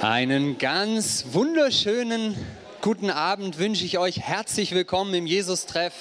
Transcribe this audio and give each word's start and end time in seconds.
Einen 0.00 0.58
ganz 0.58 1.24
wunderschönen 1.32 2.36
guten 2.82 3.10
Abend 3.10 3.58
wünsche 3.58 3.84
ich 3.84 3.98
euch. 3.98 4.20
Herzlich 4.20 4.70
willkommen 4.70 5.12
im 5.12 5.26
Jesus-Treff. 5.26 5.92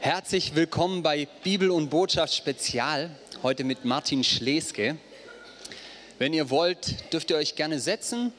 Herzlich 0.00 0.56
willkommen 0.56 1.04
bei 1.04 1.28
Bibel 1.44 1.70
und 1.70 1.88
Botschaft 1.88 2.34
Spezial. 2.34 3.10
Heute 3.44 3.62
mit 3.62 3.84
Martin 3.84 4.24
Schleske. 4.24 4.96
Wenn 6.18 6.32
ihr 6.32 6.50
wollt, 6.50 7.12
dürft 7.12 7.30
ihr 7.30 7.36
euch 7.36 7.54
gerne 7.54 7.78
setzen. 7.78 8.32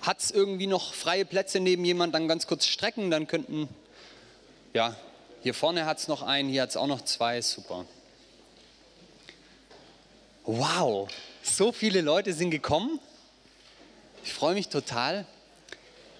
Hat 0.00 0.20
es 0.20 0.30
irgendwie 0.30 0.66
noch 0.66 0.94
freie 0.94 1.26
Plätze 1.26 1.60
neben 1.60 1.84
jemand, 1.84 2.14
dann 2.14 2.26
ganz 2.26 2.46
kurz 2.46 2.64
strecken. 2.64 3.10
Dann 3.10 3.26
könnten, 3.26 3.68
ja, 4.72 4.96
hier 5.42 5.52
vorne 5.52 5.84
hat 5.84 5.98
es 5.98 6.08
noch 6.08 6.22
einen, 6.22 6.48
hier 6.48 6.62
hat 6.62 6.70
es 6.70 6.78
auch 6.78 6.86
noch 6.86 7.02
zwei. 7.02 7.42
Super. 7.42 7.84
Wow, 10.46 11.06
so 11.42 11.70
viele 11.70 12.00
Leute 12.00 12.32
sind 12.32 12.50
gekommen. 12.50 12.98
Ich 14.26 14.32
freue 14.32 14.54
mich 14.54 14.66
total. 14.66 15.24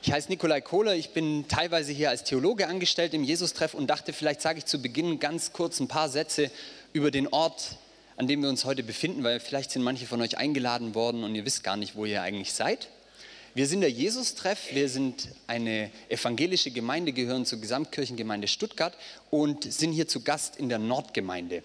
Ich 0.01 0.12
heiße 0.12 0.29
Nikolai 0.29 0.61
Kohler, 0.61 0.95
ich 0.95 1.11
bin 1.11 1.49
teilweise 1.49 1.91
hier 1.91 2.09
als 2.09 2.23
Theologe 2.23 2.69
angestellt 2.69 3.15
im 3.15 3.25
Jesus-Treff 3.25 3.75
und 3.75 3.89
dachte, 3.89 4.13
vielleicht 4.13 4.41
sage 4.41 4.59
ich 4.59 4.65
zu 4.65 4.80
Beginn 4.80 5.19
ganz 5.19 5.53
kurz 5.53 5.80
ein 5.80 5.89
paar 5.89 6.09
Sätze 6.09 6.53
über 6.93 7.11
den 7.11 7.27
Ort, 7.27 7.79
an 8.16 8.29
dem 8.29 8.43
wir 8.43 8.49
uns 8.49 8.65
heute 8.65 8.85
befinden, 8.85 9.25
weil 9.25 9.41
vielleicht 9.41 9.73
sind 9.73 9.83
manche 9.83 10.07
von 10.07 10.23
euch 10.23 10.39
eingeladen 10.39 10.95
worden 10.95 11.25
und 11.25 11.35
ihr 11.35 11.45
wisst 11.45 11.65
gar 11.65 11.77
nicht, 11.77 11.97
wo 11.97 12.05
ihr 12.05 12.23
eigentlich 12.23 12.53
seid. 12.53 12.91
Wir 13.55 13.66
sind 13.66 13.80
der 13.80 13.91
Jesus-Treff, 13.91 14.73
wir 14.73 14.88
sind 14.88 15.27
eine 15.49 15.91
evangelische 16.09 16.71
Gemeinde, 16.71 17.13
gehören 17.13 17.45
zur 17.45 17.61
Gesamtkirchengemeinde 17.61 18.47
Stuttgart 18.47 18.97
und 19.30 19.71
sind 19.71 19.91
hier 19.91 20.07
zu 20.07 20.21
Gast 20.21 20.59
in 20.59 20.69
der 20.69 20.79
Nordgemeinde. 20.79 21.65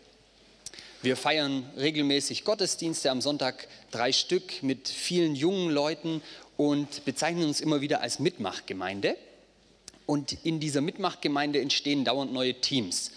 Wir 1.03 1.17
feiern 1.17 1.67
regelmäßig 1.77 2.43
Gottesdienste 2.43 3.09
am 3.09 3.21
Sonntag, 3.21 3.67
drei 3.89 4.11
Stück 4.11 4.61
mit 4.61 4.87
vielen 4.87 5.35
jungen 5.35 5.71
Leuten 5.71 6.21
und 6.57 7.05
bezeichnen 7.05 7.45
uns 7.45 7.59
immer 7.59 7.81
wieder 7.81 8.01
als 8.01 8.19
Mitmachgemeinde. 8.19 9.17
Und 10.05 10.37
in 10.45 10.59
dieser 10.59 10.81
Mitmachgemeinde 10.81 11.59
entstehen 11.59 12.05
dauernd 12.05 12.31
neue 12.31 12.53
Teams. 12.53 13.09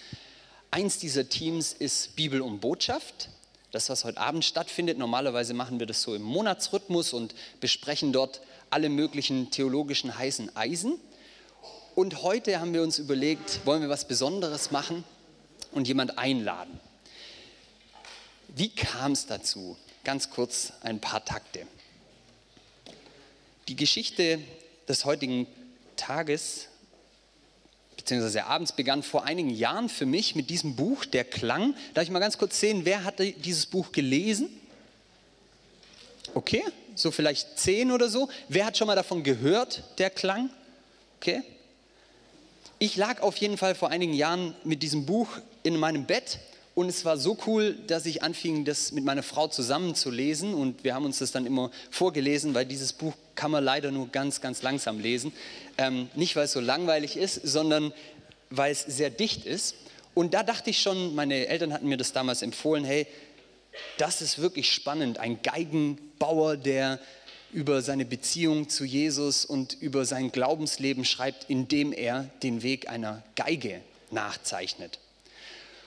Eins 0.71 0.99
dieser 0.99 1.29
Teams 1.29 1.75
ist 1.75 2.17
Bibel 2.17 2.41
und 2.41 2.61
Botschaft. 2.61 3.29
Das, 3.71 3.91
was 3.91 4.05
heute 4.05 4.17
Abend 4.17 4.47
stattfindet. 4.47 4.97
Normalerweise 4.97 5.53
machen 5.53 5.79
wir 5.79 5.87
das 5.87 6.01
so 6.01 6.15
im 6.15 6.23
Monatsrhythmus 6.23 7.13
und 7.13 7.35
besprechen 7.61 8.15
dort 8.15 8.41
alle 8.71 8.89
möglichen 8.89 9.51
theologischen 9.51 10.17
heißen 10.17 10.57
Eisen. 10.57 10.99
Und 11.95 12.23
heute 12.23 12.61
haben 12.61 12.73
wir 12.73 12.83
uns 12.83 12.99
überlegt, 12.99 13.67
wollen 13.67 13.83
wir 13.83 13.91
was 13.91 14.09
Besonderes 14.09 14.71
machen 14.71 15.05
und 15.73 15.87
jemand 15.87 16.17
einladen. 16.19 16.81
Wie 18.57 18.69
kam 18.69 19.13
es 19.13 19.27
dazu? 19.27 19.77
Ganz 20.05 20.31
kurz 20.31 20.73
ein 20.81 21.01
paar 21.01 21.25
Takte. 21.25 21.67
Die 23.67 23.75
Geschichte 23.75 24.39
des 24.87 25.05
heutigen 25.05 25.49
Tages 25.97 26.69
beziehungsweise 27.97 28.45
abends 28.45 28.73
begann 28.73 29.03
vor 29.03 29.25
einigen 29.25 29.51
Jahren 29.51 29.89
für 29.89 30.07
mich 30.07 30.37
mit 30.37 30.51
diesem 30.51 30.77
Buch, 30.77 31.05
Der 31.05 31.25
Klang. 31.25 31.75
Darf 31.95 32.05
ich 32.05 32.11
mal 32.11 32.21
ganz 32.21 32.39
kurz 32.39 32.61
sehen, 32.61 32.85
wer 32.85 33.03
hatte 33.03 33.33
dieses 33.33 33.67
Buch 33.67 33.91
gelesen? 33.91 34.49
Okay, 36.35 36.63
so 36.95 37.11
vielleicht 37.11 37.59
zehn 37.59 37.91
oder 37.91 38.09
so. 38.09 38.29
Wer 38.49 38.67
hat 38.67 38.77
schon 38.77 38.87
mal 38.87 38.95
davon 38.95 39.25
gehört, 39.25 39.83
Der 39.99 40.11
Klang? 40.11 40.51
Okay. 41.21 41.43
Ich 42.79 42.95
lag 42.97 43.21
auf 43.21 43.37
jeden 43.39 43.57
Fall 43.57 43.75
vor 43.75 43.91
einigen 43.91 44.13
Jahren 44.13 44.55
mit 44.63 44.83
diesem 44.85 45.07
Buch 45.07 45.29
in 45.65 45.77
meinem 45.77 46.05
Bett 46.05 46.39
und 46.75 46.89
es 46.89 47.05
war 47.05 47.17
so 47.17 47.39
cool, 47.47 47.77
dass 47.87 48.05
ich 48.05 48.25
anfing, 48.25 48.65
das 48.65 48.91
mit 48.91 49.05
meiner 49.05 49.23
Frau 49.23 49.47
zusammen 49.47 49.95
zu 49.95 50.11
lesen. 50.11 50.55
Und 50.55 50.83
wir 50.83 50.95
haben 50.95 51.05
uns 51.05 51.19
das 51.19 51.31
dann 51.31 51.47
immer 51.47 51.71
vorgelesen, 51.91 52.55
weil 52.55 52.67
dieses 52.67 52.93
Buch 52.93 53.15
kann 53.37 53.53
man 53.53 53.63
leider 53.63 53.93
nur 53.93 54.09
ganz, 54.09 54.41
ganz 54.41 54.63
langsam 54.63 54.99
lesen. 54.99 55.33
Ähm, 55.79 56.09
nicht, 56.17 56.35
weil 56.35 56.47
es 56.47 56.53
so 56.53 56.61
langweilig 56.61 57.17
ist, 57.17 57.35
sondern 57.45 57.93
weil 58.51 58.73
es 58.73 58.83
sehr 58.83 59.11
dicht 59.11 59.47
ist. 59.47 59.77
Und 60.15 60.35
da 60.35 60.43
dachte 60.43 60.71
ich 60.71 60.81
schon, 60.81 61.15
meine 61.15 61.47
Eltern 61.47 61.73
hatten 61.73 61.89
mir 61.89 61.97
das 61.97 62.13
damals 62.13 62.43
empfohlen, 62.43 62.85
hey, 62.85 63.07
das 63.99 64.21
ist 64.21 64.41
wirklich 64.41 64.73
spannend. 64.73 65.19
Ein 65.19 65.43
Geigenbauer, 65.43 66.57
der 66.57 66.99
über 67.53 67.83
seine 67.83 68.05
Beziehung 68.05 68.69
zu 68.69 68.85
Jesus 68.85 69.45
und 69.45 69.75
über 69.81 70.05
sein 70.05 70.33
Glaubensleben 70.33 71.05
schreibt, 71.05 71.49
indem 71.49 71.93
er 71.93 72.31
den 72.43 72.65
Weg 72.65 72.89
einer 72.89 73.23
Geige 73.37 73.81
nachzeichnet. 74.11 74.99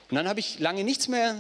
Und 0.10 0.16
dann 0.16 0.28
habe 0.28 0.40
ich 0.40 0.60
lange 0.60 0.84
nichts 0.84 1.08
mehr 1.08 1.36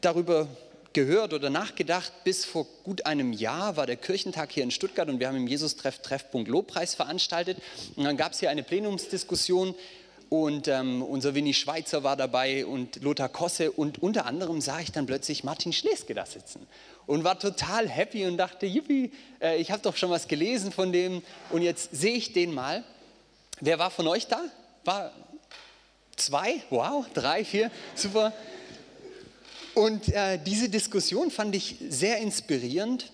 darüber 0.00 0.46
gehört 0.92 1.32
oder 1.32 1.48
nachgedacht. 1.48 2.12
Bis 2.24 2.44
vor 2.44 2.66
gut 2.84 3.06
einem 3.06 3.32
Jahr 3.32 3.76
war 3.76 3.86
der 3.86 3.96
Kirchentag 3.96 4.52
hier 4.52 4.62
in 4.62 4.70
Stuttgart 4.70 5.08
und 5.08 5.20
wir 5.20 5.28
haben 5.28 5.36
im 5.36 5.46
Jesus-Treff 5.46 6.00
Treffpunkt 6.02 6.48
Lobpreis 6.48 6.94
veranstaltet. 6.94 7.58
Und 7.96 8.04
dann 8.04 8.16
gab 8.16 8.32
es 8.32 8.40
hier 8.40 8.50
eine 8.50 8.62
Plenumsdiskussion 8.62 9.74
und 10.28 10.66
ähm, 10.68 11.02
unser 11.02 11.34
Winnie 11.34 11.52
Schweizer 11.52 12.02
war 12.04 12.16
dabei 12.16 12.64
und 12.64 13.02
Lothar 13.02 13.28
Kosse 13.28 13.70
und 13.70 14.02
unter 14.02 14.24
anderem 14.24 14.62
sah 14.62 14.80
ich 14.80 14.90
dann 14.90 15.04
plötzlich 15.04 15.44
Martin 15.44 15.74
Schleske 15.74 16.14
da 16.14 16.24
sitzen 16.24 16.66
und 17.06 17.22
war 17.22 17.38
total 17.38 17.86
happy 17.86 18.26
und 18.26 18.38
dachte, 18.38 18.64
yippie, 18.64 19.12
äh, 19.42 19.58
ich 19.58 19.70
habe 19.70 19.82
doch 19.82 19.94
schon 19.94 20.08
was 20.08 20.28
gelesen 20.28 20.72
von 20.72 20.90
dem 20.90 21.22
und 21.50 21.60
jetzt 21.60 21.94
sehe 21.94 22.14
ich 22.14 22.32
den 22.32 22.54
mal. 22.54 22.82
Wer 23.60 23.78
war 23.78 23.90
von 23.90 24.06
euch 24.06 24.26
da? 24.26 24.40
War, 24.84 25.12
Zwei, 26.22 26.62
wow, 26.70 27.04
drei, 27.14 27.44
vier, 27.44 27.68
super. 27.96 28.32
Und 29.74 30.08
äh, 30.10 30.38
diese 30.38 30.68
Diskussion 30.68 31.32
fand 31.32 31.52
ich 31.56 31.74
sehr 31.88 32.18
inspirierend 32.18 33.10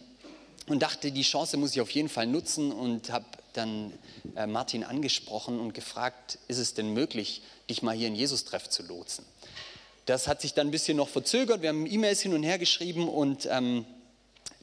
und 0.67 0.83
dachte, 0.83 1.11
die 1.11 1.23
Chance 1.23 1.57
muss 1.57 1.73
ich 1.73 1.81
auf 1.81 1.91
jeden 1.91 2.11
Fall 2.11 2.27
nutzen 2.27 2.71
und 2.71 3.11
habe 3.11 3.25
dann 3.55 3.95
äh, 4.37 4.47
Martin 4.47 4.85
angesprochen 4.85 5.59
und 5.59 5.73
gefragt, 5.73 6.39
ist 6.49 6.59
es 6.59 6.75
denn 6.75 6.93
möglich, 6.93 7.41
dich 7.71 7.81
mal 7.81 7.97
hier 7.97 8.09
in 8.09 8.15
Jesus-Treff 8.15 8.69
zu 8.69 8.83
lotsen? 8.83 9.25
Das 10.05 10.29
hat 10.29 10.43
sich 10.43 10.53
dann 10.53 10.69
ein 10.69 10.71
bisschen 10.71 10.99
noch 10.99 11.09
verzögert. 11.09 11.63
Wir 11.63 11.71
haben 11.71 11.87
E-Mails 11.87 12.21
hin 12.21 12.35
und 12.35 12.43
her 12.43 12.59
geschrieben 12.59 13.09
und 13.09 13.49
ähm, 13.51 13.87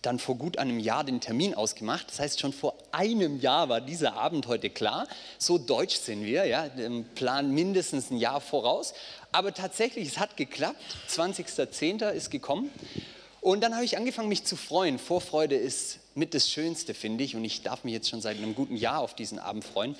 dann 0.05 0.19
vor 0.19 0.35
gut 0.35 0.57
einem 0.57 0.79
Jahr 0.79 1.03
den 1.03 1.21
Termin 1.21 1.53
ausgemacht. 1.53 2.09
Das 2.09 2.19
heißt, 2.19 2.39
schon 2.39 2.53
vor 2.53 2.75
einem 2.91 3.39
Jahr 3.39 3.69
war 3.69 3.81
dieser 3.81 4.13
Abend 4.13 4.47
heute 4.47 4.69
klar. 4.69 5.07
So 5.37 5.57
deutsch 5.57 5.97
sind 5.97 6.23
wir, 6.23 6.45
ja, 6.45 6.67
dem 6.69 7.05
Plan 7.15 7.51
mindestens 7.51 8.11
ein 8.11 8.17
Jahr 8.17 8.41
voraus. 8.41 8.93
Aber 9.31 9.53
tatsächlich, 9.53 10.07
es 10.07 10.19
hat 10.19 10.37
geklappt. 10.37 10.79
20.10. 11.09 12.09
ist 12.11 12.29
gekommen. 12.31 12.69
Und 13.41 13.61
dann 13.61 13.75
habe 13.75 13.85
ich 13.85 13.97
angefangen, 13.97 14.29
mich 14.29 14.43
zu 14.43 14.55
freuen. 14.55 14.97
Vorfreude 14.97 15.55
ist 15.55 15.99
mit 16.15 16.33
das 16.33 16.49
Schönste, 16.49 16.93
finde 16.93 17.23
ich. 17.23 17.35
Und 17.35 17.43
ich 17.45 17.61
darf 17.61 17.83
mich 17.83 17.93
jetzt 17.93 18.09
schon 18.09 18.21
seit 18.21 18.37
einem 18.37 18.55
guten 18.55 18.75
Jahr 18.75 18.99
auf 18.99 19.15
diesen 19.15 19.39
Abend 19.39 19.63
freuen. 19.63 19.95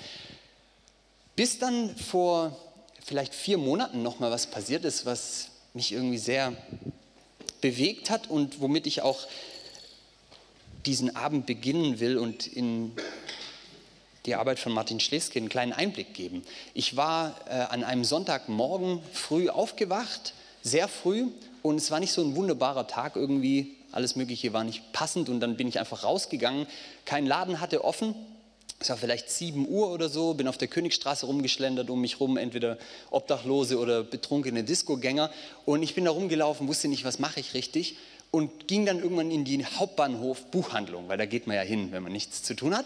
Bis 1.36 1.58
dann 1.58 1.94
vor 1.96 2.56
vielleicht 3.04 3.34
vier 3.34 3.58
Monaten 3.58 4.02
noch 4.02 4.18
mal 4.18 4.30
was 4.30 4.48
passiert 4.48 4.84
ist, 4.84 5.06
was 5.06 5.50
mich 5.74 5.92
irgendwie 5.92 6.18
sehr 6.18 6.54
bewegt 7.60 8.10
hat 8.10 8.28
und 8.28 8.60
womit 8.60 8.86
ich 8.86 9.02
auch 9.02 9.26
diesen 10.86 11.16
Abend 11.16 11.46
beginnen 11.46 12.00
will 12.00 12.16
und 12.18 12.46
in 12.46 12.92
die 14.26 14.34
Arbeit 14.34 14.58
von 14.58 14.72
Martin 14.72 15.00
Schleske 15.00 15.38
einen 15.38 15.48
kleinen 15.48 15.72
Einblick 15.72 16.14
geben. 16.14 16.42
Ich 16.74 16.96
war 16.96 17.34
äh, 17.48 17.52
an 17.52 17.84
einem 17.84 18.04
Sonntagmorgen 18.04 19.00
früh 19.12 19.48
aufgewacht, 19.48 20.34
sehr 20.62 20.88
früh, 20.88 21.26
und 21.62 21.76
es 21.76 21.90
war 21.90 22.00
nicht 22.00 22.12
so 22.12 22.22
ein 22.22 22.36
wunderbarer 22.36 22.86
Tag 22.86 23.16
irgendwie. 23.16 23.74
Alles 23.90 24.14
Mögliche 24.14 24.52
war 24.52 24.62
nicht 24.62 24.92
passend 24.92 25.28
und 25.28 25.40
dann 25.40 25.56
bin 25.56 25.68
ich 25.68 25.78
einfach 25.80 26.04
rausgegangen. 26.04 26.66
Kein 27.04 27.26
Laden 27.26 27.60
hatte 27.60 27.84
offen. 27.84 28.14
Es 28.78 28.90
war 28.90 28.96
vielleicht 28.96 29.30
7 29.30 29.66
Uhr 29.68 29.90
oder 29.90 30.08
so, 30.08 30.34
bin 30.34 30.48
auf 30.48 30.58
der 30.58 30.68
Königstraße 30.68 31.24
rumgeschlendert, 31.24 31.88
um 31.88 32.00
mich 32.00 32.20
rum, 32.20 32.36
entweder 32.36 32.76
Obdachlose 33.10 33.78
oder 33.78 34.04
betrunkene 34.04 34.64
Discogänger. 34.64 35.30
Und 35.64 35.82
ich 35.82 35.94
bin 35.94 36.04
da 36.04 36.10
rumgelaufen, 36.10 36.68
wusste 36.68 36.88
nicht, 36.88 37.04
was 37.04 37.18
mache 37.18 37.40
ich 37.40 37.54
richtig 37.54 37.96
und 38.36 38.68
ging 38.68 38.84
dann 38.84 38.98
irgendwann 38.98 39.30
in 39.30 39.46
die 39.46 39.64
Hauptbahnhof 39.64 40.50
Buchhandlung, 40.50 41.08
weil 41.08 41.16
da 41.16 41.24
geht 41.24 41.46
man 41.46 41.56
ja 41.56 41.62
hin, 41.62 41.90
wenn 41.90 42.02
man 42.02 42.12
nichts 42.12 42.42
zu 42.42 42.54
tun 42.54 42.76
hat. 42.76 42.84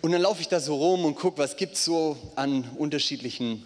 Und 0.00 0.12
dann 0.12 0.22
laufe 0.22 0.40
ich 0.40 0.48
da 0.48 0.60
so 0.60 0.76
rum 0.76 1.04
und 1.04 1.14
gucke, 1.14 1.36
was 1.36 1.58
gibt 1.58 1.74
es 1.74 1.84
so 1.84 2.16
an 2.36 2.64
unterschiedlichen 2.78 3.62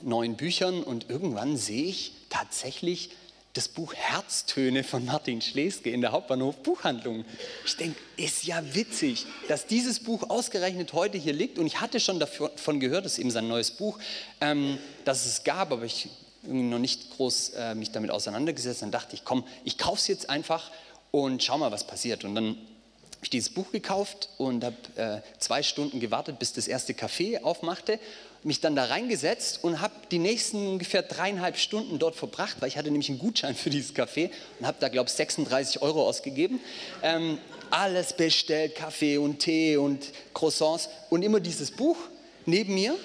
neuen 0.00 0.36
Büchern 0.36 0.84
und 0.84 1.10
irgendwann 1.10 1.56
sehe 1.56 1.86
ich 1.86 2.12
tatsächlich 2.28 3.10
das 3.54 3.66
Buch 3.66 3.92
Herztöne 3.92 4.84
von 4.84 5.04
Martin 5.06 5.42
Schleske 5.42 5.90
in 5.90 6.02
der 6.02 6.12
Hauptbahnhof 6.12 6.58
Buchhandlung. 6.62 7.24
Ich 7.66 7.76
denke, 7.76 7.98
ist 8.16 8.44
ja 8.44 8.62
witzig, 8.76 9.26
dass 9.48 9.66
dieses 9.66 9.98
Buch 9.98 10.30
ausgerechnet 10.30 10.92
heute 10.92 11.18
hier 11.18 11.32
liegt 11.32 11.58
und 11.58 11.66
ich 11.66 11.80
hatte 11.80 11.98
schon 11.98 12.20
davon 12.20 12.78
gehört, 12.78 13.06
das 13.06 13.14
ist 13.14 13.18
eben 13.18 13.32
sein 13.32 13.48
neues 13.48 13.72
Buch, 13.72 13.98
ähm, 14.40 14.78
dass 15.04 15.26
es 15.26 15.42
gab, 15.42 15.72
aber 15.72 15.82
ich 15.84 16.08
noch 16.42 16.78
nicht 16.78 17.10
groß 17.16 17.50
äh, 17.50 17.74
mich 17.74 17.92
damit 17.92 18.10
auseinandergesetzt. 18.10 18.82
Dann 18.82 18.90
dachte 18.90 19.14
ich, 19.14 19.24
komm, 19.24 19.44
ich 19.64 19.78
kaufe 19.78 19.98
es 19.98 20.08
jetzt 20.08 20.30
einfach 20.30 20.70
und 21.10 21.42
schau 21.42 21.58
mal, 21.58 21.72
was 21.72 21.86
passiert. 21.86 22.24
Und 22.24 22.34
dann 22.34 22.56
habe 23.20 23.24
ich 23.26 23.30
dieses 23.30 23.50
Buch 23.50 23.70
gekauft 23.70 24.30
und 24.38 24.64
habe 24.64 24.76
äh, 24.96 25.20
zwei 25.38 25.62
Stunden 25.62 26.00
gewartet, 26.00 26.38
bis 26.38 26.54
das 26.54 26.66
erste 26.66 26.94
Café 26.94 27.42
aufmachte, 27.42 28.00
mich 28.42 28.60
dann 28.60 28.74
da 28.74 28.86
reingesetzt 28.86 29.62
und 29.62 29.82
habe 29.82 29.92
die 30.10 30.18
nächsten 30.18 30.66
ungefähr 30.66 31.02
dreieinhalb 31.02 31.58
Stunden 31.58 31.98
dort 31.98 32.16
verbracht, 32.16 32.56
weil 32.60 32.68
ich 32.68 32.78
hatte 32.78 32.90
nämlich 32.90 33.10
einen 33.10 33.18
Gutschein 33.18 33.54
für 33.54 33.68
dieses 33.68 33.94
Café 33.94 34.30
und 34.58 34.66
habe 34.66 34.78
da, 34.80 34.88
glaube 34.88 35.10
ich, 35.10 35.14
36 35.14 35.82
Euro 35.82 36.08
ausgegeben. 36.08 36.60
Ähm, 37.02 37.38
alles 37.70 38.14
bestellt, 38.14 38.74
Kaffee 38.74 39.18
und 39.18 39.40
Tee 39.40 39.76
und 39.76 40.12
Croissants 40.32 40.88
und 41.10 41.22
immer 41.22 41.40
dieses 41.40 41.70
Buch 41.70 41.96
neben 42.46 42.74
mir. 42.74 42.96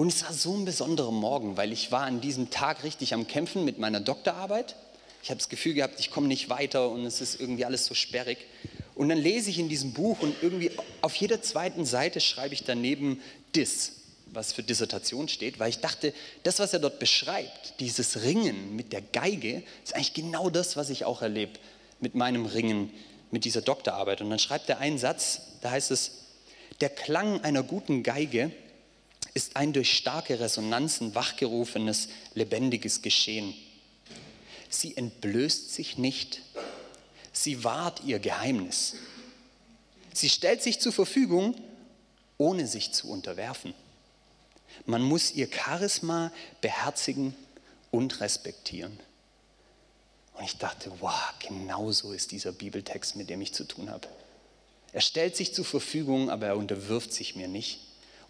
Und 0.00 0.08
es 0.08 0.24
war 0.24 0.32
so 0.32 0.54
ein 0.56 0.64
besonderer 0.64 1.12
Morgen, 1.12 1.58
weil 1.58 1.72
ich 1.72 1.92
war 1.92 2.04
an 2.04 2.22
diesem 2.22 2.48
Tag 2.48 2.84
richtig 2.84 3.12
am 3.12 3.26
Kämpfen 3.26 3.66
mit 3.66 3.78
meiner 3.78 4.00
Doktorarbeit. 4.00 4.74
Ich 5.22 5.28
habe 5.28 5.36
das 5.36 5.50
Gefühl 5.50 5.74
gehabt, 5.74 6.00
ich 6.00 6.10
komme 6.10 6.26
nicht 6.26 6.48
weiter 6.48 6.88
und 6.88 7.04
es 7.04 7.20
ist 7.20 7.38
irgendwie 7.38 7.66
alles 7.66 7.84
so 7.84 7.92
sperrig. 7.92 8.38
Und 8.94 9.10
dann 9.10 9.18
lese 9.18 9.50
ich 9.50 9.58
in 9.58 9.68
diesem 9.68 9.92
Buch 9.92 10.20
und 10.20 10.34
irgendwie 10.40 10.70
auf 11.02 11.14
jeder 11.16 11.42
zweiten 11.42 11.84
Seite 11.84 12.20
schreibe 12.20 12.54
ich 12.54 12.64
daneben 12.64 13.20
Dis, 13.54 13.92
was 14.24 14.54
für 14.54 14.62
Dissertation 14.62 15.28
steht, 15.28 15.58
weil 15.60 15.68
ich 15.68 15.80
dachte, 15.80 16.14
das, 16.44 16.60
was 16.60 16.72
er 16.72 16.78
dort 16.78 16.98
beschreibt, 16.98 17.78
dieses 17.78 18.22
Ringen 18.22 18.74
mit 18.76 18.94
der 18.94 19.02
Geige, 19.02 19.62
ist 19.84 19.94
eigentlich 19.94 20.14
genau 20.14 20.48
das, 20.48 20.78
was 20.78 20.88
ich 20.88 21.04
auch 21.04 21.20
erlebe 21.20 21.52
mit 22.00 22.14
meinem 22.14 22.46
Ringen, 22.46 22.90
mit 23.30 23.44
dieser 23.44 23.60
Doktorarbeit. 23.60 24.22
Und 24.22 24.30
dann 24.30 24.38
schreibt 24.38 24.70
er 24.70 24.78
einen 24.78 24.96
Satz, 24.96 25.42
da 25.60 25.72
heißt 25.72 25.90
es, 25.90 26.12
der 26.80 26.88
Klang 26.88 27.42
einer 27.42 27.62
guten 27.62 28.02
Geige 28.02 28.50
ist 29.34 29.56
ein 29.56 29.72
durch 29.72 29.96
starke 29.96 30.40
Resonanzen 30.40 31.14
wachgerufenes, 31.14 32.08
lebendiges 32.34 33.02
Geschehen. 33.02 33.54
Sie 34.68 34.96
entblößt 34.96 35.72
sich 35.72 35.98
nicht, 35.98 36.42
sie 37.32 37.64
wahrt 37.64 38.02
ihr 38.04 38.18
Geheimnis. 38.18 38.94
Sie 40.12 40.28
stellt 40.28 40.62
sich 40.62 40.80
zur 40.80 40.92
Verfügung, 40.92 41.54
ohne 42.38 42.66
sich 42.66 42.92
zu 42.92 43.08
unterwerfen. 43.08 43.74
Man 44.86 45.02
muss 45.02 45.32
ihr 45.32 45.48
Charisma 45.50 46.32
beherzigen 46.60 47.34
und 47.90 48.20
respektieren. 48.20 48.98
Und 50.34 50.44
ich 50.44 50.56
dachte, 50.56 50.90
wow, 51.00 51.34
genau 51.46 51.92
so 51.92 52.12
ist 52.12 52.32
dieser 52.32 52.52
Bibeltext, 52.52 53.16
mit 53.16 53.28
dem 53.28 53.40
ich 53.40 53.52
zu 53.52 53.64
tun 53.64 53.90
habe. 53.90 54.08
Er 54.92 55.00
stellt 55.00 55.36
sich 55.36 55.54
zur 55.54 55.64
Verfügung, 55.64 56.30
aber 56.30 56.46
er 56.46 56.56
unterwirft 56.56 57.12
sich 57.12 57.36
mir 57.36 57.46
nicht. 57.46 57.80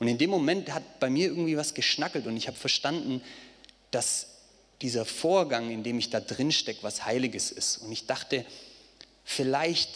Und 0.00 0.08
in 0.08 0.18
dem 0.18 0.30
Moment 0.30 0.72
hat 0.72 0.98
bei 0.98 1.10
mir 1.10 1.28
irgendwie 1.28 1.56
was 1.56 1.74
geschnackelt 1.74 2.26
und 2.26 2.36
ich 2.36 2.48
habe 2.48 2.56
verstanden, 2.56 3.22
dass 3.90 4.28
dieser 4.80 5.04
Vorgang, 5.04 5.70
in 5.70 5.82
dem 5.82 5.98
ich 5.98 6.08
da 6.08 6.20
drin 6.20 6.52
stecke, 6.52 6.82
was 6.82 7.04
Heiliges 7.04 7.50
ist. 7.50 7.78
Und 7.78 7.92
ich 7.92 8.06
dachte, 8.06 8.46
vielleicht 9.24 9.90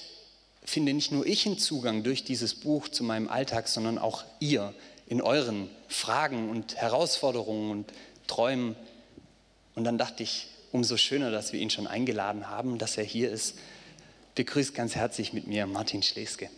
finde 0.63 0.93
nicht 0.93 1.11
nur 1.11 1.27
ich 1.27 1.47
einen 1.47 1.59
Zugang 1.59 2.03
durch 2.03 2.23
dieses 2.23 2.55
Buch 2.55 2.89
zu 2.89 3.03
meinem 3.03 3.29
Alltag, 3.29 3.67
sondern 3.67 3.99
auch 3.99 4.25
ihr 4.41 4.75
in 5.07 5.23
euren 5.23 5.71
Fragen 5.89 6.51
und 6.51 6.77
Herausforderungen 6.77 7.71
und 7.71 7.93
Träumen. 8.27 8.77
Und 9.75 9.85
dann 9.85 9.97
dachte 9.97 10.23
ich, 10.23 10.49
umso 10.71 10.99
schöner, 10.99 11.31
dass 11.31 11.53
wir 11.55 11.61
ihn 11.61 11.71
schon 11.71 11.87
eingeladen 11.87 12.51
haben, 12.51 12.77
dass 12.79 12.99
er 12.99 13.05
hier 13.05 13.31
ist. 13.31 13.57
Begrüßt 14.35 14.75
ganz 14.75 14.97
herzlich 14.97 15.33
mit 15.33 15.47
mir 15.47 15.67
Martin 15.67 16.03
Schleske. 16.03 16.51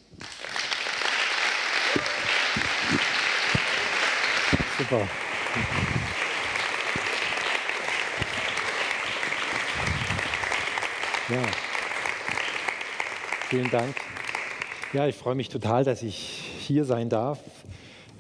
Super. 4.79 5.09
Ja. 11.29 11.43
Vielen 13.49 13.71
Dank. 13.71 13.97
Ja, 14.93 15.07
ich 15.07 15.17
freue 15.17 15.35
mich 15.35 15.49
total, 15.49 15.83
dass 15.85 16.03
ich 16.03 16.17
hier 16.61 16.85
sein 16.85 17.09
darf. 17.09 17.39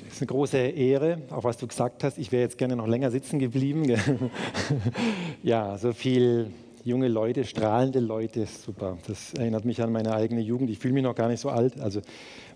Es 0.08 0.14
ist 0.14 0.22
eine 0.22 0.28
große 0.28 0.56
Ehre, 0.56 1.20
auch 1.30 1.44
was 1.44 1.58
du 1.58 1.66
gesagt 1.66 2.02
hast. 2.04 2.16
Ich 2.16 2.32
wäre 2.32 2.42
jetzt 2.42 2.56
gerne 2.56 2.74
noch 2.74 2.86
länger 2.86 3.10
sitzen 3.10 3.38
geblieben. 3.38 3.84
ja, 5.42 5.76
so 5.76 5.92
viel 5.92 6.50
junge 6.86 7.08
Leute, 7.08 7.44
strahlende 7.44 7.98
Leute, 7.98 8.46
super. 8.46 8.96
Das 9.08 9.34
erinnert 9.34 9.64
mich 9.64 9.82
an 9.82 9.90
meine 9.90 10.14
eigene 10.14 10.40
Jugend. 10.40 10.70
Ich 10.70 10.78
fühle 10.78 10.94
mich 10.94 11.02
noch 11.02 11.16
gar 11.16 11.26
nicht 11.26 11.40
so 11.40 11.48
alt. 11.48 11.80
Also 11.80 12.00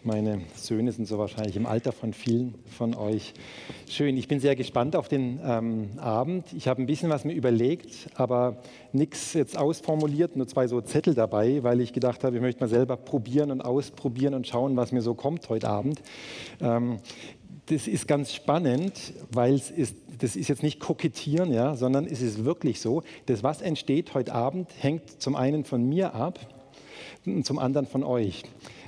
meine 0.05 0.43
Söhne 0.55 0.93
sind 0.93 1.07
so 1.07 1.19
wahrscheinlich 1.19 1.57
im 1.57 1.67
Alter 1.67 1.91
von 1.91 2.13
vielen 2.13 2.55
von 2.67 2.95
euch. 2.95 3.35
Schön, 3.89 4.17
ich 4.17 4.29
bin 4.29 4.39
sehr 4.39 4.55
gespannt 4.55 4.95
auf 4.95 5.09
den 5.09 5.41
ähm, 5.45 5.91
Abend. 5.99 6.53
Ich 6.53 6.69
habe 6.69 6.81
ein 6.81 6.87
bisschen 6.87 7.11
was 7.11 7.25
mir 7.25 7.33
überlegt, 7.33 8.09
aber 8.15 8.59
nichts 8.93 9.35
jetzt 9.35 9.59
ausformuliert, 9.59 10.37
nur 10.37 10.47
zwei 10.47 10.69
so 10.69 10.81
Zettel 10.81 11.15
dabei, 11.15 11.65
weil 11.65 11.81
ich 11.81 11.93
gedacht 11.93 12.23
habe, 12.23 12.37
ich 12.37 12.43
möchte 12.43 12.61
mal 12.61 12.69
selber 12.69 12.97
probieren 12.97 13.51
und 13.51 13.63
ausprobieren 13.63 14.35
und 14.35 14.47
schauen, 14.47 14.77
was 14.77 14.93
mir 14.93 15.03
so 15.03 15.15
kommt 15.15 15.49
heute 15.49 15.69
Abend. 15.69 16.01
Ähm, 16.61 16.99
das 17.71 17.87
ist 17.87 18.09
ganz 18.09 18.35
spannend, 18.35 19.15
weil 19.31 19.55
es 19.55 19.71
ist, 19.71 19.97
das 20.19 20.35
ist 20.35 20.49
jetzt 20.49 20.63
nicht 20.63 20.81
kokettieren, 20.81 21.53
ja, 21.53 21.77
sondern 21.77 22.05
es 22.05 22.21
ist 22.21 22.45
wirklich 22.45 22.81
so, 22.81 23.03
das, 23.27 23.43
was 23.45 23.63
entsteht 23.63 24.13
heute 24.15 24.35
Abend, 24.35 24.69
hängt 24.81 25.23
zum 25.23 25.37
einen 25.37 25.65
von 25.65 25.89
mir 25.89 26.15
ab 26.15 26.41
und 27.25 27.47
zum 27.47 27.59
anderen 27.59 27.87
von 27.87 28.03
euch. 28.03 28.43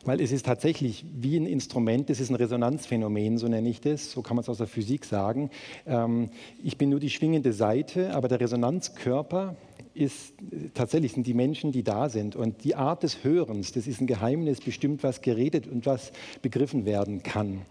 Weil 0.05 0.21
es 0.21 0.33
ist 0.33 0.47
tatsächlich 0.47 1.05
wie 1.15 1.37
ein 1.37 1.47
Instrument, 1.47 2.11
das 2.11 2.19
ist 2.19 2.31
ein 2.31 2.35
Resonanzphänomen, 2.35 3.39
so 3.39 3.47
nenne 3.47 3.69
ich 3.69 3.81
das, 3.81 4.11
so 4.11 4.21
kann 4.21 4.35
man 4.35 4.43
es 4.43 4.49
aus 4.49 4.59
der 4.59 4.67
Physik 4.67 5.05
sagen. 5.05 5.51
Ähm, 5.87 6.31
ich 6.63 6.77
bin 6.77 6.91
nur 6.91 6.99
die 6.99 7.11
schwingende 7.11 7.53
Seite, 7.53 8.13
aber 8.15 8.27
der 8.27 8.41
Resonanzkörper 8.41 9.55
ist 9.95 10.35
tatsächlich 10.75 11.13
sind 11.13 11.27
die 11.27 11.35
Menschen, 11.35 11.73
die 11.73 11.83
da 11.83 12.09
sind. 12.09 12.37
Und 12.37 12.65
die 12.65 12.75
Art 12.75 13.03
des 13.03 13.25
Hörens, 13.25 13.73
das 13.73 13.87
ist 13.87 14.01
ein 14.01 14.07
Geheimnis, 14.07 14.61
bestimmt, 14.61 15.03
was 15.03 15.21
geredet 15.21 15.67
und 15.67 15.87
was 15.87 16.13
begriffen 16.41 16.85
werden 16.87 17.23
kann. 17.23 17.63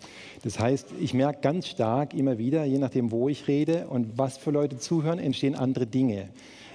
Das 0.44 0.59
heißt, 0.59 0.89
ich 1.00 1.13
merke 1.13 1.41
ganz 1.41 1.68
stark 1.68 2.13
immer 2.13 2.38
wieder, 2.38 2.65
je 2.65 2.77
nachdem, 2.77 3.12
wo 3.12 3.29
ich 3.29 3.47
rede 3.47 3.88
und 3.88 4.18
was 4.18 4.38
für 4.38 4.51
Leute 4.51 4.77
zuhören, 4.77 5.19
entstehen 5.19 5.56
andere 5.56 5.88
Dinge. 5.88 6.29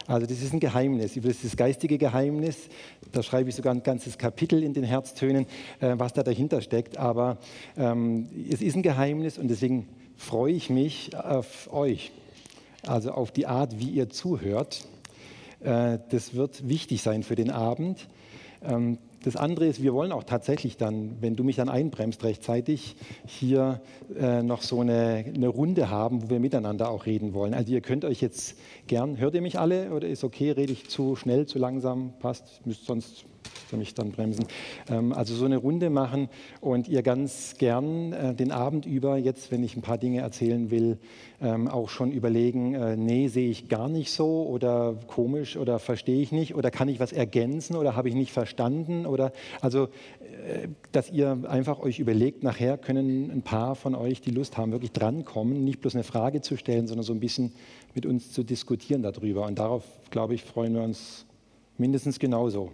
Also 0.08 0.26
das 0.26 0.40
ist 0.40 0.52
ein 0.52 0.60
Geheimnis, 0.60 1.16
über 1.16 1.28
das 1.28 1.56
geistige 1.56 1.98
Geheimnis. 1.98 2.68
Da 3.10 3.22
schreibe 3.22 3.48
ich 3.48 3.56
sogar 3.56 3.74
ein 3.74 3.82
ganzes 3.82 4.18
Kapitel 4.18 4.62
in 4.62 4.72
den 4.72 4.84
Herztönen, 4.84 5.46
äh, 5.80 5.94
was 5.96 6.12
da 6.12 6.22
dahinter 6.22 6.60
steckt. 6.60 6.96
Aber 6.96 7.38
ähm, 7.76 8.28
es 8.48 8.62
ist 8.62 8.76
ein 8.76 8.82
Geheimnis 8.82 9.36
und 9.36 9.48
deswegen 9.48 9.88
freue 10.16 10.52
ich 10.52 10.70
mich 10.70 11.16
auf 11.16 11.72
euch, 11.72 12.12
also 12.86 13.10
auf 13.10 13.32
die 13.32 13.46
Art, 13.46 13.80
wie 13.80 13.90
ihr 13.90 14.08
zuhört. 14.08 14.86
Äh, 15.66 15.98
das 16.10 16.34
wird 16.34 16.68
wichtig 16.68 17.02
sein 17.02 17.22
für 17.22 17.34
den 17.34 17.50
Abend. 17.50 18.06
Ähm, 18.62 18.98
das 19.24 19.34
andere 19.34 19.66
ist, 19.66 19.82
wir 19.82 19.92
wollen 19.92 20.12
auch 20.12 20.22
tatsächlich 20.22 20.76
dann, 20.76 21.20
wenn 21.20 21.34
du 21.34 21.42
mich 21.42 21.56
dann 21.56 21.68
einbremst 21.68 22.22
rechtzeitig, 22.22 22.94
hier 23.26 23.80
äh, 24.16 24.44
noch 24.44 24.62
so 24.62 24.80
eine, 24.80 25.24
eine, 25.34 25.48
Runde 25.48 25.90
haben, 25.90 26.22
wo 26.22 26.30
wir 26.30 26.38
miteinander 26.38 26.88
auch 26.88 27.06
reden 27.06 27.34
wollen. 27.34 27.52
Also 27.52 27.72
ihr 27.72 27.80
könnt 27.80 28.04
euch 28.04 28.20
jetzt 28.20 28.56
gern, 28.86 29.18
hört 29.18 29.34
ihr 29.34 29.42
mich 29.42 29.58
alle 29.58 29.90
oder 29.92 30.06
ist 30.06 30.22
okay, 30.22 30.52
rede 30.52 30.72
ich 30.72 30.88
zu 30.88 31.16
schnell, 31.16 31.46
zu 31.46 31.58
langsam, 31.58 32.12
passt, 32.20 32.64
müsst 32.64 32.86
sonst 32.86 33.24
für 33.66 33.76
mich 33.76 33.94
dann 33.94 34.12
bremsen. 34.12 34.46
Ähm, 34.88 35.12
also 35.12 35.34
so 35.34 35.44
eine 35.44 35.56
Runde 35.56 35.90
machen 35.90 36.28
und 36.60 36.88
ihr 36.88 37.02
ganz 37.02 37.54
gern 37.58 38.12
äh, 38.12 38.34
den 38.34 38.52
Abend 38.52 38.86
über, 38.86 39.16
jetzt 39.16 39.50
wenn 39.50 39.62
ich 39.62 39.76
ein 39.76 39.82
paar 39.82 39.98
Dinge 39.98 40.20
erzählen 40.20 40.70
will, 40.70 40.98
ähm, 41.40 41.68
auch 41.68 41.88
schon 41.88 42.12
überlegen, 42.12 42.74
äh, 42.74 42.96
nee, 42.96 43.28
sehe 43.28 43.50
ich 43.50 43.68
gar 43.68 43.88
nicht 43.88 44.10
so 44.10 44.46
oder 44.46 44.94
komisch 45.06 45.56
oder 45.56 45.78
verstehe 45.78 46.22
ich 46.22 46.32
nicht 46.32 46.54
oder 46.54 46.70
kann 46.70 46.88
ich 46.88 47.00
was 47.00 47.12
ergänzen 47.12 47.76
oder 47.76 47.94
habe 47.94 48.08
ich 48.08 48.14
nicht 48.14 48.32
verstanden 48.32 49.06
oder 49.06 49.32
also, 49.60 49.84
äh, 49.84 50.68
dass 50.92 51.10
ihr 51.10 51.38
einfach 51.48 51.80
euch 51.80 51.98
überlegt, 51.98 52.42
nachher 52.42 52.78
können 52.78 53.30
ein 53.30 53.42
paar 53.42 53.74
von 53.74 53.94
euch, 53.94 54.20
die 54.20 54.30
Lust 54.30 54.56
haben, 54.56 54.72
wirklich 54.72 54.92
drankommen, 54.92 55.64
nicht 55.64 55.80
bloß 55.80 55.94
eine 55.94 56.04
Frage 56.04 56.40
zu 56.40 56.56
stellen, 56.56 56.86
sondern 56.86 57.04
so 57.04 57.12
ein 57.12 57.20
bisschen 57.20 57.52
mit 57.94 58.06
uns 58.06 58.32
zu 58.32 58.42
diskutieren 58.42 59.02
darüber. 59.02 59.46
Und 59.46 59.58
darauf, 59.58 59.84
glaube 60.10 60.34
ich, 60.34 60.44
freuen 60.44 60.74
wir 60.74 60.82
uns 60.82 61.26
mindestens 61.78 62.18
genauso. 62.18 62.70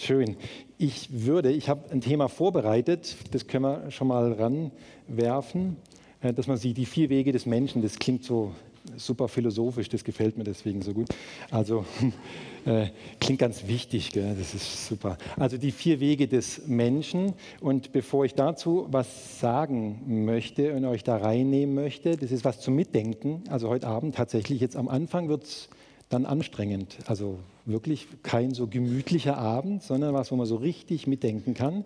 Schön. 0.00 0.36
Ich 0.78 1.26
würde, 1.26 1.52
ich 1.52 1.68
habe 1.68 1.90
ein 1.90 2.00
Thema 2.00 2.28
vorbereitet, 2.28 3.16
das 3.32 3.46
können 3.46 3.64
wir 3.64 3.90
schon 3.90 4.08
mal 4.08 4.32
ranwerfen, 4.32 5.76
äh, 6.22 6.32
dass 6.32 6.46
man 6.46 6.56
sieht, 6.56 6.78
die 6.78 6.86
vier 6.86 7.10
Wege 7.10 7.32
des 7.32 7.44
Menschen, 7.44 7.82
das 7.82 7.98
klingt 7.98 8.24
so 8.24 8.54
super 8.96 9.28
philosophisch, 9.28 9.90
das 9.90 10.02
gefällt 10.02 10.38
mir 10.38 10.44
deswegen 10.44 10.80
so 10.80 10.94
gut. 10.94 11.08
Also 11.50 11.84
äh, 12.64 12.86
klingt 13.20 13.40
ganz 13.40 13.66
wichtig, 13.66 14.10
gell? 14.12 14.34
das 14.38 14.54
ist 14.54 14.88
super. 14.88 15.18
Also 15.36 15.58
die 15.58 15.70
vier 15.70 16.00
Wege 16.00 16.28
des 16.28 16.66
Menschen. 16.66 17.34
Und 17.60 17.92
bevor 17.92 18.24
ich 18.24 18.34
dazu 18.34 18.86
was 18.90 19.38
sagen 19.38 20.24
möchte 20.24 20.72
und 20.72 20.86
euch 20.86 21.04
da 21.04 21.18
reinnehmen 21.18 21.74
möchte, 21.74 22.16
das 22.16 22.32
ist 22.32 22.46
was 22.46 22.58
zum 22.60 22.74
Mitdenken. 22.74 23.44
Also 23.50 23.68
heute 23.68 23.86
Abend 23.86 24.14
tatsächlich, 24.14 24.62
jetzt 24.62 24.76
am 24.76 24.88
Anfang 24.88 25.28
wird 25.28 25.42
es 25.42 25.68
dann 26.10 26.26
anstrengend. 26.26 26.98
Also 27.06 27.38
wirklich 27.64 28.06
kein 28.22 28.52
so 28.52 28.66
gemütlicher 28.66 29.38
Abend, 29.38 29.82
sondern 29.82 30.12
was, 30.12 30.30
wo 30.30 30.36
man 30.36 30.46
so 30.46 30.56
richtig 30.56 31.06
mitdenken 31.06 31.54
kann. 31.54 31.84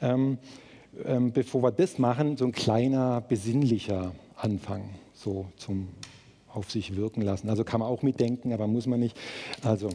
Ähm, 0.00 0.38
ähm, 1.04 1.32
bevor 1.32 1.62
wir 1.62 1.72
das 1.72 1.98
machen, 1.98 2.36
so 2.36 2.46
ein 2.46 2.52
kleiner 2.52 3.20
besinnlicher 3.20 4.14
Anfang, 4.36 4.88
so 5.12 5.46
zum 5.56 5.88
auf 6.54 6.70
sich 6.70 6.94
wirken 6.94 7.20
lassen. 7.20 7.48
Also 7.48 7.64
kann 7.64 7.80
man 7.80 7.88
auch 7.88 8.02
mitdenken, 8.02 8.52
aber 8.52 8.68
muss 8.68 8.86
man 8.86 9.00
nicht. 9.00 9.16
Also 9.62 9.88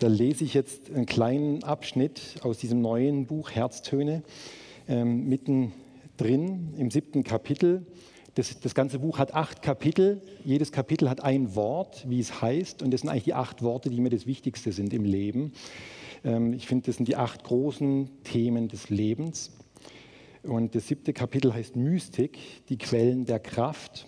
da 0.00 0.08
lese 0.08 0.42
ich 0.42 0.52
jetzt 0.52 0.90
einen 0.90 1.06
kleinen 1.06 1.62
Abschnitt 1.62 2.40
aus 2.42 2.58
diesem 2.58 2.82
neuen 2.82 3.26
Buch 3.26 3.52
Herztöne, 3.52 4.24
ähm, 4.88 5.28
mittendrin 5.28 6.74
im 6.76 6.90
siebten 6.90 7.22
Kapitel. 7.22 7.86
Das, 8.34 8.60
das, 8.60 8.74
ganze 8.74 8.98
Buch 8.98 9.18
hat 9.18 9.34
acht 9.34 9.60
Kapitel. 9.60 10.22
Jedes 10.42 10.72
Kapitel 10.72 11.10
hat 11.10 11.22
ein 11.22 11.54
Wort, 11.54 12.08
wie 12.08 12.18
es 12.18 12.40
heißt. 12.40 12.82
Und 12.82 12.90
das 12.90 13.02
sind 13.02 13.10
eigentlich 13.10 13.24
die 13.24 13.34
acht 13.34 13.62
Worte, 13.62 13.90
die 13.90 14.00
mir 14.00 14.08
das 14.08 14.26
Wichtigste 14.26 14.72
sind 14.72 14.94
im 14.94 15.04
Leben. 15.04 15.52
Ähm, 16.24 16.54
ich 16.54 16.66
finde, 16.66 16.86
das 16.86 16.96
sind 16.96 17.08
die 17.08 17.16
acht 17.16 17.44
großen 17.44 18.08
Themen 18.24 18.68
des 18.68 18.88
Lebens. 18.88 19.50
Und 20.42 20.74
das 20.74 20.88
siebte 20.88 21.12
Kapitel 21.12 21.52
heißt 21.52 21.76
Mystik, 21.76 22.38
die 22.70 22.78
Quellen 22.78 23.26
der 23.26 23.38
Kraft. 23.38 24.06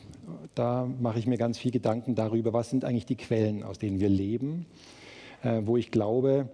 Da 0.54 0.87
mache 0.87 1.19
ich 1.19 1.26
mir 1.26 1.37
ganz 1.37 1.59
viel 1.59 1.71
Gedanken 1.71 2.14
darüber, 2.14 2.54
was 2.54 2.71
sind 2.71 2.85
eigentlich 2.87 3.07
die 3.07 3.16
Quellen, 3.16 3.62
aus 3.62 3.78
denen 3.78 4.00
wir 4.00 4.09
leben, 4.09 4.64
äh, 5.43 5.61
wo 5.64 5.76
ich 5.76 5.90
glaube, 5.90 6.49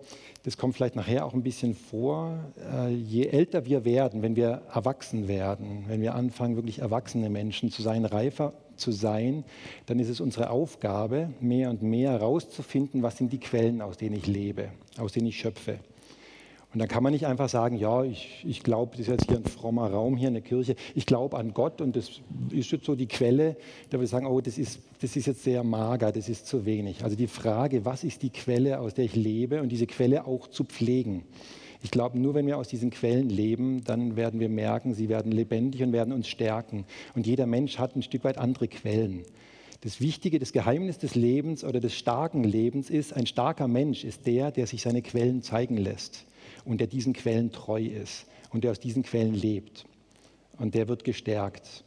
das 0.45 0.57
kommt 0.57 0.75
vielleicht 0.75 0.97
nachher 0.97 1.27
auch 1.27 1.35
ein 1.35 1.43
bisschen 1.43 1.75
vor, 1.75 2.39
äh, 2.73 2.89
je 2.89 3.27
älter 3.27 3.67
wir 3.67 3.85
werden, 3.85 4.23
wenn 4.23 4.37
wir 4.37 4.63
erwachsen 4.73 5.29
werden, 5.29 5.85
wenn 5.89 6.01
wir 6.01 6.15
anfangen, 6.15 6.57
wirklich 6.57 6.79
erwachsene 6.79 7.29
Menschen 7.29 7.71
zu 7.71 7.83
sein, 7.83 8.05
reifer 8.05 8.55
zu 8.77 8.93
sein, 8.93 9.45
dann 9.87 9.99
ist 9.99 10.09
es 10.09 10.21
unsere 10.21 10.51
Aufgabe, 10.51 11.35
mehr 11.41 11.69
und 11.71 11.83
mehr 11.83 12.13
herauszufinden, 12.13 13.03
was 13.03 13.19
sind 13.19 13.33
die 13.33 13.39
Quellen, 13.39 13.83
aus 13.83 13.99
denen 13.99 14.17
ich 14.17 14.27
lebe, 14.27 14.71
aus 14.99 15.13
denen 15.13 15.27
ich 15.27 15.39
schöpfe. 15.39 15.79
Und 16.73 16.79
dann 16.79 16.87
kann 16.87 17.03
man 17.03 17.13
nicht 17.13 17.27
einfach 17.27 17.49
sagen, 17.49 17.77
ja, 17.77 18.05
ich, 18.05 18.45
ich 18.47 18.63
glaube, 18.63 18.93
das 18.93 19.01
ist 19.01 19.09
jetzt 19.09 19.29
hier 19.29 19.39
ein 19.39 19.45
frommer 19.45 19.91
Raum, 19.91 20.17
hier 20.17 20.29
eine 20.29 20.41
Kirche, 20.41 20.77
ich 20.95 21.05
glaube 21.05 21.37
an 21.37 21.53
Gott 21.53 21.81
und 21.81 21.97
das 21.97 22.21
ist 22.51 22.71
jetzt 22.71 22.85
so 22.85 22.95
die 22.95 23.09
Quelle, 23.09 23.57
da 23.91 24.01
ich 24.01 24.09
sagen, 24.09 24.27
oh, 24.27 24.41
das 24.41 24.57
ist, 24.57 24.79
das 25.01 25.17
ist 25.17 25.27
jetzt 25.27 25.43
sehr 25.43 25.65
mager, 25.65 26.13
das 26.13 26.29
ist 26.29 26.47
zu 26.47 26.65
wenig. 26.67 27.03
Also 27.03 27.17
die 27.17 27.27
Frage, 27.27 27.85
was 27.85 28.05
ist 28.05 28.23
die 28.23 28.31
Quelle, 28.31 28.79
aus 28.79 28.95
der 28.95 29.05
ich 29.05 29.17
lebe 29.17 29.63
und 29.63 29.71
diese 29.71 29.89
Quelle 29.89 30.27
auch 30.27 30.47
zu 30.47 30.63
pflegen. 30.63 31.25
Ich 31.83 31.91
glaube, 31.91 32.21
nur 32.21 32.35
wenn 32.35 32.47
wir 32.47 32.57
aus 32.57 32.69
diesen 32.69 32.91
Quellen 32.91 33.31
leben, 33.31 33.83
dann 33.83 34.15
werden 34.15 34.39
wir 34.39 34.49
merken, 34.49 34.95
sie 34.95 35.09
werden 35.09 35.33
lebendig 35.33 35.83
und 35.83 35.93
werden 35.93 36.13
uns 36.13 36.29
stärken. 36.29 36.85
Und 37.17 37.27
jeder 37.27 37.47
Mensch 37.47 37.79
hat 37.79 37.97
ein 37.97 38.03
Stück 38.03 38.23
weit 38.23 38.39
andere 38.39 38.69
Quellen. 38.69 39.25
Das 39.81 40.01
Wichtige, 40.01 40.39
das 40.39 40.53
Geheimnis 40.53 40.99
des 40.99 41.17
Lebens 41.17 41.65
oder 41.65 41.81
des 41.81 41.95
starken 41.95 42.45
Lebens 42.45 42.91
ist, 42.91 43.15
ein 43.15 43.27
starker 43.27 43.67
Mensch 43.67 44.05
ist 44.05 44.27
der, 44.27 44.53
der 44.53 44.69
sich 44.69 44.83
seine 44.83 45.03
Quellen 45.03 45.43
zeigen 45.43 45.79
lässt 45.79 46.27
und 46.71 46.81
der 46.81 46.87
diesen 46.87 47.15
Quellen 47.15 47.51
treu 47.51 47.83
ist 47.83 48.27
und 48.53 48.63
der 48.63 48.71
aus 48.71 48.79
diesen 48.79 49.03
Quellen 49.03 49.35
lebt. 49.35 49.87
Und 50.57 50.77
der 50.77 50.87
wird 50.87 51.03
gestärkt. 51.03 51.83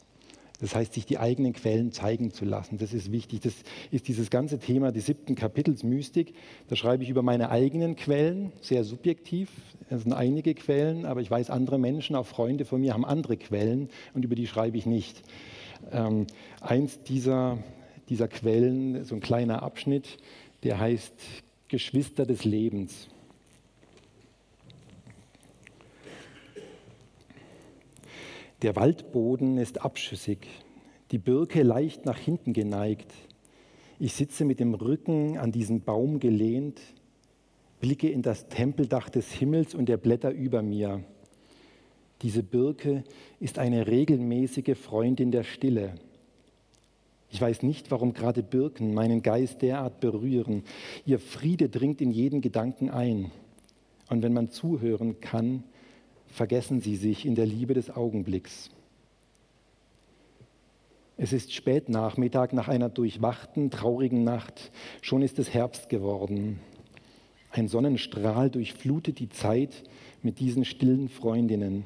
Das 0.59 0.75
heißt, 0.75 0.93
sich 0.93 1.05
die 1.05 1.17
eigenen 1.17 1.53
Quellen 1.53 1.93
zeigen 1.93 2.31
zu 2.31 2.43
lassen. 2.43 2.77
Das 2.77 2.93
ist 2.93 3.09
wichtig. 3.09 3.39
Das 3.39 3.53
ist 3.91 4.09
dieses 4.09 4.29
ganze 4.29 4.59
Thema 4.59 4.91
des 4.91 5.05
siebten 5.05 5.35
Kapitels 5.35 5.83
Mystik. 5.83 6.33
Da 6.67 6.75
schreibe 6.75 7.03
ich 7.03 7.09
über 7.09 7.21
meine 7.21 7.49
eigenen 7.49 7.95
Quellen, 7.95 8.51
sehr 8.61 8.83
subjektiv. 8.83 9.49
Es 9.89 10.03
sind 10.03 10.11
einige 10.11 10.53
Quellen, 10.53 11.05
aber 11.05 11.21
ich 11.21 11.31
weiß, 11.31 11.49
andere 11.49 11.79
Menschen, 11.79 12.17
auch 12.17 12.25
Freunde 12.25 12.65
von 12.65 12.81
mir, 12.81 12.93
haben 12.93 13.05
andere 13.05 13.37
Quellen 13.37 13.89
und 14.13 14.25
über 14.25 14.35
die 14.35 14.47
schreibe 14.47 14.77
ich 14.77 14.85
nicht. 14.85 15.21
Ähm, 15.93 16.27
eins 16.59 17.03
dieser, 17.03 17.57
dieser 18.09 18.27
Quellen, 18.27 19.05
so 19.05 19.15
ein 19.15 19.21
kleiner 19.21 19.63
Abschnitt, 19.63 20.17
der 20.63 20.77
heißt 20.77 21.13
Geschwister 21.69 22.25
des 22.25 22.43
Lebens. 22.43 23.07
Der 28.63 28.77
Waldboden 28.77 29.57
ist 29.57 29.81
abschüssig, 29.81 30.47
die 31.11 31.17
Birke 31.17 31.63
leicht 31.63 32.05
nach 32.05 32.17
hinten 32.17 32.53
geneigt. 32.53 33.11
Ich 33.99 34.13
sitze 34.13 34.45
mit 34.45 34.61
dem 34.61 34.73
Rücken 34.73 35.37
an 35.37 35.51
diesen 35.51 35.81
Baum 35.81 36.21
gelehnt, 36.21 36.79
blicke 37.81 38.09
in 38.09 38.21
das 38.21 38.47
Tempeldach 38.47 39.09
des 39.09 39.33
Himmels 39.33 39.75
und 39.75 39.89
der 39.89 39.97
Blätter 39.97 40.31
über 40.31 40.61
mir. 40.61 41.03
Diese 42.21 42.41
Birke 42.41 43.03
ist 43.41 43.59
eine 43.59 43.85
regelmäßige 43.87 44.77
Freundin 44.77 45.31
der 45.31 45.43
Stille. 45.43 45.95
Ich 47.31 47.41
weiß 47.41 47.63
nicht, 47.63 47.91
warum 47.91 48.13
gerade 48.13 48.43
Birken 48.43 48.93
meinen 48.93 49.21
Geist 49.23 49.61
derart 49.61 49.99
berühren. 49.99 50.63
Ihr 51.05 51.19
Friede 51.19 51.67
dringt 51.67 51.99
in 51.99 52.11
jeden 52.11 52.39
Gedanken 52.39 52.89
ein. 52.89 53.29
Und 54.07 54.23
wenn 54.23 54.31
man 54.31 54.51
zuhören 54.51 55.19
kann, 55.19 55.65
vergessen 56.33 56.81
sie 56.81 56.95
sich 56.95 57.25
in 57.25 57.35
der 57.35 57.45
Liebe 57.45 57.73
des 57.73 57.95
Augenblicks. 57.95 58.71
Es 61.15 61.31
ist 61.31 61.53
Spätnachmittag 61.53 62.53
nach 62.53 62.67
einer 62.67 62.89
durchwachten, 62.89 63.69
traurigen 63.69 64.23
Nacht. 64.23 64.71
Schon 65.01 65.21
ist 65.21 65.37
es 65.37 65.53
Herbst 65.53 65.89
geworden. 65.89 66.59
Ein 67.51 67.67
Sonnenstrahl 67.67 68.49
durchflutet 68.49 69.19
die 69.19 69.29
Zeit 69.29 69.83
mit 70.23 70.39
diesen 70.39 70.65
stillen 70.65 71.07
Freundinnen. 71.07 71.83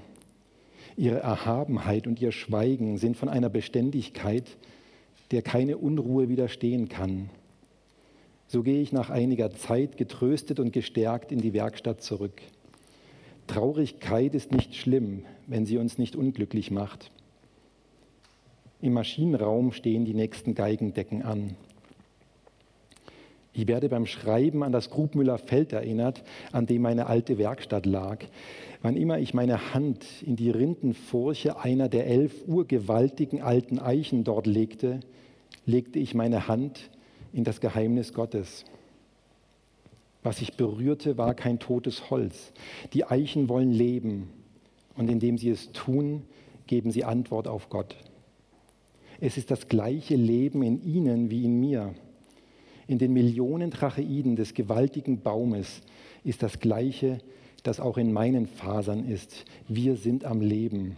Ihre 0.96 1.20
Erhabenheit 1.20 2.08
und 2.08 2.22
ihr 2.22 2.32
Schweigen 2.32 2.98
sind 2.98 3.18
von 3.18 3.28
einer 3.28 3.50
Beständigkeit, 3.50 4.46
der 5.32 5.42
keine 5.42 5.78
Unruhe 5.78 6.30
widerstehen 6.30 6.88
kann. 6.88 7.30
So 8.48 8.64
gehe 8.64 8.82
ich 8.82 8.94
nach 8.94 9.10
einiger 9.10 9.52
Zeit 9.52 9.98
getröstet 9.98 10.62
und 10.62 10.72
gestärkt 10.72 11.34
in 11.34 11.42
die 11.42 11.54
Werkstatt 11.54 12.02
zurück. 12.02 12.42
Traurigkeit 13.48 14.36
ist 14.36 14.52
nicht 14.52 14.76
schlimm, 14.76 15.26
wenn 15.48 15.66
sie 15.66 15.78
uns 15.78 15.98
nicht 15.98 16.16
unglücklich 16.16 16.72
macht. 16.72 17.12
Im 18.82 18.94
Maschinenraum 18.94 19.72
stehen 19.72 20.06
die 20.06 20.14
nächsten 20.14 20.54
Geigendecken 20.54 21.24
an. 21.24 21.56
Ich 23.54 23.68
werde 23.68 23.90
beim 23.90 24.06
Schreiben 24.06 24.62
an 24.62 24.72
das 24.72 24.92
Grubmüller 24.92 25.40
Feld 25.40 25.74
erinnert, 25.74 26.24
an 26.52 26.68
dem 26.68 26.84
meine 26.84 27.08
alte 27.08 27.40
Werkstatt 27.40 27.88
lag. 27.88 28.24
Wann 28.84 28.96
immer 28.96 29.18
ich 29.18 29.34
meine 29.34 29.74
Hand 29.74 30.06
in 30.22 30.36
die 30.36 30.52
Rindenfurche 30.52 31.60
einer 31.60 31.90
der 31.90 32.06
elf 32.06 32.48
urgewaltigen 32.48 33.42
alten 33.42 33.80
Eichen 33.80 34.24
dort 34.24 34.46
legte, 34.46 35.00
legte 35.66 35.98
ich 35.98 36.14
meine 36.14 36.48
Hand 36.48 36.92
in 37.34 37.44
das 37.44 37.60
Geheimnis 37.60 38.14
Gottes. 38.14 38.64
Was 40.28 40.42
ich 40.42 40.56
berührte, 40.56 41.18
war 41.18 41.34
kein 41.34 41.58
totes 41.58 42.10
Holz. 42.10 42.52
Die 42.92 43.06
Eichen 43.06 43.48
wollen 43.48 43.72
leben 43.72 44.28
und 44.98 45.10
indem 45.10 45.38
sie 45.38 45.48
es 45.48 45.72
tun, 45.72 46.24
geben 46.66 46.92
sie 46.92 47.06
Antwort 47.06 47.48
auf 47.48 47.70
Gott. 47.70 47.96
Es 49.22 49.38
ist 49.38 49.52
das 49.52 49.70
gleiche 49.70 50.18
Leben 50.18 50.64
in 50.64 50.84
ihnen 50.84 51.32
wie 51.32 51.46
in 51.46 51.62
mir. 51.62 51.96
In 52.88 52.98
den 52.98 53.14
Millionen 53.14 53.72
Tracheiden 53.72 54.36
des 54.36 54.54
gewaltigen 54.54 55.22
Baumes 55.22 55.82
ist 56.26 56.44
das 56.44 56.60
gleiche, 56.60 57.20
das 57.64 57.80
auch 57.80 57.98
in 57.98 58.12
meinen 58.12 58.48
Fasern 58.48 59.08
ist. 59.08 59.46
Wir 59.70 59.96
sind 59.96 60.26
am 60.26 60.42
Leben. 60.42 60.98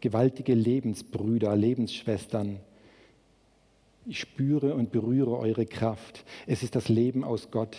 Gewaltige 0.00 0.54
Lebensbrüder, 0.54 1.54
Lebensschwestern, 1.54 2.58
ich 4.06 4.20
spüre 4.20 4.74
und 4.74 4.92
berühre 4.92 5.36
eure 5.38 5.66
Kraft. 5.66 6.24
Es 6.46 6.62
ist 6.62 6.76
das 6.76 6.88
Leben 6.88 7.24
aus 7.24 7.50
Gott. 7.50 7.76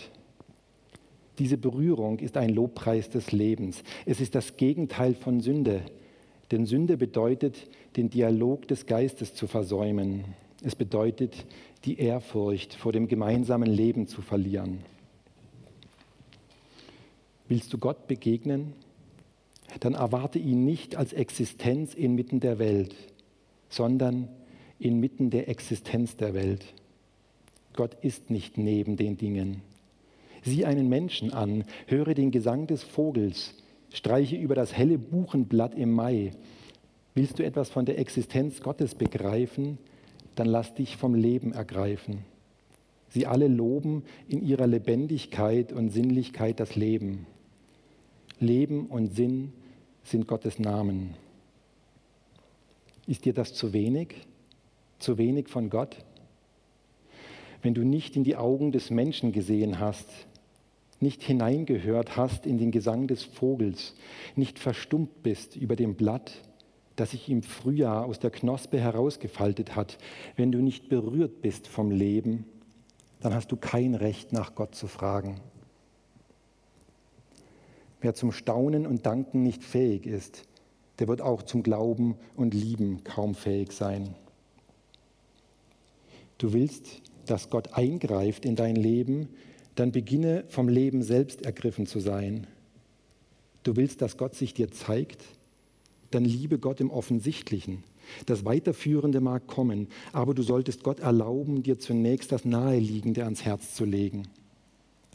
Diese 1.38 1.56
Berührung 1.56 2.18
ist 2.18 2.36
ein 2.36 2.50
Lobpreis 2.50 3.10
des 3.10 3.32
Lebens. 3.32 3.82
Es 4.04 4.20
ist 4.20 4.34
das 4.34 4.56
Gegenteil 4.56 5.14
von 5.14 5.40
Sünde. 5.40 5.82
Denn 6.50 6.66
Sünde 6.66 6.96
bedeutet, 6.96 7.68
den 7.96 8.10
Dialog 8.10 8.68
des 8.68 8.86
Geistes 8.86 9.34
zu 9.34 9.46
versäumen. 9.46 10.24
Es 10.62 10.74
bedeutet, 10.74 11.46
die 11.84 11.98
Ehrfurcht 11.98 12.74
vor 12.74 12.92
dem 12.92 13.08
gemeinsamen 13.08 13.68
Leben 13.68 14.06
zu 14.08 14.20
verlieren. 14.20 14.80
Willst 17.46 17.72
du 17.72 17.78
Gott 17.78 18.06
begegnen? 18.08 18.74
Dann 19.80 19.94
erwarte 19.94 20.38
ihn 20.38 20.64
nicht 20.64 20.96
als 20.96 21.12
Existenz 21.12 21.94
inmitten 21.94 22.40
der 22.40 22.58
Welt, 22.58 22.94
sondern 23.68 24.28
inmitten 24.78 25.30
der 25.30 25.48
Existenz 25.48 26.16
der 26.16 26.34
Welt. 26.34 26.64
Gott 27.74 27.96
ist 28.02 28.30
nicht 28.30 28.58
neben 28.58 28.96
den 28.96 29.16
Dingen. 29.16 29.62
Sieh 30.42 30.64
einen 30.64 30.88
Menschen 30.88 31.32
an, 31.32 31.64
höre 31.86 32.14
den 32.14 32.30
Gesang 32.30 32.66
des 32.66 32.82
Vogels, 32.82 33.54
streiche 33.92 34.36
über 34.36 34.54
das 34.54 34.76
helle 34.76 34.98
Buchenblatt 34.98 35.74
im 35.74 35.92
Mai. 35.92 36.32
Willst 37.14 37.38
du 37.38 37.44
etwas 37.44 37.70
von 37.70 37.84
der 37.84 37.98
Existenz 37.98 38.60
Gottes 38.60 38.94
begreifen, 38.94 39.78
dann 40.34 40.46
lass 40.46 40.74
dich 40.74 40.96
vom 40.96 41.14
Leben 41.14 41.52
ergreifen. 41.52 42.18
Sie 43.08 43.26
alle 43.26 43.48
loben 43.48 44.04
in 44.28 44.42
ihrer 44.42 44.66
Lebendigkeit 44.66 45.72
und 45.72 45.90
Sinnlichkeit 45.90 46.60
das 46.60 46.76
Leben. 46.76 47.26
Leben 48.38 48.86
und 48.86 49.14
Sinn 49.14 49.52
sind 50.04 50.28
Gottes 50.28 50.58
Namen. 50.58 51.14
Ist 53.06 53.24
dir 53.24 53.32
das 53.32 53.54
zu 53.54 53.72
wenig? 53.72 54.27
Zu 54.98 55.18
wenig 55.18 55.48
von 55.48 55.70
Gott? 55.70 56.04
Wenn 57.62 57.74
du 57.74 57.84
nicht 57.84 58.16
in 58.16 58.24
die 58.24 58.36
Augen 58.36 58.72
des 58.72 58.90
Menschen 58.90 59.32
gesehen 59.32 59.80
hast, 59.80 60.08
nicht 61.00 61.22
hineingehört 61.22 62.16
hast 62.16 62.46
in 62.46 62.58
den 62.58 62.70
Gesang 62.70 63.06
des 63.06 63.22
Vogels, 63.22 63.94
nicht 64.36 64.58
verstummt 64.58 65.22
bist 65.22 65.56
über 65.56 65.76
dem 65.76 65.94
Blatt, 65.94 66.32
das 66.96 67.12
sich 67.12 67.28
im 67.28 67.42
Frühjahr 67.42 68.04
aus 68.04 68.18
der 68.18 68.30
Knospe 68.30 68.80
herausgefaltet 68.80 69.76
hat, 69.76 69.98
wenn 70.36 70.50
du 70.50 70.58
nicht 70.58 70.88
berührt 70.88 71.42
bist 71.42 71.68
vom 71.68 71.90
Leben, 71.90 72.44
dann 73.20 73.34
hast 73.34 73.52
du 73.52 73.56
kein 73.56 73.94
Recht 73.94 74.32
nach 74.32 74.54
Gott 74.54 74.74
zu 74.74 74.88
fragen. 74.88 75.40
Wer 78.00 78.14
zum 78.14 78.32
Staunen 78.32 78.86
und 78.86 79.06
Danken 79.06 79.42
nicht 79.42 79.62
fähig 79.62 80.06
ist, 80.06 80.44
der 80.98 81.08
wird 81.08 81.20
auch 81.20 81.42
zum 81.42 81.62
Glauben 81.62 82.16
und 82.36 82.54
Lieben 82.54 83.04
kaum 83.04 83.34
fähig 83.34 83.72
sein. 83.72 84.14
Du 86.38 86.52
willst, 86.52 87.02
dass 87.26 87.50
Gott 87.50 87.74
eingreift 87.74 88.44
in 88.44 88.56
dein 88.56 88.76
Leben, 88.76 89.28
dann 89.74 89.92
beginne 89.92 90.44
vom 90.48 90.68
Leben 90.68 91.02
selbst 91.02 91.44
ergriffen 91.44 91.86
zu 91.86 92.00
sein. 92.00 92.46
Du 93.64 93.76
willst, 93.76 94.02
dass 94.02 94.16
Gott 94.16 94.34
sich 94.34 94.54
dir 94.54 94.70
zeigt? 94.70 95.24
Dann 96.10 96.24
liebe 96.24 96.58
Gott 96.58 96.80
im 96.80 96.90
Offensichtlichen. 96.90 97.84
Das 98.26 98.44
Weiterführende 98.44 99.20
mag 99.20 99.46
kommen, 99.46 99.88
aber 100.12 100.32
du 100.32 100.42
solltest 100.42 100.82
Gott 100.82 101.00
erlauben, 101.00 101.62
dir 101.62 101.78
zunächst 101.78 102.32
das 102.32 102.44
Naheliegende 102.44 103.24
ans 103.24 103.44
Herz 103.44 103.74
zu 103.74 103.84
legen. 103.84 104.28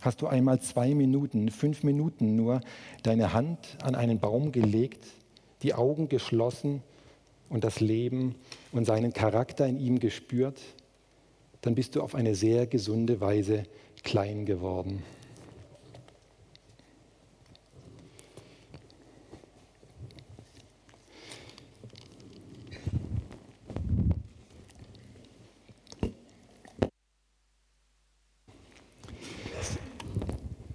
Hast 0.01 0.21
du 0.21 0.27
einmal 0.27 0.61
zwei 0.61 0.93
Minuten, 0.93 1.49
fünf 1.49 1.83
Minuten 1.83 2.35
nur 2.35 2.61
deine 3.01 3.33
Hand 3.33 3.77
an 3.81 3.95
einen 3.95 4.19
Baum 4.19 4.51
gelegt, 4.51 5.05
die 5.63 5.73
Augen 5.73 6.09
geschlossen 6.09 6.83
und 7.49 7.63
das 7.63 7.79
Leben 7.79 8.35
und 8.71 8.85
seinen 8.85 9.13
Charakter 9.13 9.65
in 9.65 9.79
ihm 9.79 9.99
gespürt, 9.99 10.59
dann 11.63 11.75
bist 11.75 11.95
du 11.95 12.01
auf 12.01 12.13
eine 12.13 12.35
sehr 12.35 12.67
gesunde 12.67 13.21
Weise 13.21 13.63
klein 14.03 14.45
geworden. 14.45 15.01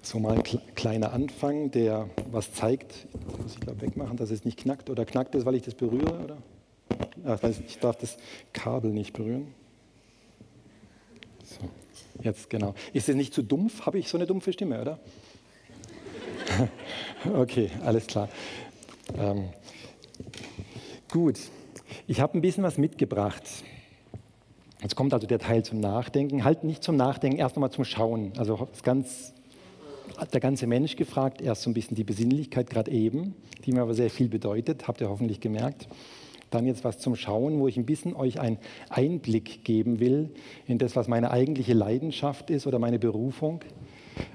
So 0.01 0.19
mal 0.19 0.37
ein 0.37 0.43
kleiner 0.75 1.13
Anfang, 1.13 1.71
der 1.71 2.09
was 2.33 2.55
zeigt. 2.55 3.07
Das 3.29 3.39
muss 3.39 3.53
ich 3.53 3.61
glaube 3.61 3.83
wegmachen, 3.83 4.17
dass 4.17 4.31
es 4.31 4.47
nicht 4.47 4.59
knackt. 4.59 4.89
Oder 4.89 5.05
knackt 5.05 5.35
es, 5.35 5.45
weil 5.45 5.55
ich 5.55 5.63
das 5.63 5.75
berühre? 5.75 6.19
Oder? 6.25 6.39
Ich 7.67 7.79
darf 7.79 7.97
das 7.97 8.17
Kabel 8.55 8.91
nicht 8.91 9.13
berühren. 9.13 9.58
So, 11.49 11.69
jetzt 12.23 12.51
genau. 12.51 12.75
Ist 12.93 13.09
es 13.09 13.17
nicht 13.17 13.33
zu 13.33 13.43
dumpf? 13.43 13.87
Habe 13.87 13.99
ich 13.99 14.09
so 14.09 14.19
eine 14.19 14.27
dumpfe 14.27 14.53
Stimme, 14.53 14.81
oder? 14.81 14.99
okay, 17.35 17.71
alles 17.85 18.07
klar. 18.07 18.29
Ähm, 19.17 19.49
gut, 21.11 21.39
ich 22.07 22.21
habe 22.21 22.37
ein 22.37 22.43
bisschen 22.43 22.65
was 22.65 22.77
mitgebracht. 22.77 23.43
Jetzt 24.83 24.95
kommt 24.95 25.15
also 25.15 25.27
der 25.27 25.39
Teil 25.39 25.65
zum 25.65 25.81
Nachdenken. 25.81 26.45
Halt 26.45 26.65
nicht 26.65 26.85
zum 26.85 26.97
Nachdenken, 26.97 27.39
erst 27.39 27.57
nochmal 27.57 27.71
zum 27.71 27.85
Schauen. 27.85 28.33
Also 28.37 28.69
ganz 28.83 29.33
der 30.33 30.41
ganze 30.41 30.67
Mensch 30.67 30.97
gefragt, 30.97 31.41
erst 31.41 31.63
so 31.63 31.71
ein 31.71 31.75
bisschen 31.75 31.95
die 31.95 32.05
Besinnlichkeit 32.05 32.69
gerade 32.69 32.91
eben, 32.91 33.35
die 33.65 33.73
mir 33.73 33.83
aber 33.83 33.95
sehr 33.95 34.11
viel 34.11 34.29
bedeutet, 34.29 34.89
habt 34.89 35.01
ihr 35.01 35.09
hoffentlich 35.09 35.41
gemerkt. 35.41 35.89
Dann 36.51 36.67
jetzt 36.67 36.85
was 36.85 36.99
zum 36.99 37.17
Schauen, 37.17 37.59
wo 37.61 37.69
ich 37.69 37.77
ein 37.77 37.87
bisschen 37.87 38.15
euch 38.15 38.41
einen 38.41 38.59
Einblick 38.89 39.65
geben 39.65 40.01
will 40.01 40.31
in 40.67 40.79
das, 40.79 40.97
was 40.97 41.09
meine 41.09 41.31
eigentliche 41.31 41.75
Leidenschaft 41.75 42.51
ist 42.51 42.67
oder 42.67 42.79
meine 42.79 42.99
Berufung, 42.99 43.61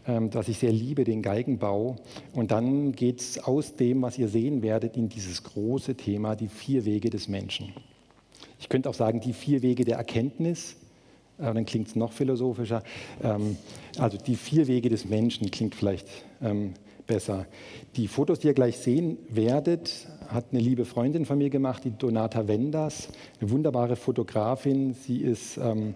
ähm, 0.07 0.29
dass 0.29 0.47
ich 0.47 0.59
sehr 0.59 0.71
liebe, 0.71 1.03
den 1.03 1.21
Geigenbau. 1.21 1.97
Und 2.33 2.51
dann 2.51 2.91
geht 2.91 3.21
es 3.21 3.43
aus 3.43 3.75
dem, 3.75 4.01
was 4.01 4.17
ihr 4.17 4.27
sehen 4.27 4.61
werdet, 4.61 4.97
in 4.97 5.09
dieses 5.09 5.43
große 5.43 5.95
Thema, 5.95 6.35
die 6.35 6.47
vier 6.47 6.85
Wege 6.85 7.09
des 7.09 7.27
Menschen. 7.27 7.73
Ich 8.59 8.69
könnte 8.69 8.89
auch 8.89 8.93
sagen, 8.93 9.19
die 9.19 9.33
vier 9.33 9.61
Wege 9.61 9.83
der 9.83 9.97
Erkenntnis, 9.97 10.77
aber 11.37 11.55
dann 11.55 11.65
klingt 11.65 11.87
es 11.87 11.95
noch 11.95 12.13
philosophischer. 12.13 12.83
Ähm, 13.23 13.57
also 13.97 14.17
die 14.17 14.35
vier 14.35 14.67
Wege 14.67 14.89
des 14.89 15.05
Menschen 15.05 15.51
klingt 15.51 15.75
vielleicht 15.75 16.07
ähm, 16.41 16.73
besser. 17.07 17.45
Die 17.95 18.07
Fotos, 18.07 18.39
die 18.39 18.47
ihr 18.47 18.53
gleich 18.53 18.77
sehen 18.77 19.17
werdet, 19.29 20.07
hat 20.29 20.45
eine 20.51 20.61
liebe 20.61 20.85
Freundin 20.85 21.25
von 21.25 21.37
mir 21.37 21.49
gemacht, 21.49 21.83
die 21.83 21.91
Donata 21.91 22.47
Wendas, 22.47 23.09
eine 23.39 23.49
wunderbare 23.49 23.95
Fotografin. 23.95 24.93
Sie 24.93 25.17
ist 25.17 25.57
ähm, 25.57 25.95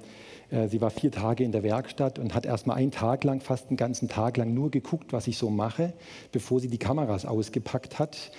äh, 0.50 0.68
sie 0.68 0.82
war 0.82 0.90
vier 0.90 1.12
Tage 1.12 1.44
in 1.44 1.52
der 1.52 1.64
Werkstatt 1.64 2.20
und 2.20 2.34
hat 2.34 2.46
erst 2.46 2.68
mal 2.68 2.76
einen 2.76 2.92
Tag 2.92 3.24
lang, 3.24 3.42
fast 3.42 3.68
einen 3.68 3.78
ganzen 3.78 4.08
Tag 4.08 4.38
lang 4.38 4.54
nur 4.54 4.72
geguckt, 4.72 5.14
was 5.14 5.28
ich 5.28 5.38
so 5.38 5.50
mache, 5.50 5.94
bevor 6.32 6.60
sie 6.60 6.70
die 6.70 6.78
Kameras 6.78 7.26
ausgepackt 7.26 8.00
hat. 8.00 8.32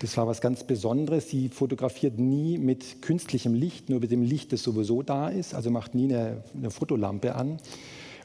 Das 0.00 0.16
war 0.16 0.26
was 0.26 0.40
ganz 0.40 0.64
Besonderes. 0.64 1.28
Sie 1.28 1.48
fotografiert 1.48 2.18
nie 2.18 2.58
mit 2.58 3.02
künstlichem 3.02 3.54
Licht, 3.54 3.90
nur 3.90 4.00
mit 4.00 4.10
dem 4.10 4.22
Licht, 4.22 4.52
das 4.52 4.62
sowieso 4.62 5.02
da 5.02 5.28
ist, 5.28 5.54
also 5.54 5.70
macht 5.70 5.94
nie 5.94 6.12
eine, 6.12 6.42
eine 6.54 6.70
Fotolampe 6.70 7.34
an 7.34 7.58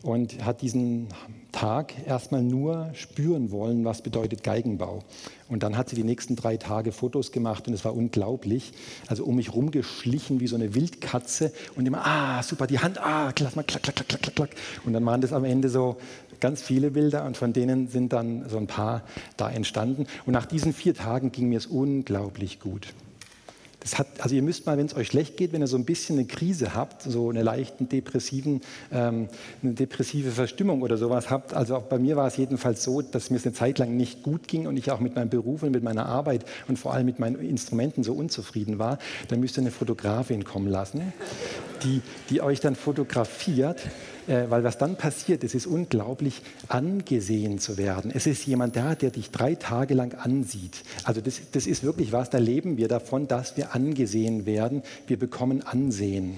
und 0.03 0.43
hat 0.45 0.61
diesen 0.61 1.07
Tag 1.51 1.93
erstmal 2.07 2.41
nur 2.41 2.89
spüren 2.93 3.51
wollen, 3.51 3.83
was 3.85 4.01
bedeutet 4.01 4.43
Geigenbau. 4.43 5.03
Und 5.49 5.63
dann 5.63 5.77
hat 5.77 5.89
sie 5.89 5.95
die 5.95 6.03
nächsten 6.03 6.35
drei 6.35 6.57
Tage 6.57 6.91
Fotos 6.91 7.31
gemacht 7.31 7.67
und 7.67 7.73
es 7.73 7.83
war 7.83 7.95
unglaublich. 7.95 8.71
Also 9.07 9.25
um 9.25 9.35
mich 9.35 9.53
rumgeschlichen 9.53 10.39
wie 10.39 10.47
so 10.47 10.55
eine 10.55 10.73
Wildkatze 10.73 11.51
und 11.75 11.85
immer, 11.85 12.05
ah, 12.05 12.41
super, 12.41 12.67
die 12.67 12.79
Hand, 12.79 12.99
ah, 12.99 13.25
mal, 13.55 13.63
klack, 13.63 13.83
klack, 13.83 13.95
klack, 13.95 14.07
klack, 14.07 14.35
klack. 14.35 14.49
Und 14.85 14.93
dann 14.93 15.05
waren 15.05 15.21
das 15.21 15.33
am 15.33 15.43
Ende 15.43 15.69
so 15.69 15.97
ganz 16.39 16.61
viele 16.61 16.91
Bilder 16.91 17.25
und 17.25 17.37
von 17.37 17.53
denen 17.53 17.87
sind 17.87 18.13
dann 18.13 18.49
so 18.49 18.57
ein 18.57 18.67
paar 18.67 19.03
da 19.37 19.49
entstanden. 19.49 20.07
Und 20.25 20.33
nach 20.33 20.45
diesen 20.45 20.73
vier 20.73 20.95
Tagen 20.95 21.31
ging 21.31 21.49
mir 21.49 21.57
es 21.57 21.67
unglaublich 21.67 22.59
gut. 22.59 22.93
Das 23.81 23.97
hat, 23.97 24.07
also 24.19 24.35
ihr 24.35 24.43
müsst 24.43 24.67
mal, 24.67 24.77
wenn 24.77 24.85
es 24.85 24.95
euch 24.95 25.07
schlecht 25.07 25.37
geht, 25.37 25.53
wenn 25.53 25.61
ihr 25.61 25.67
so 25.67 25.75
ein 25.75 25.85
bisschen 25.85 26.17
eine 26.17 26.27
Krise 26.27 26.75
habt, 26.75 27.01
so 27.01 27.31
eine 27.31 27.41
leichten 27.41 27.89
depressiven, 27.89 28.61
ähm, 28.91 29.27
eine 29.63 29.73
depressive 29.73 30.29
Verstimmung 30.29 30.83
oder 30.83 30.97
sowas 30.97 31.31
habt. 31.31 31.55
Also 31.55 31.75
auch 31.75 31.83
bei 31.83 31.97
mir 31.97 32.15
war 32.15 32.27
es 32.27 32.37
jedenfalls 32.37 32.83
so, 32.83 33.01
dass 33.01 33.31
mir 33.31 33.37
es 33.37 33.45
eine 33.45 33.53
Zeit 33.53 33.79
lang 33.79 33.97
nicht 33.97 34.21
gut 34.21 34.47
ging 34.47 34.67
und 34.67 34.77
ich 34.77 34.91
auch 34.91 34.99
mit 34.99 35.15
meinem 35.15 35.29
Beruf 35.29 35.63
und 35.63 35.71
mit 35.71 35.83
meiner 35.83 36.05
Arbeit 36.05 36.45
und 36.67 36.77
vor 36.77 36.93
allem 36.93 37.07
mit 37.07 37.17
meinen 37.17 37.39
Instrumenten 37.39 38.03
so 38.03 38.13
unzufrieden 38.13 38.77
war. 38.77 38.99
Dann 39.29 39.39
müsst 39.39 39.57
ihr 39.57 39.61
eine 39.61 39.71
Fotografin 39.71 40.43
kommen 40.43 40.67
lassen, 40.67 41.11
die, 41.83 42.01
die 42.29 42.41
euch 42.41 42.59
dann 42.59 42.75
fotografiert 42.75 43.81
äh, 44.27 44.49
weil 44.49 44.63
was 44.63 44.77
dann 44.77 44.95
passiert, 44.95 45.43
es 45.43 45.55
ist 45.55 45.67
unglaublich, 45.67 46.41
angesehen 46.67 47.59
zu 47.59 47.77
werden. 47.77 48.11
Es 48.13 48.27
ist 48.27 48.45
jemand 48.45 48.75
da, 48.75 48.95
der 48.95 49.11
dich 49.11 49.31
drei 49.31 49.55
Tage 49.55 49.93
lang 49.93 50.13
ansieht. 50.15 50.83
Also 51.03 51.21
das, 51.21 51.41
das 51.51 51.67
ist 51.67 51.83
wirklich 51.83 52.11
was, 52.11 52.29
da 52.29 52.37
leben 52.37 52.77
wir 52.77 52.87
davon, 52.87 53.27
dass 53.27 53.57
wir 53.57 53.75
angesehen 53.75 54.45
werden. 54.45 54.83
Wir 55.07 55.17
bekommen 55.17 55.61
Ansehen. 55.61 56.37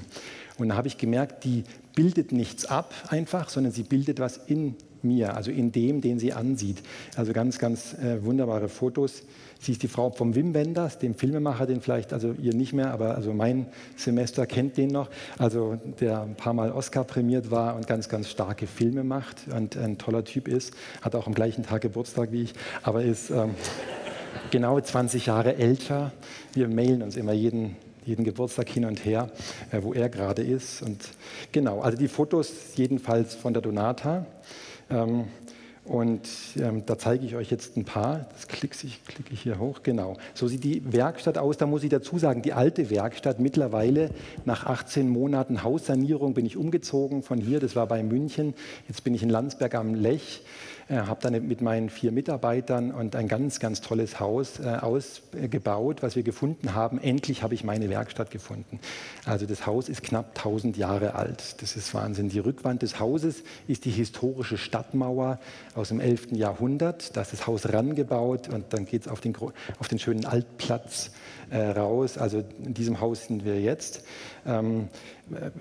Und 0.57 0.69
da 0.69 0.75
habe 0.75 0.87
ich 0.87 0.97
gemerkt, 0.97 1.43
die 1.43 1.63
bildet 1.95 2.31
nichts 2.31 2.65
ab 2.65 2.93
einfach, 3.09 3.49
sondern 3.49 3.71
sie 3.71 3.83
bildet 3.83 4.19
was 4.19 4.37
in 4.37 4.75
mir, 5.01 5.35
also 5.35 5.51
in 5.51 5.71
dem, 5.71 6.01
den 6.01 6.19
sie 6.19 6.33
ansieht. 6.33 6.77
Also 7.15 7.33
ganz, 7.33 7.59
ganz 7.59 7.93
äh, 7.93 8.23
wunderbare 8.23 8.69
Fotos. 8.69 9.23
Sie 9.63 9.71
ist 9.71 9.81
die 9.81 9.87
Frau 9.87 10.09
vom 10.09 10.35
Wim 10.35 10.53
Wenders, 10.53 10.99
dem 10.99 11.15
Filmemacher, 11.15 11.65
den 11.65 11.79
vielleicht, 11.79 12.11
also 12.11 12.35
ihr 12.41 12.53
nicht 12.53 12.73
mehr, 12.73 12.91
aber 12.91 13.15
also 13.15 13.33
mein 13.33 13.67
Semester 13.95 14.45
kennt 14.45 14.75
den 14.75 14.89
noch, 14.89 15.09
also 15.37 15.79
der 16.01 16.23
ein 16.23 16.35
paar 16.35 16.51
Mal 16.51 16.73
Oscar 16.73 17.05
prämiert 17.05 17.49
war 17.49 17.77
und 17.77 17.87
ganz, 17.87 18.09
ganz 18.09 18.29
starke 18.29 18.67
Filme 18.67 19.05
macht 19.05 19.47
und 19.55 19.77
ein 19.77 19.97
toller 19.97 20.25
Typ 20.25 20.49
ist, 20.49 20.73
hat 21.01 21.15
auch 21.15 21.27
am 21.27 21.33
gleichen 21.33 21.63
Tag 21.63 21.81
Geburtstag 21.83 22.33
wie 22.33 22.41
ich, 22.41 22.53
aber 22.81 23.03
ist 23.03 23.29
ähm, 23.29 23.55
genau 24.51 24.77
20 24.77 25.27
Jahre 25.27 25.55
älter. 25.55 26.11
Wir 26.53 26.67
mailen 26.67 27.01
uns 27.01 27.15
immer 27.15 27.31
jeden, 27.31 27.77
jeden 28.03 28.25
Geburtstag 28.25 28.67
hin 28.67 28.83
und 28.83 29.05
her, 29.05 29.31
äh, 29.71 29.81
wo 29.81 29.93
er 29.93 30.09
gerade 30.09 30.41
ist. 30.41 30.81
Und 30.81 30.99
genau, 31.53 31.79
also 31.79 31.97
die 31.97 32.09
Fotos 32.09 32.51
jedenfalls 32.75 33.33
von 33.33 33.53
der 33.53 33.61
Donata. 33.61 34.25
Ähm, 34.89 35.25
und 35.85 36.29
ähm, 36.57 36.85
da 36.85 36.97
zeige 36.97 37.25
ich 37.25 37.35
euch 37.35 37.51
jetzt 37.51 37.75
ein 37.75 37.83
paar. 37.83 38.25
Das 38.31 38.47
klicke 38.47 38.75
ich, 38.83 39.03
klicke 39.03 39.33
ich 39.33 39.41
hier 39.41 39.59
hoch. 39.59 39.81
Genau. 39.83 40.15
So 40.33 40.47
sieht 40.47 40.63
die 40.63 40.81
Werkstatt 40.93 41.37
aus. 41.37 41.57
Da 41.57 41.65
muss 41.65 41.83
ich 41.83 41.89
dazu 41.89 42.17
sagen, 42.17 42.41
die 42.41 42.53
alte 42.53 42.89
Werkstatt 42.89 43.41
mittlerweile 43.41 44.09
nach 44.45 44.65
18 44.65 45.09
Monaten 45.09 45.61
Haussanierung 45.61 46.33
bin 46.33 46.45
ich 46.45 46.55
umgezogen 46.55 47.21
von 47.21 47.39
hier. 47.39 47.59
Das 47.59 47.75
war 47.75 47.85
bei 47.87 48.01
München. 48.01 48.53
Jetzt 48.87 49.03
bin 49.03 49.13
ich 49.13 49.23
in 49.23 49.29
Landsberg 49.29 49.75
am 49.75 49.93
Lech. 49.93 50.43
Äh, 50.89 50.95
habe 50.95 51.21
dann 51.21 51.47
mit 51.47 51.61
meinen 51.61 51.89
vier 51.89 52.11
Mitarbeitern 52.11 52.91
und 52.91 53.15
ein 53.15 53.27
ganz, 53.27 53.59
ganz 53.59 53.81
tolles 53.81 54.19
Haus 54.19 54.59
äh, 54.59 54.77
ausgebaut, 54.81 56.03
was 56.03 56.15
wir 56.15 56.23
gefunden 56.23 56.73
haben. 56.73 56.99
Endlich 56.99 57.41
habe 57.41 57.53
ich 57.53 57.63
meine 57.63 57.89
Werkstatt 57.89 58.31
gefunden. 58.31 58.79
Also 59.25 59.45
das 59.45 59.65
Haus 59.65 59.87
ist 59.87 60.03
knapp 60.03 60.37
1000 60.37 60.75
Jahre 60.75 61.15
alt. 61.15 61.61
Das 61.61 61.75
ist 61.75 61.93
Wahnsinn. 61.93 62.29
Die 62.29 62.39
Rückwand 62.39 62.81
des 62.81 62.99
Hauses 62.99 63.43
ist 63.67 63.85
die 63.85 63.91
historische 63.91 64.57
Stadtmauer 64.57 65.39
aus 65.73 65.89
dem 65.89 65.99
11. 65.99 66.31
Jahrhundert. 66.31 67.15
Da 67.15 67.21
ist 67.21 67.31
das 67.31 67.47
Haus 67.47 67.71
rangebaut 67.71 68.49
und 68.49 68.73
dann 68.73 68.85
geht 68.85 69.03
es 69.03 69.07
auf 69.07 69.21
den, 69.21 69.35
auf 69.79 69.87
den 69.87 69.99
schönen 69.99 70.25
Altplatz 70.25 71.11
äh, 71.53 71.69
raus. 71.69 72.17
Also 72.17 72.43
in 72.63 72.73
diesem 72.73 72.99
Haus 72.99 73.27
sind 73.27 73.45
wir 73.45 73.61
jetzt. 73.61 74.03
Ähm, 74.45 74.89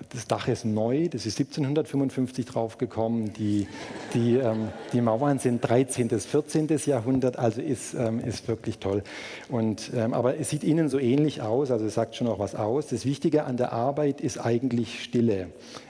das 0.09 0.27
Dach 0.27 0.47
ist 0.49 0.65
neu, 0.65 1.07
das 1.07 1.25
ist 1.25 1.39
1755 1.39 2.45
draufgekommen. 2.45 3.31
Die, 3.33 3.67
die, 4.13 4.35
ähm, 4.35 4.69
die 4.91 5.01
Mauern 5.01 5.39
sind 5.39 5.61
13. 5.61 6.09
bis 6.09 6.25
14. 6.25 6.67
Jahrhundert, 6.85 7.39
also 7.39 7.61
ist, 7.61 7.93
ähm, 7.93 8.19
ist 8.19 8.47
wirklich 8.47 8.79
toll. 8.79 9.03
Und, 9.49 9.91
ähm, 9.95 10.13
aber 10.13 10.37
es 10.37 10.49
sieht 10.49 10.63
innen 10.63 10.89
so 10.89 10.99
ähnlich 10.99 11.41
aus, 11.41 11.71
also 11.71 11.85
es 11.85 11.93
sagt 11.93 12.15
schon 12.15 12.27
auch 12.27 12.39
was 12.39 12.55
aus. 12.55 12.87
Das 12.87 13.05
Wichtige 13.05 13.45
an 13.45 13.55
der 13.55 13.71
Arbeit 13.71 14.19
ist 14.19 14.37
eigentlich 14.37 15.01
Stille. 15.01 15.47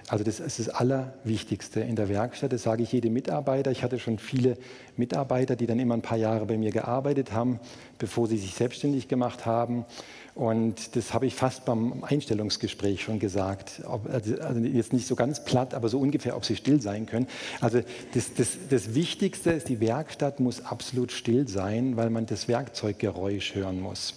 Also 0.09 0.23
das 0.23 0.39
ist 0.39 0.59
das 0.59 0.69
Allerwichtigste 0.69 1.79
in 1.79 1.95
der 1.95 2.09
Werkstatt. 2.09 2.51
Das 2.51 2.63
sage 2.63 2.83
ich 2.83 2.91
jedem 2.91 3.13
Mitarbeiter. 3.13 3.71
Ich 3.71 3.83
hatte 3.83 3.99
schon 3.99 4.19
viele 4.19 4.57
Mitarbeiter, 4.97 5.55
die 5.55 5.65
dann 5.65 5.79
immer 5.79 5.93
ein 5.93 6.01
paar 6.01 6.17
Jahre 6.17 6.45
bei 6.45 6.57
mir 6.57 6.71
gearbeitet 6.71 7.31
haben, 7.31 7.59
bevor 7.99 8.27
sie 8.27 8.37
sich 8.37 8.53
selbstständig 8.53 9.07
gemacht 9.07 9.45
haben. 9.45 9.85
Und 10.35 10.95
das 10.95 11.13
habe 11.13 11.25
ich 11.25 11.35
fast 11.35 11.63
beim 11.65 12.03
Einstellungsgespräch 12.03 13.01
schon 13.01 13.19
gesagt. 13.19 13.81
Also, 13.85 14.35
also 14.39 14.59
jetzt 14.59 14.91
nicht 14.91 15.07
so 15.07 15.15
ganz 15.15 15.45
platt, 15.45 15.73
aber 15.73 15.89
so 15.89 15.99
ungefähr, 15.99 16.35
ob 16.35 16.43
sie 16.43 16.55
still 16.55 16.81
sein 16.81 17.05
können. 17.05 17.27
Also 17.61 17.81
das, 18.13 18.33
das, 18.33 18.57
das 18.69 18.95
Wichtigste 18.95 19.51
ist, 19.51 19.69
die 19.69 19.79
Werkstatt 19.79 20.39
muss 20.39 20.65
absolut 20.65 21.11
still 21.11 21.47
sein, 21.47 21.95
weil 21.95 22.09
man 22.09 22.25
das 22.25 22.47
Werkzeuggeräusch 22.47 23.55
hören 23.55 23.79
muss 23.79 24.15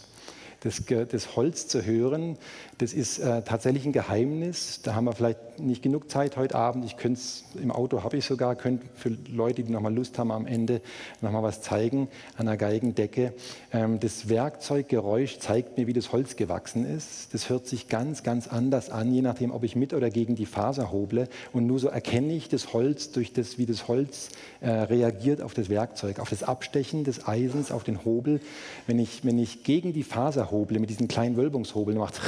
das, 0.66 0.83
das 1.11 1.37
Holz 1.37 1.68
zu 1.68 1.85
hören, 1.85 2.37
das 2.79 2.93
ist 2.93 3.19
äh, 3.19 3.41
tatsächlich 3.43 3.87
ein 3.87 3.93
Geheimnis. 3.93 4.81
Da 4.83 4.95
haben 4.95 5.07
wir 5.07 5.15
vielleicht 5.15 5.59
nicht 5.59 5.83
genug 5.83 6.11
Zeit 6.11 6.37
heute 6.37 6.57
Abend. 6.57 6.85
Ich 6.85 6.99
könnte 6.99 7.19
es, 7.19 7.45
im 7.61 7.71
Auto 7.73 8.03
habe 8.03 8.19
ich 8.19 8.27
sogar, 8.27 8.55
könnte 8.55 8.85
für 8.95 9.17
Leute, 9.33 9.62
die 9.62 9.73
noch 9.73 9.81
mal 9.81 9.95
Lust 9.95 10.19
haben, 10.19 10.31
am 10.31 10.47
Ende 10.47 10.83
noch 11.23 11.33
mal 11.33 11.43
was 11.43 11.62
zeigen 11.62 12.09
an 12.37 12.45
der 12.47 12.59
Geigendecke. 12.59 13.33
Ähm, 13.73 13.99
das 13.99 14.29
Werkzeuggeräusch 14.29 15.39
zeigt 15.39 15.79
mir, 15.79 15.87
wie 15.87 15.95
das 15.95 16.12
Holz 16.12 16.37
gewachsen 16.37 16.85
ist. 16.85 17.33
Das 17.33 17.49
hört 17.49 17.67
sich 17.67 17.89
ganz, 17.89 18.23
ganz 18.23 18.47
anders 18.47 18.91
an, 18.91 19.12
je 19.12 19.23
nachdem, 19.23 19.53
ob 19.53 19.65
ich 19.65 19.75
mit 19.75 19.95
oder 19.95 20.11
gegen 20.11 20.35
die 20.37 20.47
Faser 20.47 20.93
hoble. 20.93 21.29
Und 21.55 21.67
nur 21.67 21.79
so 21.79 21.89
erkenne 21.89 22.35
ich 22.35 22.51
das 22.51 22.75
Holz 22.75 23.11
durch 23.11 23.33
das, 23.33 23.57
wie 23.57 23.65
das 23.65 23.89
Holz 23.89 24.29
äh, 24.61 24.69
reagiert 24.69 25.41
auf 25.41 25.55
das 25.55 25.71
Werkzeug, 25.71 26.19
auf 26.21 26.29
das 26.29 26.43
Abstechen 26.43 27.05
des 27.05 27.27
Eisens, 27.27 27.73
auf 27.73 27.85
den 27.85 28.05
Hobel. 28.05 28.41
Wenn 28.87 28.99
ich, 28.99 29.25
wenn 29.25 29.39
ich 29.39 29.65
gegen 29.65 29.95
die 29.95 30.03
Faser 30.03 30.51
hoble 30.51 30.79
mit 30.79 30.91
diesen 30.91 31.09
kleinen 31.09 31.39
Wölbungshobeln, 31.39 31.97
macht 31.97 32.21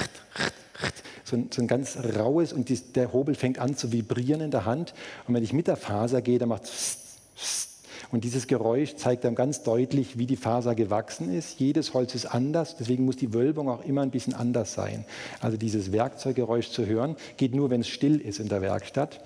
so 1.24 1.36
ein, 1.36 1.50
so 1.52 1.62
ein 1.62 1.68
ganz 1.68 1.96
raues 2.16 2.52
und 2.52 2.68
die, 2.68 2.78
der 2.78 3.12
Hobel 3.12 3.34
fängt 3.34 3.58
an 3.58 3.76
zu 3.76 3.92
vibrieren 3.92 4.40
in 4.40 4.50
der 4.50 4.64
Hand. 4.64 4.94
Und 5.26 5.34
wenn 5.34 5.42
ich 5.42 5.52
mit 5.52 5.66
der 5.66 5.76
Faser 5.76 6.22
gehe, 6.22 6.38
dann 6.38 6.48
macht 6.48 6.64
es 6.64 6.98
und 8.10 8.24
dieses 8.24 8.46
Geräusch 8.46 8.96
zeigt 8.96 9.24
dann 9.24 9.34
ganz 9.34 9.62
deutlich, 9.62 10.18
wie 10.18 10.26
die 10.26 10.36
Faser 10.36 10.74
gewachsen 10.74 11.32
ist. 11.32 11.60
Jedes 11.60 11.92
Holz 11.92 12.14
ist 12.14 12.26
anders, 12.26 12.76
deswegen 12.76 13.04
muss 13.04 13.16
die 13.16 13.34
Wölbung 13.34 13.68
auch 13.68 13.84
immer 13.84 14.02
ein 14.02 14.10
bisschen 14.10 14.34
anders 14.34 14.72
sein. 14.72 15.04
Also 15.40 15.56
dieses 15.56 15.92
Werkzeuggeräusch 15.92 16.70
zu 16.70 16.86
hören, 16.86 17.16
geht 17.36 17.54
nur, 17.54 17.70
wenn 17.70 17.82
es 17.82 17.88
still 17.88 18.18
ist 18.18 18.40
in 18.40 18.48
der 18.48 18.62
Werkstatt. 18.62 19.20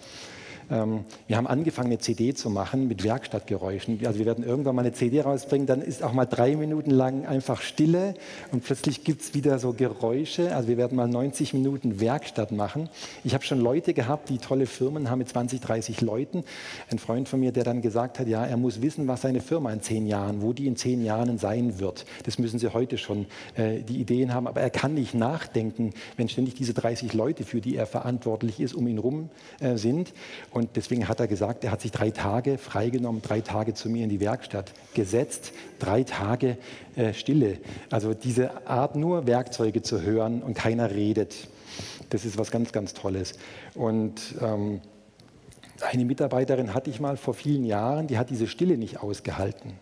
Ähm, 0.71 1.05
wir 1.27 1.37
haben 1.37 1.47
angefangen, 1.47 1.89
eine 1.89 1.99
CD 1.99 2.35
zu 2.35 2.51
machen 2.51 2.89
mit 2.89 3.05
Werkstattgeräuschen. 3.05 4.05
Also 4.07 4.19
wir 4.19 4.27
werden 4.27 4.45
irgendwann 4.45 4.75
mal 4.75 4.83
eine 4.83 4.93
CD 4.93 5.21
rausbringen, 5.21 5.67
dann 5.67 5.83
ist 5.83 6.03
auch 6.03 6.13
mal 6.13 6.27
drei 6.27 6.57
Minuten 6.57 6.91
lang 6.91 7.27
einfach 7.27 7.61
Stille 7.61 8.15
und 8.51 8.65
plötzlich 8.65 9.05
gibt 9.05 9.23
es 9.23 9.35
wieder 9.35 9.59
so 9.59 9.73
Geräusche. 9.73 10.55
Also 10.55 10.69
wir 10.69 10.77
werden 10.77 10.97
mal 10.97 11.09
90 11.09 11.55
Minuten 11.55 12.01
Werkstatt 12.01 12.53
machen. 12.53 12.89
Ich 13.25 13.35
habe 13.35 13.45
schon 13.45 13.61
Leute 13.61 13.95
gehabt, 13.95 14.29
die 14.29 14.39
tolle 14.39 14.67
Firmen 14.67 15.11
haben 15.11 15.19
mit 15.19 15.29
20, 15.29 15.61
30 15.61 16.01
Leuten. 16.01 16.45
Ein 16.91 16.99
Freund 16.99 17.29
von 17.29 17.41
mir, 17.41 17.53
der 17.53 17.65
dann 17.65 17.83
gesagt 17.83 18.19
hat, 18.19 18.29
ja, 18.29 18.45
er 18.45 18.57
muss 18.57 18.83
wissen, 18.83 19.09
was 19.09 19.23
seine 19.23 19.41
Firma 19.41 19.73
in 19.73 19.81
zehn 19.81 20.07
Jahren, 20.07 20.43
wo 20.43 20.53
die 20.53 20.67
in 20.67 20.77
zehn 20.77 21.05
Jahren 21.05 21.39
sein 21.39 21.79
wird. 21.79 22.05
Das 22.25 22.39
müssen 22.39 22.59
sie 22.59 22.73
heute 22.73 22.99
schon 22.99 23.27
äh, 23.57 23.81
die 23.81 24.01
Ideen 24.01 24.35
haben, 24.35 24.47
aber 24.47 24.61
er 24.61 24.71
kann 24.71 24.95
nicht 24.95 25.15
nachdenken, 25.15 25.93
wenn 26.17 26.29
ständig 26.29 26.55
diese 26.55 26.75
30 26.75 27.13
Leute, 27.13 27.45
für 27.45 27.61
die 27.61 27.77
er 27.77 27.87
verantwortlich 27.87 28.61
ist, 28.61 28.75
um 28.75 28.87
ihn 28.87 28.99
rum 28.99 29.31
äh, 29.61 29.77
sind. 29.77 30.13
Und 30.53 30.77
deswegen 30.77 31.09
hat 31.09 31.19
er 31.19 31.29
gesagt, 31.29 31.65
er 31.65 31.71
hat 31.71 31.81
sich 31.81 31.93
drei 31.93 32.11
Tage 32.11 32.59
freigenommen, 32.59 33.23
drei 33.23 33.41
Tage 33.41 33.73
zu 33.73 33.89
mir 33.89 34.05
in 34.05 34.11
die 34.11 34.21
Werkstatt 34.21 34.73
gesetzt, 34.93 35.53
drei 35.79 36.03
Tage 36.05 36.59
äh, 36.95 37.15
Stille. 37.15 37.59
Also 37.91 38.13
diese 38.13 38.67
Art, 38.67 38.95
nur 38.95 39.27
Werkzeuge 39.27 39.81
zu 39.81 40.03
hören 40.03 40.43
und 40.43 40.55
keiner 40.55 40.91
redet, 40.91 41.49
das 42.11 42.27
ist 42.27 42.37
was 42.37 42.51
ganz, 42.51 42.73
ganz 42.73 42.93
Tolles. 42.93 43.33
Und 43.75 44.35
ähm, 44.43 44.83
eine 45.81 46.05
Mitarbeiterin 46.05 46.75
hatte 46.75 46.91
ich 46.91 47.01
mal 47.01 47.17
vor 47.17 47.33
vielen 47.33 47.65
Jahren, 47.65 48.07
die 48.07 48.19
hat 48.19 48.29
diese 48.29 48.47
Stille 48.47 48.77
nicht 48.77 49.01
ausgehalten 49.01 49.73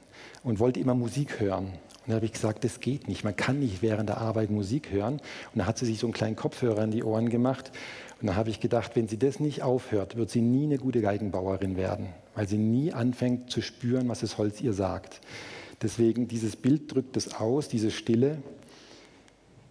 und 0.44 0.60
wollte 0.60 0.78
immer 0.78 0.94
Musik 0.94 1.40
hören. 1.40 1.64
Und 1.66 2.08
da 2.08 2.14
habe 2.14 2.26
ich 2.26 2.32
gesagt, 2.32 2.64
das 2.64 2.80
geht 2.80 3.08
nicht. 3.08 3.24
Man 3.24 3.36
kann 3.36 3.58
nicht 3.58 3.82
während 3.82 4.08
der 4.08 4.18
Arbeit 4.18 4.50
Musik 4.50 4.90
hören. 4.90 5.14
Und 5.14 5.58
da 5.58 5.66
hat 5.66 5.78
sie 5.78 5.86
sich 5.86 5.98
so 5.98 6.06
einen 6.06 6.14
kleinen 6.14 6.36
Kopfhörer 6.36 6.84
in 6.84 6.92
die 6.92 7.04
Ohren 7.04 7.28
gemacht 7.28 7.72
und 8.20 8.26
da 8.26 8.36
habe 8.36 8.50
ich 8.50 8.60
gedacht, 8.60 8.96
wenn 8.96 9.08
sie 9.08 9.18
das 9.18 9.40
nicht 9.40 9.62
aufhört, 9.62 10.16
wird 10.16 10.30
sie 10.30 10.42
nie 10.42 10.64
eine 10.64 10.78
gute 10.78 11.00
Geigenbauerin 11.00 11.76
werden, 11.76 12.08
weil 12.34 12.46
sie 12.46 12.58
nie 12.58 12.92
anfängt 12.92 13.50
zu 13.50 13.62
spüren, 13.62 14.08
was 14.08 14.20
das 14.20 14.36
Holz 14.36 14.60
ihr 14.60 14.74
sagt. 14.74 15.20
Deswegen 15.82 16.28
dieses 16.28 16.56
Bild 16.56 16.92
drückt 16.94 17.16
es 17.16 17.34
aus, 17.34 17.68
diese 17.68 17.90
Stille. 17.90 18.38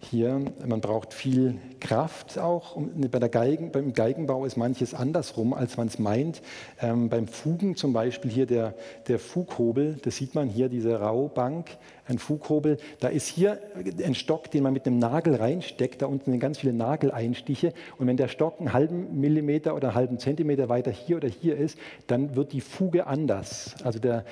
Hier, 0.02 0.40
man 0.66 0.80
braucht 0.80 1.12
viel 1.12 1.58
Kraft 1.78 2.38
auch. 2.38 2.76
Bei 3.10 3.18
der 3.18 3.28
Geigen, 3.28 3.70
beim 3.70 3.92
Geigenbau 3.92 4.46
ist 4.46 4.56
manches 4.56 4.94
andersrum, 4.94 5.52
als 5.52 5.76
man 5.76 5.88
es 5.88 5.98
meint. 5.98 6.40
Ähm, 6.80 7.10
beim 7.10 7.28
Fugen 7.28 7.76
zum 7.76 7.92
Beispiel 7.92 8.30
hier 8.30 8.46
der, 8.46 8.74
der 9.08 9.18
Fughobel, 9.18 9.98
das 10.02 10.16
sieht 10.16 10.34
man 10.34 10.48
hier, 10.48 10.70
diese 10.70 10.98
Raubank, 10.98 11.76
ein 12.10 12.18
Fughobel. 12.18 12.76
Da 13.00 13.08
ist 13.08 13.26
hier 13.26 13.60
ein 14.04 14.14
Stock, 14.14 14.50
den 14.50 14.62
man 14.62 14.72
mit 14.72 14.86
einem 14.86 14.98
Nagel 14.98 15.34
reinsteckt. 15.36 16.02
Da 16.02 16.06
unten 16.06 16.30
sind 16.30 16.40
ganz 16.40 16.58
viele 16.58 16.72
Nageleinstiche. 16.72 17.72
Und 17.98 18.06
wenn 18.06 18.16
der 18.16 18.28
Stock 18.28 18.58
einen 18.58 18.72
halben 18.72 19.20
Millimeter 19.20 19.74
oder 19.74 19.88
einen 19.88 19.96
halben 19.96 20.18
Zentimeter 20.18 20.68
weiter 20.68 20.90
hier 20.90 21.16
oder 21.16 21.28
hier 21.28 21.56
ist, 21.56 21.78
dann 22.06 22.36
wird 22.36 22.52
die 22.52 22.60
Fuge 22.60 23.06
anders. 23.06 23.74
Also 23.84 23.98
der 23.98 24.24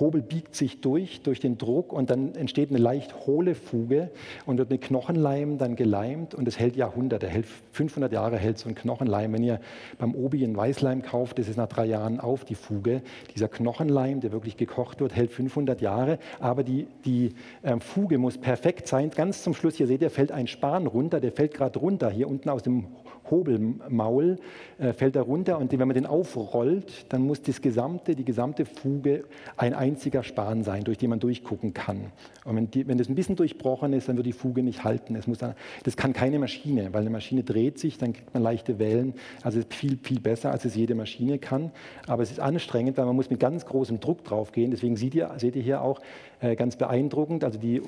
Hobel 0.00 0.22
biegt 0.22 0.54
sich 0.54 0.80
durch, 0.80 1.22
durch 1.22 1.40
den 1.40 1.58
Druck 1.58 1.92
und 1.92 2.10
dann 2.10 2.34
entsteht 2.34 2.70
eine 2.70 2.78
leicht 2.78 3.26
hohle 3.26 3.54
Fuge 3.54 4.10
und 4.44 4.58
wird 4.58 4.70
mit 4.70 4.82
Knochenleim 4.82 5.58
dann 5.58 5.76
geleimt 5.76 6.34
und 6.34 6.48
es 6.48 6.58
hält 6.58 6.76
Jahrhunderte, 6.76 7.28
hält 7.28 7.46
500 7.72 8.12
Jahre 8.12 8.38
hält 8.38 8.58
so 8.58 8.68
ein 8.68 8.74
Knochenleim. 8.74 9.32
Wenn 9.32 9.42
ihr 9.42 9.60
beim 9.98 10.14
Obi 10.14 10.44
einen 10.44 10.56
Weißleim 10.56 11.02
kauft, 11.02 11.38
das 11.38 11.48
ist 11.48 11.56
nach 11.56 11.68
drei 11.68 11.86
Jahren 11.86 12.20
auf, 12.20 12.44
die 12.44 12.54
Fuge. 12.54 13.02
Dieser 13.34 13.48
Knochenleim, 13.48 14.20
der 14.20 14.32
wirklich 14.32 14.56
gekocht 14.56 15.00
wird, 15.00 15.14
hält 15.14 15.30
500 15.30 15.80
Jahre, 15.80 16.18
aber 16.40 16.62
die, 16.62 16.86
die 17.04 17.25
die 17.28 17.34
ähm, 17.62 17.80
Fuge 17.80 18.18
muss 18.18 18.38
perfekt 18.38 18.88
sein. 18.88 19.10
Ganz 19.10 19.42
zum 19.42 19.54
Schluss, 19.54 19.76
hier 19.76 19.86
seht 19.86 20.02
ihr, 20.02 20.10
fällt 20.10 20.32
ein 20.32 20.46
Span 20.46 20.86
runter, 20.86 21.20
der 21.20 21.32
fällt 21.32 21.54
gerade 21.54 21.78
runter, 21.78 22.10
hier 22.10 22.28
unten 22.28 22.48
aus 22.48 22.62
dem 22.62 22.86
Hobelmaul 23.30 24.38
äh, 24.78 24.92
fällt 24.92 25.16
er 25.16 25.22
runter 25.22 25.58
und 25.58 25.72
wenn 25.72 25.86
man 25.86 25.94
den 25.94 26.06
aufrollt, 26.06 27.12
dann 27.12 27.22
muss 27.22 27.42
das 27.42 27.60
gesamte, 27.60 28.14
die 28.14 28.24
gesamte 28.24 28.64
Fuge 28.64 29.24
ein 29.56 29.74
einziger 29.74 30.22
Span 30.22 30.64
sein, 30.64 30.84
durch 30.84 30.98
den 30.98 31.10
man 31.10 31.20
durchgucken 31.20 31.74
kann. 31.74 32.12
Und 32.44 32.56
wenn, 32.56 32.70
die, 32.70 32.86
wenn 32.86 32.98
das 32.98 33.08
ein 33.08 33.14
bisschen 33.14 33.36
durchbrochen 33.36 33.92
ist, 33.92 34.08
dann 34.08 34.16
wird 34.16 34.26
die 34.26 34.32
Fuge 34.32 34.62
nicht 34.62 34.84
halten. 34.84 35.16
Es 35.16 35.26
muss 35.26 35.38
dann, 35.38 35.54
das 35.84 35.96
kann 35.96 36.12
keine 36.12 36.38
Maschine, 36.38 36.92
weil 36.92 37.02
eine 37.02 37.10
Maschine 37.10 37.42
dreht 37.42 37.78
sich, 37.78 37.98
dann 37.98 38.12
kriegt 38.12 38.32
man 38.34 38.42
leichte 38.42 38.78
Wellen. 38.78 39.14
Also 39.42 39.58
es 39.58 39.64
ist 39.64 39.74
viel, 39.74 39.98
viel 40.02 40.20
besser, 40.20 40.50
als 40.50 40.64
es 40.64 40.74
jede 40.74 40.94
Maschine 40.94 41.38
kann. 41.38 41.70
Aber 42.06 42.22
es 42.22 42.30
ist 42.30 42.40
anstrengend, 42.40 42.98
weil 42.98 43.06
man 43.06 43.16
muss 43.16 43.30
mit 43.30 43.40
ganz 43.40 43.66
großem 43.66 44.00
Druck 44.00 44.24
drauf 44.24 44.52
gehen. 44.52 44.70
Deswegen 44.70 44.96
seht 44.96 45.14
ihr, 45.14 45.32
seht 45.38 45.56
ihr 45.56 45.62
hier 45.62 45.82
auch 45.82 46.00
äh, 46.40 46.56
ganz 46.56 46.76
beeindruckend, 46.76 47.44
also 47.44 47.58
die 47.58 47.82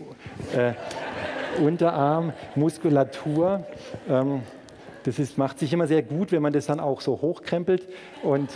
äh, 0.54 0.72
Unterarmmuskulatur. 1.62 3.64
Ähm, 4.08 4.42
das 5.04 5.18
ist, 5.18 5.38
macht 5.38 5.58
sich 5.58 5.72
immer 5.72 5.86
sehr 5.86 6.02
gut, 6.02 6.32
wenn 6.32 6.42
man 6.42 6.52
das 6.52 6.66
dann 6.66 6.80
auch 6.80 7.00
so 7.00 7.20
hochkrempelt 7.20 7.88
und 8.22 8.50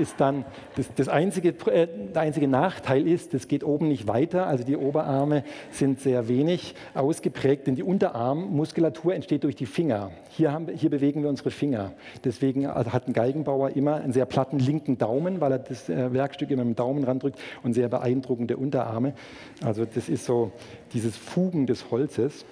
ist 0.00 0.20
dann 0.20 0.44
das, 0.76 0.92
das 0.94 1.08
einzige, 1.08 1.50
äh, 1.70 1.88
der 2.14 2.22
einzige 2.22 2.48
Nachteil 2.48 3.06
ist, 3.06 3.34
das 3.34 3.48
geht 3.48 3.64
oben 3.64 3.88
nicht 3.88 4.06
weiter. 4.06 4.46
Also 4.46 4.64
die 4.64 4.76
Oberarme 4.76 5.44
sind 5.70 6.00
sehr 6.00 6.28
wenig 6.28 6.74
ausgeprägt, 6.94 7.66
denn 7.66 7.74
die 7.74 7.82
Unterarmmuskulatur 7.82 9.14
entsteht 9.14 9.44
durch 9.44 9.56
die 9.56 9.66
Finger. 9.66 10.10
Hier, 10.30 10.52
haben, 10.52 10.68
hier 10.68 10.90
bewegen 10.90 11.22
wir 11.22 11.28
unsere 11.28 11.50
Finger. 11.50 11.92
Deswegen 12.24 12.68
hat 12.68 13.08
ein 13.08 13.12
Geigenbauer 13.12 13.70
immer 13.70 13.96
einen 13.96 14.12
sehr 14.12 14.26
platten 14.26 14.58
linken 14.58 14.98
Daumen, 14.98 15.40
weil 15.40 15.52
er 15.52 15.58
das 15.58 15.88
äh, 15.88 16.12
Werkstück 16.12 16.50
immer 16.50 16.64
mit 16.64 16.76
dem 16.76 16.76
Daumen 16.76 17.04
randrückt 17.04 17.38
und 17.62 17.74
sehr 17.74 17.88
beeindruckende 17.88 18.56
Unterarme. 18.56 19.14
Also 19.62 19.84
das 19.84 20.08
ist 20.08 20.24
so 20.24 20.52
dieses 20.92 21.16
Fugen 21.16 21.66
des 21.66 21.90
Holzes. 21.90 22.44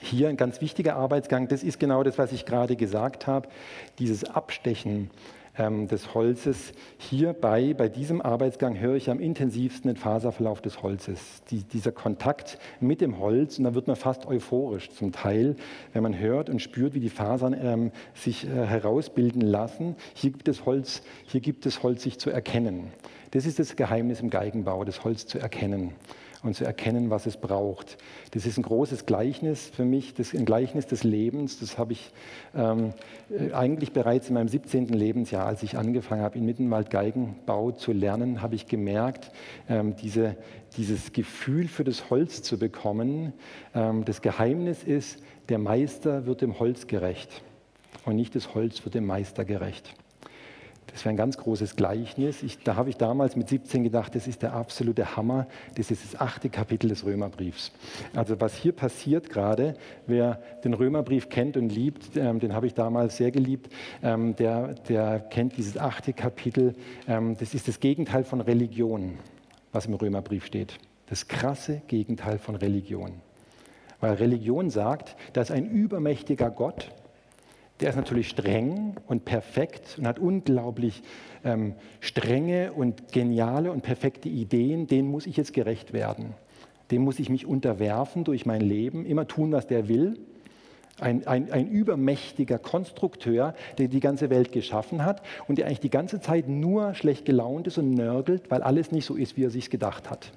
Hier 0.00 0.28
ein 0.28 0.36
ganz 0.36 0.60
wichtiger 0.60 0.96
Arbeitsgang, 0.96 1.48
das 1.48 1.62
ist 1.62 1.80
genau 1.80 2.02
das, 2.02 2.18
was 2.18 2.32
ich 2.32 2.46
gerade 2.46 2.76
gesagt 2.76 3.26
habe, 3.26 3.48
dieses 3.98 4.24
Abstechen 4.24 5.10
ähm, 5.58 5.88
des 5.88 6.14
Holzes. 6.14 6.72
Hierbei, 6.98 7.74
bei 7.74 7.88
diesem 7.88 8.22
Arbeitsgang, 8.22 8.78
höre 8.78 8.94
ich 8.94 9.10
am 9.10 9.20
intensivsten 9.20 9.92
den 9.92 9.96
Faserverlauf 9.96 10.60
des 10.62 10.82
Holzes. 10.82 11.42
Die, 11.50 11.64
dieser 11.64 11.92
Kontakt 11.92 12.58
mit 12.80 13.00
dem 13.00 13.18
Holz, 13.18 13.58
und 13.58 13.64
da 13.64 13.74
wird 13.74 13.86
man 13.86 13.96
fast 13.96 14.26
euphorisch 14.26 14.90
zum 14.90 15.12
Teil, 15.12 15.56
wenn 15.92 16.02
man 16.02 16.18
hört 16.18 16.48
und 16.48 16.62
spürt, 16.62 16.94
wie 16.94 17.00
die 17.00 17.10
Fasern 17.10 17.56
ähm, 17.60 17.90
sich 18.14 18.46
äh, 18.46 18.48
herausbilden 18.48 19.42
lassen. 19.42 19.96
Hier 20.14 20.30
gibt, 20.30 20.48
es 20.48 20.64
Holz, 20.64 21.02
hier 21.26 21.40
gibt 21.40 21.66
es 21.66 21.82
Holz 21.82 22.02
sich 22.02 22.18
zu 22.18 22.30
erkennen. 22.30 22.92
Das 23.32 23.44
ist 23.44 23.58
das 23.58 23.76
Geheimnis 23.76 24.20
im 24.20 24.30
Geigenbau, 24.30 24.84
das 24.84 25.04
Holz 25.04 25.26
zu 25.26 25.38
erkennen 25.38 25.92
und 26.42 26.54
zu 26.54 26.64
erkennen, 26.64 27.10
was 27.10 27.26
es 27.26 27.36
braucht. 27.36 27.98
Das 28.32 28.46
ist 28.46 28.58
ein 28.58 28.62
großes 28.62 29.06
Gleichnis 29.06 29.70
für 29.74 29.84
mich, 29.84 30.14
das 30.14 30.34
ein 30.34 30.44
Gleichnis 30.44 30.86
des 30.86 31.04
Lebens. 31.04 31.58
Das 31.58 31.78
habe 31.78 31.92
ich 31.92 32.12
ähm, 32.54 32.92
äh, 33.30 33.52
eigentlich 33.52 33.92
bereits 33.92 34.28
in 34.28 34.34
meinem 34.34 34.48
17. 34.48 34.88
Lebensjahr, 34.88 35.46
als 35.46 35.62
ich 35.62 35.76
angefangen 35.76 36.22
habe, 36.22 36.38
in 36.38 36.44
Mittenwald 36.44 36.90
Geigenbau 36.90 37.72
zu 37.72 37.92
lernen, 37.92 38.40
habe 38.42 38.54
ich 38.54 38.66
gemerkt, 38.66 39.30
ähm, 39.68 39.96
diese, 39.96 40.36
dieses 40.76 41.12
Gefühl 41.12 41.68
für 41.68 41.84
das 41.84 42.10
Holz 42.10 42.42
zu 42.42 42.58
bekommen. 42.58 43.32
Ähm, 43.74 44.04
das 44.04 44.22
Geheimnis 44.22 44.84
ist, 44.84 45.22
der 45.48 45.58
Meister 45.58 46.26
wird 46.26 46.42
dem 46.42 46.58
Holz 46.58 46.86
gerecht. 46.86 47.42
und 48.04 48.16
nicht 48.16 48.34
das 48.34 48.54
Holz 48.54 48.84
wird 48.84 48.94
dem 48.94 49.06
Meister 49.06 49.44
gerecht. 49.44 49.94
Das 50.92 51.04
wäre 51.04 51.10
ein 51.14 51.16
ganz 51.16 51.36
großes 51.36 51.76
Gleichnis. 51.76 52.42
Ich, 52.42 52.58
da 52.62 52.76
habe 52.76 52.90
ich 52.90 52.96
damals 52.96 53.36
mit 53.36 53.48
17 53.48 53.84
gedacht, 53.84 54.14
das 54.14 54.26
ist 54.26 54.42
der 54.42 54.54
absolute 54.54 55.16
Hammer. 55.16 55.46
Das 55.76 55.90
ist 55.90 56.04
das 56.04 56.20
achte 56.20 56.48
Kapitel 56.48 56.88
des 56.88 57.04
Römerbriefs. 57.04 57.72
Also 58.14 58.40
was 58.40 58.54
hier 58.54 58.72
passiert 58.72 59.30
gerade, 59.30 59.74
wer 60.06 60.40
den 60.64 60.74
Römerbrief 60.74 61.28
kennt 61.28 61.56
und 61.56 61.70
liebt, 61.70 62.16
ähm, 62.16 62.40
den 62.40 62.54
habe 62.54 62.66
ich 62.66 62.74
damals 62.74 63.16
sehr 63.16 63.30
geliebt, 63.30 63.72
ähm, 64.02 64.34
der, 64.36 64.74
der 64.88 65.20
kennt 65.20 65.56
dieses 65.56 65.76
achte 65.76 66.12
Kapitel. 66.12 66.74
Ähm, 67.06 67.36
das 67.38 67.54
ist 67.54 67.68
das 67.68 67.80
Gegenteil 67.80 68.24
von 68.24 68.40
Religion, 68.40 69.18
was 69.72 69.86
im 69.86 69.94
Römerbrief 69.94 70.46
steht. 70.46 70.78
Das 71.06 71.28
krasse 71.28 71.82
Gegenteil 71.86 72.38
von 72.38 72.54
Religion. 72.54 73.12
Weil 74.00 74.14
Religion 74.14 74.70
sagt, 74.70 75.16
dass 75.32 75.50
ein 75.50 75.68
übermächtiger 75.70 76.50
Gott, 76.50 76.90
der 77.80 77.90
ist 77.90 77.96
natürlich 77.96 78.28
streng 78.28 78.96
und 79.06 79.24
perfekt 79.24 79.96
und 79.98 80.06
hat 80.06 80.18
unglaublich 80.18 81.02
ähm, 81.44 81.74
strenge 82.00 82.72
und 82.72 83.12
geniale 83.12 83.70
und 83.70 83.82
perfekte 83.82 84.28
Ideen. 84.28 84.86
Den 84.86 85.06
muss 85.06 85.26
ich 85.26 85.36
jetzt 85.36 85.52
gerecht 85.52 85.92
werden. 85.92 86.34
Dem 86.90 87.02
muss 87.02 87.18
ich 87.18 87.28
mich 87.28 87.46
unterwerfen 87.46 88.24
durch 88.24 88.46
mein 88.46 88.62
Leben, 88.62 89.06
immer 89.06 89.28
tun, 89.28 89.52
was 89.52 89.66
der 89.66 89.88
will. 89.88 90.18
Ein, 91.00 91.26
ein, 91.28 91.52
ein 91.52 91.68
übermächtiger 91.68 92.58
Konstrukteur, 92.58 93.54
der 93.78 93.86
die 93.86 94.00
ganze 94.00 94.30
Welt 94.30 94.50
geschaffen 94.50 95.04
hat 95.04 95.22
und 95.46 95.58
der 95.58 95.66
eigentlich 95.66 95.78
die 95.78 95.90
ganze 95.90 96.20
Zeit 96.20 96.48
nur 96.48 96.94
schlecht 96.94 97.24
gelaunt 97.24 97.68
ist 97.68 97.78
und 97.78 97.94
nörgelt, 97.94 98.50
weil 98.50 98.62
alles 98.62 98.90
nicht 98.90 99.04
so 99.04 99.14
ist, 99.14 99.36
wie 99.36 99.44
er 99.44 99.50
sich 99.50 99.70
gedacht 99.70 100.10
hat. 100.10 100.32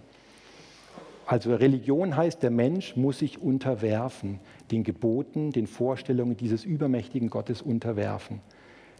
Also 1.25 1.55
Religion 1.55 2.17
heißt, 2.17 2.43
der 2.43 2.51
Mensch 2.51 2.95
muss 2.95 3.19
sich 3.19 3.41
unterwerfen, 3.41 4.39
den 4.71 4.83
Geboten, 4.83 5.51
den 5.51 5.67
Vorstellungen 5.67 6.35
dieses 6.35 6.65
übermächtigen 6.65 7.29
Gottes 7.29 7.61
unterwerfen. 7.61 8.41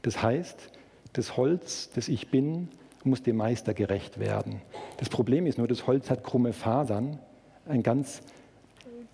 Das 0.01 0.21
heißt, 0.21 0.71
das 1.13 1.36
Holz, 1.38 1.89
das 1.93 2.07
ich 2.07 2.29
bin, 2.29 2.69
muss 3.03 3.23
dem 3.23 3.38
Meister 3.38 3.73
gerecht 3.73 4.19
werden. 4.19 4.62
Das 4.97 5.10
Problem 5.10 5.45
ist 5.45 5.57
nur, 5.57 5.67
das 5.67 5.88
Holz 5.88 6.10
hat 6.10 6.23
krumme 6.23 6.53
Fasern, 6.53 7.19
einen 7.67 7.84
ganz 7.84 8.21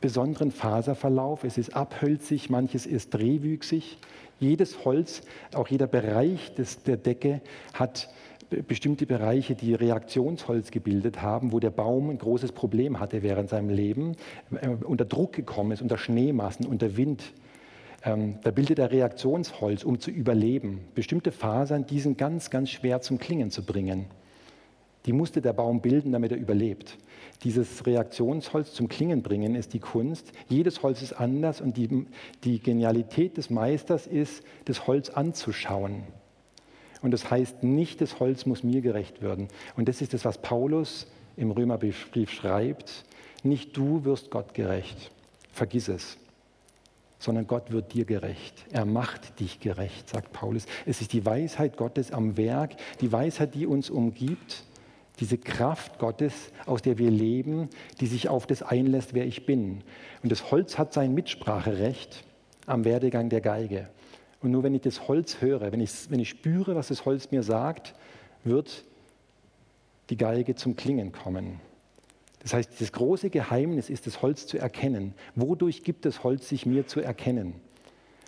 besonderen 0.02 0.52
Faserverlauf. 0.52 1.44
Es 1.44 1.58
ist 1.58 1.76
abhölzig, 1.76 2.50
manches 2.50 2.86
ist 2.86 3.14
drehwüchsig. 3.14 3.98
Jedes 4.40 4.86
Holz, 4.86 5.22
auch 5.54 5.68
jeder 5.68 5.88
Bereich 5.88 6.54
des, 6.54 6.84
der 6.84 6.98
Decke 6.98 7.42
hat 7.74 8.10
bestimmte 8.50 9.06
Bereiche, 9.06 9.56
die 9.56 9.74
Reaktionsholz 9.74 10.72
gebildet 10.72 11.22
haben, 11.22 11.52
wo 11.52 11.60
der 11.60 11.70
Baum 11.70 12.10
ein 12.10 12.18
großes 12.18 12.52
Problem 12.52 13.00
hatte 13.00 13.24
während 13.24 13.50
seinem 13.50 13.70
Leben, 13.70 14.16
äh, 14.62 14.70
unter 14.70 15.06
Druck 15.06 15.34
gekommen 15.34 15.72
ist, 15.72 15.82
unter 15.82 15.98
Schneemassen, 15.98 16.66
unter 16.66 16.98
Wind. 16.98 17.34
Ähm, 18.04 18.36
da 18.44 18.52
bildet 18.52 18.80
er 18.80 18.92
Reaktionsholz, 18.92 19.84
um 19.84 20.00
zu 20.00 20.12
überleben. 20.12 20.80
Bestimmte 20.96 21.32
Fasern, 21.32 21.86
die 21.86 22.00
sind 22.00 22.18
ganz, 22.18 22.50
ganz 22.50 22.70
schwer 22.70 23.02
zum 23.02 23.18
Klingen 23.18 23.52
zu 23.52 23.64
bringen. 23.64 24.06
Die 25.06 25.14
musste 25.14 25.42
der 25.42 25.54
Baum 25.54 25.82
bilden, 25.82 26.12
damit 26.12 26.32
er 26.32 26.38
überlebt. 26.38 26.98
Dieses 27.44 27.86
Reaktionsholz 27.86 28.74
zum 28.74 28.88
Klingen 28.88 29.24
bringen 29.24 29.56
ist 29.56 29.74
die 29.74 29.80
Kunst. 29.80 30.32
Jedes 30.50 30.84
Holz 30.84 31.02
ist 31.02 31.14
anders 31.14 31.62
und 31.62 31.78
die, 31.78 32.06
die 32.44 32.60
Genialität 32.60 33.38
des 33.38 33.50
Meisters 33.50 34.06
ist, 34.06 34.44
das 34.66 34.88
Holz 34.88 35.10
anzuschauen 35.10 36.04
und 37.02 37.12
das 37.12 37.30
heißt 37.30 37.64
nicht, 37.64 38.02
das 38.02 38.20
Holz 38.20 38.46
muss 38.46 38.64
mir 38.64 38.82
gerecht 38.82 39.22
werden. 39.22 39.48
Und 39.76 39.88
das 39.88 40.02
ist 40.02 40.14
das, 40.14 40.26
was 40.26 40.42
Paulus 40.42 41.08
im 41.36 41.52
Römerbrief 41.52 42.32
schreibt. 42.32 43.06
Nicht 43.44 43.78
du 43.78 44.04
wirst 44.04 44.32
Gott 44.32 44.54
gerecht. 44.54 45.12
Vergiss 45.52 45.88
es. 45.88 46.18
Sondern 47.20 47.48
Gott 47.48 47.72
wird 47.72 47.94
dir 47.94 48.06
gerecht. 48.06 48.66
Er 48.72 48.86
macht 48.86 49.40
dich 49.40 49.60
gerecht, 49.60 50.10
sagt 50.10 50.34
Paulus. 50.34 50.66
Es 50.86 51.02
ist 51.02 51.14
die 51.14 51.26
Weisheit 51.26 51.78
Gottes 51.78 52.12
am 52.12 52.38
Werk, 52.38 52.76
die 53.02 53.12
Weisheit, 53.12 53.56
die 53.56 53.66
uns 53.66 53.90
umgibt, 53.90 54.64
diese 55.20 55.38
Kraft 55.38 55.98
Gottes, 55.98 56.52
aus 56.68 56.84
der 56.84 57.00
wir 57.00 57.10
leben, 57.10 57.70
die 58.00 58.06
sich 58.08 58.30
auf 58.30 58.46
das 58.46 58.62
einlässt, 58.62 59.14
wer 59.14 59.26
ich 59.26 59.48
bin. 59.48 59.84
Und 60.22 60.32
das 60.32 60.52
Holz 60.52 60.78
hat 60.78 60.94
sein 60.94 61.14
Mitspracherecht 61.14 62.24
am 62.68 62.86
Werdegang 62.86 63.30
der 63.30 63.42
Geige. 63.42 63.90
Und 64.48 64.54
nur 64.54 64.64
wenn 64.64 64.74
ich 64.74 64.82
das 64.82 65.10
Holz 65.10 65.42
höre, 65.42 65.74
wenn 65.74 65.82
ich, 65.82 66.10
wenn 66.10 66.22
ich 66.22 66.30
spüre, 66.30 66.74
was 66.74 66.88
das 66.88 67.04
Holz 67.04 67.32
mir 67.32 67.44
sagt, 67.44 67.94
wird 68.46 68.86
die 70.10 70.16
Geige 70.16 70.56
zum 70.56 70.78
Klingen 70.78 71.12
kommen. 71.12 71.60
Das 72.40 72.54
heißt, 72.54 72.80
das 72.80 72.94
große 72.94 73.30
Geheimnis 73.30 73.90
ist, 73.90 74.08
das 74.08 74.22
Holz 74.22 74.48
zu 74.48 74.58
erkennen. 74.58 75.14
Wodurch 75.36 75.84
gibt 75.84 76.06
das 76.06 76.24
Holz 76.24 76.48
sich 76.48 76.66
mir 76.66 76.88
zu 76.88 77.02
erkennen? 77.02 77.56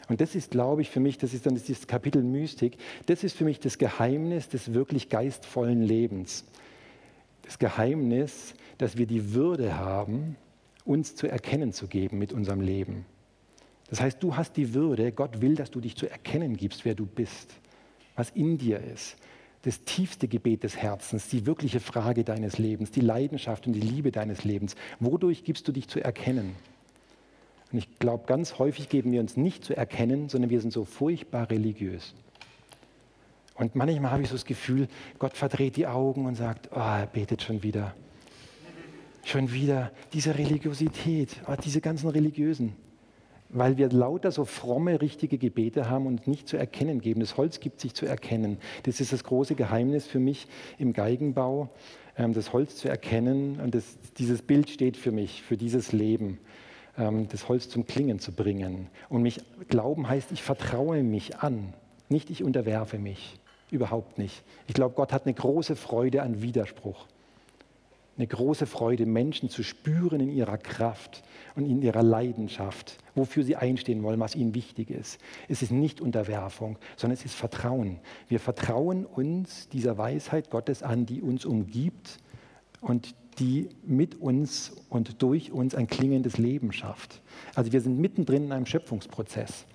Und 0.09 0.19
das 0.19 0.35
ist, 0.35 0.51
glaube 0.51 0.81
ich, 0.81 0.89
für 0.89 0.99
mich, 0.99 1.17
das 1.17 1.33
ist 1.33 1.45
dann 1.45 1.55
dieses 1.55 1.87
Kapitel 1.87 2.21
Mystik, 2.21 2.75
das 3.05 3.23
ist 3.23 3.37
für 3.37 3.45
mich 3.45 3.61
das 3.61 3.77
Geheimnis 3.77 4.49
des 4.49 4.73
wirklich 4.73 5.07
geistvollen 5.07 5.81
Lebens. 5.81 6.43
Das 7.43 7.59
Geheimnis, 7.59 8.55
dass 8.77 8.97
wir 8.97 9.05
die 9.05 9.33
Würde 9.33 9.77
haben, 9.77 10.35
uns 10.83 11.15
zu 11.15 11.27
erkennen 11.27 11.71
zu 11.71 11.87
geben 11.87 12.19
mit 12.19 12.33
unserem 12.33 12.59
Leben. 12.59 13.05
Das 13.89 14.01
heißt, 14.01 14.21
du 14.21 14.35
hast 14.35 14.55
die 14.57 14.73
Würde, 14.73 15.11
Gott 15.11 15.41
will, 15.41 15.55
dass 15.55 15.71
du 15.71 15.79
dich 15.79 15.95
zu 15.95 16.07
erkennen 16.09 16.55
gibst, 16.55 16.85
wer 16.85 16.95
du 16.95 17.05
bist, 17.05 17.53
was 18.15 18.29
in 18.31 18.57
dir 18.57 18.79
ist. 18.79 19.17
Das 19.63 19.83
tiefste 19.83 20.27
Gebet 20.27 20.63
des 20.63 20.77
Herzens, 20.77 21.27
die 21.27 21.45
wirkliche 21.45 21.79
Frage 21.79 22.23
deines 22.23 22.57
Lebens, 22.59 22.91
die 22.91 23.01
Leidenschaft 23.01 23.67
und 23.67 23.73
die 23.73 23.81
Liebe 23.81 24.11
deines 24.11 24.43
Lebens. 24.43 24.75
Wodurch 24.99 25.43
gibst 25.43 25.67
du 25.67 25.71
dich 25.71 25.87
zu 25.89 26.01
erkennen? 26.01 26.55
Und 27.71 27.79
ich 27.79 27.99
glaube, 27.99 28.25
ganz 28.25 28.57
häufig 28.57 28.89
geben 28.89 29.11
wir 29.11 29.19
uns 29.19 29.37
nicht 29.37 29.63
zu 29.63 29.75
erkennen, 29.75 30.29
sondern 30.29 30.49
wir 30.49 30.61
sind 30.61 30.71
so 30.71 30.85
furchtbar 30.85 31.49
religiös. 31.49 32.13
Und 33.55 33.75
manchmal 33.75 34.11
habe 34.11 34.23
ich 34.23 34.29
so 34.29 34.35
das 34.35 34.45
Gefühl, 34.45 34.87
Gott 35.17 35.35
verdreht 35.35 35.75
die 35.75 35.87
Augen 35.87 36.25
und 36.25 36.35
sagt, 36.35 36.69
oh, 36.71 36.79
er 36.79 37.07
betet 37.07 37.41
schon 37.41 37.61
wieder. 37.61 37.93
Schon 39.25 39.51
wieder 39.51 39.91
diese 40.13 40.37
Religiosität, 40.37 41.41
oh, 41.47 41.55
diese 41.61 41.81
ganzen 41.81 42.07
Religiösen 42.07 42.75
weil 43.49 43.77
wir 43.77 43.89
lauter 43.89 44.31
so 44.31 44.45
fromme, 44.45 45.01
richtige 45.01 45.37
Gebete 45.37 45.89
haben 45.89 46.05
und 46.05 46.27
nicht 46.27 46.47
zu 46.47 46.57
erkennen 46.57 47.01
geben. 47.01 47.19
Das 47.19 47.35
Holz 47.35 47.59
gibt 47.59 47.81
sich 47.81 47.93
zu 47.93 48.05
erkennen. 48.05 48.59
Das 48.83 49.01
ist 49.01 49.11
das 49.11 49.23
große 49.23 49.55
Geheimnis 49.55 50.05
für 50.05 50.19
mich 50.19 50.47
im 50.77 50.93
Geigenbau, 50.93 51.69
ähm, 52.17 52.33
das 52.33 52.53
Holz 52.53 52.75
zu 52.75 52.87
erkennen. 52.87 53.59
Und 53.59 53.73
das, 53.73 53.97
dieses 54.17 54.41
Bild 54.41 54.69
steht 54.69 54.97
für 54.97 55.11
mich, 55.11 55.41
für 55.41 55.57
dieses 55.57 55.91
Leben, 55.91 56.39
ähm, 56.97 57.27
das 57.27 57.49
Holz 57.49 57.69
zum 57.69 57.85
Klingen 57.85 58.19
zu 58.19 58.31
bringen. 58.31 58.87
Und 59.09 59.23
mich 59.23 59.41
glauben 59.67 60.07
heißt, 60.07 60.31
ich 60.31 60.43
vertraue 60.43 61.01
mich 61.01 61.37
an, 61.37 61.73
nicht 62.07 62.29
ich 62.29 62.43
unterwerfe 62.43 62.99
mich. 62.99 63.39
Überhaupt 63.71 64.17
nicht. 64.17 64.43
Ich 64.67 64.73
glaube, 64.73 64.95
Gott 64.95 65.13
hat 65.13 65.25
eine 65.25 65.33
große 65.35 65.75
Freude 65.75 66.23
an 66.23 66.41
Widerspruch 66.41 67.05
eine 68.19 68.27
große 68.27 68.65
Freude, 68.65 69.05
Menschen 69.05 69.49
zu 69.49 69.63
spüren 69.63 70.19
in 70.19 70.29
ihrer 70.29 70.57
Kraft 70.57 71.23
und 71.55 71.65
in 71.65 71.81
ihrer 71.81 72.03
Leidenschaft, 72.03 72.97
wofür 73.15 73.45
sie 73.45 73.55
einstehen 73.55 74.03
wollen, 74.03 74.19
was 74.19 74.35
ihnen 74.35 74.53
wichtig 74.53 74.91
ist. 74.91 75.21
Es 75.47 75.61
ist 75.61 75.71
nicht 75.71 76.01
Unterwerfung, 76.01 76.77
sondern 76.97 77.17
es 77.17 77.23
ist 77.23 77.35
Vertrauen. 77.35 77.99
Wir 78.27 78.41
vertrauen 78.41 79.05
uns 79.05 79.69
dieser 79.69 79.97
Weisheit 79.97 80.49
Gottes 80.49 80.83
an, 80.83 81.05
die 81.05 81.21
uns 81.21 81.45
umgibt 81.45 82.19
und 82.81 83.15
die 83.39 83.69
mit 83.83 84.19
uns 84.19 84.73
und 84.89 85.21
durch 85.21 85.53
uns 85.53 85.73
ein 85.73 85.87
klingendes 85.87 86.37
Leben 86.37 86.73
schafft. 86.73 87.21
Also 87.55 87.71
wir 87.71 87.79
sind 87.79 87.99
mittendrin 87.99 88.45
in 88.45 88.51
einem 88.51 88.65
Schöpfungsprozess. 88.65 89.65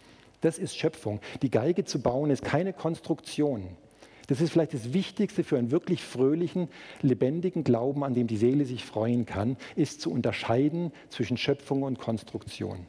Das 0.43 0.59
ist 0.59 0.77
Schöpfung. 0.77 1.21
Die 1.41 1.51
Geige 1.51 1.87
zu 1.87 2.03
bauen 2.03 2.29
ist 2.29 2.45
keine 2.45 2.75
Konstruktion. 2.75 3.79
Das 4.27 4.41
ist 4.41 4.53
vielleicht 4.53 4.75
das 4.75 4.93
Wichtigste 4.93 5.45
für 5.45 5.59
einen 5.59 5.71
wirklich 5.71 6.03
fröhlichen, 6.03 6.69
lebendigen 7.03 7.65
Glauben, 7.65 8.05
an 8.05 8.15
dem 8.15 8.27
die 8.27 8.37
Seele 8.37 8.65
sich 8.65 8.85
freuen 8.85 9.27
kann, 9.27 9.57
ist 9.77 10.01
zu 10.01 10.11
unterscheiden 10.11 10.93
zwischen 11.11 11.37
Schöpfung 11.37 11.83
und 11.83 11.99
Konstruktion. 11.99 12.87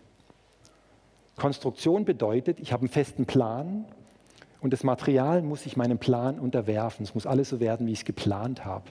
Konstruktion 1.36 2.06
bedeutet, 2.06 2.60
ich 2.60 2.72
habe 2.72 2.82
einen 2.82 2.90
festen 2.90 3.26
Plan 3.26 3.86
und 4.62 4.72
das 4.72 4.84
Material 4.84 5.42
muss 5.42 5.64
sich 5.64 5.76
meinem 5.76 5.98
Plan 5.98 6.40
unterwerfen. 6.40 7.04
Es 7.04 7.14
muss 7.14 7.26
alles 7.26 7.50
so 7.50 7.60
werden, 7.60 7.88
wie 7.88 7.92
ich 7.92 8.00
es 8.00 8.06
geplant 8.06 8.64
habe. 8.64 8.86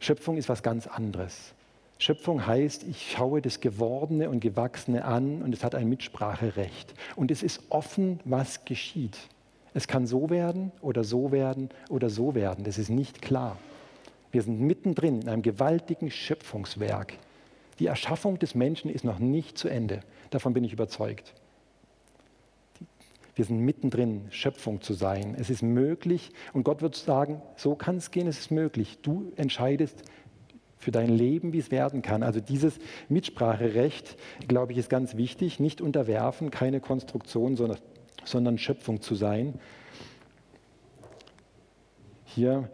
Schöpfung 0.00 0.38
ist 0.38 0.48
was 0.48 0.62
ganz 0.62 0.86
anderes. 0.86 1.54
Schöpfung 1.98 2.46
heißt, 2.46 2.84
ich 2.84 3.12
schaue 3.12 3.40
das 3.40 3.60
Gewordene 3.60 4.28
und 4.28 4.40
Gewachsene 4.40 5.04
an 5.04 5.42
und 5.42 5.54
es 5.54 5.62
hat 5.62 5.74
ein 5.74 5.88
Mitspracherecht. 5.88 6.94
Und 7.16 7.30
es 7.30 7.42
ist 7.42 7.62
offen, 7.68 8.20
was 8.24 8.64
geschieht. 8.64 9.16
Es 9.74 9.88
kann 9.88 10.06
so 10.06 10.30
werden 10.30 10.70
oder 10.80 11.02
so 11.02 11.32
werden 11.32 11.68
oder 11.90 12.08
so 12.08 12.34
werden. 12.34 12.64
Das 12.64 12.78
ist 12.78 12.90
nicht 12.90 13.20
klar. 13.20 13.58
Wir 14.30 14.42
sind 14.42 14.60
mittendrin 14.60 15.22
in 15.22 15.28
einem 15.28 15.42
gewaltigen 15.42 16.10
Schöpfungswerk. 16.10 17.14
Die 17.80 17.86
Erschaffung 17.86 18.38
des 18.38 18.54
Menschen 18.54 18.88
ist 18.88 19.04
noch 19.04 19.18
nicht 19.18 19.58
zu 19.58 19.68
Ende. 19.68 20.00
Davon 20.30 20.54
bin 20.54 20.62
ich 20.62 20.72
überzeugt. 20.72 21.34
Wir 23.34 23.44
sind 23.44 23.58
mittendrin, 23.58 24.26
Schöpfung 24.30 24.80
zu 24.80 24.94
sein. 24.94 25.34
Es 25.36 25.50
ist 25.50 25.62
möglich 25.62 26.30
und 26.52 26.62
Gott 26.62 26.82
wird 26.82 26.94
sagen, 26.94 27.42
so 27.56 27.74
kann 27.74 27.96
es 27.96 28.12
gehen, 28.12 28.28
es 28.28 28.38
ist 28.38 28.52
möglich. 28.52 28.98
Du 29.02 29.32
entscheidest 29.34 30.04
für 30.78 30.92
dein 30.92 31.08
Leben, 31.08 31.52
wie 31.52 31.58
es 31.58 31.72
werden 31.72 32.00
kann. 32.00 32.22
Also 32.22 32.40
dieses 32.40 32.78
Mitspracherecht, 33.08 34.16
glaube 34.46 34.72
ich, 34.72 34.78
ist 34.78 34.90
ganz 34.90 35.16
wichtig. 35.16 35.58
Nicht 35.58 35.80
unterwerfen, 35.80 36.50
keine 36.50 36.80
Konstruktion, 36.80 37.56
sondern 37.56 37.78
sondern 38.24 38.58
Schöpfung 38.58 39.00
zu 39.00 39.14
sein. 39.14 39.54
Hier 42.24 42.68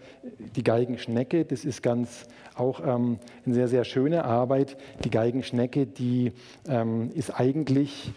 die 0.56 0.64
Geigenschnecke, 0.64 1.44
das 1.44 1.64
ist 1.64 1.82
ganz 1.82 2.26
auch 2.54 2.80
ähm, 2.80 3.18
eine 3.44 3.54
sehr, 3.54 3.68
sehr 3.68 3.84
schöne 3.84 4.24
Arbeit. 4.24 4.76
Die 5.04 5.10
Geigenschnecke, 5.10 5.86
die 5.86 6.32
ähm, 6.68 7.10
ist 7.14 7.30
eigentlich, 7.30 8.12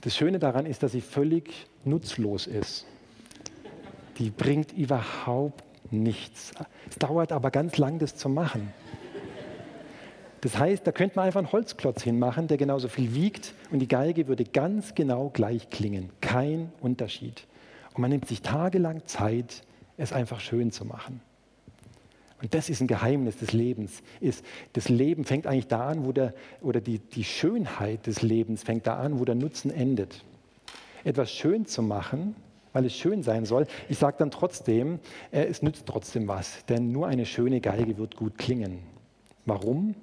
das 0.00 0.16
Schöne 0.16 0.38
daran 0.38 0.66
ist, 0.66 0.82
dass 0.82 0.92
sie 0.92 1.00
völlig 1.00 1.66
nutzlos 1.84 2.46
ist. 2.46 2.86
Die 4.18 4.30
bringt 4.30 4.72
überhaupt 4.72 5.64
nichts. 5.92 6.52
Es 6.90 6.96
dauert 6.98 7.32
aber 7.32 7.50
ganz 7.50 7.78
lang, 7.78 7.98
das 7.98 8.16
zu 8.16 8.28
machen. 8.28 8.72
Das 10.40 10.58
heißt, 10.58 10.86
da 10.86 10.92
könnte 10.92 11.16
man 11.16 11.26
einfach 11.26 11.40
einen 11.40 11.52
Holzklotz 11.52 12.02
hinmachen, 12.02 12.46
der 12.46 12.56
genauso 12.56 12.88
viel 12.88 13.14
wiegt 13.14 13.54
und 13.70 13.80
die 13.80 13.88
Geige 13.88 14.28
würde 14.28 14.44
ganz 14.44 14.94
genau 14.94 15.30
gleich 15.30 15.68
klingen. 15.70 16.10
Kein 16.20 16.72
Unterschied. 16.80 17.46
Und 17.94 18.02
man 18.02 18.10
nimmt 18.10 18.28
sich 18.28 18.42
tagelang 18.42 19.04
Zeit, 19.06 19.62
es 19.96 20.12
einfach 20.12 20.40
schön 20.40 20.70
zu 20.70 20.84
machen. 20.84 21.20
Und 22.40 22.54
das 22.54 22.70
ist 22.70 22.80
ein 22.80 22.86
Geheimnis 22.86 23.38
des 23.38 23.52
Lebens. 23.52 24.02
Ist, 24.20 24.44
das 24.74 24.88
Leben 24.88 25.24
fängt 25.24 25.46
eigentlich 25.46 25.66
da 25.66 25.88
an, 25.88 26.04
wo 26.04 26.12
der, 26.12 26.34
oder 26.60 26.80
die, 26.80 27.00
die 27.00 27.24
Schönheit 27.24 28.06
des 28.06 28.22
Lebens 28.22 28.62
fängt 28.62 28.86
da 28.86 28.98
an, 28.98 29.18
wo 29.18 29.24
der 29.24 29.34
Nutzen 29.34 29.72
endet. 29.72 30.24
Etwas 31.02 31.32
schön 31.32 31.66
zu 31.66 31.82
machen, 31.82 32.36
weil 32.72 32.84
es 32.84 32.94
schön 32.94 33.24
sein 33.24 33.44
soll. 33.44 33.66
Ich 33.88 33.98
sage 33.98 34.16
dann 34.18 34.30
trotzdem, 34.30 35.00
äh, 35.32 35.46
es 35.46 35.62
nützt 35.62 35.86
trotzdem 35.86 36.28
was, 36.28 36.64
denn 36.66 36.92
nur 36.92 37.08
eine 37.08 37.26
schöne 37.26 37.60
Geige 37.60 37.98
wird 37.98 38.14
gut 38.14 38.38
klingen. 38.38 38.78
Warum? 39.44 39.96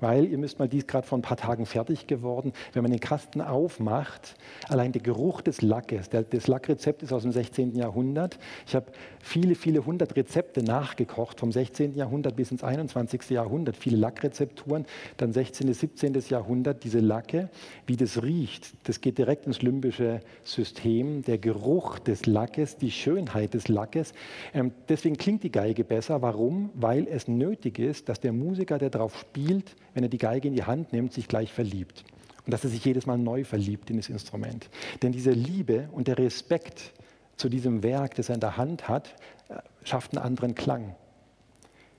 Weil, 0.00 0.26
ihr 0.26 0.38
müsst 0.38 0.58
mal, 0.58 0.68
die 0.68 0.78
ist 0.78 0.88
gerade 0.88 1.06
vor 1.06 1.18
ein 1.18 1.22
paar 1.22 1.36
Tagen 1.36 1.66
fertig 1.66 2.06
geworden, 2.06 2.52
wenn 2.72 2.82
man 2.82 2.90
den 2.90 3.00
Kasten 3.00 3.40
aufmacht, 3.40 4.34
allein 4.68 4.92
der 4.92 5.02
Geruch 5.02 5.40
des 5.42 5.62
Lackes, 5.62 6.08
der, 6.08 6.22
das 6.22 6.46
Lackrezept 6.46 7.02
ist 7.02 7.12
aus 7.12 7.22
dem 7.22 7.32
16. 7.32 7.76
Jahrhundert. 7.76 8.38
Ich 8.66 8.74
habe 8.74 8.86
viele, 9.20 9.54
viele 9.54 9.84
hundert 9.84 10.16
Rezepte 10.16 10.62
nachgekocht, 10.62 11.40
vom 11.40 11.52
16. 11.52 11.94
Jahrhundert 11.94 12.36
bis 12.36 12.50
ins 12.50 12.64
21. 12.64 13.30
Jahrhundert, 13.30 13.76
viele 13.76 13.96
Lackrezepturen, 13.96 14.86
dann 15.16 15.32
16., 15.32 15.72
17. 15.72 16.20
Jahrhundert, 16.28 16.84
diese 16.84 17.00
Lacke, 17.00 17.50
wie 17.86 17.96
das 17.96 18.22
riecht, 18.22 18.72
das 18.84 19.00
geht 19.00 19.18
direkt 19.18 19.46
ins 19.46 19.62
limbische 19.62 20.20
System, 20.44 21.22
der 21.22 21.38
Geruch 21.38 21.98
des 21.98 22.26
Lackes, 22.26 22.76
die 22.76 22.90
Schönheit 22.90 23.54
des 23.54 23.68
Lackes. 23.68 24.12
Ähm, 24.54 24.72
deswegen 24.88 25.16
klingt 25.16 25.42
die 25.42 25.52
Geige 25.52 25.84
besser. 25.84 26.22
Warum? 26.22 26.70
Weil 26.74 27.06
es 27.08 27.28
nötig 27.28 27.78
ist, 27.78 28.08
dass 28.08 28.20
der 28.20 28.32
Musiker, 28.32 28.78
der 28.78 28.90
darauf 28.90 29.18
spielt, 29.18 29.76
wenn 29.94 30.02
er 30.02 30.08
die 30.08 30.18
Geige 30.18 30.48
in 30.48 30.54
die 30.54 30.64
Hand 30.64 30.92
nimmt, 30.92 31.12
sich 31.12 31.28
gleich 31.28 31.52
verliebt. 31.52 32.04
Und 32.46 32.52
dass 32.52 32.64
er 32.64 32.70
sich 32.70 32.84
jedes 32.84 33.06
Mal 33.06 33.18
neu 33.18 33.44
verliebt 33.44 33.90
in 33.90 33.96
das 33.96 34.08
Instrument. 34.08 34.70
Denn 35.02 35.12
diese 35.12 35.30
Liebe 35.30 35.88
und 35.92 36.08
der 36.08 36.18
Respekt 36.18 36.92
zu 37.36 37.48
diesem 37.48 37.82
Werk, 37.82 38.14
das 38.14 38.28
er 38.28 38.34
in 38.36 38.40
der 38.40 38.56
Hand 38.56 38.88
hat, 38.88 39.14
äh, 39.48 39.56
schafft 39.84 40.16
einen 40.16 40.24
anderen 40.24 40.54
Klang. 40.54 40.94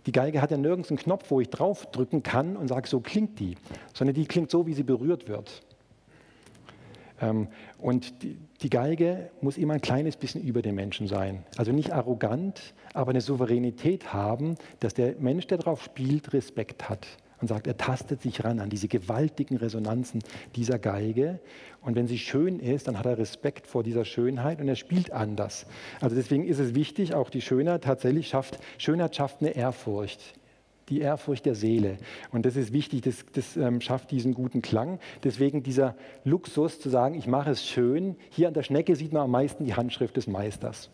Die 0.06 0.12
Geige 0.12 0.42
hat 0.42 0.52
ja 0.52 0.58
nirgends 0.58 0.90
einen 0.90 0.98
Knopf, 0.98 1.30
wo 1.30 1.42
ich 1.42 1.50
draufdrücken 1.50 2.24
kann 2.24 2.58
und 2.58 2.68
sage, 2.68 2.88
so 2.88 3.02
klingt 3.02 3.40
die, 3.40 3.56
sondern 3.94 4.16
die 4.16 4.26
klingt 4.26 4.50
so, 4.50 4.66
wie 4.66 4.74
sie 4.74 4.84
berührt 4.84 5.28
wird. 5.28 5.64
Ähm, 7.22 7.48
und 7.78 8.14
die 8.62 8.70
Geige 8.70 9.30
muss 9.42 9.58
immer 9.58 9.76
ein 9.76 9.82
kleines 9.82 10.18
bisschen 10.18 10.42
über 10.42 10.62
den 10.62 10.76
Menschen 10.76 11.08
sein. 11.08 11.44
Also 11.58 11.72
nicht 11.72 11.92
arrogant, 11.92 12.74
aber 12.94 13.12
eine 13.12 13.22
Souveränität 13.22 14.14
haben, 14.14 14.56
dass 14.80 14.94
der 14.94 15.16
Mensch, 15.20 15.48
der 15.48 15.60
drauf 15.60 15.84
spielt, 15.84 16.34
Respekt 16.34 16.90
hat 16.90 17.08
und 17.42 17.48
sagt, 17.48 17.68
er 17.68 17.78
tastet 17.78 18.22
sich 18.22 18.44
ran 18.44 18.60
an 18.60 18.70
diese 18.70 18.88
gewaltigen 18.88 19.58
Resonanzen 19.58 20.22
dieser 20.56 20.80
Geige. 20.80 21.40
Und 21.82 21.96
wenn 21.96 22.08
sie 22.08 22.20
schön 22.20 22.60
ist, 22.60 22.88
dann 22.88 22.98
hat 22.98 23.08
er 23.08 23.18
Respekt 23.18 23.68
vor 23.68 23.84
dieser 23.84 24.06
Schönheit 24.06 24.62
und 24.62 24.68
er 24.68 24.76
spielt 24.76 25.12
anders. 25.12 25.66
Also 26.00 26.16
deswegen 26.16 26.46
ist 26.46 26.60
es 26.60 26.76
wichtig, 26.76 27.16
auch 27.16 27.30
die 27.30 27.42
Schönheit 27.42 27.84
tatsächlich 27.84 28.28
schafft, 28.28 28.60
Schönheit 28.78 29.16
schafft 29.16 29.42
eine 29.42 29.52
Ehrfurcht. 29.52 30.36
Die 30.90 31.00
Ehrfurcht 31.00 31.46
der 31.46 31.56
Seele. 31.56 31.98
Und 32.32 32.46
das 32.46 32.58
ist 32.58 32.74
wichtig, 32.74 33.02
das, 33.02 33.26
das 33.32 33.56
ähm, 33.56 33.80
schafft 33.80 34.12
diesen 34.12 34.34
guten 34.34 34.62
Klang. 34.62 35.00
Deswegen 35.24 35.64
dieser 35.64 35.96
Luxus 36.26 36.82
zu 36.82 36.90
sagen, 36.90 37.16
ich 37.16 37.28
mache 37.28 37.52
es 37.52 37.66
schön. 37.66 38.18
Hier 38.30 38.50
an 38.50 38.54
der 38.54 38.64
Schnecke 38.64 38.96
sieht 38.96 39.14
man 39.14 39.24
am 39.24 39.32
meisten 39.32 39.64
die 39.64 39.74
Handschrift 39.74 40.18
des 40.18 40.28
Meisters. 40.28 40.90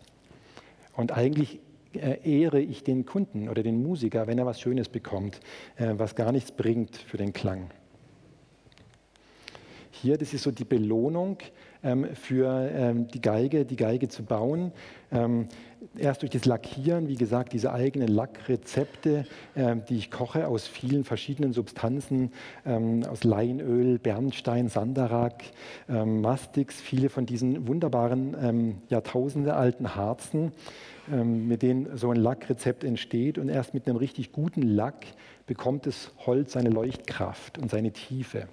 Und 0.94 1.10
eigentlich 1.10 1.58
ehre 1.98 2.60
ich 2.60 2.84
den 2.84 3.04
Kunden 3.04 3.48
oder 3.48 3.62
den 3.62 3.82
Musiker, 3.82 4.26
wenn 4.26 4.38
er 4.38 4.46
was 4.46 4.60
Schönes 4.60 4.88
bekommt, 4.88 5.40
äh, 5.76 5.94
was 5.96 6.14
gar 6.14 6.32
nichts 6.32 6.52
bringt 6.52 6.96
für 6.96 7.16
den 7.16 7.32
Klang. 7.32 7.70
Hier, 9.90 10.16
das 10.16 10.32
ist 10.32 10.44
so 10.44 10.52
die 10.52 10.64
Belohnung 10.64 11.38
ähm, 11.82 12.06
für 12.14 12.70
ähm, 12.72 13.08
die 13.08 13.20
Geige, 13.20 13.64
die 13.64 13.74
Geige 13.74 14.08
zu 14.08 14.22
bauen. 14.22 14.70
Ähm, 15.10 15.48
erst 15.96 16.22
durch 16.22 16.30
das 16.30 16.44
Lackieren, 16.44 17.08
wie 17.08 17.16
gesagt, 17.16 17.52
diese 17.52 17.72
eigenen 17.72 18.08
Lackrezepte, 18.08 19.24
die 19.88 19.96
ich 19.96 20.10
koche 20.10 20.46
aus 20.46 20.66
vielen 20.66 21.04
verschiedenen 21.04 21.52
Substanzen, 21.52 22.32
aus 23.08 23.24
Leinöl, 23.24 23.98
Bernstein, 23.98 24.68
Sandarak, 24.68 25.44
Mastix, 25.86 26.80
viele 26.80 27.08
von 27.08 27.26
diesen 27.26 27.68
wunderbaren 27.68 28.82
Jahrtausende 28.88 29.54
alten 29.54 29.94
Harzen. 29.94 30.52
Ähm, 31.12 31.48
mit 31.48 31.62
denen 31.62 31.96
so 31.96 32.10
ein 32.10 32.16
Lackrezept 32.16 32.84
entsteht. 32.84 33.38
Und 33.38 33.48
erst 33.48 33.72
mit 33.74 33.86
einem 33.86 33.96
richtig 33.96 34.32
guten 34.32 34.62
Lack 34.62 35.06
bekommt 35.46 35.86
das 35.86 36.12
Holz 36.26 36.52
seine 36.52 36.70
Leuchtkraft 36.70 37.58
und 37.58 37.70
seine 37.70 37.92
Tiefe. 37.92 38.48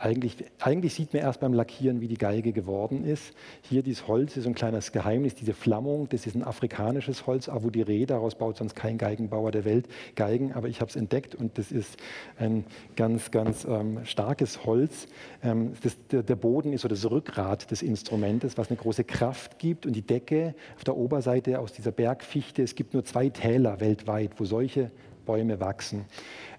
Eigentlich, 0.00 0.36
eigentlich, 0.60 0.94
sieht 0.94 1.12
man 1.12 1.22
erst 1.22 1.40
beim 1.40 1.52
Lackieren, 1.52 2.00
wie 2.00 2.08
die 2.08 2.16
Geige 2.16 2.52
geworden 2.52 3.04
ist. 3.04 3.34
Hier 3.60 3.82
dieses 3.82 4.08
Holz 4.08 4.34
ist 4.38 4.46
ein 4.46 4.54
kleines 4.54 4.92
Geheimnis, 4.92 5.34
diese 5.34 5.52
Flammung, 5.52 6.08
das 6.08 6.26
ist 6.26 6.34
ein 6.34 6.42
afrikanisches 6.42 7.26
Holz, 7.26 7.50
Avodire, 7.50 8.06
daraus 8.06 8.34
baut 8.34 8.56
sonst 8.56 8.74
kein 8.74 8.96
Geigenbauer 8.96 9.50
der 9.50 9.66
Welt 9.66 9.88
Geigen, 10.16 10.54
aber 10.54 10.68
ich 10.68 10.80
habe 10.80 10.88
es 10.88 10.96
entdeckt 10.96 11.34
und 11.34 11.58
das 11.58 11.70
ist 11.70 11.98
ein 12.38 12.64
ganz, 12.96 13.30
ganz 13.30 13.66
ähm, 13.66 14.00
starkes 14.04 14.64
Holz. 14.64 15.06
Ähm, 15.42 15.74
das, 15.82 15.98
der, 16.10 16.22
der, 16.22 16.36
Boden 16.36 16.72
ist 16.72 16.80
so 16.80 16.88
das 16.88 17.10
Rückgrat 17.10 17.70
des 17.70 17.82
Instrumentes, 17.82 18.56
was 18.56 18.70
eine 18.70 18.78
große 18.78 19.04
Kraft 19.04 19.58
gibt 19.58 19.84
und 19.84 19.92
die 19.92 20.02
Decke 20.02 20.54
auf 20.76 20.84
der 20.84 20.96
Oberseite 20.96 21.58
aus 21.58 21.74
dieser 21.74 21.92
Bergfichte, 21.92 22.62
es 22.62 22.74
gibt 22.74 22.94
nur 22.94 23.04
zwei 23.04 23.28
Täler 23.28 23.80
weltweit, 23.80 24.30
wo 24.38 24.46
solche 24.46 24.90
Bäume 25.30 25.60
wachsen. 25.60 26.06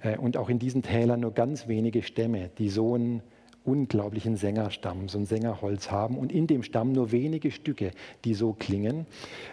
Äh, 0.02 0.18
und 0.18 0.38
auch 0.38 0.48
in 0.48 0.58
diesen 0.58 0.82
Tälern 0.82 1.20
nur 1.20 1.34
ganz 1.34 1.68
wenige 1.68 2.04
Stämme, 2.04 2.50
die 2.58 2.70
so 2.70 2.96
einen 2.96 3.22
unglaublichen 3.66 4.38
Sängerstamm, 4.38 5.10
so 5.10 5.18
ein 5.20 5.26
Sängerholz 5.26 5.92
haben 5.92 6.18
und 6.18 6.32
in 6.32 6.48
dem 6.48 6.64
Stamm 6.64 6.94
nur 6.94 7.12
wenige 7.12 7.52
Stücke, 7.52 7.92
die 8.24 8.34
so 8.34 8.54
klingen. 8.54 9.06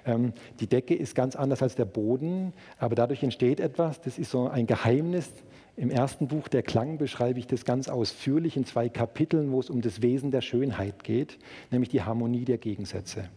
Ähm, 0.07 0.33
die 0.61 0.69
Decke 0.69 0.95
ist 0.95 1.17
ganz 1.17 1.35
anders 1.35 1.63
als 1.63 1.75
der 1.75 1.85
Boden, 1.85 2.53
aber 2.79 2.95
dadurch 2.95 3.25
entsteht 3.25 3.59
etwas, 3.59 4.01
das 4.01 4.21
ist 4.21 4.31
so 4.31 4.49
ein 4.49 4.69
Geheimnis. 4.69 5.29
Im 5.77 5.91
ersten 5.91 6.29
Buch 6.29 6.47
der 6.47 6.63
Klang 6.63 6.97
beschreibe 6.99 7.41
ich 7.41 7.49
das 7.49 7.65
ganz 7.65 7.89
ausführlich 7.89 8.57
in 8.57 8.65
zwei 8.65 8.89
Kapiteln, 8.89 9.51
wo 9.51 9.59
es 9.59 9.69
um 9.69 9.81
das 9.81 10.01
Wesen 10.01 10.31
der 10.31 10.43
Schönheit 10.43 11.03
geht, 11.03 11.39
nämlich 11.73 11.89
die 11.89 12.03
Harmonie 12.03 12.45
der 12.45 12.59
Gegensätze 12.59 13.29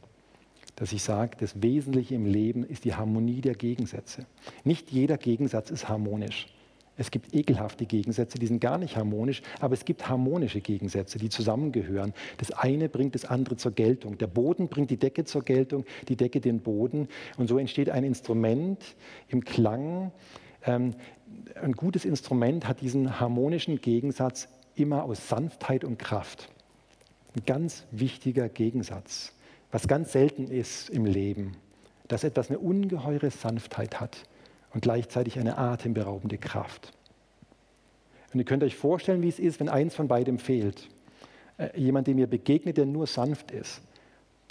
dass 0.82 0.94
ich 0.94 1.04
sage, 1.04 1.38
das 1.39 1.62
Wesentliche 1.62 2.15
im 2.15 2.26
Leben 2.26 2.63
ist 2.63 2.86
die 2.86 2.96
Harmonie 2.96 3.41
der 3.41 3.54
Gegensätze. 3.54 4.26
Nicht 4.63 4.89
jeder 4.89 5.20
Gegensatz 5.20 5.70
ist 5.70 5.88
harmonisch. 5.88 6.48
Es 6.98 7.12
gibt 7.12 7.36
ekelhafte 7.36 7.86
Gegensätze, 7.86 8.39
die 8.39 8.48
sind 8.48 8.62
gar 8.62 8.80
nicht 8.80 8.98
harmonisch, 8.98 9.44
aber 9.60 9.76
es 9.76 9.86
gibt 9.86 10.10
harmonische 10.10 10.60
Gegensätze, 10.60 11.20
die 11.20 11.30
zusammengehören. 11.30 12.15
Das 12.39 12.50
eine 12.50 12.89
bringt 12.89 13.13
das 13.13 13.26
andere 13.26 13.58
zur 13.58 13.74
Geltung. 13.74 14.17
Der 14.17 14.26
Boden 14.26 14.70
bringt 14.70 14.89
die 14.89 14.98
Decke 14.98 15.24
zur 15.24 15.44
Geltung, 15.44 15.86
die 16.08 16.15
Decke 16.15 16.41
den 16.41 16.62
Boden. 16.62 17.10
Und 17.38 17.48
so 17.48 17.60
entsteht 17.60 17.91
ein 17.91 18.04
Instrument 18.04 18.84
im 19.30 19.46
Klang. 19.46 20.12
Ähm, 20.65 20.96
ein 21.62 21.74
gutes 21.74 22.06
Instrument 22.06 22.67
hat 22.67 22.82
diesen 22.82 23.20
harmonischen 23.20 23.82
Gegensatz 23.82 24.48
immer 24.74 25.04
aus 25.04 25.30
Sanftheit 25.30 25.84
und 25.84 26.00
Kraft. 26.00 26.50
Ein 27.36 27.46
ganz 27.46 27.86
wichtiger 27.91 28.50
Gegensatz 28.50 29.36
was 29.71 29.88
ganz 29.88 30.12
selten 30.12 30.47
ist 30.47 30.89
im 30.89 31.05
Leben, 31.05 31.55
dass 32.07 32.23
etwas 32.23 32.49
eine 32.49 32.60
ungeheure 32.60 33.31
Sanftheit 33.31 33.99
hat 33.99 34.23
und 34.73 34.81
gleichzeitig 34.81 35.39
eine 35.39 35.57
atemberaubende 35.57 36.38
Kraft. 36.38 36.93
Und 38.34 38.39
ihr 38.39 38.45
könnt 38.45 38.63
euch 38.63 38.75
vorstellen, 38.75 39.21
wie 39.21 39.29
es 39.29 39.39
ist, 39.39 39.60
wenn 39.60 39.69
eins 39.69 39.95
von 39.95 40.07
beidem 40.07 40.39
fehlt. 40.39 40.88
Äh, 41.57 41.77
jemand, 41.79 42.07
dem 42.07 42.17
ihr 42.17 42.27
begegnet, 42.27 42.77
der 42.77 42.86
nur 42.86 43.07
sanft 43.07 43.51
ist 43.51 43.81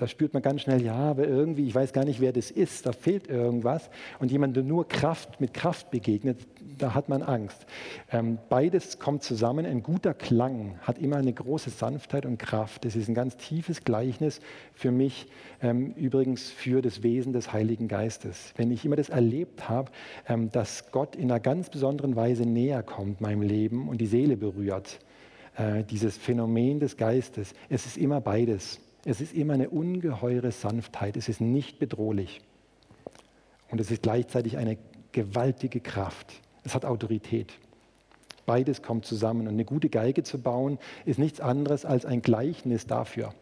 da 0.01 0.09
spürt 0.09 0.33
man 0.33 0.43
ganz 0.43 0.63
schnell, 0.63 0.83
ja, 0.83 0.95
aber 0.95 1.29
irgendwie, 1.29 1.69
ich 1.69 1.75
weiß 1.75 1.93
gar 1.93 2.07
nicht, 2.07 2.23
wer 2.23 2.33
das 2.33 2.51
ist, 2.51 2.87
da 2.87 2.93
fehlt 2.93 3.29
irgendwas. 3.29 3.91
Und 4.19 4.31
jemand, 4.31 4.57
der 4.57 4.63
nur 4.63 4.89
Kraft 4.89 5.43
mit 5.43 5.53
Kraft 5.53 5.91
begegnet, 5.91 6.39
da 6.79 6.95
hat 6.95 7.11
man 7.11 7.23
Angst. 7.23 7.67
Ähm, 8.11 8.39
beides 8.49 8.99
kommt 8.99 9.23
zusammen. 9.23 9.67
Ein 9.67 9.83
guter 9.83 10.15
Klang 10.15 10.79
hat 10.81 10.99
immer 10.99 11.17
eine 11.17 11.35
große 11.35 11.69
Sanftheit 11.69 12.25
und 12.25 12.39
Kraft. 12.39 12.87
Das 12.87 12.97
ist 12.97 13.09
ein 13.09 13.15
ganz 13.15 13.37
tiefes 13.37 13.85
Gleichnis 13.85 14.41
für 14.73 14.91
mich, 14.91 15.27
ähm, 15.61 15.93
übrigens 15.97 16.51
für 16.51 16.81
das 16.81 17.03
Wesen 17.03 17.35
des 17.35 17.53
Heiligen 17.53 17.87
Geistes. 17.87 18.55
Wenn 18.57 18.71
ich 18.71 18.87
immer 18.87 18.97
das 18.97 19.11
erlebt 19.11 19.69
habe, 19.69 19.91
ähm, 20.27 20.51
dass 20.51 20.91
Gott 20.93 21.15
in 21.15 21.31
einer 21.31 21.41
ganz 21.41 21.69
besonderen 21.69 22.17
Weise 22.17 22.47
näher 22.47 22.83
kommt 22.83 23.21
meinem 23.21 23.43
Leben 23.43 23.87
und 23.87 24.01
die 24.01 24.07
Seele 24.07 24.39
berührt, 24.39 24.99
äh, 25.59 25.85
dieses 25.85 26.17
Phänomen 26.17 26.81
des 26.81 26.97
Geistes, 26.97 27.53
es 27.69 27.85
ist 27.85 27.99
immer 27.99 28.23
beides. 28.23 28.81
Es 29.05 29.21
ist 29.21 29.35
immer 29.35 29.55
eine 29.55 29.71
ungeheure 29.71 30.53
Sanftheit. 30.53 31.17
Es 31.17 31.29
ist 31.29 31.41
nicht 31.41 31.79
bedrohlich. 31.79 32.41
Und 33.71 33.81
es 33.81 33.91
ist 33.91 34.03
gleichzeitig 34.03 34.59
eine 34.59 34.79
gewaltige 35.13 35.81
Kraft. 35.81 36.33
Es 36.65 36.75
hat 36.75 36.85
Autorität. 36.85 37.53
Beides 38.47 38.83
kommt 38.83 39.07
zusammen. 39.07 39.43
Und 39.43 39.55
eine 39.55 39.65
gute 39.65 39.89
Geige 39.89 40.23
zu 40.23 40.39
bauen, 40.39 40.79
ist 41.05 41.19
nichts 41.19 41.41
anderes 41.41 41.85
als 41.85 42.05
ein 42.05 42.21
Gleichnis 42.21 42.87
dafür. 42.87 43.33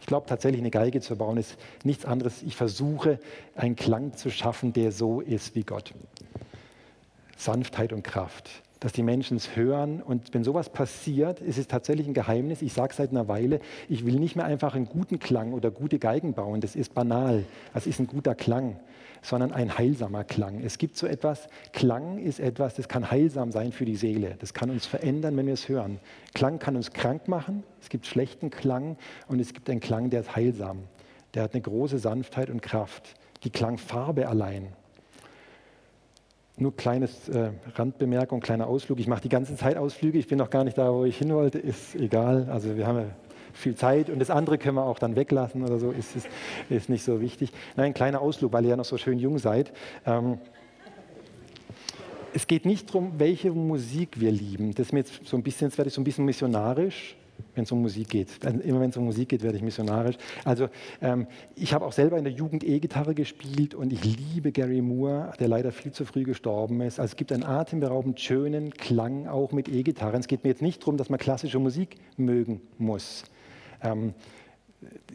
Ich 0.00 0.06
glaube 0.06 0.26
tatsächlich, 0.26 0.60
eine 0.60 0.70
Geige 0.70 1.00
zu 1.00 1.16
bauen 1.16 1.36
ist 1.36 1.56
nichts 1.84 2.04
anderes. 2.04 2.42
Ich 2.42 2.56
versuche, 2.56 3.20
einen 3.54 3.76
Klang 3.76 4.14
zu 4.14 4.30
schaffen, 4.30 4.72
der 4.72 4.92
so 4.92 5.20
ist 5.20 5.54
wie 5.54 5.64
Gott. 5.64 5.92
Sanftheit 7.36 7.92
und 7.92 8.02
Kraft 8.02 8.62
dass 8.80 8.92
die 8.92 9.02
Menschen 9.02 9.36
es 9.36 9.56
hören. 9.56 10.02
Und 10.02 10.34
wenn 10.34 10.44
sowas 10.44 10.70
passiert, 10.70 11.40
ist 11.40 11.58
es 11.58 11.66
tatsächlich 11.66 12.06
ein 12.06 12.14
Geheimnis. 12.14 12.62
Ich 12.62 12.72
sage 12.72 12.94
seit 12.94 13.10
einer 13.10 13.28
Weile, 13.28 13.60
ich 13.88 14.06
will 14.06 14.18
nicht 14.18 14.36
mehr 14.36 14.44
einfach 14.44 14.74
einen 14.74 14.86
guten 14.86 15.18
Klang 15.18 15.52
oder 15.52 15.70
gute 15.70 15.98
Geigen 15.98 16.34
bauen. 16.34 16.60
Das 16.60 16.76
ist 16.76 16.94
banal. 16.94 17.44
Das 17.74 17.86
ist 17.86 17.98
ein 17.98 18.06
guter 18.06 18.34
Klang, 18.34 18.76
sondern 19.22 19.52
ein 19.52 19.76
heilsamer 19.76 20.24
Klang. 20.24 20.60
Es 20.62 20.78
gibt 20.78 20.96
so 20.96 21.06
etwas, 21.06 21.48
Klang 21.72 22.18
ist 22.18 22.40
etwas, 22.40 22.74
das 22.74 22.88
kann 22.88 23.10
heilsam 23.10 23.50
sein 23.50 23.72
für 23.72 23.84
die 23.84 23.96
Seele. 23.96 24.36
Das 24.38 24.54
kann 24.54 24.70
uns 24.70 24.86
verändern, 24.86 25.36
wenn 25.36 25.46
wir 25.46 25.54
es 25.54 25.68
hören. 25.68 25.98
Klang 26.34 26.58
kann 26.58 26.76
uns 26.76 26.92
krank 26.92 27.28
machen. 27.28 27.64
Es 27.80 27.88
gibt 27.88 28.06
schlechten 28.06 28.50
Klang 28.50 28.96
und 29.26 29.40
es 29.40 29.52
gibt 29.52 29.68
einen 29.70 29.80
Klang, 29.80 30.10
der 30.10 30.20
ist 30.20 30.36
heilsam. 30.36 30.84
Der 31.34 31.42
hat 31.42 31.54
eine 31.54 31.62
große 31.62 31.98
Sanftheit 31.98 32.48
und 32.48 32.62
Kraft. 32.62 33.14
Die 33.44 33.50
Klangfarbe 33.50 34.28
allein 34.28 34.72
nur 36.60 36.76
kleines 36.76 37.28
äh, 37.28 37.50
Randbemerkung, 37.74 38.40
kleiner 38.40 38.66
Ausflug. 38.66 38.98
Ich 39.00 39.06
mache 39.06 39.22
die 39.22 39.28
ganze 39.28 39.56
Zeit 39.56 39.76
Ausflüge. 39.76 40.18
Ich 40.18 40.26
bin 40.26 40.38
noch 40.38 40.50
gar 40.50 40.64
nicht 40.64 40.78
da, 40.78 40.92
wo 40.92 41.04
ich 41.04 41.18
hin 41.18 41.32
wollte. 41.32 41.58
Ist 41.58 41.94
egal. 41.94 42.48
Also 42.50 42.76
wir 42.76 42.86
haben 42.86 42.98
ja 42.98 43.06
viel 43.52 43.74
Zeit 43.74 44.10
und 44.10 44.18
das 44.18 44.30
andere 44.30 44.58
können 44.58 44.76
wir 44.76 44.84
auch 44.84 44.98
dann 44.98 45.16
weglassen 45.16 45.62
oder 45.64 45.78
so. 45.78 45.90
Ist, 45.90 46.16
ist, 46.16 46.28
ist 46.70 46.88
nicht 46.88 47.04
so 47.04 47.20
wichtig. 47.20 47.52
Nein, 47.76 47.94
kleiner 47.94 48.20
Ausflug, 48.20 48.52
weil 48.52 48.64
ihr 48.64 48.70
ja 48.70 48.76
noch 48.76 48.84
so 48.84 48.98
schön 48.98 49.18
jung 49.18 49.38
seid. 49.38 49.72
Ähm, 50.06 50.38
es 52.34 52.46
geht 52.46 52.66
nicht 52.66 52.88
darum, 52.88 53.14
welche 53.18 53.50
Musik 53.50 54.20
wir 54.20 54.30
lieben. 54.30 54.74
Das 54.74 54.88
ist 54.88 54.92
mir 54.92 55.00
jetzt 55.00 55.26
so 55.26 55.36
ein 55.36 55.42
bisschen, 55.42 55.68
jetzt 55.68 55.78
werde 55.78 55.88
ich 55.88 55.94
so 55.94 56.00
ein 56.00 56.04
bisschen 56.04 56.24
missionarisch 56.24 57.16
wenn 57.54 57.64
es 57.64 57.72
um 57.72 57.82
Musik 57.82 58.08
geht. 58.08 58.44
Immer 58.44 58.80
wenn 58.80 58.90
es 58.90 58.96
um 58.96 59.04
Musik 59.04 59.30
geht, 59.30 59.42
werde 59.42 59.56
ich 59.56 59.62
missionarisch. 59.62 60.16
Also 60.44 60.68
ähm, 61.00 61.26
ich 61.56 61.72
habe 61.74 61.84
auch 61.84 61.92
selber 61.92 62.18
in 62.18 62.24
der 62.24 62.32
Jugend 62.32 62.64
E-Gitarre 62.64 63.14
gespielt 63.14 63.74
und 63.74 63.92
ich 63.92 64.04
liebe 64.04 64.52
Gary 64.52 64.80
Moore, 64.80 65.32
der 65.40 65.48
leider 65.48 65.72
viel 65.72 65.92
zu 65.92 66.04
früh 66.04 66.24
gestorben 66.24 66.80
ist. 66.80 67.00
Also 67.00 67.12
es 67.12 67.16
gibt 67.16 67.32
einen 67.32 67.44
atemberaubend 67.44 68.20
schönen 68.20 68.72
Klang 68.72 69.26
auch 69.26 69.52
mit 69.52 69.68
E-Gitarren. 69.68 70.20
Es 70.20 70.28
geht 70.28 70.44
mir 70.44 70.50
jetzt 70.50 70.62
nicht 70.62 70.82
darum, 70.82 70.96
dass 70.96 71.10
man 71.10 71.18
klassische 71.18 71.58
Musik 71.58 71.96
mögen 72.16 72.60
muss. 72.78 73.24
Ähm, 73.82 74.14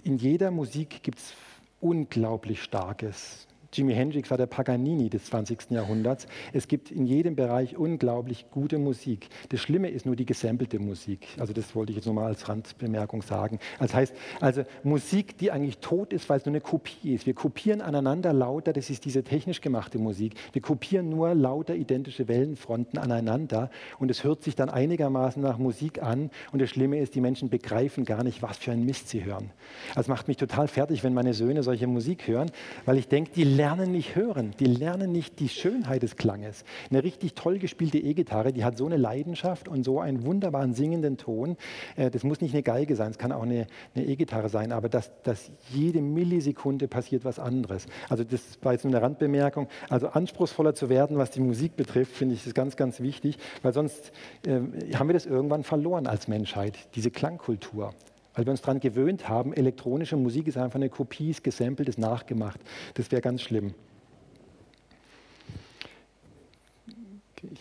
in 0.03 0.17
jeder 0.17 0.51
Musik 0.51 1.03
gibt 1.03 1.19
es 1.19 1.33
unglaublich 1.79 2.61
starkes 2.61 3.47
Jimi 3.73 3.93
Hendrix 3.93 4.29
war 4.29 4.37
der 4.37 4.45
Paganini 4.45 5.09
des 5.09 5.25
20. 5.25 5.71
Jahrhunderts. 5.71 6.27
Es 6.53 6.67
gibt 6.67 6.91
in 6.91 7.05
jedem 7.05 7.35
Bereich 7.35 7.75
unglaublich 7.75 8.45
gute 8.51 8.77
Musik. 8.77 9.29
Das 9.49 9.61
Schlimme 9.61 9.89
ist 9.89 10.05
nur 10.05 10.15
die 10.15 10.25
gesampelte 10.25 10.79
Musik. 10.79 11.27
Also 11.39 11.53
das 11.53 11.75
wollte 11.75 11.91
ich 11.91 11.97
jetzt 11.97 12.05
nur 12.05 12.13
mal 12.13 12.27
als 12.27 12.47
Randbemerkung 12.47 13.23
sagen. 13.23 13.59
Das 13.79 13.93
heißt, 13.93 14.13
also 14.39 14.63
Musik, 14.83 15.37
die 15.37 15.51
eigentlich 15.51 15.79
tot 15.79 16.13
ist, 16.13 16.29
weil 16.29 16.37
es 16.37 16.45
nur 16.45 16.51
eine 16.51 16.61
Kopie 16.61 17.13
ist. 17.13 17.25
Wir 17.25 17.33
kopieren 17.33 17.81
aneinander 17.81 18.31
lauter, 18.31 18.73
das 18.73 18.89
ist 18.89 19.05
diese 19.05 19.23
technisch 19.23 19.61
gemachte 19.61 19.97
Musik. 19.97 20.35
Wir 20.51 20.61
kopieren 20.61 21.09
nur 21.09 21.33
lauter 21.33 21.75
identische 21.75 22.27
Wellenfronten 22.27 22.99
aneinander 22.99 23.71
und 23.99 24.11
es 24.11 24.23
hört 24.23 24.43
sich 24.43 24.55
dann 24.55 24.69
einigermaßen 24.69 25.41
nach 25.41 25.57
Musik 25.57 26.01
an. 26.01 26.29
Und 26.51 26.61
das 26.61 26.69
Schlimme 26.69 26.99
ist, 26.99 27.15
die 27.15 27.21
Menschen 27.21 27.49
begreifen 27.49 28.05
gar 28.05 28.23
nicht, 28.23 28.41
was 28.43 28.57
für 28.57 28.71
ein 28.71 28.85
Mist 28.85 29.09
sie 29.09 29.23
hören. 29.23 29.49
Also 29.95 30.11
macht 30.11 30.27
mich 30.27 30.37
total 30.37 30.67
fertig, 30.67 31.03
wenn 31.03 31.13
meine 31.13 31.33
Söhne 31.33 31.63
solche 31.63 31.87
Musik 31.87 32.27
hören, 32.27 32.51
weil 32.85 32.97
ich 32.97 33.07
denke, 33.07 33.31
die 33.35 33.43
lernen 33.63 33.93
nicht 33.93 34.17
hören, 34.17 34.53
die 34.59 34.65
lernen 34.65 35.13
nicht 35.13 35.39
die 35.39 35.47
Schönheit 35.47 36.03
des 36.03 36.17
Klanges. 36.17 36.65
Eine 36.89 37.01
richtig 37.01 37.33
toll 37.33 37.59
gespielte 37.59 37.97
E-Gitarre, 37.97 38.51
die 38.51 38.65
hat 38.65 38.77
so 38.77 38.85
eine 38.85 38.97
Leidenschaft 38.97 39.69
und 39.69 39.85
so 39.85 40.01
einen 40.01 40.25
wunderbaren 40.25 40.73
singenden 40.73 41.15
Ton. 41.15 41.55
Äh, 41.95 42.11
das 42.11 42.25
muss 42.25 42.41
nicht 42.41 42.53
eine 42.53 42.61
Geige 42.61 42.97
sein, 42.97 43.11
es 43.11 43.17
kann 43.17 43.31
auch 43.31 43.43
eine 43.43 43.67
E-Gitarre 43.95 44.49
sein, 44.49 44.73
aber 44.73 44.89
dass, 44.89 45.13
dass 45.23 45.49
jede 45.69 46.01
Millisekunde 46.01 46.89
passiert 46.89 47.23
was 47.23 47.39
anderes. 47.39 47.85
Also 48.09 48.25
das 48.25 48.41
war 48.63 48.73
jetzt 48.73 48.83
nur 48.83 48.93
eine 48.93 49.01
Randbemerkung. 49.01 49.69
Also 49.87 50.09
anspruchsvoller 50.09 50.75
zu 50.75 50.89
werden, 50.89 51.17
was 51.17 51.31
die 51.31 51.39
Musik 51.39 51.77
betrifft, 51.77 52.11
finde 52.17 52.35
ich, 52.35 52.45
ist 52.45 52.55
ganz, 52.55 52.75
ganz 52.75 52.99
wichtig, 52.99 53.37
weil 53.61 53.71
sonst 53.71 54.11
äh, 54.45 54.59
haben 54.95 55.07
wir 55.07 55.13
das 55.13 55.25
irgendwann 55.25 55.63
verloren 55.63 56.05
als 56.05 56.27
Menschheit, 56.27 56.77
diese 56.95 57.11
Klangkultur 57.11 57.93
weil 58.33 58.45
wir 58.45 58.51
uns 58.51 58.61
daran 58.61 58.79
gewöhnt 58.79 59.29
haben, 59.29 59.53
elektronische 59.53 60.17
Musik 60.17 60.47
ist 60.47 60.57
einfach 60.57 60.75
eine 60.75 60.89
Kopie, 60.89 61.29
ist 61.29 61.43
gesampelt, 61.43 61.89
ist 61.89 61.99
nachgemacht. 61.99 62.59
Das 62.95 63.11
wäre 63.11 63.21
ganz 63.21 63.41
schlimm. 63.41 63.73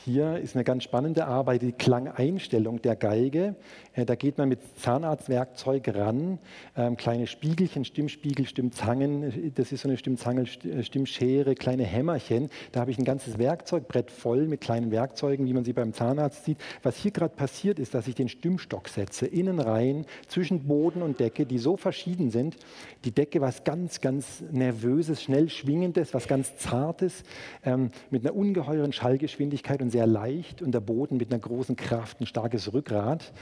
Hier 0.04 0.38
ist 0.38 0.54
eine 0.54 0.62
ganz 0.62 0.84
spannende 0.84 1.26
Arbeit, 1.26 1.62
die 1.62 1.72
Klangeinstellung 1.72 2.80
der 2.82 2.94
Geige. 2.94 3.56
Äh, 3.94 4.04
da 4.04 4.14
geht 4.14 4.38
man 4.38 4.48
mit 4.48 4.60
Zahnarztwerkzeug 4.78 5.88
ran, 5.94 6.38
ähm, 6.76 6.96
kleine 6.96 7.26
Spiegelchen, 7.26 7.84
Stimmspiegel, 7.84 8.46
Stimmzangen, 8.46 9.52
das 9.54 9.72
ist 9.72 9.82
so 9.82 9.88
eine 9.88 9.98
Stimmzange, 9.98 10.42
äh, 10.42 10.82
Stimmschere, 10.82 11.54
kleine 11.54 11.84
Hämmerchen. 11.84 12.48
Da 12.72 12.80
habe 12.80 12.90
ich 12.90 12.98
ein 12.98 13.04
ganzes 13.04 13.38
Werkzeugbrett 13.38 14.10
voll 14.10 14.46
mit 14.46 14.60
kleinen 14.60 14.90
Werkzeugen, 14.90 15.46
wie 15.46 15.52
man 15.52 15.64
sie 15.64 15.72
beim 15.72 15.92
Zahnarzt 15.92 16.44
sieht. 16.44 16.58
Was 16.82 16.96
hier 16.96 17.10
gerade 17.10 17.34
passiert 17.34 17.78
ist, 17.78 17.94
dass 17.94 18.08
ich 18.08 18.14
den 18.14 18.28
Stimmstock 18.28 18.88
setze, 18.88 19.26
innen 19.26 19.60
rein, 19.60 20.06
zwischen 20.28 20.64
Boden 20.66 21.02
und 21.02 21.20
Decke, 21.20 21.46
die 21.46 21.58
so 21.58 21.76
verschieden 21.76 22.30
sind. 22.30 22.56
Die 23.04 23.12
Decke 23.12 23.40
was 23.40 23.64
ganz, 23.64 24.00
ganz 24.00 24.42
Nervöses, 24.50 25.22
schnell 25.22 25.48
Schwingendes, 25.48 26.14
was 26.14 26.28
ganz 26.28 26.56
Zartes, 26.56 27.24
ähm, 27.64 27.90
mit 28.10 28.24
einer 28.24 28.34
ungeheuren 28.34 28.92
Schallgeschwindigkeit 28.92 29.82
und 29.82 29.90
sehr 29.90 30.06
leicht 30.06 30.62
und 30.62 30.72
der 30.72 30.80
Boden 30.80 31.16
mit 31.16 31.32
einer 31.32 31.40
großen 31.40 31.76
Kraft, 31.76 32.20
ein 32.20 32.26
starkes 32.26 32.72
Rückgrat. 32.72 33.32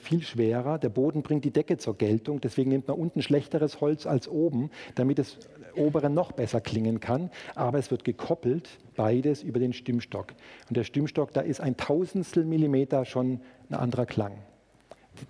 Viel 0.00 0.22
schwerer. 0.22 0.78
Der 0.78 0.88
Boden 0.88 1.22
bringt 1.22 1.44
die 1.44 1.50
Decke 1.50 1.76
zur 1.76 1.96
Geltung, 1.96 2.40
deswegen 2.40 2.70
nimmt 2.70 2.88
man 2.88 2.96
unten 2.96 3.22
schlechteres 3.22 3.80
Holz 3.80 4.06
als 4.06 4.28
oben, 4.28 4.70
damit 4.94 5.18
das 5.18 5.38
obere 5.76 6.10
noch 6.10 6.32
besser 6.32 6.60
klingen 6.60 7.00
kann. 7.00 7.30
Aber 7.54 7.78
es 7.78 7.90
wird 7.90 8.04
gekoppelt, 8.04 8.68
beides 8.96 9.42
über 9.42 9.60
den 9.60 9.72
Stimmstock. 9.72 10.34
Und 10.68 10.76
der 10.76 10.84
Stimmstock, 10.84 11.32
da 11.32 11.42
ist 11.42 11.60
ein 11.60 11.76
Tausendstel 11.76 12.44
Millimeter 12.44 13.04
schon 13.04 13.40
ein 13.68 13.74
anderer 13.74 14.06
Klang 14.06 14.32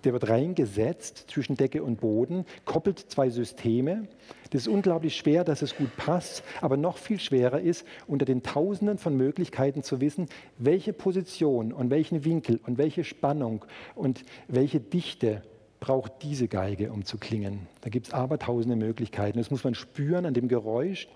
der 0.03 0.13
wird 0.13 0.29
reingesetzt 0.29 1.25
zwischen 1.29 1.57
Decke 1.57 1.83
und 1.83 2.01
Boden, 2.01 2.45
koppelt 2.65 2.99
zwei 2.99 3.29
Systeme. 3.29 4.07
Das 4.51 4.63
ist 4.63 4.67
unglaublich 4.67 5.15
schwer, 5.15 5.43
dass 5.43 5.61
es 5.61 5.75
gut 5.75 5.95
passt, 5.97 6.43
aber 6.61 6.77
noch 6.77 6.97
viel 6.97 7.19
schwerer 7.19 7.61
ist, 7.61 7.85
unter 8.07 8.25
den 8.25 8.43
Tausenden 8.43 8.97
von 8.97 9.15
Möglichkeiten 9.15 9.83
zu 9.83 10.01
wissen, 10.01 10.27
welche 10.57 10.93
Position 10.93 11.71
und 11.71 11.89
welchen 11.89 12.25
Winkel 12.25 12.59
und 12.65 12.77
welche 12.77 13.03
Spannung 13.03 13.65
und 13.95 14.23
welche 14.47 14.79
Dichte 14.79 15.41
braucht 15.79 16.21
diese 16.21 16.47
Geige, 16.47 16.91
um 16.91 17.05
zu 17.05 17.17
klingen. 17.17 17.67
Da 17.81 17.89
gibt 17.89 18.07
es 18.07 18.13
abertausende 18.13 18.75
Möglichkeiten. 18.75 19.39
Das 19.39 19.51
muss 19.51 19.63
man 19.63 19.75
spüren 19.75 20.25
an 20.25 20.33
dem 20.33 20.47
Geräusch 20.47 21.07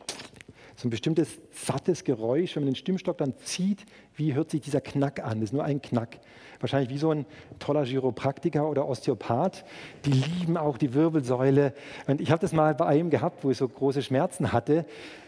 so 0.76 0.88
ein 0.88 0.92
bestimmtes 0.92 1.40
sattes 1.52 2.04
Geräusch, 2.04 2.56
wenn 2.56 2.64
man 2.64 2.74
den 2.74 2.76
Stimmstock 2.76 3.18
dann 3.18 3.34
zieht, 3.44 3.86
wie 4.16 4.34
hört 4.34 4.52
sich 4.52 4.62
dieser 4.62 4.82
Knack 4.82 5.24
an? 5.24 5.40
Das 5.40 5.50
ist 5.50 5.54
nur 5.54 5.64
ein 5.64 5.82
Knack. 5.82 6.20
Wahrscheinlich 6.60 6.90
wie 6.90 6.98
so 6.98 7.12
ein 7.12 7.26
toller 7.60 7.86
Chiropraktiker 7.86 8.68
oder 8.70 8.88
Osteopath. 8.88 9.66
Die 10.06 10.12
lieben 10.12 10.58
auch 10.58 10.78
die 10.78 10.94
Wirbelsäule. 10.94 11.74
Und 12.08 12.22
ich 12.22 12.32
habe 12.32 12.42
das 12.42 12.54
mal 12.54 12.76
bei 12.76 12.86
einem 12.86 13.10
gehabt, 13.10 13.44
wo 13.44 13.52
ich 13.52 13.58
so 13.58 13.68
große 13.68 14.02
Schmerzen 14.02 14.52
hatte. 14.52 14.86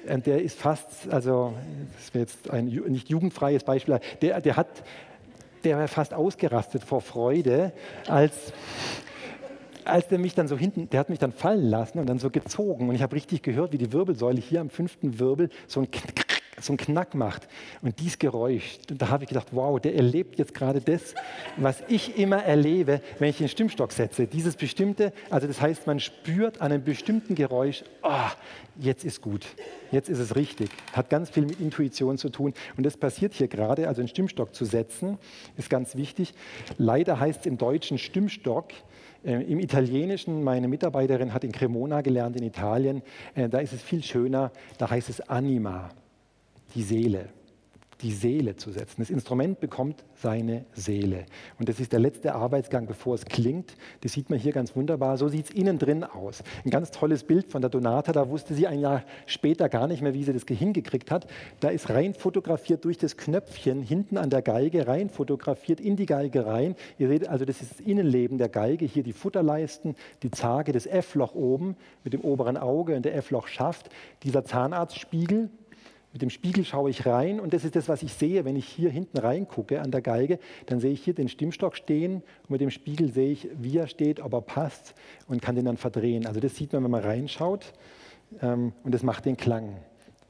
Und 0.08 0.26
der 0.26 0.42
ist 0.42 0.58
fast, 0.58 1.10
also 1.10 1.54
das 1.96 2.14
wäre 2.14 2.24
jetzt 2.24 2.50
ein 2.50 2.66
nicht 2.66 3.10
jugendfreies 3.10 3.64
Beispiel, 3.64 4.00
der, 4.22 4.42
der 4.42 4.58
hat, 4.58 4.68
der 5.64 5.78
war 5.78 5.88
fast 5.88 6.14
ausgerastet 6.14 6.84
vor 6.84 7.02
Freude, 7.02 7.72
als 8.08 8.54
als 9.90 10.08
der 10.08 10.20
mich 10.20 10.36
dann 10.36 10.48
so 10.48 10.58
hinten, 10.58 10.90
der 10.90 11.00
hat 11.00 11.10
mich 11.10 11.20
dann 11.20 11.32
fallen 11.32 11.66
lassen 11.66 12.00
und 12.00 12.08
dann 12.08 12.20
so 12.20 12.30
gezogen 12.30 12.90
und 12.90 12.96
ich 12.96 13.02
habe 13.02 13.16
richtig 13.16 13.42
gehört, 13.42 13.74
wie 13.74 13.78
die 13.78 13.92
Wirbelsäule 13.92 14.40
hier 14.40 14.62
am 14.62 14.70
fünften 14.70 15.20
Wirbel 15.20 15.50
so 15.68 15.82
ein 15.82 15.88
so 16.60 16.74
einen 16.74 16.78
Knack 16.78 17.14
macht. 17.14 17.48
Und 17.82 18.00
dieses 18.00 18.18
Geräusch, 18.18 18.80
da 18.88 19.10
habe 19.10 19.24
ich 19.24 19.30
gedacht, 19.30 19.50
wow, 19.52 19.80
der 19.80 19.96
erlebt 19.96 20.40
jetzt 20.40 20.54
gerade 20.54 20.82
das, 20.82 21.14
was 21.56 21.84
ich 21.88 22.18
immer 22.18 22.44
erlebe, 22.44 23.02
wenn 23.20 23.30
ich 23.30 23.38
den 23.38 23.48
Stimmstock 23.48 23.92
setze. 23.92 24.28
Dieses 24.28 24.56
bestimmte, 24.56 25.14
also 25.30 25.48
das 25.48 25.62
heißt, 25.62 25.86
man 25.86 26.00
spürt 26.00 26.62
an 26.62 26.72
einem 26.72 26.84
bestimmten 26.84 27.36
Geräusch, 27.36 27.84
oh, 28.02 28.30
jetzt 28.80 29.06
ist 29.06 29.22
gut, 29.22 29.46
jetzt 29.92 30.10
ist 30.10 30.20
es 30.20 30.36
richtig. 30.36 30.70
Hat 30.94 31.10
ganz 31.10 31.30
viel 31.30 31.46
mit 31.46 31.60
Intuition 31.60 32.18
zu 32.18 32.30
tun. 32.30 32.54
Und 32.76 32.86
das 32.86 32.98
passiert 32.98 33.34
hier 33.34 33.48
gerade, 33.48 33.88
also 33.88 34.02
einen 34.02 34.08
Stimmstock 34.08 34.56
zu 34.56 34.66
setzen, 34.66 35.20
ist 35.58 35.70
ganz 35.70 35.96
wichtig. 35.96 36.34
Leider 36.78 37.20
heißt 37.20 37.42
es 37.42 37.46
im 37.46 37.60
Deutschen 37.60 38.00
Stimmstock, 38.00 38.70
Im 39.28 39.60
Italienischen, 39.60 40.42
meine 40.42 40.70
Mitarbeiterin 40.70 41.34
hat 41.34 41.44
in 41.44 41.52
Cremona 41.52 42.00
gelernt, 42.00 42.38
in 42.38 42.44
Italien, 42.44 43.02
äh, 43.36 43.50
da 43.50 43.60
ist 43.60 43.74
es 43.74 43.82
viel 43.82 44.02
schöner, 44.02 44.54
da 44.78 44.90
heißt 44.90 45.10
es 45.10 45.20
Anima, 45.20 45.90
die 46.74 46.82
Seele. 46.82 47.28
Die 48.02 48.12
Seele 48.12 48.56
zu 48.56 48.72
setzen. 48.72 48.96
Das 49.00 49.10
Instrument 49.10 49.60
bekommt 49.60 50.04
seine 50.16 50.66
Seele. 50.74 51.26
Und 51.60 51.68
das 51.68 51.80
ist 51.80 51.92
der 51.92 52.00
letzte 52.00 52.36
Arbeitsgang, 52.36 52.86
bevor 52.86 53.16
es 53.16 53.26
klingt. 53.26 53.76
Das 54.02 54.14
sieht 54.14 54.30
man 54.30 54.38
hier 54.38 54.52
ganz 54.52 54.76
wunderbar. 54.76 55.18
So 55.18 55.28
sieht 55.28 55.46
es 55.46 55.52
innen 55.52 55.80
drin 55.80 56.04
aus. 56.04 56.44
Ein 56.64 56.70
ganz 56.70 56.92
tolles 56.92 57.24
Bild 57.24 57.52
von 57.52 57.62
der 57.62 57.70
Donata. 57.70 58.12
Da 58.12 58.30
wusste 58.30 58.54
sie 58.54 58.68
ein 58.68 58.80
Jahr 58.80 59.04
später 59.26 59.68
gar 59.70 59.88
nicht 59.88 60.02
mehr, 60.02 60.14
wie 60.14 60.24
sie 60.24 60.34
das 60.34 60.44
hingekriegt 60.48 61.10
hat. 61.10 61.28
Da 61.60 61.70
ist 61.70 61.90
rein 61.90 62.14
fotografiert 62.14 62.86
durch 62.86 62.98
das 62.98 63.18
Knöpfchen 63.18 63.82
hinten 63.82 64.18
an 64.18 64.30
der 64.30 64.42
Geige, 64.42 64.88
rein 64.88 65.10
fotografiert 65.10 65.80
in 65.80 65.96
die 65.96 66.06
Geige 66.06 66.46
rein. 66.46 66.76
Ihr 67.00 67.08
seht 67.08 67.28
also, 67.28 67.46
das 67.46 67.62
ist 67.62 67.72
das 67.72 67.80
Innenleben 67.80 68.38
der 68.38 68.50
Geige. 68.50 68.86
Hier 68.86 69.04
die 69.04 69.14
Futterleisten, 69.14 69.96
die 70.24 70.32
Zage, 70.32 70.72
das 70.72 70.86
F-Loch 70.86 71.34
oben 71.34 71.76
mit 72.04 72.14
dem 72.14 72.22
oberen 72.22 72.58
Auge 72.58 72.96
und 72.96 73.06
der 73.06 73.16
F-Loch-Schaft. 73.16 73.90
Dieser 74.24 74.46
Zahnarztspiegel, 74.46 75.50
mit 76.18 76.24
dem 76.24 76.30
Spiegel 76.32 76.66
schaue 76.66 76.90
ich 76.90 77.06
rein 77.06 77.40
und 77.40 77.54
das 77.54 77.64
ist 77.64 77.76
das, 77.76 77.88
was 77.88 78.02
ich 78.02 78.12
sehe, 78.12 78.44
wenn 78.44 78.56
ich 78.56 78.68
hier 78.68 78.90
hinten 78.90 79.20
reingucke 79.20 79.82
an 79.82 79.92
der 79.92 80.02
Geige. 80.02 80.40
Dann 80.66 80.80
sehe 80.80 80.92
ich 80.92 81.04
hier 81.04 81.14
den 81.14 81.30
Stimmstock 81.30 81.76
stehen 81.76 82.24
und 82.42 82.50
mit 82.50 82.60
dem 82.60 82.72
Spiegel 82.72 83.12
sehe 83.12 83.30
ich, 83.30 83.48
wie 83.56 83.78
er 83.78 83.86
steht, 83.86 84.20
ob 84.20 84.34
er 84.34 84.42
passt 84.42 84.96
und 85.28 85.44
kann 85.44 85.56
den 85.56 85.66
dann 85.66 85.78
verdrehen. 85.78 86.26
Also 86.26 86.40
das 86.40 86.56
sieht 86.56 86.74
man, 86.74 86.84
wenn 86.84 86.90
man 86.90 87.04
reinschaut 87.04 87.72
ähm, 88.42 88.74
und 88.84 88.96
das 88.96 89.04
macht 89.04 89.26
den 89.26 89.38
Klang. 89.38 89.76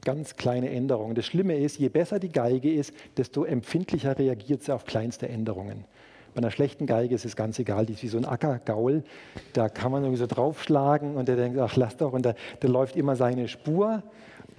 Ganz 0.03 0.35
kleine 0.35 0.69
Änderungen. 0.71 1.15
Das 1.15 1.25
Schlimme 1.25 1.55
ist, 1.55 1.79
je 1.79 1.87
besser 1.87 2.19
die 2.19 2.33
Geige 2.33 2.73
ist, 2.73 2.91
desto 3.15 3.45
empfindlicher 3.45 4.19
reagiert 4.19 4.63
sie 4.63 4.73
auf 4.73 4.83
kleinste 4.83 5.29
Änderungen. 5.29 5.85
Bei 6.33 6.39
einer 6.39 6.51
schlechten 6.51 6.85
Geige 6.85 7.15
ist 7.15 7.23
es 7.23 7.37
ganz 7.37 7.57
egal, 7.59 7.85
die 7.85 7.93
ist 7.93 8.03
wie 8.03 8.09
so 8.09 8.17
ein 8.17 8.25
Ackergaul. 8.25 9.05
Da 9.53 9.69
kann 9.69 9.93
man 9.93 10.03
irgendwie 10.03 10.19
so 10.19 10.27
draufschlagen 10.27 11.15
und 11.15 11.29
der 11.29 11.37
denkt, 11.37 11.57
ach 11.57 11.77
lass 11.77 11.95
doch, 11.95 12.11
und 12.11 12.25
der, 12.25 12.35
der 12.61 12.69
läuft 12.69 12.97
immer 12.97 13.15
seine 13.15 13.47
Spur. 13.47 14.03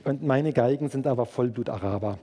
Und 0.09 0.23
meine 0.23 0.55
Geigen 0.55 0.89
sind 0.89 1.07
aber 1.07 1.27
Vollblut-Araber. 1.27 2.19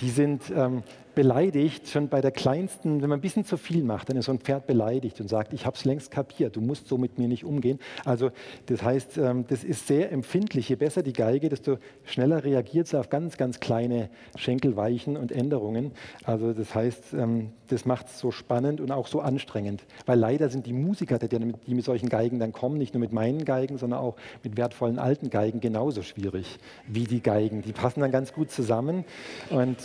Die 0.00 0.10
sind 0.10 0.52
ähm, 0.54 0.82
beleidigt, 1.14 1.88
schon 1.88 2.08
bei 2.08 2.20
der 2.20 2.30
kleinsten, 2.30 3.02
wenn 3.02 3.08
man 3.08 3.18
ein 3.18 3.22
bisschen 3.22 3.44
zu 3.44 3.56
viel 3.56 3.84
macht, 3.84 4.08
dann 4.08 4.16
ist 4.16 4.26
so 4.26 4.32
ein 4.32 4.38
Pferd 4.38 4.66
beleidigt 4.66 5.20
und 5.20 5.28
sagt, 5.28 5.52
ich 5.52 5.66
habe 5.66 5.76
es 5.76 5.84
längst 5.84 6.10
kapiert, 6.10 6.56
du 6.56 6.60
musst 6.60 6.88
so 6.88 6.98
mit 6.98 7.18
mir 7.18 7.28
nicht 7.28 7.44
umgehen. 7.44 7.78
Also 8.04 8.30
das 8.66 8.82
heißt, 8.82 9.18
ähm, 9.18 9.44
das 9.48 9.64
ist 9.64 9.86
sehr 9.86 10.12
empfindlich. 10.12 10.68
Je 10.68 10.76
besser 10.76 11.02
die 11.02 11.12
Geige, 11.12 11.48
desto 11.48 11.78
schneller 12.04 12.44
reagiert 12.44 12.88
sie 12.88 12.98
auf 12.98 13.08
ganz, 13.08 13.36
ganz 13.36 13.60
kleine 13.60 14.10
Schenkelweichen 14.36 15.16
und 15.16 15.32
Änderungen. 15.32 15.92
Also 16.24 16.52
das 16.52 16.74
heißt, 16.74 17.14
ähm, 17.14 17.50
das 17.68 17.84
macht 17.84 18.08
es 18.08 18.18
so 18.18 18.30
spannend 18.30 18.80
und 18.80 18.90
auch 18.90 19.06
so 19.06 19.20
anstrengend. 19.20 19.84
Weil 20.06 20.18
leider 20.18 20.48
sind 20.48 20.66
die 20.66 20.72
Musiker, 20.72 21.18
die 21.18 21.74
mit 21.74 21.84
solchen 21.84 22.08
Geigen 22.08 22.38
dann 22.38 22.52
kommen, 22.52 22.78
nicht 22.78 22.94
nur 22.94 23.00
mit 23.00 23.12
meinen 23.12 23.44
Geigen, 23.44 23.78
sondern 23.78 24.00
auch 24.00 24.16
mit 24.42 24.56
wertvollen 24.56 24.98
alten 24.98 25.30
Geigen 25.30 25.60
genauso 25.60 26.02
schwierig 26.02 26.58
wie 26.86 27.04
die 27.04 27.22
Geigen. 27.22 27.62
Die 27.62 27.72
passen 27.72 28.00
dann 28.00 28.10
ganz 28.10 28.32
gut 28.32 28.50
zusammen 28.50 29.04
und 29.50 29.78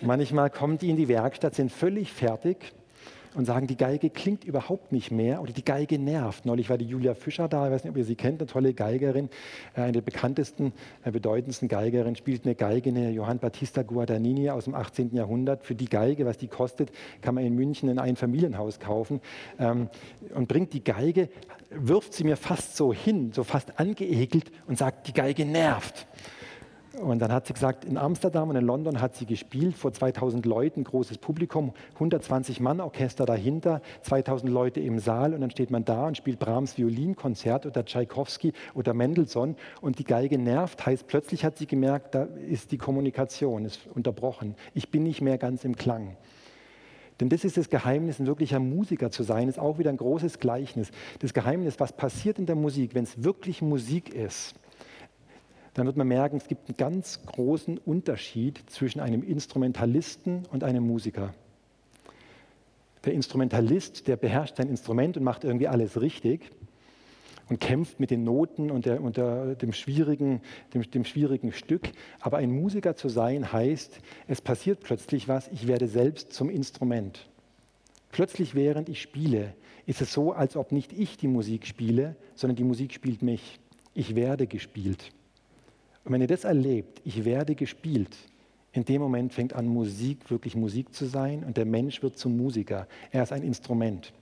manchmal 0.00 0.50
kommen 0.50 0.78
die 0.78 0.90
in 0.90 0.96
die 0.96 1.08
Werkstatt, 1.08 1.54
sind 1.54 1.70
völlig 1.70 2.12
fertig 2.12 2.72
und 3.34 3.46
sagen, 3.46 3.66
die 3.66 3.76
Geige 3.76 4.10
klingt 4.10 4.44
überhaupt 4.44 4.92
nicht 4.92 5.10
mehr 5.10 5.40
oder 5.40 5.52
die 5.52 5.64
Geige 5.64 5.98
nervt. 5.98 6.44
Neulich 6.44 6.68
war 6.68 6.76
die 6.76 6.84
Julia 6.84 7.14
Fischer 7.14 7.48
da, 7.48 7.66
ich 7.66 7.72
weiß 7.72 7.84
nicht, 7.84 7.90
ob 7.90 7.96
ihr 7.96 8.04
sie 8.04 8.14
kennt, 8.14 8.40
eine 8.40 8.46
tolle 8.46 8.74
Geigerin, 8.74 9.30
äh, 9.74 9.82
eine 9.82 9.92
der 9.92 10.00
bekanntesten, 10.02 10.72
äh, 11.04 11.10
bedeutendsten 11.10 11.68
Geigerinnen, 11.68 12.16
spielt 12.16 12.44
eine 12.44 12.54
Geige, 12.54 12.90
eine 12.90 13.10
Johann 13.10 13.38
Battista 13.38 13.82
Guadagnini 13.82 14.50
aus 14.50 14.64
dem 14.64 14.74
18. 14.74 15.14
Jahrhundert. 15.14 15.64
Für 15.64 15.74
die 15.74 15.86
Geige, 15.86 16.26
was 16.26 16.38
die 16.38 16.48
kostet, 16.48 16.92
kann 17.20 17.34
man 17.34 17.44
in 17.44 17.54
München 17.54 17.88
in 17.88 17.98
ein 17.98 18.16
Familienhaus 18.16 18.80
kaufen 18.80 19.20
ähm, 19.58 19.88
und 20.34 20.48
bringt 20.48 20.72
die 20.72 20.84
Geige, 20.84 21.28
wirft 21.70 22.12
sie 22.12 22.24
mir 22.24 22.36
fast 22.36 22.76
so 22.76 22.92
hin, 22.92 23.32
so 23.32 23.44
fast 23.44 23.78
angeekelt 23.78 24.50
und 24.66 24.76
sagt, 24.76 25.08
die 25.08 25.14
Geige 25.14 25.46
nervt. 25.46 26.06
Und 27.00 27.20
dann 27.20 27.32
hat 27.32 27.46
sie 27.46 27.54
gesagt, 27.54 27.86
in 27.86 27.96
Amsterdam 27.96 28.50
und 28.50 28.56
in 28.56 28.66
London 28.66 29.00
hat 29.00 29.16
sie 29.16 29.24
gespielt, 29.24 29.76
vor 29.76 29.94
2000 29.94 30.44
Leuten, 30.44 30.84
großes 30.84 31.16
Publikum, 31.18 31.72
120 31.94 32.60
Mann 32.60 32.80
Orchester 32.80 33.24
dahinter, 33.24 33.80
2000 34.02 34.52
Leute 34.52 34.80
im 34.80 34.98
Saal 34.98 35.32
und 35.32 35.40
dann 35.40 35.50
steht 35.50 35.70
man 35.70 35.86
da 35.86 36.06
und 36.06 36.18
spielt 36.18 36.38
Brahms 36.38 36.76
Violinkonzert 36.76 37.64
oder 37.64 37.86
Tschaikowski 37.86 38.52
oder 38.74 38.92
Mendelssohn 38.92 39.56
und 39.80 39.98
die 39.98 40.04
Geige 40.04 40.36
nervt, 40.36 40.84
heißt 40.84 41.06
plötzlich 41.06 41.46
hat 41.46 41.56
sie 41.56 41.66
gemerkt, 41.66 42.14
da 42.14 42.24
ist 42.24 42.72
die 42.72 42.78
Kommunikation, 42.78 43.64
ist 43.64 43.86
unterbrochen. 43.94 44.54
Ich 44.74 44.90
bin 44.90 45.04
nicht 45.04 45.22
mehr 45.22 45.38
ganz 45.38 45.64
im 45.64 45.76
Klang. 45.76 46.18
Denn 47.20 47.30
das 47.30 47.44
ist 47.44 47.56
das 47.56 47.70
Geheimnis, 47.70 48.18
ein 48.18 48.26
wirklicher 48.26 48.58
Musiker 48.58 49.10
zu 49.10 49.22
sein, 49.22 49.48
ist 49.48 49.58
auch 49.58 49.78
wieder 49.78 49.90
ein 49.90 49.96
großes 49.96 50.40
Gleichnis. 50.40 50.90
Das 51.20 51.32
Geheimnis, 51.32 51.80
was 51.80 51.92
passiert 51.92 52.38
in 52.38 52.46
der 52.46 52.56
Musik, 52.56 52.94
wenn 52.94 53.04
es 53.04 53.22
wirklich 53.22 53.62
Musik 53.62 54.12
ist 54.14 54.56
dann 55.74 55.86
wird 55.86 55.96
man 55.96 56.08
merken, 56.08 56.36
es 56.36 56.48
gibt 56.48 56.68
einen 56.68 56.76
ganz 56.76 57.24
großen 57.24 57.78
Unterschied 57.78 58.62
zwischen 58.68 59.00
einem 59.00 59.22
Instrumentalisten 59.22 60.46
und 60.50 60.64
einem 60.64 60.86
Musiker. 60.86 61.34
Der 63.04 63.14
Instrumentalist, 63.14 64.06
der 64.06 64.16
beherrscht 64.16 64.56
sein 64.56 64.68
Instrument 64.68 65.16
und 65.16 65.24
macht 65.24 65.44
irgendwie 65.44 65.68
alles 65.68 66.00
richtig 66.00 66.50
und 67.48 67.58
kämpft 67.58 68.00
mit 68.00 68.10
den 68.10 68.22
Noten 68.22 68.70
und, 68.70 68.86
der, 68.86 69.02
und 69.02 69.16
der, 69.16 69.54
dem, 69.56 69.72
schwierigen, 69.72 70.40
dem, 70.74 70.88
dem 70.90 71.04
schwierigen 71.04 71.52
Stück. 71.52 71.90
Aber 72.20 72.36
ein 72.36 72.50
Musiker 72.50 72.94
zu 72.94 73.08
sein 73.08 73.52
heißt, 73.52 74.00
es 74.28 74.40
passiert 74.40 74.80
plötzlich 74.80 75.26
was, 75.26 75.48
ich 75.48 75.66
werde 75.66 75.88
selbst 75.88 76.32
zum 76.32 76.48
Instrument. 76.48 77.28
Plötzlich, 78.10 78.54
während 78.54 78.88
ich 78.88 79.00
spiele, 79.00 79.54
ist 79.86 80.00
es 80.02 80.12
so, 80.12 80.32
als 80.32 80.56
ob 80.56 80.70
nicht 80.70 80.92
ich 80.92 81.16
die 81.16 81.28
Musik 81.28 81.66
spiele, 81.66 82.14
sondern 82.34 82.56
die 82.56 82.64
Musik 82.64 82.92
spielt 82.92 83.22
mich. 83.22 83.58
Ich 83.94 84.14
werde 84.14 84.46
gespielt. 84.46 85.12
Und 86.04 86.12
wenn 86.12 86.20
ihr 86.20 86.26
das 86.26 86.44
erlebt, 86.44 87.00
ich 87.04 87.24
werde 87.24 87.54
gespielt, 87.54 88.16
in 88.72 88.84
dem 88.84 89.02
Moment 89.02 89.32
fängt 89.32 89.52
an, 89.52 89.66
Musik 89.66 90.30
wirklich 90.30 90.56
Musik 90.56 90.94
zu 90.94 91.04
sein 91.04 91.44
und 91.44 91.56
der 91.56 91.66
Mensch 91.66 92.02
wird 92.02 92.18
zum 92.18 92.36
Musiker. 92.36 92.86
Er 93.10 93.22
ist 93.22 93.32
ein 93.32 93.42
Instrument. 93.42 94.12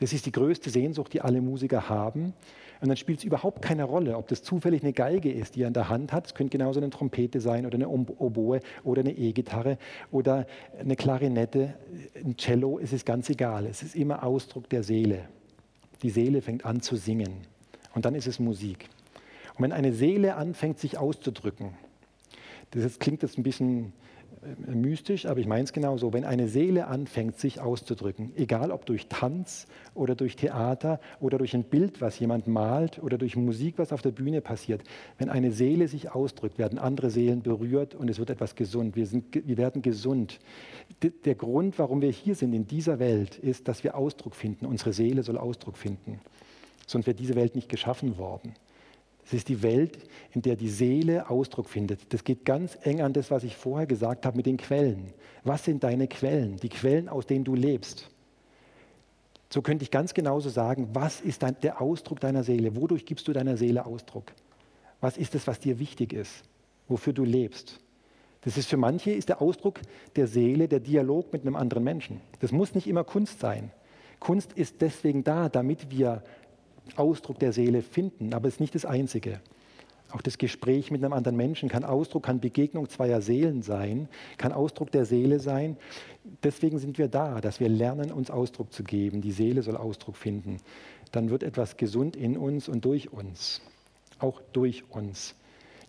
Das 0.00 0.12
ist 0.12 0.26
die 0.26 0.32
größte 0.32 0.68
Sehnsucht, 0.68 1.12
die 1.12 1.20
alle 1.20 1.40
Musiker 1.40 1.88
haben. 1.88 2.34
Und 2.80 2.88
dann 2.88 2.96
spielt 2.96 3.20
es 3.20 3.24
überhaupt 3.24 3.62
keine 3.62 3.84
Rolle, 3.84 4.16
ob 4.16 4.26
das 4.26 4.42
zufällig 4.42 4.82
eine 4.82 4.92
Geige 4.92 5.30
ist, 5.30 5.54
die 5.54 5.62
er 5.62 5.68
in 5.68 5.74
der 5.74 5.88
Hand 5.88 6.12
hat. 6.12 6.26
Es 6.26 6.34
könnte 6.34 6.58
genauso 6.58 6.80
eine 6.80 6.90
Trompete 6.90 7.40
sein 7.40 7.64
oder 7.64 7.76
eine 7.76 7.88
Oboe 7.88 8.58
oder 8.82 9.02
eine 9.02 9.12
E-Gitarre 9.12 9.78
oder 10.10 10.48
eine 10.76 10.96
Klarinette, 10.96 11.74
ein 12.16 12.36
Cello. 12.36 12.80
Es 12.80 12.92
ist 12.92 13.06
ganz 13.06 13.30
egal. 13.30 13.66
Es 13.66 13.84
ist 13.84 13.94
immer 13.94 14.24
Ausdruck 14.24 14.68
der 14.68 14.82
Seele. 14.82 15.28
Die 16.02 16.10
Seele 16.10 16.42
fängt 16.42 16.64
an 16.64 16.80
zu 16.80 16.96
singen. 16.96 17.46
Und 17.94 18.04
dann 18.04 18.16
ist 18.16 18.26
es 18.26 18.40
Musik. 18.40 18.88
Und 19.54 19.64
wenn 19.64 19.72
eine 19.72 19.92
Seele 19.92 20.36
anfängt, 20.36 20.78
sich 20.78 20.98
auszudrücken, 20.98 21.74
das 22.70 22.82
jetzt 22.82 23.00
klingt 23.00 23.22
jetzt 23.22 23.38
ein 23.38 23.42
bisschen 23.42 23.92
äh, 24.42 24.74
mystisch, 24.74 25.26
aber 25.26 25.40
ich 25.40 25.46
meine 25.46 25.64
es 25.64 25.72
genau 25.72 25.96
so, 25.98 26.12
wenn 26.12 26.24
eine 26.24 26.48
Seele 26.48 26.86
anfängt, 26.86 27.38
sich 27.38 27.60
auszudrücken, 27.60 28.32
egal 28.36 28.72
ob 28.72 28.86
durch 28.86 29.06
Tanz 29.08 29.66
oder 29.94 30.14
durch 30.14 30.36
Theater 30.36 31.00
oder 31.20 31.38
durch 31.38 31.54
ein 31.54 31.64
Bild, 31.64 32.00
was 32.00 32.18
jemand 32.18 32.48
malt 32.48 33.00
oder 33.02 33.18
durch 33.18 33.36
Musik, 33.36 33.74
was 33.76 33.92
auf 33.92 34.02
der 34.02 34.10
Bühne 34.10 34.40
passiert, 34.40 34.82
wenn 35.18 35.28
eine 35.28 35.52
Seele 35.52 35.86
sich 35.86 36.10
ausdrückt, 36.10 36.58
werden 36.58 36.78
andere 36.78 37.10
Seelen 37.10 37.42
berührt 37.42 37.94
und 37.94 38.08
es 38.10 38.18
wird 38.18 38.30
etwas 38.30 38.54
gesund. 38.56 38.96
Wir, 38.96 39.06
sind, 39.06 39.34
wir 39.46 39.56
werden 39.56 39.82
gesund. 39.82 40.40
Der 41.24 41.34
Grund, 41.34 41.78
warum 41.78 42.02
wir 42.02 42.10
hier 42.10 42.34
sind 42.34 42.52
in 42.52 42.66
dieser 42.66 42.98
Welt, 42.98 43.38
ist, 43.38 43.68
dass 43.68 43.84
wir 43.84 43.96
Ausdruck 43.96 44.34
finden. 44.34 44.66
Unsere 44.66 44.92
Seele 44.92 45.22
soll 45.22 45.38
Ausdruck 45.38 45.76
finden. 45.76 46.20
Sonst 46.86 47.06
wäre 47.06 47.14
diese 47.14 47.36
Welt 47.36 47.54
nicht 47.54 47.68
geschaffen 47.68 48.18
worden. 48.18 48.54
Es 49.24 49.32
ist 49.32 49.48
die 49.48 49.62
Welt, 49.62 49.98
in 50.32 50.42
der 50.42 50.56
die 50.56 50.68
Seele 50.68 51.30
Ausdruck 51.30 51.68
findet. 51.68 52.12
Das 52.12 52.24
geht 52.24 52.44
ganz 52.44 52.76
eng 52.82 53.00
an 53.00 53.12
das, 53.12 53.30
was 53.30 53.44
ich 53.44 53.56
vorher 53.56 53.86
gesagt 53.86 54.26
habe 54.26 54.36
mit 54.36 54.46
den 54.46 54.56
Quellen. 54.56 55.12
Was 55.44 55.64
sind 55.64 55.84
deine 55.84 56.08
Quellen? 56.08 56.56
Die 56.56 56.68
Quellen, 56.68 57.08
aus 57.08 57.26
denen 57.26 57.44
du 57.44 57.54
lebst. 57.54 58.10
So 59.48 59.60
könnte 59.60 59.82
ich 59.84 59.90
ganz 59.90 60.14
genauso 60.14 60.48
sagen, 60.48 60.88
was 60.94 61.20
ist 61.20 61.42
dein, 61.42 61.60
der 61.60 61.80
Ausdruck 61.80 62.20
deiner 62.20 62.42
Seele? 62.42 62.74
Wodurch 62.74 63.04
gibst 63.04 63.28
du 63.28 63.32
deiner 63.32 63.56
Seele 63.56 63.84
Ausdruck? 63.84 64.32
Was 65.00 65.18
ist 65.18 65.34
es, 65.34 65.46
was 65.46 65.60
dir 65.60 65.78
wichtig 65.78 66.12
ist? 66.12 66.42
Wofür 66.88 67.12
du 67.12 67.24
lebst? 67.24 67.78
Das 68.42 68.56
ist 68.56 68.68
für 68.68 68.76
manche 68.76 69.10
ist 69.10 69.28
der 69.28 69.40
Ausdruck 69.40 69.80
der 70.16 70.26
Seele 70.26 70.68
der 70.68 70.80
Dialog 70.80 71.32
mit 71.32 71.42
einem 71.42 71.56
anderen 71.56 71.84
Menschen. 71.84 72.20
Das 72.40 72.50
muss 72.50 72.74
nicht 72.74 72.86
immer 72.86 73.04
Kunst 73.04 73.40
sein. 73.40 73.70
Kunst 74.20 74.52
ist 74.52 74.80
deswegen 74.80 75.24
da, 75.24 75.48
damit 75.48 75.90
wir 75.90 76.22
Ausdruck 76.96 77.38
der 77.38 77.52
Seele 77.52 77.82
finden, 77.82 78.34
aber 78.34 78.48
es 78.48 78.54
ist 78.54 78.60
nicht 78.60 78.74
das 78.74 78.84
Einzige. 78.84 79.40
Auch 80.12 80.20
das 80.20 80.36
Gespräch 80.36 80.90
mit 80.90 81.02
einem 81.02 81.14
anderen 81.14 81.36
Menschen 81.36 81.70
kann 81.70 81.84
Ausdruck, 81.84 82.24
kann 82.24 82.40
Begegnung 82.40 82.88
zweier 82.88 83.22
Seelen 83.22 83.62
sein, 83.62 84.08
kann 84.36 84.52
Ausdruck 84.52 84.90
der 84.90 85.06
Seele 85.06 85.40
sein. 85.40 85.78
Deswegen 86.42 86.78
sind 86.78 86.98
wir 86.98 87.08
da, 87.08 87.40
dass 87.40 87.60
wir 87.60 87.70
lernen, 87.70 88.12
uns 88.12 88.30
Ausdruck 88.30 88.72
zu 88.72 88.84
geben. 88.84 89.22
Die 89.22 89.32
Seele 89.32 89.62
soll 89.62 89.76
Ausdruck 89.76 90.16
finden. 90.16 90.58
Dann 91.12 91.30
wird 91.30 91.42
etwas 91.42 91.78
gesund 91.78 92.14
in 92.14 92.36
uns 92.36 92.68
und 92.68 92.84
durch 92.84 93.10
uns. 93.10 93.62
Auch 94.18 94.42
durch 94.52 94.84
uns. 94.90 95.34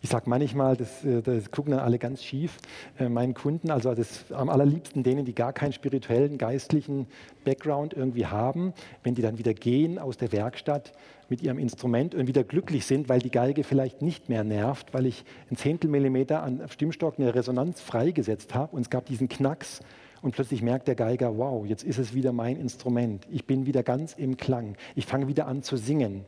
Ich 0.04 0.10
sage 0.10 0.30
manchmal, 0.30 0.76
das, 0.76 1.06
äh, 1.06 1.22
das, 1.22 1.50
gucken 1.50 1.72
dann 1.72 1.80
alle 1.80 1.98
ganz 1.98 2.22
schief, 2.22 2.58
äh, 3.00 3.08
meinen 3.08 3.34
Kunden, 3.34 3.72
also 3.72 3.96
das, 3.96 4.30
am 4.34 4.50
allerliebsten 4.50 5.02
denen, 5.02 5.24
die 5.24 5.34
gar 5.34 5.54
keinen 5.54 5.72
spirituellen, 5.72 6.38
geistlichen 6.38 7.08
Background 7.46 7.94
irgendwie 7.94 8.26
haben, 8.26 8.74
wenn 9.04 9.16
die 9.16 9.22
dann 9.22 9.38
wieder 9.38 9.54
gehen 9.54 9.98
aus 9.98 10.18
der 10.18 10.34
Werkstatt 10.34 10.92
mit 11.30 11.42
ihrem 11.42 11.58
Instrument 11.58 12.16
und 12.16 12.28
wieder 12.28 12.44
glücklich 12.44 12.86
sind, 12.86 13.08
weil 13.08 13.20
die 13.20 13.32
Geige 13.32 13.64
vielleicht 13.64 14.02
nicht 14.02 14.28
mehr 14.28 14.44
nervt, 14.44 14.94
weil 14.94 15.06
ich 15.06 15.24
ein 15.50 15.56
Zehntel 15.56 15.90
Millimeter 15.90 16.44
an 16.44 16.62
Stimmstock 16.68 17.18
eine 17.18 17.34
Resonanz 17.34 17.80
freigesetzt 17.80 18.54
habe 18.54 18.76
und 18.76 18.82
es 18.82 18.90
gab 18.90 19.06
diesen 19.06 19.30
Knacks 19.30 19.80
und 20.22 20.36
plötzlich 20.36 20.62
merkt 20.62 20.90
der 20.90 20.96
Geiger, 20.96 21.38
wow, 21.38 21.66
jetzt 21.66 21.86
ist 21.86 21.98
es 21.98 22.14
wieder 22.14 22.34
mein 22.34 22.58
Instrument. 22.58 23.26
Ich 23.32 23.46
bin 23.46 23.66
wieder 23.66 23.84
ganz 23.84 24.16
im 24.16 24.36
Klang. 24.36 24.76
Ich 24.96 25.06
fange 25.06 25.30
wieder 25.30 25.48
an 25.48 25.64
zu 25.64 25.78
singen 25.78 26.26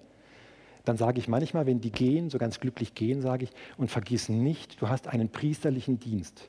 dann 0.86 0.98
sage 0.98 1.20
ich 1.20 1.28
manchmal, 1.28 1.66
wenn 1.66 1.82
die 1.82 1.92
gehen, 1.92 2.30
so 2.30 2.38
ganz 2.38 2.60
glücklich 2.60 2.94
gehen, 2.94 3.22
sage 3.22 3.46
ich, 3.46 3.52
und 3.78 3.92
vergiss 3.92 4.30
nicht, 4.30 4.82
du 4.82 4.90
hast 4.90 5.08
einen 5.08 5.30
priesterlichen 5.30 6.00
Dienst. 6.00 6.48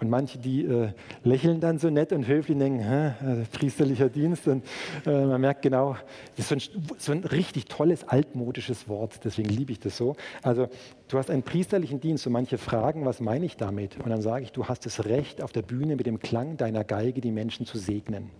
Und 0.00 0.08
manche, 0.08 0.38
die 0.38 0.64
äh, 0.64 0.92
lächeln 1.24 1.60
dann 1.60 1.78
so 1.78 1.90
nett 1.90 2.12
und 2.12 2.26
höflich 2.26 2.54
und 2.54 2.60
denken, 2.60 2.80
äh, 2.80 3.44
priesterlicher 3.52 4.08
Dienst. 4.08 4.48
Und 4.48 4.64
äh, 5.04 5.26
man 5.26 5.42
merkt 5.42 5.60
genau, 5.60 5.94
das 6.36 6.50
ist 6.50 6.70
so 6.70 6.78
ein, 6.78 6.96
so 6.98 7.12
ein, 7.12 7.24
richtig 7.24 7.66
tolles, 7.66 8.08
altmodisches 8.08 8.88
Wort, 8.88 9.20
deswegen 9.24 9.50
liebe 9.50 9.72
ich 9.72 9.78
das 9.78 9.98
so. 9.98 10.16
Also 10.42 10.68
du 11.08 11.18
hast 11.18 11.30
einen 11.30 11.42
priesterlichen 11.42 12.00
Dienst 12.00 12.26
und 12.26 12.32
manche 12.32 12.56
fragen, 12.56 13.04
was 13.04 13.20
meine 13.20 13.44
ich 13.44 13.58
damit? 13.58 13.98
Und 13.98 14.08
dann 14.08 14.22
sage 14.22 14.44
ich, 14.44 14.52
du 14.52 14.66
hast 14.66 14.86
das 14.86 15.04
Recht, 15.04 15.42
auf 15.42 15.52
der 15.52 15.62
Bühne 15.62 15.96
mit 15.96 16.06
dem 16.06 16.18
Klang 16.18 16.56
deiner 16.56 16.82
Geige 16.82 17.20
die 17.20 17.30
Menschen 17.30 17.66
zu 17.66 17.76
segnen. 17.76 18.30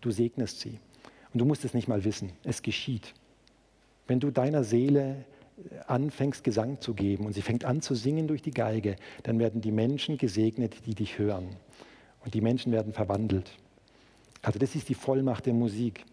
Du 0.00 0.10
segnest 0.10 0.60
sie. 0.60 0.78
Und 1.34 1.40
du 1.40 1.44
musst 1.44 1.64
es 1.66 1.74
nicht 1.74 1.88
mal 1.88 2.04
wissen, 2.04 2.32
es 2.42 2.62
geschieht. 2.62 3.12
Wenn 4.12 4.20
du 4.20 4.30
deiner 4.30 4.62
Seele 4.62 5.24
anfängst, 5.86 6.44
Gesang 6.44 6.82
zu 6.82 6.92
geben 6.92 7.24
und 7.24 7.32
sie 7.32 7.40
fängt 7.40 7.64
an 7.64 7.80
zu 7.80 7.94
singen 7.94 8.28
durch 8.28 8.42
die 8.42 8.50
Geige, 8.50 8.96
dann 9.22 9.38
werden 9.38 9.62
die 9.62 9.72
Menschen 9.72 10.18
gesegnet, 10.18 10.84
die 10.84 10.94
dich 10.94 11.18
hören. 11.18 11.56
Und 12.22 12.34
die 12.34 12.42
Menschen 12.42 12.72
werden 12.72 12.92
verwandelt. 12.92 13.50
Also 14.42 14.58
das 14.58 14.74
ist 14.74 14.90
die 14.90 14.94
Vollmacht 14.94 15.46
der 15.46 15.54
Musik. 15.54 16.04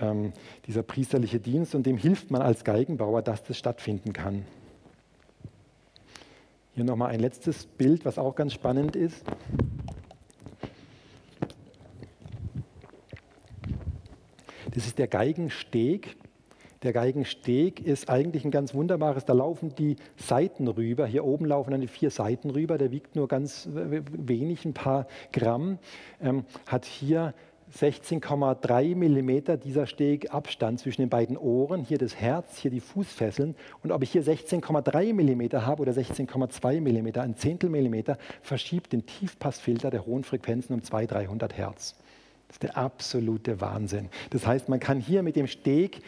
Ähm, 0.00 0.32
dieser 0.66 0.82
priesterliche 0.82 1.38
Dienst 1.38 1.76
und 1.76 1.86
dem 1.86 1.98
hilft 1.98 2.32
man 2.32 2.42
als 2.42 2.64
Geigenbauer, 2.64 3.22
dass 3.22 3.44
das 3.44 3.56
stattfinden 3.58 4.12
kann. 4.12 4.44
Hier 6.74 6.82
nochmal 6.82 7.12
ein 7.12 7.20
letztes 7.20 7.64
Bild, 7.64 8.04
was 8.04 8.18
auch 8.18 8.34
ganz 8.34 8.54
spannend 8.54 8.96
ist. 8.96 9.22
Das 14.74 14.84
ist 14.88 14.98
der 14.98 15.06
Geigensteg. 15.06 16.16
Der 16.84 16.92
Geigensteg 16.92 17.80
ist 17.80 18.10
eigentlich 18.10 18.44
ein 18.44 18.50
ganz 18.50 18.74
wunderbares, 18.74 19.24
da 19.24 19.32
laufen 19.32 19.74
die 19.74 19.96
Seiten 20.16 20.68
rüber. 20.68 21.06
Hier 21.06 21.24
oben 21.24 21.46
laufen 21.46 21.70
dann 21.70 21.80
die 21.80 21.88
vier 21.88 22.10
Seiten 22.10 22.50
rüber, 22.50 22.76
der 22.76 22.90
wiegt 22.90 23.16
nur 23.16 23.26
ganz 23.26 23.66
wenig, 23.72 24.66
ein 24.66 24.74
paar 24.74 25.06
Gramm, 25.32 25.78
ähm, 26.22 26.44
hat 26.66 26.84
hier 26.84 27.32
16,3 27.74 28.94
Millimeter 28.94 29.56
dieser 29.56 29.86
Steg 29.86 30.32
Abstand 30.32 30.78
zwischen 30.78 31.00
den 31.00 31.08
beiden 31.08 31.38
Ohren, 31.38 31.82
hier 31.84 31.96
das 31.96 32.16
Herz, 32.16 32.58
hier 32.58 32.70
die 32.70 32.80
Fußfesseln. 32.80 33.56
Und 33.82 33.90
ob 33.90 34.02
ich 34.02 34.12
hier 34.12 34.22
16,3 34.22 35.14
Millimeter 35.14 35.64
habe 35.64 35.80
oder 35.80 35.92
16,2 35.92 36.82
Millimeter, 36.82 37.22
ein 37.22 37.34
Zehntel 37.34 37.70
Millimeter, 37.70 38.18
verschiebt 38.42 38.92
den 38.92 39.06
Tiefpassfilter 39.06 39.90
der 39.90 40.04
hohen 40.04 40.22
Frequenzen 40.22 40.74
um 40.74 40.82
200, 40.82 41.12
300 41.12 41.56
Hertz. 41.56 41.94
Das 42.54 42.68
ist 42.68 42.74
der 42.76 42.76
absolute 42.76 43.60
Wahnsinn. 43.60 44.10
Das 44.30 44.46
heißt, 44.46 44.68
man 44.68 44.78
kann 44.78 45.00
hier 45.00 45.24
mit 45.24 45.34
dem 45.34 45.48
Steg, 45.48 46.02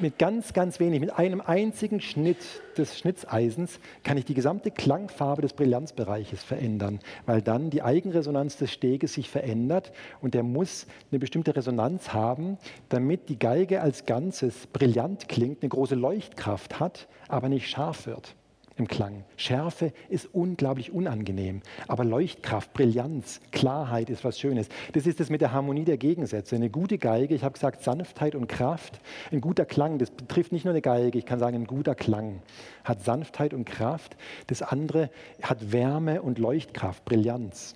mit 0.00 0.18
ganz, 0.18 0.52
ganz 0.52 0.80
wenig, 0.80 1.00
mit 1.00 1.14
einem 1.14 1.40
einzigen 1.40 2.02
Schnitt 2.02 2.36
des 2.76 2.98
Schnitzeisens, 2.98 3.80
kann 4.04 4.18
ich 4.18 4.26
die 4.26 4.34
gesamte 4.34 4.70
Klangfarbe 4.70 5.40
des 5.40 5.54
Brillanzbereiches 5.54 6.44
verändern, 6.44 7.00
weil 7.24 7.40
dann 7.40 7.70
die 7.70 7.80
Eigenresonanz 7.80 8.58
des 8.58 8.70
Steges 8.70 9.14
sich 9.14 9.30
verändert 9.30 9.92
und 10.20 10.34
der 10.34 10.42
muss 10.42 10.86
eine 11.10 11.20
bestimmte 11.20 11.56
Resonanz 11.56 12.12
haben, 12.12 12.58
damit 12.90 13.30
die 13.30 13.38
Geige 13.38 13.80
als 13.80 14.04
Ganzes 14.04 14.66
brillant 14.66 15.30
klingt, 15.30 15.62
eine 15.62 15.70
große 15.70 15.94
Leuchtkraft 15.94 16.80
hat, 16.80 17.08
aber 17.28 17.48
nicht 17.48 17.70
scharf 17.70 18.06
wird 18.06 18.34
im 18.76 18.88
Klang. 18.88 19.24
Schärfe 19.36 19.92
ist 20.08 20.28
unglaublich 20.34 20.92
unangenehm, 20.92 21.62
aber 21.88 22.04
Leuchtkraft, 22.04 22.72
Brillanz, 22.72 23.40
Klarheit 23.52 24.10
ist 24.10 24.24
was 24.24 24.38
Schönes. 24.38 24.68
Das 24.92 25.06
ist 25.06 25.20
es 25.20 25.30
mit 25.30 25.40
der 25.40 25.52
Harmonie 25.52 25.84
der 25.84 25.96
Gegensätze. 25.96 26.56
Eine 26.56 26.70
gute 26.70 26.98
Geige, 26.98 27.34
ich 27.34 27.44
habe 27.44 27.54
gesagt 27.54 27.82
Sanftheit 27.82 28.34
und 28.34 28.48
Kraft, 28.48 29.00
ein 29.32 29.40
guter 29.40 29.64
Klang, 29.64 29.98
das 29.98 30.10
betrifft 30.10 30.52
nicht 30.52 30.64
nur 30.64 30.72
eine 30.72 30.82
Geige, 30.82 31.18
ich 31.18 31.26
kann 31.26 31.38
sagen 31.38 31.56
ein 31.56 31.66
guter 31.66 31.94
Klang 31.94 32.42
hat 32.86 33.04
Sanftheit 33.04 33.52
und 33.52 33.64
Kraft. 33.64 34.16
Das 34.46 34.62
andere 34.62 35.10
hat 35.42 35.72
Wärme 35.72 36.22
und 36.22 36.38
Leuchtkraft, 36.38 37.04
Brillanz. 37.04 37.74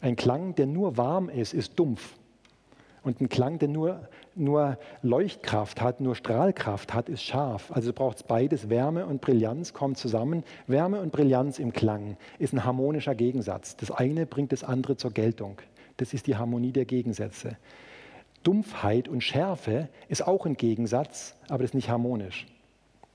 Ein 0.00 0.16
Klang, 0.16 0.54
der 0.54 0.66
nur 0.66 0.96
warm 0.96 1.28
ist, 1.28 1.54
ist 1.54 1.78
dumpf. 1.78 2.16
Und 3.02 3.20
ein 3.20 3.28
Klang, 3.28 3.58
der 3.58 3.68
nur, 3.68 4.08
nur 4.34 4.78
Leuchtkraft 5.02 5.80
hat, 5.80 6.00
nur 6.00 6.14
Strahlkraft 6.14 6.94
hat, 6.94 7.08
ist 7.08 7.22
scharf. 7.22 7.70
Also 7.72 7.92
braucht 7.92 8.18
es 8.18 8.22
beides. 8.22 8.70
Wärme 8.70 9.06
und 9.06 9.20
Brillanz 9.20 9.72
kommen 9.72 9.94
zusammen. 9.94 10.44
Wärme 10.66 11.00
und 11.00 11.12
Brillanz 11.12 11.58
im 11.58 11.72
Klang 11.72 12.16
ist 12.38 12.52
ein 12.52 12.64
harmonischer 12.64 13.14
Gegensatz. 13.14 13.76
Das 13.76 13.90
eine 13.90 14.26
bringt 14.26 14.52
das 14.52 14.64
andere 14.64 14.96
zur 14.96 15.12
Geltung. 15.12 15.58
Das 15.96 16.14
ist 16.14 16.26
die 16.26 16.36
Harmonie 16.36 16.72
der 16.72 16.84
Gegensätze. 16.84 17.56
Dumpfheit 18.42 19.08
und 19.08 19.22
Schärfe 19.22 19.88
ist 20.08 20.26
auch 20.26 20.46
ein 20.46 20.56
Gegensatz, 20.56 21.34
aber 21.48 21.58
das 21.58 21.70
ist 21.70 21.74
nicht 21.74 21.90
harmonisch. 21.90 22.46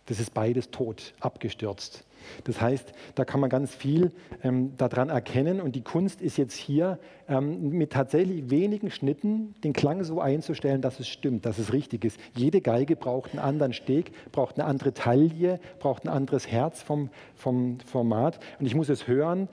Das 0.07 0.19
ist 0.19 0.33
beides 0.33 0.69
tot, 0.69 1.13
abgestürzt. 1.19 2.05
Das 2.43 2.61
heißt, 2.61 2.93
da 3.15 3.25
kann 3.25 3.39
man 3.39 3.49
ganz 3.49 3.73
viel 3.73 4.11
ähm, 4.43 4.75
daran 4.77 5.09
erkennen 5.09 5.61
und 5.61 5.75
die 5.75 5.81
Kunst 5.81 6.21
ist 6.21 6.37
jetzt 6.37 6.55
hier 6.55 6.99
ähm, 7.27 7.69
mit 7.69 7.91
tatsächlich 7.91 8.49
wenigen 8.49 8.91
Schnitten 8.91 9.55
den 9.63 9.73
Klang 9.73 10.03
so 10.03 10.21
einzustellen, 10.21 10.81
dass 10.81 10.99
es 10.99 11.07
stimmt, 11.07 11.45
dass 11.45 11.57
es 11.57 11.73
richtig 11.73 12.05
ist. 12.05 12.19
Jede 12.35 12.61
Geige 12.61 12.95
braucht 12.95 13.31
einen 13.31 13.39
anderen 13.39 13.73
Steg, 13.73 14.11
braucht 14.31 14.59
eine 14.59 14.67
andere 14.67 14.93
Taille, 14.93 15.59
braucht 15.79 16.05
ein 16.05 16.09
anderes 16.09 16.47
Herz 16.47 16.81
vom, 16.81 17.09
vom 17.35 17.79
Format 17.79 18.39
und 18.59 18.65
ich 18.65 18.75
muss 18.75 18.89
es 18.89 19.07
hören. 19.07 19.47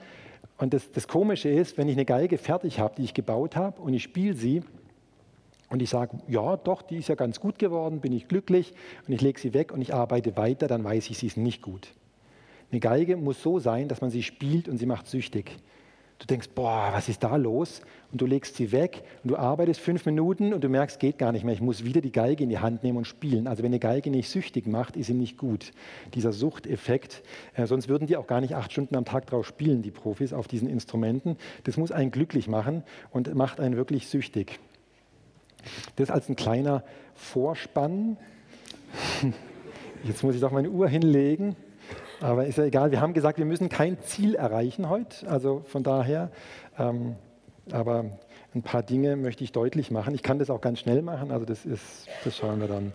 Und 0.57 0.73
das, 0.73 0.91
das 0.91 1.07
Komische 1.07 1.49
ist, 1.49 1.77
wenn 1.77 1.89
ich 1.89 1.95
eine 1.95 2.05
Geige 2.05 2.37
fertig 2.37 2.79
habe, 2.79 2.95
die 2.97 3.03
ich 3.03 3.13
gebaut 3.13 3.55
habe 3.55 3.81
und 3.81 3.93
ich 3.93 4.03
spiele 4.03 4.35
sie, 4.35 4.63
und 5.73 5.81
ich 5.81 5.89
sage, 5.89 6.19
ja, 6.27 6.55
doch, 6.55 6.83
die 6.83 6.97
ist 6.97 7.09
ja 7.09 7.15
ganz 7.15 7.39
gut 7.39 7.57
geworden, 7.57 7.99
bin 7.99 8.13
ich 8.13 8.27
glücklich 8.27 8.73
und 9.07 9.13
ich 9.13 9.21
lege 9.21 9.39
sie 9.39 9.55
weg 9.55 9.71
und 9.71 9.81
ich 9.81 9.91
arbeite 9.91 10.37
weiter, 10.37 10.67
dann 10.67 10.83
weiß 10.83 11.09
ich, 11.09 11.17
sie 11.17 11.25
ist 11.25 11.35
nicht 11.35 11.63
gut. 11.63 11.95
Eine 12.71 12.79
Geige 12.79 13.17
muss 13.17 13.41
so 13.41 13.57
sein, 13.57 13.87
dass 13.87 13.99
man 13.99 14.11
sie 14.11 14.21
spielt 14.21 14.69
und 14.69 14.77
sie 14.77 14.85
macht 14.85 15.07
süchtig. 15.07 15.57
Du 16.19 16.27
denkst, 16.27 16.49
boah, 16.53 16.91
was 16.93 17.09
ist 17.09 17.23
da 17.23 17.35
los? 17.37 17.81
Und 18.11 18.21
du 18.21 18.27
legst 18.27 18.55
sie 18.55 18.71
weg 18.71 19.03
und 19.23 19.31
du 19.31 19.35
arbeitest 19.35 19.79
fünf 19.79 20.05
Minuten 20.05 20.53
und 20.53 20.63
du 20.63 20.69
merkst, 20.69 20.99
geht 20.99 21.17
gar 21.17 21.31
nicht 21.31 21.43
mehr. 21.43 21.55
Ich 21.55 21.61
muss 21.61 21.83
wieder 21.83 22.01
die 22.01 22.11
Geige 22.11 22.43
in 22.43 22.49
die 22.51 22.59
Hand 22.59 22.83
nehmen 22.83 22.99
und 22.99 23.05
spielen. 23.05 23.47
Also 23.47 23.63
wenn 23.63 23.71
eine 23.71 23.79
Geige 23.79 24.11
nicht 24.11 24.29
süchtig 24.29 24.67
macht, 24.67 24.95
ist 24.95 25.07
sie 25.07 25.15
nicht 25.15 25.39
gut. 25.39 25.71
Dieser 26.13 26.33
Suchteffekt, 26.33 27.23
äh, 27.55 27.65
sonst 27.65 27.89
würden 27.89 28.05
die 28.05 28.15
auch 28.15 28.27
gar 28.27 28.41
nicht 28.41 28.55
acht 28.55 28.71
Stunden 28.71 28.95
am 28.95 29.05
Tag 29.05 29.25
drauf 29.25 29.47
spielen, 29.47 29.81
die 29.81 29.89
Profis 29.89 30.33
auf 30.33 30.47
diesen 30.47 30.69
Instrumenten. 30.69 31.35
Das 31.63 31.77
muss 31.77 31.91
einen 31.91 32.11
glücklich 32.11 32.47
machen 32.47 32.83
und 33.09 33.33
macht 33.33 33.59
einen 33.59 33.75
wirklich 33.75 34.07
süchtig. 34.07 34.59
Das 35.95 36.09
als 36.09 36.29
ein 36.29 36.35
kleiner 36.35 36.83
Vorspann. 37.15 38.17
Jetzt 40.03 40.23
muss 40.23 40.35
ich 40.35 40.41
doch 40.41 40.51
meine 40.51 40.69
Uhr 40.69 40.87
hinlegen. 40.87 41.55
Aber 42.21 42.45
ist 42.45 42.57
ja 42.57 42.63
egal, 42.63 42.91
wir 42.91 43.01
haben 43.01 43.13
gesagt, 43.13 43.37
wir 43.37 43.45
müssen 43.45 43.69
kein 43.69 43.99
Ziel 44.01 44.35
erreichen 44.35 44.89
heute. 44.89 45.27
Also 45.29 45.63
von 45.67 45.83
daher, 45.83 46.31
ähm, 46.77 47.15
aber 47.71 48.05
ein 48.55 48.61
paar 48.61 48.83
Dinge 48.83 49.15
möchte 49.15 49.43
ich 49.43 49.51
deutlich 49.51 49.91
machen. 49.91 50.13
Ich 50.13 50.23
kann 50.23 50.39
das 50.39 50.49
auch 50.49 50.61
ganz 50.61 50.79
schnell 50.79 51.01
machen, 51.01 51.31
also 51.31 51.45
das, 51.45 51.65
ist, 51.65 52.07
das 52.23 52.37
schauen 52.37 52.61
wir 52.61 52.67
dann. 52.67 52.93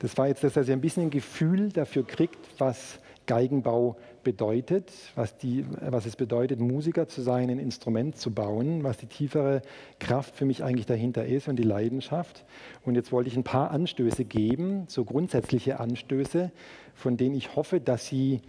Das 0.00 0.18
war 0.18 0.26
jetzt, 0.26 0.42
dass 0.42 0.56
er 0.56 0.64
ein 0.68 0.80
bisschen 0.80 1.04
ein 1.04 1.10
Gefühl 1.10 1.70
dafür 1.70 2.06
kriegt, 2.06 2.38
was 2.58 2.98
Geigenbau 3.26 3.96
bedeutet, 4.26 4.90
was, 5.14 5.36
die, 5.38 5.64
was 5.80 6.04
es 6.04 6.16
bedeutet, 6.16 6.58
Musiker 6.58 7.06
zu 7.06 7.22
sein, 7.22 7.48
ein 7.48 7.60
Instrument 7.60 8.16
zu 8.16 8.34
bauen, 8.34 8.82
was 8.82 8.98
die 8.98 9.06
tiefere 9.06 9.62
Kraft 10.00 10.34
für 10.34 10.44
mich 10.44 10.64
eigentlich 10.64 10.86
dahinter 10.86 11.24
ist 11.24 11.46
und 11.46 11.54
die 11.54 11.62
Leidenschaft. 11.62 12.44
Und 12.84 12.96
jetzt 12.96 13.12
wollte 13.12 13.30
ich 13.30 13.36
ein 13.36 13.44
paar 13.44 13.70
Anstöße 13.70 14.24
geben, 14.24 14.86
so 14.88 15.04
grundsätzliche 15.04 15.78
Anstöße, 15.78 16.50
von 16.92 17.16
denen 17.16 17.36
ich 17.36 17.54
hoffe, 17.54 17.80
dass 17.80 18.08
sie 18.08 18.40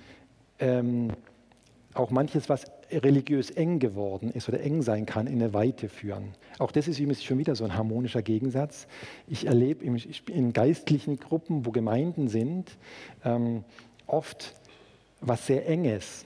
ähm, 0.57 1.11
auch 1.93 2.09
manches, 2.09 2.49
was 2.49 2.65
religiös 2.91 3.51
eng 3.51 3.78
geworden 3.78 4.32
ist 4.32 4.49
oder 4.49 4.59
eng 4.61 4.82
sein 4.82 5.05
kann, 5.05 5.28
in 5.28 5.43
eine 5.43 5.53
Weite 5.53 5.89
führen. 5.89 6.34
Auch 6.57 6.71
das 6.71 6.88
ist 6.88 6.97
übrigens 6.97 7.23
schon 7.23 7.38
wieder 7.38 7.55
so 7.55 7.65
ein 7.65 7.75
harmonischer 7.75 8.23
Gegensatz. 8.23 8.88
Ich 9.28 9.45
erlebe 9.45 9.86
in 9.86 10.53
geistlichen 10.53 11.17
Gruppen, 11.17 11.67
wo 11.67 11.71
Gemeinden 11.71 12.30
sind, 12.30 12.80
ähm, 13.23 13.63
oft 14.07 14.55
was 15.22 15.45
sehr 15.45 15.68
Enges. 15.68 16.26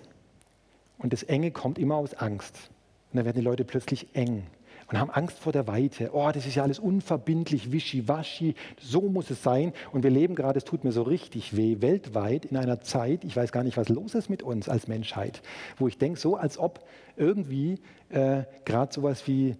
Und 0.98 1.14
das 1.14 1.24
Enge 1.24 1.52
kommt 1.52 1.80
immer 1.80 1.96
aus 1.96 2.14
Angst. 2.14 2.70
Und 3.12 3.18
dann 3.18 3.26
werden 3.26 3.38
die 3.38 3.46
Leute 3.46 3.66
plötzlich 3.66 4.08
eng. 4.14 4.44
und 4.88 5.00
haben 5.00 5.10
Angst 5.10 5.39
vor 5.39 5.54
der 5.54 5.68
Weite. 5.68 6.10
Oh, 6.14 6.30
das 6.34 6.46
ist 6.46 6.56
ja 6.56 6.64
alles 6.64 6.78
unverbindlich, 6.78 7.72
wischiwaschi, 7.72 8.56
so 8.78 9.02
muss 9.02 9.30
es 9.30 9.42
sein. 9.42 9.72
Und 9.94 10.04
wir 10.04 10.10
leben 10.10 10.36
gerade, 10.36 10.58
es 10.58 10.66
tut 10.66 10.84
mir 10.84 10.92
so 10.92 11.04
richtig 11.04 11.56
weh, 11.56 11.78
weltweit 11.80 12.46
in 12.46 12.58
einer 12.58 12.82
Zeit, 12.82 13.24
ich 13.24 13.36
weiß 13.36 13.54
gar 13.54 13.64
nicht, 13.64 13.78
was 13.78 13.88
los 13.88 14.16
ist 14.16 14.30
mit 14.30 14.44
uns 14.44 14.68
als 14.68 14.88
Menschheit, 14.88 15.42
wo 15.78 15.88
ich 15.88 15.98
denke, 15.98 16.20
so 16.20 16.36
als 16.36 16.58
ob 16.58 16.86
irgendwie 17.16 17.80
äh, 18.10 18.44
gerade 18.66 18.94
sowas 18.94 19.28
wie 19.28 19.56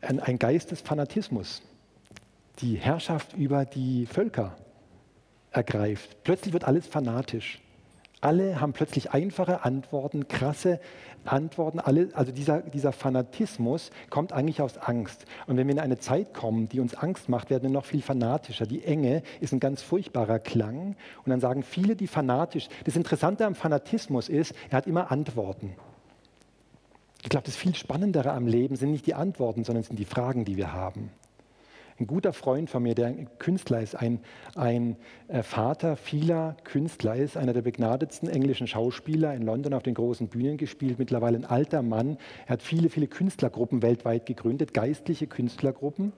ein, 0.00 0.18
ein 0.18 0.38
Geist 0.38 0.72
die 2.58 2.76
Herrschaft 2.76 3.36
über 3.36 3.64
die 3.64 4.06
Völker 4.06 4.56
ergreift. 5.52 6.16
Plötzlich 6.24 6.52
wird 6.52 6.64
alles 6.64 6.86
fanatisch. 6.86 7.60
Alle 8.22 8.60
haben 8.60 8.72
plötzlich 8.72 9.10
einfache 9.10 9.64
Antworten, 9.64 10.28
krasse 10.28 10.78
Antworten. 11.24 11.80
Alle, 11.80 12.08
also 12.14 12.30
dieser, 12.30 12.60
dieser 12.60 12.92
Fanatismus 12.92 13.90
kommt 14.10 14.32
eigentlich 14.32 14.62
aus 14.62 14.78
Angst. 14.78 15.26
Und 15.48 15.56
wenn 15.56 15.66
wir 15.66 15.72
in 15.72 15.80
eine 15.80 15.98
Zeit 15.98 16.32
kommen, 16.32 16.68
die 16.68 16.78
uns 16.78 16.94
Angst 16.94 17.28
macht, 17.28 17.50
werden 17.50 17.64
wir 17.64 17.70
noch 17.70 17.84
viel 17.84 18.00
fanatischer. 18.00 18.64
Die 18.64 18.84
Enge 18.84 19.24
ist 19.40 19.52
ein 19.52 19.58
ganz 19.58 19.82
furchtbarer 19.82 20.38
Klang. 20.38 20.94
Und 21.24 21.30
dann 21.30 21.40
sagen 21.40 21.64
viele, 21.64 21.96
die 21.96 22.06
fanatisch. 22.06 22.68
Das 22.84 22.94
Interessante 22.94 23.44
am 23.44 23.56
Fanatismus 23.56 24.28
ist, 24.28 24.54
er 24.70 24.78
hat 24.78 24.86
immer 24.86 25.10
Antworten. 25.10 25.74
Ich 27.24 27.28
glaube, 27.28 27.46
das 27.46 27.56
viel 27.56 27.74
Spannendere 27.74 28.30
am 28.30 28.46
Leben 28.46 28.76
sind 28.76 28.92
nicht 28.92 29.06
die 29.06 29.14
Antworten, 29.14 29.64
sondern 29.64 29.82
sind 29.82 29.98
die 29.98 30.04
Fragen, 30.04 30.44
die 30.44 30.56
wir 30.56 30.72
haben. 30.72 31.10
Ein 31.98 32.06
guter 32.06 32.32
Freund 32.32 32.70
von 32.70 32.82
mir, 32.82 32.94
der 32.94 33.08
ein 33.08 33.28
Künstler 33.38 33.80
ist, 33.80 33.94
ein, 33.94 34.20
ein 34.54 34.96
äh, 35.28 35.42
Vater 35.42 35.96
vieler 35.96 36.56
Künstler 36.64 37.16
ist, 37.16 37.36
einer 37.36 37.52
der 37.52 37.62
begnadetsten 37.62 38.28
englischen 38.28 38.66
Schauspieler 38.66 39.34
in 39.34 39.42
London 39.42 39.74
auf 39.74 39.82
den 39.82 39.94
großen 39.94 40.28
Bühnen 40.28 40.56
gespielt, 40.56 40.98
mittlerweile 40.98 41.36
ein 41.36 41.44
alter 41.44 41.82
Mann. 41.82 42.16
Er 42.46 42.54
hat 42.54 42.62
viele, 42.62 42.88
viele 42.88 43.06
Künstlergruppen 43.06 43.82
weltweit 43.82 44.26
gegründet, 44.26 44.72
geistliche 44.72 45.26
Künstlergruppen, 45.26 46.12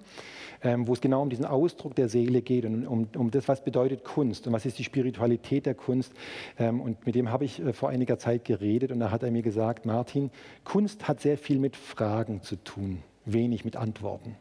ähm, 0.63 0.87
wo 0.87 0.93
es 0.93 1.01
genau 1.01 1.23
um 1.23 1.31
diesen 1.31 1.45
Ausdruck 1.45 1.95
der 1.97 2.09
Seele 2.09 2.41
geht 2.41 2.65
und 2.65 2.87
um, 2.87 3.09
um 3.17 3.31
das, 3.31 3.49
was 3.49 3.65
bedeutet 3.65 4.05
Kunst 4.05 4.47
und 4.47 4.53
was 4.53 4.67
ist 4.67 4.79
die 4.79 4.85
Spiritualität 4.85 5.67
der 5.67 5.75
Kunst. 5.75 6.13
Ähm, 6.59 6.81
und 6.81 7.05
mit 7.05 7.17
dem 7.17 7.31
habe 7.31 7.45
ich 7.45 7.61
äh, 7.61 7.73
vor 7.73 7.89
einiger 7.89 8.19
Zeit 8.19 8.45
geredet 8.45 8.93
und 8.93 9.01
da 9.01 9.11
hat 9.11 9.23
er 9.23 9.31
mir 9.31 9.43
gesagt, 9.43 9.87
Martin, 9.87 10.31
Kunst 10.63 11.09
hat 11.09 11.21
sehr 11.21 11.37
viel 11.37 11.59
mit 11.59 11.77
Fragen 11.77 12.43
zu 12.43 12.57
tun, 12.57 13.03
wenig 13.25 13.65
mit 13.65 13.77
Antworten. 13.77 14.37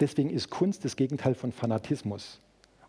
Deswegen 0.00 0.30
ist 0.30 0.50
Kunst 0.50 0.84
das 0.84 0.96
Gegenteil 0.96 1.34
von 1.34 1.52
Fanatismus. 1.52 2.40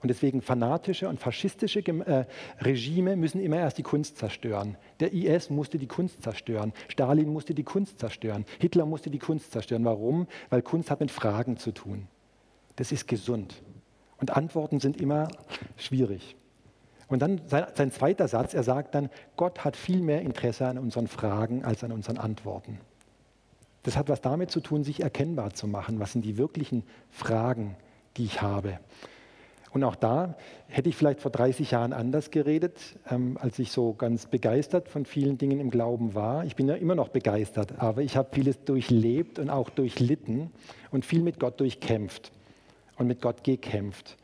Und 0.03 0.09
deswegen 0.09 0.41
fanatische 0.41 1.07
und 1.07 1.17
faschistische 1.17 1.79
äh, 1.79 2.25
Regime 2.59 3.15
müssen 3.15 3.39
immer 3.39 3.57
erst 3.57 3.77
die 3.77 3.83
Kunst 3.83 4.17
zerstören. 4.17 4.77
Der 4.99 5.13
IS 5.13 5.49
musste 5.49 5.77
die 5.77 5.87
Kunst 5.87 6.21
zerstören. 6.21 6.73
Stalin 6.89 7.31
musste 7.31 7.53
die 7.53 7.63
Kunst 7.63 7.99
zerstören. 7.99 8.43
Hitler 8.59 8.85
musste 8.85 9.09
die 9.09 9.19
Kunst 9.19 9.53
zerstören. 9.53 9.85
Warum? 9.85 10.27
Weil 10.49 10.61
Kunst 10.61 10.91
hat 10.91 10.99
mit 10.99 11.09
Fragen 11.09 11.55
zu 11.55 11.71
tun. 11.71 12.07
Das 12.75 12.91
ist 12.91 13.07
gesund. 13.07 13.63
Und 14.17 14.35
Antworten 14.35 14.81
sind 14.81 14.99
immer 14.99 15.29
schwierig. 15.77 16.35
Und 17.07 17.21
dann 17.21 17.41
sein, 17.47 17.65
sein 17.73 17.91
zweiter 17.91 18.27
Satz, 18.27 18.53
er 18.53 18.63
sagt 18.63 18.95
dann, 18.95 19.09
Gott 19.37 19.63
hat 19.63 19.77
viel 19.77 20.01
mehr 20.01 20.21
Interesse 20.21 20.67
an 20.67 20.77
unseren 20.77 21.07
Fragen 21.07 21.63
als 21.63 21.81
an 21.83 21.93
unseren 21.93 22.17
Antworten. 22.17 22.79
Das 23.83 23.97
hat 23.97 24.09
was 24.09 24.21
damit 24.21 24.49
zu 24.49 24.61
tun, 24.61 24.83
sich 24.83 25.01
erkennbar 25.01 25.53
zu 25.53 25.67
machen. 25.67 25.99
Was 25.99 26.13
sind 26.13 26.23
die 26.23 26.37
wirklichen 26.37 26.83
Fragen, 27.09 27.75
die 28.17 28.25
ich 28.25 28.41
habe? 28.41 28.79
Und 29.73 29.83
auch 29.83 29.95
da 29.95 30.35
hätte 30.67 30.87
ich 30.87 30.95
vielleicht 30.95 31.19
vor 31.19 31.31
30 31.31 31.71
Jahren 31.71 31.93
anders 31.93 32.29
geredet, 32.29 32.77
ähm, 33.09 33.37
als 33.41 33.57
ich 33.57 33.71
so 33.71 33.93
ganz 33.93 34.27
begeistert 34.27 34.87
von 34.87 35.05
vielen 35.05 35.39
Dingen 35.39 35.59
im 35.59 35.71
Glauben 35.71 36.13
war. 36.13 36.45
Ich 36.45 36.55
bin 36.55 36.67
ja 36.67 36.75
immer 36.75 36.93
noch 36.93 37.09
begeistert, 37.09 37.79
aber 37.79 38.03
ich 38.03 38.15
habe 38.15 38.29
vieles 38.31 38.63
durchlebt 38.63 39.39
und 39.39 39.49
auch 39.49 39.71
durchlitten 39.71 40.51
und 40.91 41.05
viel 41.05 41.23
mit 41.23 41.39
Gott 41.39 41.59
durchkämpft 41.59 42.31
und 42.97 43.07
mit 43.07 43.19
Gott 43.19 43.43
gekämpft 43.43 44.15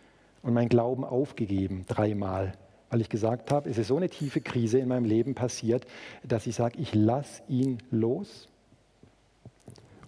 und 0.44 0.54
meinen 0.54 0.70
Glauben 0.70 1.04
aufgegeben, 1.04 1.84
dreimal, 1.88 2.54
weil 2.92 3.02
ich 3.02 3.10
gesagt 3.10 3.52
habe, 3.52 3.70
es 3.70 3.80
ist 3.80 3.88
so 3.88 3.98
eine 3.98 4.10
tiefe 4.10 4.42
Krise 4.42 4.78
in 4.78 4.88
meinem 4.88 5.06
Leben 5.06 5.34
passiert, 5.34 5.86
dass 6.24 6.46
ich 6.46 6.56
sage, 6.56 6.80
ich 6.80 6.94
lasse 6.94 7.42
ihn 7.48 7.80
los 7.90 8.50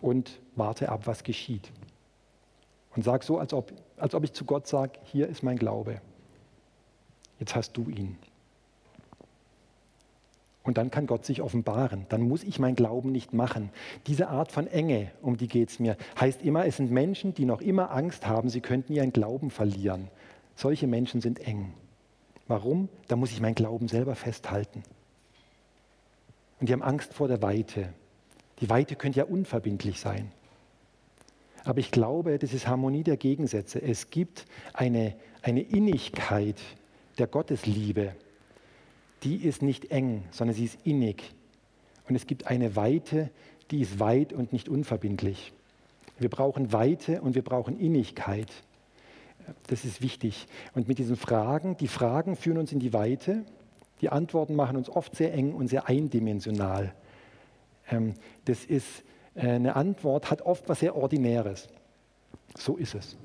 und 0.01 0.39
warte 0.55 0.89
ab, 0.89 1.07
was 1.07 1.23
geschieht. 1.23 1.71
Und 2.95 3.03
sag 3.03 3.23
so, 3.23 3.37
als 3.37 3.53
ob, 3.53 3.71
als 3.97 4.15
ob 4.15 4.23
ich 4.23 4.33
zu 4.33 4.45
Gott 4.45 4.67
sage, 4.67 4.99
hier 5.03 5.27
ist 5.27 5.43
mein 5.43 5.57
Glaube. 5.57 6.01
Jetzt 7.39 7.55
hast 7.55 7.77
du 7.77 7.89
ihn. 7.89 8.17
Und 10.63 10.77
dann 10.77 10.91
kann 10.91 11.07
Gott 11.07 11.25
sich 11.25 11.41
offenbaren. 11.41 12.05
Dann 12.09 12.21
muss 12.21 12.43
ich 12.43 12.59
mein 12.59 12.75
Glauben 12.75 13.11
nicht 13.11 13.33
machen. 13.33 13.71
Diese 14.05 14.27
Art 14.27 14.51
von 14.51 14.67
Enge, 14.67 15.11
um 15.21 15.37
die 15.37 15.47
geht 15.47 15.69
es 15.69 15.79
mir, 15.79 15.97
heißt 16.19 16.43
immer, 16.43 16.65
es 16.65 16.77
sind 16.77 16.91
Menschen, 16.91 17.33
die 17.33 17.45
noch 17.45 17.61
immer 17.61 17.91
Angst 17.91 18.27
haben, 18.27 18.49
sie 18.49 18.61
könnten 18.61 18.93
ihren 18.93 19.11
Glauben 19.11 19.49
verlieren. 19.49 20.09
Solche 20.55 20.85
Menschen 20.85 21.21
sind 21.21 21.39
eng. 21.39 21.73
Warum? 22.47 22.89
Da 23.07 23.15
muss 23.15 23.31
ich 23.31 23.41
meinen 23.41 23.55
Glauben 23.55 23.87
selber 23.87 24.15
festhalten. 24.15 24.83
Und 26.59 26.69
die 26.69 26.73
haben 26.73 26.83
Angst 26.83 27.13
vor 27.13 27.27
der 27.27 27.41
Weite. 27.41 27.93
Die 28.61 28.69
Weite 28.69 28.95
könnte 28.95 29.19
ja 29.19 29.25
unverbindlich 29.25 29.99
sein. 29.99 30.31
Aber 31.63 31.79
ich 31.79 31.91
glaube, 31.91 32.39
das 32.39 32.53
ist 32.53 32.67
Harmonie 32.67 33.03
der 33.03 33.17
Gegensätze. 33.17 33.81
Es 33.81 34.09
gibt 34.09 34.45
eine, 34.73 35.15
eine 35.41 35.61
Innigkeit 35.61 36.59
der 37.17 37.27
Gottesliebe, 37.27 38.15
die 39.23 39.35
ist 39.35 39.61
nicht 39.61 39.91
eng, 39.91 40.23
sondern 40.31 40.55
sie 40.55 40.65
ist 40.65 40.77
innig. 40.83 41.33
Und 42.07 42.15
es 42.15 42.25
gibt 42.25 42.47
eine 42.47 42.75
Weite, 42.75 43.29
die 43.69 43.81
ist 43.81 43.99
weit 43.99 44.33
und 44.33 44.53
nicht 44.53 44.69
unverbindlich. 44.69 45.53
Wir 46.17 46.29
brauchen 46.29 46.73
Weite 46.73 47.21
und 47.21 47.35
wir 47.35 47.43
brauchen 47.43 47.79
Innigkeit. 47.79 48.51
Das 49.67 49.85
ist 49.85 50.01
wichtig. 50.01 50.47
Und 50.73 50.87
mit 50.87 50.97
diesen 50.97 51.15
Fragen, 51.15 51.77
die 51.77 51.87
Fragen 51.87 52.35
führen 52.35 52.57
uns 52.57 52.71
in 52.71 52.79
die 52.79 52.93
Weite, 52.93 53.43
die 54.01 54.09
Antworten 54.09 54.55
machen 54.55 54.77
uns 54.77 54.89
oft 54.89 55.15
sehr 55.15 55.33
eng 55.33 55.53
und 55.53 55.67
sehr 55.67 55.87
eindimensional. 55.87 56.93
Ähm, 57.89 58.15
das 58.45 58.65
ist 58.65 59.03
äh, 59.35 59.47
eine 59.47 59.75
Antwort, 59.75 60.31
hat 60.31 60.41
oft 60.41 60.67
was 60.69 60.79
sehr 60.79 60.95
Ordinäres. 60.95 61.67
So 62.57 62.77
ist 62.77 62.95
es. 62.95 63.17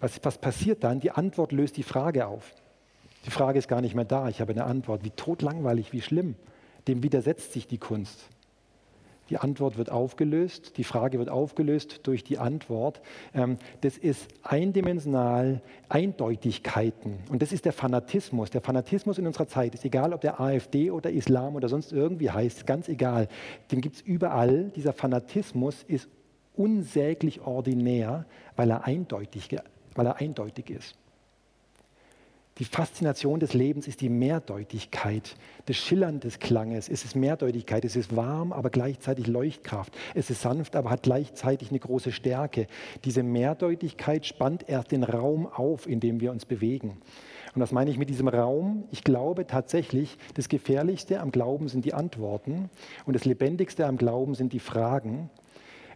Was, 0.00 0.20
was 0.22 0.38
passiert 0.38 0.84
dann? 0.84 1.00
Die 1.00 1.10
Antwort 1.10 1.52
löst 1.52 1.76
die 1.76 1.82
Frage 1.82 2.26
auf. 2.26 2.54
Die 3.26 3.30
Frage 3.30 3.58
ist 3.58 3.68
gar 3.68 3.80
nicht 3.82 3.94
mehr 3.94 4.04
da. 4.04 4.28
Ich 4.28 4.40
habe 4.40 4.52
eine 4.52 4.64
Antwort. 4.64 5.04
Wie 5.04 5.10
totlangweilig, 5.10 5.92
wie 5.92 6.00
schlimm. 6.00 6.36
Dem 6.88 7.02
widersetzt 7.02 7.52
sich 7.52 7.66
die 7.66 7.78
Kunst. 7.78 8.28
Die 9.30 9.38
Antwort 9.38 9.78
wird 9.78 9.90
aufgelöst, 9.90 10.76
die 10.76 10.84
Frage 10.84 11.18
wird 11.20 11.28
aufgelöst 11.28 12.00
durch 12.02 12.24
die 12.24 12.38
Antwort. 12.38 13.00
Ähm, 13.32 13.58
das 13.80 13.96
ist 13.96 14.26
eindimensional 14.42 15.62
Eindeutigkeiten. 15.88 17.18
Und 17.30 17.40
das 17.40 17.52
ist 17.52 17.64
der 17.64 17.72
Fanatismus. 17.72 18.50
Der 18.50 18.60
Fanatismus 18.60 19.18
in 19.18 19.26
unserer 19.28 19.46
Zeit 19.46 19.74
ist 19.74 19.84
egal, 19.84 20.12
ob 20.12 20.20
der 20.20 20.40
AfD 20.40 20.90
oder 20.90 21.10
Islam 21.10 21.54
oder 21.54 21.68
sonst 21.68 21.92
irgendwie 21.92 22.30
heißt, 22.30 22.66
ganz 22.66 22.88
egal. 22.88 23.28
Den 23.70 23.80
gibt 23.80 23.96
es 23.96 24.02
überall. 24.02 24.70
Dieser 24.74 24.92
Fanatismus 24.92 25.84
ist 25.84 26.08
unsäglich 26.56 27.40
ordinär, 27.40 28.26
weil 28.56 28.70
er 28.70 28.84
eindeutig, 28.84 29.56
weil 29.94 30.06
er 30.06 30.16
eindeutig 30.16 30.70
ist. 30.70 30.96
Die 32.60 32.66
Faszination 32.66 33.40
des 33.40 33.54
Lebens 33.54 33.88
ist 33.88 34.02
die 34.02 34.10
Mehrdeutigkeit 34.10 35.34
des 35.66 35.78
Schillern 35.78 36.20
des 36.20 36.40
Klanges. 36.40 36.90
Es 36.90 37.06
ist 37.06 37.16
Mehrdeutigkeit, 37.16 37.86
es 37.86 37.96
ist 37.96 38.14
warm, 38.14 38.52
aber 38.52 38.68
gleichzeitig 38.68 39.28
Leuchtkraft. 39.28 39.96
Es 40.14 40.28
ist 40.28 40.42
sanft, 40.42 40.76
aber 40.76 40.90
hat 40.90 41.04
gleichzeitig 41.04 41.70
eine 41.70 41.78
große 41.78 42.12
Stärke. 42.12 42.66
Diese 43.06 43.22
Mehrdeutigkeit 43.22 44.26
spannt 44.26 44.68
erst 44.68 44.92
den 44.92 45.04
Raum 45.04 45.46
auf, 45.46 45.86
in 45.86 46.00
dem 46.00 46.20
wir 46.20 46.32
uns 46.32 46.44
bewegen. 46.44 46.98
Und 47.54 47.62
was 47.62 47.72
meine 47.72 47.90
ich 47.90 47.96
mit 47.96 48.10
diesem 48.10 48.28
Raum? 48.28 48.84
Ich 48.90 49.04
glaube 49.04 49.46
tatsächlich, 49.46 50.18
das 50.34 50.50
Gefährlichste 50.50 51.20
am 51.20 51.32
Glauben 51.32 51.66
sind 51.68 51.86
die 51.86 51.94
Antworten 51.94 52.68
und 53.06 53.14
das 53.14 53.24
Lebendigste 53.24 53.86
am 53.86 53.96
Glauben 53.96 54.34
sind 54.34 54.52
die 54.52 54.60
Fragen. 54.60 55.30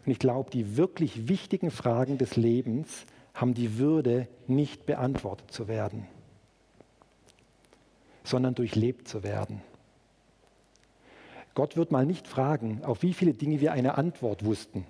Und 0.06 0.12
ich 0.12 0.18
glaube, 0.18 0.50
die 0.50 0.78
wirklich 0.78 1.28
wichtigen 1.28 1.70
Fragen 1.70 2.16
des 2.16 2.36
Lebens 2.36 3.04
haben 3.34 3.52
die 3.52 3.76
Würde, 3.76 4.28
nicht 4.46 4.86
beantwortet 4.86 5.50
zu 5.50 5.68
werden 5.68 6.06
sondern 8.24 8.54
durchlebt 8.54 9.06
zu 9.06 9.22
werden. 9.22 9.60
Gott 11.54 11.76
wird 11.76 11.92
mal 11.92 12.04
nicht 12.04 12.26
fragen, 12.26 12.82
auf 12.84 13.02
wie 13.02 13.14
viele 13.14 13.34
Dinge 13.34 13.60
wir 13.60 13.72
eine 13.72 13.96
Antwort 13.96 14.44
wussten, 14.44 14.84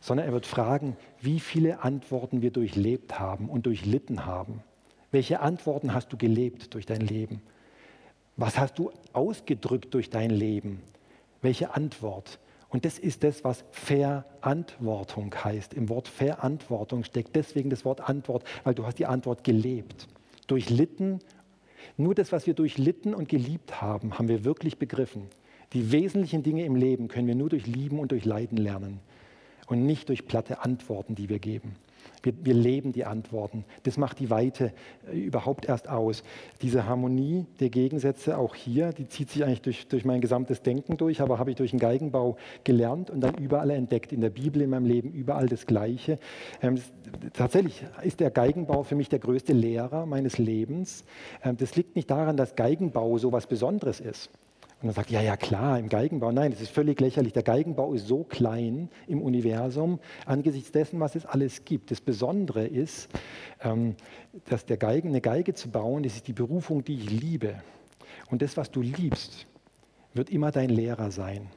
sondern 0.00 0.26
er 0.26 0.32
wird 0.32 0.44
fragen, 0.44 0.96
wie 1.20 1.40
viele 1.40 1.82
Antworten 1.82 2.42
wir 2.42 2.50
durchlebt 2.50 3.18
haben 3.18 3.48
und 3.48 3.64
durchlitten 3.64 4.26
haben. 4.26 4.62
Welche 5.10 5.40
Antworten 5.40 5.94
hast 5.94 6.12
du 6.12 6.18
gelebt 6.18 6.74
durch 6.74 6.84
dein 6.84 7.00
Leben? 7.00 7.40
Was 8.36 8.58
hast 8.58 8.78
du 8.78 8.90
ausgedrückt 9.12 9.94
durch 9.94 10.10
dein 10.10 10.30
Leben? 10.30 10.82
Welche 11.40 11.74
Antwort? 11.74 12.40
Und 12.68 12.84
das 12.84 12.98
ist 12.98 13.22
das, 13.22 13.44
was 13.44 13.64
Verantwortung 13.70 15.32
heißt. 15.32 15.72
Im 15.72 15.88
Wort 15.88 16.08
Verantwortung 16.08 17.04
steckt 17.04 17.36
deswegen 17.36 17.70
das 17.70 17.84
Wort 17.84 18.00
Antwort, 18.00 18.42
weil 18.64 18.74
du 18.74 18.84
hast 18.84 18.98
die 18.98 19.06
Antwort 19.06 19.44
gelebt, 19.44 20.08
durchlitten 20.48 21.20
nur 21.96 22.14
das, 22.14 22.32
was 22.32 22.46
wir 22.46 22.54
durchlitten 22.54 23.14
und 23.14 23.28
geliebt 23.28 23.80
haben, 23.80 24.18
haben 24.18 24.28
wir 24.28 24.44
wirklich 24.44 24.78
begriffen. 24.78 25.28
Die 25.72 25.92
wesentlichen 25.92 26.42
Dinge 26.42 26.64
im 26.64 26.76
Leben 26.76 27.08
können 27.08 27.26
wir 27.26 27.34
nur 27.34 27.48
durch 27.48 27.66
Lieben 27.66 27.98
und 27.98 28.12
durch 28.12 28.24
Leiden 28.24 28.58
lernen 28.58 29.00
und 29.66 29.84
nicht 29.84 30.08
durch 30.08 30.26
platte 30.26 30.62
Antworten, 30.62 31.14
die 31.14 31.28
wir 31.28 31.38
geben. 31.38 31.76
Wir, 32.24 32.32
wir, 32.42 32.54
leben 32.54 32.92
die 32.92 33.04
Antworten. 33.04 33.64
Das 33.82 33.96
macht 33.98 34.18
die 34.18 34.30
Weite 34.30 34.72
äh, 35.12 35.18
überhaupt 35.18 35.66
erst 35.66 35.88
aus. 35.88 36.24
Diese 36.62 36.86
Harmonie 36.86 37.46
der 37.60 37.68
Gegensätze, 37.68 38.38
auch 38.38 38.54
hier, 38.54 38.92
die 38.92 39.06
zieht 39.08 39.30
sich 39.30 39.44
eigentlich 39.44 39.62
durch, 39.62 39.86
durch 39.88 40.04
mein 40.04 40.20
gesamtes 40.20 40.62
Denken 40.62 40.96
durch, 40.96 41.20
aber 41.20 41.38
habe 41.38 41.50
ich 41.50 41.56
durch 41.56 41.70
den 41.70 41.80
Geigenbau 41.80 42.36
gelernt 42.64 43.10
und 43.10 43.20
dann 43.20 43.34
überall 43.36 43.70
entdeckt. 43.70 44.12
In 44.12 44.22
der 44.22 44.30
Bibel, 44.30 44.62
in 44.62 44.70
meinem 44.70 44.86
Leben, 44.86 45.12
überall 45.12 45.48
das 45.48 45.66
Gleiche. 45.66 46.18
Ähm, 46.62 46.80
tatsächlich 47.34 47.84
ist 48.02 48.20
der 48.20 48.30
Geigenbau 48.30 48.82
für 48.82 48.94
mich 48.94 49.08
der 49.08 49.18
größte 49.18 49.52
Lehrer 49.52 50.06
meines 50.06 50.38
Lebens. 50.38 51.04
Ähm, 51.44 51.56
das 51.58 51.76
liegt 51.76 51.94
nicht 51.94 52.10
daran, 52.10 52.36
dass 52.36 52.56
Geigenbau 52.56 53.18
so 53.18 53.32
was 53.32 53.46
Besonderes 53.46 54.00
ist. 54.00 54.30
Und 54.84 54.88
man 54.88 54.94
sagt, 54.96 55.10
ja, 55.10 55.22
ja, 55.22 55.38
klar, 55.38 55.78
im 55.78 55.88
Geigenbau. 55.88 56.30
Nein, 56.30 56.50
das 56.50 56.60
ist 56.60 56.70
völlig 56.70 57.00
lächerlich. 57.00 57.32
Der 57.32 57.42
Geigenbau 57.42 57.94
ist 57.94 58.06
so 58.06 58.22
klein 58.22 58.90
im 59.06 59.22
Universum 59.22 59.98
angesichts 60.26 60.72
dessen, 60.72 61.00
was 61.00 61.14
es 61.14 61.24
alles 61.24 61.64
gibt. 61.64 61.90
Das 61.90 62.02
Besondere 62.02 62.66
ist, 62.66 63.08
ähm, 63.62 63.96
dass 64.44 64.66
der 64.66 64.76
Geigen, 64.76 65.08
eine 65.08 65.22
Geige 65.22 65.54
zu 65.54 65.70
bauen, 65.70 66.02
das 66.02 66.16
ist 66.16 66.28
die 66.28 66.34
Berufung, 66.34 66.84
die 66.84 66.96
ich 66.96 67.08
liebe. 67.08 67.54
Und 68.30 68.42
das, 68.42 68.58
was 68.58 68.70
du 68.70 68.82
liebst, 68.82 69.46
wird 70.12 70.28
immer 70.28 70.50
dein 70.50 70.68
Lehrer 70.68 71.10
sein. 71.10 71.48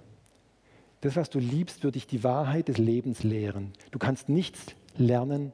Das, 1.01 1.17
was 1.17 1.29
du 1.29 1.39
liebst, 1.39 1.83
wird 1.83 1.95
dich 1.95 2.07
die 2.07 2.23
Wahrheit 2.23 2.69
des 2.69 2.77
Lebens 2.77 3.23
lehren. 3.23 3.73
Du 3.91 3.99
kannst 3.99 4.29
nichts 4.29 4.67
lernen, 4.95 5.51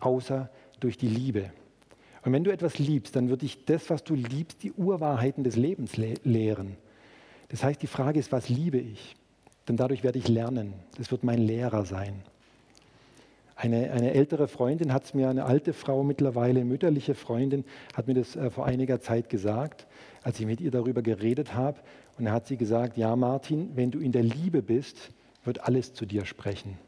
außer 0.00 0.48
durch 0.80 0.96
die 0.96 1.08
Liebe. 1.08 1.52
Und 2.24 2.32
wenn 2.32 2.42
du 2.42 2.50
etwas 2.50 2.78
liebst, 2.78 3.16
dann 3.16 3.28
wird 3.28 3.42
dich 3.42 3.66
das, 3.66 3.90
was 3.90 4.02
du 4.02 4.14
liebst, 4.14 4.62
die 4.62 4.72
Urwahrheiten 4.72 5.44
des 5.44 5.56
Lebens 5.56 5.98
lehren. 5.98 6.78
Das 7.52 7.62
heißt, 7.62 7.82
die 7.82 7.86
Frage 7.86 8.18
ist, 8.18 8.32
was 8.32 8.48
liebe 8.48 8.78
ich? 8.78 9.14
Denn 9.68 9.76
dadurch 9.76 10.02
werde 10.02 10.18
ich 10.18 10.26
lernen. 10.26 10.72
Das 10.96 11.10
wird 11.10 11.22
mein 11.22 11.38
Lehrer 11.38 11.84
sein. 11.84 12.14
Eine, 13.54 13.92
eine 13.92 14.14
ältere 14.14 14.48
Freundin 14.48 14.92
hat 14.92 15.04
es 15.04 15.14
mir, 15.14 15.28
eine 15.28 15.44
alte 15.44 15.74
Frau 15.74 16.02
mittlerweile, 16.02 16.64
mütterliche 16.64 17.14
Freundin, 17.14 17.64
hat 17.94 18.08
mir 18.08 18.14
das 18.14 18.34
äh, 18.34 18.50
vor 18.50 18.64
einiger 18.64 19.00
Zeit 19.00 19.28
gesagt, 19.28 19.86
als 20.22 20.40
ich 20.40 20.46
mit 20.46 20.60
ihr 20.62 20.70
darüber 20.70 21.02
geredet 21.02 21.54
habe. 21.54 21.78
Und 22.18 22.24
da 22.24 22.32
hat 22.32 22.46
sie 22.46 22.56
gesagt, 22.56 22.96
ja 22.96 23.14
Martin, 23.14 23.70
wenn 23.76 23.90
du 23.90 24.00
in 24.00 24.12
der 24.12 24.22
Liebe 24.22 24.62
bist, 24.62 25.10
wird 25.44 25.60
alles 25.60 25.92
zu 25.92 26.06
dir 26.06 26.24
sprechen. 26.24 26.78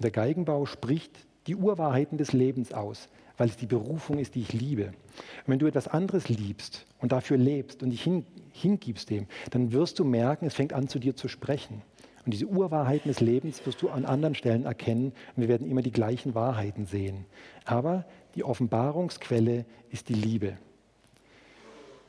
Der 0.00 0.10
Geigenbau 0.10 0.66
spricht 0.66 1.12
die 1.46 1.54
Urwahrheiten 1.54 2.18
des 2.18 2.32
Lebens 2.32 2.72
aus 2.72 3.08
weil 3.38 3.48
es 3.48 3.56
die 3.56 3.66
Berufung 3.66 4.18
ist, 4.18 4.34
die 4.34 4.42
ich 4.42 4.52
liebe. 4.52 4.88
Und 4.88 5.46
wenn 5.46 5.58
du 5.58 5.66
etwas 5.66 5.88
anderes 5.88 6.28
liebst 6.28 6.86
und 6.98 7.12
dafür 7.12 7.38
lebst 7.38 7.82
und 7.82 7.90
dich 7.90 8.02
hin, 8.02 8.26
hingibst 8.52 9.08
dem, 9.08 9.26
dann 9.50 9.72
wirst 9.72 9.98
du 9.98 10.04
merken, 10.04 10.44
es 10.44 10.54
fängt 10.54 10.72
an 10.72 10.88
zu 10.88 10.98
dir 10.98 11.16
zu 11.16 11.28
sprechen. 11.28 11.82
Und 12.24 12.32
diese 12.32 12.46
Urwahrheiten 12.46 13.08
des 13.08 13.20
Lebens 13.20 13.64
wirst 13.64 13.80
du 13.80 13.88
an 13.88 14.04
anderen 14.04 14.34
Stellen 14.34 14.66
erkennen 14.66 15.12
und 15.34 15.40
wir 15.40 15.48
werden 15.48 15.70
immer 15.70 15.80
die 15.80 15.92
gleichen 15.92 16.34
Wahrheiten 16.34 16.84
sehen. 16.84 17.24
Aber 17.64 18.04
die 18.34 18.44
Offenbarungsquelle 18.44 19.64
ist 19.90 20.10
die 20.10 20.14
Liebe. 20.14 20.58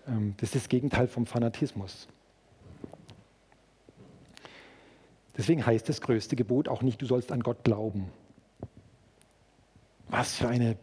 Ähm, 0.08 0.34
das 0.38 0.50
ist 0.50 0.56
das 0.56 0.70
Gegenteil 0.70 1.08
vom 1.08 1.26
Fanatismus. 1.26 2.08
Deswegen 5.38 5.66
heißt 5.66 5.88
das 5.88 6.02
größte 6.02 6.36
Gebot 6.36 6.68
auch 6.68 6.82
nicht, 6.82 7.02
du 7.02 7.06
sollst 7.06 7.32
an 7.32 7.40
Gott 7.40 7.64
glauben. 7.64 8.10
Was 10.10 10.36
für 10.36 10.50
eine 10.50 10.76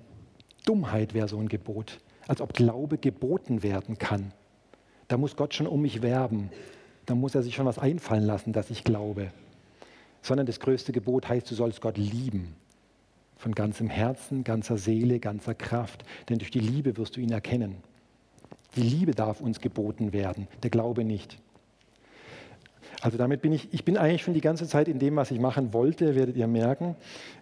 Dummheit 0.67 1.15
wäre 1.15 1.29
so 1.29 1.39
ein 1.39 1.49
Gebot, 1.49 2.01
als 2.29 2.43
ob 2.43 2.53
Glaube 2.53 2.99
geboten 2.99 3.63
werden 3.63 3.97
kann. 3.97 4.33
Da 5.09 5.17
muss 5.17 5.37
Gott 5.37 5.55
schon 5.55 5.67
um 5.67 5.81
mich 5.81 6.03
werben. 6.03 6.51
Da 7.07 7.15
muss 7.15 7.35
er 7.35 7.43
sich 7.43 7.55
schon 7.55 7.67
was 7.67 7.79
einfallen 7.79 8.25
lassen, 8.25 8.53
dass 8.53 8.71
ich 8.71 8.85
glaube. 8.85 9.31
Sondern 10.21 10.47
das 10.47 10.61
größte 10.61 10.93
Gebot 10.93 11.29
heißt, 11.29 11.51
du 11.51 11.55
sollst 11.55 11.81
Gott 11.81 11.97
lieben. 11.97 12.55
Von 13.37 13.55
ganzem 13.55 13.89
Herzen, 13.89 14.45
ganzer 14.45 14.77
Seele, 14.77 15.21
ganzer 15.21 15.55
Kraft. 15.55 16.05
Denn 16.29 16.39
durch 16.39 16.51
die 16.51 16.61
Liebe 16.61 16.97
wirst 16.97 17.17
du 17.17 17.21
ihn 17.21 17.31
erkennen. 17.31 17.77
Die 18.75 18.83
Liebe 18.83 19.13
darf 19.13 19.41
uns 19.41 19.61
geboten 19.61 20.13
werden, 20.13 20.49
der 20.63 20.71
Glaube 20.71 21.05
nicht. 21.05 21.39
Also 23.01 23.19
damit 23.19 23.43
bin 23.43 23.53
ich, 23.53 23.73
ich 23.73 23.85
bin 23.85 23.97
eigentlich 23.97 24.23
schon 24.23 24.35
die 24.35 24.41
ganze 24.41 24.67
Zeit 24.67 24.89
in 24.89 24.99
dem, 24.99 25.17
was 25.17 25.31
ich 25.31 25.39
machen 25.39 25.73
wollte, 25.73 26.15
werdet 26.15 26.37
ihr 26.37 26.47
merken. 26.47 26.97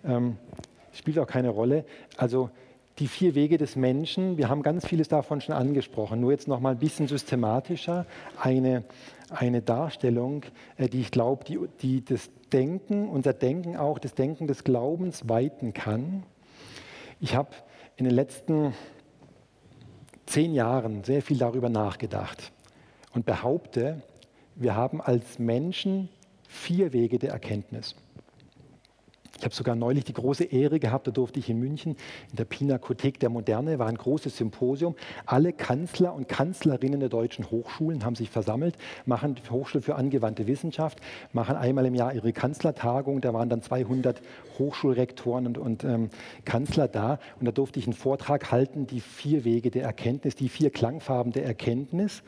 Ähm, 0.04 0.36
spielt 0.92 1.18
auch 1.18 1.26
keine 1.26 1.48
Rolle. 1.48 1.84
Also 2.16 2.50
die 2.98 3.08
vier 3.08 3.34
Wege 3.34 3.58
des 3.58 3.76
Menschen. 3.76 4.36
Wir 4.36 4.48
haben 4.48 4.62
ganz 4.62 4.86
vieles 4.86 5.08
davon 5.08 5.40
schon 5.40 5.54
angesprochen, 5.54 6.20
nur 6.20 6.30
jetzt 6.30 6.46
noch 6.46 6.60
mal 6.60 6.70
ein 6.70 6.78
bisschen 6.78 7.08
systematischer. 7.08 8.06
Eine, 8.40 8.84
eine 9.30 9.62
Darstellung, 9.62 10.44
äh, 10.76 10.88
die 10.88 11.00
ich 11.00 11.10
glaube, 11.10 11.44
die, 11.44 11.58
die 11.80 12.04
das 12.04 12.30
Denken, 12.52 13.08
unser 13.08 13.32
Denken 13.32 13.76
auch, 13.76 13.98
das 13.98 14.14
Denken 14.14 14.46
des 14.46 14.62
Glaubens 14.62 15.28
weiten 15.28 15.72
kann. 15.72 16.22
Ich 17.20 17.34
habe 17.34 17.50
in 17.96 18.04
den 18.04 18.14
letzten 18.14 18.74
zehn 20.26 20.54
Jahren 20.54 21.02
sehr 21.04 21.22
viel 21.22 21.38
darüber 21.38 21.68
nachgedacht 21.68 22.52
und 23.12 23.26
behaupte, 23.26 24.02
wir 24.54 24.76
haben 24.76 25.00
als 25.00 25.38
Menschen 25.38 26.08
vier 26.48 26.92
Wege 26.92 27.18
der 27.18 27.32
Erkenntnis. 27.32 27.96
Ich 29.38 29.44
habe 29.44 29.54
sogar 29.54 29.74
neulich 29.74 30.04
die 30.04 30.12
große 30.12 30.44
Ehre 30.44 30.78
gehabt, 30.78 31.06
da 31.06 31.10
durfte 31.10 31.38
ich 31.40 31.50
in 31.50 31.58
München 31.58 31.96
in 32.30 32.36
der 32.36 32.44
Pinakothek 32.44 33.18
der 33.18 33.30
Moderne, 33.30 33.78
war 33.78 33.88
ein 33.88 33.96
großes 33.96 34.36
Symposium. 34.36 34.94
Alle 35.26 35.52
Kanzler 35.52 36.14
und 36.14 36.28
Kanzlerinnen 36.28 37.00
der 37.00 37.08
deutschen 37.08 37.50
Hochschulen 37.50 38.04
haben 38.04 38.14
sich 38.14 38.30
versammelt, 38.30 38.76
machen 39.06 39.34
die 39.34 39.50
Hochschule 39.50 39.82
für 39.82 39.96
angewandte 39.96 40.46
Wissenschaft, 40.46 41.00
machen 41.32 41.56
einmal 41.56 41.86
im 41.86 41.94
Jahr 41.94 42.14
ihre 42.14 42.32
Kanzlertagung. 42.32 43.20
Da 43.20 43.34
waren 43.34 43.48
dann 43.48 43.62
200 43.62 44.20
Hochschulrektoren 44.58 45.46
und, 45.46 45.58
und 45.58 45.84
ähm, 45.84 46.10
Kanzler 46.44 46.88
da. 46.88 47.18
Und 47.38 47.46
da 47.46 47.52
durfte 47.52 47.78
ich 47.78 47.86
einen 47.86 47.94
Vortrag 47.94 48.52
halten, 48.52 48.86
die 48.86 49.00
vier 49.00 49.44
Wege 49.44 49.70
der 49.70 49.84
Erkenntnis, 49.84 50.36
die 50.36 50.48
vier 50.48 50.70
Klangfarben 50.70 51.32
der 51.32 51.44
Erkenntnis. 51.44 52.22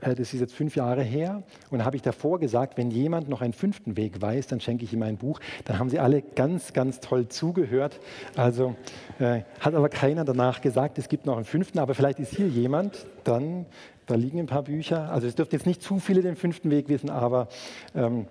Äh, 0.00 0.14
das 0.14 0.34
ist 0.34 0.40
jetzt 0.40 0.54
fünf 0.54 0.76
Jahre 0.76 1.02
her. 1.02 1.42
Und 1.70 1.84
habe 1.84 1.96
ich 1.96 2.02
davor 2.02 2.38
gesagt, 2.38 2.76
wenn 2.76 2.90
jemand 2.90 3.28
noch 3.28 3.42
einen 3.42 3.52
fünften 3.52 3.96
Weg 3.96 4.20
weiß, 4.20 4.46
dann 4.46 4.60
schenke 4.60 4.84
ich 4.84 4.92
ihm 4.92 5.02
ein 5.02 5.16
Buch. 5.16 5.40
Dann 5.64 5.78
haben 5.78 5.90
sie 5.90 5.98
alle 5.98 6.22
ganz, 6.22 6.72
ganz 6.72 7.00
toll 7.00 7.28
zugehört. 7.28 8.00
Also 8.36 8.76
äh, 9.18 9.42
hat 9.60 9.74
aber 9.74 9.88
keiner 9.88 10.24
danach 10.24 10.60
gesagt, 10.60 10.98
es 10.98 11.08
gibt 11.08 11.26
noch 11.26 11.36
einen 11.36 11.44
fünften, 11.44 11.78
aber 11.78 11.94
vielleicht 11.94 12.18
ist 12.18 12.34
hier 12.34 12.48
jemand, 12.48 13.06
dann, 13.24 13.66
da 14.06 14.14
liegen 14.14 14.38
ein 14.38 14.46
paar 14.46 14.62
Bücher. 14.62 15.10
Also 15.10 15.26
es 15.26 15.34
dürften 15.34 15.56
jetzt 15.56 15.66
nicht 15.66 15.82
zu 15.82 15.98
viele 15.98 16.22
den 16.22 16.36
fünften 16.36 16.70
Weg 16.70 16.88
wissen, 16.88 17.10
aber 17.10 17.48
ähm, 17.94 18.26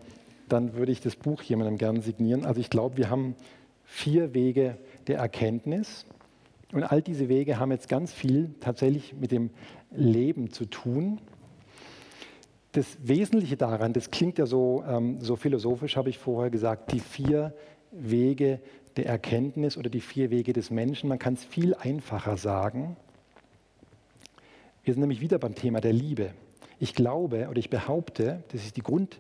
dann 0.50 0.76
würde 0.76 0.92
ich 0.92 1.02
das 1.02 1.16
Buch 1.16 1.42
jemandem 1.42 1.78
gerne 1.78 2.02
signieren. 2.02 2.46
Also 2.46 2.62
ich 2.62 2.70
glaube, 2.70 2.98
wir 2.98 3.10
haben 3.10 3.36
vier 3.84 4.34
Wege 4.34 4.78
der 5.08 5.20
Erkenntnis. 5.20 6.06
Und 6.74 6.84
all 6.84 7.02
diese 7.02 7.30
Wege 7.30 7.60
haben 7.60 7.72
jetzt 7.72 7.88
ganz 7.88 8.12
viel 8.12 8.54
tatsächlich 8.60 9.14
mit 9.14 9.32
dem 9.32 9.52
Leben 9.92 10.52
zu 10.52 10.66
tun 10.66 11.20
das 12.78 12.98
Wesentliche 13.02 13.58
daran, 13.58 13.92
das 13.94 14.12
klingt 14.12 14.38
ja 14.38 14.46
so, 14.46 14.84
ähm, 14.88 15.20
so 15.20 15.36
philosophisch, 15.36 15.98
habe 15.98 16.12
ich 16.12 16.20
vorher 16.20 16.52
gesagt, 16.52 16.92
die 16.92 17.00
vier 17.00 17.56
Wege 17.92 18.60
der 18.98 19.08
Erkenntnis 19.08 19.78
oder 19.78 19.90
die 19.90 20.00
vier 20.00 20.30
Wege 20.30 20.54
des 20.54 20.70
Menschen. 20.70 21.10
Man 21.10 21.18
kann 21.18 21.34
es 21.34 21.44
viel 21.44 21.74
einfacher 21.74 22.38
sagen. 22.38 22.96
Wir 24.84 24.94
sind 24.94 25.02
nämlich 25.02 25.22
wieder 25.22 25.40
beim 25.40 25.56
Thema 25.56 25.82
der 25.82 25.92
Liebe. 25.92 26.34
Ich 26.80 26.94
glaube 26.94 27.48
oder 27.50 27.58
ich 27.58 27.72
behaupte, 27.72 28.44
das 28.52 28.64
ist 28.64 28.78
die, 28.78 28.84
Grund, 28.84 29.20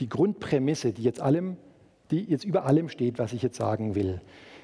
die 0.00 0.08
Grundprämisse, 0.08 0.94
die 0.94 1.02
jetzt, 1.02 1.20
allem, 1.20 1.58
die 2.10 2.24
jetzt 2.24 2.44
über 2.44 2.64
allem 2.64 2.88
steht, 2.88 3.18
was 3.18 3.34
ich 3.34 3.42
jetzt 3.42 3.58
sagen 3.58 3.94
will. 3.94 4.22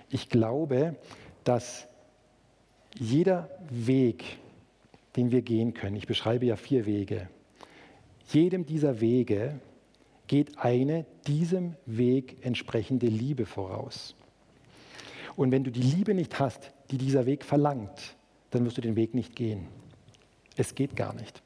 Ich 0.09 0.31
glaube, 0.31 0.97
dass 1.45 1.89
jeder 2.99 3.51
Weg, 3.69 4.39
den 5.17 5.31
wir 5.31 5.43
gehen 5.43 5.75
können, 5.75 5.97
ich 5.97 6.07
beschreibe 6.07 6.47
ja 6.47 6.57
vier 6.57 6.87
Wege, 6.87 7.29
jedem 8.35 8.67
dieser 8.67 9.01
Wege 9.01 9.61
geht 10.27 10.59
eine 10.59 11.07
diesem 11.27 11.75
Weg 11.87 12.39
entsprechende 12.45 13.07
Liebe 13.07 13.47
voraus. 13.47 14.15
Und 15.37 15.51
wenn 15.53 15.65
du 15.65 15.71
die 15.71 15.83
Liebe 15.83 16.15
nicht 16.15 16.39
hast, 16.39 16.73
die 16.91 16.99
dieser 16.99 17.27
Weg 17.27 17.45
verlangt, 17.45 18.17
dann 18.51 18.65
wirst 18.65 18.77
du 18.77 18.81
den 18.81 18.97
Weg 18.97 19.15
nicht 19.15 19.35
gehen. 19.35 19.69
Es 20.57 20.75
geht 20.75 20.97
gar 20.97 21.15
nicht. 21.15 21.43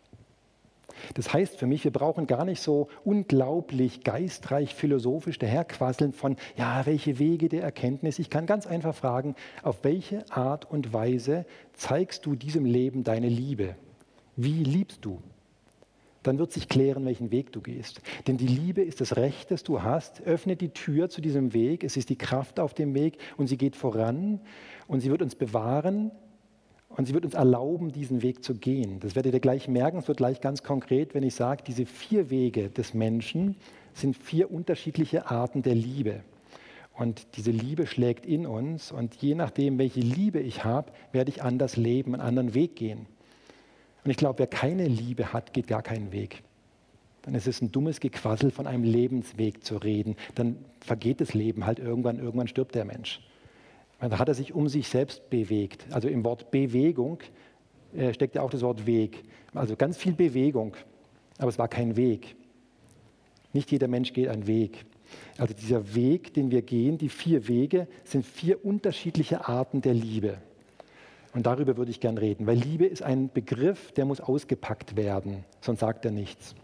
Das 1.15 1.33
heißt 1.33 1.57
für 1.57 1.67
mich, 1.67 1.85
wir 1.85 1.93
brauchen 1.93 2.27
gar 2.27 2.45
nicht 2.45 2.61
so 2.61 2.89
unglaublich 3.05 4.05
geistreich 4.05 4.75
philosophisch 4.75 5.39
daherquasseln 5.39 6.13
von, 6.13 6.37
ja, 6.57 6.87
welche 6.87 7.19
Wege 7.19 7.49
der 7.49 7.63
Erkenntnis. 7.63 8.19
Ich 8.19 8.31
kann 8.31 8.47
ganz 8.47 8.67
einfach 8.67 8.95
fragen, 8.95 9.35
auf 9.63 9.85
welche 9.85 10.31
Art 10.31 10.71
und 10.71 10.93
Weise 10.93 11.47
zeigst 11.73 12.27
du 12.27 12.35
diesem 12.35 12.65
Leben 12.65 13.05
deine 13.05 13.29
Liebe? 13.29 13.77
Wie 14.37 14.65
liebst 14.65 15.05
du? 15.05 15.21
Dann 16.27 16.39
wird 16.39 16.53
sich 16.53 16.69
klären, 16.69 17.05
welchen 17.05 17.31
Weg 17.31 17.53
du 17.53 17.61
gehst. 17.61 18.01
Denn 18.27 18.37
die 18.37 18.47
Liebe 18.47 18.83
ist 18.83 19.01
das 19.01 19.17
Recht, 19.17 19.51
das 19.51 19.63
du 19.63 19.83
hast. 19.83 20.23
Öffne 20.23 20.57
die 20.57 20.71
Tür 20.71 21.09
zu 21.09 21.21
diesem 21.21 21.53
Weg. 21.53 21.85
Es 21.85 21.97
ist 21.97 22.09
die 22.11 22.19
Kraft 22.19 22.59
auf 22.59 22.75
dem 22.75 22.95
Weg 22.95 23.19
und 23.37 23.47
sie 23.47 23.57
geht 23.57 23.77
voran 23.77 24.41
und 24.89 25.01
sie 25.01 25.11
wird 25.11 25.23
uns 25.23 25.35
bewahren 25.37 26.11
Und 26.97 27.07
sie 27.07 27.15
wird 27.15 27.25
uns 27.25 27.35
erlauben, 27.35 27.91
diesen 27.91 28.23
Weg 28.23 28.45
zu 28.45 28.55
gehen. 28.55 29.01
Das 29.01 29.17
werdet 29.17 29.35
ihr 29.35 29.41
gleich 29.41 29.67
merken. 29.69 29.99
Es 29.99 30.07
wird 30.07 30.19
gleich 30.19 30.41
ganz 30.41 30.63
konkret, 30.63 31.13
wenn 31.15 31.25
ich 31.25 31.35
sage, 31.35 31.65
diese 31.67 31.87
vier 31.87 32.31
Wege 32.31 32.71
des 32.71 32.95
Menschen 32.95 33.57
sind 33.95 34.17
vier 34.17 34.51
unterschiedliche 34.53 35.29
Arten 35.29 35.63
der 35.63 35.75
Liebe. 35.75 36.23
Und 36.97 37.37
diese 37.37 37.51
Liebe 37.51 37.89
schlägt 37.89 38.25
in 38.27 38.47
uns. 38.47 38.93
Und 38.93 39.17
je 39.17 39.35
nachdem, 39.35 39.79
welche 39.79 40.01
Liebe 40.01 40.39
ich 40.39 40.65
habe, 40.65 40.93
werde 41.11 41.31
ich 41.31 41.43
anders 41.43 41.77
leben, 41.77 42.15
einen 42.15 42.23
anderen 42.23 42.55
Weg 42.55 42.77
gehen. 42.77 43.07
Und 44.05 44.11
ich 44.11 44.17
glaube, 44.17 44.39
wer 44.41 44.47
keine 44.47 44.87
Liebe 44.87 45.33
hat, 45.33 45.53
geht 45.53 45.67
gar 45.67 45.83
keinen 45.83 46.13
Weg. 46.13 46.43
Dann 47.23 47.35
ist 47.35 47.47
es 47.47 47.63
ein 47.63 47.73
dummes 47.73 48.01
Gequassel, 48.01 48.51
von 48.51 48.67
einem 48.67 48.85
Lebensweg 48.85 49.65
zu 49.65 49.79
reden. 49.79 50.17
Dann 50.35 50.57
vergeht 50.81 51.23
das 51.23 51.33
Leben 51.33 51.65
halt 51.65 51.79
irgendwann, 51.79 52.19
irgendwann 52.19 52.49
stirbt 52.49 52.75
der 52.75 52.85
Mensch. 52.85 53.21
Da 53.99 54.19
hat 54.19 54.29
er 54.29 54.35
sich 54.35 54.53
um 54.53 54.69
sich 54.69 54.89
selbst 54.89 55.31
bewegt. 55.31 55.87
Also 55.91 56.09
im 56.09 56.23
Wort 56.25 56.51
Bewegung 56.51 57.21
äh, 57.97 58.13
steckt 58.13 58.35
ja 58.35 58.43
auch 58.43 58.51
das 58.51 58.61
Wort 58.61 58.87
Weg. 58.87 59.25
Also 59.55 59.77
ganz 59.77 59.97
viel 59.97 60.13
Bewegung, 60.13 60.77
aber 61.39 61.49
es 61.49 61.59
war 61.59 61.69
kein 61.69 61.97
Weg. 61.97 62.37
Nicht 63.55 63.71
jeder 63.71 63.89
Mensch 63.89 64.13
geht 64.13 64.29
einen 64.29 64.47
Weg. 64.47 64.85
Also 65.39 65.55
dieser 65.55 65.95
Weg, 65.95 66.35
den 66.35 66.51
wir 66.51 66.61
gehen, 66.61 66.99
die 66.99 67.09
vier 67.09 67.49
Wege, 67.49 67.87
sind 68.05 68.27
vier 68.27 68.65
unterschiedliche 68.65 69.49
Arten 69.49 69.81
der 69.81 69.95
Liebe. 69.95 70.39
Und 71.35 71.47
darüber 71.47 71.77
würde 71.77 71.91
ich 71.91 71.99
gern 71.99 72.17
reden, 72.17 72.47
weil 72.47 72.57
Liebe 72.57 72.87
ist 72.87 73.03
ein 73.03 73.29
Begriff, 73.29 73.91
der 73.93 74.05
muss 74.05 74.21
ausgepackt 74.21 74.97
werden, 74.97 75.45
sonst 75.61 75.81
sagt 75.81 76.05
er 76.05 76.13
nichts. 76.13 76.55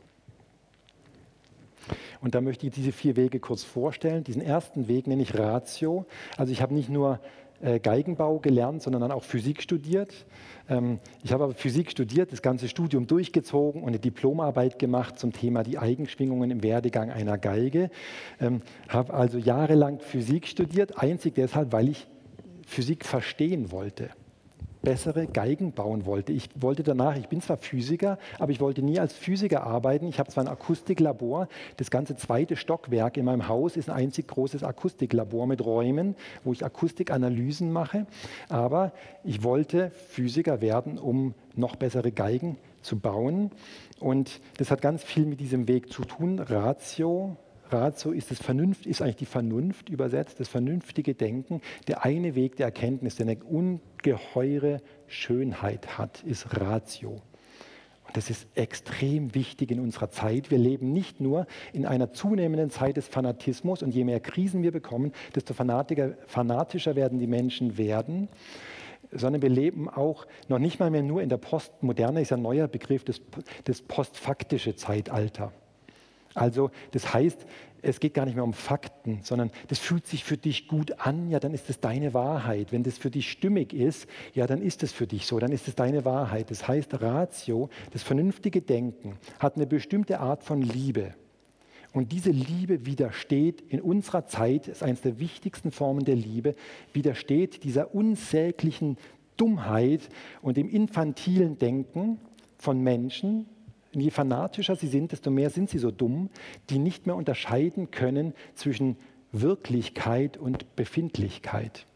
Und 2.21 2.37
da 2.37 2.41
möchte 2.41 2.67
ich 2.67 2.73
diese 2.73 2.93
vier 2.93 3.17
Wege 3.17 3.41
kurz 3.41 3.65
vorstellen. 3.65 4.23
Diesen 4.23 4.43
ersten 4.43 4.87
Weg 4.87 5.07
nenne 5.09 5.23
ich 5.23 5.37
Ratio. 5.37 6.05
Also 6.37 6.53
ich 6.53 6.63
habe 6.63 6.75
nicht 6.75 6.89
nur 6.89 7.19
äh, 7.63 7.81
Geigenbau 7.81 8.39
gelernt, 8.39 8.83
sondern 8.83 9.01
dann 9.01 9.11
auch 9.11 9.25
Physik 9.25 9.61
studiert. 9.63 10.27
Ähm, 10.69 11.01
ich 11.25 11.33
habe 11.33 11.45
aber 11.45 11.55
Physik 11.55 11.91
studiert, 11.91 12.31
das 12.31 12.43
ganze 12.43 12.69
Studium 12.69 13.07
durchgezogen 13.07 13.83
und 13.83 13.89
eine 13.89 13.99
Diplomarbeit 13.99 14.79
gemacht 14.79 15.19
zum 15.19 15.33
Thema 15.33 15.65
die 15.65 15.79
Eigenschwingungen 15.79 16.51
im 16.51 16.63
Werdegang 16.63 17.11
einer 17.11 17.39
Geige. 17.39 17.91
Ähm, 18.39 18.61
habe 18.89 19.15
also 19.15 19.39
jahrelang 19.39 19.99
Physik 19.99 20.47
studiert, 20.47 20.99
einzig 20.99 21.35
deshalb, 21.35 21.73
weil 21.73 21.89
ich 21.89 22.07
Physik 22.67 23.05
verstehen 23.05 23.73
wollte 23.73 24.11
bessere 24.83 25.27
Geigen 25.27 25.73
bauen 25.73 26.07
wollte. 26.07 26.33
Ich 26.33 26.49
wollte 26.55 26.83
danach, 26.83 27.17
ich 27.17 27.29
bin 27.29 27.41
zwar 27.41 27.57
Physiker, 27.57 28.19
aber 28.39 28.53
ich 28.53 28.61
wollte 28.61 28.83
nie 28.83 28.99
als 28.99 29.13
Physiker 29.13 29.65
arbeiten. 29.65 30.07
Ich 30.07 30.19
habe 30.19 30.31
zwar 30.31 30.45
ein 30.45 30.49
Akustiklabor, 30.49 31.49
das 31.77 31.91
ganze 31.91 32.17
zweite 32.17 32.57
Stockwerk 32.57 33.17
in 33.17 33.25
meinem 33.25 33.49
Haus 33.49 33.77
ist 33.77 33.91
ein 33.91 33.97
einzig 33.97 34.29
großes 34.29 34.65
Akustiklabor 34.65 35.47
mit 35.47 35.65
Räumen, 35.65 36.15
wo 36.45 36.53
ich 36.53 36.65
Akustikanalysen 36.65 37.73
mache, 37.73 38.07
aber 38.49 38.93
ich 39.25 39.43
wollte 39.43 39.91
Physiker 39.91 40.61
werden, 40.61 40.99
um 40.99 41.35
noch 41.55 41.77
bessere 41.77 42.13
Geigen 42.13 42.57
zu 42.83 42.99
bauen. 42.99 43.51
Und 43.99 44.41
das 44.57 44.71
hat 44.71 44.81
ganz 44.81 45.03
viel 45.03 45.27
mit 45.27 45.41
diesem 45.41 45.69
Weg 45.69 45.93
zu 45.93 46.05
tun. 46.05 46.39
Ratio, 46.39 47.37
Ratio 47.73 48.13
ist, 48.13 48.31
das 48.31 48.39
Vernunft, 48.39 48.87
ist 48.87 49.03
eigentlich 49.03 49.17
die 49.17 49.27
Vernunft 49.27 49.89
übersetzt, 49.89 50.41
das 50.41 50.49
vernünftige 50.49 51.15
Denken. 51.15 51.61
Der 51.89 52.05
eine 52.05 52.35
Weg 52.35 52.57
der 52.57 52.67
Erkenntnis, 52.67 53.17
der 53.17 53.27
eine 53.27 53.39
ungeheure 53.45 54.81
Schönheit 55.07 55.99
hat, 55.99 56.23
ist 56.25 56.61
Ratio. 56.61 57.23
Und 58.11 58.17
das 58.17 58.29
ist 58.29 58.49
extrem 58.57 59.37
wichtig 59.37 59.71
in 59.71 59.79
unserer 59.79 60.11
Zeit. 60.11 60.51
Wir 60.51 60.59
leben 60.59 60.93
nicht 60.93 61.21
nur 61.21 61.47
in 61.73 61.87
einer 61.87 62.13
zunehmenden 62.13 62.71
Zeit 62.71 62.97
des 62.97 63.07
Fanatismus 63.07 63.85
und 63.85 63.95
je 63.95 64.03
mehr 64.03 64.19
Krisen 64.19 64.65
wir 64.65 64.73
bekommen, 64.73 65.13
desto 65.37 65.55
fanatischer 65.55 66.97
werden 66.97 67.21
die 67.21 67.29
Menschen 67.29 67.79
werden, 67.79 68.29
sondern 69.13 69.43
wir 69.43 69.49
leben 69.49 69.89
auch 69.89 70.27
noch 70.49 70.59
nicht 70.59 70.81
mal 70.81 70.91
mehr 70.91 71.05
nur 71.05 71.23
in 71.23 71.29
der 71.29 71.37
Postmoderne, 71.37 72.21
ist 72.21 72.33
ein 72.33 72.43
neuer 72.43 72.67
Begriff, 72.67 73.05
das, 73.05 73.21
das 73.63 73.81
postfaktische 73.83 74.75
Zeitalter. 74.75 75.53
Also 76.35 76.71
das 76.93 77.13
heißt, 77.13 77.47
es 77.83 78.01
geht 78.01 78.15
gar 78.15 78.27
nicht 78.27 78.35
mehr 78.35 78.45
um 78.45 78.53
Fakten, 78.53 79.21
sondern 79.23 79.51
das 79.69 79.79
fühlt 79.79 80.07
sich 80.07 80.25
für 80.25 80.37
dich 80.37 80.69
gut 80.69 81.01
an, 81.01 81.31
ja, 81.31 81.41
dann 81.41 81.55
ist 81.55 81.71
es 81.71 81.81
deine 81.81 82.13
Wahrheit. 82.15 82.73
Wenn 82.73 82.83
das 82.83 82.99
für 82.99 83.11
dich 83.11 83.31
stimmig 83.31 83.73
ist, 83.73 84.07
ja, 84.35 84.47
dann 84.47 84.61
ist 84.61 84.83
es 84.83 84.93
für 84.93 85.07
dich 85.07 85.27
so, 85.27 85.39
dann 85.39 85.53
ist 85.53 85.67
es 85.69 85.75
deine 85.75 86.05
Wahrheit. 86.05 86.51
Das 86.51 86.69
heißt, 86.69 87.01
Ratio, 87.01 87.71
das 87.93 88.03
vernünftige 88.03 88.61
Denken, 88.61 89.17
hat 89.39 89.57
eine 89.57 89.67
bestimmte 89.67 90.21
Art 90.21 90.45
von 90.45 90.63
Liebe. 90.63 91.15
Und 91.93 92.13
diese 92.13 92.31
Liebe 92.31 92.87
widersteht 92.87 93.63
in 93.63 93.81
unserer 93.81 94.27
Zeit, 94.27 94.69
ist 94.69 94.83
eines 94.83 95.01
der 95.01 95.19
wichtigsten 95.19 95.73
Formen 95.73 96.05
der 96.05 96.15
Liebe, 96.15 96.55
widersteht 96.93 97.65
dieser 97.65 97.95
unsäglichen 97.95 98.97
Dummheit 99.37 100.09
und 100.43 100.57
dem 100.57 100.69
infantilen 100.69 101.59
Denken 101.59 102.21
von 102.59 102.81
Menschen, 102.81 103.47
und 103.95 104.01
je 104.01 104.11
fanatischer 104.11 104.77
sie 104.77 104.87
sind, 104.87 105.13
desto 105.13 105.31
mehr 105.31 105.51
sind 105.51 105.71
sie 105.71 105.79
so 105.79 105.91
dumm, 105.91 106.31
die 106.69 106.79
nicht 106.79 107.07
mehr 107.07 107.17
unterscheiden 107.17 107.91
können 107.91 108.35
zwischen 108.55 108.97
Wirklichkeit 109.33 110.37
und 110.37 110.77
Befindlichkeit. 110.77 111.87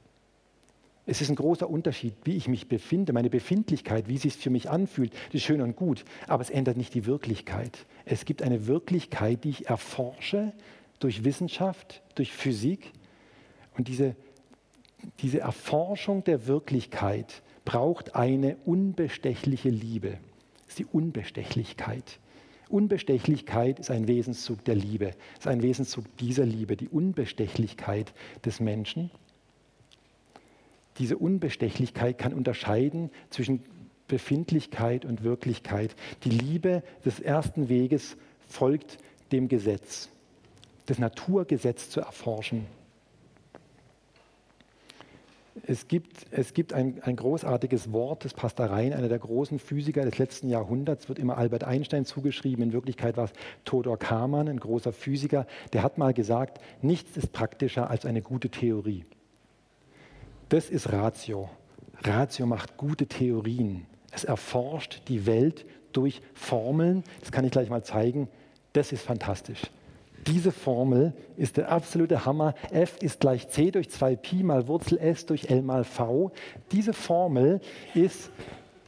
Es 1.07 1.21
ist 1.21 1.29
ein 1.29 1.37
großer 1.37 1.69
Unterschied, 1.69 2.15
wie 2.25 2.37
ich 2.37 2.49
mich 2.49 2.67
befinde, 2.67 3.13
meine 3.13 3.29
Befindlichkeit, 3.29 4.09
wie 4.09 4.15
es 4.15 4.23
sich 4.23 4.37
für 4.37 4.51
mich 4.51 4.71
anfühlt, 4.71 5.13
das 5.27 5.35
ist 5.35 5.43
schön 5.43 5.61
und 5.61 5.77
gut, 5.77 6.05
aber 6.27 6.43
es 6.43 6.51
ändert 6.51 6.79
nicht 6.79 6.95
die 6.95 7.07
Wirklichkeit. 7.07 7.87
Es 8.07 8.25
gibt 8.25 8.43
eine 8.43 8.67
Wirklichkeit, 8.67 9.45
die 9.45 9.51
ich 9.51 9.67
erforsche 9.67 10.53
durch 11.01 11.25
Wissenschaft, 11.25 12.03
durch 12.15 12.33
Physik. 12.33 12.93
Und 13.77 13.89
diese, 13.89 14.17
diese 15.21 15.41
Erforschung 15.41 16.25
der 16.25 16.47
Wirklichkeit 16.47 17.43
braucht 17.67 18.15
eine 18.15 18.57
unbestechliche 18.65 19.69
Liebe 19.69 20.19
ist 20.75 20.81
die 20.81 20.87
Unbestechlichkeit. 20.87 22.19
Unbestechlichkeit 22.69 23.79
ist 23.79 23.93
ein 23.93 24.09
Wesenszug 24.09 24.65
der 24.65 24.75
Liebe, 24.75 25.13
ist 25.39 25.47
ein 25.47 25.63
Wesenszug 25.63 26.05
dieser 26.17 26.45
Liebe, 26.45 26.77
die 26.77 26.89
Unbestechlichkeit 26.89 28.13
des 28.45 28.59
Menschen. 28.59 29.13
Diese 30.99 31.17
Unbestechlichkeit 31.17 32.19
kann 32.19 32.35
unterscheiden 32.35 33.11
zwischen 33.31 33.63
Befindlichkeit 34.09 35.05
und 35.05 35.23
Wirklichkeit. 35.23 35.95
Die 36.25 36.31
Liebe 36.31 36.83
des 37.05 37.21
ersten 37.21 37.69
Weges 37.69 38.17
folgt 38.49 38.99
dem 39.31 39.47
Gesetz, 39.47 40.09
das 40.87 40.99
Naturgesetz 40.99 41.89
zu 41.89 42.01
erforschen. 42.01 42.67
Es 45.63 45.87
gibt, 45.87 46.27
es 46.33 46.53
gibt 46.53 46.73
ein, 46.73 47.01
ein, 47.03 47.15
großartiges 47.15 47.93
Wort, 47.93 48.25
das 48.25 48.35
passt 48.35 48.59
da 48.59 48.67
rein. 48.67 48.93
Einer 48.93 49.09
der 49.09 49.21
großen 49.21 49.61
Physiker 49.61 50.05
des 50.05 50.19
letzten 50.19 50.49
Jahrhunderts 50.49 51.09
wird 51.09 51.19
immer 51.19 51.39
Albert 51.39 51.63
Einstein 51.63 52.05
zugeschrieben. 52.05 52.65
In 52.65 52.73
Wirklichkeit 52.73 53.17
war 53.17 53.27
es 53.27 53.33
Todor 53.65 53.99
Kamann, 53.99 54.49
ein 54.49 54.59
großer 54.59 54.93
Physiker. 54.93 55.47
Der 55.73 55.85
hat 55.85 55.97
mal 55.97 56.13
gesagt, 56.13 56.61
nichts 56.83 57.17
ist 57.17 57.33
praktischer 57.33 57.89
als 57.89 58.05
eine 58.05 58.21
gute 58.21 58.51
Theorie. 58.51 59.05
Das 60.49 60.71
ist 60.71 60.93
Ratio. 60.93 61.49
Ratio 62.03 62.47
macht 62.47 62.77
gute 62.77 63.07
Theorien. 63.07 63.87
Es 64.11 64.25
erforscht 64.25 65.03
die 65.09 65.25
Welt 65.25 65.67
durch 65.93 66.21
Formeln. 66.35 67.05
Das 67.21 67.31
kann 67.31 67.45
ich 67.45 67.53
gleich 67.53 67.71
mal 67.71 67.85
zeigen. 67.85 68.29
Das 68.73 68.93
ist 68.93 69.03
fantastisch. 69.03 69.63
Diese 70.27 70.53
Formel 70.53 71.13
ist 71.37 71.57
der 71.59 71.71
absolute 71.71 72.25
Hammer. 72.25 72.55
F 72.71 72.97
ist 73.03 73.21
gleich 73.21 73.49
c 73.49 73.71
durch 73.71 73.89
2pi 73.89 74.45
mal 74.45 74.69
Wurzel 74.69 74.99
s 74.99 75.27
durch 75.27 75.51
L 75.51 75.63
mal 75.63 75.85
v. 75.85 76.33
Diese 76.73 76.95
Formel 76.95 77.61
ist, 77.95 78.31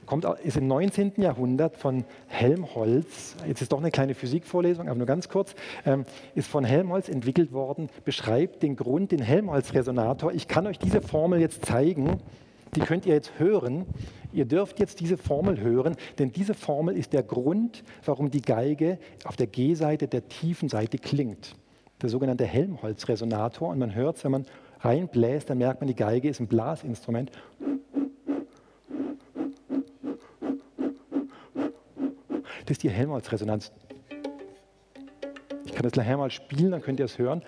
kommt, 0.06 0.24
ist 0.44 0.56
im 0.56 0.66
19. 0.66 1.12
Jahrhundert 1.18 1.76
von 1.76 2.04
Helmholtz, 2.28 3.36
jetzt 3.46 3.60
ist 3.60 3.72
doch 3.72 3.80
eine 3.80 3.90
kleine 3.90 4.14
Physikvorlesung, 4.14 4.88
aber 4.88 4.96
nur 4.96 5.06
ganz 5.06 5.28
kurz, 5.28 5.54
ähm, 5.84 6.06
ist 6.34 6.48
von 6.48 6.64
Helmholtz 6.64 7.08
entwickelt 7.08 7.52
worden, 7.52 7.90
beschreibt 8.04 8.62
den 8.62 8.76
Grund, 8.76 9.12
den 9.12 9.20
Helmholtz-Resonator. 9.20 10.32
Ich 10.32 10.48
kann 10.48 10.66
euch 10.66 10.78
diese 10.78 11.02
Formel 11.02 11.40
jetzt 11.40 11.66
zeigen 11.66 12.20
die 12.76 12.80
könnt 12.80 13.06
ihr 13.06 13.14
jetzt 13.14 13.38
hören. 13.38 13.86
Ihr 14.36 14.44
dürft 14.44 14.78
jetzt 14.78 15.00
diese 15.00 15.16
Formel 15.16 15.58
hören, 15.60 15.96
denn 16.18 16.30
diese 16.30 16.52
Formel 16.52 16.94
ist 16.94 17.14
der 17.14 17.22
Grund, 17.22 17.82
warum 18.04 18.30
die 18.30 18.42
Geige 18.42 18.98
auf 19.24 19.34
der 19.34 19.46
G-Seite 19.46 20.08
der 20.08 20.28
tiefen 20.28 20.68
Seite 20.68 20.98
klingt. 20.98 21.56
Der 22.02 22.10
sogenannte 22.10 22.44
Helmholtz-Resonator. 22.44 23.70
Und 23.70 23.78
man 23.78 23.94
hört 23.94 24.18
es, 24.18 24.24
wenn 24.24 24.32
man 24.32 24.44
reinbläst, 24.80 25.48
dann 25.48 25.56
merkt 25.56 25.80
man, 25.80 25.88
die 25.88 25.94
Geige 25.94 26.28
ist 26.28 26.38
ein 26.38 26.48
Blasinstrument. 26.48 27.30
Das 32.66 32.72
ist 32.72 32.82
die 32.82 32.90
Helmholtz-Resonanz. 32.90 33.72
Ich 35.64 35.72
kann 35.72 35.82
das 35.82 35.94
nachher 35.94 36.18
mal 36.18 36.30
spielen, 36.30 36.72
dann 36.72 36.82
könnt 36.82 37.00
ihr 37.00 37.06
es 37.06 37.16
hören 37.16 37.42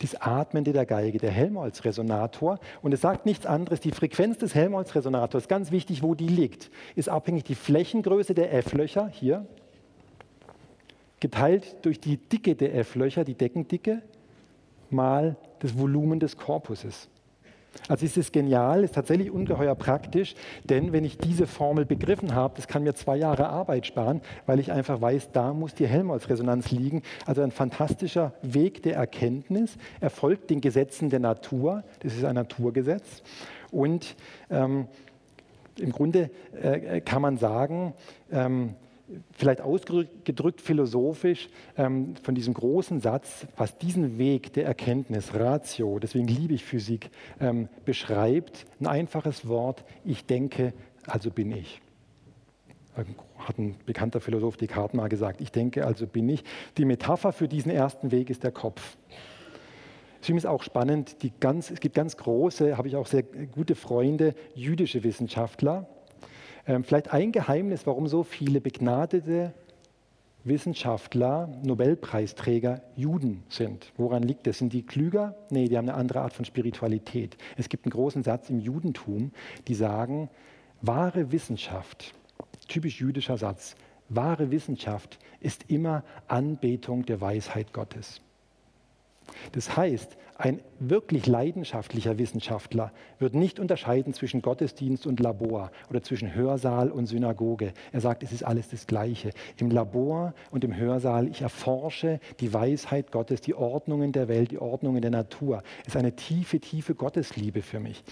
das 0.00 0.20
Atmende 0.20 0.72
der 0.72 0.86
Geige, 0.86 1.18
der 1.18 1.30
Helmholtz-Resonator. 1.30 2.58
Und 2.82 2.92
es 2.92 3.00
sagt 3.00 3.26
nichts 3.26 3.46
anderes, 3.46 3.80
die 3.80 3.92
Frequenz 3.92 4.38
des 4.38 4.54
Helmholtz-Resonators, 4.54 5.48
ganz 5.48 5.70
wichtig, 5.70 6.02
wo 6.02 6.14
die 6.14 6.28
liegt, 6.28 6.70
ist 6.94 7.08
abhängig 7.08 7.44
die 7.44 7.54
Flächengröße 7.54 8.34
der 8.34 8.52
F-Löcher, 8.54 9.08
hier, 9.08 9.46
geteilt 11.20 11.84
durch 11.84 12.00
die 12.00 12.16
Dicke 12.16 12.54
der 12.54 12.74
F-Löcher, 12.76 13.24
die 13.24 13.34
Deckendicke, 13.34 14.02
mal 14.90 15.36
das 15.58 15.76
Volumen 15.76 16.20
des 16.20 16.36
Korpuses. 16.36 17.08
Also 17.86 18.04
ist 18.04 18.16
es 18.16 18.32
genial, 18.32 18.84
ist 18.84 18.94
tatsächlich 18.94 19.30
ungeheuer 19.30 19.74
praktisch, 19.74 20.34
denn 20.64 20.92
wenn 20.92 21.04
ich 21.04 21.18
diese 21.18 21.46
Formel 21.46 21.84
begriffen 21.84 22.34
habe, 22.34 22.54
das 22.56 22.66
kann 22.66 22.82
mir 22.82 22.94
zwei 22.94 23.16
Jahre 23.16 23.48
Arbeit 23.48 23.86
sparen, 23.86 24.20
weil 24.46 24.58
ich 24.58 24.72
einfach 24.72 25.00
weiß, 25.00 25.30
da 25.32 25.54
muss 25.54 25.74
die 25.74 25.86
Helmholtz-Resonanz 25.86 26.70
liegen. 26.70 27.02
Also 27.26 27.42
ein 27.42 27.50
fantastischer 27.50 28.32
Weg 28.42 28.82
der 28.82 28.96
Erkenntnis, 28.96 29.76
erfolgt 30.00 30.50
den 30.50 30.60
Gesetzen 30.60 31.10
der 31.10 31.20
Natur, 31.20 31.84
das 32.00 32.14
ist 32.14 32.24
ein 32.24 32.34
Naturgesetz. 32.34 33.22
Und 33.70 34.16
ähm, 34.50 34.88
im 35.78 35.92
Grunde 35.92 36.30
äh, 36.60 37.00
kann 37.00 37.22
man 37.22 37.38
sagen, 37.38 37.94
ähm, 38.32 38.74
vielleicht 39.32 39.60
ausgedrückt 39.60 40.60
philosophisch 40.60 41.48
ähm, 41.76 42.14
von 42.22 42.34
diesem 42.34 42.54
großen 42.54 43.00
Satz, 43.00 43.46
was 43.56 43.78
diesen 43.78 44.18
Weg 44.18 44.52
der 44.52 44.66
Erkenntnis, 44.66 45.34
Ratio, 45.34 45.98
deswegen 45.98 46.28
liebe 46.28 46.54
ich 46.54 46.64
Physik, 46.64 47.10
ähm, 47.40 47.68
beschreibt, 47.84 48.66
ein 48.80 48.86
einfaches 48.86 49.48
Wort, 49.48 49.84
ich 50.04 50.26
denke, 50.26 50.72
also 51.06 51.30
bin 51.30 51.52
ich. 51.52 51.80
Hat 53.38 53.58
ein 53.58 53.76
bekannter 53.86 54.20
Philosoph 54.20 54.56
Descartes 54.56 54.94
mal 54.94 55.08
gesagt, 55.08 55.40
ich 55.40 55.52
denke, 55.52 55.86
also 55.86 56.06
bin 56.06 56.28
ich. 56.28 56.42
Die 56.76 56.84
Metapher 56.84 57.32
für 57.32 57.48
diesen 57.48 57.70
ersten 57.70 58.10
Weg 58.10 58.28
ist 58.28 58.42
der 58.42 58.50
Kopf. 58.50 58.96
Es 60.20 60.28
ist 60.28 60.46
auch 60.46 60.64
spannend, 60.64 61.16
ganz, 61.38 61.70
es 61.70 61.78
gibt 61.78 61.94
ganz 61.94 62.16
große, 62.16 62.76
habe 62.76 62.88
ich 62.88 62.96
auch 62.96 63.06
sehr 63.06 63.22
gute 63.22 63.76
Freunde, 63.76 64.34
jüdische 64.54 65.04
Wissenschaftler, 65.04 65.88
vielleicht 66.84 67.12
ein 67.12 67.32
Geheimnis, 67.32 67.86
warum 67.86 68.08
so 68.08 68.22
viele 68.22 68.60
begnadete 68.60 69.54
Wissenschaftler, 70.44 71.48
Nobelpreisträger 71.62 72.82
Juden 72.94 73.42
sind. 73.48 73.92
Woran 73.96 74.22
liegt 74.22 74.46
das? 74.46 74.58
Sind 74.58 74.72
die 74.72 74.84
klüger? 74.84 75.34
Nee, 75.50 75.68
die 75.68 75.76
haben 75.76 75.88
eine 75.88 75.98
andere 75.98 76.20
Art 76.20 76.32
von 76.32 76.44
Spiritualität. 76.44 77.36
Es 77.56 77.68
gibt 77.68 77.86
einen 77.86 77.92
großen 77.92 78.22
Satz 78.22 78.50
im 78.50 78.60
Judentum, 78.60 79.32
die 79.66 79.74
sagen, 79.74 80.28
wahre 80.80 81.32
Wissenschaft, 81.32 82.14
typisch 82.68 83.00
jüdischer 83.00 83.38
Satz, 83.38 83.74
wahre 84.08 84.50
Wissenschaft 84.50 85.18
ist 85.40 85.64
immer 85.68 86.04
Anbetung 86.28 87.04
der 87.04 87.20
Weisheit 87.20 87.72
Gottes. 87.72 88.20
Das 89.52 89.76
heißt, 89.76 90.16
ein 90.40 90.60
wirklich 90.78 91.26
leidenschaftlicher 91.26 92.16
Wissenschaftler 92.16 92.92
wird 93.18 93.34
nicht 93.34 93.58
unterscheiden 93.58 94.14
zwischen 94.14 94.40
Gottesdienst 94.40 95.04
und 95.04 95.18
Labor 95.18 95.72
oder 95.90 96.00
zwischen 96.00 96.32
Hörsaal 96.32 96.92
und 96.92 97.06
Synagoge. 97.06 97.72
Er 97.90 98.00
sagt, 98.00 98.22
es 98.22 98.30
ist 98.30 98.44
alles 98.44 98.68
das 98.68 98.86
Gleiche. 98.86 99.30
Im 99.56 99.72
Labor 99.72 100.34
und 100.52 100.62
im 100.62 100.76
Hörsaal, 100.76 101.26
ich 101.26 101.42
erforsche 101.42 102.20
die 102.38 102.54
Weisheit 102.54 103.10
Gottes, 103.10 103.40
die 103.40 103.54
Ordnungen 103.54 104.12
der 104.12 104.28
Welt, 104.28 104.52
die 104.52 104.60
Ordnungen 104.60 105.02
der 105.02 105.10
Natur. 105.10 105.64
Es 105.82 105.88
ist 105.88 105.96
eine 105.96 106.14
tiefe, 106.14 106.60
tiefe 106.60 106.94
Gottesliebe 106.94 107.62
für 107.62 107.80
mich. 107.80 108.04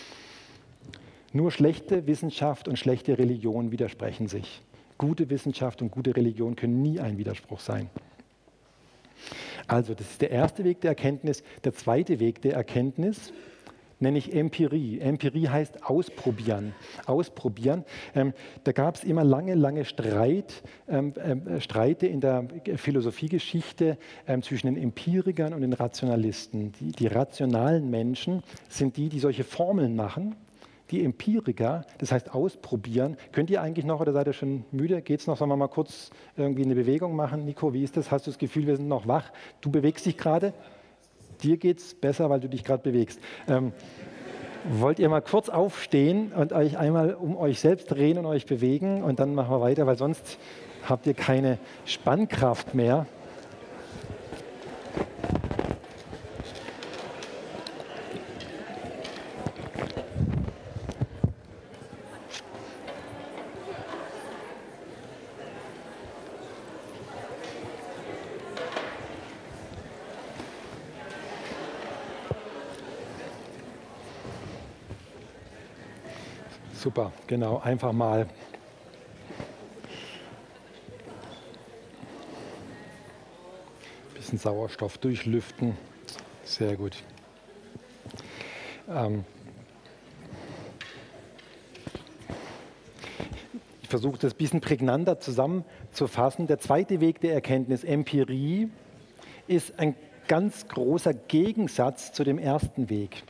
Nur 1.32 1.52
schlechte 1.52 2.08
Wissenschaft 2.08 2.66
und 2.66 2.76
schlechte 2.76 3.18
Religion 3.18 3.70
widersprechen 3.70 4.26
sich. 4.26 4.62
Gute 4.98 5.30
Wissenschaft 5.30 5.80
und 5.80 5.92
gute 5.92 6.16
Religion 6.16 6.56
können 6.56 6.82
nie 6.82 6.98
ein 6.98 7.18
Widerspruch 7.18 7.60
sein. 7.60 7.88
Also 9.66 9.94
das 9.94 10.10
ist 10.10 10.22
der 10.22 10.30
erste 10.30 10.64
Weg 10.64 10.80
der 10.80 10.90
Erkenntnis. 10.90 11.42
Der 11.64 11.74
zweite 11.74 12.20
Weg 12.20 12.42
der 12.42 12.54
Erkenntnis 12.54 13.32
nenne 13.98 14.18
ich 14.18 14.34
Empirie. 14.34 15.00
Empirie 15.00 15.48
heißt 15.48 15.84
ausprobieren. 15.84 16.74
Ausprobieren. 17.06 17.84
Ähm, 18.14 18.32
da 18.64 18.72
gab 18.72 18.96
es 18.96 19.04
immer 19.04 19.24
lange, 19.24 19.54
lange 19.54 19.84
Streit, 19.84 20.62
ähm, 20.88 21.14
äh, 21.14 21.60
Streite 21.60 22.06
in 22.06 22.20
der 22.20 22.46
Philosophiegeschichte 22.76 23.98
ähm, 24.26 24.42
zwischen 24.42 24.66
den 24.66 24.76
Empirikern 24.76 25.54
und 25.54 25.62
den 25.62 25.72
Rationalisten. 25.72 26.72
Die, 26.72 26.92
die 26.92 27.06
rationalen 27.06 27.90
Menschen 27.90 28.42
sind 28.68 28.96
die, 28.96 29.08
die 29.08 29.18
solche 29.18 29.44
Formeln 29.44 29.96
machen 29.96 30.36
die 30.90 31.04
Empiriker, 31.04 31.84
das 31.98 32.12
heißt 32.12 32.34
ausprobieren. 32.34 33.16
Könnt 33.32 33.50
ihr 33.50 33.60
eigentlich 33.60 33.84
noch 33.84 34.00
oder 34.00 34.12
seid 34.12 34.26
ihr 34.26 34.32
schon 34.32 34.64
müde? 34.70 35.02
Geht 35.02 35.20
es 35.20 35.26
noch? 35.26 35.36
Sollen 35.36 35.50
wir 35.50 35.56
mal 35.56 35.68
kurz 35.68 36.10
irgendwie 36.36 36.64
eine 36.64 36.74
Bewegung 36.74 37.16
machen? 37.16 37.44
Nico, 37.44 37.72
wie 37.72 37.82
ist 37.82 37.96
das? 37.96 38.10
Hast 38.10 38.26
du 38.26 38.30
das 38.30 38.38
Gefühl, 38.38 38.66
wir 38.66 38.76
sind 38.76 38.88
noch 38.88 39.08
wach? 39.08 39.32
Du 39.60 39.70
bewegst 39.70 40.06
dich 40.06 40.16
gerade? 40.16 40.52
Dir 41.42 41.56
geht 41.56 41.78
es 41.78 41.94
besser, 41.94 42.30
weil 42.30 42.40
du 42.40 42.48
dich 42.48 42.64
gerade 42.64 42.82
bewegst. 42.82 43.20
Ähm, 43.48 43.72
wollt 44.68 44.98
ihr 44.98 45.08
mal 45.08 45.20
kurz 45.20 45.48
aufstehen 45.48 46.32
und 46.32 46.52
euch 46.52 46.78
einmal 46.78 47.14
um 47.14 47.36
euch 47.36 47.60
selbst 47.60 47.90
drehen 47.90 48.18
und 48.18 48.26
euch 48.26 48.46
bewegen 48.46 49.02
und 49.02 49.20
dann 49.20 49.34
machen 49.34 49.50
wir 49.50 49.60
weiter, 49.60 49.86
weil 49.86 49.96
sonst 49.96 50.38
habt 50.88 51.06
ihr 51.06 51.14
keine 51.14 51.58
Spannkraft 51.84 52.74
mehr. 52.74 53.06
Super, 76.96 77.12
genau, 77.26 77.58
einfach 77.58 77.92
mal. 77.92 78.26
Bisschen 84.14 84.38
Sauerstoff 84.38 84.96
durchlüften. 84.96 85.76
Sehr 86.44 86.74
gut. 86.74 87.04
Ähm 88.88 89.26
ich 93.82 93.88
versuche 93.90 94.16
das 94.16 94.32
ein 94.32 94.38
bisschen 94.38 94.62
prägnanter 94.62 95.20
zusammenzufassen. 95.20 96.46
Der 96.46 96.60
zweite 96.60 97.02
Weg 97.02 97.20
der 97.20 97.34
Erkenntnis, 97.34 97.84
Empirie, 97.84 98.70
ist 99.46 99.78
ein 99.78 99.96
ganz 100.28 100.66
großer 100.66 101.12
Gegensatz 101.12 102.12
zu 102.12 102.24
dem 102.24 102.38
ersten 102.38 102.88
Weg. 102.88 103.22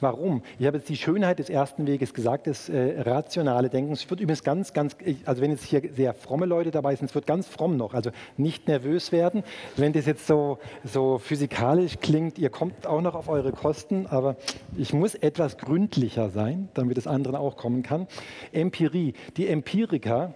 Warum? 0.00 0.42
Ich 0.60 0.66
habe 0.66 0.76
jetzt 0.76 0.88
die 0.88 0.96
Schönheit 0.96 1.40
des 1.40 1.50
ersten 1.50 1.86
Weges 1.86 2.14
gesagt, 2.14 2.46
das 2.46 2.68
äh, 2.68 3.00
rationale 3.00 3.68
Denken. 3.68 3.92
Es 3.92 4.08
wird 4.08 4.20
übrigens 4.20 4.44
ganz, 4.44 4.72
ganz, 4.72 4.96
also 5.24 5.42
wenn 5.42 5.50
jetzt 5.50 5.64
hier 5.64 5.82
sehr 5.92 6.14
fromme 6.14 6.46
Leute 6.46 6.70
dabei 6.70 6.94
sind, 6.94 7.06
es 7.06 7.14
wird 7.16 7.26
ganz 7.26 7.48
fromm 7.48 7.76
noch, 7.76 7.94
also 7.94 8.10
nicht 8.36 8.68
nervös 8.68 9.10
werden. 9.10 9.42
Wenn 9.76 9.92
das 9.92 10.06
jetzt 10.06 10.28
so, 10.28 10.58
so 10.84 11.18
physikalisch 11.18 11.98
klingt, 12.00 12.38
ihr 12.38 12.50
kommt 12.50 12.86
auch 12.86 13.00
noch 13.00 13.16
auf 13.16 13.28
eure 13.28 13.50
Kosten, 13.50 14.06
aber 14.06 14.36
ich 14.76 14.92
muss 14.92 15.16
etwas 15.16 15.58
gründlicher 15.58 16.30
sein, 16.30 16.68
damit 16.74 16.96
das 16.96 17.08
anderen 17.08 17.36
auch 17.36 17.56
kommen 17.56 17.82
kann. 17.82 18.06
Empirie. 18.52 19.14
Die 19.36 19.48
Empiriker 19.48 20.34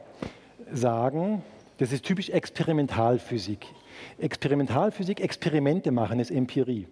sagen, 0.72 1.42
das 1.78 1.92
ist 1.92 2.04
typisch 2.04 2.30
Experimentalphysik. 2.30 3.66
Experimentalphysik, 4.18 5.20
Experimente 5.20 5.92
machen 5.92 6.18
ist 6.18 6.32
Empirie. 6.32 6.88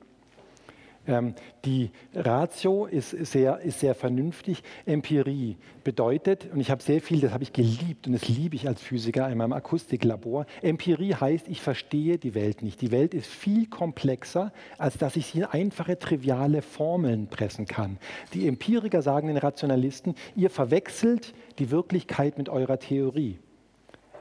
Ähm, 1.10 1.34
die 1.64 1.90
Ratio 2.14 2.86
ist 2.86 3.10
sehr, 3.10 3.58
ist 3.60 3.80
sehr 3.80 3.94
vernünftig. 3.94 4.62
Empirie 4.86 5.56
bedeutet, 5.84 6.48
und 6.52 6.60
ich 6.60 6.70
habe 6.70 6.82
sehr 6.82 7.00
viel, 7.00 7.20
das 7.20 7.32
habe 7.32 7.42
ich 7.42 7.52
geliebt 7.52 8.06
und 8.06 8.12
das 8.12 8.28
liebe 8.28 8.54
ich 8.54 8.68
als 8.68 8.80
Physiker 8.80 9.28
in 9.28 9.38
meinem 9.38 9.52
Akustiklabor. 9.52 10.46
Empirie 10.62 11.14
heißt, 11.14 11.48
ich 11.48 11.60
verstehe 11.60 12.18
die 12.18 12.34
Welt 12.34 12.62
nicht. 12.62 12.80
Die 12.80 12.92
Welt 12.92 13.12
ist 13.12 13.26
viel 13.26 13.66
komplexer, 13.66 14.52
als 14.78 14.96
dass 14.98 15.16
ich 15.16 15.26
sie 15.26 15.38
in 15.38 15.44
einfache, 15.44 15.98
triviale 15.98 16.62
Formeln 16.62 17.26
pressen 17.26 17.66
kann. 17.66 17.98
Die 18.32 18.46
Empiriker 18.46 19.02
sagen 19.02 19.28
den 19.28 19.36
Rationalisten, 19.36 20.14
ihr 20.36 20.50
verwechselt 20.50 21.34
die 21.58 21.70
Wirklichkeit 21.70 22.38
mit 22.38 22.48
eurer 22.48 22.78
Theorie. 22.78 23.38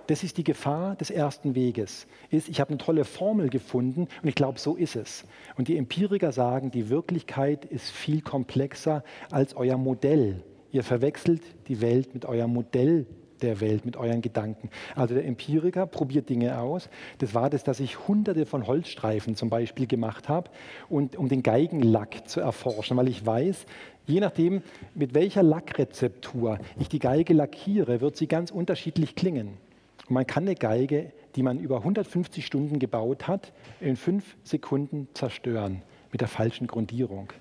Das 0.09 0.23
ist 0.23 0.37
die 0.37 0.43
Gefahr 0.43 0.95
des 0.95 1.11
ersten 1.11 1.53
Weges. 1.53 2.07
Ist, 2.31 2.49
ich 2.49 2.59
habe 2.59 2.71
eine 2.71 2.79
tolle 2.79 3.05
Formel 3.05 3.47
gefunden 3.47 4.07
und 4.23 4.27
ich 4.27 4.33
glaube, 4.33 4.57
so 4.57 4.75
ist 4.75 4.95
es. 4.95 5.23
Und 5.55 5.67
die 5.67 5.77
Empiriker 5.77 6.31
sagen, 6.31 6.71
die 6.71 6.89
Wirklichkeit 6.89 7.63
ist 7.63 7.91
viel 7.91 8.21
komplexer 8.21 9.03
als 9.29 9.55
euer 9.55 9.77
Modell. 9.77 10.43
Ihr 10.71 10.83
verwechselt 10.83 11.43
die 11.67 11.79
Welt 11.79 12.15
mit 12.15 12.25
eurem 12.25 12.51
Modell 12.51 13.05
der 13.43 13.61
Welt, 13.61 13.85
mit 13.85 13.97
euren 13.97 14.23
Gedanken. 14.23 14.71
Also 14.95 15.13
der 15.13 15.25
Empiriker 15.25 15.85
probiert 15.85 16.27
Dinge 16.27 16.59
aus. 16.59 16.89
Das 17.19 17.35
war 17.35 17.51
das, 17.51 17.63
dass 17.63 17.79
ich 17.79 18.07
hunderte 18.07 18.47
von 18.47 18.65
Holzstreifen 18.65 19.35
zum 19.35 19.51
Beispiel 19.51 19.85
gemacht 19.85 20.27
habe, 20.27 20.49
und, 20.89 21.17
um 21.17 21.29
den 21.29 21.43
Geigenlack 21.43 22.27
zu 22.27 22.39
erforschen, 22.39 22.97
weil 22.97 23.09
ich 23.09 23.23
weiß, 23.23 23.67
je 24.07 24.21
nachdem, 24.21 24.63
mit 24.95 25.13
welcher 25.13 25.43
Lackrezeptur 25.43 26.57
ich 26.79 26.89
die 26.89 26.99
Geige 26.99 27.35
lackiere, 27.35 28.01
wird 28.01 28.17
sie 28.17 28.25
ganz 28.25 28.49
unterschiedlich 28.49 29.13
klingen. 29.13 29.68
Und 30.09 30.15
man 30.15 30.27
kann 30.27 30.43
eine 30.43 30.55
Geige, 30.55 31.11
die 31.35 31.43
man 31.43 31.59
über 31.59 31.77
150 31.77 32.45
Stunden 32.45 32.79
gebaut 32.79 33.27
hat, 33.27 33.53
in 33.79 33.95
fünf 33.95 34.35
Sekunden 34.43 35.07
zerstören 35.13 35.83
mit 36.11 36.21
der 36.21 36.27
falschen 36.27 36.65
Grundierung. 36.65 37.31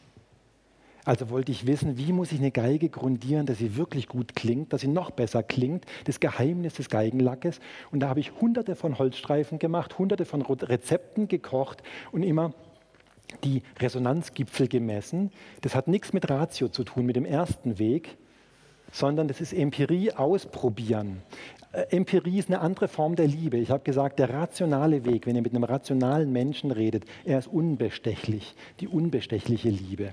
Also 1.06 1.30
wollte 1.30 1.50
ich 1.50 1.66
wissen, 1.66 1.96
wie 1.96 2.12
muss 2.12 2.32
ich 2.32 2.38
eine 2.38 2.50
Geige 2.50 2.90
grundieren, 2.90 3.46
dass 3.46 3.56
sie 3.56 3.76
wirklich 3.76 4.08
gut 4.08 4.36
klingt, 4.36 4.74
dass 4.74 4.82
sie 4.82 4.88
noch 4.88 5.10
besser 5.10 5.42
klingt, 5.42 5.86
das 6.04 6.20
Geheimnis 6.20 6.74
des 6.74 6.90
Geigenlackes. 6.90 7.60
Und 7.90 8.00
da 8.00 8.10
habe 8.10 8.20
ich 8.20 8.32
hunderte 8.38 8.76
von 8.76 8.98
Holzstreifen 8.98 9.58
gemacht, 9.58 9.98
hunderte 9.98 10.26
von 10.26 10.42
Rezepten 10.42 11.26
gekocht 11.26 11.82
und 12.12 12.22
immer 12.22 12.52
die 13.44 13.62
Resonanzgipfel 13.78 14.68
gemessen. 14.68 15.30
Das 15.62 15.74
hat 15.74 15.88
nichts 15.88 16.12
mit 16.12 16.28
Ratio 16.28 16.68
zu 16.68 16.84
tun, 16.84 17.06
mit 17.06 17.16
dem 17.16 17.24
ersten 17.24 17.78
Weg, 17.78 18.18
sondern 18.92 19.28
das 19.28 19.40
ist 19.40 19.52
Empirie 19.52 20.12
ausprobieren. 20.12 21.22
Äh, 21.72 21.96
Empirie 21.96 22.38
ist 22.38 22.48
eine 22.48 22.60
andere 22.60 22.88
Form 22.88 23.14
der 23.16 23.26
Liebe. 23.26 23.58
Ich 23.58 23.70
habe 23.70 23.84
gesagt, 23.84 24.18
der 24.18 24.30
rationale 24.30 25.04
Weg, 25.04 25.26
wenn 25.26 25.36
ihr 25.36 25.42
mit 25.42 25.54
einem 25.54 25.64
rationalen 25.64 26.32
Menschen 26.32 26.70
redet, 26.70 27.04
er 27.24 27.38
ist 27.38 27.48
unbestechlich, 27.48 28.54
die 28.80 28.88
unbestechliche 28.88 29.68
Liebe. 29.68 30.12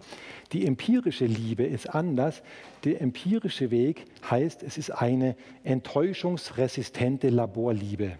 Die 0.51 0.65
empirische 0.65 1.25
Liebe 1.25 1.63
ist 1.63 1.87
anders. 1.87 2.43
Der 2.83 3.01
empirische 3.01 3.71
Weg 3.71 4.05
heißt, 4.29 4.63
es 4.63 4.77
ist 4.77 4.89
eine 4.89 5.35
enttäuschungsresistente 5.63 7.29
Laborliebe. 7.29 8.17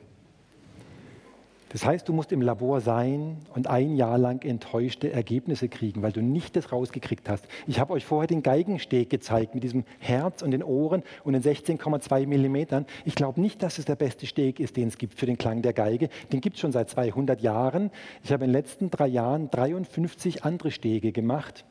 Das 1.76 1.86
heißt, 1.86 2.08
du 2.08 2.14
musst 2.14 2.32
im 2.32 2.40
Labor 2.40 2.80
sein 2.80 3.36
und 3.54 3.68
ein 3.68 3.98
Jahr 3.98 4.18
lang 4.18 4.46
enttäuschte 4.46 5.12
Ergebnisse 5.12 5.68
kriegen, 5.68 6.04
weil 6.04 6.14
du 6.14 6.22
nicht 6.22 6.56
das 6.56 6.72
rausgekriegt 6.72 7.28
hast. 7.28 7.50
Ich 7.68 7.82
habe 7.82 7.92
euch 7.92 8.06
vorher 8.06 8.28
den 8.28 8.44
Geigensteg 8.44 9.10
gezeigt 9.10 9.56
mit 9.56 9.66
diesem 9.66 9.84
Herz 10.00 10.42
und 10.42 10.52
den 10.52 10.64
Ohren 10.64 11.04
und 11.26 11.34
den 11.34 11.44
16,2 11.44 12.28
Millimetern. 12.28 12.86
Ich 13.04 13.14
glaube 13.14 13.42
nicht, 13.42 13.62
dass 13.62 13.78
es 13.78 13.84
der 13.84 13.98
beste 13.98 14.26
Steg 14.26 14.62
ist, 14.62 14.78
den 14.78 14.88
es 14.88 14.98
gibt 14.98 15.16
für 15.16 15.26
den 15.26 15.38
Klang 15.38 15.64
der 15.64 15.74
Geige. 15.74 16.08
Den 16.32 16.40
gibt 16.40 16.56
es 16.56 16.62
schon 16.62 16.72
seit 16.72 16.90
200 16.90 17.42
Jahren. 17.42 17.92
Ich 18.24 18.32
habe 18.32 18.46
in 18.46 18.52
den 18.52 18.58
letzten 18.58 18.90
drei 18.90 19.08
Jahren 19.08 19.52
53 19.52 20.46
andere 20.46 20.72
Stege 20.72 21.12
gemacht, 21.12 21.66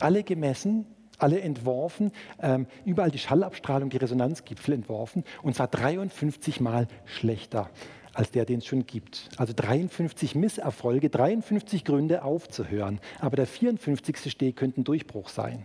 alle 0.00 0.24
gemessen, 0.24 0.84
alle 1.16 1.40
entworfen, 1.40 2.12
ähm, 2.42 2.66
überall 2.84 3.10
die 3.10 3.18
Schallabstrahlung, 3.18 3.88
die 3.88 3.96
Resonanzgipfel 3.96 4.74
entworfen 4.74 5.24
und 5.42 5.54
zwar 5.54 5.68
53 5.68 6.60
Mal 6.60 6.86
schlechter 7.06 7.70
als 8.18 8.32
der, 8.32 8.44
den 8.44 8.58
es 8.58 8.66
schon 8.66 8.84
gibt. 8.84 9.28
Also 9.36 9.52
53 9.54 10.34
Misserfolge, 10.34 11.08
53 11.08 11.84
Gründe 11.84 12.24
aufzuhören. 12.24 12.98
Aber 13.20 13.36
der 13.36 13.46
54. 13.46 14.32
Steg 14.32 14.56
könnte 14.56 14.80
ein 14.80 14.84
Durchbruch 14.84 15.28
sein. 15.28 15.64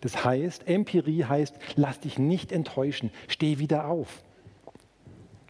Das 0.00 0.24
heißt, 0.24 0.66
Empirie 0.66 1.24
heißt, 1.24 1.54
lass 1.76 2.00
dich 2.00 2.18
nicht 2.18 2.50
enttäuschen, 2.50 3.10
steh 3.28 3.60
wieder 3.60 3.86
auf. 3.86 4.24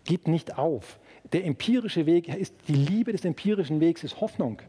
Gib 0.04 0.28
nicht 0.28 0.58
auf. 0.58 0.98
Der 1.32 1.46
empirische 1.46 2.04
Weg 2.04 2.28
ist, 2.28 2.54
die 2.68 2.74
Liebe 2.74 3.12
des 3.12 3.24
empirischen 3.24 3.80
Wegs 3.80 4.04
ist 4.04 4.20
Hoffnung. 4.20 4.60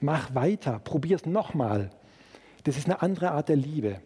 Mach 0.00 0.34
weiter, 0.34 0.80
probier 0.80 1.14
es 1.14 1.26
nochmal. 1.26 1.90
Das 2.64 2.76
ist 2.76 2.86
eine 2.86 3.02
andere 3.02 3.30
Art 3.30 3.48
der 3.48 3.56
Liebe. 3.56 4.00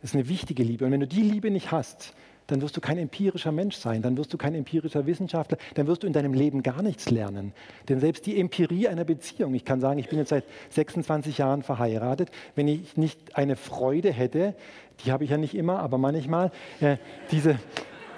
Das 0.00 0.12
ist 0.12 0.14
eine 0.14 0.28
wichtige 0.30 0.62
Liebe. 0.62 0.86
Und 0.86 0.90
wenn 0.90 1.00
du 1.00 1.06
die 1.06 1.20
Liebe 1.20 1.50
nicht 1.50 1.70
hast, 1.70 2.14
dann 2.52 2.60
wirst 2.60 2.76
du 2.76 2.80
kein 2.80 2.98
empirischer 2.98 3.50
Mensch 3.50 3.76
sein, 3.76 4.02
dann 4.02 4.16
wirst 4.16 4.32
du 4.32 4.38
kein 4.38 4.54
empirischer 4.54 5.06
Wissenschaftler, 5.06 5.56
dann 5.74 5.86
wirst 5.86 6.02
du 6.02 6.06
in 6.06 6.12
deinem 6.12 6.34
Leben 6.34 6.62
gar 6.62 6.82
nichts 6.82 7.10
lernen. 7.10 7.52
Denn 7.88 7.98
selbst 7.98 8.26
die 8.26 8.38
Empirie 8.38 8.88
einer 8.88 9.04
Beziehung, 9.04 9.54
ich 9.54 9.64
kann 9.64 9.80
sagen, 9.80 9.98
ich 9.98 10.08
bin 10.08 10.18
jetzt 10.18 10.28
seit 10.28 10.44
26 10.70 11.38
Jahren 11.38 11.62
verheiratet, 11.62 12.30
wenn 12.54 12.68
ich 12.68 12.96
nicht 12.96 13.36
eine 13.36 13.56
Freude 13.56 14.12
hätte, 14.12 14.54
die 15.04 15.12
habe 15.12 15.24
ich 15.24 15.30
ja 15.30 15.38
nicht 15.38 15.54
immer, 15.54 15.78
aber 15.78 15.96
manchmal, 15.96 16.52
äh, 16.80 16.98
diese, 17.30 17.58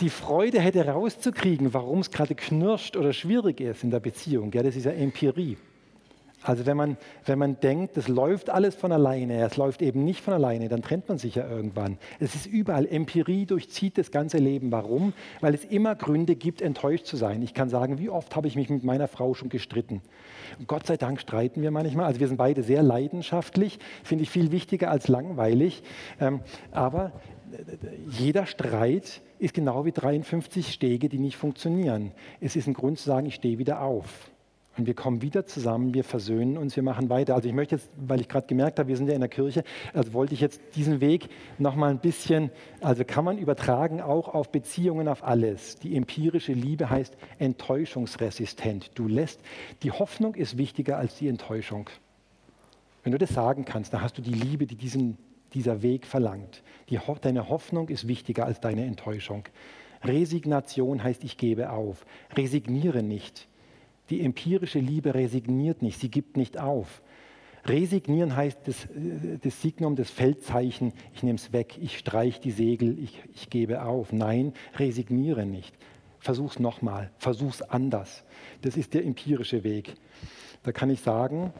die 0.00 0.10
Freude 0.10 0.60
hätte 0.60 0.84
rauszukriegen, 0.84 1.72
warum 1.72 2.00
es 2.00 2.10
gerade 2.10 2.34
knirscht 2.34 2.96
oder 2.96 3.12
schwierig 3.12 3.60
ist 3.60 3.84
in 3.84 3.90
der 3.90 4.00
Beziehung, 4.00 4.52
ja, 4.52 4.62
das 4.62 4.74
ist 4.74 4.84
ja 4.84 4.92
Empirie. 4.92 5.56
Also 6.44 6.66
wenn 6.66 6.76
man, 6.76 6.98
wenn 7.24 7.38
man 7.38 7.58
denkt, 7.58 7.96
das 7.96 8.06
läuft 8.06 8.50
alles 8.50 8.74
von 8.74 8.92
alleine, 8.92 9.42
es 9.42 9.56
läuft 9.56 9.80
eben 9.80 10.04
nicht 10.04 10.20
von 10.20 10.34
alleine, 10.34 10.68
dann 10.68 10.82
trennt 10.82 11.08
man 11.08 11.16
sich 11.16 11.36
ja 11.36 11.48
irgendwann. 11.48 11.96
Es 12.20 12.34
ist 12.34 12.46
überall, 12.46 12.86
Empirie 12.86 13.46
durchzieht 13.46 13.96
das 13.96 14.10
ganze 14.10 14.36
Leben. 14.36 14.70
Warum? 14.70 15.14
Weil 15.40 15.54
es 15.54 15.64
immer 15.64 15.94
Gründe 15.94 16.36
gibt, 16.36 16.60
enttäuscht 16.60 17.06
zu 17.06 17.16
sein. 17.16 17.42
Ich 17.42 17.54
kann 17.54 17.70
sagen, 17.70 17.98
wie 17.98 18.10
oft 18.10 18.36
habe 18.36 18.46
ich 18.46 18.56
mich 18.56 18.68
mit 18.68 18.84
meiner 18.84 19.08
Frau 19.08 19.32
schon 19.32 19.48
gestritten. 19.48 20.02
Und 20.58 20.68
Gott 20.68 20.86
sei 20.86 20.98
Dank 20.98 21.18
streiten 21.18 21.62
wir 21.62 21.70
manchmal. 21.70 22.04
Also 22.04 22.20
wir 22.20 22.28
sind 22.28 22.36
beide 22.36 22.62
sehr 22.62 22.82
leidenschaftlich, 22.82 23.78
finde 24.02 24.24
ich 24.24 24.30
viel 24.30 24.52
wichtiger 24.52 24.90
als 24.90 25.08
langweilig. 25.08 25.82
Ähm, 26.20 26.40
aber 26.72 27.12
jeder 28.10 28.44
Streit 28.44 29.22
ist 29.38 29.54
genau 29.54 29.86
wie 29.86 29.92
53 29.92 30.72
Stege, 30.72 31.08
die 31.08 31.18
nicht 31.18 31.36
funktionieren. 31.36 32.12
Es 32.40 32.54
ist 32.54 32.66
ein 32.66 32.74
Grund 32.74 32.98
zu 32.98 33.06
sagen, 33.06 33.26
ich 33.26 33.36
stehe 33.36 33.58
wieder 33.58 33.80
auf. 33.80 34.30
Und 34.76 34.86
wir 34.86 34.94
kommen 34.94 35.22
wieder 35.22 35.46
zusammen, 35.46 35.94
wir 35.94 36.02
versöhnen 36.02 36.58
uns, 36.58 36.74
wir 36.74 36.82
machen 36.82 37.08
weiter. 37.08 37.34
Also 37.34 37.48
ich 37.48 37.54
möchte 37.54 37.76
jetzt, 37.76 37.88
weil 37.96 38.20
ich 38.20 38.28
gerade 38.28 38.46
gemerkt 38.48 38.78
habe, 38.78 38.88
wir 38.88 38.96
sind 38.96 39.06
ja 39.06 39.14
in 39.14 39.20
der 39.20 39.28
Kirche, 39.28 39.62
also 39.92 40.12
wollte 40.12 40.34
ich 40.34 40.40
jetzt 40.40 40.60
diesen 40.74 41.00
Weg 41.00 41.28
noch 41.58 41.76
mal 41.76 41.90
ein 41.90 42.00
bisschen, 42.00 42.50
also 42.80 43.04
kann 43.04 43.24
man 43.24 43.38
übertragen 43.38 44.00
auch 44.00 44.28
auf 44.28 44.50
Beziehungen, 44.50 45.06
auf 45.06 45.22
alles. 45.22 45.76
Die 45.76 45.96
empirische 45.96 46.52
Liebe 46.52 46.90
heißt 46.90 47.16
enttäuschungsresistent. 47.38 48.90
Du 48.96 49.06
lässt, 49.06 49.40
die 49.84 49.92
Hoffnung 49.92 50.34
ist 50.34 50.58
wichtiger 50.58 50.98
als 50.98 51.16
die 51.16 51.28
Enttäuschung. 51.28 51.88
Wenn 53.04 53.12
du 53.12 53.18
das 53.18 53.30
sagen 53.30 53.64
kannst, 53.64 53.92
dann 53.92 54.02
hast 54.02 54.18
du 54.18 54.22
die 54.22 54.32
Liebe, 54.32 54.66
die 54.66 54.76
diesen, 54.76 55.18
dieser 55.52 55.82
Weg 55.82 56.04
verlangt. 56.04 56.62
Die, 56.88 56.98
deine 57.20 57.48
Hoffnung 57.48 57.90
ist 57.90 58.08
wichtiger 58.08 58.44
als 58.44 58.60
deine 58.60 58.84
Enttäuschung. 58.86 59.44
Resignation 60.02 61.02
heißt, 61.04 61.22
ich 61.22 61.36
gebe 61.36 61.70
auf. 61.70 62.04
Resigniere 62.36 63.02
nicht. 63.02 63.46
Die 64.10 64.22
empirische 64.22 64.78
Liebe 64.78 65.14
resigniert 65.14 65.82
nicht, 65.82 66.00
sie 66.00 66.10
gibt 66.10 66.36
nicht 66.36 66.58
auf. 66.58 67.02
Resignieren 67.66 68.36
heißt 68.36 68.58
das, 68.64 68.88
das 69.42 69.62
Signum, 69.62 69.96
das 69.96 70.10
Feldzeichen, 70.10 70.92
ich 71.14 71.22
nehme 71.22 71.36
es 71.36 71.52
weg, 71.52 71.78
ich 71.80 71.98
streiche 71.98 72.40
die 72.40 72.50
Segel, 72.50 72.98
ich, 72.98 73.22
ich 73.34 73.48
gebe 73.48 73.82
auf. 73.82 74.12
Nein, 74.12 74.52
resigniere 74.76 75.46
nicht. 75.46 75.74
Versuch's 76.20 76.58
nochmal, 76.58 77.10
versuch's 77.18 77.62
anders. 77.62 78.24
Das 78.60 78.76
ist 78.76 78.92
der 78.92 79.04
empirische 79.04 79.64
Weg. 79.64 79.94
Da 80.62 80.72
kann 80.72 80.90
ich 80.90 81.00
sagen, 81.00 81.52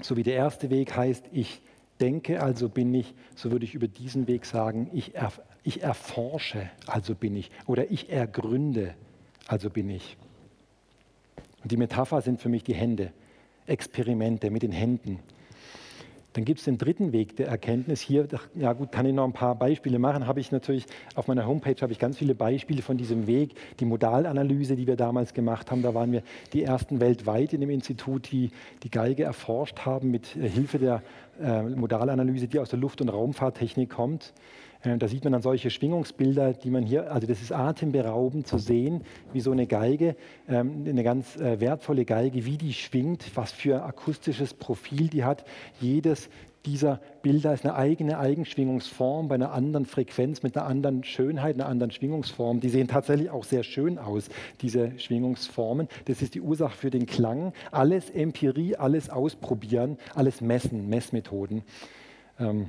so 0.00 0.16
wie 0.16 0.22
der 0.22 0.34
erste 0.34 0.70
Weg 0.70 0.96
heißt, 0.96 1.26
ich 1.32 1.60
denke, 2.00 2.42
also 2.42 2.70
bin 2.70 2.94
ich, 2.94 3.14
so 3.34 3.50
würde 3.50 3.64
ich 3.64 3.74
über 3.74 3.88
diesen 3.88 4.26
Weg 4.26 4.46
sagen, 4.46 4.90
ich, 4.92 5.14
erf 5.14 5.40
ich 5.62 5.82
erforsche, 5.82 6.70
also 6.86 7.14
bin 7.14 7.36
ich. 7.36 7.50
Oder 7.66 7.90
ich 7.90 8.10
ergründe, 8.10 8.94
also 9.46 9.68
bin 9.68 9.90
ich. 9.90 10.16
Und 11.62 11.72
die 11.72 11.76
Metapher 11.76 12.20
sind 12.22 12.40
für 12.40 12.48
mich 12.48 12.64
die 12.64 12.74
Hände, 12.74 13.12
Experimente 13.66 14.50
mit 14.50 14.62
den 14.62 14.72
Händen. 14.72 15.20
Dann 16.34 16.44
gibt 16.44 16.60
es 16.60 16.64
den 16.64 16.78
dritten 16.78 17.12
Weg 17.12 17.36
der 17.36 17.48
Erkenntnis. 17.48 18.00
Hier, 18.00 18.28
ja 18.54 18.72
gut, 18.72 18.92
kann 18.92 19.04
ich 19.04 19.12
noch 19.12 19.24
ein 19.24 19.32
paar 19.32 19.56
Beispiele 19.56 19.98
machen. 19.98 20.28
Habe 20.28 20.38
ich 20.38 20.52
natürlich 20.52 20.86
auf 21.16 21.26
meiner 21.26 21.44
Homepage 21.46 21.74
habe 21.80 21.92
ich 21.92 21.98
ganz 21.98 22.18
viele 22.18 22.36
Beispiele 22.36 22.82
von 22.82 22.96
diesem 22.96 23.26
Weg. 23.26 23.54
Die 23.80 23.84
Modalanalyse, 23.84 24.76
die 24.76 24.86
wir 24.86 24.94
damals 24.94 25.34
gemacht 25.34 25.72
haben, 25.72 25.82
da 25.82 25.92
waren 25.92 26.12
wir 26.12 26.22
die 26.52 26.62
ersten 26.62 27.00
weltweit 27.00 27.52
in 27.52 27.60
dem 27.60 27.70
Institut, 27.70 28.30
die 28.30 28.50
die 28.84 28.90
Geige 28.90 29.24
erforscht 29.24 29.80
haben 29.80 30.12
mit 30.12 30.26
Hilfe 30.26 30.78
der 30.78 31.02
äh, 31.42 31.62
Modalanalyse, 31.62 32.46
die 32.46 32.60
aus 32.60 32.70
der 32.70 32.78
Luft- 32.78 33.00
und 33.00 33.08
Raumfahrttechnik 33.08 33.90
kommt. 33.90 34.32
Äh, 34.82 34.98
da 34.98 35.08
sieht 35.08 35.24
man 35.24 35.32
dann 35.32 35.42
solche 35.42 35.70
Schwingungsbilder, 35.70 36.52
die 36.54 36.70
man 36.70 36.84
hier, 36.84 37.12
also 37.12 37.26
das 37.26 37.42
ist 37.42 37.52
atemberaubend 37.52 38.46
zu 38.46 38.58
sehen, 38.58 39.02
wie 39.32 39.40
so 39.40 39.52
eine 39.52 39.66
Geige, 39.66 40.16
ähm, 40.48 40.84
eine 40.86 41.02
ganz 41.02 41.36
äh, 41.36 41.60
wertvolle 41.60 42.04
Geige, 42.04 42.44
wie 42.44 42.56
die 42.56 42.72
schwingt, 42.72 43.24
was 43.34 43.52
für 43.52 43.82
akustisches 43.82 44.54
Profil 44.54 45.08
die 45.08 45.24
hat. 45.24 45.44
Jedes 45.80 46.28
dieser 46.66 47.00
Bilder 47.22 47.54
ist 47.54 47.64
eine 47.64 47.74
eigene 47.74 48.18
Eigenschwingungsform 48.18 49.28
bei 49.28 49.34
einer 49.34 49.52
anderen 49.52 49.86
Frequenz, 49.86 50.42
mit 50.42 50.56
einer 50.56 50.66
anderen 50.66 51.04
Schönheit, 51.04 51.54
einer 51.54 51.66
anderen 51.66 51.90
Schwingungsform. 51.90 52.60
Die 52.60 52.68
sehen 52.68 52.86
tatsächlich 52.86 53.30
auch 53.30 53.44
sehr 53.44 53.62
schön 53.62 53.98
aus, 53.98 54.28
diese 54.60 54.98
Schwingungsformen. 54.98 55.88
Das 56.04 56.20
ist 56.20 56.34
die 56.34 56.40
Ursache 56.40 56.76
für 56.76 56.90
den 56.90 57.06
Klang. 57.06 57.54
Alles 57.70 58.10
Empirie, 58.10 58.76
alles 58.76 59.08
ausprobieren, 59.08 59.96
alles 60.14 60.42
messen, 60.42 60.88
Messmethoden. 60.88 61.62
Ähm, 62.38 62.68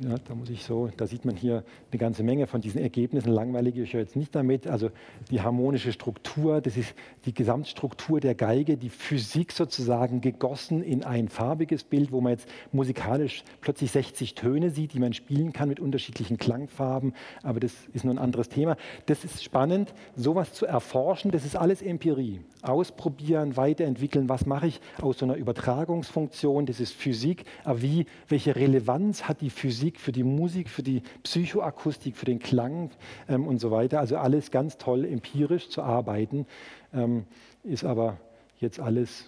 ja, 0.00 0.16
da 0.28 0.34
muss 0.36 0.48
ich 0.48 0.62
so, 0.62 0.88
da 0.96 1.08
sieht 1.08 1.24
man 1.24 1.34
hier 1.34 1.64
eine 1.90 1.98
ganze 1.98 2.22
Menge 2.22 2.46
von 2.46 2.60
diesen 2.60 2.80
Ergebnissen. 2.80 3.32
Langweilige 3.32 3.82
ich 3.82 3.92
jetzt 3.92 4.14
nicht 4.14 4.32
damit. 4.32 4.68
Also 4.68 4.90
die 5.28 5.40
harmonische 5.40 5.90
Struktur, 5.90 6.60
das 6.60 6.76
ist 6.76 6.94
die 7.24 7.34
Gesamtstruktur 7.34 8.20
der 8.20 8.36
Geige, 8.36 8.76
die 8.76 8.90
Physik 8.90 9.50
sozusagen 9.50 10.20
gegossen 10.20 10.84
in 10.84 11.02
ein 11.02 11.28
farbiges 11.28 11.82
Bild, 11.82 12.12
wo 12.12 12.20
man 12.20 12.30
jetzt 12.32 12.48
musikalisch 12.70 13.42
plötzlich 13.60 13.90
60 13.90 14.34
Töne 14.36 14.70
sieht, 14.70 14.92
die 14.92 15.00
man 15.00 15.14
spielen 15.14 15.52
kann 15.52 15.68
mit 15.68 15.80
unterschiedlichen 15.80 16.38
Klangfarben. 16.38 17.12
Aber 17.42 17.58
das 17.58 17.72
ist 17.92 18.04
nur 18.04 18.14
ein 18.14 18.18
anderes 18.18 18.48
Thema. 18.48 18.76
Das 19.06 19.24
ist 19.24 19.42
spannend, 19.42 19.94
sowas 20.14 20.52
zu 20.52 20.64
erforschen. 20.64 21.32
Das 21.32 21.44
ist 21.44 21.56
alles 21.56 21.82
Empirie. 21.82 22.40
Ausprobieren, 22.62 23.56
weiterentwickeln. 23.56 24.28
Was 24.28 24.44
mache 24.44 24.66
ich 24.66 24.80
aus 25.00 25.18
so 25.18 25.26
einer 25.26 25.36
Übertragungsfunktion? 25.36 26.66
Das 26.66 26.80
ist 26.80 26.92
Physik. 26.92 27.44
Aber 27.64 27.82
wie, 27.82 28.06
welche 28.28 28.56
Relevanz 28.56 29.24
hat 29.24 29.40
die 29.40 29.50
Physik? 29.50 30.00
Für 30.00 30.12
die 30.12 30.24
Musik, 30.24 30.68
für 30.68 30.82
die 30.82 31.02
Psychoakustik, 31.22 32.16
für 32.16 32.26
den 32.26 32.40
Klang 32.40 32.90
ähm, 33.28 33.46
und 33.46 33.60
so 33.60 33.70
weiter. 33.70 34.00
Also 34.00 34.16
alles 34.16 34.50
ganz 34.50 34.76
toll 34.76 35.04
empirisch 35.04 35.68
zu 35.68 35.82
arbeiten, 35.82 36.46
ähm, 36.92 37.24
ist 37.62 37.84
aber 37.84 38.16
jetzt 38.60 38.80
alles 38.80 39.26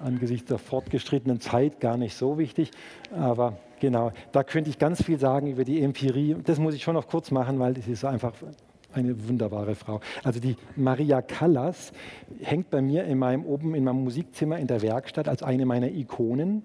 angesichts 0.00 0.48
der 0.48 0.58
fortgeschrittenen 0.58 1.40
Zeit 1.40 1.80
gar 1.80 1.96
nicht 1.96 2.14
so 2.14 2.38
wichtig. 2.38 2.70
Aber 3.12 3.58
genau, 3.80 4.12
da 4.32 4.44
könnte 4.44 4.70
ich 4.70 4.78
ganz 4.78 5.02
viel 5.02 5.18
sagen 5.18 5.46
über 5.46 5.64
die 5.64 5.80
Empirie. 5.80 6.36
Das 6.44 6.58
muss 6.58 6.74
ich 6.74 6.82
schon 6.82 6.94
noch 6.94 7.08
kurz 7.08 7.30
machen, 7.30 7.58
weil 7.58 7.74
das 7.74 7.86
ist 7.86 8.04
einfach 8.04 8.34
Eine 8.92 9.28
wunderbare 9.28 9.74
Frau. 9.76 10.00
Also 10.24 10.40
die 10.40 10.56
Maria 10.74 11.22
Callas 11.22 11.92
hängt 12.40 12.70
bei 12.70 12.82
mir 12.82 13.04
in 13.04 13.18
meinem 13.18 13.44
oben 13.44 13.74
in 13.74 13.84
meinem 13.84 14.02
Musikzimmer 14.02 14.58
in 14.58 14.66
der 14.66 14.82
Werkstatt 14.82 15.28
als 15.28 15.42
eine 15.42 15.64
meiner 15.64 15.88
Ikonen. 15.88 16.64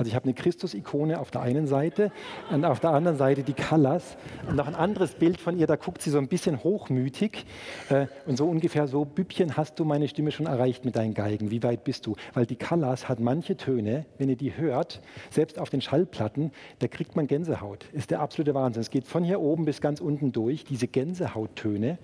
Also 0.00 0.08
ich 0.08 0.14
habe 0.14 0.24
eine 0.24 0.32
Christus-Ikone 0.32 1.20
auf 1.20 1.30
der 1.30 1.42
einen 1.42 1.66
Seite 1.66 2.10
und 2.50 2.64
auf 2.64 2.80
der 2.80 2.88
anderen 2.88 3.18
Seite 3.18 3.42
die 3.42 3.52
Callas. 3.52 4.16
Und 4.48 4.56
noch 4.56 4.66
ein 4.66 4.74
anderes 4.74 5.12
Bild 5.12 5.38
von 5.38 5.58
ihr, 5.58 5.66
da 5.66 5.76
guckt 5.76 6.00
sie 6.00 6.08
so 6.08 6.16
ein 6.16 6.26
bisschen 6.26 6.64
hochmütig 6.64 7.44
äh, 7.90 8.06
und 8.24 8.38
so 8.38 8.46
ungefähr 8.46 8.88
so, 8.88 9.04
Bübchen, 9.04 9.58
hast 9.58 9.78
du 9.78 9.84
meine 9.84 10.08
Stimme 10.08 10.32
schon 10.32 10.46
erreicht 10.46 10.86
mit 10.86 10.96
deinen 10.96 11.12
Geigen? 11.12 11.50
Wie 11.50 11.62
weit 11.62 11.84
bist 11.84 12.06
du? 12.06 12.16
Weil 12.32 12.46
die 12.46 12.56
Callas 12.56 13.10
hat 13.10 13.20
manche 13.20 13.58
Töne, 13.58 14.06
wenn 14.16 14.30
ihr 14.30 14.36
die 14.36 14.56
hört, 14.56 15.02
selbst 15.28 15.58
auf 15.58 15.68
den 15.68 15.82
Schallplatten, 15.82 16.50
da 16.78 16.88
kriegt 16.88 17.14
man 17.14 17.26
Gänsehaut. 17.26 17.84
Ist 17.92 18.10
der 18.10 18.20
absolute 18.20 18.54
Wahnsinn. 18.54 18.80
Es 18.80 18.88
geht 18.88 19.06
von 19.06 19.22
hier 19.22 19.38
oben 19.38 19.66
bis 19.66 19.82
ganz 19.82 20.00
unten 20.00 20.32
durch, 20.32 20.64
diese 20.64 20.88
Gänsehauttöne. 20.88 21.98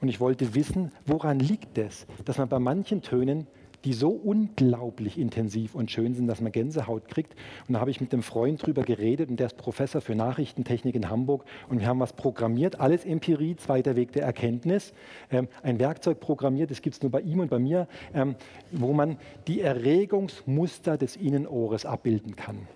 Und 0.00 0.06
ich 0.06 0.20
wollte 0.20 0.54
wissen, 0.54 0.92
woran 1.04 1.40
liegt 1.40 1.78
es, 1.78 2.06
dass 2.24 2.38
man 2.38 2.48
bei 2.48 2.60
manchen 2.60 3.02
Tönen 3.02 3.48
die 3.84 3.92
so 3.92 4.10
unglaublich 4.10 5.18
intensiv 5.18 5.74
und 5.74 5.90
schön 5.90 6.14
sind, 6.14 6.26
dass 6.26 6.40
man 6.40 6.52
Gänsehaut 6.52 7.08
kriegt. 7.08 7.34
Und 7.66 7.74
da 7.74 7.80
habe 7.80 7.90
ich 7.90 8.00
mit 8.00 8.12
einem 8.12 8.22
Freund 8.22 8.64
drüber 8.64 8.82
geredet 8.82 9.30
und 9.30 9.38
der 9.38 9.46
ist 9.46 9.56
Professor 9.56 10.00
für 10.00 10.14
Nachrichtentechnik 10.14 10.94
in 10.94 11.08
Hamburg 11.08 11.44
und 11.68 11.80
wir 11.80 11.86
haben 11.86 12.00
was 12.00 12.12
programmiert, 12.12 12.80
alles 12.80 13.04
Empirie, 13.04 13.56
zweiter 13.56 13.96
Weg 13.96 14.12
der 14.12 14.24
Erkenntnis. 14.24 14.92
Ähm, 15.30 15.48
ein 15.62 15.78
Werkzeug 15.78 16.20
programmiert, 16.20 16.70
das 16.70 16.82
gibt 16.82 16.96
es 16.96 17.02
nur 17.02 17.10
bei 17.10 17.20
ihm 17.20 17.40
und 17.40 17.50
bei 17.50 17.58
mir, 17.58 17.88
ähm, 18.14 18.34
wo 18.72 18.92
man 18.92 19.16
die 19.46 19.60
Erregungsmuster 19.60 20.96
des 20.96 21.16
Innenohres 21.16 21.86
abbilden 21.86 22.36
kann. 22.36 22.68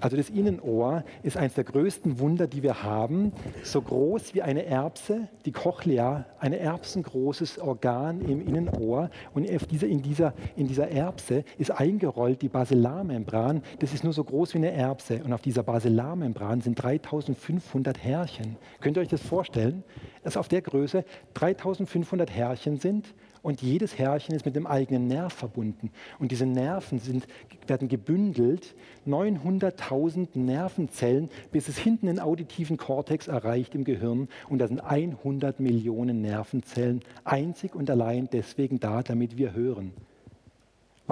Also 0.00 0.16
das 0.16 0.30
Innenohr 0.30 1.04
ist 1.22 1.36
eines 1.36 1.54
der 1.54 1.64
größten 1.64 2.18
Wunder, 2.18 2.46
die 2.46 2.62
wir 2.62 2.82
haben. 2.82 3.32
So 3.62 3.80
groß 3.80 4.34
wie 4.34 4.42
eine 4.42 4.64
Erbse, 4.64 5.28
die 5.44 5.52
Cochlea, 5.52 6.26
ein 6.38 6.52
erbsengroßes 6.52 7.58
Organ 7.58 8.20
im 8.20 8.46
Innenohr. 8.46 9.10
Und 9.34 9.44
in 9.44 10.02
dieser, 10.02 10.34
in 10.56 10.68
dieser 10.68 10.88
Erbse 10.88 11.44
ist 11.58 11.70
eingerollt 11.70 12.42
die 12.42 12.48
Basellarmembran. 12.48 13.62
Das 13.78 13.92
ist 13.92 14.04
nur 14.04 14.12
so 14.12 14.24
groß 14.24 14.54
wie 14.54 14.58
eine 14.58 14.72
Erbse. 14.72 15.22
Und 15.24 15.32
auf 15.32 15.42
dieser 15.42 15.62
Basellarmembran 15.62 16.60
sind 16.60 16.82
3500 16.82 18.02
Härchen. 18.02 18.56
Könnt 18.80 18.96
ihr 18.96 19.00
euch 19.00 19.08
das 19.08 19.22
vorstellen? 19.22 19.84
Dass 20.22 20.36
auf 20.36 20.48
der 20.48 20.62
Größe 20.62 21.04
3500 21.34 22.30
Härchen 22.30 22.78
sind 22.78 23.14
und 23.42 23.60
jedes 23.60 23.98
Härchen 23.98 24.34
ist 24.34 24.46
mit 24.46 24.56
dem 24.56 24.66
eigenen 24.66 25.06
Nerv 25.08 25.32
verbunden. 25.32 25.90
Und 26.18 26.30
diese 26.30 26.46
Nerven 26.46 26.98
sind, 26.98 27.26
werden 27.66 27.88
gebündelt, 27.88 28.74
900.000 29.06 30.38
Nervenzellen, 30.38 31.28
bis 31.50 31.68
es 31.68 31.76
hinten 31.76 32.06
den 32.06 32.20
auditiven 32.20 32.76
Kortex 32.76 33.28
erreicht 33.28 33.74
im 33.74 33.84
Gehirn. 33.84 34.28
Und 34.48 34.58
da 34.58 34.68
sind 34.68 34.80
100 34.80 35.60
Millionen 35.60 36.20
Nervenzellen 36.20 37.00
einzig 37.24 37.74
und 37.74 37.90
allein 37.90 38.28
deswegen 38.32 38.78
da, 38.78 39.02
damit 39.02 39.36
wir 39.36 39.52
hören. 39.52 39.92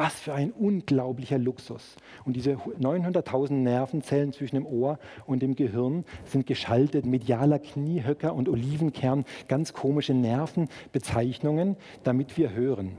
Was 0.03 0.19
für 0.19 0.33
ein 0.33 0.51
unglaublicher 0.51 1.37
Luxus. 1.37 1.97
Und 2.25 2.35
diese 2.35 2.53
900.000 2.53 3.53
Nervenzellen 3.53 4.33
zwischen 4.33 4.57
dem 4.57 4.65
Ohr 4.65 4.99
und 5.27 5.43
dem 5.43 5.55
Gehirn 5.55 6.07
sind 6.25 6.47
geschaltet. 6.47 7.05
Medialer 7.05 7.59
Kniehöcker 7.59 8.33
und 8.35 8.49
Olivenkern, 8.49 9.27
ganz 9.47 9.75
komische 9.75 10.15
Nervenbezeichnungen, 10.15 11.77
damit 12.03 12.39
wir 12.39 12.55
hören. 12.55 12.93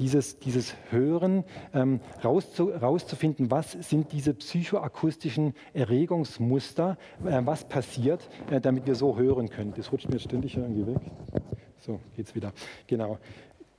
Dieses, 0.00 0.40
dieses 0.40 0.74
Hören, 0.90 1.44
ähm, 1.74 2.00
rauszu, 2.24 2.70
rauszufinden, 2.70 3.52
was 3.52 3.70
sind 3.70 4.10
diese 4.10 4.34
psychoakustischen 4.34 5.54
Erregungsmuster, 5.74 6.98
äh, 7.24 7.40
was 7.44 7.68
passiert, 7.68 8.28
äh, 8.50 8.60
damit 8.60 8.84
wir 8.84 8.96
so 8.96 9.16
hören 9.16 9.48
können. 9.48 9.74
Das 9.76 9.92
rutscht 9.92 10.08
mir 10.08 10.18
ständig 10.18 10.56
irgendwie 10.56 10.88
weg. 10.88 10.98
So, 11.78 12.00
geht's 12.16 12.34
wieder. 12.34 12.52
Genau. 12.88 13.18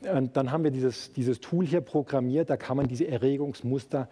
Und 0.09 0.35
dann 0.35 0.51
haben 0.51 0.63
wir 0.63 0.71
dieses, 0.71 1.13
dieses 1.13 1.39
Tool 1.39 1.65
hier 1.65 1.81
programmiert, 1.81 2.49
da 2.49 2.57
kann 2.57 2.77
man 2.77 2.87
diese 2.87 3.07
Erregungsmuster 3.07 4.09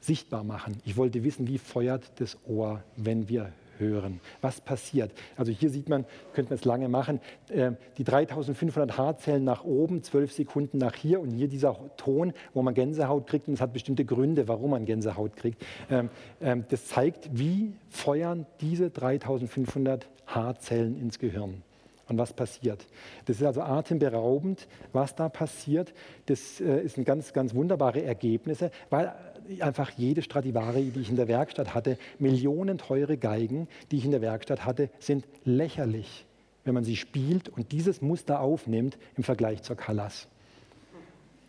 sichtbar 0.00 0.44
machen. 0.44 0.78
Ich 0.84 0.96
wollte 0.96 1.24
wissen, 1.24 1.46
wie 1.48 1.58
feuert 1.58 2.20
das 2.20 2.38
Ohr, 2.46 2.82
wenn 2.96 3.28
wir 3.28 3.52
hören. 3.78 4.20
Was 4.40 4.60
passiert? 4.60 5.12
Also 5.36 5.52
hier 5.52 5.70
sieht 5.70 5.88
man, 5.88 6.04
könnte 6.32 6.50
man 6.50 6.58
es 6.58 6.64
lange 6.64 6.88
machen, 6.88 7.20
äh, 7.48 7.72
die 7.96 8.04
3500 8.04 8.98
Haarzellen 8.98 9.44
nach 9.44 9.64
oben, 9.64 10.02
12 10.02 10.32
Sekunden 10.32 10.78
nach 10.78 10.94
hier 10.94 11.20
und 11.20 11.30
hier 11.30 11.48
dieser 11.48 11.76
Ton, 11.96 12.32
wo 12.54 12.62
man 12.62 12.74
Gänsehaut 12.74 13.26
kriegt 13.26 13.48
und 13.48 13.54
es 13.54 13.60
hat 13.60 13.72
bestimmte 13.72 14.04
Gründe, 14.04 14.48
warum 14.48 14.70
man 14.70 14.84
Gänsehaut 14.84 15.36
kriegt. 15.36 15.64
Ähm, 15.90 16.10
ähm, 16.40 16.64
das 16.68 16.86
zeigt, 16.86 17.30
wie 17.32 17.72
feuern 17.88 18.46
diese 18.60 18.90
3500 18.90 20.08
Haarzellen 20.26 20.98
ins 20.98 21.18
Gehirn 21.18 21.62
und 22.08 22.18
was 22.18 22.32
passiert. 22.32 22.86
Das 23.26 23.36
ist 23.36 23.42
also 23.42 23.62
atemberaubend, 23.62 24.66
was 24.92 25.14
da 25.14 25.28
passiert. 25.28 25.92
Das 26.26 26.60
äh, 26.60 26.88
ein 26.96 27.04
ganz, 27.04 27.32
ganz 27.32 27.54
wunderbare 27.54 28.02
Ergebnisse, 28.02 28.70
weil 28.90 29.14
einfach 29.60 29.90
jede 29.90 30.22
Stradivari, 30.22 30.90
die 30.90 31.00
ich 31.00 31.10
in 31.10 31.16
der 31.16 31.28
Werkstatt 31.28 31.74
hatte, 31.74 31.98
Millionen 32.18 32.78
teure 32.78 33.16
Geigen, 33.16 33.68
die 33.90 33.98
ich 33.98 34.04
in 34.04 34.10
der 34.10 34.20
Werkstatt 34.20 34.64
hatte, 34.64 34.90
sind 34.98 35.26
lächerlich, 35.44 36.26
wenn 36.64 36.74
man 36.74 36.84
sie 36.84 36.96
spielt 36.96 37.48
und 37.48 37.72
dieses 37.72 38.02
Muster 38.02 38.40
aufnimmt 38.40 38.98
im 39.16 39.24
Vergleich 39.24 39.62
zur 39.62 39.76
Callas. 39.76 40.28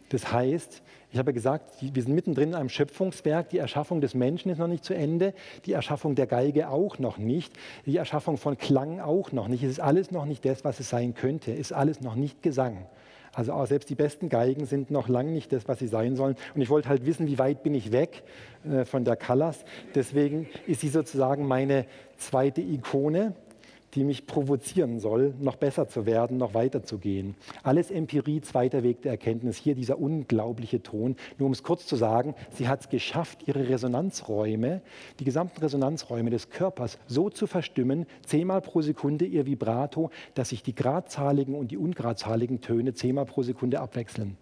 Das 0.10 0.31
heißt, 0.31 0.81
ich 1.11 1.18
habe 1.18 1.34
gesagt, 1.34 1.64
wir 1.81 2.03
sind 2.03 2.14
mittendrin 2.14 2.49
in 2.49 2.56
einem 2.56 2.69
Schöpfungswerk. 2.69 3.49
Die 3.49 3.57
Erschaffung 3.57 3.99
des 3.99 4.14
Menschen 4.14 4.52
ist 4.52 4.60
noch 4.60 4.68
nicht 4.68 4.84
zu 4.84 4.94
Ende. 4.94 5.34
Die 5.65 5.73
Erschaffung 5.73 6.14
der 6.14 6.27
Geige 6.27 6.69
auch 6.69 6.99
noch 6.99 7.18
nicht. 7.18 7.52
Die 7.86 7.98
Erschaffung 7.98 8.38
von 8.38 8.57
Klang 8.57 8.99
auch 8.99 9.31
noch 9.31 9.48
nicht. 9.48 9.64
Es 9.64 9.72
ist 9.72 9.80
alles 9.80 10.11
noch 10.11 10.26
nicht 10.26 10.45
das, 10.45 10.64
was 10.64 10.80
es 10.80 10.90
sein 10.90 11.15
könnte. 11.15 11.52
Es 11.52 11.60
ist 11.60 11.73
alles 11.73 12.02
noch 12.02 12.15
nicht 12.15 12.44
Gesang. 12.44 12.86
Also 13.34 13.53
auch 13.53 13.65
selbst 13.65 13.90
die 13.90 13.95
besten 13.95 14.30
Geigen 14.30 14.65
sind 14.65 14.91
noch 14.91 15.07
lange 15.07 15.31
nicht 15.31 15.52
das, 15.52 15.68
was 15.68 15.80
sie 15.80 15.88
sein 15.88 16.15
sollen. 16.15 16.36
Und 16.53 16.61
ich 16.61 16.69
wollte 16.69 16.90
halt 16.90 17.06
wissen, 17.06 17.27
wie 17.27 17.40
weit 17.40 17.64
bin 17.64 17.73
ich 17.73 17.91
weg 17.91 18.23
äh, 18.69 18.86
von 18.86 19.03
der 19.03 19.15
Callas. 19.15 19.64
Deswegen 19.95 20.48
ist 20.68 20.81
sie 20.81 20.90
sozusagen 20.90 21.48
meine 21.48 21.86
zweite 22.18 22.61
Ikone 22.61 23.34
die 23.95 24.03
mich 24.03 24.28
provozieren 24.28 24.99
soll, 24.99 25.34
noch 25.40 25.56
besser 25.56 25.88
zu 25.88 26.06
werden, 26.06 26.38
noch 26.38 26.53
weiter 26.53 26.84
zu 26.84 26.98
gehen. 26.98 27.36
Alles 27.64 27.91
Empirie, 27.91 28.41
zweiter 28.41 28.84
Weg 28.84 29.02
der 29.02 29.11
Erkenntnis. 29.11 29.57
Hier 29.57 29.76
dieser 29.76 29.99
unglaubliche 29.99 30.84
Ton. 30.84 31.16
Nur 31.38 31.48
um 31.48 31.53
es 31.53 31.64
kurz 31.64 31.86
zu 31.86 31.95
sagen, 31.95 32.36
sie 32.52 32.68
hat 32.68 32.82
es 32.82 32.90
geschafft, 32.90 33.48
ihre 33.48 33.70
Resonanzräume, 33.70 34.82
die 35.20 35.24
gesamten 35.26 35.60
Resonanzräume 35.61 36.30
des 36.30 36.49
Körpers 36.49 36.98
so 37.07 37.30
zu 37.30 37.48
verstimmen, 37.48 38.06
zehnmal 38.26 38.61
pro 38.61 38.82
Sekunde 38.82 39.26
ihr 39.26 39.45
Vibrato, 39.45 40.11
dass 40.34 40.49
sich 40.49 40.64
die 40.64 40.76
gradzahligen 40.76 41.56
und 41.56 41.72
die 41.72 41.78
ungrazahligen 41.78 42.61
Töne 42.61 42.94
zehnmal 42.94 43.26
pro 43.26 43.44
Sekunde 43.44 43.80
abwechseln 43.80 44.38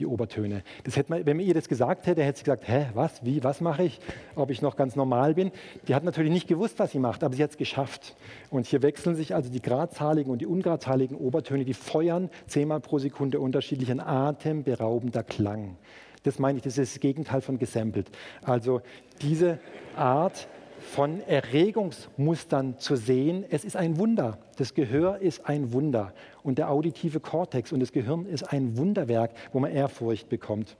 die 0.00 0.06
Obertöne. 0.06 0.62
Das 0.84 0.96
hätte 0.96 1.12
man, 1.12 1.26
wenn 1.26 1.36
man 1.36 1.46
ihr 1.46 1.54
das 1.54 1.68
gesagt 1.68 2.06
hätte, 2.06 2.22
hätte 2.22 2.38
sie 2.38 2.44
gesagt, 2.44 2.66
hä, 2.66 2.86
was, 2.94 3.24
wie, 3.24 3.44
was 3.44 3.60
mache 3.60 3.84
ich, 3.84 4.00
ob 4.34 4.50
ich 4.50 4.62
noch 4.62 4.76
ganz 4.76 4.96
normal 4.96 5.34
bin. 5.34 5.52
Die 5.86 5.94
hat 5.94 6.02
natürlich 6.02 6.32
nicht 6.32 6.48
gewusst, 6.48 6.78
was 6.78 6.92
sie 6.92 6.98
macht, 6.98 7.22
aber 7.22 7.34
sie 7.34 7.42
hat 7.42 7.50
es 7.50 7.56
geschafft. 7.56 8.16
Und 8.50 8.66
hier 8.66 8.82
wechseln 8.82 9.14
sich 9.14 9.34
also 9.34 9.50
die 9.50 9.62
gradzahligen 9.62 10.32
und 10.32 10.40
die 10.40 10.46
ungrazahligen 10.46 11.16
Obertöne, 11.16 11.64
die 11.64 11.74
feuern 11.74 12.30
zehnmal 12.46 12.80
pro 12.80 12.98
Sekunde 12.98 13.40
unterschiedlich 13.40 13.90
ein 13.90 14.00
atemberaubender 14.00 15.22
Klang. 15.22 15.76
Das 16.22 16.38
meine 16.38 16.58
ich, 16.58 16.64
das 16.64 16.76
ist 16.76 16.96
das 16.96 17.00
Gegenteil 17.00 17.40
von 17.40 17.58
gesampelt. 17.58 18.10
Also 18.42 18.82
diese 19.22 19.58
Art 19.96 20.48
von 20.80 21.20
Erregungsmustern 21.20 22.78
zu 22.78 22.96
sehen. 22.96 23.44
Es 23.48 23.64
ist 23.64 23.76
ein 23.76 23.98
Wunder. 23.98 24.38
Das 24.56 24.74
Gehör 24.74 25.18
ist 25.18 25.46
ein 25.46 25.72
Wunder. 25.72 26.12
Und 26.42 26.58
der 26.58 26.70
auditive 26.70 27.20
Kortex 27.20 27.72
und 27.72 27.80
das 27.80 27.92
Gehirn 27.92 28.26
ist 28.26 28.52
ein 28.52 28.76
Wunderwerk, 28.76 29.32
wo 29.52 29.60
man 29.60 29.70
Ehrfurcht 29.70 30.28
bekommt. 30.28 30.76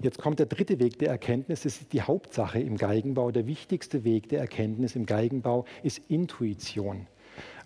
Jetzt 0.00 0.18
kommt 0.18 0.38
der 0.38 0.46
dritte 0.46 0.78
Weg 0.78 0.98
der 0.98 1.08
Erkenntnis. 1.08 1.62
Das 1.62 1.76
ist 1.76 1.92
die 1.92 2.02
Hauptsache 2.02 2.60
im 2.60 2.76
Geigenbau. 2.76 3.30
Der 3.30 3.46
wichtigste 3.46 4.04
Weg 4.04 4.28
der 4.28 4.40
Erkenntnis 4.40 4.96
im 4.96 5.06
Geigenbau 5.06 5.64
ist 5.82 6.00
Intuition. 6.08 7.06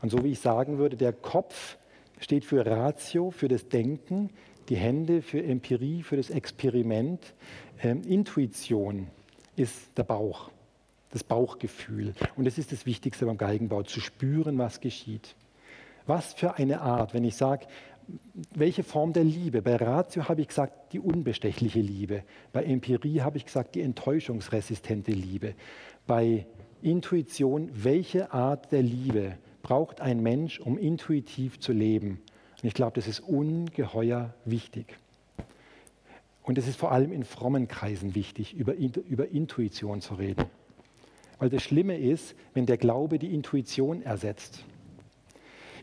Und 0.03 0.11
so 0.11 0.24
wie 0.24 0.32
ich 0.32 0.41
sagen 0.41 0.78
würde, 0.78 0.97
der 0.97 1.12
Kopf 1.12 1.78
steht 2.20 2.45
für 2.45 2.65
Ratio, 2.66 3.31
für 3.31 3.49
das 3.49 3.69
Denken, 3.69 4.31
die 4.69 4.77
Hände 4.77 5.23
für 5.23 5.43
Empirie, 5.43 6.03
für 6.03 6.16
das 6.16 6.31
Experiment. 6.31 7.35
Ähm, 7.82 8.03
Intuition 8.03 9.09
ist 9.57 9.97
der 9.97 10.05
Bauch 10.05 10.51
das 11.15 11.24
Bauchgefühl. 11.24 12.12
Und 12.36 12.45
das 12.45 12.59
ist 12.59 12.73
das 12.73 12.86
Wichtigste 12.86 13.24
beim 13.24 13.39
Geigenbau, 13.39 13.85
zu 13.85 14.01
spüren, 14.01 14.59
was 14.59 14.81
geschieht. 14.81 15.36
Was 16.07 16.35
für 16.35 16.57
eine 16.57 16.81
Art, 16.81 17.15
wenn 17.15 17.24
ich 17.24 17.36
sage, 17.36 17.66
welche 18.55 18.82
Form 18.82 19.12
der 19.12 19.24
Liebe? 19.24 19.62
Bei 19.62 19.77
Ratio 19.77 20.28
habe 20.28 20.43
ich 20.43 20.49
gesagt, 20.49 20.93
die 20.93 20.99
unbestechliche 20.99 21.81
Liebe. 21.81 22.24
Bei 22.53 22.65
Empirie 22.65 23.23
habe 23.23 23.39
ich 23.39 23.47
gesagt, 23.47 23.77
die 23.77 23.81
enttäuschungsresistente 23.81 25.12
Liebe. 25.12 25.55
Bei 26.07 26.47
Intuition, 26.82 27.70
welche 27.73 28.32
Art 28.32 28.73
der 28.73 28.82
Liebe 28.82 29.39
braucht 29.62 30.01
ein 30.01 30.20
Mensch, 30.20 30.59
um 30.59 30.77
intuitiv 30.77 31.61
zu 31.61 31.73
leben? 31.73 32.20
Und 32.61 32.69
ich 32.69 32.74
glaube, 32.74 32.97
das 32.97 33.07
ist 33.07 33.20
ungeheuer 33.20 34.35
wichtig. 34.45 34.99
Und 36.43 36.59
es 36.59 36.66
ist 36.66 36.77
vor 36.77 36.91
allem 36.91 37.12
in 37.12 37.24
frommen 37.24 37.69
Kreisen 37.69 38.16
wichtig, 38.16 38.53
über, 38.55 38.74
über 38.74 39.28
Intuition 39.28 40.01
zu 40.01 40.15
reden. 40.15 40.45
Weil 41.39 41.51
das 41.51 41.62
Schlimme 41.62 41.98
ist, 41.98 42.35
wenn 42.52 42.66
der 42.66 42.77
Glaube 42.77 43.19
die 43.19 43.35
Intuition 43.35 44.02
ersetzt. 44.02 44.65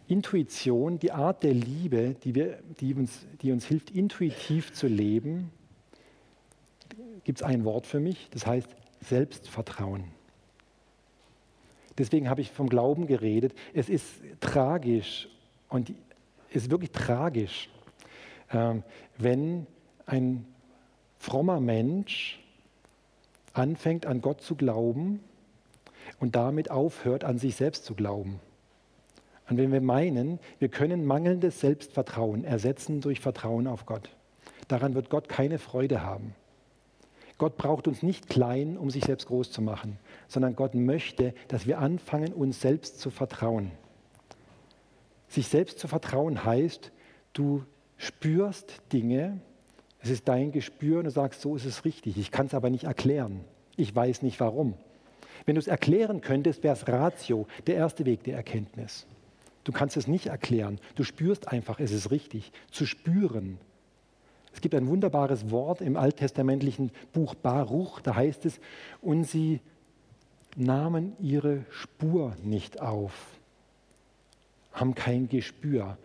Intuition, 0.07 0.99
die 0.99 1.11
Art 1.11 1.43
der 1.43 1.53
Liebe, 1.53 2.15
die, 2.23 2.35
wir, 2.35 2.59
die, 2.79 2.93
uns, 2.93 3.25
die 3.41 3.51
uns 3.51 3.65
hilft, 3.65 3.91
intuitiv 3.91 4.73
zu 4.73 4.87
leben, 4.87 5.51
gibt 7.23 7.39
es 7.39 7.43
ein 7.43 7.63
Wort 7.63 7.87
für 7.87 7.99
mich, 7.99 8.27
das 8.31 8.45
heißt 8.45 8.67
Selbstvertrauen. 9.01 10.03
Deswegen 11.97 12.29
habe 12.29 12.41
ich 12.41 12.51
vom 12.51 12.67
Glauben 12.67 13.07
geredet. 13.07 13.53
Es 13.73 13.89
ist 13.89 14.07
tragisch 14.39 15.29
und 15.69 15.93
es 16.49 16.63
ist 16.63 16.71
wirklich 16.71 16.91
tragisch, 16.91 17.69
ähm, 18.51 18.83
wenn 19.17 19.67
ein 20.05 20.45
frommer 21.19 21.59
Mensch 21.59 22.39
anfängt 23.53 24.05
an 24.05 24.21
Gott 24.21 24.41
zu 24.41 24.55
glauben 24.55 25.21
und 26.21 26.35
damit 26.35 26.71
aufhört 26.71 27.25
an 27.25 27.39
sich 27.39 27.55
selbst 27.55 27.83
zu 27.83 27.95
glauben. 27.95 28.39
Und 29.49 29.57
wenn 29.57 29.73
wir 29.73 29.81
meinen, 29.81 30.39
wir 30.59 30.69
können 30.69 31.05
mangelndes 31.05 31.59
Selbstvertrauen 31.59 32.45
ersetzen 32.45 33.01
durch 33.01 33.19
Vertrauen 33.19 33.67
auf 33.67 33.85
Gott, 33.85 34.09
daran 34.69 34.95
wird 34.95 35.09
Gott 35.09 35.27
keine 35.27 35.57
Freude 35.57 36.03
haben. 36.03 36.35
Gott 37.37 37.57
braucht 37.57 37.87
uns 37.87 38.03
nicht 38.03 38.29
klein, 38.29 38.77
um 38.77 38.91
sich 38.91 39.03
selbst 39.03 39.27
groß 39.27 39.51
zu 39.51 39.63
machen, 39.63 39.97
sondern 40.27 40.55
Gott 40.55 40.75
möchte, 40.75 41.33
dass 41.47 41.65
wir 41.65 41.79
anfangen, 41.79 42.33
uns 42.33 42.61
selbst 42.61 42.99
zu 42.99 43.09
vertrauen. 43.09 43.71
Sich 45.27 45.47
selbst 45.47 45.79
zu 45.79 45.87
vertrauen 45.87 46.45
heißt, 46.45 46.91
du 47.33 47.63
spürst 47.97 48.81
Dinge, 48.93 49.41
es 49.99 50.11
ist 50.11 50.27
dein 50.27 50.51
Gespür 50.51 50.99
und 50.99 51.05
du 51.05 51.11
sagst, 51.11 51.41
so 51.41 51.55
ist 51.55 51.65
es 51.65 51.83
richtig. 51.83 52.17
Ich 52.17 52.29
kann 52.29 52.45
es 52.45 52.53
aber 52.53 52.69
nicht 52.69 52.83
erklären. 52.83 53.43
Ich 53.75 53.95
weiß 53.95 54.21
nicht 54.21 54.39
warum. 54.39 54.75
Wenn 55.45 55.55
du 55.55 55.59
es 55.59 55.67
erklären 55.67 56.21
könntest, 56.21 56.63
wäre 56.63 56.75
es 56.75 56.87
Ratio, 56.87 57.47
der 57.67 57.75
erste 57.75 58.05
Weg 58.05 58.23
der 58.23 58.35
Erkenntnis. 58.35 59.05
Du 59.63 59.71
kannst 59.71 59.97
es 59.97 60.07
nicht 60.07 60.27
erklären. 60.27 60.79
Du 60.95 61.03
spürst 61.03 61.47
einfach, 61.47 61.79
es 61.79 61.91
ist 61.91 62.11
richtig. 62.11 62.51
Zu 62.71 62.85
spüren. 62.85 63.57
Es 64.53 64.61
gibt 64.61 64.75
ein 64.75 64.87
wunderbares 64.87 65.49
Wort 65.49 65.81
im 65.81 65.95
alttestamentlichen 65.95 66.91
Buch 67.13 67.35
Baruch, 67.35 68.01
da 68.01 68.15
heißt 68.15 68.45
es, 68.45 68.59
und 69.01 69.23
sie 69.23 69.61
nahmen 70.57 71.13
ihre 71.19 71.63
Spur 71.69 72.35
nicht 72.43 72.81
auf, 72.81 73.13
haben 74.73 74.95
kein 74.95 75.29
Gespür. 75.29 75.97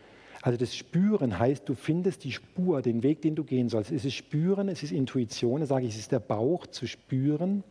Also 0.43 0.59
das 0.59 0.77
Spüren 0.77 1.41
heißt, 1.41 1.69
du 1.69 1.75
findest 1.75 2.23
die 2.23 2.31
Spur, 2.31 2.81
den 2.83 3.03
Weg, 3.03 3.21
den 3.23 3.35
du 3.35 3.43
gehen 3.43 3.69
sollst. 3.69 3.91
Es 3.91 4.05
ist 4.05 4.15
Spüren, 4.15 4.69
es 4.69 4.85
ist 4.85 4.93
Intuition, 4.93 5.61
da 5.61 5.67
sage 5.67 5.87
ich, 5.87 5.95
es 5.95 6.01
ist 6.01 6.13
der 6.13 6.21
Bauch 6.21 6.69
zu 6.69 6.87
spüren. 6.87 7.65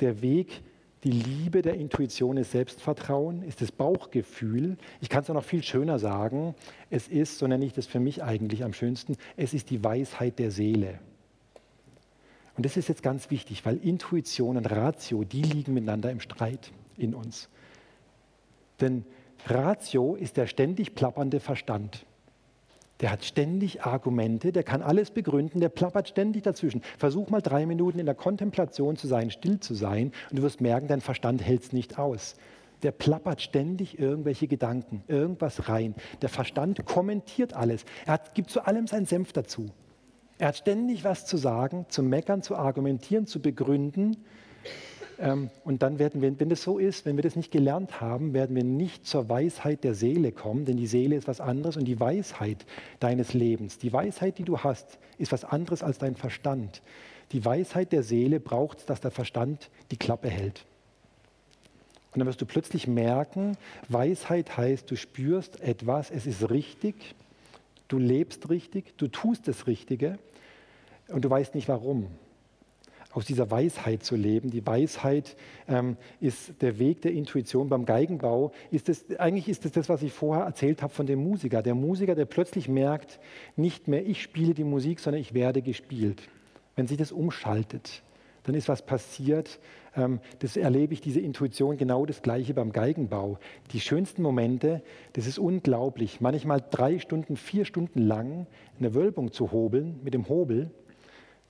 Der 0.00 0.22
Weg, 0.22 0.62
die 1.04 1.10
Liebe 1.10 1.62
der 1.62 1.74
Intuition 1.74 2.36
ist 2.36 2.52
Selbstvertrauen, 2.52 3.42
ist 3.42 3.62
das 3.62 3.72
Bauchgefühl. 3.72 4.76
Ich 5.00 5.08
kann 5.08 5.22
es 5.22 5.30
auch 5.30 5.34
noch 5.34 5.44
viel 5.44 5.62
schöner 5.62 5.98
sagen. 5.98 6.54
Es 6.90 7.08
ist, 7.08 7.38
so 7.38 7.46
nenne 7.46 7.64
ich 7.64 7.72
das 7.72 7.86
für 7.86 8.00
mich 8.00 8.22
eigentlich 8.22 8.64
am 8.64 8.74
schönsten, 8.74 9.16
es 9.36 9.54
ist 9.54 9.70
die 9.70 9.82
Weisheit 9.82 10.38
der 10.38 10.50
Seele. 10.50 10.98
Und 12.56 12.66
das 12.66 12.76
ist 12.76 12.88
jetzt 12.88 13.02
ganz 13.02 13.30
wichtig, 13.30 13.64
weil 13.64 13.78
Intuition 13.78 14.58
und 14.58 14.66
Ratio, 14.70 15.24
die 15.24 15.42
liegen 15.42 15.72
miteinander 15.72 16.10
im 16.10 16.20
Streit 16.20 16.72
in 16.98 17.14
uns. 17.14 17.48
Denn 18.80 19.04
Ratio 19.46 20.16
ist 20.16 20.36
der 20.36 20.46
ständig 20.46 20.94
plappernde 20.94 21.40
Verstand. 21.40 22.04
Der 23.00 23.10
hat 23.10 23.24
ständig 23.24 23.82
Argumente, 23.82 24.52
der 24.52 24.62
kann 24.62 24.82
alles 24.82 25.10
begründen, 25.10 25.60
der 25.60 25.70
plappert 25.70 26.08
ständig 26.08 26.42
dazwischen. 26.42 26.82
Versuch 26.98 27.30
mal 27.30 27.40
drei 27.40 27.64
Minuten 27.64 27.98
in 27.98 28.06
der 28.06 28.14
Kontemplation 28.14 28.96
zu 28.96 29.06
sein, 29.06 29.30
still 29.30 29.58
zu 29.58 29.74
sein 29.74 30.12
und 30.30 30.38
du 30.38 30.42
wirst 30.42 30.60
merken, 30.60 30.86
dein 30.86 31.00
Verstand 31.00 31.42
hält 31.42 31.62
es 31.62 31.72
nicht 31.72 31.98
aus. 31.98 32.34
Der 32.82 32.92
plappert 32.92 33.42
ständig 33.42 33.98
irgendwelche 33.98 34.46
Gedanken, 34.46 35.02
irgendwas 35.08 35.68
rein. 35.68 35.94
Der 36.22 36.28
Verstand 36.28 36.84
kommentiert 36.86 37.52
alles. 37.54 37.84
Er 38.06 38.14
hat, 38.14 38.34
gibt 38.34 38.50
zu 38.50 38.64
allem 38.64 38.86
seinen 38.86 39.06
Senf 39.06 39.32
dazu. 39.32 39.66
Er 40.38 40.48
hat 40.48 40.56
ständig 40.56 41.04
was 41.04 41.26
zu 41.26 41.36
sagen, 41.36 41.86
zu 41.88 42.02
meckern, 42.02 42.42
zu 42.42 42.56
argumentieren, 42.56 43.26
zu 43.26 43.40
begründen. 43.40 44.16
Ähm, 45.20 45.50
und 45.64 45.82
dann 45.82 45.98
werden 45.98 46.22
wir, 46.22 46.40
wenn 46.40 46.48
das 46.48 46.62
so 46.62 46.78
ist, 46.78 47.04
wenn 47.04 47.16
wir 47.16 47.22
das 47.22 47.36
nicht 47.36 47.52
gelernt 47.52 48.00
haben, 48.00 48.32
werden 48.32 48.56
wir 48.56 48.64
nicht 48.64 49.06
zur 49.06 49.28
Weisheit 49.28 49.84
der 49.84 49.94
Seele 49.94 50.32
kommen, 50.32 50.64
denn 50.64 50.78
die 50.78 50.86
Seele 50.86 51.16
ist 51.16 51.28
was 51.28 51.40
anderes 51.40 51.76
und 51.76 51.84
die 51.84 52.00
Weisheit 52.00 52.64
deines 53.00 53.34
Lebens, 53.34 53.78
die 53.78 53.92
Weisheit, 53.92 54.38
die 54.38 54.44
du 54.44 54.58
hast, 54.58 54.98
ist 55.18 55.30
was 55.30 55.44
anderes 55.44 55.82
als 55.82 55.98
dein 55.98 56.16
Verstand. 56.16 56.80
Die 57.32 57.44
Weisheit 57.44 57.92
der 57.92 58.02
Seele 58.02 58.40
braucht, 58.40 58.88
dass 58.88 59.00
der 59.00 59.10
Verstand 59.10 59.70
die 59.90 59.98
Klappe 59.98 60.30
hält. 60.30 60.64
Und 62.12 62.18
dann 62.18 62.26
wirst 62.26 62.40
du 62.40 62.46
plötzlich 62.46 62.88
merken, 62.88 63.56
Weisheit 63.88 64.56
heißt, 64.56 64.90
du 64.90 64.96
spürst 64.96 65.60
etwas, 65.60 66.10
es 66.10 66.26
ist 66.26 66.50
richtig, 66.50 67.14
du 67.88 67.98
lebst 67.98 68.48
richtig, 68.48 68.96
du 68.96 69.06
tust 69.06 69.46
das 69.46 69.66
Richtige 69.66 70.18
und 71.08 71.24
du 71.24 71.30
weißt 71.30 71.54
nicht 71.54 71.68
warum 71.68 72.08
aus 73.12 73.24
dieser 73.24 73.50
Weisheit 73.50 74.04
zu 74.04 74.14
leben. 74.14 74.50
Die 74.50 74.64
Weisheit 74.64 75.36
ähm, 75.68 75.96
ist 76.20 76.62
der 76.62 76.78
Weg 76.78 77.02
der 77.02 77.12
Intuition. 77.12 77.68
Beim 77.68 77.84
Geigenbau 77.84 78.52
ist 78.70 78.88
es, 78.88 79.04
eigentlich 79.18 79.48
ist 79.48 79.64
es 79.64 79.72
das, 79.72 79.88
was 79.88 80.02
ich 80.02 80.12
vorher 80.12 80.44
erzählt 80.44 80.82
habe 80.82 80.92
von 80.92 81.06
dem 81.06 81.22
Musiker. 81.22 81.62
Der 81.62 81.74
Musiker, 81.74 82.14
der 82.14 82.26
plötzlich 82.26 82.68
merkt, 82.68 83.18
nicht 83.56 83.88
mehr 83.88 84.06
ich 84.06 84.22
spiele 84.22 84.54
die 84.54 84.64
Musik, 84.64 85.00
sondern 85.00 85.20
ich 85.20 85.34
werde 85.34 85.60
gespielt. 85.60 86.22
Wenn 86.76 86.86
sich 86.86 86.98
das 86.98 87.10
umschaltet, 87.10 88.02
dann 88.44 88.54
ist 88.54 88.68
was 88.68 88.86
passiert. 88.86 89.58
Ähm, 89.96 90.20
das 90.38 90.56
erlebe 90.56 90.94
ich, 90.94 91.00
diese 91.00 91.20
Intuition, 91.20 91.76
genau 91.76 92.06
das 92.06 92.22
Gleiche 92.22 92.54
beim 92.54 92.70
Geigenbau. 92.70 93.38
Die 93.72 93.80
schönsten 93.80 94.22
Momente, 94.22 94.82
das 95.14 95.26
ist 95.26 95.38
unglaublich. 95.38 96.20
Manchmal 96.20 96.62
drei 96.70 97.00
Stunden, 97.00 97.36
vier 97.36 97.64
Stunden 97.64 98.00
lang 98.00 98.46
eine 98.78 98.94
Wölbung 98.94 99.32
zu 99.32 99.50
hobeln 99.50 99.98
mit 100.04 100.14
dem 100.14 100.28
Hobel 100.28 100.70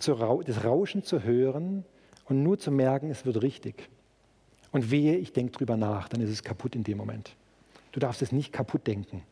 das 0.00 0.64
Rauschen 0.64 1.02
zu 1.02 1.22
hören 1.22 1.84
und 2.24 2.42
nur 2.42 2.58
zu 2.58 2.70
merken, 2.70 3.10
es 3.10 3.24
wird 3.24 3.42
richtig. 3.42 3.88
Und 4.72 4.90
wehe, 4.90 5.16
ich 5.16 5.32
denke 5.32 5.52
drüber 5.52 5.76
nach, 5.76 6.08
dann 6.08 6.20
ist 6.20 6.30
es 6.30 6.42
kaputt 6.42 6.74
in 6.74 6.84
dem 6.84 6.98
Moment. 6.98 7.34
Du 7.92 8.00
darfst 8.00 8.22
es 8.22 8.30
nicht 8.30 8.52
kaputt 8.52 8.86
denken, 8.86 9.22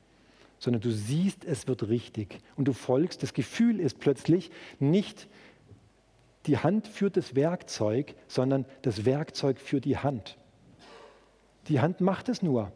sondern 0.58 0.82
du 0.82 0.90
siehst, 0.90 1.44
es 1.44 1.68
wird 1.68 1.88
richtig. 1.88 2.40
Und 2.56 2.66
du 2.66 2.72
folgst, 2.72 3.22
das 3.22 3.34
Gefühl 3.34 3.78
ist 3.78 4.00
plötzlich 4.00 4.50
nicht, 4.80 5.28
die 6.46 6.58
Hand 6.58 6.88
führt 6.88 7.16
das 7.16 7.34
Werkzeug, 7.34 8.14
sondern 8.26 8.64
das 8.82 9.04
Werkzeug 9.04 9.60
führt 9.60 9.84
die 9.84 9.98
Hand. 9.98 10.38
Die 11.68 11.80
Hand 11.80 12.00
macht 12.00 12.28
es 12.28 12.42
nur 12.42 12.72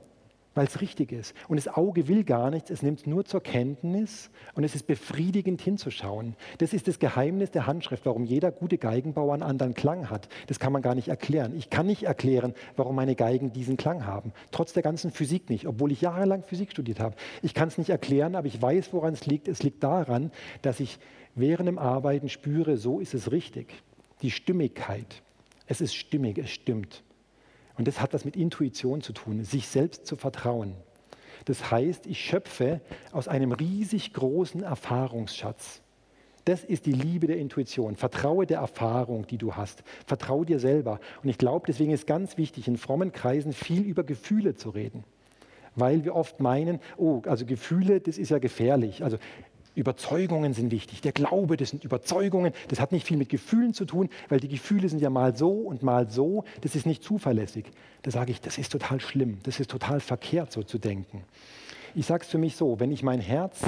weil 0.54 0.66
es 0.66 0.80
richtig 0.80 1.12
ist. 1.12 1.34
Und 1.48 1.56
das 1.56 1.68
Auge 1.68 2.08
will 2.08 2.24
gar 2.24 2.50
nichts, 2.50 2.70
es 2.70 2.82
nimmt 2.82 3.00
es 3.00 3.06
nur 3.06 3.24
zur 3.24 3.42
Kenntnis 3.42 4.30
und 4.54 4.64
es 4.64 4.74
ist 4.74 4.86
befriedigend 4.86 5.60
hinzuschauen. 5.60 6.36
Das 6.58 6.72
ist 6.72 6.88
das 6.88 6.98
Geheimnis 6.98 7.50
der 7.50 7.66
Handschrift, 7.66 8.06
warum 8.06 8.24
jeder 8.24 8.50
gute 8.50 8.78
Geigenbauer 8.78 9.34
einen 9.34 9.42
anderen 9.42 9.74
Klang 9.74 10.10
hat. 10.10 10.28
Das 10.46 10.58
kann 10.58 10.72
man 10.72 10.82
gar 10.82 10.94
nicht 10.94 11.08
erklären. 11.08 11.54
Ich 11.56 11.70
kann 11.70 11.86
nicht 11.86 12.04
erklären, 12.04 12.54
warum 12.76 12.96
meine 12.96 13.14
Geigen 13.14 13.52
diesen 13.52 13.76
Klang 13.76 14.06
haben. 14.06 14.32
Trotz 14.50 14.72
der 14.72 14.82
ganzen 14.82 15.10
Physik 15.10 15.50
nicht, 15.50 15.66
obwohl 15.66 15.92
ich 15.92 16.00
jahrelang 16.00 16.42
Physik 16.42 16.72
studiert 16.72 17.00
habe. 17.00 17.16
Ich 17.42 17.54
kann 17.54 17.68
es 17.68 17.78
nicht 17.78 17.90
erklären, 17.90 18.34
aber 18.34 18.46
ich 18.46 18.60
weiß, 18.60 18.92
woran 18.92 19.14
es 19.14 19.26
liegt. 19.26 19.48
Es 19.48 19.62
liegt 19.62 19.82
daran, 19.82 20.30
dass 20.62 20.80
ich 20.80 20.98
während 21.34 21.68
dem 21.68 21.78
Arbeiten 21.78 22.28
spüre, 22.28 22.76
so 22.76 23.00
ist 23.00 23.14
es 23.14 23.32
richtig. 23.32 23.82
Die 24.22 24.30
Stimmigkeit. 24.30 25.22
Es 25.66 25.80
ist 25.80 25.94
stimmig, 25.94 26.38
es 26.38 26.50
stimmt. 26.50 27.02
Und 27.82 27.88
das 27.88 28.00
hat 28.00 28.14
was 28.14 28.24
mit 28.24 28.36
Intuition 28.36 29.00
zu 29.00 29.12
tun, 29.12 29.42
sich 29.42 29.66
selbst 29.66 30.06
zu 30.06 30.14
vertrauen. 30.14 30.76
Das 31.46 31.72
heißt, 31.72 32.06
ich 32.06 32.20
schöpfe 32.20 32.80
aus 33.10 33.26
einem 33.26 33.50
riesig 33.50 34.12
großen 34.12 34.62
Erfahrungsschatz. 34.62 35.82
Das 36.44 36.62
ist 36.62 36.86
die 36.86 36.92
Liebe 36.92 37.26
der 37.26 37.38
Intuition. 37.38 37.96
Vertraue 37.96 38.46
der 38.46 38.60
Erfahrung, 38.60 39.26
die 39.26 39.36
du 39.36 39.56
hast. 39.56 39.82
Vertraue 40.06 40.46
dir 40.46 40.60
selber. 40.60 41.00
Und 41.24 41.28
ich 41.28 41.38
glaube, 41.38 41.64
deswegen 41.66 41.90
ist 41.90 42.06
ganz 42.06 42.38
wichtig, 42.38 42.68
in 42.68 42.76
frommen 42.76 43.10
Kreisen 43.10 43.52
viel 43.52 43.82
über 43.82 44.04
Gefühle 44.04 44.54
zu 44.54 44.70
reden. 44.70 45.02
Weil 45.74 46.04
wir 46.04 46.14
oft 46.14 46.38
meinen, 46.38 46.78
oh, 46.96 47.22
also 47.26 47.44
Gefühle, 47.44 48.00
das 48.00 48.16
ist 48.16 48.28
ja 48.28 48.38
gefährlich. 48.38 49.02
Also 49.02 49.18
Überzeugungen 49.74 50.52
sind 50.52 50.70
wichtig. 50.70 51.00
Der 51.00 51.12
Glaube, 51.12 51.56
das 51.56 51.70
sind 51.70 51.84
Überzeugungen. 51.84 52.52
Das 52.68 52.80
hat 52.80 52.92
nicht 52.92 53.06
viel 53.06 53.16
mit 53.16 53.28
Gefühlen 53.28 53.72
zu 53.72 53.84
tun, 53.84 54.10
weil 54.28 54.40
die 54.40 54.48
Gefühle 54.48 54.88
sind 54.88 55.00
ja 55.00 55.10
mal 55.10 55.34
so 55.36 55.50
und 55.50 55.82
mal 55.82 56.10
so. 56.10 56.44
Das 56.60 56.74
ist 56.74 56.86
nicht 56.86 57.02
zuverlässig. 57.02 57.66
Da 58.02 58.10
sage 58.10 58.32
ich, 58.32 58.40
das 58.40 58.58
ist 58.58 58.70
total 58.72 59.00
schlimm. 59.00 59.38
Das 59.44 59.60
ist 59.60 59.70
total 59.70 60.00
verkehrt, 60.00 60.52
so 60.52 60.62
zu 60.62 60.78
denken. 60.78 61.24
Ich 61.94 62.06
sage 62.06 62.24
es 62.24 62.30
für 62.30 62.38
mich 62.38 62.56
so, 62.56 62.80
wenn 62.80 62.92
ich 62.92 63.02
mein 63.02 63.20
Herz 63.20 63.62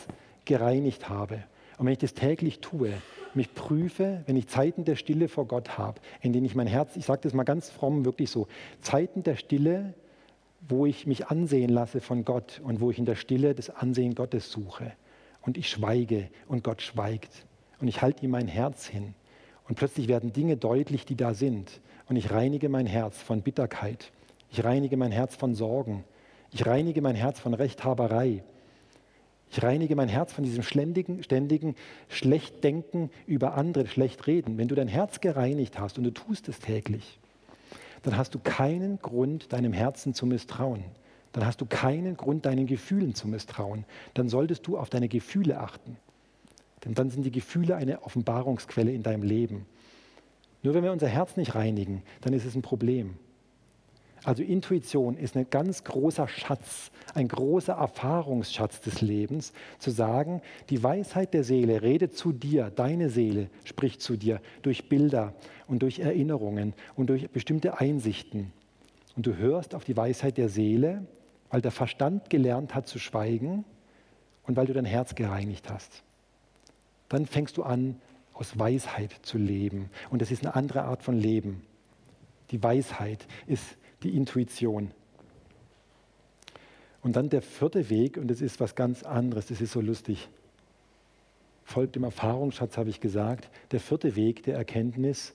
gereinigt 0.44 1.09
habe 1.09 1.43
und 1.78 1.86
wenn 1.86 1.93
ich 1.93 1.98
das 1.98 2.14
täglich 2.14 2.60
tue, 2.60 2.93
mich 3.35 3.55
prüfe, 3.55 4.22
wenn 4.26 4.36
ich 4.36 4.47
Zeiten 4.47 4.85
der 4.85 4.97
Stille 4.97 5.28
vor 5.28 5.47
Gott 5.47 5.76
habe, 5.76 6.01
in 6.20 6.32
denen 6.32 6.47
ich 6.47 6.55
mein 6.55 6.66
Herz, 6.66 6.97
ich 6.97 7.05
sage 7.05 7.22
das 7.22 7.32
mal 7.32 7.43
ganz 7.44 7.70
fromm, 7.70 8.05
wirklich 8.05 8.31
so, 8.31 8.47
Zeiten 8.81 9.22
der 9.22 9.36
Stille, 9.36 9.94
wo 10.68 10.86
ich 10.86 11.06
mich 11.06 11.26
ansehen 11.26 11.70
lasse 11.70 12.01
von 12.01 12.24
Gott 12.24 12.60
und 12.64 12.81
wo 12.81 12.90
ich 12.90 12.98
in 12.98 13.05
der 13.05 13.16
Stille 13.16 13.55
das 13.55 13.70
Ansehen 13.70 14.14
Gottes 14.14 14.51
suche 14.51 14.93
und 15.44 15.56
ich 15.56 15.68
schweige 15.68 16.28
und 16.48 16.64
Gott 16.64 16.82
schweigt 16.82 17.46
und 17.80 17.88
ich 17.88 18.02
halte 18.02 18.24
ihm 18.24 18.30
mein 18.30 18.48
Herz 18.48 18.86
hin 18.86 19.14
und 19.68 19.76
plötzlich 19.76 20.08
werden 20.08 20.32
Dinge 20.32 20.56
deutlich, 20.56 21.06
die 21.06 21.16
da 21.16 21.34
sind 21.34 21.80
und 22.08 22.16
ich 22.16 22.30
reinige 22.30 22.68
mein 22.68 22.86
Herz 22.86 23.20
von 23.20 23.42
Bitterkeit, 23.42 24.12
ich 24.50 24.62
reinige 24.64 24.96
mein 24.96 25.12
Herz 25.12 25.36
von 25.36 25.54
Sorgen, 25.54 26.04
Ich 26.54 26.64
reinige 26.64 27.02
mein 27.02 27.16
Herz 27.16 27.40
von 27.40 27.52
Rechthaberei. 27.52 28.44
Ich 29.50 29.60
reinige 29.60 29.96
mein 29.96 30.08
Herz 30.08 30.32
von 30.32 30.44
diesem 30.44 30.62
ständigen, 30.62 31.20
ständigen 31.24 31.74
Schlechtdenken 32.08 33.10
über 33.26 33.54
andere, 33.54 33.88
Schlechtreden. 33.88 34.56
Wenn 34.56 34.68
du 34.68 34.76
dein 34.76 34.86
Herz 34.86 35.20
gereinigt 35.20 35.80
hast 35.80 35.98
und 35.98 36.04
du 36.04 36.12
tust 36.12 36.48
es 36.48 36.60
täglich, 36.60 37.18
dann 38.04 38.16
hast 38.16 38.36
du 38.36 38.38
keinen 38.38 39.00
Grund, 39.00 39.52
deinem 39.52 39.72
Herzen 39.72 40.14
zu 40.14 40.26
misstrauen. 40.26 40.84
Dann 41.35 41.44
hast 41.44 41.61
du 41.61 41.66
keinen 41.66 42.16
Grund, 42.16 42.47
deinen 42.47 42.66
Gefühlen 42.66 43.15
zu 43.15 43.27
misstrauen. 43.27 43.85
Dann 44.15 44.28
solltest 44.28 44.69
du 44.69 44.78
auf 44.78 44.89
deine 44.89 45.09
Gefühle 45.09 45.59
achten. 45.59 45.97
Denn 46.85 46.94
dann 46.94 47.11
sind 47.11 47.24
die 47.24 47.32
Gefühle 47.32 47.74
eine 47.74 48.02
Offenbarungsquelle 48.05 48.93
in 48.93 49.02
deinem 49.02 49.24
Leben. 49.24 49.66
Nur 50.62 50.74
wenn 50.74 50.85
wir 50.85 50.93
unser 50.93 51.09
Herz 51.09 51.36
nicht 51.36 51.56
reinigen, 51.56 52.02
dann 52.20 52.35
ist 52.35 52.44
es 52.44 52.55
ein 52.55 52.62
Problem. 52.62 53.16
Also 54.23 54.44
Intuition 54.44 55.16
ist 55.16 55.36
ein 55.36 55.51
ganz 55.51 55.82
großer 55.82 56.28
Schatz, 56.28 56.93
ein 57.15 57.27
großer 57.27 57.74
Erfahrungsschatz 57.74 58.81
des 58.81 59.01
Lebens, 59.01 59.52
zu 59.81 59.90
sagen, 59.90 60.40
die 60.70 60.85
Weisheit 60.85 61.35
der 61.35 61.43
Seele 61.43 61.82
redet 61.82 62.16
zu 62.16 62.32
dir, 62.32 62.70
deine 62.70 63.11
Seele 63.11 63.51
spricht 63.65 64.01
zu 64.01 64.16
dir 64.16 64.40
durch 64.62 64.89
Bilder 64.89 65.35
und 65.66 65.82
durch 65.82 65.98
Erinnerungen 65.98 66.74
und 66.94 67.11
durch 67.11 67.28
bestimmte 67.31 67.81
Einsichten. 67.81 68.52
Und 69.16 69.27
du 69.27 69.36
hörst 69.36 69.74
auf 69.74 69.85
die 69.85 69.97
Weisheit 69.97 70.39
der 70.39 70.48
Seele, 70.48 71.06
weil 71.55 71.60
der 71.60 71.70
Verstand 71.70 72.31
gelernt 72.31 72.74
hat 72.74 72.89
zu 72.89 72.98
schweigen 72.98 73.64
und 74.43 74.56
weil 74.56 74.66
du 74.66 74.72
dein 74.72 74.85
Herz 74.85 75.14
gereinigt 75.14 75.70
hast. 75.70 76.02
Dann 77.09 77.26
fängst 77.26 77.56
du 77.59 77.62
an, 77.62 78.01
aus 78.32 78.59
Weisheit 78.59 79.12
zu 79.22 79.39
leben. 79.39 79.89
Und 80.10 80.20
das 80.20 80.32
ist 80.32 80.44
eine 80.44 80.56
andere 80.56 80.82
Art 80.82 81.05
von 81.05 81.16
Leben. 81.16 81.62
Die 82.51 82.60
Weisheit 82.60 83.28
ist 83.47 83.62
die 84.02 84.16
Intuition. 84.16 84.90
Und 87.05 87.14
dann 87.14 87.28
der 87.28 87.40
vierte 87.40 87.89
Weg, 87.89 88.16
und 88.16 88.26
das 88.26 88.40
ist 88.40 88.59
was 88.59 88.74
ganz 88.74 89.05
anderes, 89.05 89.47
das 89.47 89.60
ist 89.60 89.70
so 89.70 89.81
lustig. 89.81 90.28
Folgt 91.62 91.94
dem 91.94 92.02
Erfahrungsschatz, 92.02 92.76
habe 92.76 92.90
ich 92.90 92.98
gesagt. 92.98 93.48
Der 93.70 93.78
vierte 93.78 94.16
Weg 94.16 94.43
der 94.43 94.56
Erkenntnis, 94.56 95.35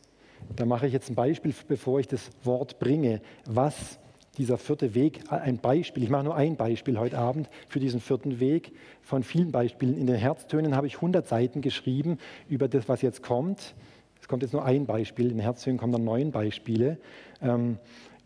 da 0.54 0.66
mache 0.66 0.86
ich 0.86 0.92
jetzt 0.92 1.10
ein 1.10 1.16
Beispiel, 1.16 1.56
bevor 1.70 2.02
ich 2.02 2.10
das 2.10 2.30
Wort 2.44 2.78
bringe, 2.78 3.22
was 3.46 4.00
dieser 4.40 4.58
vierte 4.58 4.96
Weg, 4.96 5.20
ein 5.30 5.58
Beispiel, 5.58 6.02
ich 6.02 6.10
mache 6.10 6.24
nur 6.24 6.36
ein 6.36 6.56
Beispiel 6.56 6.98
heute 6.98 7.18
Abend 7.18 7.50
für 7.68 7.80
diesen 7.80 8.00
vierten 8.00 8.40
Weg 8.40 8.72
von 9.02 9.22
vielen 9.22 9.52
Beispielen. 9.52 9.98
In 9.98 10.08
den 10.08 10.16
Herztönen 10.16 10.76
habe 10.76 10.88
ich 10.88 10.96
100 10.96 11.28
Seiten 11.28 11.62
geschrieben 11.62 12.18
über 12.48 12.68
das, 12.68 12.88
was 12.88 13.02
jetzt 13.02 13.22
kommt. 13.22 13.76
Es 14.22 14.28
kommt 14.28 14.42
jetzt 14.42 14.54
nur 14.54 14.64
ein 14.64 14.86
Beispiel, 14.86 15.26
in 15.26 15.38
den 15.38 15.42
Herztönen 15.42 15.78
kommen 15.78 15.92
dann 15.92 16.06
neun 16.06 16.32
Beispiele. 16.32 16.98
Ähm, 17.42 17.78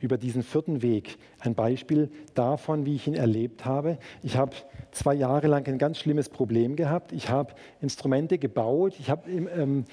über 0.04 0.18
diesen 0.18 0.44
vierten 0.44 0.82
Weg. 0.82 1.18
Ein 1.40 1.56
Beispiel 1.56 2.12
davon, 2.34 2.86
wie 2.86 2.96
ich 2.96 3.08
ihn 3.08 3.14
erlebt 3.14 3.64
habe. 3.64 3.98
Ich 4.22 4.36
habe 4.36 4.52
zwei 4.92 5.14
Jahre 5.14 5.48
lang 5.48 5.66
ein 5.66 5.78
ganz 5.78 5.98
schlimmes 5.98 6.28
Problem 6.28 6.76
gehabt. 6.76 7.14
Ich 7.14 7.30
habe 7.30 7.54
Instrumente 7.82 8.38
gebaut. 8.38 8.96
Ich 9.00 9.10
habe 9.10 9.32
ähm, 9.32 9.86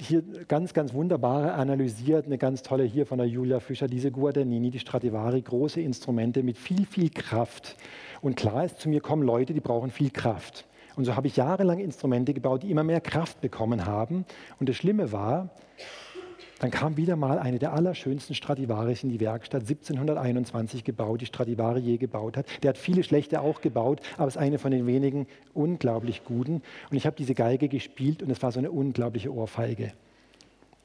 hier 0.00 0.22
ganz, 0.48 0.74
ganz 0.74 0.92
wunderbare 0.92 1.52
analysiert. 1.52 2.26
Eine 2.26 2.38
ganz 2.38 2.62
tolle 2.62 2.84
hier 2.84 3.06
von 3.06 3.18
der 3.18 3.26
Julia 3.26 3.60
Fischer, 3.60 3.86
diese 3.86 4.10
Guadagnini, 4.10 4.70
die 4.70 4.78
Stradivari, 4.78 5.42
große 5.42 5.80
Instrumente 5.80 6.42
mit 6.42 6.58
viel, 6.58 6.86
viel 6.86 7.10
Kraft. 7.10 7.76
Und 8.20 8.36
klar 8.36 8.64
ist, 8.64 8.80
zu 8.80 8.88
mir 8.88 9.00
kommen 9.00 9.22
Leute, 9.22 9.54
die 9.54 9.60
brauchen 9.60 9.90
viel 9.90 10.10
Kraft. 10.10 10.66
Und 10.96 11.04
so 11.04 11.14
habe 11.14 11.28
ich 11.28 11.36
jahrelang 11.36 11.78
Instrumente 11.78 12.34
gebaut, 12.34 12.64
die 12.64 12.70
immer 12.70 12.82
mehr 12.82 13.00
Kraft 13.00 13.40
bekommen 13.40 13.86
haben. 13.86 14.24
Und 14.58 14.68
das 14.68 14.76
Schlimme 14.76 15.12
war, 15.12 15.50
dann 16.58 16.70
kam 16.70 16.96
wieder 16.96 17.16
mal 17.16 17.38
eine 17.38 17.58
der 17.58 17.72
allerschönsten 17.72 18.34
Stradivaris 18.34 19.02
in 19.02 19.10
die 19.10 19.20
Werkstatt, 19.20 19.62
1721 19.62 20.84
gebaut, 20.84 21.20
die 21.20 21.26
Stradivari 21.26 21.80
je 21.80 21.96
gebaut 21.98 22.36
hat. 22.36 22.46
Der 22.62 22.70
hat 22.70 22.78
viele 22.78 23.04
schlechte 23.04 23.40
auch 23.40 23.60
gebaut, 23.60 24.00
aber 24.16 24.28
ist 24.28 24.36
eine 24.36 24.58
von 24.58 24.70
den 24.70 24.86
wenigen 24.86 25.26
unglaublich 25.54 26.24
guten. 26.24 26.62
Und 26.90 26.96
ich 26.96 27.06
habe 27.06 27.16
diese 27.16 27.34
Geige 27.34 27.68
gespielt 27.68 28.22
und 28.22 28.30
es 28.30 28.42
war 28.42 28.52
so 28.52 28.58
eine 28.58 28.70
unglaubliche 28.70 29.32
Ohrfeige. 29.32 29.92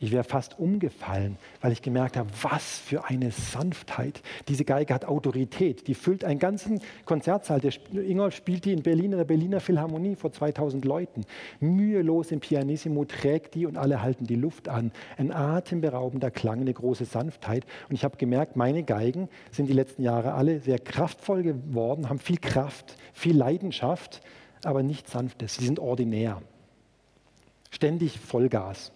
Ich 0.04 0.12
wäre 0.12 0.26
fast 0.26 0.60
umgefallen, 0.60 1.38
weil 1.62 1.72
ich 1.72 1.82
gemerkt 1.82 2.18
habe, 2.18 2.30
was 2.42 2.78
für 2.78 3.06
eine 3.06 3.32
Sanftheit. 3.32 4.22
Diese 4.50 4.66
Geige 4.66 4.94
hat 4.94 5.06
Autorität. 5.06 5.88
Die 5.88 5.94
füllt 5.94 6.26
einen 6.26 6.40
ganzen 6.40 6.82
Konzertsaal. 7.06 7.62
Der 7.62 7.72
Ingolf 7.94 8.36
spielt 8.36 8.66
die 8.66 8.74
in 8.74 8.84
Berlin 8.84 9.14
in 9.14 9.18
der 9.20 9.24
Berliner 9.24 9.62
Philharmonie 9.62 10.18
vor 10.18 10.34
2000 10.34 10.84
Leuten. 10.84 11.22
Mühelos 11.62 12.34
im 12.34 12.42
Pianissimo 12.42 13.06
trägt 13.06 13.56
die 13.56 13.66
und 13.66 13.78
alle 13.78 14.02
halten 14.02 14.28
die 14.28 14.36
Luft 14.36 14.68
an. 14.68 14.92
Ein 15.16 15.32
atemberaubender 15.32 16.32
Klang, 16.32 16.60
eine 16.60 16.74
große 16.74 17.06
Sanftheit. 17.06 17.66
Und 17.88 17.96
ich 17.96 18.04
habe 18.04 18.18
gemerkt, 18.18 18.58
meine 18.58 18.84
Geigen 18.84 19.30
sind 19.52 19.68
die 19.68 19.74
letzten 19.74 20.04
Jahre 20.04 20.34
alle 20.34 20.60
sehr 20.60 20.80
kraftvoll 20.80 21.44
geworden, 21.44 22.10
haben 22.10 22.20
viel 22.20 22.40
Kraft, 22.40 22.98
viel 23.14 23.38
Leidenschaft, 23.38 24.20
aber 24.66 24.84
nicht 24.84 25.10
Sanftes. 25.10 25.56
Sie 25.56 25.66
sind 25.66 25.80
ordinär. 25.80 26.42
Ständig 27.72 28.20
Vollgas 28.20 28.92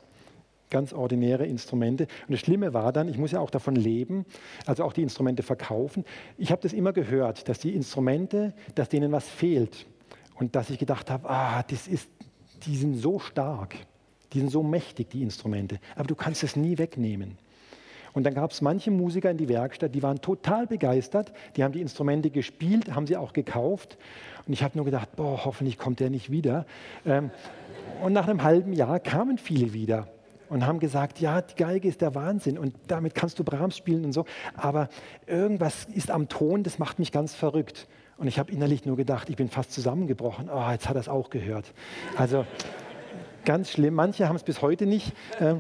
ganz 0.70 0.94
ordinäre 0.94 1.46
Instrumente. 1.46 2.08
Und 2.28 2.32
das 2.32 2.40
Schlimme 2.40 2.74
war 2.74 2.92
dann, 2.92 3.08
ich 3.08 3.18
muss 3.18 3.32
ja 3.32 3.40
auch 3.40 3.50
davon 3.50 3.76
leben, 3.76 4.26
also 4.66 4.84
auch 4.84 4.94
die 4.94 5.04
Instrumente 5.04 5.44
verkaufen. 5.44 6.04
Ich 6.38 6.52
habe 6.52 6.62
das 6.62 6.74
immer 6.74 6.94
gehört, 6.94 7.48
dass 7.48 7.60
die 7.60 7.74
Instrumente, 7.74 8.54
dass 8.76 8.90
denen 8.90 9.12
was 9.12 9.28
fehlt. 9.28 9.86
Und 10.36 10.56
dass 10.56 10.70
ich 10.70 10.78
gedacht 10.78 11.10
habe, 11.10 11.30
ah, 11.30 11.64
das 11.64 11.88
ist, 11.88 12.10
die 12.66 12.78
sind 12.78 12.96
so 12.96 13.20
stark, 13.20 13.76
die 14.34 14.40
sind 14.40 14.50
so 14.50 14.62
mächtig, 14.62 15.10
die 15.10 15.24
Instrumente. 15.24 15.80
Aber 15.96 16.08
du 16.08 16.16
kannst 16.16 16.44
es 16.44 16.56
nie 16.56 16.78
wegnehmen. 16.78 17.38
Und 18.14 18.24
dann 18.24 18.34
gab 18.34 18.52
es 18.52 18.62
manche 18.62 18.90
Musiker 18.90 19.30
in 19.30 19.38
die 19.38 19.48
Werkstatt, 19.48 19.94
die 19.94 20.02
waren 20.02 20.22
total 20.22 20.66
begeistert, 20.66 21.34
die 21.56 21.64
haben 21.64 21.72
die 21.72 21.82
Instrumente 21.82 22.30
gespielt, 22.30 22.94
haben 22.94 23.06
sie 23.06 23.16
auch 23.16 23.32
gekauft. 23.32 23.98
Und 24.46 24.54
ich 24.54 24.64
habe 24.64 24.76
nur 24.76 24.86
gedacht, 24.86 25.16
boah, 25.16 25.46
hoffentlich 25.46 25.78
kommt 25.78 26.00
der 26.00 26.10
nicht 26.10 26.32
wieder. 26.32 26.66
Ähm, 27.06 27.32
und 28.04 28.14
nach 28.14 28.28
einem 28.28 28.44
halben 28.44 28.74
Jahr 28.74 29.00
kamen 29.00 29.38
viele 29.38 29.74
wieder 29.74 30.08
und 30.50 30.66
haben 30.66 30.80
gesagt, 30.80 31.20
ja, 31.20 31.42
die 31.42 31.56
Geige 31.56 31.88
ist 31.88 32.02
der 32.02 32.16
Wahnsinn 32.16 32.58
und 32.58 32.76
damit 32.88 33.16
kannst 33.16 33.40
du 33.40 33.44
Brahms 33.44 33.78
spielen 33.78 34.06
und 34.06 34.14
so. 34.14 34.26
Aber 34.56 34.90
irgendwas 35.26 35.86
ist 35.94 36.12
am 36.12 36.30
Ton, 36.30 36.64
das 36.64 36.80
macht 36.80 37.00
mich 37.00 37.12
ganz 37.12 37.36
verrückt. 37.36 37.88
Und 38.18 38.28
ich 38.28 38.40
habe 38.40 38.52
innerlich 38.52 38.86
nur 38.86 38.98
gedacht, 38.98 39.30
ich 39.30 39.36
bin 39.36 39.50
fast 39.50 39.72
zusammengebrochen. 39.72 40.50
Oh, 40.50 40.70
jetzt 40.72 40.90
hat 40.90 40.96
er 40.96 41.02
es 41.02 41.10
auch 41.10 41.30
gehört. 41.30 41.72
Also 42.18 42.46
ganz 43.46 43.72
schlimm. 43.72 43.94
Manche 43.94 44.28
haben 44.28 44.36
es 44.36 44.44
bis 44.44 44.62
heute 44.62 44.88
nicht 44.88 45.14
äh, 45.40 45.56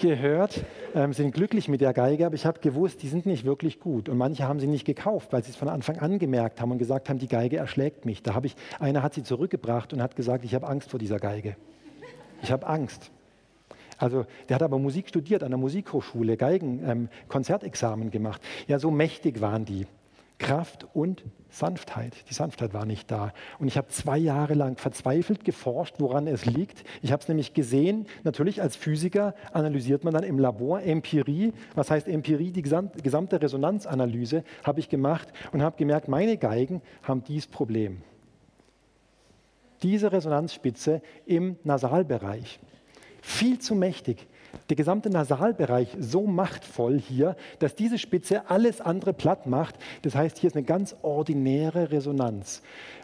gehört, 0.00 0.64
äh, 0.94 1.12
sind 1.12 1.32
glücklich 1.32 1.68
mit 1.68 1.80
der 1.80 1.92
Geige, 1.92 2.26
aber 2.26 2.34
ich 2.34 2.46
habe 2.46 2.58
gewusst, 2.58 3.02
die 3.02 3.08
sind 3.08 3.26
nicht 3.26 3.44
wirklich 3.44 3.78
gut. 3.78 4.08
Und 4.08 4.18
manche 4.18 4.48
haben 4.48 4.58
sie 4.58 4.66
nicht 4.66 4.84
gekauft, 4.84 5.32
weil 5.32 5.44
sie 5.44 5.50
es 5.50 5.56
von 5.56 5.68
Anfang 5.68 5.98
an 5.98 6.18
gemerkt 6.18 6.60
haben 6.60 6.72
und 6.72 6.78
gesagt 6.78 7.08
haben, 7.08 7.18
die 7.18 7.28
Geige 7.28 7.58
erschlägt 7.58 8.04
mich. 8.04 8.22
Da 8.22 8.34
habe 8.34 8.48
ich, 8.48 8.56
einer 8.80 9.02
hat 9.02 9.14
sie 9.14 9.22
zurückgebracht 9.22 9.92
und 9.92 10.02
hat 10.02 10.16
gesagt, 10.16 10.44
ich 10.44 10.54
habe 10.54 10.66
Angst 10.66 10.90
vor 10.90 10.98
dieser 10.98 11.18
Geige. 11.18 11.56
Ich 12.42 12.50
habe 12.50 12.66
Angst. 12.66 13.10
Also 13.98 14.26
der 14.48 14.56
hat 14.56 14.62
aber 14.62 14.78
Musik 14.78 15.08
studiert 15.08 15.42
an 15.42 15.50
der 15.50 15.58
Musikhochschule, 15.58 16.36
Geigen, 16.36 16.82
ähm, 16.86 17.08
Konzertexamen 17.28 18.10
gemacht. 18.10 18.40
Ja, 18.66 18.78
so 18.78 18.90
mächtig 18.90 19.40
waren 19.40 19.64
die. 19.64 19.86
Kraft 20.38 20.86
und 20.94 21.24
Sanftheit. 21.48 22.12
Die 22.28 22.34
Sanftheit 22.34 22.74
war 22.74 22.84
nicht 22.84 23.10
da. 23.10 23.32
Und 23.60 23.68
ich 23.68 23.76
habe 23.76 23.88
zwei 23.88 24.18
Jahre 24.18 24.54
lang 24.54 24.76
verzweifelt 24.76 25.44
geforscht, 25.44 25.94
woran 25.98 26.26
es 26.26 26.44
liegt. 26.44 26.84
Ich 27.02 27.12
habe 27.12 27.22
es 27.22 27.28
nämlich 27.28 27.54
gesehen, 27.54 28.06
natürlich 28.24 28.60
als 28.60 28.74
Physiker 28.74 29.34
analysiert 29.52 30.02
man 30.02 30.12
dann 30.12 30.24
im 30.24 30.38
Labor 30.38 30.82
Empirie. 30.82 31.52
Was 31.76 31.90
heißt 31.90 32.08
Empirie? 32.08 32.50
Die 32.50 32.62
gesamte 32.62 33.40
Resonanzanalyse 33.40 34.42
habe 34.64 34.80
ich 34.80 34.88
gemacht 34.88 35.28
und 35.52 35.62
habe 35.62 35.76
gemerkt, 35.76 36.08
meine 36.08 36.36
Geigen 36.36 36.82
haben 37.02 37.22
dieses 37.22 37.46
Problem. 37.46 38.02
Diese 39.82 40.10
Resonanzspitze 40.10 41.00
im 41.26 41.56
Nasalbereich 41.62 42.58
viel 43.24 43.58
zu 43.58 43.74
mächtig. 43.74 44.26
Der 44.70 44.76
gesamte 44.76 45.10
Nasalbereich 45.10 45.88
so 45.98 46.26
machtvoll 46.26 46.98
hier, 46.98 47.36
dass 47.58 47.74
diese 47.74 47.98
Spitze 47.98 48.48
alles 48.48 48.80
andere 48.80 49.12
platt 49.12 49.46
macht. 49.46 49.74
Das 50.02 50.14
heißt, 50.14 50.38
hier 50.38 50.48
ist 50.48 50.56
eine 50.56 50.64
ganz 50.64 50.94
ordinäre 51.02 51.90
Resonanz. 51.90 52.62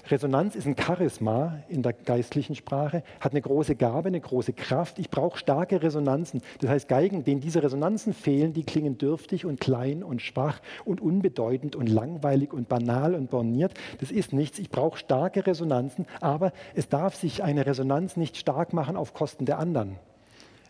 Resonanz 0.09 0.57
ist 0.57 0.67
ein 0.67 0.77
Charisma 0.79 1.59
in 1.69 1.83
der 1.83 1.93
geistlichen 1.93 2.55
Sprache, 2.55 3.03
hat 3.21 3.33
eine 3.33 3.43
große 3.43 3.77
Gabe, 3.77 4.09
eine 4.09 4.21
große 4.21 4.53
Kraft. 4.53 4.99
Ich 4.99 5.11
brauche 5.11 5.39
starke 5.39 5.83
Resonanzen. 5.83 6.41
Das 6.61 6.71
heißt, 6.71 6.89
Geigen, 6.89 7.25
denen 7.25 7.41
diese 7.41 7.63
Resonanzen 7.63 8.15
fehlen, 8.15 8.53
die 8.53 8.65
klingen 8.65 8.97
dürftig 8.97 9.45
und 9.45 9.61
klein 9.61 10.03
und 10.03 10.23
schwach 10.23 10.61
und 10.85 11.01
unbedeutend 11.01 11.77
und 11.77 11.89
langweilig 11.89 12.53
und 12.53 12.69
banal 12.69 13.15
und 13.15 13.31
borniert. 13.31 13.75
Das 14.01 14.11
ist 14.11 14.33
nichts. 14.33 14.59
Ich 14.59 14.71
brauche 14.71 14.99
starke 14.99 15.47
Resonanzen, 15.47 16.07
aber 16.21 16.53
es 16.75 16.89
darf 16.89 17.15
sich 17.15 17.43
eine 17.43 17.67
Resonanz 17.67 18.17
nicht 18.17 18.37
stark 18.37 18.73
machen 18.73 18.97
auf 18.97 19.15
Kosten 19.15 19.45
der 19.45 19.59
anderen. 19.59 19.97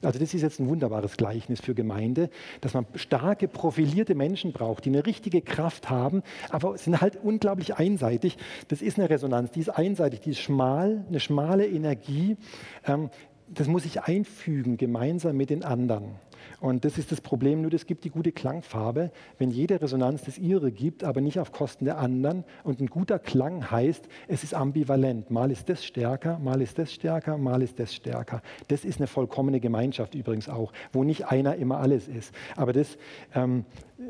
Also 0.02 0.18
das 0.18 0.32
ist 0.32 0.40
jetzt 0.40 0.60
ein 0.60 0.68
wunderbares 0.68 1.16
Gleichnis 1.16 1.60
für 1.60 1.74
Gemeinde, 1.74 2.30
dass 2.62 2.72
man 2.72 2.86
starke, 2.94 3.48
profilierte 3.48 4.14
Menschen 4.14 4.52
braucht, 4.52 4.86
die 4.86 4.88
eine 4.88 5.04
richtige 5.04 5.42
Kraft 5.42 5.90
haben, 5.90 6.22
aber 6.48 6.78
sind 6.78 7.00
halt 7.00 7.18
unglaublich 7.22 7.76
einseitig. 7.76 8.38
Das 8.68 8.80
ist 8.80 8.98
eine 8.98 9.10
Resonanz, 9.10 9.50
die 9.50 9.60
ist 9.60 9.68
einseitig, 9.68 10.20
die 10.20 10.30
ist 10.30 10.40
schmal, 10.40 11.04
eine 11.08 11.20
schmale 11.20 11.66
Energie. 11.66 12.38
Ähm, 12.86 13.10
das 13.48 13.66
muss 13.66 13.84
ich 13.84 14.02
einfügen 14.02 14.76
gemeinsam 14.76 15.36
mit 15.36 15.50
den 15.50 15.64
anderen. 15.64 16.14
Und 16.60 16.84
das 16.84 16.98
ist 16.98 17.10
das 17.10 17.20
Problem, 17.20 17.62
nur 17.62 17.70
das 17.70 17.86
gibt 17.86 18.04
die 18.04 18.10
gute 18.10 18.32
Klangfarbe. 18.32 19.10
Wenn 19.38 19.50
jede 19.50 19.80
Resonanz 19.80 20.22
das 20.22 20.38
ihre 20.38 20.70
gibt, 20.70 21.04
aber 21.04 21.20
nicht 21.20 21.38
auf 21.38 21.52
Kosten 21.52 21.86
der 21.86 21.98
anderen. 21.98 22.44
Und 22.64 22.80
ein 22.80 22.86
guter 22.86 23.18
Klang 23.18 23.70
heißt, 23.70 24.06
es 24.28 24.44
ist 24.44 24.54
ambivalent. 24.54 25.30
Mal 25.30 25.50
ist 25.50 25.68
das 25.70 25.84
stärker, 25.84 26.38
mal 26.38 26.60
ist 26.60 26.78
das 26.78 26.92
stärker, 26.92 27.38
mal 27.38 27.62
ist 27.62 27.78
das 27.78 27.94
stärker. 27.94 28.42
Das 28.68 28.84
ist 28.84 28.98
eine 28.98 29.06
vollkommene 29.06 29.60
Gemeinschaft 29.60 30.14
übrigens 30.14 30.48
auch, 30.48 30.72
wo 30.92 31.02
nicht 31.02 31.26
einer 31.26 31.56
immer 31.56 31.78
alles 31.78 32.08
ist. 32.08 32.34
Aber 32.56 32.74
das 32.74 32.98
ähm, 33.34 33.64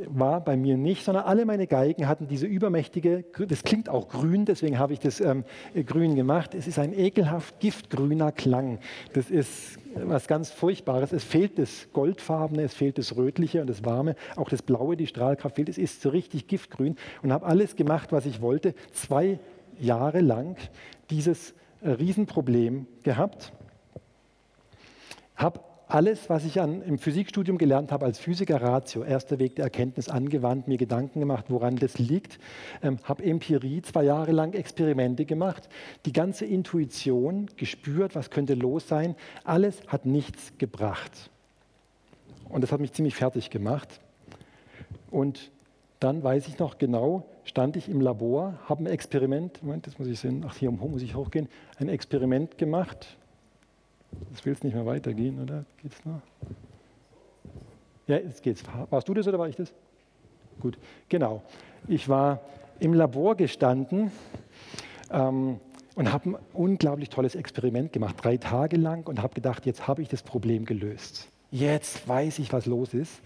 war 0.07 0.41
bei 0.41 0.57
mir 0.57 0.77
nicht, 0.77 1.05
sondern 1.05 1.25
alle 1.25 1.45
meine 1.45 1.67
Geigen 1.67 2.07
hatten 2.07 2.29
diese 2.29 2.47
übermächtige, 2.47 3.25
das 3.49 3.65
klingt 3.65 3.89
auch 3.89 4.09
grün, 4.09 4.45
deswegen 4.45 4.79
habe 4.79 4.93
ich 4.93 5.01
das 5.01 5.21
ähm, 5.21 5.45
grün 5.87 6.15
gemacht. 6.15 6.55
Es 6.55 6.67
ist 6.67 6.79
ein 6.79 6.97
ekelhaft 6.97 7.59
giftgrüner 7.61 8.33
Klang. 8.33 8.79
Das 9.13 9.31
ist 9.31 9.79
was 9.95 10.29
ganz 10.29 10.51
Furchtbares. 10.51 11.13
Es 11.13 11.25
fehlt 11.25 11.59
das 11.59 11.89
Goldfarbene, 11.93 12.63
es 12.63 12.75
fehlt 12.75 12.99
das 12.99 13.17
Rötliche 13.17 13.61
und 13.61 13.69
das 13.69 13.85
Warme, 13.85 14.15
auch 14.37 14.49
das 14.49 14.63
Blaue, 14.63 14.97
die 14.97 15.07
Strahlkraft 15.07 15.57
fehlt. 15.57 15.69
Es 15.69 15.79
ist 15.79 16.03
so 16.03 16.11
richtig 16.11 16.47
giftgrün 16.47 16.97
und 17.23 17.33
habe 17.33 17.47
alles 17.47 17.77
gemacht, 17.77 18.13
was 18.13 18.27
ich 18.27 18.41
wollte. 18.41 18.75
Zwei 18.93 19.39
Jahre 19.81 20.21
lang 20.21 20.57
dieses 21.11 21.55
äh, 21.83 21.91
Riesenproblem 21.91 22.87
gehabt. 23.03 23.53
Habe 25.35 25.61
alles, 25.91 26.31
was 26.31 26.45
ich 26.45 26.61
an, 26.61 26.83
im 26.83 26.99
Physikstudium 26.99 27.59
gelernt 27.59 27.91
habe 27.93 28.07
als 28.07 28.19
Physiker 28.19 28.63
Ratio, 28.63 29.03
erster 29.03 29.39
Weg 29.39 29.57
der 29.57 29.65
Erkenntnis 29.65 30.09
angewandt, 30.09 30.69
mir 30.69 30.79
Gedanken 30.79 31.21
gemacht, 31.21 31.47
woran 31.49 31.77
das 31.77 31.99
liegt, 31.99 32.39
ähm, 32.83 32.99
habe 33.05 33.25
Empirie 33.25 33.83
zwei 33.83 34.05
Jahre 34.05 34.33
lang 34.33 34.53
Experimente 34.53 35.25
gemacht, 35.25 35.69
die 36.07 36.13
ganze 36.13 36.45
Intuition 36.47 37.49
gespürt, 37.57 38.15
was 38.15 38.31
könnte 38.31 38.55
los 38.55 38.89
sein, 38.89 39.17
alles 39.45 39.83
hat 39.89 40.07
nichts 40.07 40.53
gebracht. 40.59 41.31
Und 42.49 42.63
das 42.63 42.73
hat 42.73 42.81
mich 42.81 42.93
ziemlich 42.93 43.17
fertig 43.17 43.51
gemacht. 43.51 44.01
Und 45.11 45.51
dann 45.99 46.23
weiß 46.23 46.49
ich 46.49 46.59
noch 46.59 46.79
genau, 46.79 47.27
stand 47.45 47.77
ich 47.77 47.89
im 47.89 48.01
Labor, 48.01 48.59
habe 48.69 48.85
ein 48.85 48.87
Experiment, 48.87 49.63
Moment, 49.63 49.87
das 49.87 49.99
muss 49.99 50.09
ich 50.09 50.19
sehen, 50.19 50.45
ach 50.49 50.57
hier 50.57 50.71
muss 50.71 51.03
ich 51.03 51.15
hochgehen, 51.15 51.49
ein 51.79 51.89
Experiment 51.89 52.59
gemacht 52.59 53.17
Jetzt 54.31 54.45
will 54.45 54.53
es 54.53 54.63
nicht 54.63 54.75
mehr 54.75 54.87
weitergehen, 54.87 55.43
oder? 55.43 55.65
Geht's 55.83 56.05
noch? 56.05 56.21
Ja, 58.07 58.17
jetzt 58.17 58.43
geht's. 58.43 58.63
Warst 58.91 59.09
du 59.09 59.15
das 59.15 59.27
oder 59.29 59.39
war 59.39 59.49
ich 59.49 59.57
das? 59.57 59.73
Gut, 60.61 60.79
genau. 61.09 61.43
Ich 61.87 62.09
war 62.09 62.41
im 62.81 62.95
Labor 62.95 63.37
gestanden 63.37 64.11
ähm, 65.11 65.61
und 65.95 66.13
habe 66.13 66.31
ein 66.31 66.37
unglaublich 66.53 67.09
tolles 67.09 67.35
Experiment 67.35 67.93
gemacht, 67.93 68.17
drei 68.23 68.37
Tage 68.37 68.77
lang, 68.77 69.07
und 69.07 69.23
habe 69.23 69.35
gedacht, 69.35 69.67
jetzt 69.67 69.87
habe 69.87 70.03
ich 70.03 70.09
das 70.09 70.23
Problem 70.23 70.65
gelöst 70.65 71.29
jetzt 71.51 72.09
weiß 72.09 72.39
ich, 72.39 72.53
was 72.53 72.67
los 72.67 72.95
ist, 72.95 73.21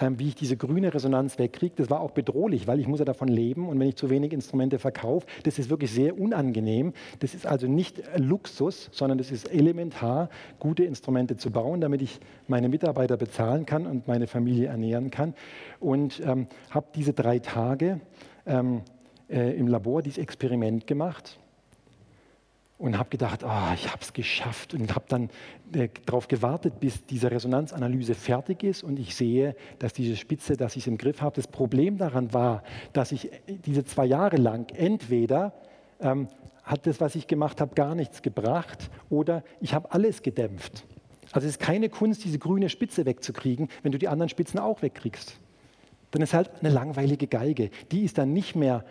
ähm, 0.00 0.18
wie 0.18 0.28
ich 0.28 0.34
diese 0.34 0.56
grüne 0.56 0.92
Resonanz 0.92 1.38
wegkriege. 1.38 1.74
Das 1.76 1.90
war 1.90 2.00
auch 2.00 2.10
bedrohlich, 2.10 2.66
weil 2.66 2.80
ich 2.80 2.88
muss 2.88 2.98
ja 2.98 3.04
davon 3.04 3.28
leben 3.28 3.68
und 3.68 3.78
wenn 3.78 3.88
ich 3.88 3.96
zu 3.96 4.10
wenig 4.10 4.32
Instrumente 4.32 4.78
verkaufe, 4.78 5.26
das 5.44 5.58
ist 5.58 5.70
wirklich 5.70 5.90
sehr 5.90 6.18
unangenehm. 6.18 6.92
Das 7.20 7.34
ist 7.34 7.46
also 7.46 7.66
nicht 7.66 8.02
Luxus, 8.16 8.90
sondern 8.92 9.18
das 9.18 9.30
ist 9.30 9.52
elementar, 9.52 10.28
gute 10.58 10.84
Instrumente 10.84 11.36
zu 11.36 11.50
bauen, 11.50 11.80
damit 11.80 12.02
ich 12.02 12.20
meine 12.48 12.68
Mitarbeiter 12.68 13.16
bezahlen 13.16 13.66
kann 13.66 13.86
und 13.86 14.08
meine 14.08 14.26
Familie 14.26 14.66
ernähren 14.66 15.10
kann. 15.10 15.34
Und 15.80 16.20
ähm, 16.24 16.48
habe 16.70 16.86
diese 16.94 17.12
drei 17.12 17.38
Tage 17.38 18.00
ähm, 18.46 18.82
äh, 19.28 19.56
im 19.56 19.68
Labor 19.68 20.02
dieses 20.02 20.18
Experiment 20.18 20.86
gemacht 20.86 21.38
und 22.78 22.96
habe 22.96 23.10
gedacht, 23.10 23.42
oh, 23.44 23.74
ich 23.74 23.90
habe 23.90 23.98
es 24.00 24.12
geschafft 24.12 24.72
und 24.72 24.94
habe 24.94 25.04
dann 25.08 25.30
äh, 25.72 25.88
darauf 26.06 26.28
gewartet, 26.28 26.78
bis 26.78 27.04
diese 27.04 27.30
Resonanzanalyse 27.30 28.14
fertig 28.14 28.62
ist 28.62 28.84
und 28.84 28.98
ich 28.98 29.16
sehe, 29.16 29.56
dass 29.80 29.92
diese 29.92 30.16
Spitze, 30.16 30.56
dass 30.56 30.76
ich 30.76 30.84
es 30.84 30.86
im 30.86 30.96
Griff 30.96 31.20
habe. 31.20 31.34
Das 31.34 31.48
Problem 31.48 31.98
daran 31.98 32.32
war, 32.32 32.62
dass 32.92 33.10
ich 33.10 33.32
äh, 33.32 33.38
diese 33.66 33.84
zwei 33.84 34.06
Jahre 34.06 34.36
lang 34.36 34.70
entweder 34.74 35.52
ähm, 36.00 36.28
hat 36.62 36.86
das, 36.86 37.00
was 37.00 37.16
ich 37.16 37.26
gemacht 37.26 37.60
habe, 37.60 37.74
gar 37.74 37.94
nichts 37.94 38.22
gebracht 38.22 38.90
oder 39.10 39.42
ich 39.60 39.74
habe 39.74 39.92
alles 39.92 40.22
gedämpft. 40.22 40.84
Also 41.32 41.46
es 41.46 41.54
ist 41.54 41.60
keine 41.60 41.88
Kunst, 41.88 42.24
diese 42.24 42.38
grüne 42.38 42.68
Spitze 42.68 43.04
wegzukriegen, 43.06 43.68
wenn 43.82 43.92
du 43.92 43.98
die 43.98 44.08
anderen 44.08 44.28
Spitzen 44.28 44.60
auch 44.60 44.82
wegkriegst. 44.82 45.36
Dann 46.12 46.22
ist 46.22 46.32
halt 46.32 46.50
eine 46.60 46.70
langweilige 46.70 47.26
Geige. 47.26 47.70
Die 47.90 48.04
ist 48.04 48.18
dann 48.18 48.32
nicht 48.32 48.54
mehr 48.54 48.84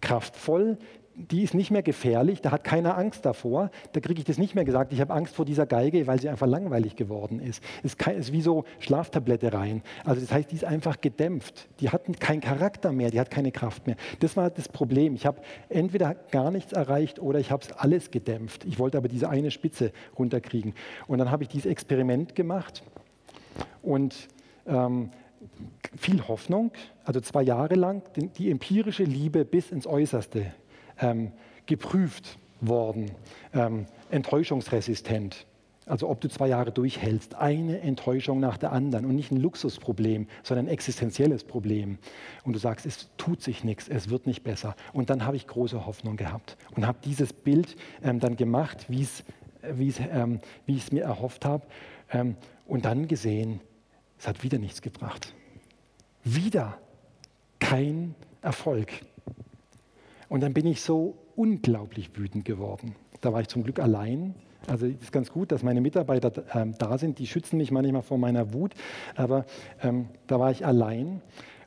kraftvoll, 0.00 0.78
die 1.14 1.42
ist 1.42 1.54
nicht 1.54 1.70
mehr 1.70 1.82
gefährlich, 1.82 2.40
da 2.40 2.52
hat 2.52 2.64
keiner 2.64 2.96
Angst 2.96 3.24
davor. 3.24 3.70
Da 3.92 4.00
kriege 4.00 4.20
ich 4.20 4.24
das 4.24 4.38
nicht 4.38 4.54
mehr 4.54 4.64
gesagt, 4.64 4.92
ich 4.92 5.00
habe 5.00 5.12
Angst 5.12 5.34
vor 5.34 5.44
dieser 5.44 5.66
Geige, 5.66 6.06
weil 6.06 6.20
sie 6.20 6.28
einfach 6.28 6.46
langweilig 6.46 6.96
geworden 6.96 7.40
ist. 7.40 7.62
Es 7.82 7.94
ist 7.94 8.32
wie 8.32 8.40
so 8.40 8.64
Schlaftablette 8.78 9.52
rein. 9.52 9.82
Also 10.04 10.20
das 10.20 10.32
heißt, 10.32 10.50
die 10.50 10.56
ist 10.56 10.64
einfach 10.64 11.00
gedämpft. 11.00 11.68
Die 11.80 11.90
hat 11.90 12.02
keinen 12.20 12.40
Charakter 12.40 12.92
mehr, 12.92 13.10
die 13.10 13.20
hat 13.20 13.30
keine 13.30 13.52
Kraft 13.52 13.86
mehr. 13.86 13.96
Das 14.20 14.36
war 14.36 14.50
das 14.50 14.68
Problem. 14.68 15.14
Ich 15.14 15.26
habe 15.26 15.40
entweder 15.68 16.14
gar 16.30 16.50
nichts 16.50 16.72
erreicht 16.72 17.18
oder 17.18 17.38
ich 17.38 17.50
habe 17.50 17.62
es 17.62 17.72
alles 17.72 18.10
gedämpft. 18.10 18.64
Ich 18.64 18.78
wollte 18.78 18.96
aber 18.96 19.08
diese 19.08 19.28
eine 19.28 19.50
Spitze 19.50 19.92
runterkriegen. 20.18 20.74
Und 21.06 21.18
dann 21.18 21.30
habe 21.30 21.42
ich 21.42 21.48
dieses 21.48 21.66
Experiment 21.66 22.34
gemacht 22.34 22.82
und 23.82 24.28
ähm, 24.66 25.10
viel 25.96 26.26
Hoffnung, 26.26 26.70
also 27.04 27.20
zwei 27.20 27.42
Jahre 27.42 27.74
lang 27.74 28.02
die, 28.38 28.50
empirische 28.50 29.04
Liebe 29.04 29.44
bis 29.44 29.70
ins 29.70 29.86
Äußerste 29.86 30.52
ähm, 31.00 31.32
geprüft 31.66 32.38
worden, 32.60 33.10
ähm, 33.54 33.86
enttäuschungsresistent. 34.10 35.46
Also 35.86 36.08
ob 36.08 36.20
du 36.20 36.28
zwei 36.28 36.46
Jahre 36.46 36.70
durchhältst, 36.70 37.34
eine 37.34 37.80
Enttäuschung 37.80 38.38
nach 38.38 38.56
der 38.56 38.70
anderen 38.70 39.04
und 39.04 39.16
nicht 39.16 39.32
ein 39.32 39.36
Luxusproblem, 39.36 40.28
sondern 40.44 40.66
ein 40.66 40.72
existenzielles 40.72 41.42
Problem. 41.42 41.98
Und 42.44 42.52
du 42.52 42.60
sagst, 42.60 42.86
es 42.86 43.08
tut 43.16 43.42
sich 43.42 43.64
nichts, 43.64 43.88
es 43.88 44.08
wird 44.08 44.26
nicht 44.28 44.44
besser. 44.44 44.76
Und 44.92 45.10
dann 45.10 45.26
habe 45.26 45.36
ich 45.36 45.46
große 45.48 45.84
Hoffnung 45.84 46.16
gehabt 46.16 46.56
und 46.76 46.86
habe 46.86 46.98
dieses 47.04 47.32
Bild 47.32 47.76
ähm, 48.02 48.20
dann 48.20 48.36
gemacht, 48.36 48.86
wie 48.88 49.08
ähm, 49.64 50.40
ich 50.66 50.84
es 50.84 50.92
mir 50.92 51.02
erhofft 51.02 51.44
habe. 51.44 51.66
Ähm, 52.12 52.36
und 52.66 52.84
dann 52.84 53.08
gesehen, 53.08 53.60
es 54.18 54.28
hat 54.28 54.44
wieder 54.44 54.58
nichts 54.58 54.82
gebracht. 54.82 55.34
Wieder 56.22 56.78
kein 57.58 58.14
Erfolg. 58.40 58.92
Und 60.32 60.40
dann 60.40 60.54
bin 60.54 60.66
ich 60.66 60.80
so 60.80 61.18
unglaublich 61.36 62.16
wütend 62.16 62.46
geworden. 62.46 62.94
Da 63.20 63.34
war 63.34 63.42
ich 63.42 63.48
zum 63.48 63.64
Glück 63.64 63.78
allein. 63.78 64.34
Also 64.66 64.86
es 64.86 64.94
ist 64.94 65.12
ganz 65.12 65.30
gut, 65.30 65.52
dass 65.52 65.62
meine 65.62 65.82
Mitarbeiter 65.82 66.44
ähm, 66.54 66.74
da 66.78 66.96
sind, 66.96 67.18
die 67.18 67.26
schützen 67.26 67.58
mich 67.58 67.70
manchmal 67.70 68.00
vor 68.00 68.16
meiner 68.16 68.54
Wut, 68.54 68.72
aber 69.14 69.44
ähm, 69.82 70.08
da 70.28 70.40
war 70.40 70.50
ich 70.50 70.64
allein. 70.64 71.20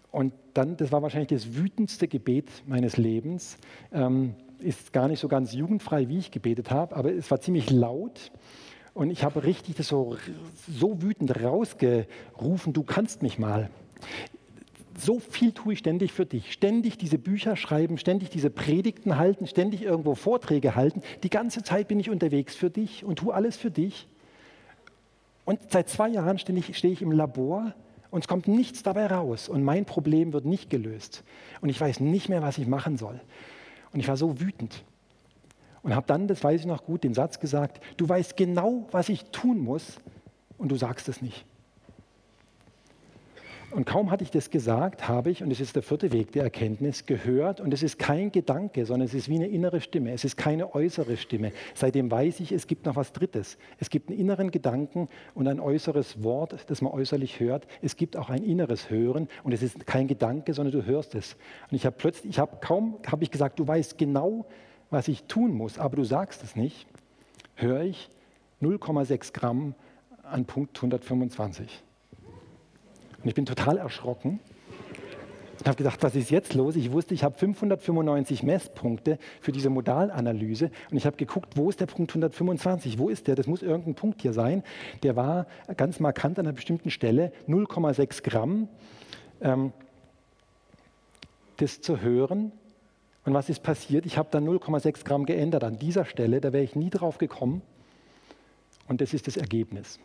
Und 0.10 0.34
dann, 0.56 0.78
das 0.78 0.92
war 0.92 1.04
wahrscheinlich 1.04 1.28
das 1.28 1.56
wütendste 1.56 2.08
Gebet 2.08 2.50
meines 2.66 2.98
Lebens, 2.98 3.60
ähm, 3.92 4.34
ist 4.58 4.94
gar 4.94 5.10
nicht 5.10 5.20
so 5.20 5.28
ganz 5.28 5.54
jugendfrei, 5.54 6.10
wie 6.10 6.18
ich 6.18 6.32
gebetet 6.32 6.72
habe, 6.72 6.96
aber 6.96 7.14
es 7.14 7.30
war 7.30 7.40
ziemlich 7.40 7.70
laut. 7.70 8.32
Und 8.96 9.12
ich 9.12 9.24
habe 9.24 9.44
richtig 9.44 9.76
das 9.76 9.90
so, 9.90 10.18
so 10.68 11.04
wütend 11.04 11.40
rausgerufen, 11.40 12.74
du 12.74 12.82
kannst 12.82 13.22
mich 13.22 13.38
mal 13.38 13.70
so 14.98 15.20
viel 15.20 15.52
tue 15.52 15.74
ich 15.74 15.80
ständig 15.80 16.14
für 16.14 16.26
dich. 16.26 16.52
Ständig 16.52 16.98
diese 16.98 17.18
Bücher 17.18 17.56
schreiben, 17.56 17.98
ständig 17.98 18.30
diese 18.30 18.50
Predigten 18.50 19.18
halten, 19.18 19.48
ständig 19.48 19.84
irgendwo 19.84 20.16
Vorträge 20.16 20.76
halten. 20.76 21.02
Die 21.24 21.30
ganze 21.30 21.64
Zeit 21.64 21.88
bin 21.88 22.00
ich 22.00 22.10
unterwegs 22.10 22.56
für 22.56 22.70
dich 22.70 23.04
und 23.04 23.20
tue 23.20 23.34
alles 23.34 23.58
für 23.58 23.72
dich. 23.72 24.08
Und 25.44 25.60
seit 25.70 25.90
zwei 25.90 26.10
Jahren 26.10 26.40
stehe 26.40 26.58
ich, 26.58 26.78
stehe 26.78 26.94
ich 26.94 27.02
im 27.02 27.12
Labor 27.12 27.74
und 28.10 28.24
es 28.24 28.28
kommt 28.28 28.48
nichts 28.48 28.84
dabei 28.84 29.08
raus. 29.08 29.50
Und 29.50 29.64
mein 29.64 29.86
Problem 29.86 30.34
wird 30.34 30.46
nicht 30.46 30.70
gelöst. 30.70 31.24
Und 31.62 31.70
ich 31.70 31.80
weiß 31.80 32.00
nicht 32.00 32.30
mehr, 32.30 32.42
was 32.42 32.58
ich 32.58 32.68
machen 32.68 32.98
soll. 32.98 33.20
Und 33.94 34.00
ich 34.00 34.08
war 34.08 34.18
so 34.18 34.40
wütend. 34.40 34.84
Und 35.84 35.96
habe 35.96 36.08
dann, 36.08 36.28
das 36.28 36.44
weiß 36.44 36.62
ich 36.62 36.66
noch 36.66 36.84
gut, 36.84 37.04
den 37.04 37.14
Satz 37.14 37.40
gesagt, 37.40 37.80
du 37.98 38.10
weißt 38.10 38.36
genau, 38.38 38.88
was 38.92 39.10
ich 39.10 39.26
tun 39.26 39.60
muss 39.60 39.98
und 40.58 40.70
du 40.70 40.78
sagst 40.78 41.10
es 41.10 41.22
nicht. 41.22 41.46
Und 43.76 43.84
kaum 43.84 44.10
hatte 44.10 44.23
ich 44.23 44.31
das 44.31 44.52
gesagt, 44.52 45.10
habe 45.10 45.30
ich, 45.30 45.43
und 45.43 45.52
es 45.52 45.60
ist 45.60 45.76
der 45.76 45.84
vierte 45.84 46.14
Weg 46.14 46.31
der 46.31 46.43
Erkenntnis, 46.43 47.06
gehört, 47.06 47.60
und 47.60 47.73
es 47.73 47.84
ist 47.84 47.99
kein 47.99 48.31
Gedanke, 48.31 48.85
sondern 48.85 49.06
es 49.06 49.14
ist 49.14 49.27
wie 49.27 49.35
eine 49.35 49.47
innere 49.47 49.81
Stimme, 49.81 50.14
es 50.14 50.23
ist 50.23 50.38
keine 50.38 50.73
äußere 50.73 51.18
Stimme. 51.18 51.52
Seitdem 51.73 52.10
weiß 52.10 52.39
ich, 52.39 52.53
es 52.53 52.68
gibt 52.68 52.85
noch 52.85 52.95
was 52.95 53.11
Drittes. 53.11 53.57
Es 53.77 53.89
gibt 53.89 54.10
einen 54.10 54.18
inneren 54.18 54.52
Gedanken 54.52 55.10
und 55.34 55.49
ein 55.49 55.60
äußeres 55.60 56.23
Wort, 56.23 56.56
das 56.68 56.81
man 56.81 56.93
äußerlich 56.93 57.41
hört. 57.41 57.68
Es 57.81 57.97
gibt 57.97 58.15
auch 58.15 58.30
ein 58.30 58.43
inneres 58.43 58.89
Hören 58.89 59.27
und 59.43 59.52
es 59.52 59.61
ist 59.61 59.85
kein 59.85 60.07
Gedanke, 60.07 60.53
sondern 60.53 60.72
du 60.72 60.85
hörst 60.85 61.14
es. 61.14 61.35
Und 61.69 61.76
ich 61.76 61.85
habe 61.85 61.97
plötzlich, 61.99 62.30
ich 62.30 62.39
habe 62.39 62.60
kaum, 62.61 62.99
habe 63.06 63.26
ich 63.26 63.31
gesagt, 63.31 63.60
du 63.60 63.68
weißt 63.68 63.97
genau, 63.97 64.45
was 64.89 65.10
ich 65.10 65.26
tun 65.26 65.52
muss, 65.52 65.80
aber 65.80 65.97
du 65.97 66.06
sagst 66.06 66.45
es 66.45 66.56
nicht, 66.56 66.88
höre 67.56 67.81
ich 67.81 68.10
0,6 68.61 69.34
Gramm 69.34 69.76
an 70.23 70.45
Punkt 70.45 70.77
125. 70.77 71.84
Und 73.26 73.30
ich 73.30 73.34
bin 73.35 73.47
total 73.47 73.80
erschrocken. 73.80 74.39
und 75.57 75.68
habe 75.68 75.77
gedacht, 75.77 76.03
was 76.03 76.14
ist 76.14 76.30
jetzt 76.30 76.53
los? 76.53 76.76
Ich 76.76 76.91
wusste, 76.91 77.15
ich 77.15 77.23
habe 77.23 77.35
595 77.35 78.43
Messpunkte 78.43 79.18
für 79.41 79.52
diese 79.52 79.72
Modalanalyse 79.72 80.69
und 80.91 80.97
ich 80.97 81.07
habe 81.07 81.18
geguckt, 81.18 81.57
wo 81.57 81.68
ist 81.68 81.80
der 81.80 81.88
Punkt 81.88 82.11
125? 82.11 82.99
Wo 82.99 83.10
ist 83.10 83.26
der? 83.26 83.34
Das 83.34 83.47
muss 83.47 83.64
irgendein 83.64 83.95
Punkt 83.95 84.22
hier 84.22 84.31
sein. 84.31 84.61
Der 85.02 85.15
war 85.15 85.47
ganz 85.76 85.99
markant 85.99 86.38
an 86.38 86.45
einer 86.45 86.53
bestimmten 86.53 86.91
Stelle, 86.91 87.31
0,6 87.47 88.22
Gramm. 88.22 88.68
Ähm, 89.41 89.73
das 91.57 91.81
zu 91.81 92.02
hören. 92.02 92.52
Und 93.26 93.34
was 93.34 93.49
ist 93.49 93.64
passiert? 93.64 94.06
Ich 94.06 94.19
habe 94.19 94.30
dann 94.30 94.47
0,6 94.47 95.03
Gramm 95.03 95.26
geändert 95.26 95.64
an 95.64 95.80
dieser 95.80 96.06
Stelle, 96.06 96.41
da 96.41 96.53
wäre 96.53 96.64
ich 96.64 96.76
nie 96.76 96.91
drauf 96.91 97.18
gekommen. 97.18 97.64
Und 98.88 99.02
das 99.02 99.15
ist 99.15 99.26
das 99.26 99.35
Ergebnis. 99.35 99.99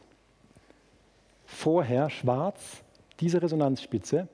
Vorher 1.45 2.09
schwarz, 2.09 2.83
diese 3.21 3.43
Resonanzspitze, 3.43 4.29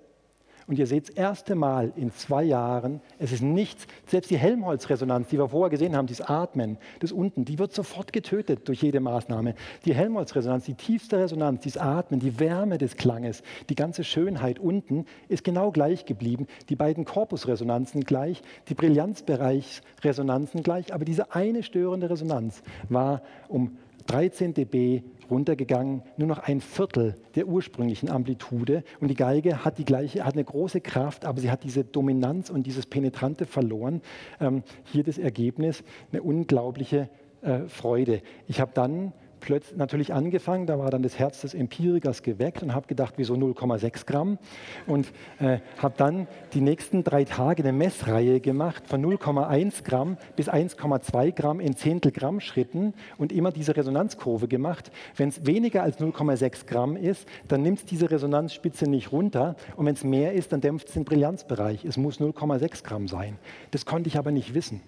und 0.68 0.80
ihr 0.80 0.86
seht 0.88 1.08
das 1.08 1.14
erste 1.14 1.54
Mal 1.54 1.92
in 1.94 2.10
zwei 2.10 2.42
Jahren, 2.42 3.00
es 3.20 3.30
ist 3.30 3.42
nichts, 3.42 3.86
selbst 4.06 4.30
die 4.32 4.36
Helmholtz-Resonanz, 4.36 5.28
die 5.28 5.38
wir 5.38 5.48
vorher 5.48 5.70
gesehen 5.70 5.94
haben, 5.94 6.08
das 6.08 6.20
Atmen, 6.20 6.76
das 6.98 7.12
unten, 7.12 7.44
die 7.44 7.60
wird 7.60 7.72
sofort 7.72 8.12
getötet 8.12 8.66
durch 8.66 8.82
jede 8.82 8.98
Maßnahme. 8.98 9.54
Die 9.84 9.94
Helmholtz-Resonanz, 9.94 10.64
die 10.64 10.74
tiefste 10.74 11.18
Resonanz, 11.18 11.60
dieses 11.60 11.80
Atmen, 11.80 12.18
die 12.18 12.40
Wärme 12.40 12.78
des 12.78 12.96
Klanges, 12.96 13.44
die 13.68 13.76
ganze 13.76 14.02
Schönheit 14.02 14.58
unten 14.58 15.06
ist 15.28 15.44
genau 15.44 15.70
gleich 15.70 16.04
geblieben. 16.04 16.48
Die 16.68 16.76
beiden 16.76 17.04
Korpusresonanzen 17.04 18.02
gleich, 18.02 18.42
die 18.68 18.74
Brillanzbereichsresonanzen 18.74 20.64
gleich, 20.64 20.92
aber 20.92 21.04
diese 21.04 21.32
eine 21.32 21.62
störende 21.62 22.10
Resonanz 22.10 22.62
war 22.88 23.22
um 23.48 23.78
13 24.07 24.55
dB 24.55 25.03
runtergegangen, 25.31 26.03
nur 26.16 26.28
noch 26.28 26.39
ein 26.39 26.61
Viertel 26.61 27.16
der 27.35 27.47
ursprünglichen 27.47 28.09
Amplitude. 28.09 28.85
Und 29.01 29.09
die 29.09 29.15
Geige 29.15 29.65
hat 29.65 29.78
die 29.78 29.85
gleiche, 29.85 30.24
hat 30.24 30.35
eine 30.35 30.45
große 30.45 30.81
Kraft, 30.81 31.24
aber 31.24 31.41
sie 31.41 31.51
hat 31.51 31.65
diese 31.65 31.85
Dominanz 31.85 32.51
und 32.51 32.66
dieses 32.66 32.87
Penetrante 32.87 33.47
verloren. 33.47 34.03
Ähm, 34.41 34.62
hier 34.85 35.03
das 35.03 35.19
Ergebnis, 35.19 35.83
eine 36.12 36.23
unglaubliche 36.23 37.09
äh, 37.43 37.61
Freude. 37.69 38.23
Ich 38.49 38.61
habe 38.61 38.73
dann 38.74 39.12
plötzlich 39.47 39.78
natürlich 39.78 40.12
angefangen, 40.12 40.66
da 40.66 40.78
war 40.78 40.90
dann 40.90 41.02
das 41.02 41.18
Herz 41.18 41.40
des 41.40 41.55
Empirikers 41.55 42.23
geweckt 42.23 42.62
und 42.62 42.74
habe 42.74 42.89
gedacht, 42.89 43.14
wieso 43.16 43.35
0,6 43.35 44.05
Gramm? 44.05 44.39
Und 44.86 45.12
äh, 45.39 45.60
habe 45.78 45.94
dann 45.97 46.27
die 46.52 46.60
nächsten 46.60 47.05
drei 47.05 47.24
Tage 47.24 47.62
eine 47.62 47.73
Messreihe 47.73 48.40
gemacht 48.40 48.82
von 48.89 49.05
0,1 49.05 49.85
Gramm 49.85 50.18
bis 50.35 50.51
1,2 50.51 51.32
Gramm 51.32 51.60
in 51.60 51.77
Zehntelgramm 51.77 52.40
Schritten 52.40 52.93
und 53.18 53.32
immer 53.32 53.52
diese 53.52 53.77
Resonanzkurve 53.77 54.48
gemacht. 54.48 54.90
Wenn 55.16 55.28
es 55.28 55.47
weniger 55.47 55.85
als 55.85 55.98
0,6 55.98 56.66
Gramm 56.66 56.97
ist, 56.97 57.28
dann 57.47 57.62
nimmt 57.62 57.78
es 57.78 57.85
diese 57.85 58.10
Resonanzspitze 58.10 58.90
nicht 58.90 59.12
runter 59.12 59.55
und 59.77 59.86
wenn 59.86 59.94
es 59.94 60.02
mehr 60.02 60.32
ist, 60.32 60.52
dann 60.52 60.60
dämpft 60.60 60.89
es 60.89 60.94
den 60.94 61.05
Brillanzbereich. 61.05 61.85
Es 61.85 61.97
muss 61.97 62.18
0,6 62.18 62.82
Gramm 62.82 63.06
sein. 63.06 63.39
Das 63.70 63.86
konnte 63.86 64.09
ich 64.09 64.18
aber 64.18 64.32
nicht 64.32 64.55
wissen. 64.55 64.81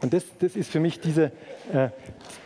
Und 0.00 0.12
das, 0.12 0.24
das 0.38 0.56
ist 0.56 0.70
für 0.70 0.80
mich 0.80 1.00
diese, 1.00 1.32
äh, 1.72 1.90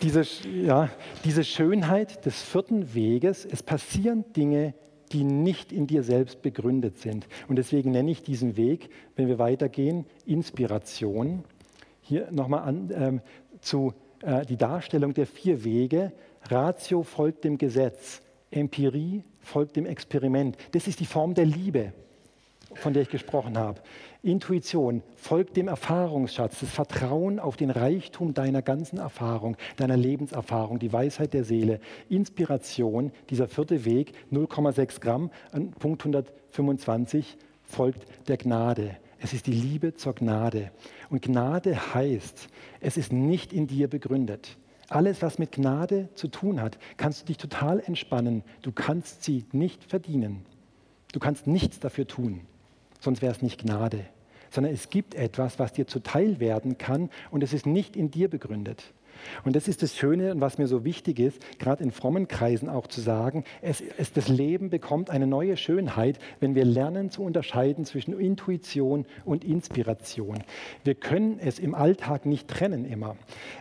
diese, 0.03 0.23
ja, 0.47 0.91
diese 1.25 1.45
Schönheit 1.45 2.25
des 2.27 2.41
vierten 2.43 2.95
Weges. 2.95 3.45
Es 3.45 3.63
passieren 3.63 4.25
Dinge, 4.33 4.75
die 5.13 5.25
nicht 5.25 5.73
in 5.73 5.87
dir 5.87 6.03
selbst 6.03 6.43
begründet 6.43 6.99
sind. 6.99 7.27
Und 7.49 7.57
deswegen 7.57 7.93
nenne 7.93 8.11
ich 8.11 8.23
diesen 8.23 8.57
Weg, 8.57 8.91
wenn 9.17 9.29
wir 9.29 9.39
weitergehen, 9.39 10.07
Inspiration. 10.27 11.45
Hier 12.03 12.31
nochmal 12.31 12.63
an, 12.63 12.91
ähm, 12.95 13.21
zu 13.61 13.95
äh, 14.23 14.45
die 14.45 14.57
Darstellung 14.57 15.15
der 15.15 15.27
vier 15.27 15.65
Wege. 15.65 16.13
Ratio 16.49 17.03
folgt 17.03 17.45
dem 17.45 17.59
Gesetz, 17.59 18.23
Empirie 18.51 19.25
folgt 19.41 19.77
dem 19.77 19.87
Experiment. 19.87 20.57
Das 20.73 20.87
ist 20.87 21.01
die 21.01 21.07
Form 21.07 21.35
der 21.35 21.47
Liebe 21.47 21.93
von 22.79 22.93
der 22.93 23.03
ich 23.03 23.09
gesprochen 23.09 23.59
habe. 23.59 23.81
Intuition 24.23 25.03
folgt 25.15 25.57
dem 25.57 25.69
Erfahrungsschatz, 25.69 26.61
das 26.61 26.71
Vertrauen 26.71 27.39
auf 27.39 27.57
den 27.57 27.71
Reichtum 27.71 28.35
deiner 28.35 28.63
ganzen 28.63 28.99
Erfahrung, 28.99 29.57
deiner 29.77 29.97
Lebenserfahrung, 29.97 30.79
die 30.79 30.93
Weisheit 30.93 31.35
der 31.35 31.45
Seele. 31.45 31.81
Inspiration, 32.09 33.13
dieser 33.31 33.47
vierte 33.47 33.85
Weg, 33.85 34.13
0,6 34.33 35.01
Gramm, 35.01 35.31
Punkt 35.79 36.03
125 36.03 37.37
folgt 37.63 38.07
der 38.29 38.39
Gnade. 38.39 38.97
Es 39.21 39.33
ist 39.33 39.47
die 39.47 39.53
Liebe 39.53 39.95
zur 39.95 40.15
Gnade. 40.15 40.71
Und 41.11 41.23
Gnade 41.23 41.95
heißt, 41.95 42.49
es 42.81 42.97
ist 42.97 43.13
nicht 43.13 43.53
in 43.53 43.67
dir 43.67 43.89
begründet. 43.89 44.57
Alles, 44.89 45.23
was 45.23 45.39
mit 45.39 45.53
Gnade 45.53 46.09
zu 46.15 46.29
tun 46.29 46.61
hat, 46.61 46.79
kannst 46.97 47.23
du 47.23 47.27
dich 47.27 47.37
total 47.37 47.81
entspannen. 47.81 48.43
Du 48.63 48.73
kannst 48.73 49.23
sie 49.23 49.45
nicht 49.53 49.85
verdienen. 49.85 50.47
Du 51.13 51.21
kannst 51.21 51.47
nichts 51.47 51.79
dafür 51.79 52.07
tun 52.07 52.48
sonst 53.01 53.23
wäre 53.23 53.33
es 53.33 53.43
nicht 53.43 53.63
Gnade, 53.63 54.05
sondern 54.51 54.73
es 54.73 54.91
gibt 54.91 55.15
etwas, 55.15 55.59
was 55.59 55.73
dir 55.73 55.87
zuteil 55.87 56.41
werden 56.41 56.79
kann 56.79 57.11
und 57.31 57.43
es 57.43 57.53
ist 57.53 57.67
nicht 57.67 57.97
in 57.97 58.11
dir 58.11 58.29
begründet. 58.29 58.93
Und 59.45 59.57
das 59.57 59.69
ist 59.69 59.83
das 59.83 59.97
Schöne 59.97 60.33
und 60.33 60.41
was 60.41 60.59
mir 60.59 60.67
so 60.67 60.85
wichtig 60.85 61.19
ist, 61.19 61.43
gerade 61.59 61.83
in 61.83 61.91
frommen 61.91 62.29
Kreisen 62.29 62.69
auch 62.69 62.87
zu 62.87 63.01
sagen, 63.01 63.45
es, 63.63 63.83
es, 63.97 64.13
das 64.13 64.29
Leben 64.29 64.71
bekommt 64.71 65.11
eine 65.11 65.27
neue 65.27 65.57
Schönheit, 65.57 66.19
wenn 66.41 66.55
wir 66.55 66.65
lernen 66.65 67.11
zu 67.11 67.23
unterscheiden 67.23 67.85
zwischen 67.85 68.19
Intuition 68.19 69.07
und 69.25 69.45
Inspiration. 69.45 70.43
Wir 70.85 70.95
können 70.95 71.39
es 71.39 71.59
im 71.59 71.75
Alltag 71.75 72.27
nicht 72.27 72.49
trennen 72.49 72.85
immer, 72.85 73.17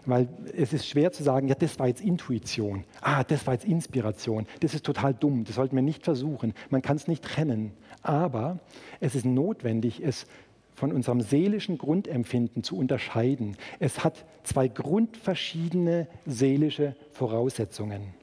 weil 0.05 0.27
es 0.55 0.73
ist 0.73 0.87
schwer 0.87 1.11
zu 1.11 1.23
sagen, 1.23 1.47
ja, 1.47 1.55
das 1.55 1.79
war 1.79 1.87
jetzt 1.87 2.01
Intuition, 2.01 2.83
ah, 3.01 3.23
das 3.23 3.45
war 3.47 3.53
jetzt 3.53 3.65
Inspiration, 3.65 4.45
das 4.59 4.73
ist 4.73 4.85
total 4.85 5.13
dumm, 5.13 5.43
das 5.43 5.55
sollten 5.55 5.75
wir 5.75 5.83
nicht 5.83 6.03
versuchen. 6.03 6.53
Man 6.69 6.81
kann 6.81 6.97
es 6.97 7.07
nicht 7.07 7.23
trennen. 7.23 7.71
Aber 8.07 8.59
es 9.01 9.15
ist 9.15 9.25
notwendig, 9.25 10.01
es 10.01 10.27
von 10.73 10.93
unserem 10.93 11.19
seelischen 11.19 11.77
Grundempfinden 11.77 12.63
zu 12.63 12.77
unterscheiden. 12.77 13.57
Es 13.79 14.05
hat 14.05 14.25
zwei 14.43 14.69
grundverschiedene 14.69 16.07
seelische 16.25 16.95
Voraussetzungen. 17.11 18.13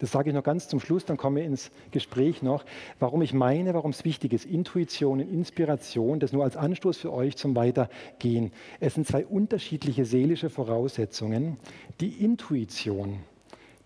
Das 0.00 0.10
sage 0.10 0.30
ich 0.30 0.34
noch 0.34 0.42
ganz 0.42 0.66
zum 0.66 0.80
Schluss, 0.80 1.04
dann 1.04 1.16
kommen 1.16 1.36
wir 1.36 1.44
ins 1.44 1.70
Gespräch 1.92 2.42
noch, 2.42 2.64
warum 2.98 3.22
ich 3.22 3.32
meine, 3.32 3.72
warum 3.72 3.92
es 3.92 4.04
wichtig 4.04 4.32
ist, 4.32 4.46
Intuition 4.46 5.20
und 5.20 5.32
Inspiration, 5.32 6.18
das 6.18 6.32
nur 6.32 6.42
als 6.42 6.56
Anstoß 6.56 6.96
für 6.96 7.12
euch 7.12 7.36
zum 7.36 7.54
Weitergehen. 7.54 8.50
Es 8.80 8.94
sind 8.94 9.06
zwei 9.06 9.24
unterschiedliche 9.24 10.04
seelische 10.04 10.50
Voraussetzungen. 10.50 11.58
Die 12.00 12.24
Intuition, 12.24 13.20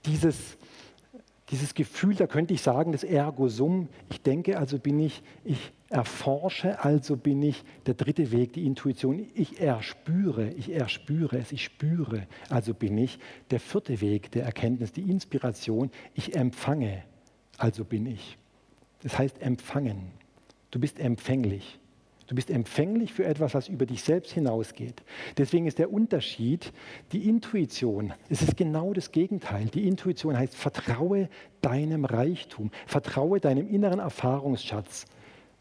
dieses 0.06 0.56
dieses 1.50 1.74
Gefühl, 1.74 2.14
da 2.14 2.26
könnte 2.26 2.52
ich 2.54 2.62
sagen, 2.62 2.92
das 2.92 3.04
Ergo 3.04 3.48
Sum, 3.48 3.88
ich 4.10 4.20
denke, 4.20 4.58
also 4.58 4.78
bin 4.78 5.00
ich, 5.00 5.22
ich 5.44 5.72
erforsche, 5.88 6.84
also 6.84 7.16
bin 7.16 7.42
ich 7.42 7.64
der 7.86 7.94
dritte 7.94 8.30
Weg, 8.30 8.52
die 8.52 8.66
Intuition, 8.66 9.26
ich 9.34 9.60
erspüre, 9.60 10.50
ich 10.50 10.70
erspüre 10.70 11.38
es, 11.38 11.52
ich 11.52 11.64
spüre, 11.64 12.26
also 12.50 12.74
bin 12.74 12.98
ich 12.98 13.18
der 13.50 13.60
vierte 13.60 14.00
Weg 14.00 14.30
der 14.32 14.44
Erkenntnis, 14.44 14.92
die 14.92 15.10
Inspiration, 15.10 15.90
ich 16.14 16.36
empfange, 16.36 17.02
also 17.56 17.84
bin 17.84 18.06
ich. 18.06 18.36
Das 19.02 19.18
heißt 19.18 19.40
empfangen. 19.40 20.10
Du 20.70 20.78
bist 20.78 20.98
empfänglich. 21.00 21.78
Du 22.28 22.34
bist 22.34 22.50
empfänglich 22.50 23.14
für 23.14 23.24
etwas, 23.24 23.54
was 23.54 23.68
über 23.68 23.86
dich 23.86 24.04
selbst 24.04 24.32
hinausgeht. 24.32 25.02
Deswegen 25.38 25.66
ist 25.66 25.78
der 25.78 25.90
Unterschied, 25.90 26.74
die 27.12 27.26
Intuition, 27.26 28.12
es 28.28 28.42
ist 28.42 28.54
genau 28.54 28.92
das 28.92 29.12
Gegenteil. 29.12 29.64
Die 29.66 29.88
Intuition 29.88 30.36
heißt, 30.36 30.54
vertraue 30.54 31.30
deinem 31.62 32.04
Reichtum, 32.04 32.70
vertraue 32.86 33.40
deinem 33.40 33.66
inneren 33.66 33.98
Erfahrungsschatz, 33.98 35.06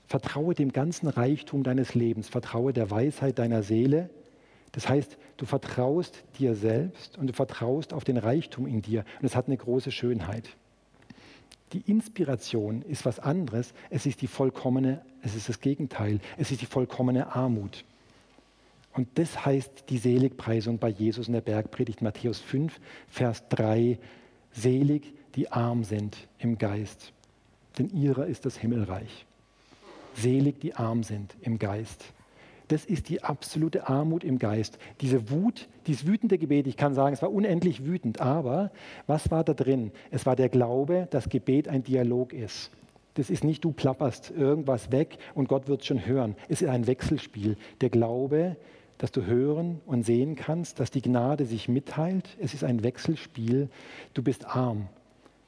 vertraue 0.07 0.56
dem 0.56 0.73
ganzen 0.73 1.07
Reichtum 1.07 1.64
deines 1.64 1.95
Lebens, 1.95 2.27
vertraue 2.27 2.73
der 2.73 2.91
Weisheit 2.91 3.39
deiner 3.39 3.64
Seele. 3.64 4.10
Das 4.73 4.89
heißt, 4.89 5.18
du 5.38 5.45
vertraust 5.45 6.26
dir 6.38 6.53
selbst 6.53 7.18
und 7.18 7.27
du 7.27 7.34
vertraust 7.34 7.94
auf 7.94 8.03
den 8.03 8.18
Reichtum 8.18 8.68
in 8.68 8.81
dir. 8.81 9.06
Und 9.22 9.26
es 9.26 9.38
hat 9.38 9.48
eine 9.48 9.56
große 9.56 9.91
Schönheit. 9.91 10.49
Die 11.73 11.81
Inspiration 11.89 12.81
ist 12.81 13.06
was 13.06 13.19
anderes. 13.19 13.73
Es 13.89 14.06
ist 14.06 14.22
die 14.22 14.27
vollkommene, 14.27 15.02
es 15.27 15.35
ist 15.35 15.49
das 15.49 15.59
Gegenteil. 15.59 16.19
Es 16.37 16.51
ist 16.51 16.61
die 16.61 16.65
vollkommene 16.65 17.35
Armut. 17.35 17.83
Und 18.93 19.07
das 19.15 19.45
heißt 19.45 19.85
die 19.89 19.97
Seligpreisung 19.99 20.79
bei 20.79 20.89
Jesus 20.89 21.27
in 21.27 21.33
der 21.33 21.41
Bergpredigt 21.41 22.01
Matthäus 22.01 22.39
5, 22.39 22.79
Vers 23.09 23.47
3. 23.49 23.99
Selig, 24.51 25.13
die 25.35 25.51
arm 25.51 25.83
sind 25.83 26.17
im 26.39 26.57
Geist, 26.57 27.11
denn 27.77 27.89
ihrer 27.89 28.25
ist 28.25 28.45
das 28.45 28.57
Himmelreich. 28.57 29.25
Selig, 30.15 30.59
die 30.61 30.73
arm 30.73 31.03
sind 31.03 31.35
im 31.41 31.59
Geist. 31.59 32.05
Das 32.69 32.85
ist 32.85 33.07
die 33.09 33.23
absolute 33.23 33.87
Armut 33.87 34.23
im 34.23 34.39
Geist. 34.39 34.79
Diese 34.99 35.29
Wut, 35.29 35.67
dieses 35.85 36.07
wütende 36.07 36.37
Gebet, 36.37 36.67
ich 36.67 36.75
kann 36.75 36.95
sagen, 36.95 37.13
es 37.13 37.21
war 37.21 37.31
unendlich 37.31 37.85
wütend, 37.85 38.19
aber 38.19 38.71
was 39.05 39.29
war 39.29 39.43
da 39.43 39.53
drin? 39.53 39.91
Es 40.09 40.25
war 40.25 40.35
der 40.35 40.49
Glaube, 40.49 41.07
dass 41.11 41.29
Gebet 41.29 41.67
ein 41.67 41.83
Dialog 41.83 42.33
ist. 42.33 42.71
Das 43.18 43.31
ist 43.31 43.44
nicht, 43.44 43.65
du 43.65 43.72
plapperst 43.72 44.30
irgendwas 44.30 44.91
weg 44.91 45.18
und 45.34 45.49
Gott 45.49 45.68
wird 45.68 45.84
schon 45.84 46.06
hören. 46.06 46.35
Es 46.49 46.61
ist 46.61 46.69
ein 46.69 46.85
Wechselspiel. 46.85 47.57
Der 47.81 47.89
Glaube, 47.89 48.57
dass 48.99 49.11
du 49.11 49.26
hören 49.26 49.81
und 49.88 50.03
sehen 50.03 50.35
kannst, 50.35 50.80
dass 50.80 50.91
die 50.91 51.02
Gnade 51.02 51.45
sich 51.45 51.68
mitteilt. 51.68 52.38
Es 52.39 52.53
ist 52.53 52.64
ein 52.64 52.84
Wechselspiel. 52.84 53.69
Du 54.14 54.22
bist 54.22 54.45
arm. 54.45 54.88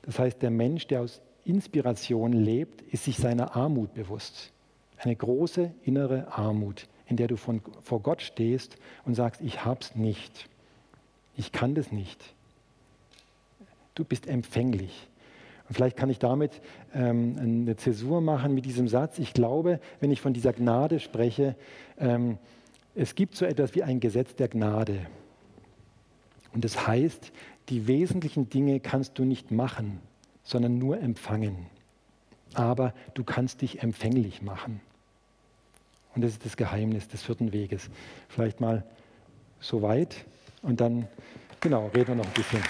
Das 0.01 0.17
heißt, 0.17 0.41
der 0.41 0.49
Mensch, 0.49 0.87
der 0.87 1.01
aus 1.01 1.21
Inspiration 1.45 2.33
lebt, 2.33 2.81
ist 2.91 3.03
sich 3.03 3.17
seiner 3.17 3.55
Armut 3.55 3.93
bewusst. 3.93 4.51
Eine 4.97 5.15
große 5.15 5.71
innere 5.83 6.35
Armut, 6.35 6.87
in 7.05 7.17
der 7.17 7.27
du 7.27 7.37
von, 7.37 7.61
vor 7.83 7.99
Gott 8.01 8.23
stehst 8.23 8.77
und 9.05 9.13
sagst, 9.13 9.41
ich 9.41 9.63
hab's 9.63 9.95
nicht. 9.95 10.49
Ich 11.37 11.51
kann 11.51 11.75
das 11.75 11.91
nicht. 11.91 12.33
Du 13.93 14.03
bist 14.03 14.25
empfänglich. 14.25 15.07
Und 15.69 15.75
vielleicht 15.75 15.97
kann 15.97 16.09
ich 16.09 16.17
damit 16.17 16.61
ähm, 16.95 17.35
eine 17.39 17.75
Zäsur 17.75 18.21
machen 18.21 18.55
mit 18.55 18.65
diesem 18.65 18.87
Satz. 18.87 19.19
Ich 19.19 19.33
glaube, 19.33 19.79
wenn 19.99 20.11
ich 20.11 20.19
von 20.19 20.33
dieser 20.33 20.51
Gnade 20.51 20.99
spreche, 20.99 21.55
ähm, 21.99 22.39
es 22.95 23.13
gibt 23.13 23.35
so 23.35 23.45
etwas 23.45 23.75
wie 23.75 23.83
ein 23.83 23.99
Gesetz 23.99 24.35
der 24.35 24.47
Gnade. 24.47 25.05
Und 26.53 26.65
das 26.65 26.87
heißt, 26.87 27.31
die 27.69 27.87
wesentlichen 27.87 28.49
Dinge 28.49 28.79
kannst 28.79 29.19
du 29.19 29.25
nicht 29.25 29.51
machen, 29.51 29.99
sondern 30.43 30.79
nur 30.79 30.99
empfangen. 30.99 31.67
Aber 32.55 32.95
du 33.13 33.23
kannst 33.23 33.61
dich 33.61 33.83
empfänglich 33.83 34.41
machen. 34.41 34.81
Und 36.15 36.23
das 36.23 36.31
ist 36.31 36.45
das 36.45 36.57
Geheimnis 36.57 37.07
des 37.07 37.21
vierten 37.21 37.53
Weges. 37.53 37.91
Vielleicht 38.27 38.59
mal 38.59 38.83
so 39.59 39.83
weit 39.83 40.25
und 40.63 40.81
dann, 40.81 41.07
genau, 41.59 41.91
reden 41.93 42.07
wir 42.07 42.15
noch 42.15 42.25
ein 42.25 42.33
bisschen. 42.33 42.63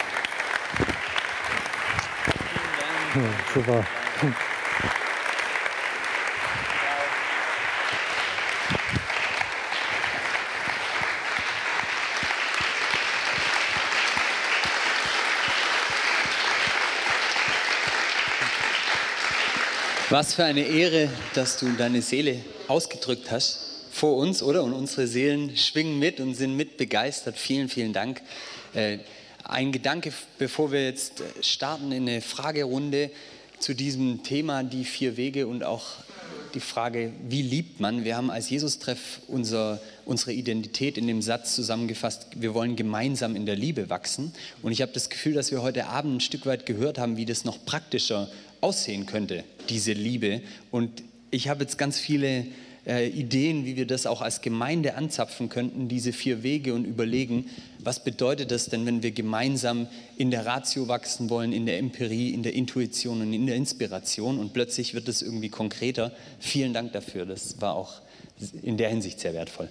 Super. 3.54 3.86
Was 20.12 20.36
für 20.36 20.44
eine 20.44 20.62
Ehre, 20.62 21.10
dass 21.34 21.58
du 21.58 21.72
deine 21.74 22.02
Seele 22.02 22.44
ausgedrückt 22.68 23.32
hast 23.32 23.60
vor 23.92 24.18
uns, 24.18 24.44
oder? 24.44 24.64
Und 24.64 24.74
unsere 24.74 25.08
Seelen 25.08 25.58
schwingen 25.58 25.98
mit 25.98 26.20
und 26.20 26.36
sind 26.36 26.56
mit 26.56 26.78
begeistert. 26.78 27.38
Vielen, 27.38 27.70
vielen 27.70 27.94
Dank. 27.94 28.22
Äh, 29.50 29.54
ein 29.54 29.72
Gedanke, 29.72 30.14
bevor 30.38 30.72
wir 30.72 30.84
jetzt 30.84 31.24
starten 31.42 31.92
in 31.92 32.08
eine 32.08 32.22
Fragerunde 32.22 33.12
zu 33.60 33.74
diesem 33.74 34.24
Thema, 34.24 34.64
die 34.64 34.86
vier 34.86 35.18
Wege 35.18 35.48
und 35.48 35.64
auch 35.64 35.86
die 36.54 36.60
Frage, 36.60 37.12
wie 37.28 37.44
liebt 37.44 37.80
man? 37.80 38.04
Wir 38.04 38.18
haben 38.18 38.32
als 38.32 38.50
Jesus-Treff 38.50 39.20
unser, 39.28 39.80
unsere 40.06 40.34
Identität 40.34 40.98
in 40.98 41.06
dem 41.06 41.22
Satz 41.22 41.54
zusammengefasst, 41.54 42.28
wir 42.36 42.56
wollen 42.56 42.76
gemeinsam 42.76 43.36
in 43.36 43.46
der 43.46 43.56
Liebe 43.56 43.90
wachsen. 43.90 44.34
Und 44.64 44.72
ich 44.72 44.82
habe 44.82 44.92
das 44.92 45.10
Gefühl, 45.10 45.34
dass 45.34 45.52
wir 45.52 45.62
heute 45.62 45.88
Abend 45.88 46.16
ein 46.16 46.20
Stück 46.22 46.46
weit 46.48 46.66
gehört 46.66 46.98
haben, 46.98 47.18
wie 47.18 47.26
das 47.26 47.46
noch 47.46 47.64
praktischer 47.66 48.30
aussehen 48.62 49.06
könnte, 49.06 49.44
diese 49.70 49.94
Liebe. 49.94 50.42
Und 50.72 51.04
ich 51.30 51.50
habe 51.50 51.62
jetzt 51.62 51.78
ganz 51.78 52.00
viele 52.00 52.48
äh, 52.90 53.08
Ideen, 53.08 53.66
wie 53.66 53.76
wir 53.76 53.86
das 53.86 54.08
auch 54.08 54.22
als 54.22 54.42
Gemeinde 54.42 54.96
anzapfen 54.96 55.48
könnten, 55.48 55.88
diese 55.88 56.12
vier 56.12 56.42
Wege 56.42 56.74
und 56.74 56.86
überlegen, 56.86 57.46
was 57.80 58.04
bedeutet 58.04 58.50
das 58.50 58.66
denn, 58.66 58.86
wenn 58.88 59.04
wir 59.04 59.12
gemeinsam 59.12 59.88
in 60.18 60.32
der 60.32 60.46
Ratio 60.46 60.88
wachsen 60.88 61.30
wollen, 61.30 61.54
in 61.54 61.68
der 61.68 61.78
Empirie, 61.78 62.34
in 62.34 62.42
der 62.42 62.54
Intuition 62.54 63.22
und 63.22 63.32
in 63.32 63.46
der 63.46 63.56
Inspiration 63.56 64.40
und 64.40 64.54
plötzlich 64.54 64.96
wird 64.96 65.08
es 65.08 65.22
irgendwie 65.22 65.50
konkreter. 65.50 66.12
Vielen 66.40 66.74
Dank 66.74 66.92
dafür, 66.94 67.26
das 67.28 67.62
war 67.62 67.76
auch 67.76 68.02
in 68.64 68.78
der 68.78 68.90
Hinsicht 68.90 69.20
sehr 69.20 69.34
wertvoll. 69.34 69.70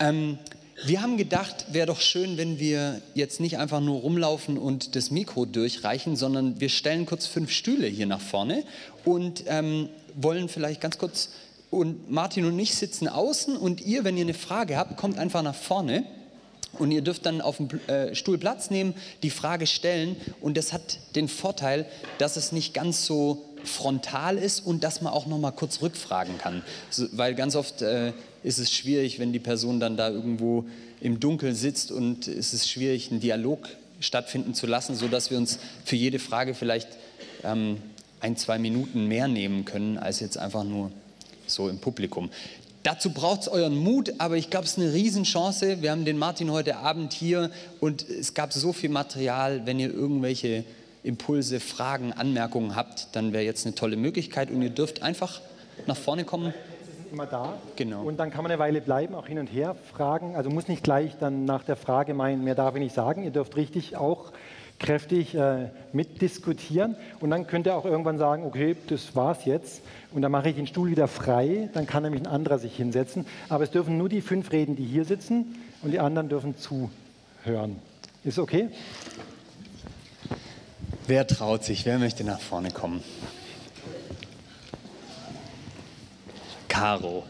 Ähm, 0.00 0.38
wir 0.84 1.00
haben 1.00 1.16
gedacht, 1.16 1.66
wäre 1.72 1.86
doch 1.86 2.00
schön, 2.00 2.36
wenn 2.36 2.58
wir 2.58 3.00
jetzt 3.14 3.40
nicht 3.40 3.58
einfach 3.58 3.80
nur 3.80 4.00
rumlaufen 4.00 4.58
und 4.58 4.94
das 4.94 5.10
Mikro 5.10 5.46
durchreichen, 5.46 6.16
sondern 6.16 6.60
wir 6.60 6.68
stellen 6.68 7.06
kurz 7.06 7.26
fünf 7.26 7.50
Stühle 7.50 7.86
hier 7.86 8.06
nach 8.06 8.20
vorne 8.20 8.64
und 9.04 9.44
ähm, 9.46 9.88
wollen 10.14 10.48
vielleicht 10.48 10.80
ganz 10.80 10.98
kurz, 10.98 11.30
und 11.76 12.10
Martin 12.10 12.46
und 12.46 12.58
ich 12.58 12.74
sitzen 12.74 13.06
außen 13.06 13.56
und 13.56 13.82
ihr, 13.82 14.02
wenn 14.04 14.16
ihr 14.16 14.24
eine 14.24 14.34
Frage 14.34 14.76
habt, 14.76 14.96
kommt 14.96 15.18
einfach 15.18 15.42
nach 15.42 15.54
vorne. 15.54 16.04
Und 16.78 16.90
ihr 16.90 17.00
dürft 17.00 17.24
dann 17.24 17.40
auf 17.40 17.56
dem 17.56 17.68
äh, 17.86 18.14
Stuhl 18.14 18.36
Platz 18.36 18.70
nehmen, 18.70 18.94
die 19.22 19.30
Frage 19.30 19.66
stellen. 19.66 20.16
Und 20.40 20.56
das 20.56 20.72
hat 20.72 20.98
den 21.14 21.28
Vorteil, 21.28 21.86
dass 22.18 22.36
es 22.36 22.52
nicht 22.52 22.74
ganz 22.74 23.06
so 23.06 23.44
frontal 23.64 24.36
ist 24.36 24.60
und 24.60 24.84
dass 24.84 25.00
man 25.00 25.12
auch 25.12 25.26
noch 25.26 25.38
mal 25.38 25.52
kurz 25.52 25.80
rückfragen 25.80 26.36
kann. 26.38 26.62
So, 26.90 27.06
weil 27.12 27.34
ganz 27.34 27.56
oft 27.56 27.82
äh, 27.82 28.12
ist 28.42 28.58
es 28.58 28.72
schwierig, 28.72 29.18
wenn 29.18 29.32
die 29.32 29.38
Person 29.38 29.80
dann 29.80 29.96
da 29.96 30.10
irgendwo 30.10 30.64
im 31.00 31.18
Dunkeln 31.18 31.54
sitzt 31.54 31.92
und 31.92 32.28
es 32.28 32.52
ist 32.52 32.70
schwierig, 32.70 33.10
einen 33.10 33.20
Dialog 33.20 33.68
stattfinden 34.00 34.54
zu 34.54 34.66
lassen, 34.66 34.94
sodass 34.94 35.30
wir 35.30 35.38
uns 35.38 35.58
für 35.84 35.96
jede 35.96 36.18
Frage 36.18 36.54
vielleicht 36.54 36.88
ähm, 37.42 37.78
ein, 38.20 38.36
zwei 38.36 38.58
Minuten 38.58 39.06
mehr 39.06 39.28
nehmen 39.28 39.64
können, 39.64 39.98
als 39.98 40.20
jetzt 40.20 40.36
einfach 40.36 40.64
nur 40.64 40.90
so 41.46 41.68
im 41.68 41.78
Publikum. 41.78 42.30
Dazu 42.82 43.10
braucht 43.10 43.42
es 43.42 43.48
euren 43.48 43.76
Mut, 43.76 44.14
aber 44.18 44.36
ich 44.36 44.48
glaube, 44.48 44.64
es 44.66 44.72
ist 44.72 44.78
eine 44.78 44.92
Riesenchance. 44.92 45.82
Wir 45.82 45.90
haben 45.90 46.04
den 46.04 46.18
Martin 46.18 46.52
heute 46.52 46.76
Abend 46.76 47.12
hier 47.12 47.50
und 47.80 48.08
es 48.08 48.34
gab 48.34 48.52
so 48.52 48.72
viel 48.72 48.90
Material. 48.90 49.66
Wenn 49.66 49.80
ihr 49.80 49.92
irgendwelche 49.92 50.64
Impulse, 51.02 51.58
Fragen, 51.58 52.12
Anmerkungen 52.12 52.76
habt, 52.76 53.08
dann 53.12 53.32
wäre 53.32 53.42
jetzt 53.42 53.66
eine 53.66 53.74
tolle 53.74 53.96
Möglichkeit 53.96 54.50
und 54.50 54.62
ihr 54.62 54.70
dürft 54.70 55.02
einfach 55.02 55.40
nach 55.86 55.96
vorne 55.96 56.24
kommen. 56.24 56.54
Immer 57.12 57.26
da. 57.26 57.58
Genau. 57.76 58.02
Und 58.02 58.18
dann 58.18 58.30
kann 58.30 58.42
man 58.42 58.52
eine 58.52 58.58
Weile 58.58 58.80
bleiben, 58.80 59.14
auch 59.14 59.26
hin 59.26 59.38
und 59.38 59.46
her 59.46 59.76
fragen. 59.92 60.36
Also 60.36 60.50
muss 60.50 60.68
nicht 60.68 60.82
gleich 60.82 61.16
dann 61.18 61.44
nach 61.44 61.64
der 61.64 61.76
Frage 61.76 62.14
meinen, 62.14 62.44
mehr 62.44 62.54
darf 62.54 62.74
ich 62.74 62.80
nicht 62.80 62.94
sagen. 62.94 63.24
Ihr 63.24 63.30
dürft 63.30 63.56
richtig 63.56 63.96
auch 63.96 64.32
kräftig 64.78 65.34
äh, 65.34 65.70
mitdiskutieren 65.92 66.96
und 67.20 67.30
dann 67.30 67.46
könnt 67.46 67.66
ihr 67.66 67.74
auch 67.74 67.84
irgendwann 67.84 68.18
sagen, 68.18 68.44
okay, 68.44 68.76
das 68.88 69.16
war's 69.16 69.44
jetzt 69.44 69.82
und 70.12 70.22
dann 70.22 70.32
mache 70.32 70.50
ich 70.50 70.56
den 70.56 70.66
Stuhl 70.66 70.90
wieder 70.90 71.08
frei, 71.08 71.68
dann 71.72 71.86
kann 71.86 72.02
nämlich 72.02 72.22
ein 72.22 72.26
anderer 72.26 72.58
sich 72.58 72.76
hinsetzen. 72.76 73.26
Aber 73.48 73.64
es 73.64 73.70
dürfen 73.70 73.96
nur 73.96 74.08
die 74.08 74.20
fünf 74.20 74.52
reden, 74.52 74.76
die 74.76 74.84
hier 74.84 75.04
sitzen 75.04 75.56
und 75.82 75.92
die 75.92 76.00
anderen 76.00 76.28
dürfen 76.28 76.56
zuhören. 76.56 77.76
Ist 78.24 78.38
okay? 78.38 78.68
Wer 81.06 81.26
traut 81.26 81.64
sich? 81.64 81.86
Wer 81.86 81.98
möchte 81.98 82.24
nach 82.24 82.40
vorne 82.40 82.70
kommen? 82.70 83.02
Caro. 86.68 87.24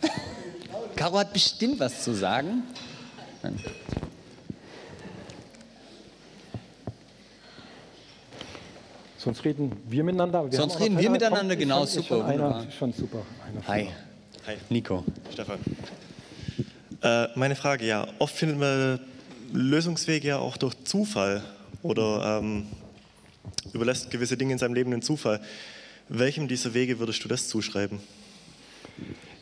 Caro 0.96 1.18
hat 1.18 1.32
bestimmt 1.32 1.80
was 1.80 2.04
zu 2.04 2.14
sagen. 2.14 2.62
Sonst 9.26 9.44
reden 9.44 9.72
wir 9.88 10.04
miteinander. 10.04 10.48
Wir 10.48 10.56
Sonst 10.56 10.78
reden 10.78 10.96
wir 10.96 11.10
miteinander, 11.10 11.56
kommt, 11.56 11.58
genau, 11.58 11.78
schon, 11.84 11.88
super. 11.88 12.08
Schon, 12.08 12.22
einer, 12.26 12.66
schon 12.70 12.92
super. 12.92 13.22
Einer 13.44 13.66
Hi. 13.66 13.88
Hi. 14.46 14.54
Nico. 14.70 15.02
Stefan. 15.32 15.58
Äh, 17.02 17.26
meine 17.34 17.56
Frage, 17.56 17.84
ja, 17.86 18.06
oft 18.20 18.36
findet 18.36 18.60
man 18.60 19.00
Lösungswege 19.52 20.28
ja 20.28 20.38
auch 20.38 20.56
durch 20.56 20.74
Zufall 20.84 21.42
oder 21.82 22.38
ähm, 22.38 22.68
überlässt 23.72 24.12
gewisse 24.12 24.36
Dinge 24.36 24.52
in 24.52 24.58
seinem 24.60 24.74
Leben 24.74 24.92
den 24.92 25.02
Zufall. 25.02 25.40
Welchem 26.08 26.46
dieser 26.46 26.72
Wege 26.72 27.00
würdest 27.00 27.24
du 27.24 27.28
das 27.28 27.48
zuschreiben? 27.48 27.98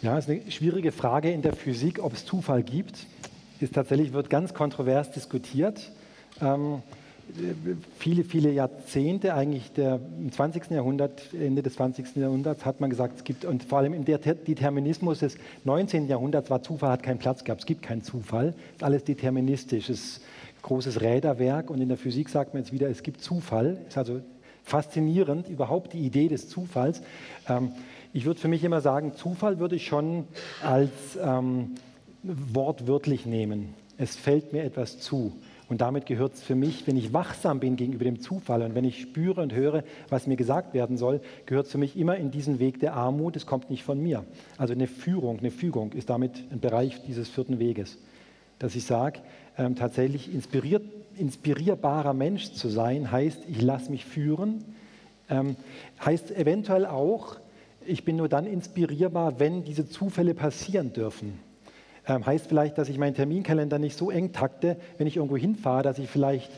Ja, 0.01 0.17
ist 0.17 0.31
eine 0.31 0.51
schwierige 0.51 0.93
Frage 0.93 1.31
in 1.31 1.43
der 1.43 1.53
Physik, 1.53 2.03
ob 2.03 2.15
es 2.15 2.25
Zufall 2.25 2.63
gibt. 2.63 3.05
Ist 3.61 3.75
tatsächlich 3.75 4.15
wird 4.15 4.31
ganz 4.31 4.55
kontrovers 4.55 5.11
diskutiert. 5.11 5.91
Ähm, 6.41 6.83
viele, 7.99 8.25
viele 8.25 8.51
Jahrzehnte, 8.53 9.35
eigentlich 9.35 9.73
der, 9.73 10.01
im 10.19 10.31
20. 10.31 10.71
Jahrhundert, 10.71 11.35
Ende 11.35 11.63
des 11.63 11.75
20. 11.75 12.17
Jahrhunderts, 12.17 12.65
hat 12.65 12.81
man 12.81 12.91
gesagt, 12.91 13.19
es 13.19 13.25
gibt, 13.25 13.45
und 13.45 13.65
vor 13.65 13.79
allem 13.79 13.95
im 13.95 14.05
Determinismus 14.05 15.21
des 15.21 15.37
19. 15.65 16.09
Jahrhunderts 16.09 16.51
war 16.51 16.63
Zufall, 16.63 16.91
hat 16.91 17.03
keinen 17.03 17.19
Platz 17.19 17.45
gehabt. 17.45 17.63
Es 17.63 17.67
gibt 17.67 17.83
keinen 17.83 18.03
Zufall, 18.03 18.49
es 18.49 18.77
ist 18.77 18.83
alles 18.83 19.05
deterministisch. 19.05 19.91
Es 19.91 20.01
ist 20.01 20.21
großes 20.63 21.01
Räderwerk 21.01 21.71
und 21.71 21.81
in 21.81 21.89
der 21.89 21.99
Physik 21.99 22.29
sagt 22.29 22.55
man 22.55 22.63
jetzt 22.63 22.73
wieder, 22.73 22.89
es 22.89 23.03
gibt 23.03 23.21
Zufall. 23.21 23.79
Es 23.83 23.89
ist 23.89 23.99
also 23.99 24.21
faszinierend, 24.65 25.49
überhaupt 25.49 25.93
die 25.93 25.99
Idee 25.99 26.29
des 26.29 26.49
Zufalls. 26.49 27.03
Ähm, 27.49 27.73
ich 28.13 28.25
würde 28.25 28.41
für 28.41 28.49
mich 28.49 28.65
immer 28.65 28.81
sagen, 28.81 29.15
Zufall 29.15 29.59
würde 29.59 29.77
ich 29.77 29.87
schon 29.87 30.25
als 30.63 30.91
ähm, 31.23 31.73
wortwörtlich 32.23 33.27
nehmen. 33.27 33.75
Es 33.99 34.17
fällt 34.17 34.53
mir 34.53 34.65
etwas 34.65 34.99
zu. 34.99 35.33
Und 35.69 35.81
damit 35.81 36.05
gehört 36.05 36.35
es 36.35 36.43
für 36.43 36.55
mich, 36.55 36.87
wenn 36.87 36.97
ich 36.97 37.15
wachsam 37.15 37.59
bin 37.59 37.77
gegenüber 37.77 38.05
dem 38.05 38.21
Zufall 38.21 38.63
und 38.63 38.75
wenn 38.75 38.85
ich 38.85 39.01
spüre 39.01 39.41
und 39.41 39.55
höre, 39.55 39.83
was 40.11 40.27
mir 40.27 40.37
gesagt 40.37 40.75
werden 40.75 40.99
soll, 40.99 41.21
gehört 41.47 41.67
es 41.67 41.73
für 41.73 41.79
mich 41.79 41.97
immer 41.97 42.17
in 42.17 42.31
diesen 42.31 42.59
Weg 42.59 42.81
der 42.81 42.95
Armut. 42.95 43.35
Es 43.35 43.47
kommt 43.47 43.71
nicht 43.71 43.83
von 43.83 44.03
mir. 44.03 44.25
Also 44.59 44.75
eine 44.75 44.87
Führung, 44.87 45.39
eine 45.39 45.51
Fügung 45.51 45.93
ist 45.93 46.11
damit 46.11 46.33
ein 46.53 46.61
Bereich 46.61 47.03
dieses 47.07 47.31
vierten 47.31 47.59
Weges. 47.59 47.99
Dass 48.59 48.77
ich 48.77 48.85
sage, 48.85 49.21
ähm, 49.57 49.75
tatsächlich 49.75 50.31
inspirierbarer 51.17 52.13
Mensch 52.13 52.53
zu 52.53 52.69
sein, 52.69 53.11
heißt, 53.11 53.41
ich 53.49 53.63
lasse 53.63 53.91
mich 53.91 54.05
führen, 54.05 54.65
ähm, 55.31 55.57
heißt 56.05 56.31
eventuell 56.37 56.85
auch, 56.85 57.37
ich 57.87 58.05
bin 58.05 58.17
nur 58.17 58.29
dann 58.29 58.47
inspirierbar, 58.47 59.41
wenn 59.41 59.65
diese 59.65 59.89
Zufälle 59.89 60.35
passieren 60.35 60.93
dürfen. 60.93 61.39
Ähm, 62.07 62.27
heißt 62.27 62.47
vielleicht, 62.49 62.79
dass 62.79 62.89
ich 62.89 62.99
meinen 62.99 63.15
Terminkalender 63.15 63.79
nicht 63.79 63.97
so 63.97 64.11
eng 64.11 64.33
takte, 64.33 64.77
wenn 64.99 65.07
ich 65.07 65.17
irgendwo 65.17 65.37
hinfahre, 65.37 65.83
dass 65.83 65.99
ich 65.99 66.09
vielleicht 66.09 66.51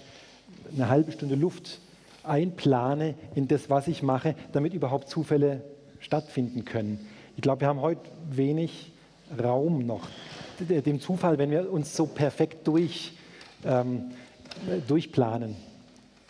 eine 0.75 0.89
halbe 0.89 1.13
Stunde 1.13 1.35
Luft 1.35 1.81
einplane 2.25 3.15
in 3.35 3.47
das, 3.47 3.71
was 3.71 3.87
ich 3.89 4.03
mache, 4.03 4.35
damit 4.53 4.75
überhaupt 4.75 5.09
Zufälle 5.09 5.63
stattfinden 6.01 6.65
können. 6.65 7.07
Ich 7.37 7.43
glaube, 7.43 7.61
wir 7.61 7.69
haben 7.69 7.81
heute 7.81 8.01
wenig 8.31 8.93
Raum 9.41 9.87
noch 9.87 10.09
dem 10.59 11.01
Zufall, 11.01 11.39
wenn 11.39 11.51
wir 11.51 11.71
uns 11.71 11.95
so 11.95 12.07
perfekt 12.07 12.67
durch, 12.67 13.13
ähm, 13.65 14.11
durchplanen. 14.89 15.57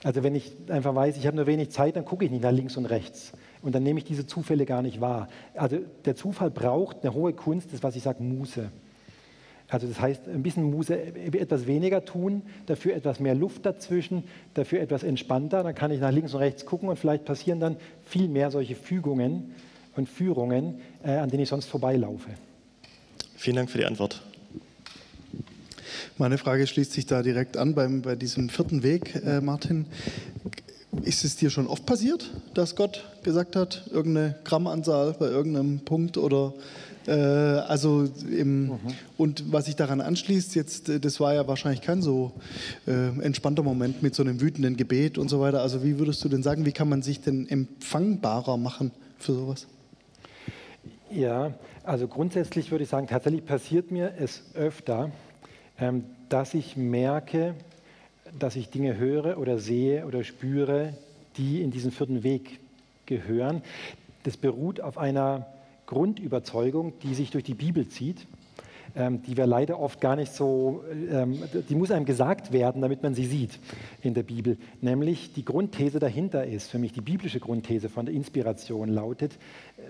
Also 0.03 0.23
wenn 0.23 0.35
ich 0.35 0.53
einfach 0.69 0.95
weiß, 0.95 1.17
ich 1.17 1.27
habe 1.27 1.37
nur 1.37 1.47
wenig 1.47 1.71
Zeit, 1.71 1.97
dann 1.97 2.05
gucke 2.05 2.25
ich 2.25 2.31
nicht 2.31 2.43
nach 2.43 2.53
links 2.53 2.77
und 2.77 2.87
rechts. 2.87 3.33
Und 3.63 3.75
dann 3.75 3.83
nehme 3.83 3.99
ich 3.99 4.05
diese 4.05 4.27
Zufälle 4.27 4.67
gar 4.67 4.83
nicht 4.83 5.01
wahr. 5.01 5.29
Also 5.55 5.79
der 6.05 6.17
Zufall 6.17 6.51
braucht 6.51 7.03
eine 7.03 7.15
hohe 7.15 7.33
Kunst, 7.33 7.73
das 7.73 7.83
was 7.83 7.97
ich 7.97 8.03
sage, 8.03 8.23
Muße. 8.23 8.71
Also 9.69 9.89
das 9.89 10.01
heißt, 10.01 10.29
ein 10.29 10.43
bisschen 10.43 10.71
Muse, 10.71 10.97
etwas 10.97 11.67
weniger 11.67 12.05
tun, 12.05 12.43
dafür 12.67 12.95
etwas 12.95 13.19
mehr 13.19 13.35
Luft 13.35 13.67
dazwischen, 13.67 14.23
dafür 14.55 14.81
etwas 14.81 15.03
entspannter. 15.03 15.63
Dann 15.65 15.75
kann 15.75 15.91
ich 15.91 16.01
nach 16.01 16.13
links 16.13 16.35
und 16.35 16.41
rechts 16.41 16.65
gucken 16.67 16.89
und 16.89 16.99
vielleicht 16.99 17.25
passieren 17.25 17.59
dann 17.59 17.77
viel 18.05 18.29
mehr 18.29 18.51
solche 18.51 18.77
Fügungen 18.77 19.55
und 19.97 20.09
Führungen, 20.09 20.77
äh, 21.03 21.13
an 21.17 21.31
denen 21.31 21.43
ich 21.43 21.49
sonst 21.49 21.67
vorbeilaufe. 21.67 22.31
Vielen 23.37 23.57
Dank 23.57 23.71
für 23.71 23.79
die 23.79 23.87
Antwort. 23.87 24.23
Meine 26.17 26.39
Frage 26.39 26.67
schließt 26.67 26.93
sich 26.93 27.07
da 27.07 27.23
direkt 27.23 27.57
an 27.57 27.75
beim, 27.75 28.03
bei 28.03 28.15
diesem 28.15 28.49
vierten 28.49 28.83
Weg, 28.83 29.17
äh, 29.17 29.41
Martin. 29.41 29.87
Ist 31.03 31.25
es 31.25 31.37
dir 31.37 31.51
schon 31.51 31.67
oft 31.67 31.85
passiert, 31.85 32.31
dass 32.55 32.75
Gott 32.75 33.05
gesagt 33.23 33.57
hat, 33.57 33.85
irgendeine 33.91 34.37
Grammanzahl 34.45 35.15
bei 35.19 35.27
irgendeinem 35.27 35.81
Punkt 35.81 36.17
oder 36.17 36.55
äh, 36.57 36.96
also 37.13 38.09
im, 38.31 38.79
und 39.17 39.53
was 39.53 39.67
sich 39.67 39.77
daran 39.77 40.01
anschließt, 40.01 40.55
jetzt, 40.55 40.89
äh, 40.89 41.01
das 41.01 41.21
war 41.21 41.35
ja 41.35 41.47
wahrscheinlich 41.47 41.83
kein 41.83 42.03
so 42.03 42.33
äh, 42.87 43.09
entspannter 43.21 43.63
Moment 43.63 44.03
mit 44.03 44.15
so 44.15 44.23
einem 44.23 44.41
wütenden 44.41 44.77
Gebet 44.77 45.19
und 45.19 45.29
so 45.29 45.41
weiter. 45.41 45.63
Also 45.63 45.85
wie 45.85 45.99
würdest 45.99 46.25
du 46.25 46.29
denn 46.29 46.43
sagen, 46.43 46.65
wie 46.67 46.73
kann 46.73 46.89
man 46.89 47.03
sich 47.03 47.21
denn 47.21 47.49
empfangbarer 47.49 48.57
machen 48.57 48.91
für 49.19 49.35
sowas? 49.35 49.67
Ja, 51.11 51.55
also 51.85 52.09
grundsätzlich 52.09 52.71
würde 52.73 52.85
ich 52.85 52.91
sagen, 52.91 53.07
tatsächlich 53.07 53.47
passiert 53.47 53.91
mir 53.93 54.15
es 54.19 54.43
öfter, 54.55 55.13
ähm, 55.79 56.05
dass 56.29 56.55
ich 56.55 56.77
merke, 56.77 57.55
dass 58.39 58.57
ich 58.57 58.71
Dinge 58.71 58.97
höre 58.97 59.39
oder 59.39 59.59
sehe 59.59 60.05
oder 60.07 60.25
spüre, 60.25 60.95
die 61.37 61.63
in 61.63 61.71
diesen 61.71 61.93
vierten 61.93 62.25
Weg 62.25 62.59
gehören. 63.07 63.63
Das 64.25 64.37
beruht 64.37 64.81
auf 64.81 64.99
einer 64.99 65.47
Grundüberzeugung, 65.87 66.99
die 67.01 67.15
sich 67.15 67.31
durch 67.31 67.45
die 67.45 67.55
Bibel 67.55 67.89
zieht, 67.89 68.27
ähm, 68.95 69.23
die 69.23 69.37
wir 69.37 69.47
leider 69.47 69.79
oft 69.79 70.01
gar 70.01 70.17
nicht 70.17 70.33
so, 70.33 70.83
ähm, 71.11 71.43
die 71.69 71.75
muss 71.75 71.91
einem 71.91 72.07
gesagt 72.07 72.53
werden, 72.53 72.83
damit 72.83 73.03
man 73.03 73.15
sie 73.15 73.27
sieht 73.27 73.59
in 74.03 74.15
der 74.15 74.23
Bibel. 74.23 74.57
Nämlich 74.81 75.33
die 75.33 75.45
Grundthese 75.45 75.99
dahinter 75.99 76.47
ist, 76.47 76.71
für 76.71 76.79
mich 76.79 76.93
die 76.93 77.01
biblische 77.01 77.41
Grundthese 77.41 77.89
von 77.89 78.07
der 78.07 78.15
Inspiration 78.15 78.89
lautet, 78.89 79.39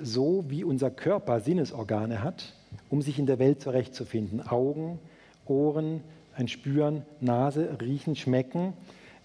so 0.02 0.44
wie 0.48 0.64
unser 0.64 0.90
Körper 0.90 1.40
Sinnesorgane 1.40 2.23
hat, 2.23 2.55
um 2.90 3.01
sich 3.01 3.18
in 3.18 3.27
der 3.27 3.39
Welt 3.39 3.60
zurechtzufinden, 3.62 4.47
Augen, 4.47 4.98
Ohren, 5.47 6.01
ein 6.35 6.48
Spüren, 6.48 7.02
Nase, 7.20 7.78
Riechen, 7.81 8.16
Schmecken, 8.16 8.73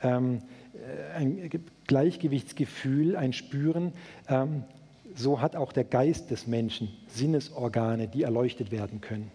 ähm, 0.04 0.40
äh, 0.74 1.18
ein 1.18 1.50
Gleichgewichtsgefühl, 1.88 3.16
ein 3.16 3.34
Spüren, 3.34 3.94
so 5.16 5.42
hat 5.42 5.56
auch 5.56 5.74
der 5.74 5.84
Geist 5.84 6.32
des 6.32 6.48
Menschen 6.48 6.90
Sinnesorgane, 7.08 8.08
die 8.08 8.24
erleuchtet 8.24 8.72
werden 8.72 9.02
können. 9.02 9.32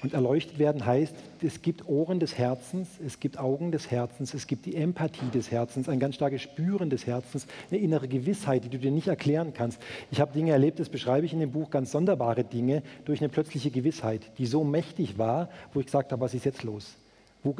Und 0.00 0.14
erleuchtet 0.14 0.60
werden 0.60 0.86
heißt, 0.86 1.14
es 1.42 1.60
gibt 1.60 1.88
Ohren 1.88 2.20
des 2.20 2.38
Herzens, 2.38 2.88
es 3.04 3.18
gibt 3.18 3.36
Augen 3.36 3.72
des 3.72 3.90
Herzens, 3.90 4.32
es 4.32 4.46
gibt 4.46 4.64
die 4.64 4.76
Empathie 4.76 5.28
des 5.34 5.50
Herzens, 5.50 5.88
ein 5.88 5.98
ganz 5.98 6.14
starkes 6.14 6.40
Spüren 6.40 6.88
des 6.88 7.04
Herzens, 7.04 7.48
eine 7.70 7.80
innere 7.80 8.06
Gewissheit, 8.06 8.64
die 8.64 8.68
du 8.68 8.78
dir 8.78 8.92
nicht 8.92 9.08
erklären 9.08 9.54
kannst. 9.54 9.80
Ich 10.12 10.20
habe 10.20 10.32
Dinge 10.32 10.52
erlebt, 10.52 10.78
das 10.78 10.88
beschreibe 10.88 11.26
ich 11.26 11.32
in 11.32 11.40
dem 11.40 11.50
Buch, 11.50 11.70
ganz 11.70 11.90
sonderbare 11.90 12.44
Dinge, 12.44 12.84
durch 13.06 13.20
eine 13.20 13.28
plötzliche 13.28 13.72
Gewissheit, 13.72 14.22
die 14.38 14.46
so 14.46 14.62
mächtig 14.62 15.18
war, 15.18 15.48
wo 15.74 15.80
ich 15.80 15.86
gesagt 15.86 16.12
habe, 16.12 16.20
was 16.20 16.32
ist 16.32 16.44
jetzt 16.44 16.62
los? 16.62 16.96
Wo, 17.44 17.54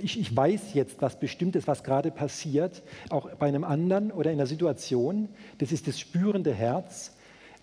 ich, 0.00 0.18
ich, 0.18 0.34
weiß 0.34 0.74
jetzt, 0.74 1.02
was 1.02 1.20
bestimmt 1.20 1.54
ist, 1.56 1.66
was 1.66 1.84
gerade 1.84 2.10
passiert, 2.10 2.82
auch 3.10 3.30
bei 3.34 3.48
einem 3.48 3.64
anderen 3.64 4.10
oder 4.12 4.30
in 4.30 4.38
einer 4.38 4.46
Situation. 4.46 5.28
Das 5.58 5.72
ist 5.72 5.86
das 5.86 6.00
spürende 6.00 6.54
Herz. 6.54 7.12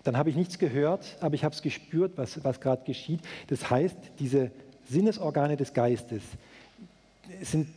Dann 0.04 0.16
habe 0.16 0.30
ich 0.30 0.36
nichts 0.36 0.58
gehört, 0.58 1.16
aber 1.20 1.34
ich 1.34 1.44
habe 1.44 1.54
es 1.54 1.62
gespürt, 1.62 2.12
was, 2.16 2.42
was 2.44 2.60
gerade 2.60 2.84
geschieht. 2.84 3.20
Das 3.48 3.68
heißt, 3.68 3.96
diese 4.20 4.50
Sinnesorgane 4.88 5.56
des 5.56 5.74
Geistes 5.74 6.22
sind 7.42 7.68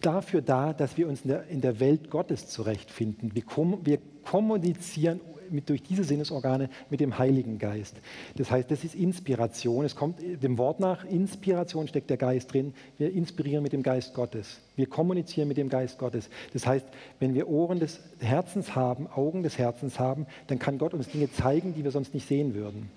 dafür 0.00 0.40
da, 0.40 0.72
dass 0.72 0.96
wir 0.96 1.08
uns 1.08 1.22
in 1.22 1.28
der, 1.28 1.46
in 1.48 1.60
der 1.60 1.80
Welt 1.80 2.10
Gottes 2.10 2.48
zurechtfinden. 2.48 3.34
Wir, 3.34 3.42
kom 3.42 3.84
wir 3.84 3.98
kommunizieren 4.24 5.20
mit, 5.54 5.68
durch 5.68 5.82
diese 5.82 6.04
Sinnesorgane 6.04 6.68
mit 6.90 7.00
dem 7.00 7.18
Heiligen 7.18 7.58
Geist. 7.58 7.96
Das 8.36 8.50
heißt, 8.50 8.70
das 8.70 8.84
ist 8.84 8.94
Inspiration. 8.94 9.84
Es 9.84 9.96
kommt 9.96 10.20
dem 10.20 10.58
Wort 10.58 10.80
nach, 10.80 11.04
Inspiration 11.04 11.88
steckt 11.88 12.10
der 12.10 12.16
Geist 12.16 12.52
drin. 12.52 12.74
Wir 12.98 13.12
inspirieren 13.12 13.62
mit 13.62 13.72
dem 13.72 13.82
Geist 13.82 14.14
Gottes. 14.14 14.60
Wir 14.76 14.86
kommunizieren 14.86 15.48
mit 15.48 15.56
dem 15.56 15.68
Geist 15.68 15.98
Gottes. 15.98 16.28
Das 16.52 16.66
heißt, 16.66 16.86
wenn 17.20 17.34
wir 17.34 17.48
Ohren 17.48 17.78
des 17.78 18.00
Herzens 18.18 18.74
haben, 18.74 19.06
Augen 19.06 19.42
des 19.42 19.58
Herzens 19.58 19.98
haben, 19.98 20.26
dann 20.48 20.58
kann 20.58 20.78
Gott 20.78 20.94
uns 20.94 21.08
Dinge 21.08 21.30
zeigen, 21.30 21.74
die 21.74 21.84
wir 21.84 21.90
sonst 21.90 22.12
nicht 22.12 22.26
sehen 22.26 22.54
würden. 22.54 22.90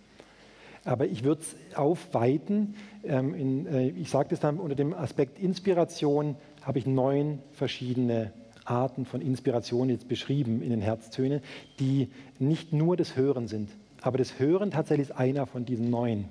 Aber 0.88 1.06
ich 1.06 1.24
würde 1.24 1.42
es 1.42 1.78
aufweiten. 1.78 2.76
Ähm, 3.04 3.36
in, 3.36 3.68
äh, 3.68 3.90
ich 3.90 4.10
sage 4.10 4.30
das 4.30 4.40
dann 4.40 4.58
unter 4.58 4.76
dem 4.76 4.94
Aspekt 4.94 5.38
Inspiration, 5.38 6.36
habe 6.62 6.80
ich 6.80 6.86
neun 6.86 7.40
verschiedene 7.52 8.32
Arten 8.69 9.06
von 9.06 9.22
Inspiration 9.22 9.89
jetzt 9.89 10.07
beschrieben 10.07 10.61
in 10.61 10.69
den 10.69 10.81
Herztönen, 10.81 11.41
die 11.80 12.10
nicht 12.39 12.73
nur 12.73 12.98
das 12.98 13.15
Hören 13.15 13.48
sind. 13.48 13.69
Aber 14.02 14.18
das 14.18 14.39
Hören 14.39 14.72
tatsächlich 14.72 15.10
ist 15.10 15.15
einer 15.15 15.48
von 15.48 15.65
diesen 15.65 15.89
neun. 15.89 16.26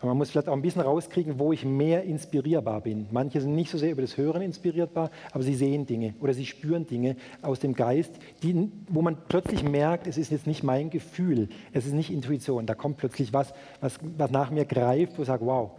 Und 0.00 0.08
man 0.08 0.18
muss 0.18 0.30
vielleicht 0.30 0.48
auch 0.48 0.52
ein 0.52 0.60
bisschen 0.60 0.82
rauskriegen, 0.82 1.38
wo 1.38 1.52
ich 1.52 1.64
mehr 1.64 2.04
inspirierbar 2.04 2.82
bin. 2.82 3.06
Manche 3.10 3.40
sind 3.40 3.54
nicht 3.54 3.70
so 3.70 3.78
sehr 3.78 3.92
über 3.92 4.02
das 4.02 4.18
Hören 4.18 4.42
inspirierbar, 4.42 5.10
aber 5.32 5.42
sie 5.42 5.54
sehen 5.54 5.86
Dinge 5.86 6.14
oder 6.20 6.34
sie 6.34 6.44
spüren 6.44 6.86
Dinge 6.86 7.16
aus 7.40 7.60
dem 7.60 7.72
Geist, 7.72 8.12
die, 8.42 8.70
wo 8.88 9.00
man 9.00 9.16
plötzlich 9.28 9.62
merkt, 9.62 10.06
es 10.06 10.18
ist 10.18 10.30
jetzt 10.30 10.46
nicht 10.46 10.62
mein 10.62 10.90
Gefühl, 10.90 11.48
es 11.72 11.86
ist 11.86 11.94
nicht 11.94 12.10
Intuition. 12.10 12.66
Da 12.66 12.74
kommt 12.74 12.98
plötzlich 12.98 13.32
was, 13.32 13.54
was, 13.80 13.98
was 14.18 14.30
nach 14.30 14.50
mir 14.50 14.66
greift, 14.66 15.16
wo 15.16 15.22
ich 15.22 15.28
sage, 15.28 15.46
wow, 15.46 15.70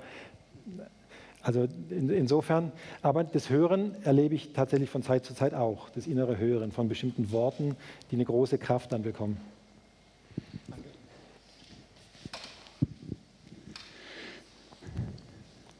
also 1.48 1.66
in, 1.90 2.10
insofern, 2.10 2.74
aber 3.02 3.24
das 3.24 3.50
Hören 3.50 3.96
erlebe 4.04 4.36
ich 4.36 4.52
tatsächlich 4.52 4.90
von 4.90 5.02
Zeit 5.02 5.24
zu 5.24 5.34
Zeit 5.34 5.54
auch, 5.54 5.90
das 5.92 6.06
innere 6.06 6.38
Hören 6.38 6.74
von 6.74 6.90
bestimmten 6.90 7.32
Worten, 7.32 7.78
die 8.12 8.16
eine 8.16 8.26
große 8.26 8.58
Kraft 8.58 8.92
dann 8.92 9.04
bekommen. 9.04 9.38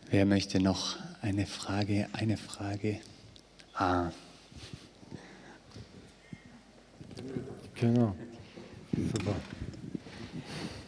Wer 0.10 0.26
möchte 0.26 0.62
noch 0.62 0.96
eine 1.22 1.46
Frage? 1.46 2.08
Eine 2.14 2.38
Frage. 2.38 3.00
Ah. 3.74 4.12
Genau. 7.76 8.16
Super. 8.96 9.36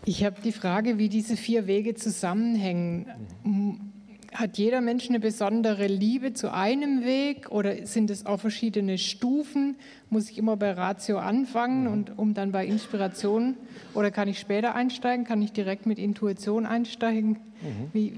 Ich 0.06 0.24
habe 0.24 0.40
die 0.42 0.54
Frage, 0.54 0.98
wie 0.98 1.10
diese 1.10 1.36
vier 1.36 1.68
Wege 1.68 1.96
zusammenhängen. 1.96 3.89
Hat 4.34 4.58
jeder 4.58 4.80
Mensch 4.80 5.10
eine 5.10 5.20
besondere 5.20 5.88
Liebe 5.88 6.34
zu 6.34 6.54
einem 6.54 7.04
Weg 7.04 7.52
oder 7.52 7.86
sind 7.86 8.10
es 8.10 8.26
auch 8.26 8.40
verschiedene 8.40 8.98
Stufen? 8.98 9.76
Muss 10.10 10.30
ich 10.30 10.38
immer 10.38 10.56
bei 10.56 10.72
Ratio 10.72 11.18
anfangen 11.18 11.88
und 11.88 12.18
um 12.18 12.34
dann 12.34 12.52
bei 12.52 12.66
Inspiration 12.66 13.56
oder 13.96 14.12
kann 14.12 14.28
ich 14.28 14.40
später 14.40 14.76
einsteigen? 14.76 15.26
Kann 15.26 15.42
ich 15.42 15.52
direkt 15.52 15.86
mit 15.86 15.98
Intuition 15.98 16.66
einsteigen? 16.66 17.38
Mhm. 17.62 17.90
Wie, 17.92 18.14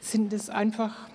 sind 0.00 0.32
es 0.32 0.50
einfach 0.50 1.08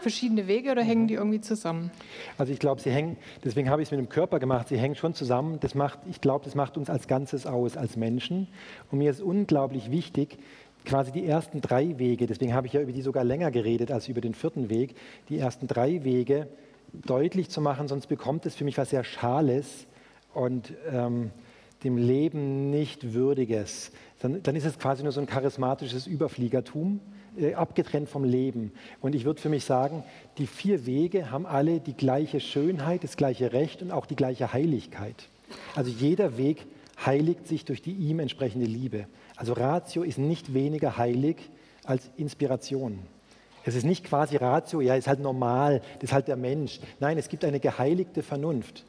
verschiedene 0.00 0.46
Wege 0.46 0.70
oder 0.70 0.82
hängen 0.82 1.08
die 1.08 1.14
irgendwie 1.14 1.40
zusammen? 1.40 1.90
Also 2.38 2.52
ich 2.52 2.58
glaube, 2.58 2.80
sie 2.80 2.90
hängen, 2.90 3.16
deswegen 3.44 3.70
habe 3.70 3.82
ich 3.82 3.88
es 3.88 3.90
mit 3.90 3.98
dem 3.98 4.08
Körper 4.08 4.38
gemacht, 4.38 4.68
sie 4.68 4.78
hängen 4.78 4.94
schon 4.94 5.14
zusammen. 5.14 5.58
Das 5.60 5.74
macht, 5.74 5.98
ich 6.08 6.20
glaube, 6.20 6.44
das 6.44 6.54
macht 6.54 6.76
uns 6.76 6.90
als 6.90 7.08
Ganzes 7.08 7.46
aus, 7.46 7.76
als 7.76 7.96
Menschen. 7.96 8.48
Und 8.90 8.98
mir 8.98 9.10
ist 9.10 9.20
unglaublich 9.20 9.90
wichtig, 9.90 10.38
quasi 10.86 11.12
die 11.12 11.26
ersten 11.26 11.60
drei 11.60 11.98
Wege, 11.98 12.26
deswegen 12.26 12.54
habe 12.54 12.66
ich 12.66 12.72
ja 12.72 12.80
über 12.80 12.92
die 12.92 13.02
sogar 13.02 13.24
länger 13.24 13.50
geredet 13.50 13.90
als 13.90 14.08
über 14.08 14.20
den 14.20 14.34
vierten 14.34 14.70
Weg, 14.70 14.94
die 15.28 15.38
ersten 15.38 15.66
drei 15.66 16.04
Wege 16.04 16.48
deutlich 16.92 17.50
zu 17.50 17.60
machen, 17.60 17.88
sonst 17.88 18.06
bekommt 18.06 18.46
es 18.46 18.54
für 18.54 18.64
mich 18.64 18.78
was 18.78 18.90
sehr 18.90 19.04
Schales 19.04 19.86
und 20.32 20.72
ähm, 20.90 21.30
dem 21.84 21.98
Leben 21.98 22.70
nicht 22.70 23.12
Würdiges. 23.12 23.92
Dann, 24.20 24.42
dann, 24.42 24.56
ist 24.56 24.64
es 24.64 24.78
quasi 24.78 25.02
nur 25.02 25.12
so 25.12 25.20
ein 25.20 25.26
charismatisches 25.26 26.06
Überfliegertum, 26.06 27.00
äh, 27.38 27.54
abgetrennt 27.54 28.08
vom 28.08 28.24
Leben. 28.24 28.72
Und 29.00 29.14
ich 29.14 29.24
würde 29.24 29.40
für 29.40 29.50
mich 29.50 29.64
sagen, 29.64 30.04
die 30.38 30.46
vier 30.46 30.86
Wege 30.86 31.30
haben 31.30 31.46
alle 31.46 31.80
die 31.80 31.94
gleiche 31.94 32.40
Schönheit, 32.40 33.04
das 33.04 33.16
gleiche 33.16 33.52
Recht 33.52 33.82
und 33.82 33.90
auch 33.90 34.06
die 34.06 34.16
gleiche 34.16 34.52
Heiligkeit. 34.52 35.28
Also 35.74 35.90
jeder 35.90 36.38
Weg 36.38 36.66
heiligt 37.04 37.46
sich 37.46 37.64
durch 37.64 37.82
die 37.82 37.92
ihm 37.92 38.20
entsprechende 38.20 38.66
Liebe. 38.66 39.06
Also 39.36 39.52
Ratio 39.52 40.02
ist 40.02 40.18
nicht 40.18 40.54
weniger 40.54 40.96
heilig 40.96 41.36
als 41.84 42.10
Inspiration. 42.16 42.98
Es 43.64 43.74
ist 43.74 43.84
nicht 43.84 44.04
quasi 44.04 44.36
Ratio, 44.36 44.80
ja, 44.80 44.94
ist 44.94 45.08
halt 45.08 45.20
normal, 45.20 45.82
das 45.94 46.10
ist 46.10 46.12
halt 46.12 46.28
der 46.28 46.36
Mensch. 46.36 46.80
Nein, 47.00 47.18
es 47.18 47.28
gibt 47.28 47.44
eine 47.44 47.58
geheiligte 47.58 48.22
Vernunft. 48.22 48.84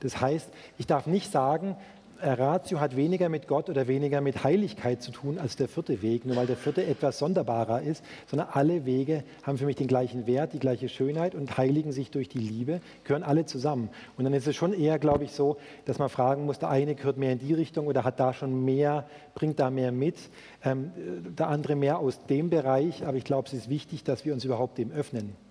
Das 0.00 0.20
heißt, 0.20 0.48
ich 0.78 0.86
darf 0.86 1.06
nicht 1.06 1.30
sagen, 1.30 1.76
Ratio 2.20 2.80
hat 2.80 2.96
weniger 2.96 3.28
mit 3.28 3.48
Gott 3.48 3.68
oder 3.68 3.88
weniger 3.88 4.20
mit 4.20 4.44
Heiligkeit 4.44 5.02
zu 5.02 5.10
tun 5.10 5.38
als 5.38 5.56
der 5.56 5.68
vierte 5.68 6.02
Weg, 6.02 6.24
nur 6.24 6.36
weil 6.36 6.46
der 6.46 6.56
vierte 6.56 6.84
etwas 6.84 7.18
sonderbarer 7.18 7.82
ist, 7.82 8.04
sondern 8.26 8.48
alle 8.52 8.84
Wege 8.86 9.24
haben 9.42 9.58
für 9.58 9.66
mich 9.66 9.76
den 9.76 9.86
gleichen 9.86 10.26
Wert, 10.26 10.52
die 10.52 10.58
gleiche 10.58 10.88
Schönheit 10.88 11.34
und 11.34 11.56
heiligen 11.56 11.92
sich 11.92 12.10
durch 12.10 12.28
die 12.28 12.38
Liebe, 12.38 12.80
gehören 13.04 13.22
alle 13.22 13.46
zusammen. 13.46 13.90
Und 14.16 14.24
dann 14.24 14.34
ist 14.34 14.46
es 14.46 14.56
schon 14.56 14.72
eher, 14.72 14.98
glaube 14.98 15.24
ich, 15.24 15.32
so, 15.32 15.56
dass 15.84 15.98
man 15.98 16.08
fragen 16.08 16.46
muss, 16.46 16.58
der 16.58 16.70
eine 16.70 16.94
gehört 16.94 17.18
mehr 17.18 17.32
in 17.32 17.38
die 17.38 17.54
Richtung 17.54 17.86
oder 17.86 18.04
hat 18.04 18.20
da 18.20 18.32
schon 18.32 18.64
mehr, 18.64 19.06
bringt 19.34 19.58
da 19.58 19.70
mehr 19.70 19.92
mit, 19.92 20.16
ähm, 20.64 20.92
der 21.38 21.48
andere 21.48 21.76
mehr 21.76 21.98
aus 21.98 22.24
dem 22.26 22.50
Bereich, 22.50 23.06
aber 23.06 23.16
ich 23.16 23.24
glaube, 23.24 23.48
es 23.48 23.54
ist 23.54 23.68
wichtig, 23.68 24.04
dass 24.04 24.24
wir 24.24 24.32
uns 24.32 24.44
überhaupt 24.44 24.78
dem 24.78 24.90
öffnen. 24.90 25.45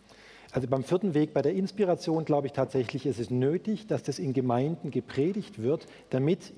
Also 0.55 0.69
beim 0.69 0.85
vierten 0.85 1.13
Weg, 1.13 1.33
bei 1.33 1.41
der 1.41 1.53
Inspiration, 1.53 2.23
glaube 2.23 2.47
ich 2.47 2.53
tatsächlich, 2.53 3.05
ist 3.05 3.19
es 3.19 3.29
nötig, 3.29 3.87
dass 3.87 4.03
das 4.03 4.19
in 4.19 4.31
Gemeinden 4.31 4.89
gepredigt 4.89 5.61
wird, 5.61 5.85
damit 6.11 6.53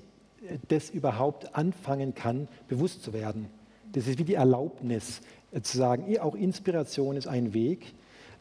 das 0.68 0.90
überhaupt 0.90 1.56
anfangen 1.56 2.14
kann, 2.14 2.46
bewusst 2.68 3.02
zu 3.02 3.12
werden. 3.12 3.46
Das 3.90 4.06
ist 4.06 4.20
wie 4.20 4.24
die 4.24 4.34
Erlaubnis, 4.34 5.20
äh, 5.50 5.62
zu 5.62 5.76
sagen, 5.76 6.16
auch 6.20 6.36
Inspiration 6.36 7.16
ist 7.16 7.26
ein 7.26 7.54
Weg, 7.54 7.92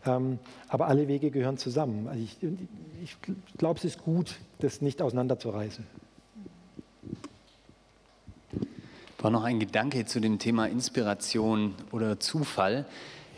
ähm, 0.05 0.37
aber 0.67 0.85
alle 0.85 1.07
Wege 1.07 1.31
gehören 1.31 1.57
zusammen. 1.57 2.07
Also 2.07 2.21
ich, 2.21 2.37
ich 3.03 3.17
glaube, 3.57 3.79
es 3.79 3.85
ist 3.85 4.03
gut, 4.03 4.35
das 4.59 4.81
nicht 4.81 5.01
auseinanderzureißen. 5.01 5.87
War 9.17 9.31
noch 9.31 9.43
ein 9.43 9.59
Gedanke 9.59 10.05
zu 10.05 10.19
dem 10.19 10.37
Thema 10.37 10.67
Inspiration 10.67 11.73
oder 11.91 12.19
Zufall. 12.19 12.85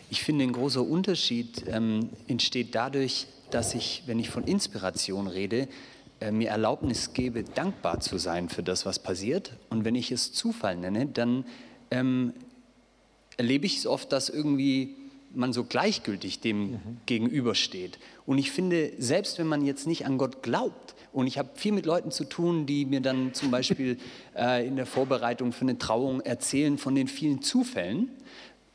Ich 0.10 0.24
finde, 0.24 0.44
ein 0.46 0.54
großer 0.54 0.82
Unterschied 0.82 1.66
ähm, 1.68 2.10
entsteht 2.28 2.74
dadurch, 2.74 3.28
dass 3.52 3.76
ich, 3.76 4.04
wenn 4.06 4.20
ich 4.20 4.30
von 4.30 4.44
Inspiration 4.44 5.28
rede, 5.28 5.68
äh, 6.20 6.32
mir 6.32 6.50
Erlaubnis 6.50 7.14
gebe, 7.14 7.44
dankbar 7.44 8.00
zu 8.00 8.18
sein 8.18 8.50
für 8.50 8.64
das, 8.64 8.86
was 8.86 9.00
passiert. 9.00 9.54
Und 9.70 9.86
wenn 9.86 9.96
ich 9.96 10.12
es 10.12 10.34
Zufall 10.34 10.78
nenne, 10.78 11.06
dann 11.06 11.46
ähm, 11.92 12.34
erlebe 13.38 13.66
ich 13.66 13.78
es 13.78 13.88
oft, 13.88 14.12
dass 14.12 14.30
irgendwie 14.30 14.96
man 15.34 15.54
so 15.54 15.64
gleichgültig 15.64 16.40
dem 16.40 16.72
mhm. 16.72 16.80
gegenübersteht. 17.06 18.00
Und 18.26 18.38
ich 18.40 18.52
finde, 18.52 18.92
selbst 18.98 19.38
wenn 19.38 19.48
man 19.48 19.64
jetzt 19.64 19.86
nicht 19.86 20.06
an 20.06 20.18
Gott 20.18 20.42
glaubt, 20.42 20.96
und 21.12 21.26
ich 21.26 21.40
habe 21.40 21.50
viel 21.56 21.72
mit 21.72 21.86
Leuten 21.88 22.12
zu 22.12 22.24
tun, 22.24 22.66
die 22.66 22.86
mir 22.86 23.02
dann 23.02 23.34
zum 23.34 23.50
Beispiel 23.50 23.98
äh, 24.36 24.68
in 24.68 24.76
der 24.76 24.86
Vorbereitung 24.86 25.52
für 25.52 25.62
eine 25.62 25.78
Trauung 25.78 26.22
erzählen 26.22 26.78
von 26.78 26.96
den 26.96 27.08
vielen 27.08 27.42
Zufällen, 27.42 28.10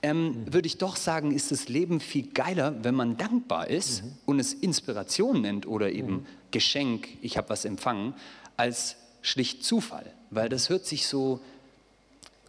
ähm, 0.05 0.53
würde 0.53 0.67
ich 0.67 0.77
doch 0.77 0.97
sagen, 0.97 1.33
ist 1.33 1.51
das 1.51 1.71
Leben 1.71 1.99
viel 1.99 2.27
geiler, 2.27 2.85
wenn 2.85 2.95
man 2.95 3.17
dankbar 3.17 3.69
ist 3.71 4.05
mhm. 4.05 4.13
und 4.27 4.39
es 4.39 4.53
Inspiration 4.53 5.41
nennt 5.41 5.67
oder 5.67 5.93
eben 5.93 6.13
mhm. 6.13 6.27
Geschenk, 6.51 7.09
ich 7.23 7.39
habe 7.39 7.49
was 7.49 7.65
empfangen, 7.65 8.13
als 8.59 8.97
schlicht 9.23 9.65
Zufall. 9.65 10.05
Weil 10.29 10.51
das 10.51 10.69
hört 10.69 10.85
sich 10.85 11.07
so 11.07 11.41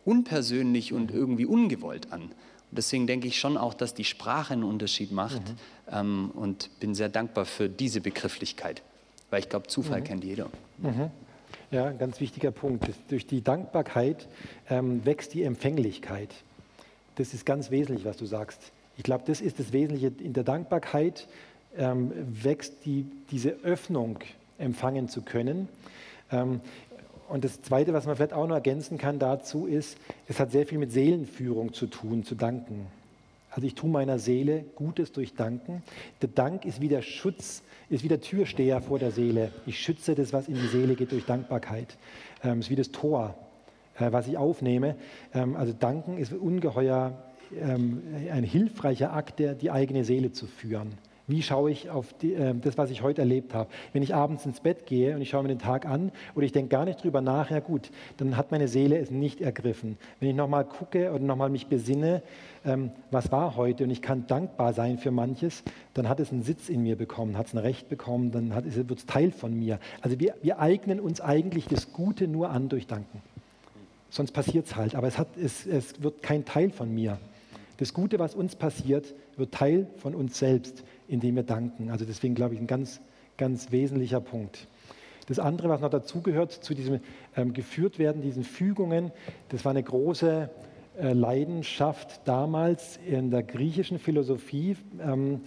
unpersönlich 0.03 0.91
und 0.91 1.11
irgendwie 1.11 1.45
ungewollt 1.45 2.11
an. 2.11 2.23
Und 2.23 2.33
deswegen 2.71 3.07
denke 3.07 3.27
ich 3.27 3.39
schon 3.39 3.55
auch, 3.55 3.73
dass 3.73 3.93
die 3.93 4.03
Sprache 4.03 4.51
einen 4.51 4.65
Unterschied 4.65 5.13
macht 5.13 5.47
mhm. 5.47 5.55
ähm, 5.93 6.31
und 6.33 6.69
bin 6.81 6.93
sehr 6.93 7.07
dankbar 7.07 7.45
für 7.45 7.69
diese 7.69 8.01
Begrifflichkeit, 8.01 8.81
weil 9.29 9.39
ich 9.39 9.47
glaube, 9.47 9.67
Zufall 9.67 10.01
mhm. 10.01 10.03
kennt 10.03 10.23
jeder. 10.25 10.49
Mhm. 10.79 11.09
Ja, 11.71 11.85
ein 11.85 11.97
ganz 11.97 12.19
wichtiger 12.19 12.51
Punkt. 12.51 12.85
Durch 13.07 13.25
die 13.25 13.41
Dankbarkeit 13.41 14.27
ähm, 14.69 15.05
wächst 15.05 15.33
die 15.33 15.43
Empfänglichkeit. 15.43 16.35
Das 17.15 17.33
ist 17.33 17.45
ganz 17.45 17.71
wesentlich, 17.71 18.05
was 18.05 18.17
du 18.17 18.25
sagst. 18.25 18.71
Ich 18.97 19.03
glaube, 19.03 19.23
das 19.25 19.41
ist 19.41 19.59
das 19.59 19.73
Wesentliche. 19.73 20.11
In 20.19 20.33
der 20.33 20.43
Dankbarkeit 20.43 21.27
ähm, 21.77 22.11
wächst 22.15 22.85
die, 22.85 23.05
diese 23.31 23.51
Öffnung, 23.63 24.19
empfangen 24.57 25.09
zu 25.09 25.21
können. 25.21 25.67
Ähm, 26.31 26.61
und 27.27 27.43
das 27.43 27.61
Zweite, 27.61 27.93
was 27.93 28.05
man 28.05 28.15
vielleicht 28.15 28.33
auch 28.33 28.47
noch 28.47 28.55
ergänzen 28.55 28.97
kann 28.97 29.19
dazu, 29.19 29.65
ist, 29.65 29.97
es 30.27 30.39
hat 30.39 30.51
sehr 30.51 30.65
viel 30.65 30.77
mit 30.77 30.91
Seelenführung 30.91 31.73
zu 31.73 31.87
tun, 31.87 32.23
zu 32.23 32.35
danken. 32.35 32.87
Also 33.49 33.67
ich 33.67 33.75
tue 33.75 33.89
meiner 33.89 34.19
Seele 34.19 34.65
Gutes 34.75 35.11
durch 35.11 35.33
Danken. 35.33 35.81
Der 36.21 36.29
Dank 36.29 36.65
ist 36.65 36.81
wie 36.81 36.89
der 36.89 37.01
Schutz, 37.01 37.63
ist 37.89 38.03
wie 38.03 38.09
der 38.09 38.21
Türsteher 38.21 38.81
vor 38.81 38.99
der 38.99 39.11
Seele. 39.11 39.51
Ich 39.65 39.79
schütze 39.79 40.13
das, 40.13 40.33
was 40.33 40.47
in 40.47 40.55
die 40.55 40.67
Seele 40.67 40.95
geht, 40.95 41.11
durch 41.13 41.25
Dankbarkeit. 41.25 41.97
Ähm, 42.43 42.59
es 42.59 42.65
ist 42.65 42.71
wie 42.71 42.75
das 42.75 42.91
Tor 42.91 43.35
was 43.97 44.27
ich 44.27 44.37
aufnehme. 44.37 44.95
Ähm, 45.33 45.55
also 45.55 45.73
danken 45.73 46.17
ist 46.17 46.33
ungeheuer 46.33 47.13
ähm, 47.59 48.01
ein 48.31 48.43
hilfreicher 48.43 49.13
Akt, 49.13 49.39
der 49.39 49.55
die 49.55 49.71
eigene 49.71 50.03
Seele 50.03 50.31
zu 50.31 50.47
führen. 50.47 50.93
Wie 51.27 51.41
schaue 51.41 51.71
ich 51.71 51.89
auf 51.89 52.13
die, 52.13 52.35
äh, 52.35 52.53
das, 52.53 52.77
was 52.77 52.91
ich 52.91 53.01
heute 53.01 53.21
erlebt 53.21 53.55
habe? 53.55 53.69
Wenn 53.93 54.03
ich 54.03 54.13
abends 54.13 54.45
ins 54.45 54.59
Bett 54.59 54.85
gehe 54.85 55.15
und 55.15 55.21
ich 55.21 55.29
schaue 55.29 55.41
mir 55.41 55.49
den 55.49 55.59
Tag 55.59 55.87
an 55.87 56.11
oder 56.35 56.45
ich 56.45 56.51
denke 56.51 56.69
gar 56.69 56.85
nicht 56.85 57.03
drüber 57.03 57.21
nach, 57.21 57.49
ja 57.49 57.59
gut, 57.61 57.89
dann 58.17 58.37
hat 58.37 58.51
meine 58.51 58.67
Seele 58.67 58.99
es 58.99 59.09
nicht 59.09 59.41
ergriffen. 59.41 59.97
Wenn 60.19 60.29
ich 60.29 60.35
nochmal 60.35 60.65
gucke 60.65 61.11
oder 61.11 61.23
nochmal 61.23 61.49
mich 61.49 61.65
besinne, 61.65 62.21
ähm, 62.63 62.91
was 63.09 63.31
war 63.31 63.55
heute 63.55 63.85
und 63.85 63.89
ich 63.89 64.03
kann 64.03 64.27
dankbar 64.27 64.73
sein 64.73 64.99
für 64.99 65.09
manches, 65.09 65.63
dann 65.95 66.07
hat 66.09 66.19
es 66.19 66.31
einen 66.31 66.43
Sitz 66.43 66.69
in 66.69 66.83
mir 66.83 66.95
bekommen, 66.95 67.37
hat 67.37 67.47
es 67.47 67.53
ein 67.53 67.59
Recht 67.59 67.89
bekommen, 67.89 68.31
dann 68.31 68.53
wird 68.63 68.99
es 68.99 69.05
Teil 69.07 69.31
von 69.31 69.57
mir. 69.57 69.79
Also 70.01 70.19
wir, 70.19 70.35
wir 70.43 70.59
eignen 70.59 70.99
uns 70.99 71.21
eigentlich 71.21 71.67
das 71.67 71.91
Gute 71.91 72.27
nur 72.27 72.49
an 72.49 72.69
durch 72.69 72.85
Danken 72.85 73.21
sonst 74.09 74.31
passiert 74.31 74.65
es 74.67 74.75
halt. 74.75 74.95
Aber 74.95 75.07
es, 75.07 75.17
hat, 75.17 75.37
es, 75.37 75.65
es 75.65 76.01
wird 76.01 76.21
kein 76.21 76.45
Teil 76.45 76.69
von 76.71 76.93
mir. 76.93 77.17
Das 77.77 77.93
Gute, 77.93 78.19
was 78.19 78.35
uns 78.35 78.55
passiert, 78.55 79.13
wird 79.35 79.53
Teil 79.53 79.87
von 79.97 80.15
uns 80.15 80.39
selbst, 80.39 80.83
indem 81.07 81.35
wir 81.35 81.43
danken. 81.43 81.89
Also 81.89 82.05
deswegen 82.05 82.35
glaube 82.35 82.53
ich 82.55 82.61
ein 82.61 82.67
ganz, 82.67 83.01
ganz 83.37 83.71
wesentlicher 83.71 84.21
Punkt. 84.21 84.67
Das 85.27 85.39
andere, 85.39 85.69
was 85.69 85.81
noch 85.81 85.89
dazugehört, 85.89 86.51
zu 86.51 86.73
diesem 86.73 86.99
ähm, 87.35 87.53
geführt 87.53 87.97
werden, 87.99 88.21
diesen 88.21 88.43
Fügungen, 88.43 89.11
das 89.49 89.65
war 89.65 89.71
eine 89.71 89.83
große 89.83 90.49
äh, 90.97 91.13
Leidenschaft 91.13 92.21
damals 92.25 92.97
in 93.05 93.31
der 93.31 93.43
griechischen 93.43 93.99
Philosophie, 93.99 94.77
ähm, 95.01 95.41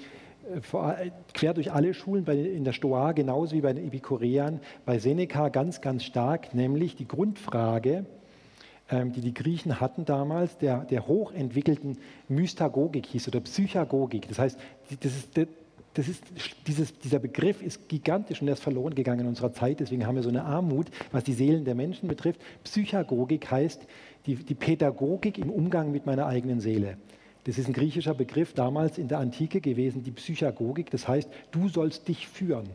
vor, 0.62 0.96
quer 1.34 1.54
durch 1.54 1.72
alle 1.72 1.94
Schulen, 1.94 2.24
bei, 2.24 2.36
in 2.36 2.64
der 2.64 2.72
Stoa 2.72 3.12
genauso 3.12 3.54
wie 3.54 3.60
bei 3.60 3.72
den 3.72 3.86
Epikureern, 3.86 4.60
bei 4.84 4.98
Seneca 4.98 5.48
ganz, 5.48 5.80
ganz 5.80 6.04
stark, 6.04 6.54
nämlich 6.54 6.96
die 6.96 7.06
Grundfrage, 7.06 8.06
die 8.90 9.20
die 9.20 9.34
Griechen 9.34 9.80
hatten 9.80 10.06
damals, 10.06 10.56
der, 10.56 10.84
der 10.84 11.06
hochentwickelten 11.06 11.98
Mystagogik 12.28 13.04
hieß 13.06 13.28
oder 13.28 13.40
Psychagogik. 13.40 14.28
Das 14.28 14.38
heißt, 14.38 14.58
das 15.00 15.12
ist, 15.14 15.28
das 15.94 16.08
ist, 16.08 16.24
dieses, 16.66 16.98
dieser 16.98 17.18
Begriff 17.18 17.60
ist 17.60 17.88
gigantisch 17.88 18.40
und 18.40 18.48
er 18.48 18.54
ist 18.54 18.62
verloren 18.62 18.94
gegangen 18.94 19.20
in 19.20 19.26
unserer 19.26 19.52
Zeit. 19.52 19.80
Deswegen 19.80 20.06
haben 20.06 20.14
wir 20.14 20.22
so 20.22 20.28
eine 20.28 20.44
Armut, 20.44 20.86
was 21.12 21.24
die 21.24 21.32
Seelen 21.32 21.64
der 21.64 21.74
Menschen 21.74 22.08
betrifft. 22.08 22.40
Psychagogik 22.64 23.50
heißt 23.50 23.82
die, 24.26 24.36
die 24.36 24.54
Pädagogik 24.54 25.38
im 25.38 25.50
Umgang 25.50 25.90
mit 25.90 26.06
meiner 26.06 26.26
eigenen 26.26 26.60
Seele. 26.60 26.96
Das 27.44 27.58
ist 27.58 27.66
ein 27.66 27.72
griechischer 27.72 28.14
Begriff 28.14 28.52
damals 28.52 28.96
in 28.96 29.08
der 29.08 29.18
Antike 29.18 29.60
gewesen, 29.60 30.02
die 30.02 30.10
Psychagogik. 30.12 30.90
Das 30.90 31.08
heißt, 31.08 31.28
du 31.50 31.68
sollst 31.68 32.06
dich 32.06 32.28
führen. 32.28 32.68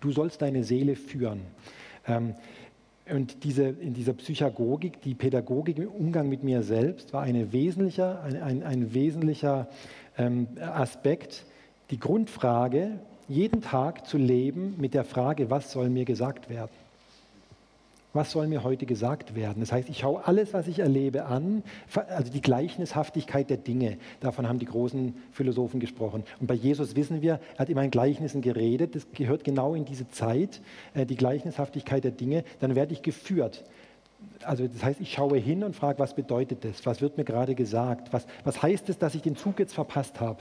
Du 0.00 0.12
sollst 0.12 0.40
deine 0.40 0.64
Seele 0.64 0.96
führen. 0.96 1.40
Ähm, 2.06 2.34
und 3.10 3.44
diese, 3.44 3.64
in 3.64 3.92
dieser 3.92 4.14
Psychagogik, 4.14 5.02
die 5.02 5.14
Pädagogik 5.14 5.78
im 5.78 5.88
Umgang 5.88 6.28
mit 6.28 6.42
mir 6.42 6.62
selbst, 6.62 7.12
war 7.12 7.22
eine 7.22 7.52
wesentlicher, 7.52 8.22
ein, 8.22 8.42
ein, 8.42 8.62
ein 8.62 8.94
wesentlicher 8.94 9.68
ähm, 10.16 10.48
Aspekt, 10.60 11.44
die 11.90 11.98
Grundfrage, 11.98 12.98
jeden 13.28 13.60
Tag 13.60 14.06
zu 14.06 14.16
leben 14.16 14.74
mit 14.78 14.94
der 14.94 15.04
Frage, 15.04 15.50
was 15.50 15.72
soll 15.72 15.90
mir 15.90 16.04
gesagt 16.04 16.48
werden 16.48 16.83
was 18.14 18.30
soll 18.30 18.46
mir 18.46 18.62
heute 18.62 18.86
gesagt 18.86 19.34
werden? 19.34 19.60
Das 19.60 19.72
heißt, 19.72 19.88
ich 19.88 19.98
schaue 19.98 20.26
alles, 20.26 20.54
was 20.54 20.68
ich 20.68 20.78
erlebe, 20.78 21.26
an, 21.26 21.62
also 22.08 22.32
die 22.32 22.40
Gleichnishaftigkeit 22.40 23.50
der 23.50 23.56
Dinge. 23.56 23.98
Davon 24.20 24.48
haben 24.48 24.58
die 24.58 24.66
großen 24.66 25.14
Philosophen 25.32 25.80
gesprochen. 25.80 26.24
Und 26.40 26.46
bei 26.46 26.54
Jesus 26.54 26.96
wissen 26.96 27.20
wir, 27.22 27.40
er 27.54 27.58
hat 27.58 27.68
immer 27.68 27.82
in 27.82 27.90
Gleichnissen 27.90 28.40
geredet. 28.40 28.94
Das 28.94 29.06
gehört 29.12 29.44
genau 29.44 29.74
in 29.74 29.84
diese 29.84 30.08
Zeit, 30.08 30.62
äh, 30.94 31.04
die 31.04 31.16
Gleichnishaftigkeit 31.16 32.04
der 32.04 32.12
Dinge. 32.12 32.44
Dann 32.60 32.74
werde 32.74 32.92
ich 32.92 33.02
geführt. 33.02 33.64
Also 34.44 34.66
das 34.66 34.82
heißt, 34.82 35.00
ich 35.00 35.12
schaue 35.12 35.38
hin 35.38 35.64
und 35.64 35.74
frage, 35.74 35.98
was 35.98 36.14
bedeutet 36.14 36.64
das? 36.64 36.86
Was 36.86 37.02
wird 37.02 37.18
mir 37.18 37.24
gerade 37.24 37.54
gesagt? 37.54 38.12
Was, 38.12 38.26
was 38.44 38.62
heißt 38.62 38.88
es, 38.88 38.98
dass 38.98 39.14
ich 39.14 39.22
den 39.22 39.36
Zug 39.36 39.58
jetzt 39.58 39.74
verpasst 39.74 40.20
habe? 40.20 40.38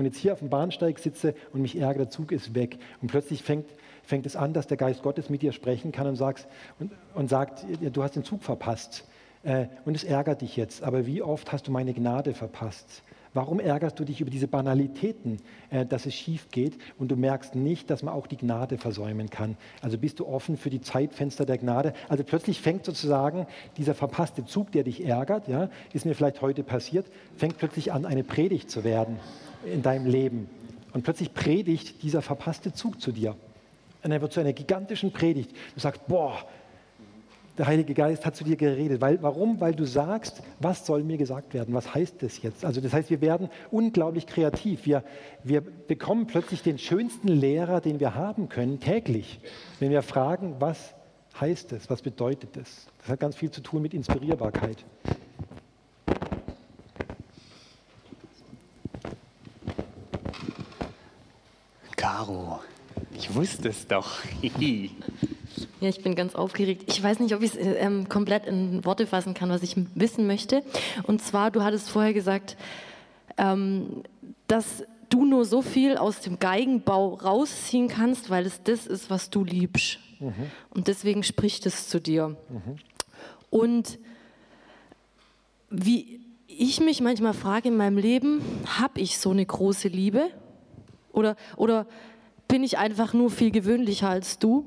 Und 0.00 0.06
jetzt 0.06 0.16
hier 0.16 0.32
auf 0.32 0.38
dem 0.38 0.48
Bahnsteig 0.48 0.98
sitze 0.98 1.34
und 1.52 1.60
mich 1.60 1.76
ärgere, 1.76 2.04
der 2.04 2.10
Zug 2.10 2.32
ist 2.32 2.54
weg. 2.54 2.78
Und 3.02 3.08
plötzlich 3.08 3.42
fängt 3.42 3.66
fängt 4.02 4.24
es 4.24 4.34
an, 4.34 4.54
dass 4.54 4.66
der 4.66 4.78
Geist 4.78 5.02
Gottes 5.02 5.28
mit 5.28 5.42
dir 5.42 5.52
sprechen 5.52 5.92
kann 5.92 6.06
und, 6.06 6.16
sagst, 6.16 6.48
und, 6.78 6.90
und 7.14 7.28
sagt, 7.28 7.66
du 7.82 8.02
hast 8.02 8.16
den 8.16 8.24
Zug 8.24 8.42
verpasst 8.42 9.04
äh, 9.42 9.66
und 9.84 9.94
es 9.94 10.02
ärgert 10.02 10.40
dich 10.40 10.56
jetzt. 10.56 10.82
Aber 10.82 11.06
wie 11.06 11.20
oft 11.20 11.52
hast 11.52 11.68
du 11.68 11.70
meine 11.70 11.92
Gnade 11.92 12.32
verpasst? 12.32 13.02
Warum 13.34 13.60
ärgerst 13.60 14.00
du 14.00 14.04
dich 14.04 14.22
über 14.22 14.30
diese 14.30 14.48
Banalitäten, 14.48 15.36
äh, 15.68 15.84
dass 15.84 16.06
es 16.06 16.14
schief 16.14 16.48
geht 16.50 16.78
und 16.98 17.10
du 17.10 17.16
merkst 17.16 17.54
nicht, 17.54 17.90
dass 17.90 18.02
man 18.02 18.14
auch 18.14 18.26
die 18.26 18.38
Gnade 18.38 18.78
versäumen 18.78 19.28
kann? 19.28 19.58
Also 19.82 19.98
bist 19.98 20.18
du 20.18 20.26
offen 20.26 20.56
für 20.56 20.70
die 20.70 20.80
Zeitfenster 20.80 21.44
der 21.44 21.58
Gnade? 21.58 21.92
Also 22.08 22.24
plötzlich 22.24 22.58
fängt 22.62 22.86
sozusagen 22.86 23.46
dieser 23.76 23.94
verpasste 23.94 24.46
Zug, 24.46 24.72
der 24.72 24.82
dich 24.82 25.04
ärgert, 25.04 25.46
ja, 25.46 25.68
ist 25.92 26.06
mir 26.06 26.14
vielleicht 26.14 26.40
heute 26.40 26.64
passiert, 26.64 27.04
fängt 27.36 27.58
plötzlich 27.58 27.92
an, 27.92 28.06
eine 28.06 28.24
Predigt 28.24 28.70
zu 28.70 28.82
werden 28.82 29.18
in 29.64 29.82
deinem 29.82 30.06
Leben. 30.06 30.48
Und 30.92 31.02
plötzlich 31.02 31.32
predigt 31.34 32.02
dieser 32.02 32.22
verpasste 32.22 32.72
Zug 32.72 33.00
zu 33.00 33.12
dir. 33.12 33.36
Und 34.02 34.12
er 34.12 34.20
wird 34.20 34.32
zu 34.32 34.40
einer 34.40 34.52
gigantischen 34.52 35.12
Predigt. 35.12 35.52
Du 35.74 35.80
sagst, 35.80 36.06
boah, 36.08 36.38
der 37.58 37.66
Heilige 37.66 37.92
Geist 37.92 38.24
hat 38.24 38.34
zu 38.34 38.44
dir 38.44 38.56
geredet. 38.56 39.02
Weil, 39.02 39.22
warum? 39.22 39.60
Weil 39.60 39.74
du 39.74 39.84
sagst, 39.84 40.42
was 40.60 40.86
soll 40.86 41.02
mir 41.02 41.18
gesagt 41.18 41.52
werden? 41.52 41.74
Was 41.74 41.94
heißt 41.94 42.22
das 42.22 42.40
jetzt? 42.42 42.64
Also 42.64 42.80
das 42.80 42.94
heißt, 42.94 43.10
wir 43.10 43.20
werden 43.20 43.50
unglaublich 43.70 44.26
kreativ. 44.26 44.86
Wir, 44.86 45.04
wir 45.44 45.60
bekommen 45.60 46.26
plötzlich 46.26 46.62
den 46.62 46.78
schönsten 46.78 47.28
Lehrer, 47.28 47.82
den 47.82 48.00
wir 48.00 48.14
haben 48.14 48.48
können, 48.48 48.80
täglich. 48.80 49.40
Wenn 49.78 49.90
wir 49.90 50.02
fragen, 50.02 50.56
was 50.58 50.94
heißt 51.38 51.72
es? 51.72 51.90
Was 51.90 52.00
bedeutet 52.00 52.56
es? 52.56 52.86
Das 53.00 53.10
hat 53.10 53.20
ganz 53.20 53.36
viel 53.36 53.50
zu 53.50 53.60
tun 53.60 53.82
mit 53.82 53.92
Inspirierbarkeit. 53.92 54.78
Caro, 62.20 62.60
ich 63.16 63.34
wusste 63.34 63.70
es 63.70 63.86
doch. 63.86 64.18
Ja, 65.80 65.88
ich 65.88 66.02
bin 66.02 66.14
ganz 66.14 66.34
aufgeregt. 66.34 66.84
Ich 66.86 67.02
weiß 67.02 67.18
nicht, 67.18 67.34
ob 67.34 67.42
ich 67.42 67.54
es 67.54 67.58
ähm, 67.58 68.08
komplett 68.08 68.46
in 68.46 68.84
Worte 68.84 69.06
fassen 69.06 69.34
kann, 69.34 69.48
was 69.48 69.62
ich 69.62 69.74
wissen 69.94 70.26
möchte. 70.26 70.62
Und 71.04 71.22
zwar, 71.22 71.50
du 71.50 71.62
hattest 71.62 71.90
vorher 71.90 72.12
gesagt, 72.12 72.56
ähm, 73.36 74.02
dass 74.46 74.84
du 75.08 75.24
nur 75.24 75.44
so 75.44 75.60
viel 75.60 75.96
aus 75.96 76.20
dem 76.20 76.38
Geigenbau 76.38 77.14
rausziehen 77.14 77.88
kannst, 77.88 78.30
weil 78.30 78.46
es 78.46 78.62
das 78.62 78.86
ist, 78.86 79.10
was 79.10 79.30
du 79.30 79.42
liebst. 79.42 79.98
Mhm. 80.20 80.34
Und 80.70 80.86
deswegen 80.86 81.22
spricht 81.22 81.66
es 81.66 81.88
zu 81.88 82.00
dir. 82.00 82.28
Mhm. 82.28 82.76
Und 83.48 83.98
wie 85.70 86.20
ich 86.46 86.80
mich 86.80 87.00
manchmal 87.00 87.34
frage 87.34 87.68
in 87.68 87.76
meinem 87.76 87.98
Leben, 87.98 88.40
habe 88.78 89.00
ich 89.00 89.18
so 89.18 89.30
eine 89.30 89.44
große 89.44 89.88
Liebe? 89.88 90.30
Oder, 91.12 91.36
oder 91.56 91.86
bin 92.50 92.64
ich 92.64 92.78
einfach 92.78 93.14
nur 93.14 93.30
viel 93.30 93.50
gewöhnlicher 93.50 94.08
als 94.08 94.38
du? 94.38 94.64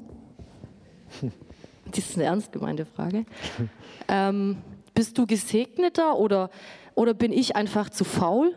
Das 1.91 1.99
ist 1.99 2.15
eine 2.15 2.26
ernst 2.26 2.51
gemeinte 2.51 2.85
Frage. 2.85 3.26
Ähm, 4.10 4.57
bist 4.93 5.18
du 5.18 5.26
gesegneter 5.26 6.18
oder, 6.19 6.49
oder 6.93 7.14
bin 7.14 7.31
ich 7.31 7.55
einfach 7.55 7.89
zu 7.89 8.03
faul 8.03 8.53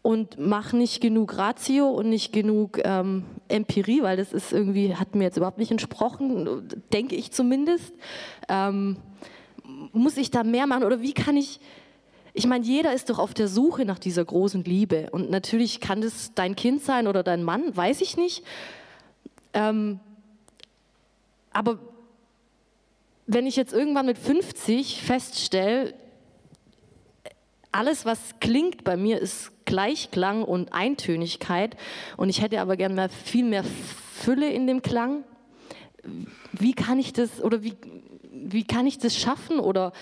und 0.00 0.38
mache 0.38 0.74
nicht 0.74 1.02
genug 1.02 1.36
Ratio 1.36 1.90
und 1.90 2.08
nicht 2.08 2.32
genug 2.32 2.80
ähm, 2.82 3.24
Empirie, 3.48 4.02
weil 4.02 4.16
das 4.16 4.32
ist 4.32 4.54
irgendwie, 4.54 4.96
hat 4.96 5.14
mir 5.14 5.24
jetzt 5.24 5.36
überhaupt 5.36 5.58
nicht 5.58 5.70
entsprochen, 5.70 6.66
denke 6.94 7.14
ich 7.14 7.30
zumindest. 7.30 7.92
Ähm, 8.48 8.96
muss 9.92 10.16
ich 10.16 10.30
da 10.30 10.44
mehr 10.44 10.66
machen 10.66 10.84
oder 10.84 11.02
wie 11.02 11.12
kann 11.12 11.36
ich, 11.36 11.60
ich 12.38 12.46
meine, 12.46 12.64
jeder 12.64 12.92
ist 12.92 13.10
doch 13.10 13.18
auf 13.18 13.34
der 13.34 13.48
Suche 13.48 13.84
nach 13.84 13.98
dieser 13.98 14.24
großen 14.24 14.62
Liebe 14.62 15.10
und 15.10 15.28
natürlich 15.28 15.80
kann 15.80 16.00
das 16.00 16.34
dein 16.36 16.54
Kind 16.54 16.84
sein 16.84 17.08
oder 17.08 17.24
dein 17.24 17.42
Mann, 17.42 17.76
weiß 17.76 18.00
ich 18.00 18.16
nicht. 18.16 18.44
Ähm, 19.54 19.98
aber 21.50 21.80
wenn 23.26 23.44
ich 23.48 23.56
jetzt 23.56 23.72
irgendwann 23.72 24.06
mit 24.06 24.18
50 24.18 25.02
feststelle, 25.02 25.94
alles, 27.72 28.04
was 28.04 28.20
klingt 28.38 28.84
bei 28.84 28.96
mir, 28.96 29.18
ist 29.18 29.50
Gleichklang 29.64 30.44
und 30.44 30.72
Eintönigkeit 30.72 31.76
und 32.16 32.28
ich 32.28 32.40
hätte 32.40 32.60
aber 32.60 32.76
gerne 32.76 32.94
mehr, 32.94 33.08
viel 33.08 33.46
mehr 33.46 33.64
Fülle 34.14 34.48
in 34.48 34.68
dem 34.68 34.82
Klang. 34.82 35.24
Wie 36.52 36.72
kann 36.72 37.00
ich 37.00 37.12
das 37.12 37.42
oder 37.42 37.64
wie, 37.64 37.74
wie 38.30 38.62
kann 38.62 38.86
ich 38.86 38.98
das 38.98 39.16
schaffen 39.16 39.58
oder 39.58 39.92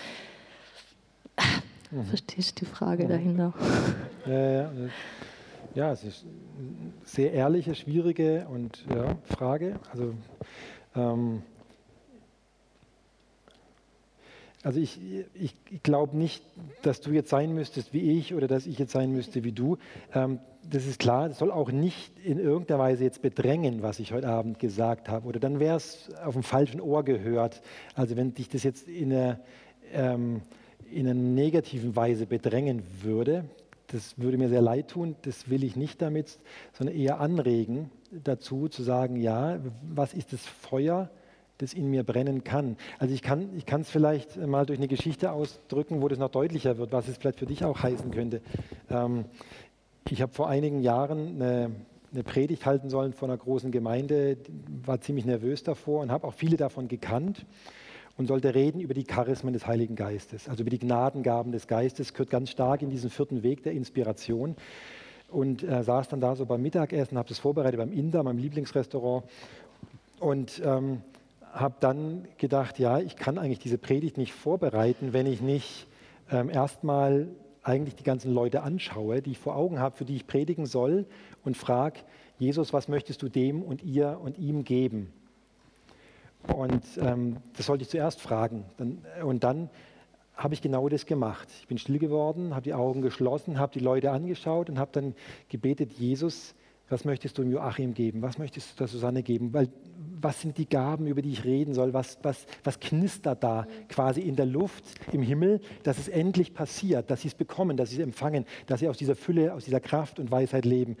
mhm. 1.91 2.05
verstehst 2.05 2.59
du 2.59 2.65
die 2.65 2.71
Frage 2.71 3.05
mhm. 3.05 3.09
dahinter? 3.09 3.53
Ja, 4.25 4.51
ja, 4.51 4.71
ja, 5.75 5.91
es 5.91 6.03
ist 6.03 6.25
eine 6.25 6.93
sehr 7.05 7.33
ehrliche, 7.33 7.75
schwierige 7.75 8.47
und 8.49 8.83
ja, 8.89 9.15
Frage. 9.25 9.79
Also 9.91 10.13
ähm, 10.95 11.43
also 14.63 14.79
ich, 14.79 14.99
ich, 15.33 15.55
ich 15.69 15.83
glaube 15.83 16.17
nicht, 16.17 16.43
dass 16.81 16.99
du 16.99 17.11
jetzt 17.11 17.29
sein 17.29 17.53
müsstest 17.53 17.93
wie 17.93 18.17
ich 18.17 18.33
oder 18.33 18.47
dass 18.47 18.65
ich 18.65 18.77
jetzt 18.79 18.91
sein 18.91 19.13
müsste 19.13 19.43
wie 19.43 19.51
du. 19.51 19.77
Ähm, 20.13 20.39
das 20.69 20.85
ist 20.85 20.99
klar, 20.99 21.29
das 21.29 21.37
soll 21.37 21.51
auch 21.51 21.71
nicht 21.71 22.19
in 22.19 22.39
irgendeiner 22.39 22.79
Weise 22.79 23.03
jetzt 23.03 23.21
bedrängen, 23.21 23.81
was 23.81 23.99
ich 23.99 24.11
heute 24.11 24.27
Abend 24.27 24.59
gesagt 24.59 25.07
habe. 25.07 25.27
Oder 25.27 25.39
dann 25.39 25.59
wäre 25.61 25.77
es 25.77 26.09
auf 26.21 26.33
dem 26.33 26.43
falschen 26.43 26.81
Ohr 26.81 27.05
gehört. 27.05 27.61
Also 27.95 28.17
wenn 28.17 28.33
dich 28.33 28.49
das 28.49 28.63
jetzt 28.63 28.89
in 28.89 29.13
einer, 29.13 29.39
ähm, 29.93 30.41
in 30.91 31.07
einer 31.07 31.19
negativen 31.19 31.95
Weise 31.95 32.25
bedrängen 32.25 32.83
würde, 33.01 33.45
das 33.87 34.19
würde 34.19 34.37
mir 34.37 34.49
sehr 34.49 34.61
leid 34.61 34.89
tun, 34.89 35.15
das 35.21 35.49
will 35.49 35.63
ich 35.63 35.75
nicht 35.75 36.01
damit, 36.01 36.39
sondern 36.73 36.95
eher 36.95 37.19
anregen 37.19 37.89
dazu 38.11 38.67
zu 38.67 38.83
sagen, 38.83 39.17
ja, 39.17 39.59
was 39.81 40.13
ist 40.13 40.33
das 40.33 40.45
Feuer, 40.45 41.09
das 41.57 41.73
in 41.73 41.89
mir 41.89 42.03
brennen 42.03 42.43
kann. 42.43 42.77
Also 42.99 43.13
ich 43.13 43.21
kann 43.21 43.49
ich 43.57 43.65
es 43.67 43.89
vielleicht 43.89 44.37
mal 44.37 44.65
durch 44.65 44.79
eine 44.79 44.87
Geschichte 44.87 45.31
ausdrücken, 45.31 46.01
wo 46.01 46.07
das 46.07 46.19
noch 46.19 46.29
deutlicher 46.29 46.77
wird, 46.77 46.91
was 46.91 47.07
es 47.07 47.17
vielleicht 47.17 47.39
für 47.39 47.45
dich 47.45 47.63
auch 47.63 47.81
heißen 47.81 48.11
könnte. 48.11 48.41
Ähm, 48.89 49.25
ich 50.09 50.21
habe 50.21 50.31
vor 50.31 50.47
einigen 50.47 50.81
Jahren 50.81 51.41
eine, 51.41 51.71
eine, 52.13 52.23
Predigt 52.23 52.65
halten 52.65 52.89
sollen 52.89 53.13
vor 53.13 53.27
einer 53.27 53.37
großen 53.37 53.71
Gemeinde, 53.71 54.37
war 54.85 55.01
ziemlich 55.01 55.25
nervös 55.25 55.63
davor 55.63 56.01
und 56.01 56.11
habe 56.11 56.27
auch 56.27 56.33
viele 56.33 56.57
davon 56.57 56.87
gekannt 56.87 57.45
und 58.17 58.27
sollte 58.27 58.55
reden 58.55 58.81
über 58.81 58.93
die 58.93 59.03
Charismen 59.03 59.53
des 59.53 59.67
Heiligen 59.67 59.95
Geistes, 59.95 60.49
also 60.49 60.61
über 60.61 60.71
die 60.71 60.79
Gnadengaben 60.79 61.51
des 61.51 61.67
Geistes, 61.67 62.13
gehört 62.13 62.29
ganz 62.29 62.49
stark 62.49 62.81
in 62.81 62.89
diesen 62.89 63.09
vierten 63.09 63.43
Weg 63.43 63.63
der 63.63 63.73
Inspiration. 63.73 64.55
Und 65.29 65.61
äh, 65.63 65.83
saß 65.83 66.07
dann 66.07 66.21
da 66.21 66.35
so 66.35 66.45
beim 66.45 66.61
Mittagessen, 66.61 67.17
habe 67.17 67.27
das 67.27 67.37
vorbereitet 67.37 67.77
beim 67.79 67.91
Inder, 67.91 68.23
meinem 68.23 68.39
Lieblingsrestaurant. 68.39 69.25
Und 70.19 70.61
ähm, 70.65 71.01
habe 71.53 71.75
dann 71.79 72.27
gedacht, 72.37 72.79
ja, 72.79 72.99
ich 72.99 73.15
kann 73.15 73.37
eigentlich 73.37 73.59
diese 73.59 73.77
Predigt 73.77 74.17
nicht 74.17 74.33
vorbereiten, 74.33 75.13
wenn 75.13 75.25
ich 75.25 75.41
nicht 75.41 75.87
ähm, 76.31 76.49
erstmal 76.49 77.27
eigentlich 77.63 77.95
die 77.95 78.03
ganzen 78.03 78.33
Leute 78.33 78.63
anschaue, 78.63 79.21
die 79.21 79.31
ich 79.31 79.39
vor 79.39 79.55
Augen 79.55 79.79
habe, 79.79 79.95
für 79.97 80.05
die 80.05 80.15
ich 80.15 80.27
predigen 80.27 80.65
soll 80.65 81.05
und 81.43 81.57
frage, 81.57 81.99
Jesus, 82.39 82.71
was 82.71 82.87
möchtest 82.87 83.21
du 83.21 83.29
dem 83.29 83.61
und 83.61 83.83
ihr 83.83 84.19
und 84.23 84.37
ihm 84.37 84.63
geben? 84.63 85.11
Und 86.43 86.83
ähm, 86.99 87.37
das 87.55 87.65
sollte 87.65 87.83
ich 87.83 87.89
zuerst 87.89 88.21
fragen. 88.21 88.65
Dann, 88.77 88.99
und 89.23 89.43
dann 89.43 89.69
habe 90.35 90.53
ich 90.53 90.61
genau 90.61 90.87
das 90.87 91.05
gemacht. 91.05 91.47
Ich 91.59 91.67
bin 91.67 91.77
still 91.77 91.99
geworden, 91.99 92.53
habe 92.53 92.63
die 92.63 92.73
Augen 92.73 93.01
geschlossen, 93.01 93.59
habe 93.59 93.73
die 93.73 93.79
Leute 93.79 94.11
angeschaut 94.11 94.69
und 94.69 94.77
habe 94.77 94.91
dann 94.93 95.15
gebetet, 95.49 95.93
Jesus, 95.93 96.53
was 96.89 97.03
möchtest 97.03 97.37
du 97.37 97.41
dem 97.41 97.51
Joachim 97.51 97.93
geben? 97.93 98.21
Was 98.21 98.37
möchtest 98.37 98.71
du 98.71 98.77
der 98.77 98.87
Susanne 98.87 99.23
geben? 99.23 99.51
Weil, 99.51 99.67
was 100.21 100.41
sind 100.41 100.57
die 100.57 100.69
Gaben, 100.69 101.07
über 101.07 101.21
die 101.21 101.31
ich 101.31 101.43
reden 101.43 101.73
soll? 101.73 101.93
Was, 101.93 102.17
was, 102.23 102.45
was 102.63 102.79
knistert 102.79 103.43
da 103.43 103.67
quasi 103.89 104.21
in 104.21 104.35
der 104.35 104.45
Luft, 104.45 104.85
im 105.11 105.21
Himmel, 105.21 105.59
dass 105.83 105.97
es 105.97 106.07
endlich 106.07 106.53
passiert, 106.53 107.11
dass 107.11 107.21
sie 107.21 107.27
es 107.27 107.35
bekommen, 107.35 107.75
dass 107.75 107.89
sie 107.89 107.97
es 107.97 108.03
empfangen, 108.03 108.45
dass 108.67 108.79
sie 108.79 108.87
aus 108.87 108.97
dieser 108.97 109.15
Fülle, 109.15 109.53
aus 109.53 109.65
dieser 109.65 109.81
Kraft 109.81 110.19
und 110.19 110.31
Weisheit 110.31 110.65
leben 110.65 110.97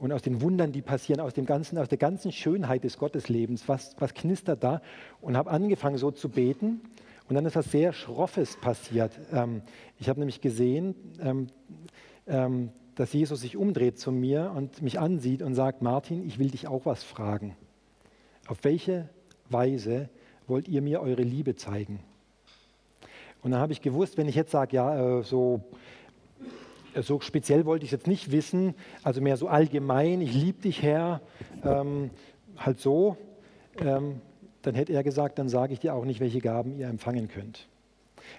und 0.00 0.12
aus 0.12 0.22
den 0.22 0.40
Wundern, 0.40 0.72
die 0.72 0.80
passieren, 0.80 1.20
aus, 1.20 1.34
dem 1.34 1.44
ganzen, 1.44 1.76
aus 1.76 1.88
der 1.88 1.98
ganzen 1.98 2.32
Schönheit 2.32 2.84
des 2.84 2.96
Gotteslebens. 2.96 3.68
Was, 3.68 3.94
was 3.98 4.14
knistert 4.14 4.64
da? 4.64 4.80
Und 5.20 5.36
habe 5.36 5.50
angefangen 5.50 5.98
so 5.98 6.10
zu 6.10 6.30
beten. 6.30 6.80
Und 7.28 7.34
dann 7.34 7.44
ist 7.44 7.54
was 7.54 7.70
sehr 7.70 7.92
Schroffes 7.92 8.56
passiert. 8.56 9.12
Ähm, 9.30 9.60
ich 9.98 10.08
habe 10.08 10.18
nämlich 10.18 10.40
gesehen, 10.40 10.94
ähm, 11.20 11.48
ähm, 12.26 12.70
dass 12.94 13.12
Jesus 13.12 13.42
sich 13.42 13.58
umdreht 13.58 13.98
zu 13.98 14.10
mir 14.10 14.52
und 14.56 14.80
mich 14.80 14.98
ansieht 14.98 15.42
und 15.42 15.54
sagt, 15.54 15.82
Martin, 15.82 16.26
ich 16.26 16.38
will 16.38 16.50
dich 16.50 16.66
auch 16.66 16.86
was 16.86 17.04
fragen. 17.04 17.54
Auf 18.48 18.64
welche 18.64 19.08
Weise 19.50 20.08
wollt 20.46 20.66
ihr 20.66 20.80
mir 20.80 21.02
eure 21.02 21.22
Liebe 21.22 21.56
zeigen? 21.56 22.00
Und 23.42 23.50
dann 23.50 23.60
habe 23.60 23.72
ich 23.72 23.82
gewusst, 23.82 24.16
wenn 24.16 24.28
ich 24.28 24.34
jetzt 24.34 24.50
sage, 24.50 24.76
ja, 24.76 25.18
äh, 25.18 25.22
so, 25.22 25.62
so 27.02 27.20
speziell 27.20 27.64
wollte 27.64 27.84
ich 27.84 27.92
es 27.92 27.98
jetzt 27.98 28.06
nicht 28.06 28.32
wissen, 28.32 28.74
also 29.02 29.20
mehr 29.20 29.36
so 29.36 29.48
allgemein, 29.48 30.20
ich 30.20 30.34
liebe 30.34 30.62
dich, 30.62 30.82
Herr, 30.82 31.20
ähm, 31.64 32.10
halt 32.56 32.80
so, 32.80 33.16
ähm, 33.78 34.20
dann 34.62 34.74
hätte 34.74 34.92
er 34.92 35.02
gesagt, 35.02 35.38
dann 35.38 35.48
sage 35.48 35.72
ich 35.72 35.80
dir 35.80 35.94
auch 35.94 36.04
nicht, 36.04 36.20
welche 36.20 36.40
Gaben 36.40 36.76
ihr 36.78 36.88
empfangen 36.88 37.28
könnt. 37.28 37.68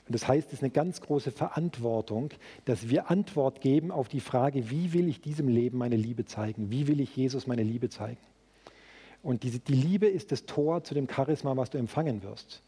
Und 0.07 0.13
das 0.13 0.27
heißt, 0.27 0.47
es 0.47 0.53
ist 0.55 0.63
eine 0.63 0.71
ganz 0.71 1.01
große 1.01 1.31
Verantwortung, 1.31 2.29
dass 2.65 2.89
wir 2.89 3.09
Antwort 3.09 3.61
geben 3.61 3.91
auf 3.91 4.07
die 4.07 4.19
Frage, 4.19 4.69
wie 4.69 4.93
will 4.93 5.07
ich 5.07 5.21
diesem 5.21 5.47
Leben 5.47 5.77
meine 5.77 5.95
Liebe 5.95 6.25
zeigen? 6.25 6.71
Wie 6.71 6.87
will 6.87 6.99
ich 6.99 7.15
Jesus 7.15 7.47
meine 7.47 7.63
Liebe 7.63 7.89
zeigen? 7.89 8.21
Und 9.23 9.43
diese, 9.43 9.59
die 9.59 9.73
Liebe 9.73 10.07
ist 10.07 10.31
das 10.31 10.45
Tor 10.45 10.83
zu 10.83 10.93
dem 10.93 11.07
Charisma, 11.09 11.55
was 11.57 11.69
du 11.69 11.77
empfangen 11.77 12.23
wirst. 12.23 12.63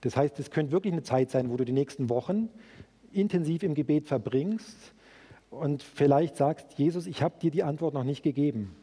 Das 0.00 0.16
heißt, 0.16 0.38
es 0.38 0.50
könnte 0.50 0.72
wirklich 0.72 0.92
eine 0.92 1.02
Zeit 1.02 1.30
sein, 1.30 1.50
wo 1.50 1.56
du 1.56 1.64
die 1.64 1.72
nächsten 1.72 2.08
Wochen 2.08 2.48
intensiv 3.12 3.62
im 3.62 3.74
Gebet 3.74 4.08
verbringst 4.08 4.94
und 5.54 5.82
vielleicht 5.82 6.36
sagst, 6.36 6.74
Jesus, 6.76 7.06
ich 7.06 7.22
habe 7.22 7.38
dir 7.40 7.50
die 7.50 7.62
Antwort 7.62 7.94
noch 7.94 8.04
nicht 8.04 8.22
gegeben. 8.22 8.74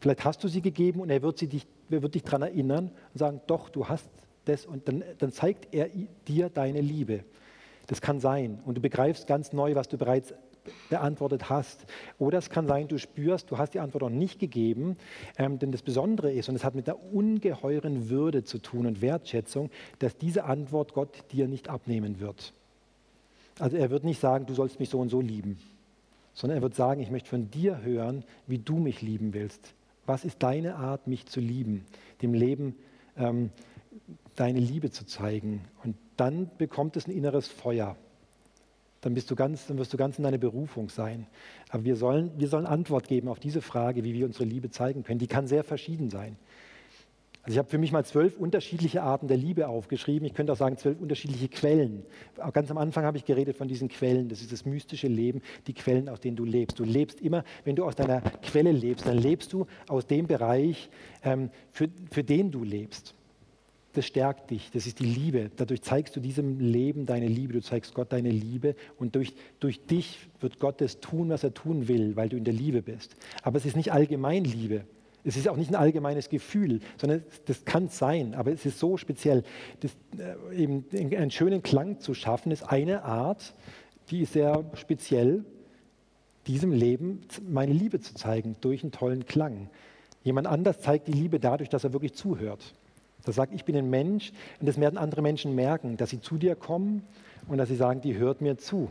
Vielleicht 0.00 0.24
hast 0.24 0.44
du 0.44 0.48
sie 0.48 0.62
gegeben 0.62 1.00
und 1.00 1.10
er 1.10 1.22
wird, 1.22 1.38
sie 1.38 1.48
dich, 1.48 1.66
er 1.90 2.02
wird 2.02 2.14
dich 2.14 2.22
daran 2.22 2.42
erinnern 2.42 2.90
und 3.12 3.18
sagen, 3.18 3.40
doch, 3.46 3.68
du 3.68 3.88
hast 3.88 4.08
das 4.44 4.64
und 4.64 4.88
dann, 4.88 5.02
dann 5.18 5.32
zeigt 5.32 5.74
er 5.74 5.88
dir 6.26 6.48
deine 6.48 6.80
Liebe. 6.80 7.24
Das 7.86 8.00
kann 8.00 8.20
sein. 8.20 8.60
Und 8.64 8.76
du 8.76 8.80
begreifst 8.80 9.26
ganz 9.26 9.52
neu, 9.52 9.74
was 9.74 9.88
du 9.88 9.98
bereits 9.98 10.34
beantwortet 10.90 11.48
hast. 11.48 11.86
Oder 12.18 12.38
es 12.38 12.50
kann 12.50 12.66
sein, 12.66 12.88
du 12.88 12.98
spürst, 12.98 13.50
du 13.50 13.58
hast 13.58 13.74
die 13.74 13.80
Antwort 13.80 14.02
noch 14.02 14.10
nicht 14.10 14.38
gegeben. 14.38 14.96
Ähm, 15.38 15.58
denn 15.58 15.72
das 15.72 15.82
Besondere 15.82 16.30
ist, 16.32 16.48
und 16.48 16.54
es 16.54 16.64
hat 16.64 16.74
mit 16.74 16.86
der 16.86 17.02
ungeheuren 17.12 18.10
Würde 18.10 18.44
zu 18.44 18.58
tun 18.58 18.86
und 18.86 19.00
Wertschätzung, 19.00 19.70
dass 19.98 20.16
diese 20.16 20.44
Antwort 20.44 20.92
Gott 20.92 21.24
dir 21.32 21.48
nicht 21.48 21.68
abnehmen 21.68 22.20
wird. 22.20 22.52
Also 23.58 23.76
er 23.76 23.90
wird 23.90 24.04
nicht 24.04 24.20
sagen, 24.20 24.46
du 24.46 24.54
sollst 24.54 24.78
mich 24.78 24.88
so 24.88 25.00
und 25.00 25.08
so 25.08 25.20
lieben, 25.20 25.58
sondern 26.38 26.58
er 26.58 26.62
wird 26.62 26.74
sagen, 26.74 27.00
ich 27.00 27.10
möchte 27.10 27.30
von 27.30 27.50
dir 27.50 27.82
hören, 27.82 28.24
wie 28.46 28.58
du 28.58 28.76
mich 28.78 29.02
lieben 29.02 29.34
willst. 29.34 29.74
Was 30.06 30.24
ist 30.24 30.42
deine 30.42 30.76
Art, 30.76 31.06
mich 31.06 31.26
zu 31.26 31.40
lieben, 31.40 31.84
dem 32.22 32.32
Leben 32.32 32.76
ähm, 33.16 33.50
deine 34.36 34.60
Liebe 34.60 34.90
zu 34.90 35.04
zeigen? 35.04 35.62
Und 35.82 35.96
dann 36.16 36.50
bekommt 36.56 36.96
es 36.96 37.08
ein 37.08 37.10
inneres 37.10 37.48
Feuer 37.48 37.96
dann, 39.00 39.14
bist 39.14 39.30
du 39.30 39.36
ganz, 39.36 39.66
dann 39.66 39.78
wirst 39.78 39.92
du 39.92 39.96
ganz 39.96 40.18
in 40.18 40.24
deiner 40.24 40.38
Berufung 40.38 40.88
sein. 40.88 41.26
Aber 41.70 41.84
wir 41.84 41.96
sollen, 41.96 42.32
wir 42.36 42.48
sollen 42.48 42.66
Antwort 42.66 43.06
geben 43.06 43.28
auf 43.28 43.38
diese 43.38 43.62
Frage, 43.62 44.04
wie 44.04 44.12
wir 44.12 44.26
unsere 44.26 44.44
Liebe 44.44 44.70
zeigen 44.70 45.04
können. 45.04 45.18
Die 45.18 45.28
kann 45.28 45.46
sehr 45.46 45.62
verschieden 45.62 46.10
sein. 46.10 46.36
Also 47.48 47.54
ich 47.54 47.58
habe 47.60 47.70
für 47.70 47.78
mich 47.78 47.92
mal 47.92 48.04
zwölf 48.04 48.36
unterschiedliche 48.36 49.02
Arten 49.02 49.26
der 49.26 49.38
Liebe 49.38 49.68
aufgeschrieben. 49.68 50.26
Ich 50.26 50.34
könnte 50.34 50.52
auch 50.52 50.58
sagen 50.58 50.76
zwölf 50.76 51.00
unterschiedliche 51.00 51.48
Quellen. 51.48 52.04
Ganz 52.52 52.70
am 52.70 52.76
Anfang 52.76 53.06
habe 53.06 53.16
ich 53.16 53.24
geredet 53.24 53.56
von 53.56 53.68
diesen 53.68 53.88
Quellen. 53.88 54.28
Das 54.28 54.42
ist 54.42 54.52
das 54.52 54.66
mystische 54.66 55.08
Leben, 55.08 55.40
die 55.66 55.72
Quellen, 55.72 56.10
aus 56.10 56.20
denen 56.20 56.36
du 56.36 56.44
lebst. 56.44 56.78
Du 56.78 56.84
lebst 56.84 57.22
immer, 57.22 57.44
wenn 57.64 57.74
du 57.74 57.86
aus 57.86 57.96
deiner 57.96 58.20
Quelle 58.20 58.70
lebst, 58.70 59.06
dann 59.06 59.16
lebst 59.16 59.54
du 59.54 59.66
aus 59.86 60.06
dem 60.06 60.26
Bereich, 60.26 60.90
ähm, 61.24 61.48
für, 61.72 61.88
für 62.10 62.22
den 62.22 62.50
du 62.50 62.64
lebst 62.64 63.14
das 63.94 64.06
stärkt 64.06 64.50
dich, 64.50 64.70
das 64.70 64.86
ist 64.86 65.00
die 65.00 65.06
Liebe. 65.06 65.50
Dadurch 65.56 65.82
zeigst 65.82 66.14
du 66.14 66.20
diesem 66.20 66.60
Leben 66.60 67.04
deine 67.04 67.26
Liebe, 67.26 67.54
du 67.54 67.62
zeigst 67.62 67.94
Gott 67.94 68.12
deine 68.12 68.30
Liebe 68.30 68.76
und 68.96 69.16
durch, 69.16 69.32
durch 69.58 69.84
dich 69.86 70.28
wird 70.40 70.60
Gott 70.60 70.80
das 70.80 71.00
tun, 71.00 71.30
was 71.30 71.42
er 71.42 71.52
tun 71.52 71.88
will, 71.88 72.14
weil 72.14 72.28
du 72.28 72.36
in 72.36 72.44
der 72.44 72.54
Liebe 72.54 72.82
bist. 72.82 73.16
Aber 73.42 73.56
es 73.56 73.66
ist 73.66 73.74
nicht 73.74 73.92
allgemein 73.92 74.44
Liebe. 74.44 74.84
Es 75.24 75.36
ist 75.36 75.48
auch 75.48 75.56
nicht 75.56 75.70
ein 75.70 75.74
allgemeines 75.74 76.28
Gefühl, 76.28 76.80
sondern 76.96 77.22
das 77.46 77.64
kann 77.64 77.88
sein, 77.88 78.34
aber 78.34 78.52
es 78.52 78.64
ist 78.64 78.78
so 78.78 78.96
speziell. 78.96 79.42
Das, 79.80 79.92
äh, 80.18 80.62
eben 80.62 80.84
einen 80.92 81.30
schönen 81.30 81.62
Klang 81.62 82.00
zu 82.00 82.14
schaffen, 82.14 82.52
ist 82.52 82.62
eine 82.62 83.02
Art, 83.02 83.54
die 84.10 84.22
ist 84.22 84.32
sehr 84.32 84.64
speziell, 84.74 85.44
diesem 86.46 86.72
Leben 86.72 87.20
meine 87.46 87.72
Liebe 87.72 88.00
zu 88.00 88.14
zeigen, 88.14 88.56
durch 88.60 88.82
einen 88.82 88.92
tollen 88.92 89.26
Klang. 89.26 89.68
Jemand 90.22 90.46
anders 90.46 90.80
zeigt 90.80 91.08
die 91.08 91.12
Liebe 91.12 91.40
dadurch, 91.40 91.68
dass 91.68 91.84
er 91.84 91.92
wirklich 91.92 92.14
zuhört. 92.14 92.74
Das 93.24 93.34
sagt, 93.34 93.52
ich 93.52 93.64
bin 93.64 93.76
ein 93.76 93.90
Mensch 93.90 94.32
und 94.60 94.66
das 94.66 94.80
werden 94.80 94.96
andere 94.96 95.20
Menschen 95.20 95.54
merken, 95.54 95.96
dass 95.96 96.10
sie 96.10 96.20
zu 96.20 96.38
dir 96.38 96.54
kommen 96.54 97.02
und 97.48 97.58
dass 97.58 97.68
sie 97.68 97.76
sagen, 97.76 98.00
die 98.00 98.16
hört 98.16 98.40
mir 98.40 98.56
zu. 98.56 98.88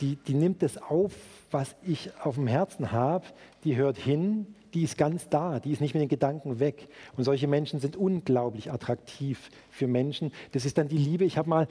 Die, 0.00 0.16
die 0.16 0.34
nimmt 0.34 0.62
das 0.62 0.76
auf, 0.76 1.14
was 1.50 1.74
ich 1.86 2.10
auf 2.22 2.34
dem 2.34 2.46
Herzen 2.46 2.92
habe, 2.92 3.24
die 3.62 3.76
hört 3.76 3.96
hin, 3.96 4.46
die 4.74 4.82
ist 4.82 4.98
ganz 4.98 5.28
da, 5.28 5.60
die 5.60 5.72
ist 5.72 5.80
nicht 5.80 5.94
mit 5.94 6.02
den 6.02 6.08
Gedanken 6.08 6.60
weg. 6.60 6.88
Und 7.16 7.24
solche 7.24 7.46
Menschen 7.46 7.80
sind 7.80 7.96
unglaublich 7.96 8.72
attraktiv 8.72 9.50
für 9.70 9.86
Menschen. 9.86 10.32
Das 10.52 10.64
ist 10.64 10.78
dann 10.78 10.88
die 10.88 10.98
Liebe. 10.98 11.24
Ich 11.24 11.38
habe 11.38 11.48
mal 11.48 11.68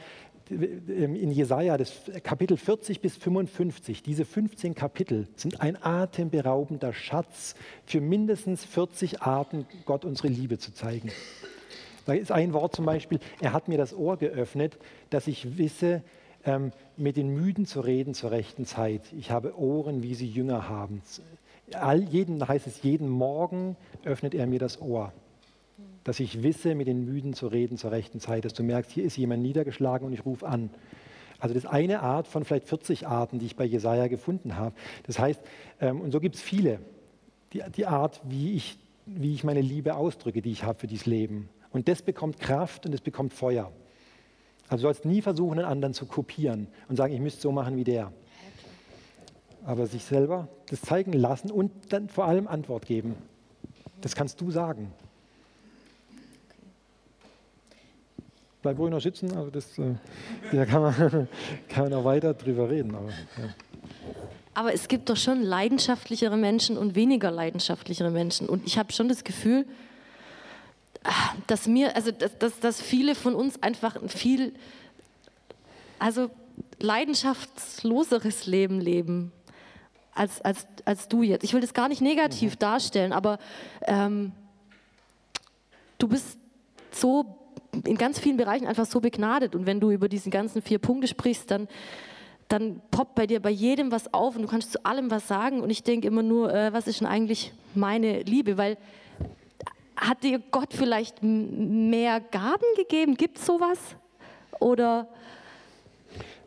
in 0.49 1.31
Jesaja, 1.31 1.77
das 1.77 1.93
Kapitel 2.23 2.57
40 2.57 2.99
bis 2.99 3.15
55, 3.15 4.03
diese 4.03 4.25
15 4.25 4.75
Kapitel 4.75 5.27
sind 5.35 5.61
ein 5.61 5.81
atemberaubender 5.81 6.91
Schatz 6.91 7.55
für 7.85 8.01
mindestens 8.01 8.65
40 8.65 9.21
Arten, 9.21 9.65
Gott 9.85 10.03
unsere 10.03 10.27
Liebe 10.27 10.57
zu 10.57 10.73
zeigen. 10.73 11.11
Da 12.05 12.13
ist 12.13 12.31
ein 12.31 12.51
Wort 12.51 12.75
zum 12.75 12.85
Beispiel, 12.85 13.19
er 13.39 13.53
hat 13.53 13.69
mir 13.69 13.77
das 13.77 13.93
Ohr 13.93 14.17
geöffnet, 14.17 14.77
dass 15.09 15.27
ich 15.27 15.57
wisse, 15.57 16.03
ähm, 16.45 16.71
mit 16.97 17.15
den 17.15 17.29
Müden 17.29 17.65
zu 17.65 17.79
reden 17.79 18.13
zur 18.13 18.31
rechten 18.31 18.65
Zeit. 18.65 19.01
Ich 19.17 19.31
habe 19.31 19.57
Ohren, 19.57 20.03
wie 20.03 20.13
sie 20.13 20.27
Jünger 20.27 20.67
haben. 20.67 21.01
All, 21.71 22.03
jeden, 22.03 22.39
da 22.39 22.47
heißt 22.47 22.67
es, 22.67 22.83
jeden 22.83 23.09
Morgen 23.09 23.77
öffnet 24.03 24.35
er 24.35 24.47
mir 24.47 24.59
das 24.59 24.81
Ohr, 24.81 25.13
dass 26.03 26.19
ich 26.19 26.43
wisse, 26.43 26.75
mit 26.75 26.87
den 26.87 27.05
Müden 27.05 27.33
zu 27.33 27.47
reden 27.47 27.77
zur 27.77 27.91
rechten 27.91 28.19
Zeit, 28.19 28.45
dass 28.45 28.53
du 28.53 28.63
merkst, 28.63 28.91
hier 28.91 29.03
ist 29.03 29.17
jemand 29.17 29.41
niedergeschlagen 29.41 30.05
und 30.05 30.13
ich 30.13 30.25
rufe 30.25 30.47
an. 30.47 30.69
Also 31.39 31.53
das 31.53 31.65
ist 31.65 31.69
eine 31.69 32.01
Art 32.01 32.27
von 32.27 32.45
vielleicht 32.45 32.67
40 32.67 33.07
Arten, 33.07 33.39
die 33.39 33.45
ich 33.45 33.55
bei 33.55 33.65
Jesaja 33.65 34.07
gefunden 34.07 34.55
habe. 34.55 34.75
Das 35.07 35.19
heißt, 35.19 35.41
ähm, 35.81 36.01
und 36.01 36.11
so 36.11 36.19
gibt 36.19 36.35
es 36.35 36.41
viele, 36.41 36.79
die, 37.53 37.61
die 37.75 37.85
Art, 37.85 38.21
wie 38.23 38.53
ich, 38.53 38.77
wie 39.05 39.33
ich 39.33 39.43
meine 39.43 39.61
Liebe 39.61 39.95
ausdrücke, 39.95 40.41
die 40.41 40.51
ich 40.51 40.63
habe 40.63 40.79
für 40.79 40.87
dieses 40.87 41.05
Leben. 41.05 41.49
Und 41.71 41.87
das 41.87 42.01
bekommt 42.01 42.39
Kraft 42.39 42.85
und 42.85 42.93
es 42.93 43.01
bekommt 43.01 43.33
Feuer. 43.33 43.71
Also 44.69 44.83
du 44.83 44.87
sollst 44.87 45.05
nie 45.05 45.21
versuchen, 45.21 45.59
einen 45.59 45.67
anderen 45.67 45.93
zu 45.93 46.05
kopieren 46.05 46.67
und 46.87 46.95
sagen, 46.95 47.13
ich 47.13 47.19
müsste 47.19 47.41
so 47.41 47.51
machen 47.51 47.75
wie 47.75 47.83
der. 47.83 48.11
Aber 49.65 49.87
sich 49.87 50.03
selber 50.03 50.47
das 50.69 50.81
zeigen 50.81 51.13
lassen 51.13 51.51
und 51.51 51.71
dann 51.89 52.09
vor 52.09 52.25
allem 52.25 52.47
Antwort 52.47 52.85
geben. 52.85 53.15
Das 54.01 54.15
kannst 54.15 54.41
du 54.41 54.51
sagen. 54.51 54.91
Bleib 58.61 58.79
ruhig 58.79 58.91
noch 58.91 59.01
sitzen, 59.01 59.35
also 59.35 59.49
das, 59.49 59.77
äh, 59.77 59.95
da 60.51 60.65
kann 60.65 60.81
man, 60.81 61.27
kann 61.67 61.83
man 61.83 61.91
noch 61.91 62.05
weiter 62.05 62.33
drüber 62.33 62.69
reden. 62.69 62.95
Aber, 62.95 63.09
ja. 63.09 63.53
aber 64.53 64.73
es 64.73 64.87
gibt 64.87 65.09
doch 65.09 65.17
schon 65.17 65.41
leidenschaftlichere 65.41 66.37
Menschen 66.37 66.77
und 66.77 66.95
weniger 66.95 67.29
leidenschaftlichere 67.29 68.09
Menschen. 68.09 68.47
Und 68.47 68.65
ich 68.65 68.77
habe 68.77 68.91
schon 68.93 69.09
das 69.09 69.23
Gefühl, 69.23 69.65
dass 71.47 71.67
mir, 71.67 71.95
also 71.95 72.11
dass, 72.11 72.37
dass, 72.37 72.59
dass 72.59 72.81
viele 72.81 73.15
von 73.15 73.35
uns 73.35 73.61
einfach 73.61 74.01
ein 74.01 74.09
viel, 74.09 74.53
also 75.99 76.29
leidenschaftsloseres 76.79 78.45
Leben 78.45 78.79
leben 78.79 79.31
als, 80.15 80.41
als, 80.41 80.67
als 80.85 81.07
du 81.07 81.23
jetzt. 81.23 81.43
Ich 81.43 81.53
will 81.53 81.61
das 81.61 81.73
gar 81.73 81.87
nicht 81.87 82.01
negativ 82.01 82.53
mhm. 82.53 82.59
darstellen, 82.59 83.13
aber 83.13 83.39
ähm, 83.83 84.31
du 85.97 86.07
bist 86.07 86.37
so 86.91 87.37
in 87.85 87.97
ganz 87.97 88.19
vielen 88.19 88.37
Bereichen 88.37 88.67
einfach 88.67 88.85
so 88.85 88.99
begnadet 88.99 89.55
und 89.55 89.65
wenn 89.65 89.79
du 89.79 89.91
über 89.91 90.07
diese 90.07 90.29
ganzen 90.29 90.61
vier 90.61 90.79
Punkte 90.79 91.07
sprichst, 91.07 91.49
dann 91.49 91.67
dann 92.49 92.81
poppt 92.91 93.15
bei 93.15 93.25
dir 93.25 93.41
bei 93.41 93.49
jedem 93.49 93.91
was 93.91 94.13
auf 94.13 94.35
und 94.35 94.43
du 94.43 94.47
kannst 94.47 94.73
zu 94.73 94.85
allem 94.85 95.09
was 95.09 95.27
sagen 95.27 95.61
und 95.61 95.69
ich 95.71 95.81
denke 95.81 96.07
immer 96.07 96.21
nur, 96.21 96.53
äh, 96.53 96.71
was 96.71 96.87
ist 96.87 96.99
denn 96.99 97.07
eigentlich 97.07 97.51
meine 97.73 98.21
Liebe, 98.21 98.57
weil 98.57 98.77
hat 99.95 100.23
dir 100.23 100.39
Gott 100.51 100.73
vielleicht 100.73 101.23
mehr 101.23 102.19
Gaben 102.19 102.65
gegeben? 102.75 103.15
Gibt 103.15 103.37
es 103.37 103.45
sowas? 103.45 103.79
Oder, 104.59 105.07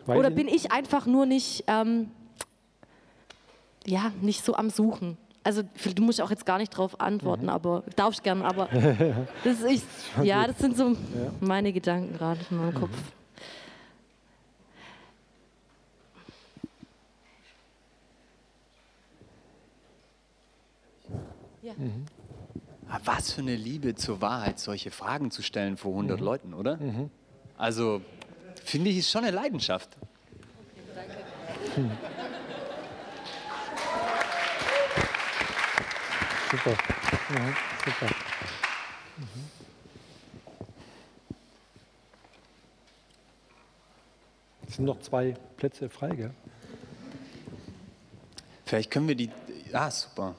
oder 0.06 0.30
bin 0.30 0.48
ich 0.48 0.72
einfach 0.72 1.06
nur 1.06 1.26
nicht, 1.26 1.64
ähm, 1.66 2.10
ja, 3.86 4.12
nicht 4.20 4.44
so 4.44 4.54
am 4.54 4.70
Suchen? 4.70 5.16
Also 5.44 5.62
du 5.62 6.02
musst 6.02 6.20
auch 6.20 6.30
jetzt 6.30 6.44
gar 6.44 6.58
nicht 6.58 6.72
darauf 6.72 7.00
antworten, 7.00 7.44
mhm. 7.44 7.50
aber 7.50 7.84
darfst 7.94 8.24
gerne, 8.24 8.44
aber 8.44 8.66
das 9.44 9.60
ist, 9.60 9.86
ja, 10.22 10.46
das 10.46 10.58
sind 10.58 10.76
so 10.76 10.88
ja. 10.88 10.96
meine 11.40 11.72
Gedanken 11.72 12.14
gerade 12.18 12.40
in 12.50 12.56
meinem 12.56 12.74
Kopf. 12.74 12.96
Ja. 21.62 21.74
Mhm. 21.76 22.06
Ah, 22.88 23.00
was 23.04 23.32
für 23.32 23.40
eine 23.40 23.56
Liebe 23.56 23.94
zur 23.94 24.20
Wahrheit, 24.20 24.58
solche 24.58 24.90
Fragen 24.90 25.30
zu 25.30 25.42
stellen 25.42 25.76
vor 25.76 25.92
100 25.92 26.18
mhm. 26.18 26.24
Leuten, 26.24 26.54
oder? 26.54 26.76
Mhm. 26.76 27.10
Also, 27.56 28.00
finde 28.64 28.90
ich, 28.90 28.98
ist 28.98 29.10
schon 29.10 29.24
eine 29.24 29.34
Leidenschaft. 29.34 29.90
Okay, 30.00 30.82
danke. 31.74 31.90
Super. 36.56 36.70
Ja, 36.70 37.54
super. 37.84 38.14
Mhm. 39.18 39.44
Es 44.66 44.76
sind 44.76 44.84
noch 44.86 45.00
zwei 45.00 45.36
Plätze 45.58 45.90
frei, 45.90 46.14
gell? 46.14 46.30
Vielleicht 48.64 48.90
können 48.90 49.06
wir 49.06 49.14
die. 49.14 49.30
Ah, 49.72 49.90
super. 49.90 50.34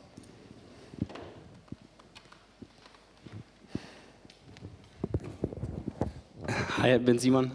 Hi, 6.80 6.96
ich 6.96 7.06
bin 7.06 7.20
Simon. 7.20 7.52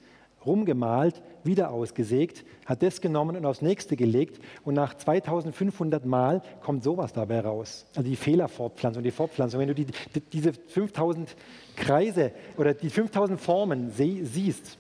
rumgemalt, 0.48 1.22
wieder 1.44 1.72
ausgesägt, 1.72 2.46
hat 2.66 2.82
das 2.82 3.02
genommen 3.02 3.36
und 3.36 3.46
aufs 3.46 3.62
nächste 3.62 3.96
gelegt 3.96 4.42
und 4.64 4.74
nach 4.74 4.96
2500 4.96 6.06
Mal 6.06 6.42
kommt 6.62 6.84
sowas 6.84 7.14
dabei 7.14 7.42
raus. 7.42 7.86
Also 7.96 8.10
die 8.10 8.16
Fehlerfortpflanzung, 8.16 9.04
die 9.04 9.12
Fortpflanzung. 9.12 9.60
Wenn 9.60 9.68
du 9.68 9.76
die, 9.76 9.86
die, 9.86 10.22
diese 10.22 10.54
5000 10.54 11.36
Kreise 11.76 12.32
oder 12.58 12.74
die 12.74 12.90
5000 12.90 13.40
Formen 13.40 13.92
sie, 13.92 14.24
siehst, 14.24 14.78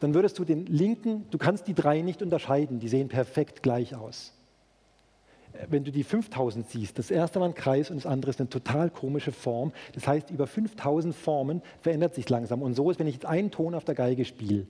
dann 0.00 0.14
würdest 0.14 0.38
du 0.38 0.44
den 0.44 0.66
linken, 0.66 1.24
du 1.30 1.38
kannst 1.38 1.66
die 1.66 1.74
drei 1.74 2.02
nicht 2.02 2.22
unterscheiden, 2.22 2.78
die 2.78 2.88
sehen 2.88 3.08
perfekt 3.08 3.62
gleich 3.62 3.96
aus 3.96 4.33
wenn 5.68 5.84
du 5.84 5.92
die 5.92 6.04
5000 6.04 6.68
siehst, 6.68 6.98
das 6.98 7.10
erste 7.10 7.40
war 7.40 7.48
ein 7.48 7.54
Kreis 7.54 7.90
und 7.90 7.96
das 7.96 8.06
andere 8.06 8.30
ist 8.30 8.40
eine 8.40 8.48
total 8.48 8.90
komische 8.90 9.32
Form. 9.32 9.72
Das 9.94 10.06
heißt, 10.06 10.30
über 10.30 10.46
5000 10.46 11.14
Formen 11.14 11.62
verändert 11.80 12.14
sich 12.14 12.28
langsam. 12.28 12.62
Und 12.62 12.74
so 12.74 12.90
ist, 12.90 12.98
wenn 12.98 13.06
ich 13.06 13.14
jetzt 13.14 13.26
einen 13.26 13.50
Ton 13.50 13.74
auf 13.74 13.84
der 13.84 13.94
Geige 13.94 14.24
spiele 14.24 14.66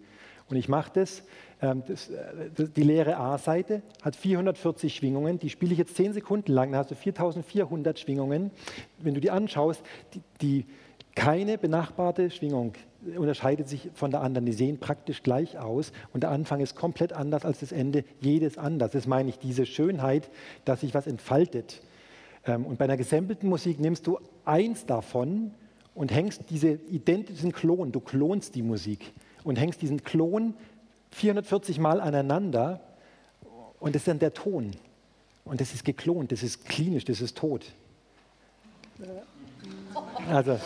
und 0.51 0.57
ich 0.57 0.69
mache 0.69 0.93
das, 0.95 1.23
ähm, 1.63 1.83
das, 1.87 2.11
das, 2.55 2.73
die 2.73 2.83
leere 2.83 3.17
A-Seite 3.17 3.83
hat 4.03 4.17
440 4.17 4.95
Schwingungen, 4.95 5.39
die 5.39 5.51
spiele 5.51 5.73
ich 5.73 5.79
jetzt 5.79 5.97
10 5.97 6.13
Sekunden 6.13 6.53
lang, 6.53 6.73
dann 6.73 6.81
hast 6.81 6.91
du 6.91 6.95
4400 6.95 7.99
Schwingungen. 7.99 8.51
Wenn 8.99 9.15
du 9.15 9.21
die 9.21 9.31
anschaust, 9.31 9.83
die, 10.13 10.21
die 10.41 10.67
keine 11.15 11.59
benachbarte 11.59 12.31
Schwingung 12.31 12.75
unterscheidet 13.17 13.69
sich 13.69 13.91
von 13.95 14.11
der 14.11 14.21
anderen. 14.21 14.47
Die 14.47 14.53
sehen 14.53 14.79
praktisch 14.79 15.23
gleich 15.23 15.59
aus 15.59 15.93
und 16.13 16.23
der 16.23 16.31
Anfang 16.31 16.61
ist 16.61 16.75
komplett 16.75 17.13
anders 17.13 17.45
als 17.45 17.61
das 17.61 17.73
Ende, 17.73 18.05
jedes 18.21 18.59
anders. 18.59 18.93
Das 18.93 19.07
meine 19.07 19.29
ich, 19.29 19.39
diese 19.39 19.67
Schönheit, 19.67 20.29
dass 20.65 20.81
sich 20.81 20.95
was 20.95 21.07
entfaltet. 21.07 21.83
Ähm, 22.47 22.67
und 22.67 22.79
bei 22.79 22.85
einer 22.85 22.97
gesampelten 22.97 23.49
Musik 23.49 23.79
nimmst 23.79 24.07
du 24.07 24.19
eins 24.45 24.87
davon 24.87 25.53
und 25.95 26.13
hängst 26.13 26.43
diese 26.51 26.73
identischen 26.89 27.53
Klon, 27.53 27.93
du 27.93 28.01
klonst 28.01 28.55
die 28.55 28.63
Musik 28.63 29.13
und 29.45 29.57
hängst 29.57 29.83
diesen 29.83 30.03
Klon 30.03 30.55
440 31.13 31.79
Mal 31.79 32.01
aneinander 32.01 32.81
und 33.79 33.95
das 33.95 34.01
ist 34.01 34.09
dann 34.09 34.19
der 34.19 34.35
Ton. 34.35 34.73
Und 35.45 35.61
das 35.61 35.75
ist 35.75 35.85
geklont, 35.85 36.33
das 36.33 36.43
ist 36.43 36.65
klinisch, 36.65 37.05
das 37.05 37.21
ist 37.21 37.37
tot. 37.37 37.67
Also. 40.31 40.59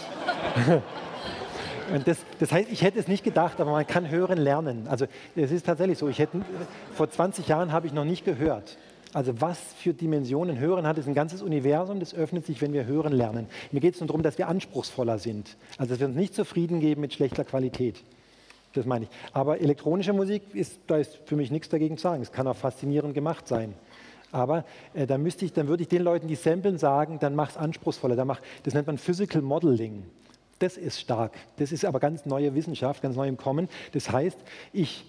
Und 1.93 2.07
das, 2.07 2.19
das, 2.39 2.53
heißt, 2.53 2.71
ich 2.71 2.83
hätte 2.83 2.99
es 2.99 3.09
nicht 3.09 3.25
gedacht, 3.25 3.61
aber 3.61 3.73
man 3.73 3.87
kann 3.87 4.11
hören 4.11 4.39
lernen. 4.39 4.87
Also 4.89 5.07
es 5.35 5.51
ist 5.51 5.65
tatsächlich 5.67 5.99
so. 5.99 6.09
Ich 6.09 6.19
hätte, 6.19 6.43
vor 6.95 7.11
20 7.11 7.49
Jahren 7.49 7.73
habe 7.73 7.87
ich 7.87 7.93
noch 7.93 8.05
nicht 8.05 8.25
gehört. 8.25 8.77
Also 9.15 9.41
was 9.41 9.59
für 9.79 9.95
Dimensionen 9.95 10.59
Hören 10.59 10.87
hat, 10.87 10.99
ist 10.99 11.09
ein 11.09 11.15
ganzes 11.15 11.41
Universum, 11.41 11.99
das 11.99 12.15
öffnet 12.15 12.45
sich, 12.45 12.61
wenn 12.61 12.75
wir 12.75 12.85
hören 12.85 13.13
lernen. 13.13 13.47
Mir 13.73 13.81
geht 13.81 13.95
es 13.95 14.01
nur 14.01 14.07
darum, 14.07 14.23
dass 14.23 14.37
wir 14.37 14.49
anspruchsvoller 14.49 15.19
sind. 15.19 15.57
Also 15.79 15.93
dass 15.93 16.01
wir 16.01 16.09
uns 16.09 16.17
nicht 16.17 16.35
zufrieden 16.35 16.81
geben 16.81 17.01
mit 17.01 17.15
schlechter 17.15 17.45
Qualität. 17.45 18.03
Das 18.75 18.85
meine 18.85 19.07
ich. 19.07 19.11
Aber 19.33 19.61
elektronische 19.61 20.13
Musik, 20.13 20.43
ist, 20.53 20.79
da 20.87 20.99
ist 20.99 21.19
für 21.25 21.37
mich 21.37 21.51
nichts 21.51 21.71
dagegen 21.71 21.97
zu 21.97 22.03
sagen. 22.03 22.23
Es 22.23 22.33
kann 22.33 22.47
auch 22.47 22.57
faszinierend 22.57 23.15
gemacht 23.15 23.49
sein. 23.49 23.73
Aber 24.31 24.65
äh, 24.95 25.07
dann, 25.07 25.23
müsste 25.23 25.45
ich, 25.45 25.53
dann 25.53 25.69
würde 25.69 25.83
ich 25.83 25.89
den 25.89 26.03
Leuten, 26.03 26.29
die 26.29 26.35
samplen, 26.35 26.79
sagen, 26.79 27.19
dann 27.19 27.35
mach 27.35 27.51
es 27.51 27.57
anspruchsvoller. 27.57 28.17
Dann 28.17 28.27
mach, 28.27 28.41
das 28.63 28.75
nennt 28.75 28.87
man 28.87 28.99
Physical 28.99 29.43
Modeling. 29.43 30.05
Das 30.59 30.77
ist 30.77 31.01
stark. 31.01 31.33
Das 31.57 31.73
ist 31.73 31.85
aber 31.85 32.01
ganz 32.01 32.27
neue 32.27 32.55
Wissenschaft, 32.55 33.03
ganz 33.03 33.17
neu 33.17 33.29
im 33.29 33.37
Kommen. 33.37 33.69
Das 33.93 34.11
heißt, 34.11 34.39
ich, 34.73 35.05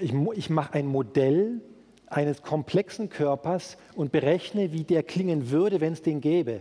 ich, 0.00 0.14
ich 0.34 0.50
mache 0.50 0.74
ein 0.74 0.86
Modell 0.86 1.60
eines 2.06 2.42
komplexen 2.42 3.08
Körpers 3.08 3.76
und 3.94 4.12
berechne, 4.12 4.72
wie 4.72 4.84
der 4.84 5.02
klingen 5.02 5.50
würde, 5.50 5.80
wenn 5.80 5.94
es 5.94 6.02
den 6.02 6.20
gäbe. 6.20 6.60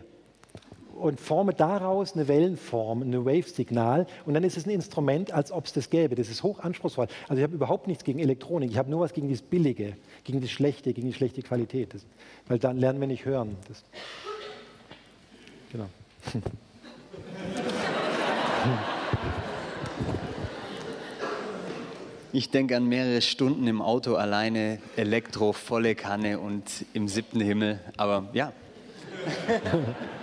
Und 1.00 1.20
forme 1.20 1.54
daraus 1.54 2.14
eine 2.14 2.28
Wellenform, 2.28 3.02
ein 3.02 3.26
Wave-Signal. 3.26 4.06
Und 4.26 4.34
dann 4.34 4.44
ist 4.44 4.58
es 4.58 4.66
ein 4.66 4.70
Instrument, 4.70 5.32
als 5.34 5.52
ob 5.52 5.66
es 5.66 5.74
das 5.74 5.90
gäbe. 5.90 6.16
Das 6.16 6.30
ist 6.30 6.44
hoch 6.44 6.60
anspruchsvoll. 6.60 7.08
Also 7.28 7.40
ich 7.40 7.44
habe 7.44 7.56
überhaupt 7.56 7.88
nichts 7.88 8.04
gegen 8.04 8.20
Elektronik. 8.20 8.72
Ich 8.72 8.78
habe 8.78 8.90
nur 8.90 9.02
was 9.02 9.14
gegen 9.14 9.30
das 9.30 9.42
Billige, 9.42 9.98
gegen 10.24 10.42
das 10.42 10.52
Schlechte, 10.52 10.94
gegen 10.94 11.08
die 11.08 11.14
schlechte 11.14 11.42
Qualität. 11.42 11.94
Das, 11.94 12.06
weil 12.48 12.60
dann 12.60 12.78
lernen 12.78 13.00
wir 13.00 13.08
nicht 13.08 13.26
hören. 13.26 13.58
Das, 13.68 13.84
genau. 15.72 15.88
Ich 22.36 22.50
denke 22.50 22.76
an 22.76 22.88
mehrere 22.88 23.22
Stunden 23.22 23.68
im 23.68 23.80
Auto 23.80 24.16
alleine, 24.16 24.80
Elektro, 24.96 25.54
volle 25.54 25.94
Kanne 25.94 26.40
und 26.40 26.64
im 26.94 27.08
siebten 27.08 27.40
Himmel. 27.40 27.80
Aber 27.96 28.28
ja. 28.34 28.52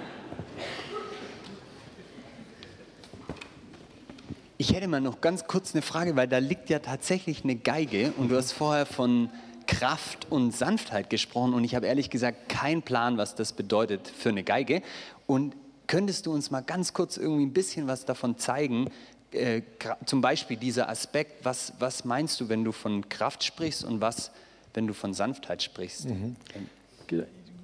Ich 4.60 4.74
hätte 4.74 4.88
mal 4.88 5.00
noch 5.00 5.22
ganz 5.22 5.46
kurz 5.46 5.74
eine 5.74 5.80
Frage, 5.80 6.16
weil 6.16 6.28
da 6.28 6.36
liegt 6.36 6.68
ja 6.68 6.80
tatsächlich 6.80 7.44
eine 7.44 7.56
Geige 7.56 8.12
und 8.18 8.30
du 8.30 8.36
hast 8.36 8.52
vorher 8.52 8.84
von 8.84 9.30
Kraft 9.66 10.30
und 10.30 10.54
Sanftheit 10.54 11.08
gesprochen 11.08 11.54
und 11.54 11.64
ich 11.64 11.74
habe 11.74 11.86
ehrlich 11.86 12.10
gesagt 12.10 12.50
keinen 12.50 12.82
Plan, 12.82 13.16
was 13.16 13.34
das 13.34 13.54
bedeutet 13.54 14.06
für 14.06 14.28
eine 14.28 14.42
Geige. 14.42 14.82
Und 15.26 15.56
könntest 15.86 16.26
du 16.26 16.34
uns 16.34 16.50
mal 16.50 16.60
ganz 16.60 16.92
kurz 16.92 17.16
irgendwie 17.16 17.46
ein 17.46 17.54
bisschen 17.54 17.86
was 17.86 18.04
davon 18.04 18.36
zeigen, 18.36 18.90
äh, 19.32 19.62
zum 20.04 20.20
Beispiel 20.20 20.58
dieser 20.58 20.90
Aspekt, 20.90 21.42
was, 21.42 21.72
was 21.78 22.04
meinst 22.04 22.38
du, 22.38 22.50
wenn 22.50 22.62
du 22.62 22.72
von 22.72 23.08
Kraft 23.08 23.42
sprichst 23.42 23.82
und 23.82 24.02
was, 24.02 24.30
wenn 24.74 24.86
du 24.86 24.92
von 24.92 25.14
Sanftheit 25.14 25.62
sprichst? 25.62 26.10
Mhm. 26.10 26.36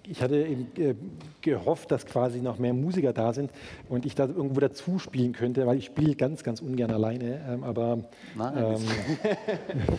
Ich 0.09 0.23
hatte 0.23 0.37
eben 0.37 0.69
äh, 0.77 0.95
gehofft, 1.41 1.91
dass 1.91 2.07
quasi 2.07 2.41
noch 2.41 2.59
mehr 2.59 2.74
Musiker 2.74 3.12
da 3.12 3.33
sind 3.33 3.51
und 3.89 4.07
ich 4.07 4.15
da 4.15 4.27
irgendwo 4.27 4.61
dazu 4.61 4.99
spielen 4.99 5.33
könnte, 5.33 5.66
weil 5.66 5.78
ich 5.78 5.87
spiele 5.87 6.15
ganz, 6.15 6.43
ganz 6.43 6.61
ungern 6.61 6.91
alleine. 6.91 7.41
Ähm, 7.49 7.65
aber 7.65 7.99
ähm, 8.39 8.83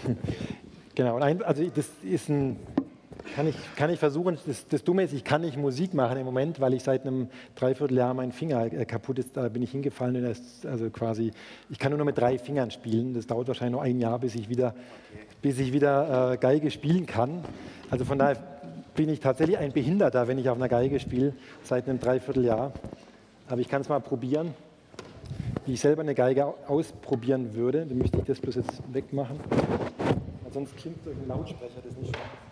genau, 0.95 1.17
also 1.17 1.63
das 1.69 1.89
ist 2.03 2.29
ein 2.29 2.57
kann 3.35 3.47
ich, 3.47 3.55
kann 3.75 3.89
ich 3.89 3.99
versuchen, 3.99 4.37
das, 4.45 4.67
das, 4.67 4.83
Dumme 4.83 5.03
ist, 5.03 5.13
ich 5.13 5.23
kann 5.23 5.41
nicht 5.41 5.57
Musik 5.57 5.93
machen 5.93 6.17
im 6.17 6.25
Moment, 6.25 6.59
weil 6.59 6.73
ich 6.73 6.83
seit 6.83 7.05
einem 7.05 7.29
Dreivierteljahr 7.55 8.13
mein 8.13 8.31
Finger 8.31 8.71
äh, 8.71 8.85
kaputt 8.85 9.19
ist. 9.19 9.35
Da 9.35 9.49
bin 9.49 9.61
ich 9.61 9.71
hingefallen 9.71 10.15
und 10.15 10.23
das, 10.23 10.65
also 10.65 10.89
quasi, 10.89 11.31
ich 11.69 11.79
kann 11.79 11.91
nur 11.91 11.99
noch 11.99 12.05
mit 12.05 12.17
drei 12.17 12.37
Fingern 12.37 12.71
spielen. 12.71 13.13
Das 13.13 13.27
dauert 13.27 13.47
wahrscheinlich 13.47 13.73
noch 13.73 13.83
ein 13.83 13.99
Jahr, 13.99 14.19
bis 14.19 14.35
ich 14.35 14.49
wieder, 14.49 14.73
bis 15.41 15.59
ich 15.59 15.73
wieder 15.73 16.33
äh, 16.33 16.37
Geige 16.37 16.71
spielen 16.71 17.05
kann. 17.05 17.43
Also 17.89 18.05
von 18.05 18.17
daher 18.17 18.37
bin 18.97 19.09
ich 19.09 19.21
tatsächlich 19.21 19.57
ein 19.57 19.71
Behinderter, 19.71 20.27
wenn 20.27 20.37
ich 20.39 20.49
auf 20.49 20.57
einer 20.57 20.67
Geige 20.67 20.99
spiele, 20.99 21.33
seit 21.63 21.87
einem 21.87 21.99
Dreivierteljahr. 21.99 22.73
Aber 23.47 23.61
ich 23.61 23.69
kann 23.69 23.81
es 23.81 23.87
mal 23.87 24.01
probieren, 24.01 24.53
wie 25.65 25.73
ich 25.73 25.79
selber 25.79 26.01
eine 26.01 26.15
Geige 26.15 26.53
ausprobieren 26.67 27.53
würde. 27.53 27.85
Dann 27.85 27.97
müsste 27.97 28.17
ich 28.17 28.25
das 28.25 28.41
bloß 28.41 28.55
jetzt 28.55 28.81
wegmachen. 28.91 29.39
sonst 30.51 30.75
klingt 30.75 31.05
durch 31.05 31.15
einen 31.15 31.27
Lautsprecher 31.27 31.79
das 31.87 31.95
nicht 31.95 32.15
schön. 32.15 32.46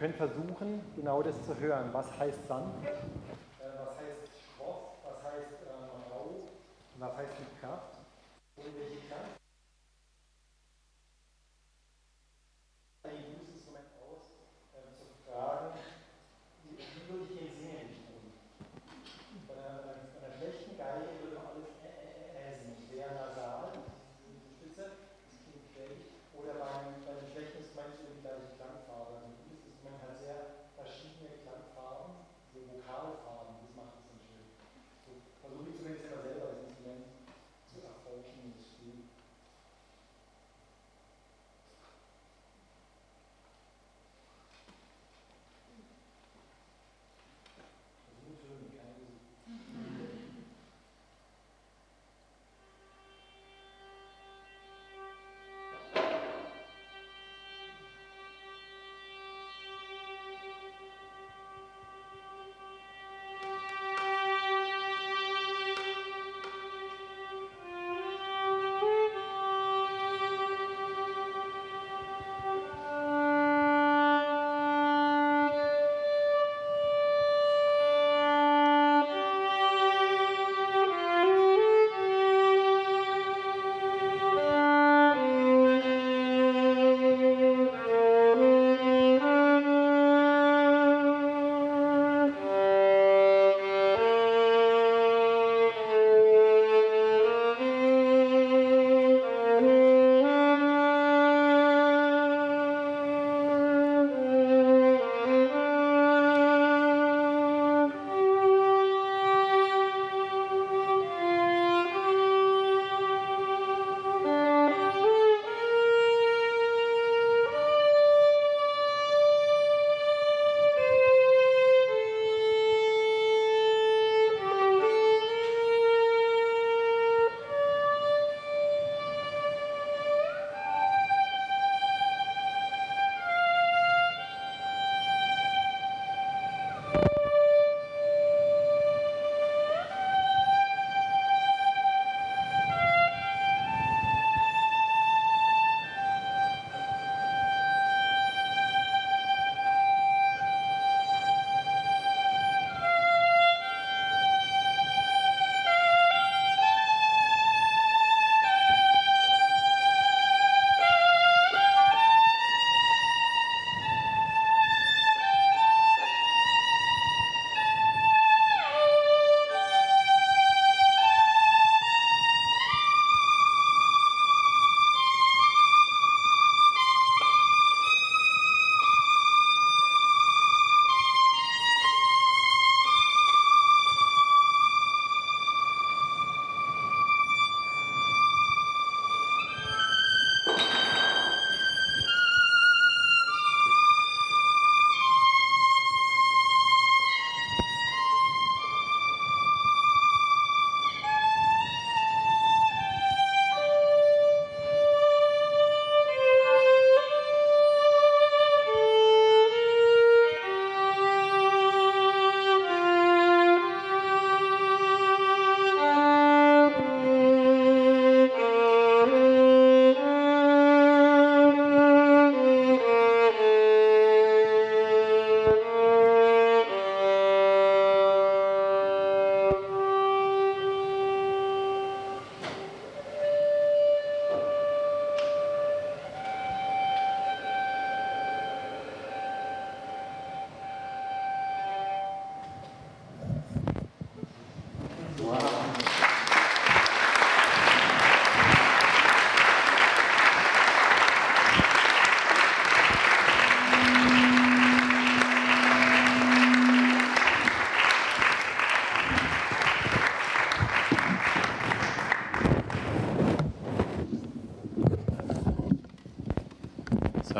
Könnt 0.00 0.16
versuchen, 0.16 0.80
genau 0.96 1.22
das 1.22 1.34
zu 1.44 1.54
hören. 1.60 1.90
Was 1.92 2.06
heißt 2.18 2.48
Sand? 2.48 2.72
Äh, 2.86 2.88
was 3.84 4.00
heißt 4.00 4.32
Schroff? 4.56 4.96
Was 5.04 5.22
heißt 5.30 5.60
äh, 5.60 6.10
rau? 6.10 6.48
Was 6.96 7.16
heißt 7.18 7.38
mit 7.38 7.60
Kraft? 7.60 7.98
Und 8.56 8.64
welche 8.80 9.06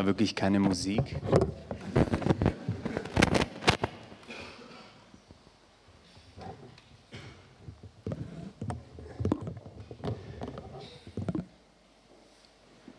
war 0.01 0.07
wirklich 0.07 0.35
keine 0.35 0.61
Musik. 0.61 1.17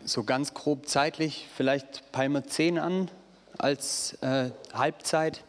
So 0.04 0.22
ganz 0.22 0.54
grob 0.54 0.86
zeitlich, 0.86 1.48
vielleicht 1.56 2.04
wir 2.34 2.44
10 2.44 2.78
an 2.78 3.10
als 3.58 4.16
äh, 4.22 4.50
Halbzeit. 4.72 5.42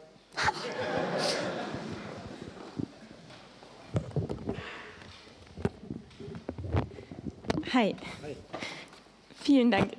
Hi. 7.74 7.96
Vielen 9.44 9.70
Dank. 9.70 9.93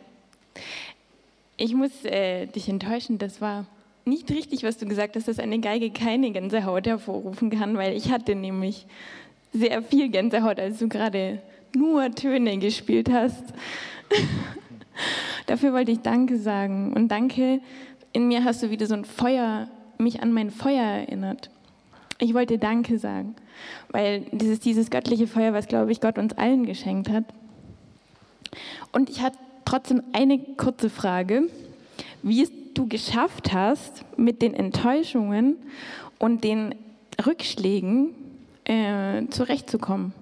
Äh, 2.05 2.47
dich 2.47 2.69
enttäuschen, 2.69 3.19
das 3.19 3.41
war 3.41 3.67
nicht 4.05 4.31
richtig, 4.31 4.63
was 4.65 4.77
du 4.77 4.87
gesagt 4.87 5.17
hast, 5.17 5.29
dass 5.29 5.39
eine 5.39 5.61
Geige 5.61 5.91
keine 5.91 6.31
Gänsehaut 6.31 6.87
hervorrufen 6.87 7.51
kann, 7.51 7.77
weil 7.77 7.97
ich 7.97 8.11
hatte 8.11 8.35
nämlich 8.35 8.87
sehr 9.53 9.83
viel 9.83 10.09
Gänsehaut, 10.09 10.61
als 10.61 10.79
du 10.79 10.89
gerade 10.89 11.41
nur 11.75 12.11
Töne 12.15 12.59
gespielt 12.59 13.11
hast. 13.11 13.45
Dafür 15.47 15.73
wollte 15.73 15.93
ich 15.93 16.01
Danke 16.01 16.39
sagen. 16.39 16.93
Und 16.93 17.09
danke, 17.09 17.61
in 18.13 18.29
mir 18.29 18.45
hast 18.45 18.63
du 18.63 18.71
wieder 18.71 18.87
so 18.87 18.95
ein 18.95 19.05
Feuer, 19.05 19.69
mich 19.99 20.23
an 20.23 20.33
mein 20.33 20.51
Feuer 20.51 20.83
erinnert. 20.83 21.51
Ich 22.19 22.35
wollte 22.35 22.59
Danke 22.59 22.99
sagen, 22.99 23.35
weil 23.91 24.21
dieses, 24.33 24.61
dieses 24.61 24.91
göttliche 24.91 25.27
Feuer, 25.27 25.53
was, 25.53 25.67
glaube 25.67 25.93
ich, 25.93 26.01
Gott 26.01 26.19
uns 26.19 26.33
allen 26.35 26.65
geschenkt 26.65 27.09
hat. 27.09 27.25
Und 28.93 29.11
ich 29.11 29.21
hatte 29.21 29.39
trotzdem 29.65 30.03
eine 30.13 30.39
kurze 30.39 30.91
Frage, 30.91 31.49
wie 32.25 32.43
es 32.43 32.51
du 32.73 32.89
geschafft 32.89 33.53
hast, 33.53 34.05
mit 34.17 34.43
den 34.43 34.55
Enttäuschungen 34.55 35.57
und 36.19 36.43
den 36.43 36.75
Rückschlägen 37.25 38.15
äh, 38.65 39.27
zurechtzukommen. 39.29 40.13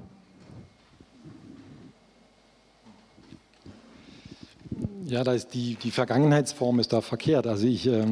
Ja, 5.07 5.25
da 5.25 5.33
ist 5.33 5.55
die, 5.55 5.77
die 5.77 5.91
Vergangenheitsform 5.91 6.81
ist 6.81 6.93
da 6.93 7.01
verkehrt. 7.01 7.47
Also 7.47 7.67
ich, 7.67 7.87
äh, 7.87 8.07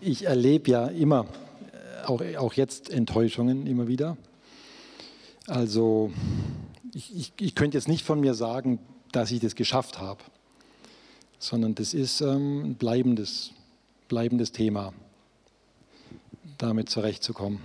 ich 0.00 0.26
erlebe 0.26 0.70
ja 0.70 0.86
immer, 0.86 1.26
äh, 1.72 2.06
auch, 2.06 2.22
auch 2.38 2.54
jetzt 2.54 2.90
Enttäuschungen 2.90 3.66
immer 3.66 3.86
wieder. 3.86 4.16
Also 5.46 6.10
ich, 6.92 7.14
ich, 7.16 7.32
ich 7.38 7.54
könnte 7.54 7.76
jetzt 7.76 7.88
nicht 7.88 8.04
von 8.04 8.20
mir 8.20 8.34
sagen, 8.34 8.80
dass 9.12 9.30
ich 9.30 9.40
das 9.40 9.54
geschafft 9.54 10.00
habe, 10.00 10.20
sondern 11.38 11.74
das 11.74 11.94
ist 11.94 12.20
ähm, 12.20 12.64
ein 12.64 12.74
bleibendes, 12.74 13.52
bleibendes 14.08 14.52
Thema, 14.52 14.92
damit 16.58 16.88
zurechtzukommen. 16.88 17.60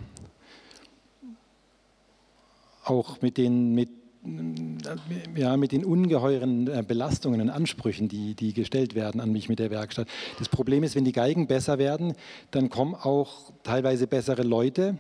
Auch 2.83 3.21
mit 3.21 3.37
den, 3.37 3.73
mit 3.73 3.89
ja, 5.35 5.57
mit 5.57 5.73
den 5.73 5.83
ungeheuren 5.83 6.67
äh, 6.67 6.83
Belastungen 6.87 7.41
und 7.41 7.49
Ansprüchen, 7.49 8.07
die, 8.07 8.35
die 8.35 8.53
gestellt 8.53 8.95
werden 8.95 9.19
an 9.19 9.31
mich 9.33 9.49
mit 9.49 9.59
der 9.59 9.69
Werkstatt. 9.69 10.07
Das 10.39 10.47
Problem 10.47 10.83
ist, 10.83 10.95
wenn 10.95 11.03
die 11.03 11.11
Geigen 11.11 11.47
besser 11.47 11.77
werden, 11.77 12.13
dann 12.51 12.69
kommen 12.69 12.95
auch 12.95 13.51
teilweise 13.63 14.07
bessere 14.07 14.43
Leute 14.43 14.95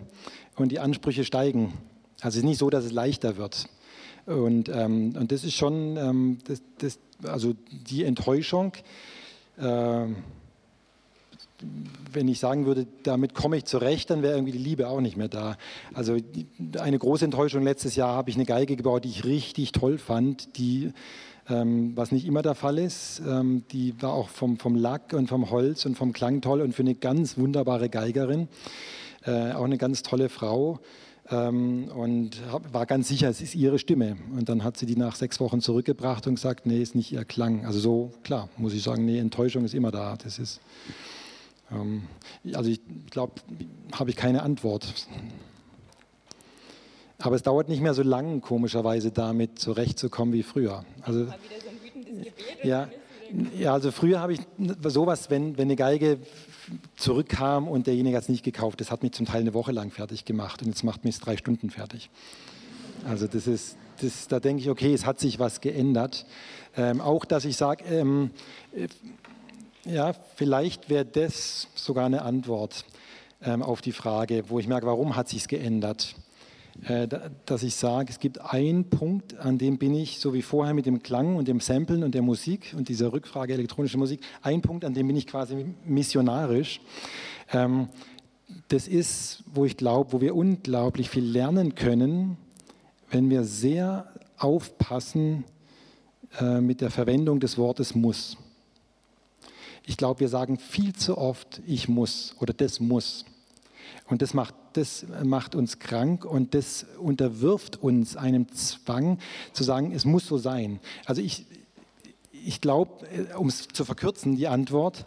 und 0.57 0.73
die 0.73 0.79
Ansprüche 0.79 1.23
steigen. 1.23 1.73
Also 2.19 2.35
es 2.35 2.35
ist 2.37 2.43
nicht 2.43 2.57
so, 2.57 2.69
dass 2.69 2.83
es 2.83 2.91
leichter 2.91 3.37
wird. 3.37 3.69
Und, 4.25 4.69
ähm, 4.69 5.15
und 5.17 5.31
das 5.31 5.43
ist 5.43 5.55
schon, 5.55 5.97
ähm, 5.97 6.37
das, 6.45 6.61
das, 6.77 6.99
also 7.23 7.53
die 7.71 8.03
Enttäuschung, 8.03 8.73
äh, 9.57 10.05
wenn 12.11 12.27
ich 12.27 12.39
sagen 12.39 12.65
würde, 12.65 12.87
damit 13.03 13.33
komme 13.33 13.57
ich 13.57 13.65
zurecht, 13.65 14.09
dann 14.09 14.21
wäre 14.21 14.35
irgendwie 14.35 14.51
die 14.51 14.57
Liebe 14.57 14.87
auch 14.87 15.01
nicht 15.01 15.17
mehr 15.17 15.29
da. 15.29 15.57
Also 15.93 16.17
eine 16.79 16.99
große 16.99 17.25
Enttäuschung 17.25 17.63
letztes 17.63 17.95
Jahr 17.95 18.15
habe 18.15 18.29
ich 18.29 18.35
eine 18.35 18.45
Geige 18.45 18.75
gebaut, 18.75 19.05
die 19.05 19.09
ich 19.09 19.23
richtig 19.23 19.71
toll 19.71 19.97
fand, 19.97 20.57
die 20.57 20.91
ähm, 21.49 21.91
was 21.95 22.11
nicht 22.11 22.25
immer 22.25 22.41
der 22.41 22.55
Fall 22.55 22.77
ist. 22.77 23.21
Ähm, 23.27 23.63
die 23.71 24.01
war 24.01 24.13
auch 24.13 24.29
vom, 24.29 24.57
vom 24.57 24.75
Lack 24.75 25.13
und 25.13 25.27
vom 25.27 25.49
Holz 25.49 25.85
und 25.85 25.95
vom 25.97 26.13
Klang 26.13 26.41
toll 26.41 26.61
und 26.61 26.73
für 26.73 26.83
eine 26.83 26.95
ganz 26.95 27.37
wunderbare 27.37 27.89
Geigerin, 27.89 28.47
äh, 29.25 29.51
auch 29.53 29.65
eine 29.65 29.77
ganz 29.77 30.03
tolle 30.03 30.29
Frau. 30.29 30.79
Ähm, 31.29 31.87
und 31.95 32.41
hab, 32.51 32.73
war 32.73 32.85
ganz 32.85 33.07
sicher, 33.07 33.29
es 33.29 33.41
ist 33.41 33.55
ihre 33.55 33.79
Stimme. 33.79 34.17
Und 34.35 34.49
dann 34.49 34.63
hat 34.63 34.77
sie 34.77 34.85
die 34.85 34.95
nach 34.95 35.15
sechs 35.15 35.39
Wochen 35.39 35.61
zurückgebracht 35.61 36.27
und 36.27 36.35
gesagt, 36.35 36.65
nee, 36.65 36.81
ist 36.81 36.95
nicht 36.95 37.11
ihr 37.11 37.23
Klang. 37.23 37.65
Also 37.65 37.79
so, 37.79 38.11
klar, 38.23 38.49
muss 38.57 38.73
ich 38.73 38.83
sagen, 38.83 39.05
nee, 39.05 39.19
Enttäuschung 39.19 39.63
ist 39.63 39.73
immer 39.73 39.91
da. 39.91 40.17
Das 40.21 40.37
ist, 40.37 40.59
ähm, 41.71 42.03
also 42.53 42.69
ich 42.69 42.81
glaube, 43.09 43.33
habe 43.93 44.09
ich 44.09 44.15
keine 44.15 44.43
Antwort. 44.43 45.07
Aber 47.19 47.37
es 47.37 47.43
dauert 47.43 47.69
nicht 47.69 47.81
mehr 47.81 47.93
so 47.93 48.03
lang, 48.03 48.41
komischerweise 48.41 49.11
damit 49.11 49.57
zurechtzukommen 49.57 50.33
wie 50.33 50.43
früher. 50.43 50.83
Also, 51.01 51.27
ja, 52.63 52.89
ja, 53.57 53.73
also 53.73 53.91
früher 53.91 54.19
habe 54.19 54.33
ich 54.33 54.41
sowas, 54.87 55.29
wenn, 55.29 55.57
wenn 55.57 55.67
eine 55.67 55.77
Geige 55.77 56.19
zurückkam 56.95 57.67
und 57.67 57.87
derjenige 57.87 58.15
hat 58.17 58.23
es 58.23 58.29
nicht 58.29 58.43
gekauft, 58.43 58.81
das 58.81 58.91
hat 58.91 59.03
mich 59.03 59.13
zum 59.13 59.25
Teil 59.25 59.41
eine 59.41 59.53
Woche 59.53 59.71
lang 59.71 59.91
fertig 59.91 60.25
gemacht 60.25 60.61
und 60.61 60.69
jetzt 60.69 60.83
macht 60.83 61.03
mich 61.03 61.15
es 61.15 61.21
drei 61.21 61.37
Stunden 61.37 61.69
fertig. 61.69 62.09
Also 63.05 63.27
das 63.27 63.47
ist, 63.47 63.77
das, 64.01 64.27
da 64.27 64.39
denke 64.39 64.61
ich, 64.61 64.69
okay, 64.69 64.93
es 64.93 65.05
hat 65.05 65.19
sich 65.19 65.39
was 65.39 65.61
geändert. 65.61 66.25
Ähm, 66.75 67.01
auch, 67.01 67.25
dass 67.25 67.45
ich 67.45 67.57
sage, 67.57 67.83
ähm, 67.85 68.31
ja, 69.85 70.13
vielleicht 70.35 70.89
wäre 70.89 71.05
das 71.05 71.67
sogar 71.75 72.05
eine 72.05 72.21
Antwort 72.21 72.85
ähm, 73.41 73.61
auf 73.61 73.81
die 73.81 73.91
Frage, 73.91 74.49
wo 74.49 74.59
ich 74.59 74.67
merke, 74.67 74.87
warum 74.87 75.15
hat 75.15 75.29
sich 75.29 75.41
es 75.41 75.47
geändert? 75.47 76.15
Äh, 76.81 77.07
dass 77.45 77.63
ich 77.63 77.75
sage, 77.75 78.11
es 78.11 78.19
gibt 78.19 78.41
einen 78.41 78.89
Punkt, 78.89 79.37
an 79.37 79.57
dem 79.57 79.77
bin 79.77 79.93
ich, 79.93 80.19
so 80.19 80.33
wie 80.33 80.41
vorher 80.41 80.73
mit 80.73 80.85
dem 80.85 81.03
Klang 81.03 81.35
und 81.35 81.47
dem 81.47 81.59
Samplen 81.59 82.03
und 82.03 82.15
der 82.15 82.23
Musik 82.23 82.73
und 82.75 82.89
dieser 82.89 83.13
Rückfrage 83.13 83.53
elektronische 83.53 83.97
Musik, 83.97 84.21
ein 84.41 84.61
Punkt, 84.61 84.83
an 84.83 84.93
dem 84.93 85.07
bin 85.07 85.15
ich 85.15 85.27
quasi 85.27 85.65
missionarisch. 85.85 86.81
Ähm, 87.51 87.89
das 88.67 88.87
ist, 88.87 89.43
wo 89.53 89.65
ich 89.65 89.77
glaube, 89.77 90.13
wo 90.13 90.21
wir 90.21 90.35
unglaublich 90.35 91.09
viel 91.09 91.23
lernen 91.23 91.75
können, 91.75 92.37
wenn 93.09 93.29
wir 93.29 93.43
sehr 93.43 94.11
aufpassen 94.37 95.45
äh, 96.39 96.59
mit 96.59 96.81
der 96.81 96.89
Verwendung 96.89 97.39
des 97.39 97.57
Wortes 97.57 97.95
muss. 97.95 98.37
Ich 99.85 99.97
glaube, 99.97 100.21
wir 100.21 100.29
sagen 100.29 100.57
viel 100.57 100.93
zu 100.93 101.17
oft, 101.17 101.61
ich 101.67 101.87
muss 101.87 102.35
oder 102.39 102.53
das 102.53 102.79
muss. 102.79 103.25
Und 104.07 104.21
das 104.21 104.33
macht, 104.33 104.55
das 104.77 105.05
macht 105.23 105.55
uns 105.55 105.79
krank 105.79 106.25
und 106.25 106.53
das 106.53 106.85
unterwirft 106.99 107.81
uns 107.81 108.15
einem 108.15 108.51
Zwang 108.53 109.19
zu 109.53 109.63
sagen, 109.63 109.91
es 109.91 110.05
muss 110.05 110.27
so 110.27 110.37
sein. 110.37 110.79
Also 111.05 111.21
ich, 111.21 111.45
ich 112.31 112.61
glaube, 112.61 113.05
äh, 113.07 113.35
um 113.35 113.47
es 113.47 113.67
zu 113.67 113.85
verkürzen, 113.85 114.35
die 114.35 114.47
Antwort, 114.47 115.05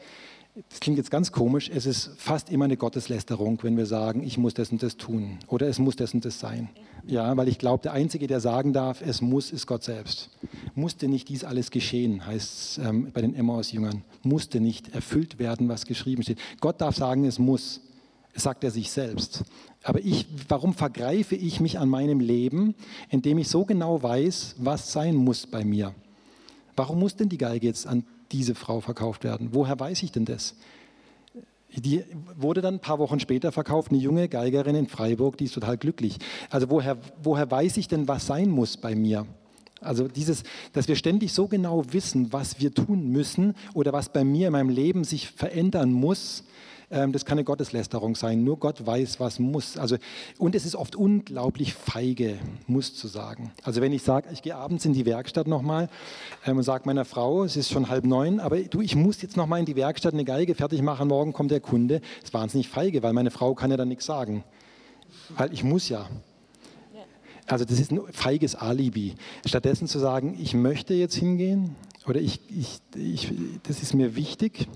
das 0.70 0.80
klingt 0.80 0.96
jetzt 0.96 1.10
ganz 1.10 1.32
komisch, 1.32 1.70
es 1.72 1.84
ist 1.84 2.12
fast 2.16 2.50
immer 2.50 2.64
eine 2.64 2.78
Gotteslästerung, 2.78 3.58
wenn 3.62 3.76
wir 3.76 3.84
sagen, 3.84 4.22
ich 4.22 4.38
muss 4.38 4.54
das 4.54 4.72
und 4.72 4.82
das 4.82 4.96
tun 4.96 5.38
oder 5.48 5.68
es 5.68 5.78
muss 5.78 5.96
das 5.96 6.14
und 6.14 6.24
das 6.24 6.40
sein. 6.40 6.70
Ja, 7.06 7.36
weil 7.36 7.46
ich 7.46 7.58
glaube, 7.58 7.82
der 7.82 7.92
Einzige, 7.92 8.26
der 8.26 8.40
sagen 8.40 8.72
darf, 8.72 9.00
es 9.00 9.20
muss, 9.20 9.52
ist 9.52 9.66
Gott 9.66 9.84
selbst. 9.84 10.30
Musste 10.74 11.08
nicht 11.08 11.28
dies 11.28 11.44
alles 11.44 11.70
geschehen, 11.70 12.26
heißt 12.26 12.52
es 12.52 12.78
ähm, 12.78 13.10
bei 13.12 13.20
den 13.20 13.34
Emmaus-Jüngern. 13.34 14.02
Musste 14.22 14.58
nicht 14.58 14.94
erfüllt 14.94 15.38
werden, 15.38 15.68
was 15.68 15.86
geschrieben 15.86 16.22
steht. 16.22 16.38
Gott 16.60 16.80
darf 16.80 16.96
sagen, 16.96 17.24
es 17.24 17.38
muss, 17.38 17.80
sagt 18.36 18.64
er 18.64 18.70
sich 18.70 18.90
selbst. 18.90 19.44
Aber 19.82 20.00
ich, 20.00 20.26
warum 20.48 20.74
vergreife 20.74 21.34
ich 21.34 21.60
mich 21.60 21.78
an 21.78 21.88
meinem 21.88 22.20
Leben, 22.20 22.74
indem 23.10 23.38
ich 23.38 23.48
so 23.48 23.64
genau 23.64 24.02
weiß, 24.02 24.56
was 24.58 24.92
sein 24.92 25.14
muss 25.14 25.46
bei 25.46 25.64
mir? 25.64 25.94
Warum 26.74 27.00
muss 27.00 27.16
denn 27.16 27.28
die 27.28 27.38
Geige 27.38 27.66
jetzt 27.66 27.86
an 27.86 28.04
diese 28.32 28.54
Frau 28.54 28.80
verkauft 28.80 29.24
werden. 29.24 29.50
Woher 29.52 29.78
weiß 29.78 30.02
ich 30.02 30.12
denn 30.12 30.24
das? 30.24 30.54
Die 31.74 32.04
wurde 32.36 32.62
dann 32.62 32.74
ein 32.74 32.80
paar 32.80 32.98
Wochen 32.98 33.20
später 33.20 33.52
verkauft, 33.52 33.90
eine 33.90 34.00
junge 34.00 34.28
Geigerin 34.28 34.76
in 34.76 34.86
Freiburg, 34.86 35.36
die 35.36 35.44
ist 35.44 35.54
total 35.54 35.76
glücklich. 35.76 36.18
Also 36.48 36.70
woher, 36.70 36.96
woher 37.22 37.50
weiß 37.50 37.76
ich 37.76 37.88
denn, 37.88 38.08
was 38.08 38.26
sein 38.26 38.48
muss 38.48 38.76
bei 38.76 38.94
mir? 38.94 39.26
Also 39.80 40.08
dieses, 40.08 40.42
dass 40.72 40.88
wir 40.88 40.96
ständig 40.96 41.34
so 41.34 41.48
genau 41.48 41.84
wissen, 41.92 42.32
was 42.32 42.60
wir 42.60 42.72
tun 42.72 43.08
müssen 43.08 43.54
oder 43.74 43.92
was 43.92 44.08
bei 44.10 44.24
mir 44.24 44.46
in 44.46 44.52
meinem 44.52 44.70
Leben 44.70 45.04
sich 45.04 45.28
verändern 45.28 45.92
muss, 45.92 46.44
das 46.88 47.24
kann 47.24 47.36
eine 47.36 47.44
Gotteslästerung 47.44 48.14
sein. 48.14 48.44
Nur 48.44 48.58
Gott 48.58 48.86
weiß, 48.86 49.18
was 49.18 49.40
muss. 49.40 49.76
Also, 49.76 49.96
und 50.38 50.54
es 50.54 50.64
ist 50.64 50.76
oft 50.76 50.94
unglaublich 50.94 51.74
feige, 51.74 52.38
muss 52.68 52.94
zu 52.94 53.08
sagen. 53.08 53.52
Also 53.64 53.80
wenn 53.80 53.92
ich 53.92 54.02
sage, 54.02 54.28
ich 54.32 54.40
gehe 54.42 54.54
abends 54.54 54.84
in 54.84 54.92
die 54.92 55.04
Werkstatt 55.04 55.48
nochmal 55.48 55.88
ähm, 56.46 56.58
und 56.58 56.62
sage 56.62 56.84
meiner 56.86 57.04
Frau, 57.04 57.42
es 57.42 57.56
ist 57.56 57.70
schon 57.70 57.88
halb 57.88 58.04
neun, 58.04 58.38
aber 58.38 58.60
du, 58.60 58.80
ich 58.82 58.94
muss 58.94 59.20
jetzt 59.20 59.36
nochmal 59.36 59.58
in 59.58 59.66
die 59.66 59.74
Werkstatt 59.74 60.14
eine 60.14 60.24
Geige 60.24 60.54
fertig 60.54 60.80
machen, 60.80 61.08
morgen 61.08 61.32
kommt 61.32 61.50
der 61.50 61.60
Kunde. 61.60 62.00
Das 62.20 62.30
ist 62.30 62.34
wahnsinnig 62.34 62.68
feige, 62.68 63.02
weil 63.02 63.12
meine 63.12 63.32
Frau 63.32 63.54
kann 63.54 63.72
ja 63.72 63.76
dann 63.76 63.88
nichts 63.88 64.06
sagen. 64.06 64.44
Weil 65.36 65.52
ich 65.52 65.64
muss 65.64 65.88
ja. 65.88 66.08
Also 67.46 67.64
das 67.64 67.78
ist 67.78 67.92
ein 67.92 68.00
feiges 68.12 68.54
Alibi. 68.54 69.14
Stattdessen 69.44 69.86
zu 69.86 69.98
sagen, 69.98 70.36
ich 70.40 70.54
möchte 70.54 70.94
jetzt 70.94 71.14
hingehen 71.14 71.76
oder 72.06 72.20
ich, 72.20 72.40
ich, 72.48 72.80
ich, 72.96 73.32
das 73.64 73.82
ist 73.82 73.94
mir 73.94 74.16
wichtig, 74.16 74.68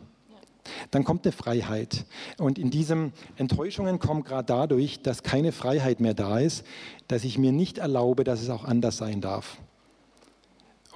dann 0.91 1.05
kommt 1.05 1.25
eine 1.25 1.33
Freiheit. 1.33 2.05
Und 2.39 2.59
in 2.59 2.71
diesen 2.71 3.13
Enttäuschungen 3.37 3.99
kommt 3.99 4.27
gerade 4.27 4.47
dadurch, 4.47 5.03
dass 5.03 5.23
keine 5.23 5.53
Freiheit 5.53 6.01
mehr 6.01 6.15
da 6.15 6.39
ist, 6.39 6.65
dass 7.09 7.25
ich 7.25 7.39
mir 7.39 7.53
nicht 7.53 7.79
erlaube, 7.79 8.25
dass 8.25 8.43
es 8.43 8.51
auch 8.51 8.65
anders 8.65 8.97
sein 8.97 9.21
darf. 9.21 9.59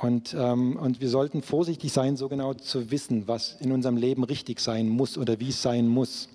Und, 0.01 0.35
ähm, 0.39 0.77
und 0.77 1.01
wir 1.01 1.09
sollten 1.09 1.43
vorsichtig 1.43 1.93
sein, 1.93 2.17
so 2.17 2.29
genau 2.29 2.55
zu 2.55 2.91
wissen, 2.91 3.29
was 3.29 3.57
in 3.61 3.73
unserem 3.73 3.97
Leben 3.97 4.25
richtig 4.25 4.61
sein 4.61 4.89
muss 4.89 5.17
oder 5.17 5.39
wie 5.39 5.51
es 5.51 5.63
sein 5.63 5.87
muss. 5.87 6.29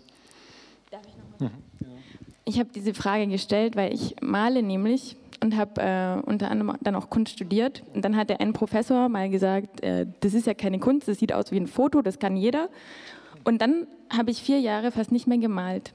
Darf 0.90 1.02
ich 1.06 1.16
noch 1.16 1.40
mal? 1.40 1.50
Mhm. 1.50 1.64
Ich 2.46 2.58
habe 2.58 2.70
diese 2.74 2.96
Frage 2.96 3.28
gestellt, 3.28 3.76
weil 3.76 3.94
ich 3.94 4.16
male 4.22 4.64
nämlich 4.64 5.18
und 5.44 5.56
habe 5.56 5.82
äh, 5.82 6.28
unter 6.28 6.50
anderem 6.50 6.78
dann 6.82 6.96
auch 6.96 7.10
Kunst 7.10 7.34
studiert. 7.34 7.84
Und 7.94 8.04
dann 8.04 8.16
hat 8.16 8.30
der 8.30 8.42
ein 8.42 8.54
Professor 8.54 9.08
mal 9.08 9.30
gesagt, 9.30 9.82
äh, 9.82 10.08
das 10.22 10.34
ist 10.34 10.48
ja 10.48 10.54
keine 10.54 10.80
Kunst, 10.80 11.08
das 11.08 11.20
sieht 11.20 11.34
aus 11.34 11.52
wie 11.52 11.60
ein 11.60 11.68
Foto, 11.68 12.02
das 12.02 12.18
kann 12.20 12.36
jeder. 12.36 12.70
Und 13.44 13.62
dann 13.62 13.88
habe 14.10 14.32
ich 14.32 14.42
vier 14.42 14.60
Jahre 14.60 14.92
fast 14.92 15.12
nicht 15.12 15.28
mehr 15.28 15.38
gemalt. 15.38 15.94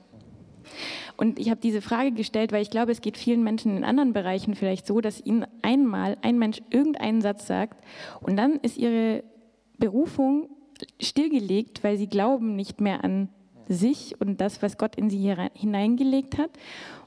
Und 1.16 1.38
ich 1.38 1.50
habe 1.50 1.60
diese 1.60 1.80
Frage 1.80 2.12
gestellt, 2.12 2.52
weil 2.52 2.62
ich 2.62 2.70
glaube, 2.70 2.92
es 2.92 3.00
geht 3.00 3.16
vielen 3.16 3.44
Menschen 3.44 3.76
in 3.76 3.84
anderen 3.84 4.12
Bereichen 4.12 4.54
vielleicht 4.54 4.86
so, 4.86 5.00
dass 5.00 5.24
ihnen 5.24 5.46
einmal 5.62 6.16
ein 6.22 6.38
Mensch 6.38 6.62
irgendeinen 6.70 7.20
Satz 7.20 7.46
sagt 7.46 7.84
und 8.20 8.36
dann 8.36 8.54
ist 8.60 8.78
ihre 8.78 9.22
Berufung 9.78 10.48
stillgelegt, 11.00 11.84
weil 11.84 11.96
sie 11.96 12.08
glauben 12.08 12.56
nicht 12.56 12.80
mehr 12.80 13.04
an 13.04 13.28
sich 13.68 14.20
und 14.20 14.40
das, 14.40 14.60
was 14.62 14.76
Gott 14.76 14.96
in 14.96 15.08
sie 15.08 15.34
hineingelegt 15.54 16.36
hat. 16.36 16.50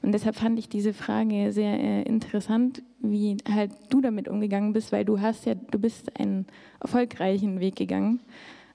Und 0.02 0.12
deshalb 0.12 0.36
fand 0.36 0.58
ich 0.58 0.68
diese 0.68 0.92
Frage 0.92 1.52
sehr 1.52 1.78
äh, 1.78 2.02
interessant, 2.02 2.82
wie 3.00 3.36
halt 3.48 3.72
du 3.90 4.00
damit 4.00 4.28
umgegangen 4.28 4.72
bist, 4.72 4.90
weil 4.90 5.04
du 5.04 5.20
hast 5.20 5.46
ja, 5.46 5.54
du 5.54 5.78
bist 5.78 6.18
einen 6.18 6.46
erfolgreichen 6.80 7.60
Weg 7.60 7.76
gegangen, 7.76 8.20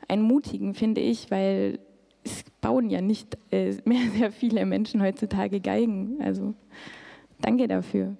einen 0.07 0.23
mutigen, 0.23 0.73
finde 0.73 1.01
ich, 1.01 1.31
weil 1.31 1.79
es 2.23 2.43
bauen 2.61 2.89
ja 2.89 3.01
nicht 3.01 3.37
äh, 3.51 3.75
mehr 3.85 4.09
sehr 4.17 4.31
viele 4.31 4.65
Menschen 4.65 5.01
heutzutage 5.01 5.59
Geigen. 5.59 6.17
Also 6.21 6.53
danke 7.41 7.67
dafür. 7.67 8.15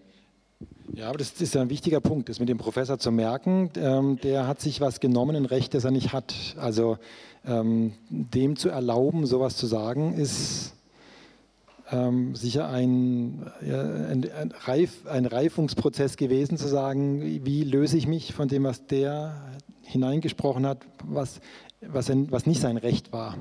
Ja, 0.94 1.10
aber 1.10 1.18
das 1.18 1.42
ist 1.42 1.56
ein 1.58 1.70
wichtiger 1.70 2.02
Punkt, 2.02 2.30
das 2.30 2.40
mit 2.40 2.50
dem 2.50 2.58
Professor 2.58 3.00
zu 3.00 3.12
merken. 3.12 3.72
Ähm, 3.78 4.20
der 4.22 4.48
hat 4.48 4.62
sich 4.62 4.82
was 4.82 5.00
genommen, 5.00 5.36
ein 5.36 5.46
Recht, 5.46 5.74
das 5.74 5.86
er 5.86 5.92
nicht 5.92 6.14
hat. 6.14 6.36
Also 6.58 6.98
ähm, 7.46 7.94
dem 8.10 8.56
zu 8.58 8.70
erlauben, 8.70 9.26
sowas 9.26 9.56
zu 9.56 9.66
sagen, 9.66 10.14
ist 10.14 10.76
ähm, 11.92 12.36
sicher 12.36 12.70
ein, 12.70 13.46
ja, 13.66 13.82
ein, 13.82 14.30
ein, 14.32 14.54
Reif, 14.66 15.06
ein 15.08 15.26
Reifungsprozess 15.26 16.18
gewesen, 16.18 16.58
zu 16.58 16.68
sagen, 16.68 17.44
wie 17.44 17.64
löse 17.64 17.98
ich 17.98 18.08
mich 18.08 18.34
von 18.34 18.48
dem, 18.48 18.64
was 18.64 18.86
der 18.86 19.36
hineingesprochen 19.82 20.66
hat, 20.66 20.80
was, 21.04 21.40
was, 21.88 22.10
ein, 22.10 22.32
was 22.32 22.46
nicht 22.46 22.62
sein 22.62 22.78
Recht 22.78 23.12
war. 23.12 23.38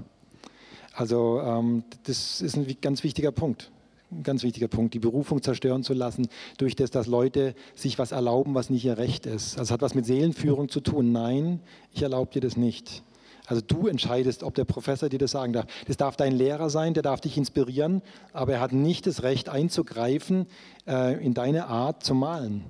Also 0.94 1.40
ähm, 1.40 1.84
das 2.04 2.40
ist 2.40 2.56
ein 2.56 2.66
ganz 2.80 3.02
wichtiger 3.02 3.32
Punkt. 3.32 3.70
Ein 4.10 4.24
ganz 4.24 4.42
wichtiger 4.42 4.68
Punkt, 4.68 4.92
die 4.92 4.98
Berufung 4.98 5.42
zerstören 5.42 5.82
zu 5.82 5.94
lassen, 5.94 6.28
durch 6.58 6.76
das, 6.76 6.90
dass 6.90 7.06
Leute 7.06 7.54
sich 7.74 7.98
was 7.98 8.12
erlauben, 8.12 8.54
was 8.54 8.68
nicht 8.68 8.84
ihr 8.84 8.98
Recht 8.98 9.24
ist. 9.24 9.52
Also 9.58 9.62
es 9.62 9.70
hat 9.70 9.80
was 9.80 9.94
mit 9.94 10.04
Seelenführung 10.04 10.68
zu 10.68 10.80
tun. 10.80 11.12
Nein, 11.12 11.60
ich 11.92 12.02
erlaube 12.02 12.30
dir 12.30 12.42
das 12.42 12.56
nicht. 12.56 13.02
Also 13.46 13.62
du 13.66 13.86
entscheidest, 13.86 14.42
ob 14.42 14.54
der 14.54 14.64
Professor 14.64 15.08
dir 15.08 15.18
das 15.18 15.32
sagen 15.32 15.52
darf. 15.52 15.66
Das 15.86 15.96
darf 15.96 16.16
dein 16.16 16.32
Lehrer 16.32 16.70
sein, 16.70 16.94
der 16.94 17.02
darf 17.02 17.20
dich 17.20 17.36
inspirieren, 17.36 18.02
aber 18.32 18.54
er 18.54 18.60
hat 18.60 18.72
nicht 18.72 19.06
das 19.06 19.22
Recht 19.22 19.48
einzugreifen 19.48 20.46
äh, 20.86 21.22
in 21.24 21.34
deine 21.34 21.66
Art 21.66 22.04
zu 22.04 22.14
malen. 22.14 22.64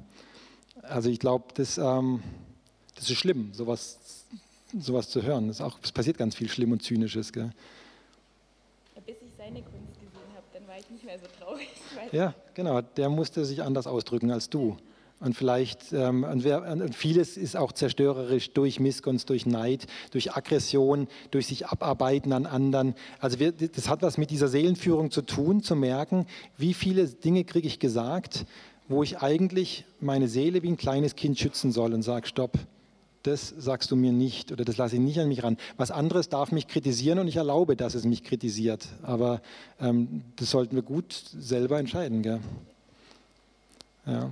Also 0.83 1.11
ich 1.11 1.19
glaube, 1.19 1.47
das, 1.55 1.77
ähm, 1.77 2.23
das 2.95 3.11
ist 3.11 3.19
schlimm, 3.19 3.53
sowas, 3.53 3.99
sowas 4.79 5.09
zu 5.09 5.23
hören. 5.23 5.49
Es 5.49 5.93
passiert 5.93 6.19
ganz 6.19 6.35
viel 6.35 6.49
Schlimm 6.49 6.73
und 6.73 6.83
Zynisches. 6.83 7.33
Gell? 7.33 7.51
seine 9.43 9.63
Kunst 9.63 9.99
gesehen 9.99 10.35
habe, 10.35 10.47
dann 10.53 10.69
war 10.69 10.79
ich 10.79 10.89
nicht 10.91 11.05
mehr 11.05 11.19
so 11.19 11.27
traurig. 11.39 11.69
Ja, 12.13 12.35
genau. 12.55 12.81
Der 12.81 13.09
musste 13.09 13.45
sich 13.45 13.63
anders 13.63 13.87
ausdrücken 13.87 14.31
als 14.31 14.51
du. 14.51 14.77
Und 15.21 15.35
vielleicht, 15.35 15.93
ähm, 15.93 16.25
und, 16.25 16.43
wer, 16.43 16.63
und, 16.63 16.95
vieles 16.95 17.37
ist 17.37 17.57
auch 17.57 17.73
zerstörerisch 17.73 18.53
durch 18.53 18.81
Missgunst, 18.81 19.31
durch 19.31 19.47
Neid, 19.47 19.87
durch 20.11 20.35
Aggression, 20.35 21.07
durch 21.31 21.47
sich 21.47 21.67
abarbeiten 21.67 22.33
an 22.33 22.47
anderen. 22.47 22.95
Also 23.21 23.39
wir, 23.39 23.53
das 23.53 23.89
hat 23.89 24.03
was 24.03 24.19
mit 24.19 24.31
dieser 24.31 24.49
Seelenführung 24.49 25.11
zu 25.11 25.23
tun, 25.23 25.63
zu 25.63 25.77
merken, 25.77 26.27
wie 26.57 26.75
viele 26.75 27.07
Dinge 27.07 27.45
kriege 27.45 27.69
ich 27.69 27.79
gesagt, 27.79 28.47
wo 28.89 29.03
ich 29.03 29.23
eigentlich 29.23 29.85
meine 30.01 30.29
Seele 30.29 30.63
wie 30.63 30.69
ein 30.69 30.77
kleines 30.77 31.15
Kind 31.15 31.39
schützen 31.39 31.71
soll 31.71 31.95
und 31.95 32.03
sage, 32.03 32.27
stopp, 32.27 32.59
das 33.23 33.55
sagst 33.57 33.91
du 33.91 33.97
mir 33.97 34.13
nicht 34.13 34.53
oder 34.53 34.65
das 34.65 34.77
lasse 34.77 34.97
ich 34.97 35.01
nicht 35.01 35.19
an 35.21 35.29
mich 35.29 35.43
ran. 35.43 35.57
Was 35.77 35.91
anderes 35.91 36.29
darf 36.29 36.53
mich 36.53 36.69
kritisieren 36.69 37.19
und 37.19 37.29
ich 37.29 37.37
erlaube, 37.37 37.77
dass 37.77 37.95
es 37.95 38.05
mich 38.05 38.25
kritisiert. 38.25 38.89
Aber 39.03 39.41
ähm, 39.81 40.23
das 40.37 40.51
sollten 40.51 40.75
wir 40.75 40.83
gut 40.83 41.13
selber 41.13 41.79
entscheiden. 41.79 42.23
Gell? 42.23 42.41
Ja, 44.07 44.31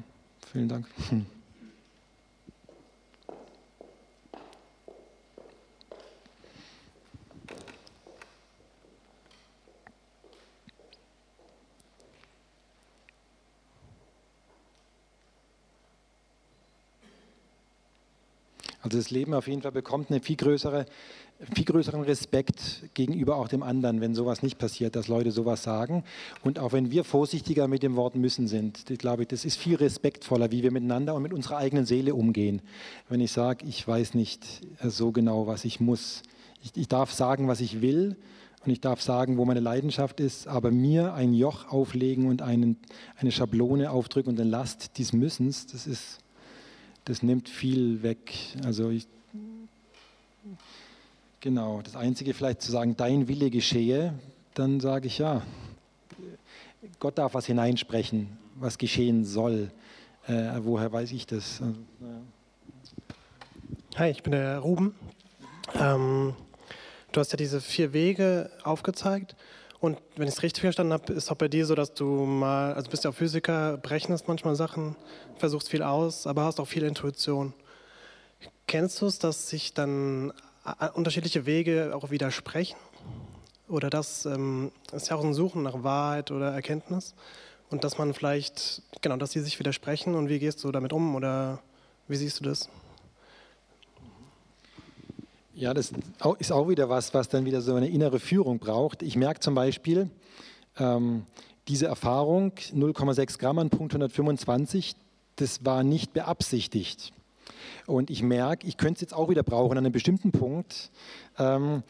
vielen 0.52 0.68
Dank. 0.68 0.86
Also 18.82 18.96
das 18.96 19.10
Leben 19.10 19.34
auf 19.34 19.46
jeden 19.46 19.62
Fall 19.62 19.72
bekommt 19.72 20.10
einen 20.10 20.22
viel, 20.22 20.36
größere, 20.36 20.86
viel 21.54 21.64
größeren 21.64 22.02
Respekt 22.02 22.88
gegenüber 22.94 23.36
auch 23.36 23.48
dem 23.48 23.62
anderen, 23.62 24.00
wenn 24.00 24.14
sowas 24.14 24.42
nicht 24.42 24.58
passiert, 24.58 24.96
dass 24.96 25.08
Leute 25.08 25.32
sowas 25.32 25.62
sagen. 25.62 26.02
Und 26.42 26.58
auch 26.58 26.72
wenn 26.72 26.90
wir 26.90 27.04
vorsichtiger 27.04 27.68
mit 27.68 27.82
dem 27.82 27.96
Wort 27.96 28.14
müssen 28.14 28.48
sind, 28.48 28.90
ich 28.90 28.98
glaube, 28.98 29.26
das 29.26 29.44
ist 29.44 29.56
viel 29.56 29.76
respektvoller, 29.76 30.50
wie 30.50 30.62
wir 30.62 30.72
miteinander 30.72 31.14
und 31.14 31.22
mit 31.22 31.34
unserer 31.34 31.58
eigenen 31.58 31.84
Seele 31.84 32.14
umgehen. 32.14 32.62
Wenn 33.08 33.20
ich 33.20 33.32
sage, 33.32 33.66
ich 33.66 33.86
weiß 33.86 34.14
nicht 34.14 34.46
so 34.82 35.12
genau, 35.12 35.46
was 35.46 35.64
ich 35.64 35.80
muss. 35.80 36.22
Ich, 36.62 36.72
ich 36.74 36.88
darf 36.88 37.12
sagen, 37.12 37.48
was 37.48 37.60
ich 37.60 37.82
will 37.82 38.16
und 38.64 38.72
ich 38.72 38.80
darf 38.80 39.02
sagen, 39.02 39.36
wo 39.36 39.44
meine 39.44 39.60
Leidenschaft 39.60 40.20
ist, 40.20 40.46
aber 40.46 40.70
mir 40.70 41.12
ein 41.14 41.34
Joch 41.34 41.70
auflegen 41.70 42.26
und 42.26 42.40
einen, 42.40 42.76
eine 43.16 43.30
Schablone 43.32 43.90
aufdrücken 43.90 44.30
und 44.30 44.40
eine 44.40 44.48
Last 44.48 44.98
des 44.98 45.12
Müssens, 45.12 45.66
das 45.66 45.86
ist 45.86 46.18
das 47.04 47.22
nimmt 47.22 47.48
viel 47.48 48.02
weg. 48.02 48.32
Also 48.64 48.90
ich, 48.90 49.06
genau, 51.40 51.82
das 51.82 51.96
Einzige 51.96 52.34
vielleicht 52.34 52.62
zu 52.62 52.70
sagen, 52.70 52.96
dein 52.96 53.28
Wille 53.28 53.50
geschehe, 53.50 54.14
dann 54.54 54.80
sage 54.80 55.06
ich 55.06 55.18
ja, 55.18 55.42
Gott 56.98 57.18
darf 57.18 57.34
was 57.34 57.46
hineinsprechen, 57.46 58.28
was 58.56 58.78
geschehen 58.78 59.24
soll. 59.24 59.70
Äh, 60.26 60.52
woher 60.60 60.92
weiß 60.92 61.12
ich 61.12 61.26
das? 61.26 61.60
Also, 61.62 61.78
Hi, 63.96 64.10
ich 64.10 64.22
bin 64.22 64.32
der 64.32 64.58
Ruben. 64.60 64.94
Ähm, 65.74 66.34
du 67.12 67.20
hast 67.20 67.32
ja 67.32 67.36
diese 67.36 67.60
vier 67.60 67.92
Wege 67.92 68.50
aufgezeigt 68.62 69.34
und 69.80 69.98
wenn 70.16 70.28
ich 70.28 70.34
es 70.34 70.42
richtig 70.42 70.60
verstanden 70.60 70.92
habe, 70.92 71.12
ist 71.14 71.30
auch 71.32 71.36
bei 71.36 71.48
dir 71.48 71.64
so, 71.64 71.74
dass 71.74 71.94
du 71.94 72.04
mal, 72.26 72.74
also 72.74 72.90
bist 72.90 73.04
ja 73.04 73.10
auch 73.10 73.14
Physiker, 73.14 73.78
berechnest 73.78 74.28
manchmal 74.28 74.54
Sachen, 74.54 74.94
versuchst 75.38 75.70
viel 75.70 75.82
aus, 75.82 76.26
aber 76.26 76.44
hast 76.44 76.60
auch 76.60 76.68
viel 76.68 76.82
Intuition. 76.82 77.54
Kennst 78.66 79.00
du 79.00 79.06
es, 79.06 79.18
dass 79.18 79.48
sich 79.48 79.72
dann 79.72 80.32
äh, 80.66 80.88
unterschiedliche 80.90 81.46
Wege 81.46 81.92
auch 81.94 82.10
widersprechen? 82.10 82.76
Oder 83.68 83.88
das 83.88 84.26
ähm, 84.26 84.70
ist 84.92 85.08
ja 85.08 85.16
auch 85.16 85.24
ein 85.24 85.32
Suchen 85.32 85.62
nach 85.62 85.82
Wahrheit 85.82 86.30
oder 86.30 86.50
Erkenntnis. 86.52 87.14
Und 87.70 87.84
dass 87.84 87.96
man 87.96 88.12
vielleicht, 88.12 88.82
genau, 89.00 89.16
dass 89.16 89.32
sie 89.32 89.40
sich 89.40 89.58
widersprechen 89.58 90.14
und 90.14 90.28
wie 90.28 90.40
gehst 90.40 90.62
du 90.62 90.72
damit 90.72 90.92
um 90.92 91.14
oder 91.14 91.60
wie 92.06 92.16
siehst 92.16 92.40
du 92.40 92.44
das? 92.44 92.68
Ja, 95.54 95.74
das 95.74 95.92
ist 96.38 96.52
auch 96.52 96.68
wieder 96.68 96.88
was, 96.88 97.12
was 97.12 97.28
dann 97.28 97.44
wieder 97.44 97.60
so 97.60 97.74
eine 97.74 97.88
innere 97.88 98.20
Führung 98.20 98.60
braucht. 98.60 99.02
Ich 99.02 99.16
merke 99.16 99.40
zum 99.40 99.56
Beispiel, 99.56 100.08
ähm, 100.78 101.24
diese 101.66 101.86
Erfahrung 101.86 102.52
0,6 102.72 103.38
Gramm 103.38 103.58
an 103.58 103.68
Punkt 103.68 103.92
125, 103.92 104.94
das 105.36 105.64
war 105.64 105.82
nicht 105.82 106.12
beabsichtigt. 106.12 107.12
Und 107.86 108.10
ich 108.10 108.22
merke, 108.22 108.66
ich 108.66 108.76
könnte 108.76 108.98
es 108.98 109.00
jetzt 109.00 109.14
auch 109.14 109.28
wieder 109.28 109.42
brauchen 109.42 109.72
an 109.72 109.78
einem 109.78 109.92
bestimmten 109.92 110.30
Punkt, 110.30 110.92
ähm, 111.36 111.82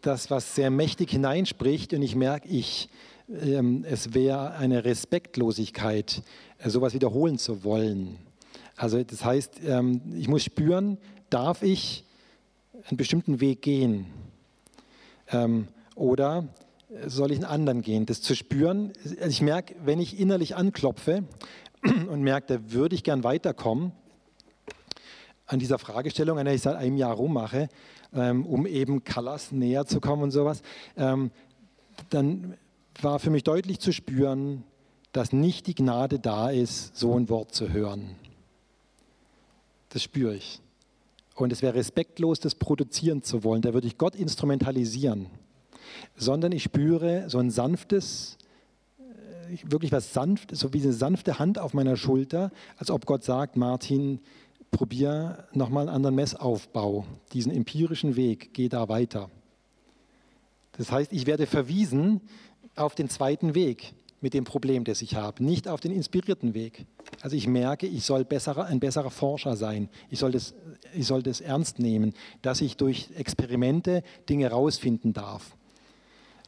das, 0.00 0.30
was 0.30 0.54
sehr 0.54 0.70
mächtig 0.70 1.10
hineinspricht. 1.10 1.92
Und 1.92 2.00
ich 2.00 2.16
merke, 2.16 2.48
ich, 2.48 2.88
ähm, 3.28 3.84
es 3.86 4.14
wäre 4.14 4.54
eine 4.54 4.86
Respektlosigkeit, 4.86 6.22
äh, 6.58 6.70
sowas 6.70 6.94
wiederholen 6.94 7.36
zu 7.36 7.62
wollen. 7.62 8.16
Also 8.74 9.02
das 9.04 9.22
heißt, 9.22 9.60
ähm, 9.66 10.00
ich 10.16 10.28
muss 10.28 10.44
spüren, 10.44 10.96
darf 11.28 11.62
ich 11.62 12.04
einen 12.88 12.96
bestimmten 12.96 13.40
Weg 13.40 13.62
gehen? 13.62 14.06
Ähm, 15.28 15.68
oder 15.94 16.48
soll 17.06 17.32
ich 17.32 17.38
einen 17.38 17.46
anderen 17.46 17.82
gehen? 17.82 18.06
Das 18.06 18.20
zu 18.22 18.34
spüren, 18.34 18.92
also 19.04 19.28
ich 19.28 19.42
merke, 19.42 19.74
wenn 19.84 20.00
ich 20.00 20.18
innerlich 20.18 20.56
anklopfe 20.56 21.24
und 21.82 22.22
merke, 22.22 22.58
da 22.58 22.72
würde 22.72 22.94
ich 22.94 23.02
gern 23.02 23.24
weiterkommen, 23.24 23.92
an 25.46 25.58
dieser 25.58 25.78
Fragestellung, 25.78 26.38
an 26.38 26.46
der 26.46 26.54
ich 26.54 26.62
seit 26.62 26.76
einem 26.76 26.96
Jahr 26.96 27.14
rummache, 27.14 27.68
ähm, 28.14 28.46
um 28.46 28.66
eben 28.66 29.04
Callas 29.04 29.52
näher 29.52 29.84
zu 29.84 30.00
kommen 30.00 30.22
und 30.22 30.30
sowas, 30.30 30.62
ähm, 30.96 31.30
dann 32.08 32.56
war 33.00 33.18
für 33.18 33.30
mich 33.30 33.44
deutlich 33.44 33.78
zu 33.78 33.92
spüren, 33.92 34.64
dass 35.12 35.32
nicht 35.32 35.66
die 35.66 35.74
Gnade 35.74 36.18
da 36.18 36.48
ist, 36.48 36.96
so 36.96 37.18
ein 37.18 37.28
Wort 37.28 37.54
zu 37.54 37.70
hören. 37.70 38.16
Das 39.90 40.02
spüre 40.02 40.34
ich. 40.34 40.61
Und 41.42 41.52
es 41.52 41.62
wäre 41.62 41.74
respektlos, 41.74 42.40
das 42.40 42.54
produzieren 42.54 43.22
zu 43.22 43.44
wollen. 43.44 43.62
Da 43.62 43.74
würde 43.74 43.86
ich 43.86 43.98
Gott 43.98 44.14
instrumentalisieren. 44.14 45.26
Sondern 46.16 46.52
ich 46.52 46.62
spüre 46.62 47.28
so 47.28 47.38
ein 47.38 47.50
sanftes, 47.50 48.38
äh, 48.98 49.58
wirklich 49.64 49.92
was 49.92 50.12
sanft, 50.12 50.54
so 50.56 50.72
wie 50.72 50.82
eine 50.82 50.92
sanfte 50.92 51.38
Hand 51.38 51.58
auf 51.58 51.74
meiner 51.74 51.96
Schulter, 51.96 52.50
als 52.76 52.90
ob 52.90 53.06
Gott 53.06 53.24
sagt, 53.24 53.56
Martin, 53.56 54.20
probier 54.70 55.46
nochmal 55.52 55.88
einen 55.88 55.96
anderen 55.96 56.14
Messaufbau, 56.16 57.04
diesen 57.32 57.52
empirischen 57.52 58.16
Weg, 58.16 58.54
geh 58.54 58.68
da 58.68 58.88
weiter. 58.88 59.28
Das 60.72 60.90
heißt, 60.90 61.12
ich 61.12 61.26
werde 61.26 61.46
verwiesen 61.46 62.22
auf 62.74 62.94
den 62.94 63.10
zweiten 63.10 63.54
Weg 63.54 63.92
mit 64.22 64.32
dem 64.32 64.44
Problem, 64.44 64.84
das 64.84 65.02
ich 65.02 65.16
habe, 65.16 65.44
nicht 65.44 65.68
auf 65.68 65.80
den 65.80 65.92
inspirierten 65.92 66.54
Weg. 66.54 66.86
Also 67.20 67.36
ich 67.36 67.46
merke, 67.46 67.86
ich 67.86 68.04
soll 68.04 68.24
besserer, 68.24 68.64
ein 68.66 68.80
besserer 68.80 69.10
Forscher 69.10 69.56
sein. 69.56 69.88
Ich 70.08 70.18
soll, 70.18 70.32
das, 70.32 70.54
ich 70.94 71.06
soll 71.06 71.22
das 71.22 71.40
ernst 71.40 71.78
nehmen, 71.78 72.14
dass 72.40 72.60
ich 72.60 72.76
durch 72.76 73.10
Experimente 73.16 74.02
Dinge 74.28 74.44
herausfinden 74.44 75.12
darf. 75.12 75.56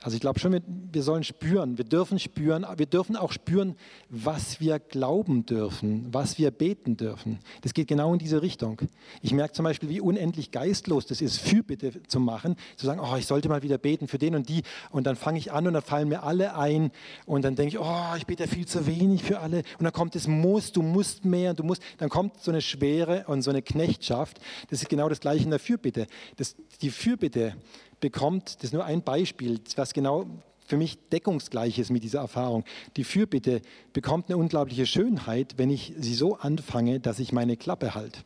Also 0.05 0.17
ich 0.17 0.21
glaube 0.21 0.39
schon, 0.39 0.61
wir 0.93 1.03
sollen 1.03 1.25
spüren, 1.25 1.79
wir 1.79 1.87
dürfen 1.87 2.19
spüren, 2.19 2.67
wir 2.77 2.85
dürfen 2.85 3.17
auch 3.17 3.33
spüren, 3.33 3.75
was 4.11 4.61
wir 4.61 4.79
glauben 4.79 5.47
dürfen, 5.47 6.09
was 6.13 6.37
wir 6.37 6.51
beten 6.51 6.99
dürfen. 6.99 7.39
Das 7.63 7.73
geht 7.73 7.89
genau 7.89 8.13
in 8.13 8.19
diese 8.19 8.43
Richtung. 8.43 8.83
Ich 9.23 9.33
merke 9.33 9.55
zum 9.55 9.65
Beispiel, 9.65 9.89
wie 9.89 10.03
unendlich 10.03 10.51
geistlos 10.51 11.07
das 11.07 11.23
ist, 11.23 11.39
Fürbitte 11.39 12.03
zu 12.07 12.21
machen, 12.21 12.57
zu 12.77 12.85
sagen, 12.85 13.01
oh, 13.03 13.17
ich 13.17 13.25
sollte 13.25 13.49
mal 13.49 13.63
wieder 13.63 13.79
beten 13.79 14.07
für 14.07 14.19
den 14.19 14.35
und 14.35 14.51
die. 14.51 14.65
Und 14.91 15.07
dann 15.07 15.17
fange 15.17 15.39
ich 15.39 15.53
an 15.53 15.67
und 15.67 15.73
dann 15.73 15.83
fallen 15.83 16.11
mir 16.11 16.23
alle 16.23 16.55
ein 16.55 16.91
und 17.25 17.43
dann 17.43 17.57
denke 17.57 17.77
ich, 17.77 17.81
oh, 17.81 18.15
ich 18.19 18.27
bete 18.27 18.47
viel 18.47 18.67
zu 18.67 18.87
wenig 18.87 19.23
für 19.23 19.41
alle. 19.41 19.63
Und 19.79 19.85
dann 19.85 19.93
kommt 19.95 20.15
das 20.17 20.29
Muss, 20.29 20.73
du 20.73 20.83
musst 20.83 21.25
mehr, 21.25 21.55
du 21.55 21.63
musst. 21.63 21.83
Dann 21.97 22.11
kommt 22.11 22.43
so 22.43 22.51
eine 22.51 22.61
Schwere 22.61 23.25
und 23.27 23.41
so 23.41 23.49
eine 23.49 23.63
Knechtschaft. 23.63 24.39
Das 24.69 24.83
ist 24.83 24.91
genau 24.91 25.09
das 25.09 25.21
Gleiche 25.21 25.45
in 25.45 25.51
der 25.51 25.61
Fürbitte. 25.61 26.09
Das, 26.37 26.57
die 26.83 26.91
Fürbitte 26.91 27.57
bekommt, 28.05 28.57
das 28.57 28.65
ist 28.65 28.75
nur 28.75 28.85
ein 28.85 29.01
Beispiel, 29.01 29.59
was 29.77 29.95
genau 29.95 30.27
für 30.67 30.77
mich 30.77 30.99
deckungsgleich 31.09 31.79
ist 31.79 31.91
mit 31.91 32.03
dieser 32.03 32.19
Erfahrung. 32.19 32.63
Die 32.99 33.05
Fürbitte 33.05 33.63
bekommt 33.95 34.29
eine 34.29 34.37
unglaubliche 34.37 34.85
Schönheit, 34.85 35.55
wenn 35.57 35.71
ich 35.71 35.95
sie 35.97 36.13
so 36.13 36.37
anfange, 36.37 37.01
dass 37.01 37.19
ich 37.19 37.33
meine 37.33 37.57
Klappe 37.57 37.95
halte. 37.95 38.21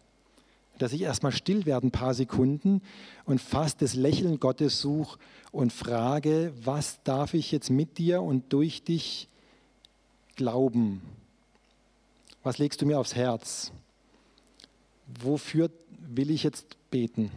Dass 0.79 0.93
ich 0.93 1.03
erstmal 1.03 1.31
still 1.31 1.65
werde 1.65 1.87
ein 1.87 1.93
paar 1.93 2.13
Sekunden 2.13 2.83
und 3.25 3.41
fast 3.41 3.81
das 3.81 3.95
Lächeln 3.95 4.41
Gottes 4.41 4.81
suche 4.81 5.17
und 5.53 5.73
frage, 5.73 6.53
was 6.65 7.01
darf 7.05 7.35
ich 7.35 7.53
jetzt 7.53 7.71
mit 7.71 7.99
dir 7.99 8.21
und 8.21 8.53
durch 8.53 8.83
dich 8.83 9.29
glauben? 10.35 11.03
Was 12.43 12.59
legst 12.59 12.83
du 12.83 12.87
mir 12.87 12.99
aufs 12.99 13.15
Herz? 13.15 13.71
Wofür 15.21 15.71
will 16.01 16.33
ich 16.33 16.43
jetzt 16.43 16.77
beten? 16.91 17.31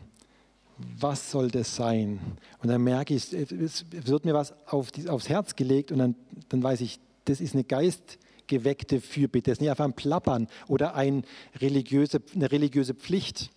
Was 1.00 1.32
soll 1.32 1.50
das 1.50 1.76
sein? 1.76 2.20
Und 2.62 2.70
dann 2.70 2.82
merke 2.82 3.14
ich, 3.14 3.34
es 3.34 3.86
wird 3.92 4.26
mir 4.26 4.34
was 4.34 4.54
auf 4.68 4.92
die, 4.92 5.10
aufs 5.10 5.30
Herz 5.30 5.56
gelegt 5.56 5.92
und 5.92 6.00
dann, 6.00 6.16
dann 6.50 6.62
weiß 6.62 6.82
ich, 6.82 7.00
das 7.26 7.42
ist 7.42 7.54
eine 7.54 7.64
geistgeweckte 7.64 9.02
Fürbitte, 9.02 9.52
das 9.52 9.58
ist 9.58 9.62
nicht 9.62 9.70
einfach 9.70 9.86
ein 9.86 9.94
Plappern 9.94 10.48
oder 10.68 10.96
ein 10.96 11.24
religiöse, 11.60 12.22
eine 12.36 12.52
religiöse 12.52 12.94
Pflicht. 12.94 13.52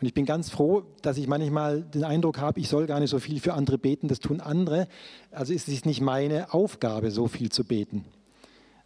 Und 0.00 0.06
ich 0.06 0.14
bin 0.14 0.26
ganz 0.26 0.50
froh, 0.50 0.82
dass 1.02 1.16
ich 1.16 1.28
manchmal 1.28 1.82
den 1.82 2.04
Eindruck 2.04 2.38
habe, 2.38 2.60
ich 2.60 2.68
soll 2.68 2.86
gar 2.86 3.00
nicht 3.00 3.10
so 3.10 3.20
viel 3.20 3.40
für 3.40 3.54
andere 3.54 3.78
beten, 3.78 4.08
das 4.08 4.20
tun 4.20 4.40
andere. 4.40 4.88
Also 5.30 5.52
ist 5.52 5.68
es 5.68 5.84
nicht 5.84 6.00
meine 6.00 6.52
Aufgabe, 6.52 7.10
so 7.10 7.28
viel 7.28 7.50
zu 7.50 7.64
beten. 7.64 8.04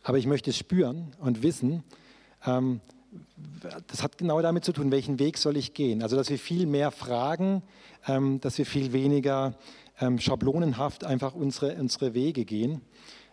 Aber 0.02 0.18
ich 0.18 0.26
möchte 0.26 0.50
es 0.50 0.57
spüren 0.57 1.12
und 1.18 1.42
wissen, 1.42 1.82
ähm, 2.47 2.81
das 3.86 4.02
hat 4.02 4.18
genau 4.18 4.40
damit 4.40 4.64
zu 4.64 4.72
tun, 4.72 4.90
welchen 4.90 5.18
Weg 5.18 5.38
soll 5.38 5.56
ich 5.56 5.74
gehen. 5.74 6.02
Also, 6.02 6.16
dass 6.16 6.30
wir 6.30 6.38
viel 6.38 6.66
mehr 6.66 6.90
fragen, 6.90 7.62
ähm, 8.06 8.40
dass 8.40 8.58
wir 8.58 8.66
viel 8.66 8.92
weniger 8.92 9.55
ähm, 10.00 10.18
schablonenhaft 10.18 11.05
einfach 11.05 11.34
unsere, 11.34 11.74
unsere 11.74 12.14
Wege 12.14 12.44
gehen, 12.44 12.80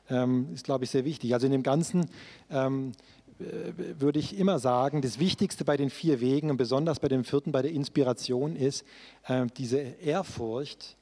ähm, 0.09 0.47
ist, 0.53 0.65
glaube 0.65 0.83
ich, 0.83 0.89
sehr 0.89 1.05
wichtig. 1.05 1.33
Also 1.33 1.45
in 1.45 1.51
dem 1.51 1.63
Ganzen 1.63 2.07
ähm, 2.49 2.93
würde 3.37 4.19
ich 4.19 4.37
immer 4.37 4.59
sagen, 4.59 5.01
das 5.01 5.19
Wichtigste 5.19 5.65
bei 5.65 5.75
den 5.77 5.89
vier 5.89 6.21
Wegen 6.21 6.49
und 6.49 6.57
besonders 6.57 6.99
bei 6.99 7.09
dem 7.09 7.25
vierten, 7.25 7.51
bei 7.51 7.61
der 7.61 7.71
Inspiration, 7.71 8.55
ist 8.55 8.85
äh, 9.27 9.45
diese 9.57 9.77
Ehrfurcht 9.77 10.95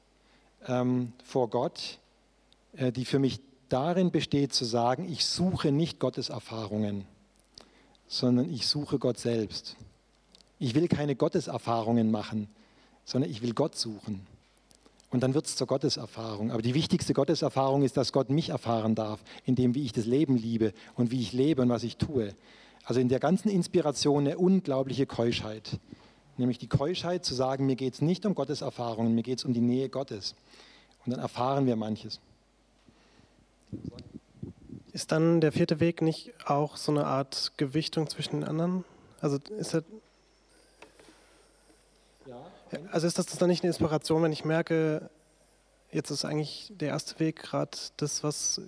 ähm, 0.67 1.13
vor 1.23 1.49
Gott, 1.49 1.99
äh, 2.75 2.91
die 2.91 3.05
für 3.05 3.19
mich 3.19 3.39
darin 3.69 4.11
besteht, 4.11 4.53
zu 4.53 4.65
sagen, 4.65 5.07
ich 5.09 5.25
suche 5.25 5.71
nicht 5.71 5.99
Gottes 5.99 6.29
Erfahrungen 6.29 7.05
sondern 8.13 8.53
ich 8.53 8.67
suche 8.67 8.99
Gott 8.99 9.17
selbst. 9.17 9.75
Ich 10.59 10.75
will 10.75 10.87
keine 10.87 11.15
Gotteserfahrungen 11.15 12.11
machen, 12.11 12.47
sondern 13.05 13.31
ich 13.31 13.41
will 13.41 13.53
Gott 13.53 13.75
suchen. 13.75 14.25
Und 15.09 15.21
dann 15.23 15.33
wird 15.33 15.47
es 15.47 15.55
zur 15.55 15.65
Gotteserfahrung. 15.65 16.51
Aber 16.51 16.61
die 16.61 16.75
wichtigste 16.75 17.13
Gotteserfahrung 17.13 17.81
ist, 17.81 17.97
dass 17.97 18.13
Gott 18.13 18.29
mich 18.29 18.49
erfahren 18.49 18.93
darf, 18.93 19.19
in 19.45 19.55
dem, 19.55 19.73
wie 19.73 19.83
ich 19.83 19.93
das 19.93 20.05
Leben 20.05 20.37
liebe 20.37 20.73
und 20.95 21.09
wie 21.09 21.21
ich 21.21 21.33
lebe 21.33 21.63
und 21.63 21.69
was 21.69 21.83
ich 21.83 21.97
tue. 21.97 22.35
Also 22.85 22.99
in 22.99 23.09
der 23.09 23.19
ganzen 23.19 23.49
Inspiration 23.49 24.27
eine 24.27 24.37
unglaubliche 24.37 25.07
Keuschheit. 25.07 25.79
Nämlich 26.37 26.59
die 26.59 26.67
Keuschheit 26.67 27.25
zu 27.25 27.33
sagen, 27.33 27.65
mir 27.65 27.75
geht 27.75 27.95
es 27.95 28.01
nicht 28.01 28.25
um 28.27 28.35
Gotteserfahrungen, 28.35 29.15
mir 29.15 29.23
geht 29.23 29.39
es 29.39 29.45
um 29.45 29.53
die 29.53 29.61
Nähe 29.61 29.89
Gottes. 29.89 30.35
Und 31.05 31.11
dann 31.11 31.19
erfahren 31.19 31.65
wir 31.65 31.75
manches. 31.75 32.19
Ist 34.93 35.11
dann 35.11 35.41
der 35.41 35.51
vierte 35.51 35.79
Weg 35.79 36.03
nicht 36.03 36.31
auch 36.45 36.77
so 36.77 36.91
eine 36.91 37.05
Art 37.05 37.53
Gewichtung 37.57 38.07
zwischen 38.07 38.41
den 38.41 38.43
anderen? 38.43 38.85
Also 39.21 39.39
ist 39.57 39.73
das, 39.73 39.83
also 42.91 43.07
ist 43.07 43.17
das 43.17 43.25
dann 43.25 43.49
nicht 43.49 43.63
eine 43.63 43.69
Inspiration, 43.69 44.21
wenn 44.21 44.31
ich 44.31 44.45
merke, 44.45 45.09
jetzt 45.91 46.11
ist 46.11 46.25
eigentlich 46.25 46.71
der 46.75 46.89
erste 46.89 47.19
Weg 47.19 47.37
gerade 47.37 47.75
das, 47.97 48.23
was 48.23 48.61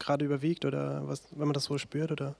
gerade 0.00 0.24
überwiegt 0.24 0.64
oder 0.64 1.06
was, 1.06 1.22
wenn 1.30 1.46
man 1.46 1.54
das 1.54 1.64
so 1.64 1.78
spürt 1.78 2.10
oder? 2.10 2.34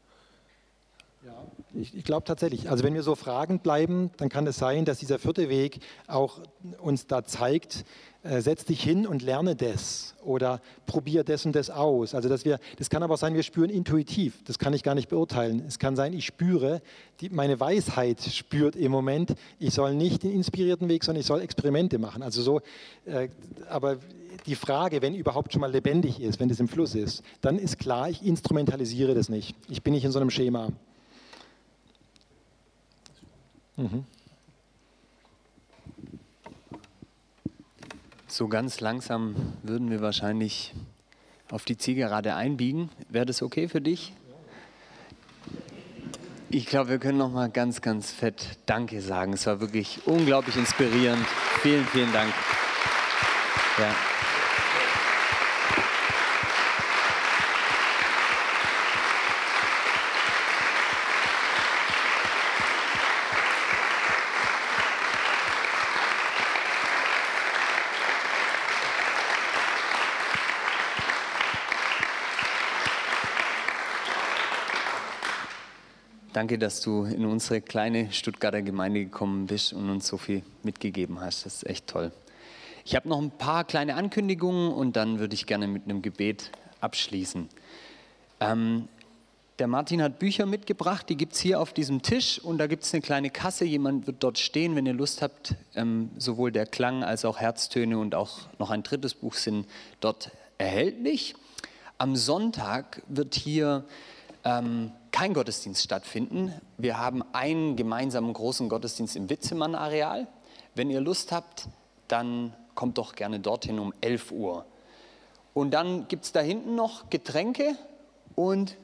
Ja, 1.23 1.47
ich, 1.75 1.95
ich 1.95 2.05
glaube 2.05 2.25
tatsächlich. 2.25 2.71
Also 2.71 2.83
wenn 2.83 2.95
wir 2.95 3.03
so 3.03 3.15
fragend 3.15 3.63
bleiben, 3.63 4.11
dann 4.17 4.31
kann 4.31 4.47
es 4.47 4.57
sein, 4.57 4.87
dass 4.87 5.01
dieser 5.01 5.19
vierte 5.19 5.51
Weg 5.51 5.81
auch 6.07 6.41
uns 6.81 7.07
da 7.07 7.25
zeigt, 7.25 7.85
äh, 8.23 8.41
setz 8.41 8.65
dich 8.65 8.83
hin 8.83 9.07
und 9.07 9.21
lerne 9.21 9.55
das 9.55 10.15
oder 10.25 10.63
probier 10.87 11.23
das 11.23 11.45
und 11.45 11.55
das 11.55 11.69
aus. 11.69 12.15
Also 12.15 12.31
dass 12.31 12.47
wir, 12.47 12.59
das 12.79 12.89
kann 12.89 13.03
aber 13.03 13.15
auch 13.15 13.19
sein, 13.19 13.35
wir 13.35 13.43
spüren 13.43 13.69
intuitiv. 13.69 14.43
Das 14.45 14.59
kann 14.59 14.73
ich 14.73 14.83
gar 14.83 14.95
nicht 14.95 15.11
beurteilen. 15.11 15.63
Es 15.69 15.79
kann 15.79 15.95
sein, 15.95 16.15
ich 16.15 16.25
spüre, 16.25 16.81
die, 17.21 17.29
meine 17.29 17.61
Weisheit 17.61 18.23
spürt 18.23 18.75
im 18.75 18.91
Moment, 18.91 19.35
ich 19.59 19.75
soll 19.75 19.95
nicht 19.95 20.23
den 20.23 20.33
inspirierten 20.33 20.89
Weg, 20.89 21.05
sondern 21.05 21.21
ich 21.21 21.27
soll 21.27 21.43
Experimente 21.43 21.99
machen. 21.99 22.23
Also 22.23 22.41
so, 22.41 22.61
äh, 23.05 23.29
aber 23.69 23.99
die 24.47 24.55
Frage, 24.55 25.03
wenn 25.03 25.15
überhaupt 25.15 25.53
schon 25.53 25.61
mal 25.61 25.71
lebendig 25.71 26.19
ist, 26.19 26.41
wenn 26.41 26.49
das 26.49 26.61
im 26.61 26.69
Fluss 26.69 26.95
ist, 26.95 27.23
dann 27.43 27.59
ist 27.59 27.79
klar, 27.79 28.09
ich 28.09 28.25
instrumentalisiere 28.25 29.15
das 29.15 29.29
nicht. 29.29 29.55
Ich 29.69 29.83
bin 29.83 29.93
nicht 29.93 30.07
in 30.07 30.13
so 30.13 30.19
einem 30.19 30.31
Schema. 30.31 30.73
Mhm. 33.81 34.05
So 38.27 38.47
ganz 38.47 38.81
langsam 38.81 39.35
würden 39.63 39.91
wir 39.91 40.03
wahrscheinlich 40.03 40.75
auf 41.51 41.65
die 41.65 41.79
Zielgerade 41.79 42.35
einbiegen. 42.35 42.91
Wäre 43.09 43.25
das 43.25 43.41
okay 43.43 43.69
für 43.69 43.81
dich? 43.81 44.13
Ich 46.51 46.67
glaube, 46.67 46.91
wir 46.91 46.99
können 46.99 47.19
noch 47.19 47.33
mal 47.33 47.49
ganz, 47.49 47.81
ganz 47.81 48.11
fett 48.11 48.59
Danke 48.67 49.01
sagen. 49.01 49.33
Es 49.33 49.47
war 49.47 49.61
wirklich 49.61 50.01
unglaublich 50.05 50.57
inspirierend. 50.57 51.27
Vielen, 51.63 51.85
vielen 51.87 52.13
Dank. 52.13 52.33
Ja. 53.79 54.10
Danke, 76.41 76.59
dass 76.59 76.81
du 76.81 77.05
in 77.05 77.27
unsere 77.27 77.61
kleine 77.61 78.11
Stuttgarter 78.13 78.63
Gemeinde 78.63 79.05
gekommen 79.05 79.47
bist 79.47 79.75
und 79.75 79.91
uns 79.91 80.07
so 80.07 80.17
viel 80.17 80.43
mitgegeben 80.63 81.21
hast. 81.21 81.45
Das 81.45 81.57
ist 81.57 81.67
echt 81.67 81.87
toll. 81.87 82.13
Ich 82.87 82.97
habe 82.97 83.11
noch 83.11 83.21
ein 83.21 83.31
paar 83.31 83.65
kleine 83.65 83.95
Ankündigungen 83.95 84.73
und 84.73 84.97
dann 84.97 85.19
würde 85.19 85.35
ich 85.35 85.45
gerne 85.45 85.69
mit 85.69 85.85
einem 85.85 86.01
Gebet 86.01 86.51
abschließen. 86.81 87.47
Ähm, 88.41 88.89
der 89.59 89.67
Martin 89.67 90.01
hat 90.01 90.19
Bücher 90.19 90.47
mitgebracht, 90.47 91.11
die 91.11 91.17
gibt 91.19 91.35
es 91.35 91.41
hier 91.41 91.61
auf 91.61 91.75
diesem 91.75 92.01
Tisch 92.01 92.39
und 92.43 92.57
da 92.57 92.69
gibt 92.69 92.85
es 92.85 92.95
eine 92.95 93.03
kleine 93.03 93.29
Kasse. 93.29 93.67
Jemand 93.67 94.07
wird 94.07 94.25
dort 94.25 94.39
stehen, 94.39 94.77
wenn 94.77 94.87
ihr 94.87 94.95
Lust 94.95 95.21
habt. 95.21 95.57
Ähm, 95.75 96.09
sowohl 96.17 96.53
der 96.53 96.65
Klang 96.65 97.05
als 97.05 97.27
auch 97.27 97.39
Herztöne 97.39 97.99
und 97.99 98.15
auch 98.15 98.49
noch 98.59 98.71
ein 98.71 98.83
drittes 98.83 99.13
Buch 99.13 99.35
sind 99.35 99.67
dort 100.01 100.31
erhältlich. 100.57 101.35
Am 101.99 102.17
Sonntag 102.17 103.03
wird 103.09 103.35
hier 103.35 103.85
ähm, 104.45 104.93
kein 105.13 105.35
Gottesdienst 105.35 105.83
stattfinden. 105.83 106.53
Wir 106.79 106.99
haben 106.99 107.23
einen 107.33 107.77
gemeinsamen 107.77 108.33
großen 108.33 108.69
Gottesdienst 108.69 109.17
im 109.17 109.29
Witzemann-Areal. 109.29 110.27
Wenn 110.75 110.91
ihr 110.91 111.01
Lust 111.01 111.33
habt, 111.33 111.67
dann 112.09 112.55
kommt 112.75 112.99
doch 112.99 113.15
gerne 113.15 113.41
dorthin 113.41 113.79
um 113.79 113.93
11 114.01 114.33
Uhr. 114.33 114.65
Und 115.53 115.73
dann 115.73 116.09
gibt 116.09 116.25
es 116.25 116.33
da 116.33 116.41
hinten 116.41 116.75
noch 116.75 117.11
Getränke 117.11 117.77
und... 118.35 118.77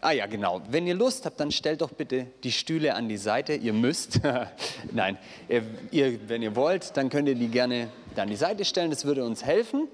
Ah 0.00 0.12
ja, 0.12 0.26
genau. 0.26 0.62
Wenn 0.70 0.86
ihr 0.86 0.94
Lust 0.94 1.26
habt, 1.26 1.40
dann 1.40 1.50
stellt 1.50 1.80
doch 1.80 1.90
bitte 1.90 2.28
die 2.44 2.52
Stühle 2.52 2.94
an 2.94 3.08
die 3.08 3.16
Seite. 3.16 3.54
Ihr 3.54 3.72
müsst. 3.72 4.20
Nein, 4.92 5.18
ihr, 5.90 6.28
wenn 6.28 6.40
ihr 6.40 6.54
wollt, 6.54 6.96
dann 6.96 7.08
könnt 7.08 7.28
ihr 7.28 7.34
die 7.34 7.48
gerne 7.48 7.88
an 8.14 8.28
die 8.28 8.36
Seite 8.36 8.64
stellen, 8.64 8.90
das 8.90 9.04
würde 9.04 9.24
uns 9.24 9.44
helfen. 9.44 9.88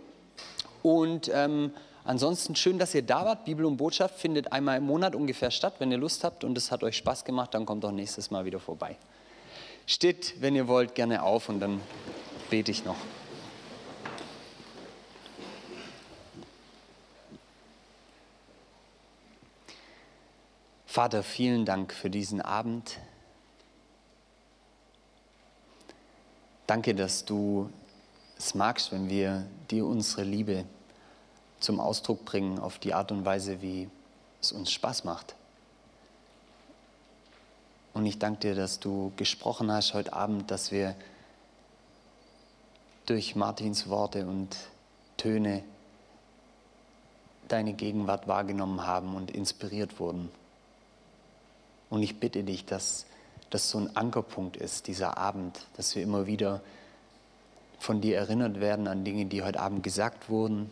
Und 0.83 1.31
ähm, 1.33 1.73
ansonsten 2.05 2.55
schön, 2.55 2.79
dass 2.79 2.95
ihr 2.95 3.03
da 3.03 3.25
wart. 3.25 3.45
Bibel 3.45 3.65
und 3.65 3.77
Botschaft 3.77 4.19
findet 4.19 4.53
einmal 4.53 4.79
im 4.79 4.85
Monat 4.85 5.15
ungefähr 5.15 5.51
statt. 5.51 5.75
Wenn 5.79 5.91
ihr 5.91 5.99
Lust 5.99 6.25
habt 6.25 6.45
und 6.45 6.57
es 6.57 6.71
hat 6.71 6.83
euch 6.83 6.97
Spaß 6.97 7.25
gemacht, 7.25 7.55
dann 7.55 7.67
kommt 7.67 7.85
auch 7.85 7.93
nächstes 7.93 8.31
Mal 8.31 8.45
wieder 8.45 8.61
vorbei. 8.61 8.97
Steht, 9.87 10.41
wenn 10.41 10.55
ihr 10.55 10.69
wollt, 10.69 10.95
gerne 10.95 11.23
auf 11.23 11.49
und 11.49 11.61
dann 11.61 11.81
bete 12.51 12.71
ich 12.71 12.85
noch. 12.85 12.97
Vater, 20.87 21.25
vielen 21.25 21.65
Dank 21.65 21.93
für 21.93 22.09
diesen 22.09 22.41
Abend. 22.41 23.01
Danke, 26.69 26.95
dass 26.95 27.25
du 27.25 27.69
es 28.39 28.55
magst, 28.55 28.93
wenn 28.93 29.11
wir 29.11 29.45
dir 29.71 29.87
unsere 29.87 30.23
Liebe 30.23 30.65
zum 31.65 31.81
Ausdruck 31.81 32.25
bringen 32.25 32.59
auf 32.59 32.79
die 32.79 32.93
Art 32.93 33.11
und 33.11 33.25
Weise, 33.25 33.63
wie 33.63 33.89
es 34.41 34.53
uns 34.53 34.71
Spaß 34.71 35.05
macht. 35.05 35.35
Und 37.95 38.05
ich 38.07 38.19
danke 38.19 38.41
dir, 38.41 38.55
dass 38.55 38.81
du 38.81 39.13
gesprochen 39.17 39.73
hast 39.73 39.95
heute 39.95 40.13
Abend, 40.13 40.51
dass 40.51 40.73
wir 40.73 40.95
durch 43.07 43.35
Martins 43.35 43.89
Worte 43.89 44.27
und 44.27 44.57
Töne 45.17 45.63
deine 47.49 47.73
Gegenwart 47.73 48.29
wahrgenommen 48.29 48.87
haben 48.87 49.15
und 49.15 49.31
inspiriert 49.31 49.99
wurden. 49.99 50.31
Und 51.89 52.03
ich 52.03 52.19
bitte 52.19 52.43
dich, 52.43 52.67
dass 52.67 53.07
das 53.51 53.71
so 53.71 53.79
ein 53.79 53.97
Ankerpunkt 53.97 54.57
ist, 54.57 54.87
dieser 54.87 55.17
Abend, 55.17 55.67
dass 55.77 55.95
wir 55.95 56.03
immer 56.03 56.27
wieder 56.27 56.61
von 57.79 58.01
dir 58.01 58.17
erinnert 58.17 58.61
werden 58.61 58.89
an 58.89 59.05
Dinge, 59.05 59.27
die 59.27 59.43
heute 59.43 59.61
Abend 59.61 59.83
gesagt 59.83 60.29
wurden, 60.29 60.71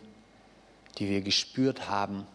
die 0.97 1.09
wir 1.09 1.21
gespürt 1.21 1.89
haben. 1.89 2.25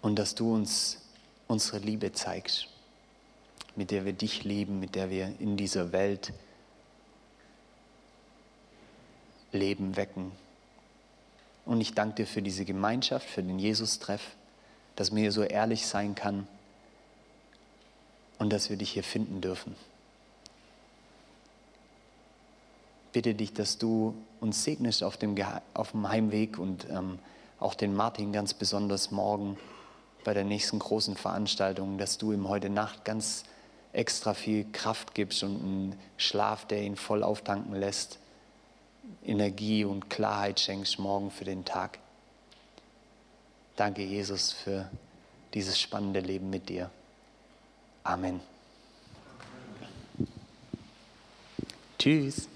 Und 0.00 0.18
dass 0.18 0.34
du 0.34 0.54
uns 0.54 1.00
unsere 1.46 1.78
Liebe 1.78 2.12
zeigst, 2.12 2.68
mit 3.76 3.90
der 3.90 4.04
wir 4.04 4.12
dich 4.12 4.44
lieben, 4.44 4.80
mit 4.80 4.94
der 4.94 5.10
wir 5.10 5.32
in 5.38 5.56
dieser 5.56 5.92
Welt 5.92 6.32
Leben 9.52 9.96
wecken. 9.96 10.32
Und 11.66 11.80
ich 11.80 11.94
danke 11.94 12.16
dir 12.16 12.26
für 12.26 12.42
diese 12.42 12.64
Gemeinschaft, 12.64 13.28
für 13.28 13.42
den 13.42 13.58
Jesus-Treff 13.58 14.22
dass 14.96 15.10
man 15.10 15.20
hier 15.20 15.32
so 15.32 15.42
ehrlich 15.42 15.86
sein 15.86 16.14
kann 16.14 16.46
und 18.38 18.52
dass 18.52 18.70
wir 18.70 18.76
dich 18.76 18.92
hier 18.92 19.04
finden 19.04 19.40
dürfen. 19.40 19.74
Bitte 23.12 23.34
dich, 23.34 23.52
dass 23.52 23.78
du 23.78 24.14
uns 24.40 24.64
segnest 24.64 25.02
auf 25.02 25.16
dem, 25.16 25.36
auf 25.74 25.92
dem 25.92 26.08
Heimweg 26.08 26.58
und 26.58 26.88
ähm, 26.90 27.18
auch 27.60 27.74
den 27.74 27.94
Martin 27.94 28.32
ganz 28.32 28.54
besonders 28.54 29.10
morgen 29.10 29.58
bei 30.24 30.34
der 30.34 30.44
nächsten 30.44 30.78
großen 30.78 31.16
Veranstaltung, 31.16 31.98
dass 31.98 32.18
du 32.18 32.32
ihm 32.32 32.48
heute 32.48 32.70
Nacht 32.70 33.04
ganz 33.04 33.44
extra 33.92 34.34
viel 34.34 34.66
Kraft 34.72 35.14
gibst 35.14 35.42
und 35.42 35.56
einen 35.56 35.98
Schlaf, 36.16 36.66
der 36.66 36.82
ihn 36.82 36.96
voll 36.96 37.22
auftanken 37.22 37.74
lässt, 37.74 38.18
Energie 39.24 39.84
und 39.84 40.08
Klarheit 40.10 40.60
schenkst 40.60 40.98
morgen 40.98 41.30
für 41.30 41.44
den 41.44 41.64
Tag. 41.64 41.98
Danke, 43.76 44.02
Jesus, 44.02 44.52
für 44.52 44.88
dieses 45.54 45.78
spannende 45.78 46.20
Leben 46.20 46.50
mit 46.50 46.68
dir. 46.68 46.90
Amen. 48.04 48.40
Tschüss. 51.98 52.48